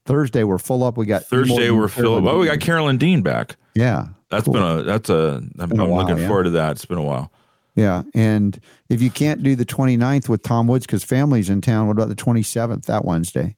Thursday, 0.05 0.43
we're 0.43 0.57
full 0.57 0.83
up. 0.83 0.97
We 0.97 1.05
got 1.05 1.25
Thursday 1.25 1.69
we're 1.69 1.87
filling. 1.87 2.23
Well, 2.23 2.39
we 2.39 2.47
got 2.47 2.59
Carolyn 2.59 2.97
Dean 2.97 3.21
back. 3.21 3.55
Yeah. 3.75 4.07
That's 4.29 4.45
Cool. 4.45 4.53
been 4.53 4.63
a 4.63 4.83
that's 4.83 5.09
a 5.09 5.41
I'm, 5.59 5.71
a 5.71 5.83
I'm 5.83 5.89
while, 5.89 6.01
looking 6.03 6.17
yeah. 6.17 6.27
forward 6.27 6.43
to 6.43 6.49
that. 6.51 6.71
It's 6.71 6.85
been 6.85 6.97
a 6.97 7.03
while. 7.03 7.31
Yeah. 7.75 8.03
And 8.13 8.59
if 8.89 9.01
you 9.01 9.11
can't 9.11 9.43
do 9.43 9.55
the 9.55 9.65
29th 9.65 10.27
with 10.27 10.41
Tom 10.43 10.67
Woods 10.67 10.85
because 10.85 11.03
family's 11.03 11.49
in 11.49 11.61
town, 11.61 11.87
what 11.87 11.93
about 11.93 12.09
the 12.09 12.15
27th, 12.15 12.85
that 12.85 13.05
Wednesday? 13.05 13.55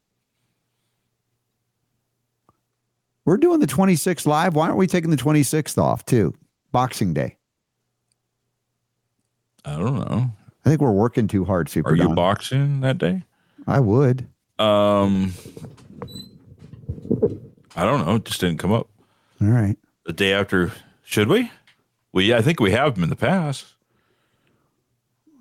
We're 3.25 3.37
doing 3.37 3.59
the 3.59 3.67
26th 3.67 4.25
live. 4.25 4.55
Why 4.55 4.65
aren't 4.65 4.77
we 4.77 4.87
taking 4.87 5.11
the 5.11 5.17
26th 5.17 5.77
off 5.77 6.03
too? 6.05 6.33
Boxing 6.71 7.13
Day. 7.13 7.37
I 9.65 9.77
don't 9.77 9.95
know. 9.95 10.31
I 10.65 10.69
think 10.69 10.81
we're 10.81 10.91
working 10.91 11.27
too 11.27 11.45
hard, 11.45 11.69
Super 11.69 11.91
Are 11.91 11.95
you 11.95 12.03
Don. 12.03 12.15
boxing 12.15 12.81
that 12.81 12.97
day? 12.97 13.23
I 13.67 13.79
would. 13.79 14.27
Um, 14.57 15.33
I 17.75 17.85
don't 17.85 18.05
know. 18.05 18.15
It 18.15 18.25
just 18.25 18.41
didn't 18.41 18.57
come 18.59 18.71
up. 18.71 18.87
All 19.41 19.47
right. 19.47 19.77
The 20.05 20.13
day 20.13 20.33
after, 20.33 20.71
should 21.03 21.27
we? 21.27 21.51
We, 22.11 22.33
I 22.33 22.41
think 22.41 22.59
we 22.59 22.71
have 22.71 22.95
them 22.95 23.03
in 23.03 23.09
the 23.09 23.15
past. 23.15 23.65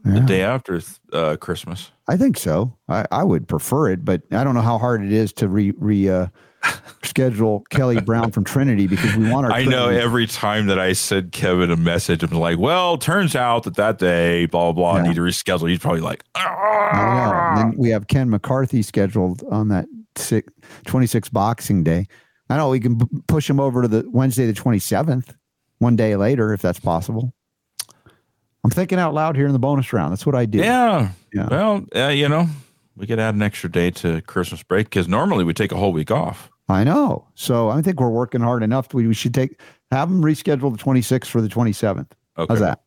The 0.04 0.20
day 0.20 0.40
after 0.42 0.80
uh, 1.12 1.36
Christmas. 1.36 1.90
I 2.06 2.16
think 2.16 2.38
so. 2.38 2.72
I, 2.88 3.04
I 3.10 3.24
would 3.24 3.46
prefer 3.46 3.90
it, 3.90 4.06
but 4.06 4.22
I 4.30 4.42
don't 4.42 4.54
know 4.54 4.62
how 4.62 4.78
hard 4.78 5.02
it 5.02 5.12
is 5.12 5.34
to 5.34 5.48
re 5.48 5.72
re 5.76 6.08
uh, 6.08 6.28
schedule 7.08 7.64
Kelly 7.70 8.00
Brown 8.00 8.30
from 8.30 8.44
Trinity 8.44 8.86
because 8.86 9.16
we 9.16 9.30
want 9.30 9.46
our. 9.46 9.52
I 9.52 9.64
know 9.64 9.88
every 9.88 10.26
time 10.26 10.66
that 10.66 10.78
I 10.78 10.92
send 10.92 11.32
Kevin 11.32 11.70
a 11.70 11.76
message, 11.76 12.22
I'm 12.22 12.30
like, 12.30 12.58
well, 12.58 12.96
turns 12.98 13.34
out 13.34 13.64
that 13.64 13.74
that 13.76 13.98
day, 13.98 14.46
blah, 14.46 14.72
blah, 14.72 14.92
blah, 14.92 15.00
I 15.00 15.06
need 15.06 15.16
to 15.16 15.22
reschedule. 15.22 15.68
He's 15.68 15.78
probably 15.78 16.00
like, 16.00 16.22
"Ah." 16.34 17.70
We 17.76 17.90
have 17.90 18.06
Ken 18.06 18.30
McCarthy 18.30 18.82
scheduled 18.82 19.42
on 19.50 19.68
that 19.68 19.86
six, 20.16 20.52
26 20.86 21.28
Boxing 21.30 21.82
Day. 21.82 22.06
I 22.50 22.56
know 22.56 22.70
we 22.70 22.80
can 22.80 22.98
push 23.26 23.48
him 23.48 23.60
over 23.60 23.82
to 23.82 23.88
the 23.88 24.04
Wednesday, 24.10 24.46
the 24.46 24.54
27th, 24.54 25.34
one 25.78 25.96
day 25.96 26.16
later, 26.16 26.52
if 26.52 26.62
that's 26.62 26.80
possible. 26.80 27.34
I'm 28.64 28.70
thinking 28.70 28.98
out 28.98 29.14
loud 29.14 29.36
here 29.36 29.46
in 29.46 29.52
the 29.52 29.58
bonus 29.58 29.92
round. 29.92 30.12
That's 30.12 30.26
what 30.26 30.34
I 30.34 30.44
do. 30.46 30.58
yeah. 30.58 31.10
Yeah. 31.32 31.48
Well, 31.50 31.84
uh, 31.94 32.08
you 32.08 32.28
know, 32.28 32.46
we 32.96 33.06
could 33.06 33.18
add 33.18 33.34
an 33.34 33.42
extra 33.42 33.70
day 33.70 33.90
to 33.92 34.20
Christmas 34.22 34.62
break 34.62 34.86
because 34.86 35.06
normally 35.06 35.44
we 35.44 35.52
take 35.52 35.72
a 35.72 35.76
whole 35.76 35.92
week 35.92 36.10
off. 36.10 36.50
I 36.68 36.84
know. 36.84 37.26
So 37.34 37.70
I 37.70 37.80
think 37.82 38.00
we're 38.00 38.10
working 38.10 38.40
hard 38.40 38.62
enough. 38.62 38.92
We, 38.92 39.06
we 39.06 39.14
should 39.14 39.34
take 39.34 39.60
have 39.90 40.10
them 40.10 40.22
reschedule 40.22 40.76
the 40.76 40.82
26th 40.82 41.26
for 41.26 41.40
the 41.40 41.48
27th. 41.48 42.10
Okay. 42.36 42.46
How's 42.52 42.60
that? 42.60 42.80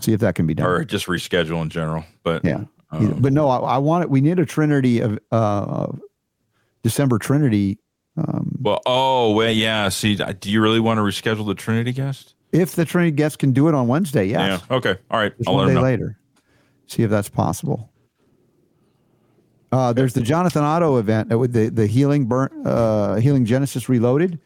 See 0.00 0.12
if 0.12 0.20
that 0.20 0.34
can 0.34 0.46
be 0.46 0.54
done. 0.54 0.66
Or 0.66 0.84
just 0.84 1.06
reschedule 1.06 1.62
in 1.62 1.70
general. 1.70 2.04
But 2.22 2.44
Yeah. 2.44 2.64
um, 2.90 3.20
but 3.20 3.32
no, 3.32 3.48
I, 3.48 3.58
I 3.58 3.78
want 3.78 4.02
it. 4.04 4.10
We 4.10 4.20
need 4.20 4.38
a 4.38 4.46
Trinity 4.46 5.00
of 5.00 5.18
uh, 5.32 5.88
December 6.82 7.18
Trinity. 7.18 7.78
Um, 8.16 8.56
well, 8.60 8.80
oh, 8.86 9.32
well, 9.32 9.50
yeah. 9.50 9.88
See, 9.90 10.16
do 10.16 10.50
you 10.50 10.60
really 10.60 10.80
want 10.80 10.98
to 10.98 11.02
reschedule 11.02 11.46
the 11.46 11.54
Trinity 11.54 11.92
guest? 11.92 12.34
if 12.50 12.74
the 12.74 12.84
Trinity 12.84 13.10
guest 13.12 13.38
can 13.38 13.52
do 13.52 13.68
it 13.68 13.74
on 13.74 13.88
Wednesday, 13.88 14.24
yes. 14.24 14.62
Yeah. 14.70 14.76
Okay. 14.76 14.96
All 15.10 15.20
right. 15.20 15.34
I'll 15.46 15.54
let 15.54 15.58
one 15.64 15.68
him 15.68 15.74
day 15.74 15.80
know. 15.80 15.82
later. 15.82 16.18
See 16.86 17.02
if 17.02 17.10
that's 17.10 17.28
possible. 17.28 17.90
Uh, 19.70 19.92
there's 19.92 20.14
the 20.14 20.22
Jonathan 20.22 20.62
Otto 20.64 20.96
event 20.96 21.32
uh, 21.32 21.38
with 21.38 21.52
the 21.52 21.68
the 21.68 21.86
healing 21.86 22.26
burn 22.26 22.66
uh, 22.66 23.16
healing 23.16 23.44
Genesis 23.44 23.88
Reloaded. 23.88 24.38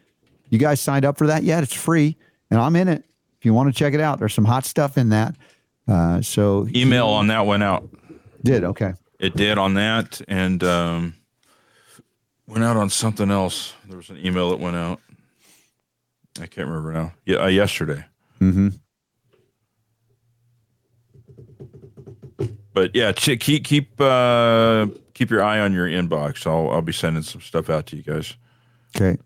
You 0.49 0.59
guys 0.59 0.81
signed 0.81 1.05
up 1.05 1.17
for 1.17 1.27
that 1.27 1.43
yet? 1.43 1.63
It's 1.63 1.73
free, 1.73 2.17
and 2.51 2.59
I'm 2.59 2.75
in 2.75 2.87
it. 2.87 3.05
If 3.39 3.45
you 3.45 3.53
want 3.53 3.73
to 3.73 3.77
check 3.77 3.93
it 3.93 3.99
out, 4.01 4.19
there's 4.19 4.33
some 4.33 4.45
hot 4.45 4.65
stuff 4.65 4.97
in 4.97 5.09
that. 5.09 5.35
Uh, 5.87 6.21
so 6.21 6.67
Email 6.75 7.07
on 7.07 7.27
that 7.27 7.45
went 7.45 7.63
out. 7.63 7.89
did 8.43 8.63
okay. 8.63 8.93
It 9.19 9.35
did 9.35 9.57
on 9.57 9.75
that, 9.75 10.21
and 10.27 10.63
um, 10.63 11.15
went 12.47 12.63
out 12.63 12.77
on 12.77 12.89
something 12.89 13.31
else. 13.31 13.73
There 13.87 13.97
was 13.97 14.09
an 14.09 14.17
email 14.17 14.49
that 14.49 14.59
went 14.59 14.75
out. 14.75 14.99
I 16.41 16.47
can't 16.47 16.67
remember 16.67 16.91
now. 16.91 17.13
Yeah, 17.25 17.37
uh, 17.37 17.47
yesterday. 17.47 18.05
Mm-hmm. 18.41 18.69
But 22.73 22.95
yeah, 22.95 23.11
ch- 23.11 23.39
keep 23.39 23.63
keep 23.65 24.01
uh, 24.01 24.87
keep 25.23 25.31
your 25.31 25.41
eye 25.41 25.61
on 25.61 25.71
your 25.71 25.87
inbox. 25.87 26.45
I'll 26.45 26.69
I'll 26.69 26.81
be 26.81 26.91
sending 26.91 27.23
some 27.23 27.39
stuff 27.39 27.69
out 27.69 27.85
to 27.87 27.95
you 27.95 28.03
guys. 28.03 28.35
Okay. 28.93 29.17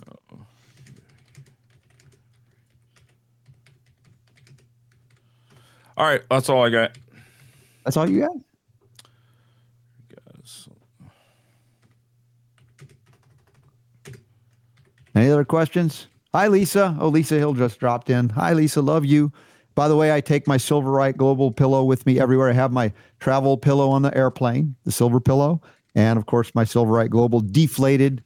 All 5.97 6.05
right, 6.05 6.21
that's 6.29 6.49
all 6.49 6.63
I 6.63 6.69
got. 6.69 6.91
That's 7.83 7.97
all 7.97 8.07
you 8.07 8.19
got. 8.19 8.31
Any 15.15 15.31
other 15.31 15.45
questions? 15.45 16.05
Hi, 16.31 16.47
Lisa. 16.47 16.95
Oh, 16.99 17.07
Lisa 17.07 17.39
Hill 17.39 17.55
just 17.55 17.79
dropped 17.79 18.11
in. 18.11 18.29
Hi, 18.29 18.53
Lisa. 18.53 18.83
Love 18.83 19.03
you. 19.03 19.31
By 19.73 19.87
the 19.87 19.95
way, 19.95 20.13
I 20.13 20.21
take 20.21 20.45
my 20.45 20.57
Silverite 20.57 21.17
Global 21.17 21.51
pillow 21.51 21.83
with 21.83 22.05
me 22.05 22.19
everywhere. 22.19 22.51
I 22.51 22.53
have 22.53 22.71
my 22.71 22.93
travel 23.19 23.57
pillow 23.57 23.89
on 23.89 24.03
the 24.03 24.15
airplane, 24.15 24.75
the 24.85 24.91
silver 24.91 25.19
pillow, 25.19 25.59
and 25.97 26.17
of 26.17 26.25
course, 26.27 26.55
my 26.55 26.63
Silverite 26.63 27.09
Global 27.09 27.41
deflated. 27.41 28.23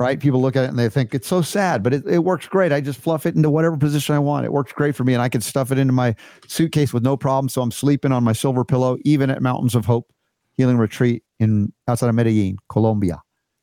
Right? 0.00 0.20
People 0.20 0.40
look 0.40 0.54
at 0.54 0.62
it 0.62 0.68
and 0.68 0.78
they 0.78 0.88
think 0.88 1.12
it's 1.12 1.26
so 1.26 1.42
sad, 1.42 1.82
but 1.82 1.92
it, 1.92 2.06
it 2.06 2.20
works 2.20 2.46
great. 2.46 2.70
I 2.72 2.80
just 2.80 3.00
fluff 3.00 3.26
it 3.26 3.34
into 3.34 3.50
whatever 3.50 3.76
position 3.76 4.14
I 4.14 4.20
want. 4.20 4.46
It 4.46 4.52
works 4.52 4.72
great 4.72 4.94
for 4.94 5.02
me, 5.02 5.12
and 5.12 5.20
I 5.20 5.28
can 5.28 5.40
stuff 5.40 5.72
it 5.72 5.78
into 5.78 5.92
my 5.92 6.14
suitcase 6.46 6.92
with 6.92 7.02
no 7.02 7.16
problem. 7.16 7.48
So 7.48 7.62
I'm 7.62 7.72
sleeping 7.72 8.12
on 8.12 8.22
my 8.22 8.32
silver 8.32 8.64
pillow, 8.64 8.96
even 9.02 9.28
at 9.28 9.42
Mountains 9.42 9.74
of 9.74 9.86
Hope 9.86 10.12
Healing 10.56 10.78
Retreat 10.78 11.24
in 11.40 11.72
outside 11.88 12.08
of 12.08 12.14
Medellin, 12.14 12.58
Colombia. 12.68 13.20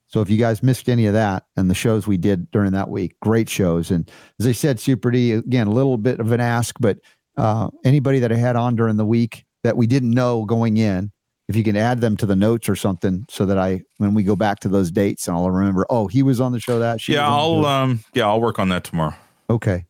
So 0.07 0.19
if 0.19 0.29
you 0.29 0.37
guys 0.37 0.61
missed 0.61 0.89
any 0.89 1.05
of 1.05 1.13
that 1.13 1.45
and 1.55 1.69
the 1.69 1.73
shows 1.73 2.05
we 2.05 2.17
did 2.17 2.51
during 2.51 2.73
that 2.73 2.89
week, 2.89 3.15
great 3.21 3.47
shows. 3.47 3.89
And 3.89 4.11
as 4.37 4.45
I 4.45 4.51
said, 4.51 4.79
Super 4.81 5.11
D, 5.11 5.31
again, 5.31 5.67
a 5.67 5.71
little 5.71 5.97
bit 5.97 6.19
of 6.19 6.33
an 6.33 6.41
ask, 6.41 6.75
but 6.81 6.97
uh, 7.37 7.69
anybody 7.85 8.19
that 8.19 8.33
I 8.33 8.35
had 8.35 8.57
on 8.57 8.75
during 8.75 8.97
the 8.97 9.05
week 9.05 9.45
that 9.63 9.77
we 9.77 9.87
didn't 9.87 10.11
know 10.11 10.43
going 10.43 10.75
in, 10.75 11.11
if 11.47 11.55
you 11.55 11.63
can 11.63 11.77
add 11.77 12.01
them 12.01 12.17
to 12.17 12.25
the 12.25 12.35
notes 12.35 12.67
or 12.67 12.75
something 12.75 13.25
so 13.29 13.45
that 13.45 13.57
I, 13.57 13.81
when 13.97 14.13
we 14.13 14.23
go 14.23 14.35
back 14.35 14.59
to 14.61 14.67
those 14.67 14.91
dates, 14.91 15.27
and 15.27 15.37
I'll 15.37 15.51
remember, 15.51 15.85
oh, 15.89 16.07
he 16.07 16.23
was 16.23 16.41
on 16.41 16.51
the 16.51 16.59
show 16.59 16.79
that. 16.79 17.01
she 17.01 17.13
Yeah, 17.13 17.29
was 17.29 17.37
on 17.37 17.61
the 17.61 17.67
I'll 17.67 17.83
um 17.83 18.03
yeah 18.13 18.27
I'll 18.27 18.41
work 18.41 18.59
on 18.59 18.69
that 18.69 18.83
tomorrow. 18.83 19.15
Okay. 19.49 19.85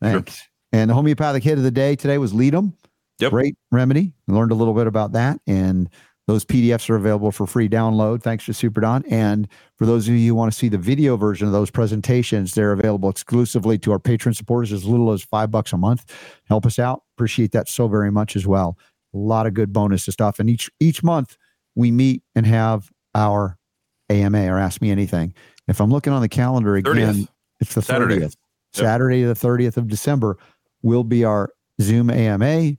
Thanks. 0.00 0.48
And 0.72 0.90
the 0.90 0.94
homeopathic 0.94 1.44
hit 1.44 1.58
of 1.58 1.64
the 1.64 1.70
day 1.70 1.96
today 1.96 2.18
was 2.18 2.32
Ledum. 2.32 2.74
Yep. 3.20 3.30
Great 3.30 3.56
remedy. 3.70 4.12
I 4.28 4.32
learned 4.32 4.52
a 4.52 4.54
little 4.54 4.74
bit 4.74 4.86
about 4.86 5.12
that. 5.12 5.38
And 5.46 5.88
those 6.26 6.44
PDFs 6.44 6.88
are 6.88 6.96
available 6.96 7.30
for 7.30 7.46
free 7.46 7.68
download. 7.68 8.22
Thanks 8.22 8.46
to 8.46 8.54
Super 8.54 8.80
Don. 8.80 9.04
And 9.08 9.48
for 9.76 9.86
those 9.86 10.08
of 10.08 10.14
you 10.14 10.28
who 10.28 10.34
want 10.34 10.52
to 10.52 10.58
see 10.58 10.68
the 10.68 10.78
video 10.78 11.16
version 11.16 11.46
of 11.46 11.52
those 11.52 11.70
presentations, 11.70 12.54
they're 12.54 12.72
available 12.72 13.10
exclusively 13.10 13.78
to 13.78 13.92
our 13.92 13.98
patron 13.98 14.34
supporters 14.34 14.72
as 14.72 14.84
little 14.84 15.12
as 15.12 15.22
five 15.22 15.50
bucks 15.50 15.72
a 15.72 15.76
month. 15.76 16.04
Help 16.48 16.64
us 16.64 16.78
out. 16.78 17.02
Appreciate 17.16 17.52
that 17.52 17.68
so 17.68 17.86
very 17.86 18.10
much 18.10 18.34
as 18.34 18.46
well. 18.46 18.78
A 19.14 19.18
lot 19.18 19.46
of 19.46 19.54
good 19.54 19.72
bonus 19.72 20.04
stuff. 20.04 20.38
And 20.38 20.48
each 20.48 20.70
each 20.80 21.02
month 21.02 21.36
we 21.74 21.90
meet 21.90 22.22
and 22.34 22.46
have 22.46 22.90
our 23.14 23.58
AMA 24.10 24.46
or 24.46 24.58
Ask 24.58 24.80
Me 24.80 24.90
Anything. 24.90 25.34
If 25.68 25.80
I'm 25.80 25.90
looking 25.90 26.12
on 26.12 26.22
the 26.22 26.28
calendar 26.28 26.76
again, 26.76 26.94
30th. 26.94 27.28
it's 27.60 27.74
the 27.74 27.82
Saturday. 27.82 28.16
30th. 28.16 28.36
Yep. 28.74 28.84
Saturday, 28.84 29.22
the 29.22 29.34
30th 29.34 29.76
of 29.76 29.88
December, 29.88 30.38
will 30.82 31.04
be 31.04 31.24
our 31.24 31.50
Zoom 31.80 32.10
AMA. 32.10 32.76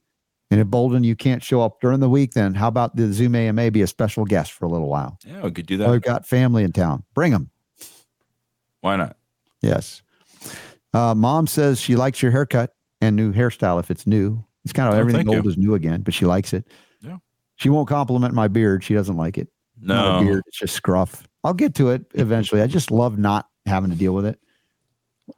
And 0.51 0.61
if 0.61 0.67
Bolden, 0.67 1.03
you 1.03 1.15
can't 1.15 1.43
show 1.43 1.61
up 1.61 1.81
during 1.81 1.99
the 1.99 2.09
week, 2.09 2.33
then 2.33 2.53
how 2.53 2.67
about 2.67 2.95
the 2.95 3.11
Zoom 3.11 3.35
AMA 3.35 3.71
be 3.71 3.81
a 3.81 3.87
special 3.87 4.25
guest 4.25 4.51
for 4.51 4.65
a 4.65 4.69
little 4.69 4.87
while? 4.87 5.17
Yeah, 5.25 5.41
we 5.41 5.51
could 5.51 5.65
do 5.65 5.77
that. 5.77 5.89
we've 5.89 6.01
got 6.01 6.27
family 6.27 6.63
in 6.63 6.71
town. 6.71 7.03
Bring 7.13 7.31
them. 7.31 7.49
Why 8.81 8.97
not? 8.97 9.17
Yes. 9.61 10.03
Uh, 10.93 11.15
Mom 11.15 11.47
says 11.47 11.79
she 11.79 11.95
likes 11.95 12.21
your 12.21 12.31
haircut 12.31 12.75
and 13.01 13.15
new 13.15 13.33
hairstyle 13.33 13.79
if 13.79 13.89
it's 13.89 14.05
new. 14.05 14.43
It's 14.63 14.73
kind 14.73 14.87
of 14.89 14.95
Oh, 14.95 14.97
everything 14.99 15.27
old 15.29 15.43
you. 15.45 15.49
is 15.51 15.57
new 15.57 15.73
again, 15.75 16.01
but 16.01 16.13
she 16.13 16.25
likes 16.25 16.53
it. 16.53 16.67
Yeah. 17.01 17.17
She 17.55 17.69
won't 17.69 17.87
compliment 17.87 18.33
my 18.33 18.47
beard. 18.47 18.83
She 18.83 18.93
doesn't 18.93 19.17
like 19.17 19.37
it. 19.37 19.49
Not 19.79 20.05
a 20.05 20.23
No. 20.23 20.27
beard. 20.29 20.43
It's 20.47 20.57
just 20.59 20.73
scruff. 20.75 21.27
I'll 21.43 21.53
get 21.53 21.75
to 21.75 21.89
it 21.89 22.05
eventually. 22.13 22.61
I 22.61 22.67
just 22.67 22.89
love 22.91 23.17
not 23.17 23.47
having 23.65 23.89
to 23.89 23.95
deal 23.95 24.13
with 24.13 24.25
it 24.25 24.39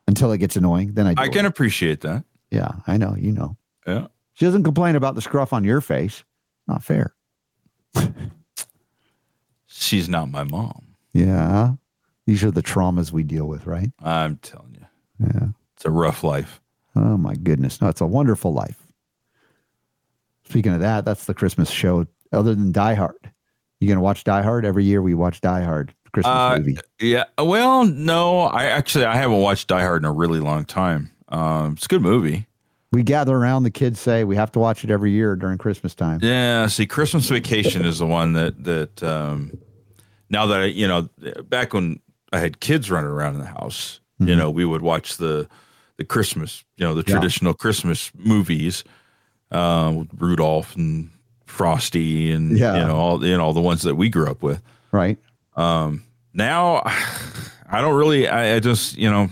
until 0.08 0.32
it 0.32 0.38
gets 0.38 0.56
annoying. 0.56 0.94
Then 0.94 1.08
I, 1.08 1.14
I 1.18 1.24
with 1.26 1.32
can 1.34 1.46
it. 1.46 1.50
appreciate 1.50 2.02
that. 2.02 2.24
Yeah, 2.52 2.72
I 2.88 2.98
know. 2.98 3.16
You 3.16 3.32
know. 3.32 3.58
Yeah. 3.88 4.08
She 4.34 4.46
doesn't 4.46 4.64
complain 4.64 4.96
about 4.96 5.16
the 5.16 5.22
scruff 5.22 5.54
on 5.54 5.64
your 5.64 5.82
face. 5.82 6.24
Not 6.68 6.84
fair. 6.84 7.16
She's 9.68 10.08
not 10.10 10.30
my 10.30 10.44
mom. 10.44 10.96
Yeah. 11.14 11.74
These 12.26 12.44
are 12.44 12.52
the 12.52 12.64
traumas 12.64 13.12
we 13.12 13.24
deal 13.24 13.46
with, 13.46 13.66
right? 13.66 13.92
I'm 14.02 14.38
telling 14.38 14.76
you. 14.76 14.86
Yeah. 15.28 15.48
It's 15.76 15.86
a 15.86 15.90
rough 15.92 16.24
life. 16.24 16.62
Oh 16.96 17.18
my 17.18 17.36
goodness. 17.36 17.82
No, 17.82 17.88
it's 17.90 18.02
a 18.02 18.06
wonderful 18.06 18.54
life. 18.54 18.85
Speaking 20.56 20.72
of 20.72 20.80
that, 20.80 21.04
that's 21.04 21.26
the 21.26 21.34
Christmas 21.34 21.70
show. 21.70 22.08
Other 22.32 22.56
than 22.56 22.72
Die 22.72 22.94
Hard. 22.94 23.30
You 23.82 23.90
gonna 23.90 24.00
watch 24.00 24.24
Die 24.24 24.42
Hard? 24.42 24.64
Every 24.64 24.86
year 24.86 25.02
we 25.02 25.14
watch 25.14 25.42
Die 25.42 25.62
Hard. 25.62 25.94
Christmas 26.14 26.34
Uh, 26.34 26.58
movie. 26.60 26.78
Yeah. 27.02 27.26
Well, 27.38 27.84
no, 27.84 28.44
I 28.44 28.64
actually 28.68 29.04
I 29.04 29.18
haven't 29.18 29.40
watched 29.42 29.68
Die 29.68 29.82
Hard 29.82 30.02
in 30.04 30.06
a 30.06 30.14
really 30.14 30.40
long 30.40 30.64
time. 30.64 31.12
Um, 31.28 31.74
it's 31.74 31.84
a 31.84 31.88
good 31.90 32.02
movie. 32.02 32.48
We 32.94 33.04
gather 33.04 33.36
around, 33.36 33.64
the 33.64 33.70
kids 33.70 34.00
say 34.00 34.24
we 34.24 34.38
have 34.38 34.50
to 34.54 34.60
watch 34.60 34.86
it 34.86 34.90
every 34.92 35.12
year 35.12 35.36
during 35.36 35.58
Christmas 35.58 35.94
time. 35.94 36.22
Yeah. 36.24 36.68
See, 36.68 36.86
Christmas 36.86 37.28
Vacation 37.28 37.84
is 37.84 38.00
the 38.00 38.08
one 38.08 38.32
that 38.32 38.64
that 38.64 39.04
um, 39.04 39.52
now 40.30 40.46
that 40.46 40.62
I, 40.62 40.66
you 40.68 40.88
know, 40.88 41.10
back 41.50 41.74
when 41.74 42.00
I 42.32 42.40
had 42.40 42.62
kids 42.62 42.90
running 42.90 43.10
around 43.10 43.34
in 43.34 43.42
the 43.42 43.46
house, 43.48 44.00
you 44.20 44.28
Mhm. 44.28 44.38
know, 44.38 44.50
we 44.50 44.64
would 44.64 44.84
watch 44.84 45.18
the 45.18 45.50
the 45.98 46.06
Christmas, 46.06 46.64
you 46.78 46.86
know, 46.86 46.94
the 46.94 47.04
Yeah. 47.06 47.16
traditional 47.16 47.54
Christmas 47.54 48.10
movies, 48.18 48.86
uh, 49.52 50.04
Rudolph 50.18 50.76
and 50.76 51.10
Frosty 51.46 52.32
and 52.32 52.58
Yeah. 52.58 52.78
you 52.80 52.86
know 52.86 52.96
all 52.96 53.26
you 53.26 53.38
know 53.38 53.44
all 53.44 53.54
the 53.54 53.62
ones 53.62 53.84
that 53.84 53.96
we 53.96 54.10
grew 54.10 54.28
up 54.30 54.42
with. 54.44 54.62
Right? 54.92 55.18
Um, 55.56 56.04
now 56.34 56.82
I 57.70 57.82
don't 57.82 57.96
really, 57.96 58.28
I, 58.28 58.56
I 58.56 58.60
just, 58.60 58.98
you 58.98 59.10
know, 59.10 59.30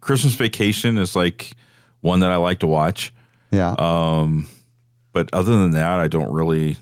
Christmas 0.00 0.34
Vacation 0.34 0.98
is 0.98 1.16
like 1.16 1.52
one 2.00 2.20
that 2.20 2.30
I 2.30 2.36
like 2.36 2.60
to 2.60 2.66
watch. 2.66 3.12
Yeah. 3.50 3.74
Um, 3.78 4.48
but 5.12 5.28
other 5.32 5.52
than 5.58 5.72
that, 5.72 5.98
I 5.98 6.08
don't 6.08 6.30
really, 6.32 6.76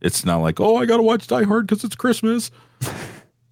It's 0.00 0.24
not 0.24 0.38
like, 0.38 0.58
oh, 0.60 0.76
I 0.76 0.86
got 0.86 0.96
to 0.98 1.02
watch 1.02 1.26
Die 1.26 1.42
Hard 1.44 1.66
because 1.66 1.84
it's 1.84 1.96
Christmas. 1.96 2.50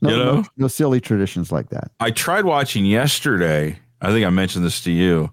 No, 0.02 0.10
You 0.10 0.16
no, 0.16 0.44
no 0.58 0.68
silly 0.68 1.00
traditions 1.00 1.50
like 1.50 1.70
that. 1.70 1.90
I 2.00 2.10
tried 2.10 2.44
watching 2.44 2.84
yesterday. 2.84 3.78
I 4.02 4.10
think 4.10 4.26
I 4.26 4.30
mentioned 4.30 4.62
this 4.62 4.82
to 4.84 4.90
you. 4.90 5.30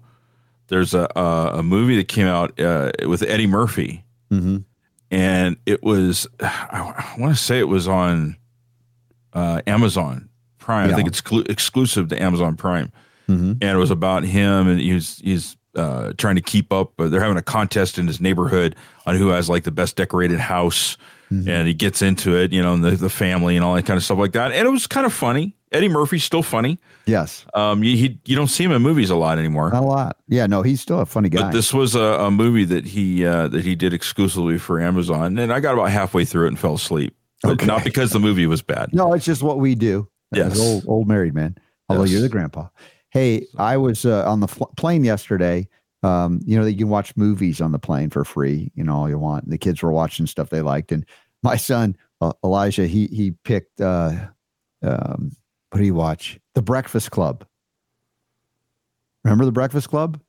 There's 0.74 0.92
a 0.92 1.08
a, 1.14 1.58
a 1.58 1.62
movie 1.62 1.96
that 1.98 2.08
came 2.08 2.26
out 2.26 2.58
uh, 2.58 2.90
with 3.06 3.22
Eddie 3.22 3.46
Murphy, 3.46 4.04
hmm 4.28 4.58
and 5.10 5.56
it 5.66 5.84
was 5.84 6.26
I, 6.40 7.14
want 7.16 7.36
to 7.36 7.40
say 7.40 7.60
it 7.60 7.68
was 7.68 7.86
on 7.86 8.36
uh, 9.32 9.62
Amazon 9.68 10.28
Prime. 10.58 10.90
I 10.90 10.94
think 10.96 11.06
it's 11.06 11.20
exclu- 11.20 11.48
exclusive 11.48 12.08
to 12.08 12.20
Amazon 12.20 12.56
Prime, 12.56 12.90
hmm 13.28 13.52
and 13.60 13.62
it 13.62 13.76
was 13.76 13.92
about 13.92 14.24
him, 14.24 14.66
and 14.66 14.80
he's 14.80 15.18
he's 15.18 15.56
uh, 15.76 16.12
trying 16.18 16.34
to 16.34 16.42
keep 16.42 16.72
up. 16.72 16.94
But 16.96 17.12
they're 17.12 17.20
having 17.20 17.36
a 17.36 17.42
contest 17.42 17.96
in 17.98 18.08
his 18.08 18.20
neighborhood 18.20 18.74
on 19.06 19.14
who 19.16 19.28
has 19.28 19.48
like 19.48 19.62
the 19.62 19.70
best 19.70 19.94
decorated 19.94 20.40
house, 20.40 20.96
Mhm. 21.30 21.48
and 21.48 21.68
he 21.68 21.74
gets 21.74 22.02
into 22.02 22.36
it, 22.36 22.52
you 22.52 22.62
know, 22.62 22.74
and 22.74 22.82
the, 22.84 22.90
the 22.92 23.08
family 23.08 23.54
and 23.56 23.64
all 23.64 23.74
that 23.76 23.86
kind 23.86 23.96
of 23.96 24.02
stuff 24.04 24.18
like 24.18 24.32
that. 24.32 24.50
And 24.52 24.66
it 24.66 24.70
was 24.70 24.86
kind 24.88 25.06
of 25.06 25.12
funny. 25.12 25.54
Eddie 25.74 25.88
Murphy's 25.88 26.24
still 26.24 26.42
funny. 26.42 26.78
Yes, 27.06 27.44
Um, 27.52 27.84
you, 27.84 27.96
he, 27.96 28.18
you 28.24 28.34
don't 28.36 28.46
see 28.48 28.64
him 28.64 28.72
in 28.72 28.80
movies 28.80 29.10
a 29.10 29.16
lot 29.16 29.38
anymore. 29.38 29.70
not 29.70 29.82
a 29.82 29.86
lot. 29.86 30.16
Yeah, 30.28 30.46
no, 30.46 30.62
he's 30.62 30.80
still 30.80 31.00
a 31.00 31.06
funny 31.06 31.28
guy. 31.28 31.42
But 31.42 31.52
this 31.52 31.74
was 31.74 31.94
a, 31.94 32.00
a 32.00 32.30
movie 32.30 32.64
that 32.64 32.86
he 32.86 33.26
uh, 33.26 33.48
that 33.48 33.62
he 33.64 33.74
did 33.74 33.92
exclusively 33.92 34.56
for 34.56 34.80
Amazon, 34.80 35.36
and 35.38 35.52
I 35.52 35.60
got 35.60 35.74
about 35.74 35.90
halfway 35.90 36.24
through 36.24 36.46
it 36.46 36.48
and 36.48 36.58
fell 36.58 36.74
asleep. 36.74 37.14
Okay. 37.44 37.66
not 37.66 37.84
because 37.84 38.10
the 38.12 38.20
movie 38.20 38.46
was 38.46 38.62
bad. 38.62 38.88
no, 38.94 39.12
it's 39.12 39.26
just 39.26 39.42
what 39.42 39.58
we 39.58 39.74
do. 39.74 40.08
Yes. 40.32 40.58
old 40.58 40.84
old 40.86 41.06
married 41.08 41.34
man. 41.34 41.58
Although 41.90 42.04
Yes. 42.04 42.12
you're 42.12 42.22
the 42.22 42.28
grandpa. 42.30 42.68
Hey, 43.10 43.46
I 43.58 43.76
was 43.76 44.06
uh, 44.06 44.24
on 44.28 44.40
the 44.40 44.48
fl- 44.48 44.64
plane 44.78 45.04
yesterday. 45.04 45.68
Um, 46.02 46.40
you 46.46 46.58
know, 46.58 46.64
you 46.66 46.76
can 46.76 46.88
watch 46.88 47.14
movies 47.16 47.60
on 47.60 47.72
the 47.72 47.78
plane 47.78 48.08
for 48.10 48.24
free. 48.24 48.70
You 48.74 48.82
know, 48.84 48.94
all 48.96 49.08
you 49.10 49.18
want. 49.18 49.48
The 49.50 49.58
kids 49.58 49.82
were 49.82 49.92
watching 49.92 50.26
stuff 50.26 50.48
they 50.50 50.62
liked, 50.62 50.90
and 50.90 51.04
my 51.42 51.56
son 51.56 51.96
uh, 52.22 52.32
Elijah, 52.42 52.86
he 52.86 53.06
he 53.08 53.32
picked. 53.44 53.80
Uh, 53.80 54.28
um, 54.82 55.32
what 55.74 55.80
do 55.80 55.84
you 55.86 55.94
watch? 55.94 56.38
The 56.54 56.62
Breakfast 56.62 57.10
Club. 57.10 57.44
Remember 59.24 59.44
the 59.44 59.50
Breakfast 59.50 59.88
Club? 59.88 60.20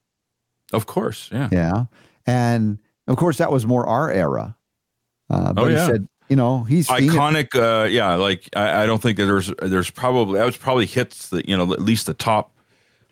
Of 0.74 0.88
course, 0.88 1.30
yeah. 1.32 1.50
Yeah, 1.52 1.86
and 2.26 2.80
of 3.08 3.18
course 3.18 3.38
that 3.38 3.52
was 3.52 3.64
more 3.68 3.86
our 3.86 4.10
era. 4.10 4.58
Uh, 5.30 5.54
but 5.54 5.66
Oh, 5.66 5.68
he 5.68 5.76
yeah. 5.76 5.86
said, 5.86 6.08
you 6.30 6.36
know, 6.36 6.64
he's. 6.64 6.88
Iconic, 6.88 7.54
uh, 7.54 7.86
yeah. 7.88 8.16
Like 8.16 8.50
I, 8.56 8.84
I 8.84 8.86
don't 8.88 9.00
think 9.04 9.18
that 9.18 9.26
there's 9.28 9.52
there's 9.62 9.92
probably 9.92 10.40
I 10.40 10.46
was 10.46 10.58
probably 10.58 10.88
hits 10.88 11.30
the 11.30 11.48
you 11.48 11.56
know 11.56 11.72
at 11.74 11.82
least 11.82 12.08
the 12.08 12.16
top 12.16 12.52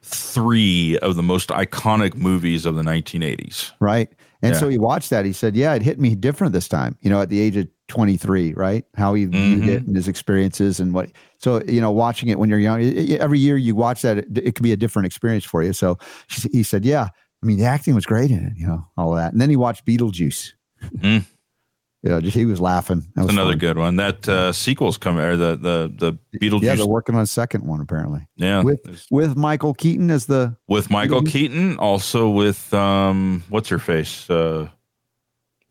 three 0.02 0.98
of 1.00 1.16
the 1.16 1.24
most 1.24 1.50
iconic 1.50 2.16
movies 2.16 2.66
of 2.66 2.74
the 2.76 2.82
1980s. 2.82 3.72
right? 3.80 4.10
And 4.42 4.54
Yeah. 4.54 4.60
so 4.60 4.68
he 4.70 4.78
watched 4.80 5.12
that. 5.12 5.24
He 5.26 5.34
said, 5.34 5.56
"Yeah, 5.56 5.76
it 5.76 5.82
hit 5.84 6.00
me 6.00 6.16
different 6.16 6.54
this 6.54 6.68
time." 6.68 6.98
You 7.02 7.10
know, 7.12 7.22
at 7.22 7.30
the 7.30 7.40
age 7.40 7.56
of 7.56 7.68
23, 7.90 8.54
right? 8.56 8.84
How 8.96 9.14
he 9.14 9.26
viewed 9.26 9.60
Mm-hmm. 9.62 9.70
it 9.70 9.84
and 9.86 9.96
his 9.96 10.08
experiences 10.08 10.80
and 10.80 10.94
what. 10.94 11.12
So 11.44 11.62
you 11.68 11.82
know, 11.82 11.92
watching 11.92 12.30
it 12.30 12.40
when 12.40 12.50
you're 12.50 12.58
young, 12.60 12.82
it- 12.82 12.98
it- 12.98 13.20
every 13.20 13.38
year 13.38 13.58
you 13.58 13.76
watch 13.76 14.02
that, 14.04 14.18
it, 14.20 14.28
it 14.38 14.56
could 14.56 14.64
be 14.64 14.72
a 14.72 14.78
different 14.78 15.06
experience 15.06 15.44
for 15.44 15.62
you. 15.62 15.74
So 15.74 15.98
she- 16.28 16.50
he 16.50 16.64
said, 16.64 16.86
"Yeah, 16.86 17.10
I 17.42 17.46
mean, 17.46 17.58
the 17.58 17.66
acting 17.66 17.96
was 17.96 18.06
great 18.06 18.32
in 18.32 18.46
it. 18.46 18.54
You 18.56 18.66
know, 18.68 18.88
all 18.98 19.12
of 19.12 19.18
that." 19.18 19.34
And 19.34 19.42
then 19.42 19.50
he 19.50 19.58
watched 19.58 19.86
Beetlejuice. 19.86 20.54
Mm. 20.98 21.26
you 22.06 22.10
know, 22.10 22.20
just 22.20 22.36
he 22.36 22.46
was 22.46 22.60
laughing. 22.60 23.00
That 23.00 23.12
That's 23.16 23.28
was 23.28 23.36
another 23.36 23.52
fun. 23.52 23.60
good 23.60 23.78
one. 23.78 23.96
That 23.96 24.28
uh, 24.28 24.52
sequel's 24.52 24.98
coming, 24.98 25.24
or 25.24 25.38
the 25.38 25.56
the 25.56 25.92
the 25.98 26.38
Beetlejuice. 26.40 26.62
Yeah, 26.64 26.70
Yeah, 26.72 26.76
they're 26.76 26.86
working 26.86 27.16
on 27.16 27.22
a 27.22 27.26
second 27.28 27.66
one 27.66 27.80
apparently 27.82 28.28
Yeah. 28.36 28.62
with 28.62 28.80
with 29.12 29.36
Michael 29.38 29.74
Keaton 29.74 30.12
as 30.12 30.26
the 30.26 30.56
with 30.68 30.90
Michael 30.90 31.22
Beetlejuice. 31.22 31.32
Keaton, 31.32 31.78
also 31.78 32.30
with 32.30 32.74
um, 32.74 33.44
what's 33.50 33.70
her 33.70 33.80
face, 33.80 34.30
uh, 34.30 34.68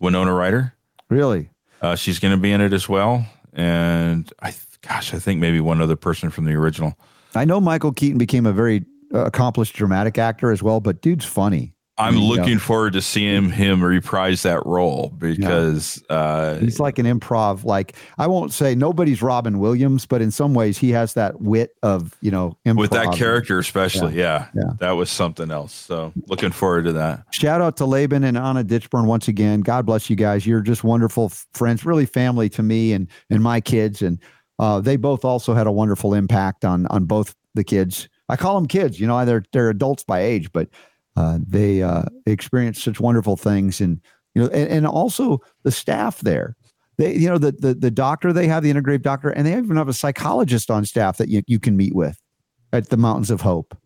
Winona 0.00 0.32
Ryder. 0.32 0.74
really. 1.10 1.50
Uh, 1.82 1.96
she's 1.96 2.18
going 2.18 2.32
to 2.34 2.40
be 2.40 2.52
in 2.52 2.60
it 2.60 2.72
as 2.72 2.88
well, 2.88 3.26
and 3.52 4.32
I, 4.40 4.54
gosh, 4.86 5.14
I 5.14 5.18
think 5.18 5.40
maybe 5.40 5.60
one 5.60 5.80
other 5.80 5.96
person 5.96 6.30
from 6.30 6.44
the 6.44 6.52
original. 6.54 6.94
I 7.34 7.44
know 7.44 7.60
Michael 7.60 7.92
Keaton 7.92 8.18
became 8.18 8.46
a 8.46 8.52
very 8.52 8.84
uh, 9.14 9.24
accomplished 9.24 9.74
dramatic 9.74 10.18
actor 10.18 10.50
as 10.52 10.62
well, 10.62 10.80
but 10.80 11.00
dude's 11.02 11.24
funny. 11.24 11.74
I'm 11.98 12.16
Yeah. 12.16 12.22
looking 12.28 12.58
forward 12.58 12.94
to 12.94 13.02
seeing 13.02 13.50
him 13.50 13.84
reprise 13.84 14.42
that 14.44 14.64
role 14.64 15.12
because 15.18 16.02
uh, 16.08 16.56
He's 16.58 16.80
like 16.80 16.98
an 16.98 17.04
improv, 17.04 17.64
like 17.64 17.94
I 18.18 18.26
won't 18.26 18.50
say 18.52 18.74
nobody's 18.74 19.20
Robin 19.20 19.58
Williams, 19.58 20.06
but 20.06 20.22
in 20.22 20.30
some 20.30 20.54
ways 20.54 20.78
he 20.78 20.90
has 20.90 21.12
that 21.14 21.42
wit 21.42 21.76
of 21.82 22.16
you 22.22 22.30
know 22.30 22.56
improv. 22.66 22.78
with 22.78 22.90
that 22.92 23.12
character, 23.12 23.58
especially, 23.58 24.16
yeah, 24.18 24.46
Yeah. 24.54 24.72
that 24.80 24.92
was 24.92 25.10
something 25.10 25.50
else. 25.50 25.74
So 25.74 26.14
looking 26.28 26.50
forward 26.50 26.86
to 26.86 26.92
that. 26.94 27.24
Shout 27.30 27.60
out 27.60 27.76
to 27.76 27.84
Laban 27.84 28.24
and 28.24 28.38
Anna 28.38 28.64
Ditchburn 28.64 29.04
once 29.04 29.28
again. 29.28 29.60
God 29.60 29.84
bless 29.84 30.08
you 30.08 30.16
guys. 30.16 30.46
You're 30.46 30.62
just 30.62 30.82
wonderful 30.84 31.30
friends, 31.52 31.84
really 31.84 32.06
family 32.06 32.48
to 32.50 32.62
me 32.62 32.94
and 32.94 33.06
and 33.28 33.42
my 33.42 33.60
kids. 33.60 34.00
And 34.00 34.18
uh, 34.62 34.80
they 34.80 34.94
both 34.94 35.24
also 35.24 35.54
had 35.54 35.66
a 35.66 35.72
wonderful 35.72 36.14
impact 36.14 36.64
on 36.64 36.86
on 36.86 37.04
both 37.04 37.34
the 37.56 37.64
kids. 37.64 38.08
I 38.28 38.36
call 38.36 38.54
them 38.54 38.68
kids. 38.68 39.00
You 39.00 39.08
know, 39.08 39.24
they're 39.24 39.42
they're 39.52 39.70
adults 39.70 40.04
by 40.04 40.20
age, 40.20 40.52
but 40.52 40.68
uh, 41.16 41.40
they 41.44 41.82
uh, 41.82 42.04
experienced 42.26 42.84
such 42.84 43.00
wonderful 43.00 43.36
things. 43.36 43.80
And 43.80 44.00
you 44.36 44.42
know, 44.42 44.48
and, 44.50 44.70
and 44.70 44.86
also 44.86 45.40
the 45.64 45.72
staff 45.72 46.20
there. 46.20 46.54
They, 46.96 47.16
you 47.16 47.28
know, 47.28 47.38
the, 47.38 47.50
the 47.50 47.74
the 47.74 47.90
doctor 47.90 48.32
they 48.32 48.46
have, 48.46 48.62
the 48.62 48.72
integrative 48.72 49.02
doctor, 49.02 49.30
and 49.30 49.48
they 49.48 49.58
even 49.58 49.76
have 49.76 49.88
a 49.88 49.92
psychologist 49.92 50.70
on 50.70 50.84
staff 50.84 51.16
that 51.16 51.28
you, 51.28 51.42
you 51.48 51.58
can 51.58 51.76
meet 51.76 51.96
with 51.96 52.22
at 52.72 52.88
the 52.88 52.96
Mountains 52.96 53.32
of 53.32 53.40
Hope. 53.40 53.76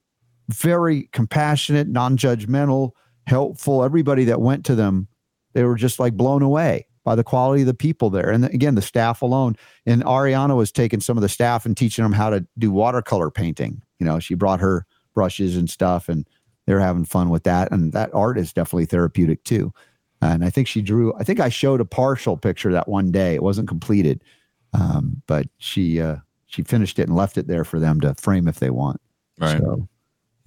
Very 0.50 1.08
compassionate, 1.12 1.88
non-judgmental, 1.88 2.90
helpful. 3.26 3.82
Everybody 3.82 4.24
that 4.24 4.42
went 4.42 4.66
to 4.66 4.74
them, 4.74 5.08
they 5.54 5.64
were 5.64 5.76
just 5.76 5.98
like 5.98 6.18
blown 6.18 6.42
away 6.42 6.86
by 7.06 7.14
the 7.14 7.22
quality 7.22 7.62
of 7.62 7.68
the 7.68 7.72
people 7.72 8.10
there. 8.10 8.30
And 8.30 8.44
again, 8.46 8.74
the 8.74 8.82
staff 8.82 9.22
alone. 9.22 9.54
And 9.86 10.02
Ariana 10.02 10.56
was 10.56 10.72
taking 10.72 10.98
some 11.00 11.16
of 11.16 11.22
the 11.22 11.28
staff 11.28 11.64
and 11.64 11.76
teaching 11.76 12.02
them 12.02 12.12
how 12.12 12.30
to 12.30 12.44
do 12.58 12.72
watercolor 12.72 13.30
painting. 13.30 13.80
You 14.00 14.06
know, 14.06 14.18
she 14.18 14.34
brought 14.34 14.58
her 14.58 14.84
brushes 15.14 15.56
and 15.56 15.70
stuff, 15.70 16.08
and 16.08 16.28
they're 16.66 16.80
having 16.80 17.04
fun 17.04 17.30
with 17.30 17.44
that. 17.44 17.70
And 17.70 17.92
that 17.92 18.10
art 18.12 18.36
is 18.38 18.52
definitely 18.52 18.86
therapeutic 18.86 19.44
too. 19.44 19.72
And 20.20 20.44
I 20.44 20.50
think 20.50 20.66
she 20.66 20.82
drew. 20.82 21.14
I 21.14 21.22
think 21.22 21.38
I 21.38 21.48
showed 21.48 21.80
a 21.80 21.84
partial 21.84 22.36
picture 22.36 22.72
that 22.72 22.88
one 22.88 23.12
day. 23.12 23.36
It 23.36 23.42
wasn't 23.42 23.68
completed, 23.68 24.24
um, 24.72 25.22
but 25.28 25.46
she 25.58 26.00
uh, 26.00 26.16
she 26.48 26.64
finished 26.64 26.98
it 26.98 27.06
and 27.06 27.14
left 27.14 27.38
it 27.38 27.46
there 27.46 27.64
for 27.64 27.78
them 27.78 28.00
to 28.00 28.14
frame 28.16 28.48
if 28.48 28.58
they 28.58 28.70
want. 28.70 29.00
Right. 29.38 29.60
So, 29.60 29.88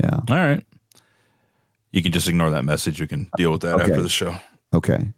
yeah. 0.04 0.20
All 0.28 0.36
right. 0.36 0.66
You 1.94 2.04
can 2.04 2.12
just 2.12 2.28
ignore 2.28 2.50
that 2.50 2.66
message. 2.66 3.00
You 3.00 3.08
can 3.08 3.30
deal 3.38 3.54
with 3.54 3.62
that 3.62 3.76
Okay. 3.76 3.84
after 3.84 4.02
the 4.02 4.10
show. 4.10 4.36
Okay. 4.74 5.14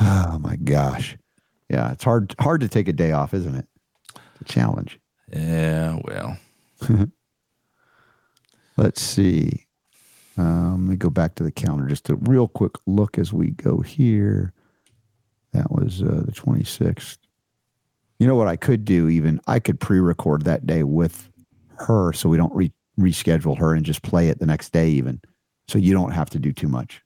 Oh 0.00 0.38
my 0.38 0.56
gosh. 0.56 1.16
Yeah, 1.70 1.92
it's 1.92 2.04
hard 2.04 2.34
hard 2.38 2.60
to 2.60 2.68
take 2.68 2.88
a 2.88 2.92
day 2.92 3.12
off, 3.12 3.32
isn't 3.34 3.54
it? 3.54 3.66
It's 4.14 4.40
a 4.40 4.44
challenge. 4.44 4.98
Yeah, 5.32 5.98
well, 6.04 6.36
Let's 8.76 9.00
see. 9.00 9.66
Um, 10.36 10.86
let 10.86 10.90
me 10.90 10.96
go 10.96 11.10
back 11.10 11.36
to 11.36 11.44
the 11.44 11.52
calendar. 11.52 11.86
Just 11.86 12.10
a 12.10 12.16
real 12.16 12.48
quick 12.48 12.72
look 12.86 13.18
as 13.18 13.32
we 13.32 13.50
go 13.50 13.80
here. 13.80 14.52
That 15.52 15.70
was 15.70 16.02
uh, 16.02 16.22
the 16.26 16.32
26th. 16.32 17.18
You 18.18 18.26
know 18.26 18.34
what 18.34 18.48
I 18.48 18.56
could 18.56 18.84
do? 18.84 19.08
Even 19.08 19.40
I 19.46 19.60
could 19.60 19.78
pre-record 19.78 20.42
that 20.42 20.66
day 20.66 20.82
with 20.82 21.30
her, 21.78 22.12
so 22.12 22.28
we 22.28 22.36
don't 22.36 22.54
re- 22.54 22.72
reschedule 22.98 23.56
her 23.58 23.74
and 23.74 23.84
just 23.86 24.02
play 24.02 24.28
it 24.28 24.40
the 24.40 24.46
next 24.46 24.72
day, 24.72 24.88
even. 24.90 25.20
So 25.68 25.78
you 25.78 25.92
don't 25.92 26.10
have 26.10 26.30
to 26.30 26.38
do 26.38 26.52
too 26.52 26.68
much. 26.68 27.00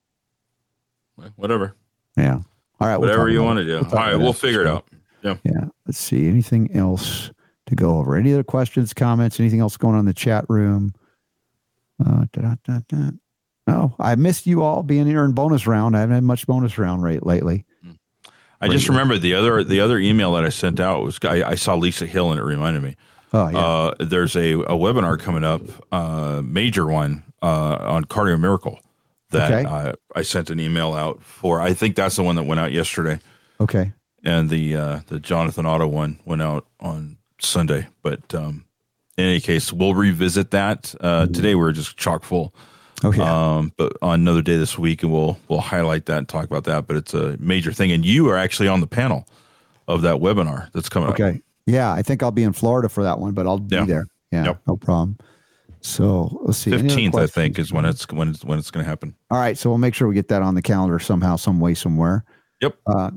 whatever. 1.37 1.75
Yeah. 2.17 2.41
All 2.81 2.89
right. 2.89 2.97
we'll 2.97 3.09
Whatever 3.09 3.29
you 3.29 3.43
want 3.43 3.59
to 3.59 3.65
do. 3.65 3.81
We'll 3.81 3.91
All 3.91 4.07
right, 4.07 4.17
we'll 4.17 4.33
figure 4.33 4.61
it 4.61 4.67
out. 4.67 4.87
Yeah. 5.23 5.37
Yeah. 5.45 5.65
Let's 5.87 5.99
see. 5.99 6.29
Anything 6.29 6.75
else 6.77 7.31
to 7.67 7.75
go 7.75 7.99
over? 7.99 8.17
Any 8.17 8.33
other 8.33 8.45
questions, 8.45 8.95
comments? 8.95 9.41
Anything 9.41 9.61
else 9.61 9.77
going 9.77 9.95
on 9.95 10.01
in 10.01 10.07
the 10.07 10.15
chat 10.15 10.45
room? 10.49 10.95
Uh, 12.05 12.27
da, 12.33 12.55
da, 12.65 12.81
da. 12.89 13.11
No, 13.67 13.95
I 13.99 14.15
missed 14.15 14.47
you 14.47 14.63
all 14.63 14.83
being 14.83 15.07
here 15.07 15.25
in 15.25 15.33
bonus 15.33 15.67
round. 15.67 15.97
I 15.97 16.01
haven't 16.01 16.15
had 16.15 16.25
much 16.25 16.47
bonus 16.47 16.79
round 16.79 17.03
rate 17.03 17.27
lately. 17.27 17.67
I 18.61 18.69
just 18.69 18.89
remembered 18.89 19.21
the 19.21 19.35
other 19.35 19.63
the 19.63 19.81
other 19.81 19.99
email 19.99 20.33
that 20.33 20.45
I 20.45 20.49
sent 20.49 20.81
out 20.81 21.05
was 21.05 21.19
I, 21.23 21.51
I 21.51 21.55
saw 21.55 21.75
Lisa 21.75 22.07
Hill 22.07 22.33
and 22.33 22.41
it 22.41 22.43
reminded 22.43 22.83
me. 22.83 22.97
Oh 23.33 23.49
yeah. 23.49 23.59
Uh, 23.59 23.95
there's 24.01 24.35
a, 24.35 24.55
a 24.55 24.73
webinar 24.73 25.19
coming 25.21 25.45
up, 25.45 25.63
uh, 25.93 26.41
major 26.43 26.87
one 26.87 27.23
uh, 27.43 27.77
on 27.81 28.05
Cardio 28.07 28.41
Miracle 28.41 28.81
that 29.31 29.53
Okay. 29.53 29.65
uh, 29.69 29.93
I 30.15 30.23
sent 30.23 30.51
an 30.51 30.61
email 30.61 30.95
out 30.95 31.23
for. 31.23 31.61
I 31.61 31.75
think 31.75 31.97
that's 31.97 32.17
the 32.17 32.23
one 32.23 32.37
that 32.37 32.45
went 32.45 32.61
out 32.61 32.73
yesterday, 32.73 33.19
okay. 33.61 33.93
and 34.25 34.49
the 34.51 34.77
uh, 34.77 35.01
the 35.09 35.21
Jonathan 35.21 35.67
Otto 35.67 35.87
one 35.87 36.19
went 36.25 36.43
out 36.43 36.67
on 36.81 37.19
Sunday. 37.41 37.87
But 38.03 38.35
um, 38.35 38.65
in 39.17 39.25
any 39.25 39.41
case, 39.41 39.73
we'll 39.73 39.95
revisit 39.95 40.51
that. 40.53 40.95
Uh, 41.01 41.27
Today 41.27 41.55
we're 41.55 41.73
just 41.73 41.97
chock 41.97 42.25
full. 42.25 42.55
Oh 43.05 43.13
yeah. 43.13 43.57
Um, 43.57 43.73
but 43.77 43.97
on 44.03 44.15
another 44.21 44.43
day 44.43 44.57
this 44.57 44.77
week, 44.79 45.03
and 45.03 45.13
we'll 45.13 45.39
we'll 45.49 45.61
highlight 45.61 46.07
that 46.07 46.19
and 46.19 46.29
talk 46.29 46.45
about 46.47 46.65
that. 46.65 46.87
But 46.87 46.97
it's 46.97 47.15
a 47.15 47.37
major 47.39 47.73
thing, 47.73 47.93
and 47.93 48.05
you 48.05 48.29
are 48.29 48.37
actually 48.37 48.69
on 48.69 48.81
the 48.81 48.87
panel 48.89 49.29
of 49.87 50.03
that 50.03 50.17
webinar 50.17 50.71
that's 50.73 50.89
coming 50.89 51.09
up. 51.09 51.15
okay. 51.15 51.41
Yeah, 51.67 51.93
I 51.93 52.03
think 52.03 52.23
I'll 52.23 52.31
be 52.31 52.43
in 52.45 52.55
Florida 52.55 52.89
for 52.89 53.03
that 53.05 53.19
one, 53.19 53.35
but 53.35 53.47
I'll 53.47 53.65
Yeah. 53.69 53.81
be 53.83 53.87
there. 53.93 54.07
Yeah. 54.33 54.45
Yep. 54.47 54.61
No 54.67 54.77
problem. 54.77 55.17
So 55.81 56.41
let's 56.43 56.59
see. 56.59 56.71
Fifteenth, 56.71 57.15
I 57.15 57.27
think, 57.27 57.59
is 57.59 57.73
when 57.73 57.85
it's 57.85 58.07
when 58.09 58.29
it's 58.29 58.45
when 58.45 58.59
it's 58.59 58.71
going 58.71 58.85
to 58.85 58.89
happen. 58.89 59.15
All 59.31 59.39
right. 59.39 59.57
So 59.57 59.71
we'll 59.71 59.79
make 59.79 59.95
sure 59.95 60.09
we 60.09 60.15
get 60.15 60.29
that 60.29 60.43
on 60.43 60.55
the 60.55 60.63
calendar 60.63 60.99
somehow, 60.99 61.37
some 61.37 61.61
way, 61.61 61.75
somewhere. 61.75 62.25
Yep. 62.61 62.77
Uh, 62.87 63.11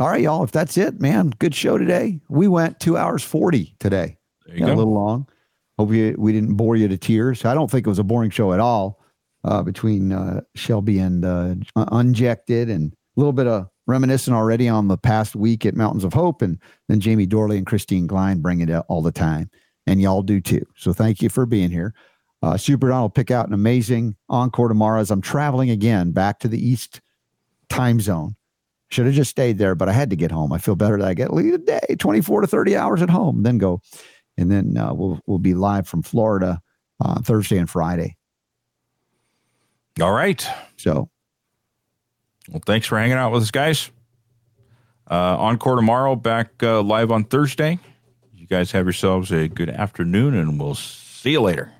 All 0.00 0.08
right, 0.08 0.22
y'all. 0.22 0.42
If 0.42 0.52
that's 0.52 0.76
it, 0.76 1.00
man, 1.00 1.30
good 1.38 1.54
show 1.54 1.78
today. 1.78 2.20
We 2.28 2.48
went 2.48 2.80
two 2.80 2.96
hours 2.96 3.22
40 3.22 3.74
today. 3.78 4.16
There 4.46 4.56
you 4.56 4.66
go. 4.66 4.72
A 4.72 4.74
little 4.74 4.94
long. 4.94 5.28
Hope 5.78 5.88
we, 5.88 6.12
we 6.12 6.32
didn't 6.32 6.54
bore 6.54 6.76
you 6.76 6.88
to 6.88 6.96
tears. 6.96 7.44
I 7.44 7.54
don't 7.54 7.70
think 7.70 7.86
it 7.86 7.90
was 7.90 7.98
a 7.98 8.04
boring 8.04 8.30
show 8.30 8.52
at 8.52 8.60
all 8.60 9.00
uh, 9.42 9.62
between 9.62 10.12
uh, 10.12 10.40
Shelby 10.54 10.98
and 10.98 11.24
uh, 11.24 11.54
Unjected 11.76 12.70
and 12.70 12.92
a 12.92 13.20
little 13.20 13.32
bit 13.32 13.46
of 13.46 13.68
reminiscing 13.86 14.34
already 14.34 14.68
on 14.68 14.88
the 14.88 14.96
past 14.96 15.36
week 15.36 15.66
at 15.66 15.74
Mountains 15.74 16.04
of 16.04 16.12
Hope. 16.12 16.42
And 16.42 16.58
then 16.88 17.00
Jamie 17.00 17.26
Dorley 17.26 17.58
and 17.58 17.66
Kristine 17.66 18.06
Glein 18.06 18.40
bring 18.40 18.60
it 18.60 18.70
out 18.70 18.86
all 18.88 19.02
the 19.02 19.12
time. 19.12 19.50
And 19.86 20.00
y'all 20.00 20.22
do 20.22 20.40
too. 20.40 20.66
So 20.76 20.92
thank 20.92 21.20
you 21.20 21.28
for 21.28 21.46
being 21.46 21.70
here. 21.70 21.94
Uh, 22.42 22.56
Super 22.56 22.88
Don 22.88 23.02
will 23.02 23.10
pick 23.10 23.30
out 23.30 23.48
an 23.48 23.54
amazing 23.54 24.16
encore 24.28 24.68
tomorrow 24.68 25.00
as 25.00 25.10
I'm 25.10 25.20
traveling 25.20 25.70
again 25.70 26.12
back 26.12 26.40
to 26.40 26.48
the 26.48 26.58
East 26.58 27.00
time 27.68 28.00
zone. 28.00 28.36
Should 28.90 29.06
have 29.06 29.14
just 29.14 29.30
stayed 29.30 29.58
there, 29.58 29.74
but 29.74 29.88
I 29.88 29.92
had 29.92 30.10
to 30.10 30.16
get 30.16 30.30
home. 30.30 30.52
I 30.52 30.58
feel 30.58 30.76
better 30.76 30.98
that 30.98 31.08
I 31.08 31.14
get 31.14 31.32
lead 31.32 31.54
a 31.54 31.58
day, 31.58 31.96
24 31.98 32.42
to 32.42 32.46
30 32.46 32.76
hours 32.76 33.02
at 33.02 33.10
home, 33.10 33.42
then 33.42 33.58
go. 33.58 33.80
And 34.36 34.50
then 34.50 34.76
uh, 34.76 34.92
we'll 34.92 35.20
we'll 35.26 35.38
be 35.38 35.54
live 35.54 35.88
from 35.88 36.02
Florida 36.02 36.60
uh, 37.00 37.20
Thursday 37.22 37.56
and 37.56 37.68
Friday. 37.68 38.16
All 40.00 40.12
right. 40.12 40.46
So 40.76 41.08
Well, 42.50 42.62
thanks 42.66 42.86
for 42.86 42.98
hanging 42.98 43.16
out 43.16 43.32
with 43.32 43.42
us, 43.42 43.50
guys. 43.50 43.90
Uh, 45.10 45.36
encore 45.38 45.76
tomorrow, 45.76 46.16
back 46.16 46.62
uh, 46.62 46.82
live 46.82 47.10
on 47.10 47.24
Thursday. 47.24 47.78
You 48.44 48.48
guys 48.48 48.72
have 48.72 48.84
yourselves 48.84 49.32
a 49.32 49.48
good 49.48 49.70
afternoon, 49.70 50.34
and 50.34 50.60
we'll 50.60 50.74
see 50.74 51.30
you 51.30 51.40
later. 51.40 51.72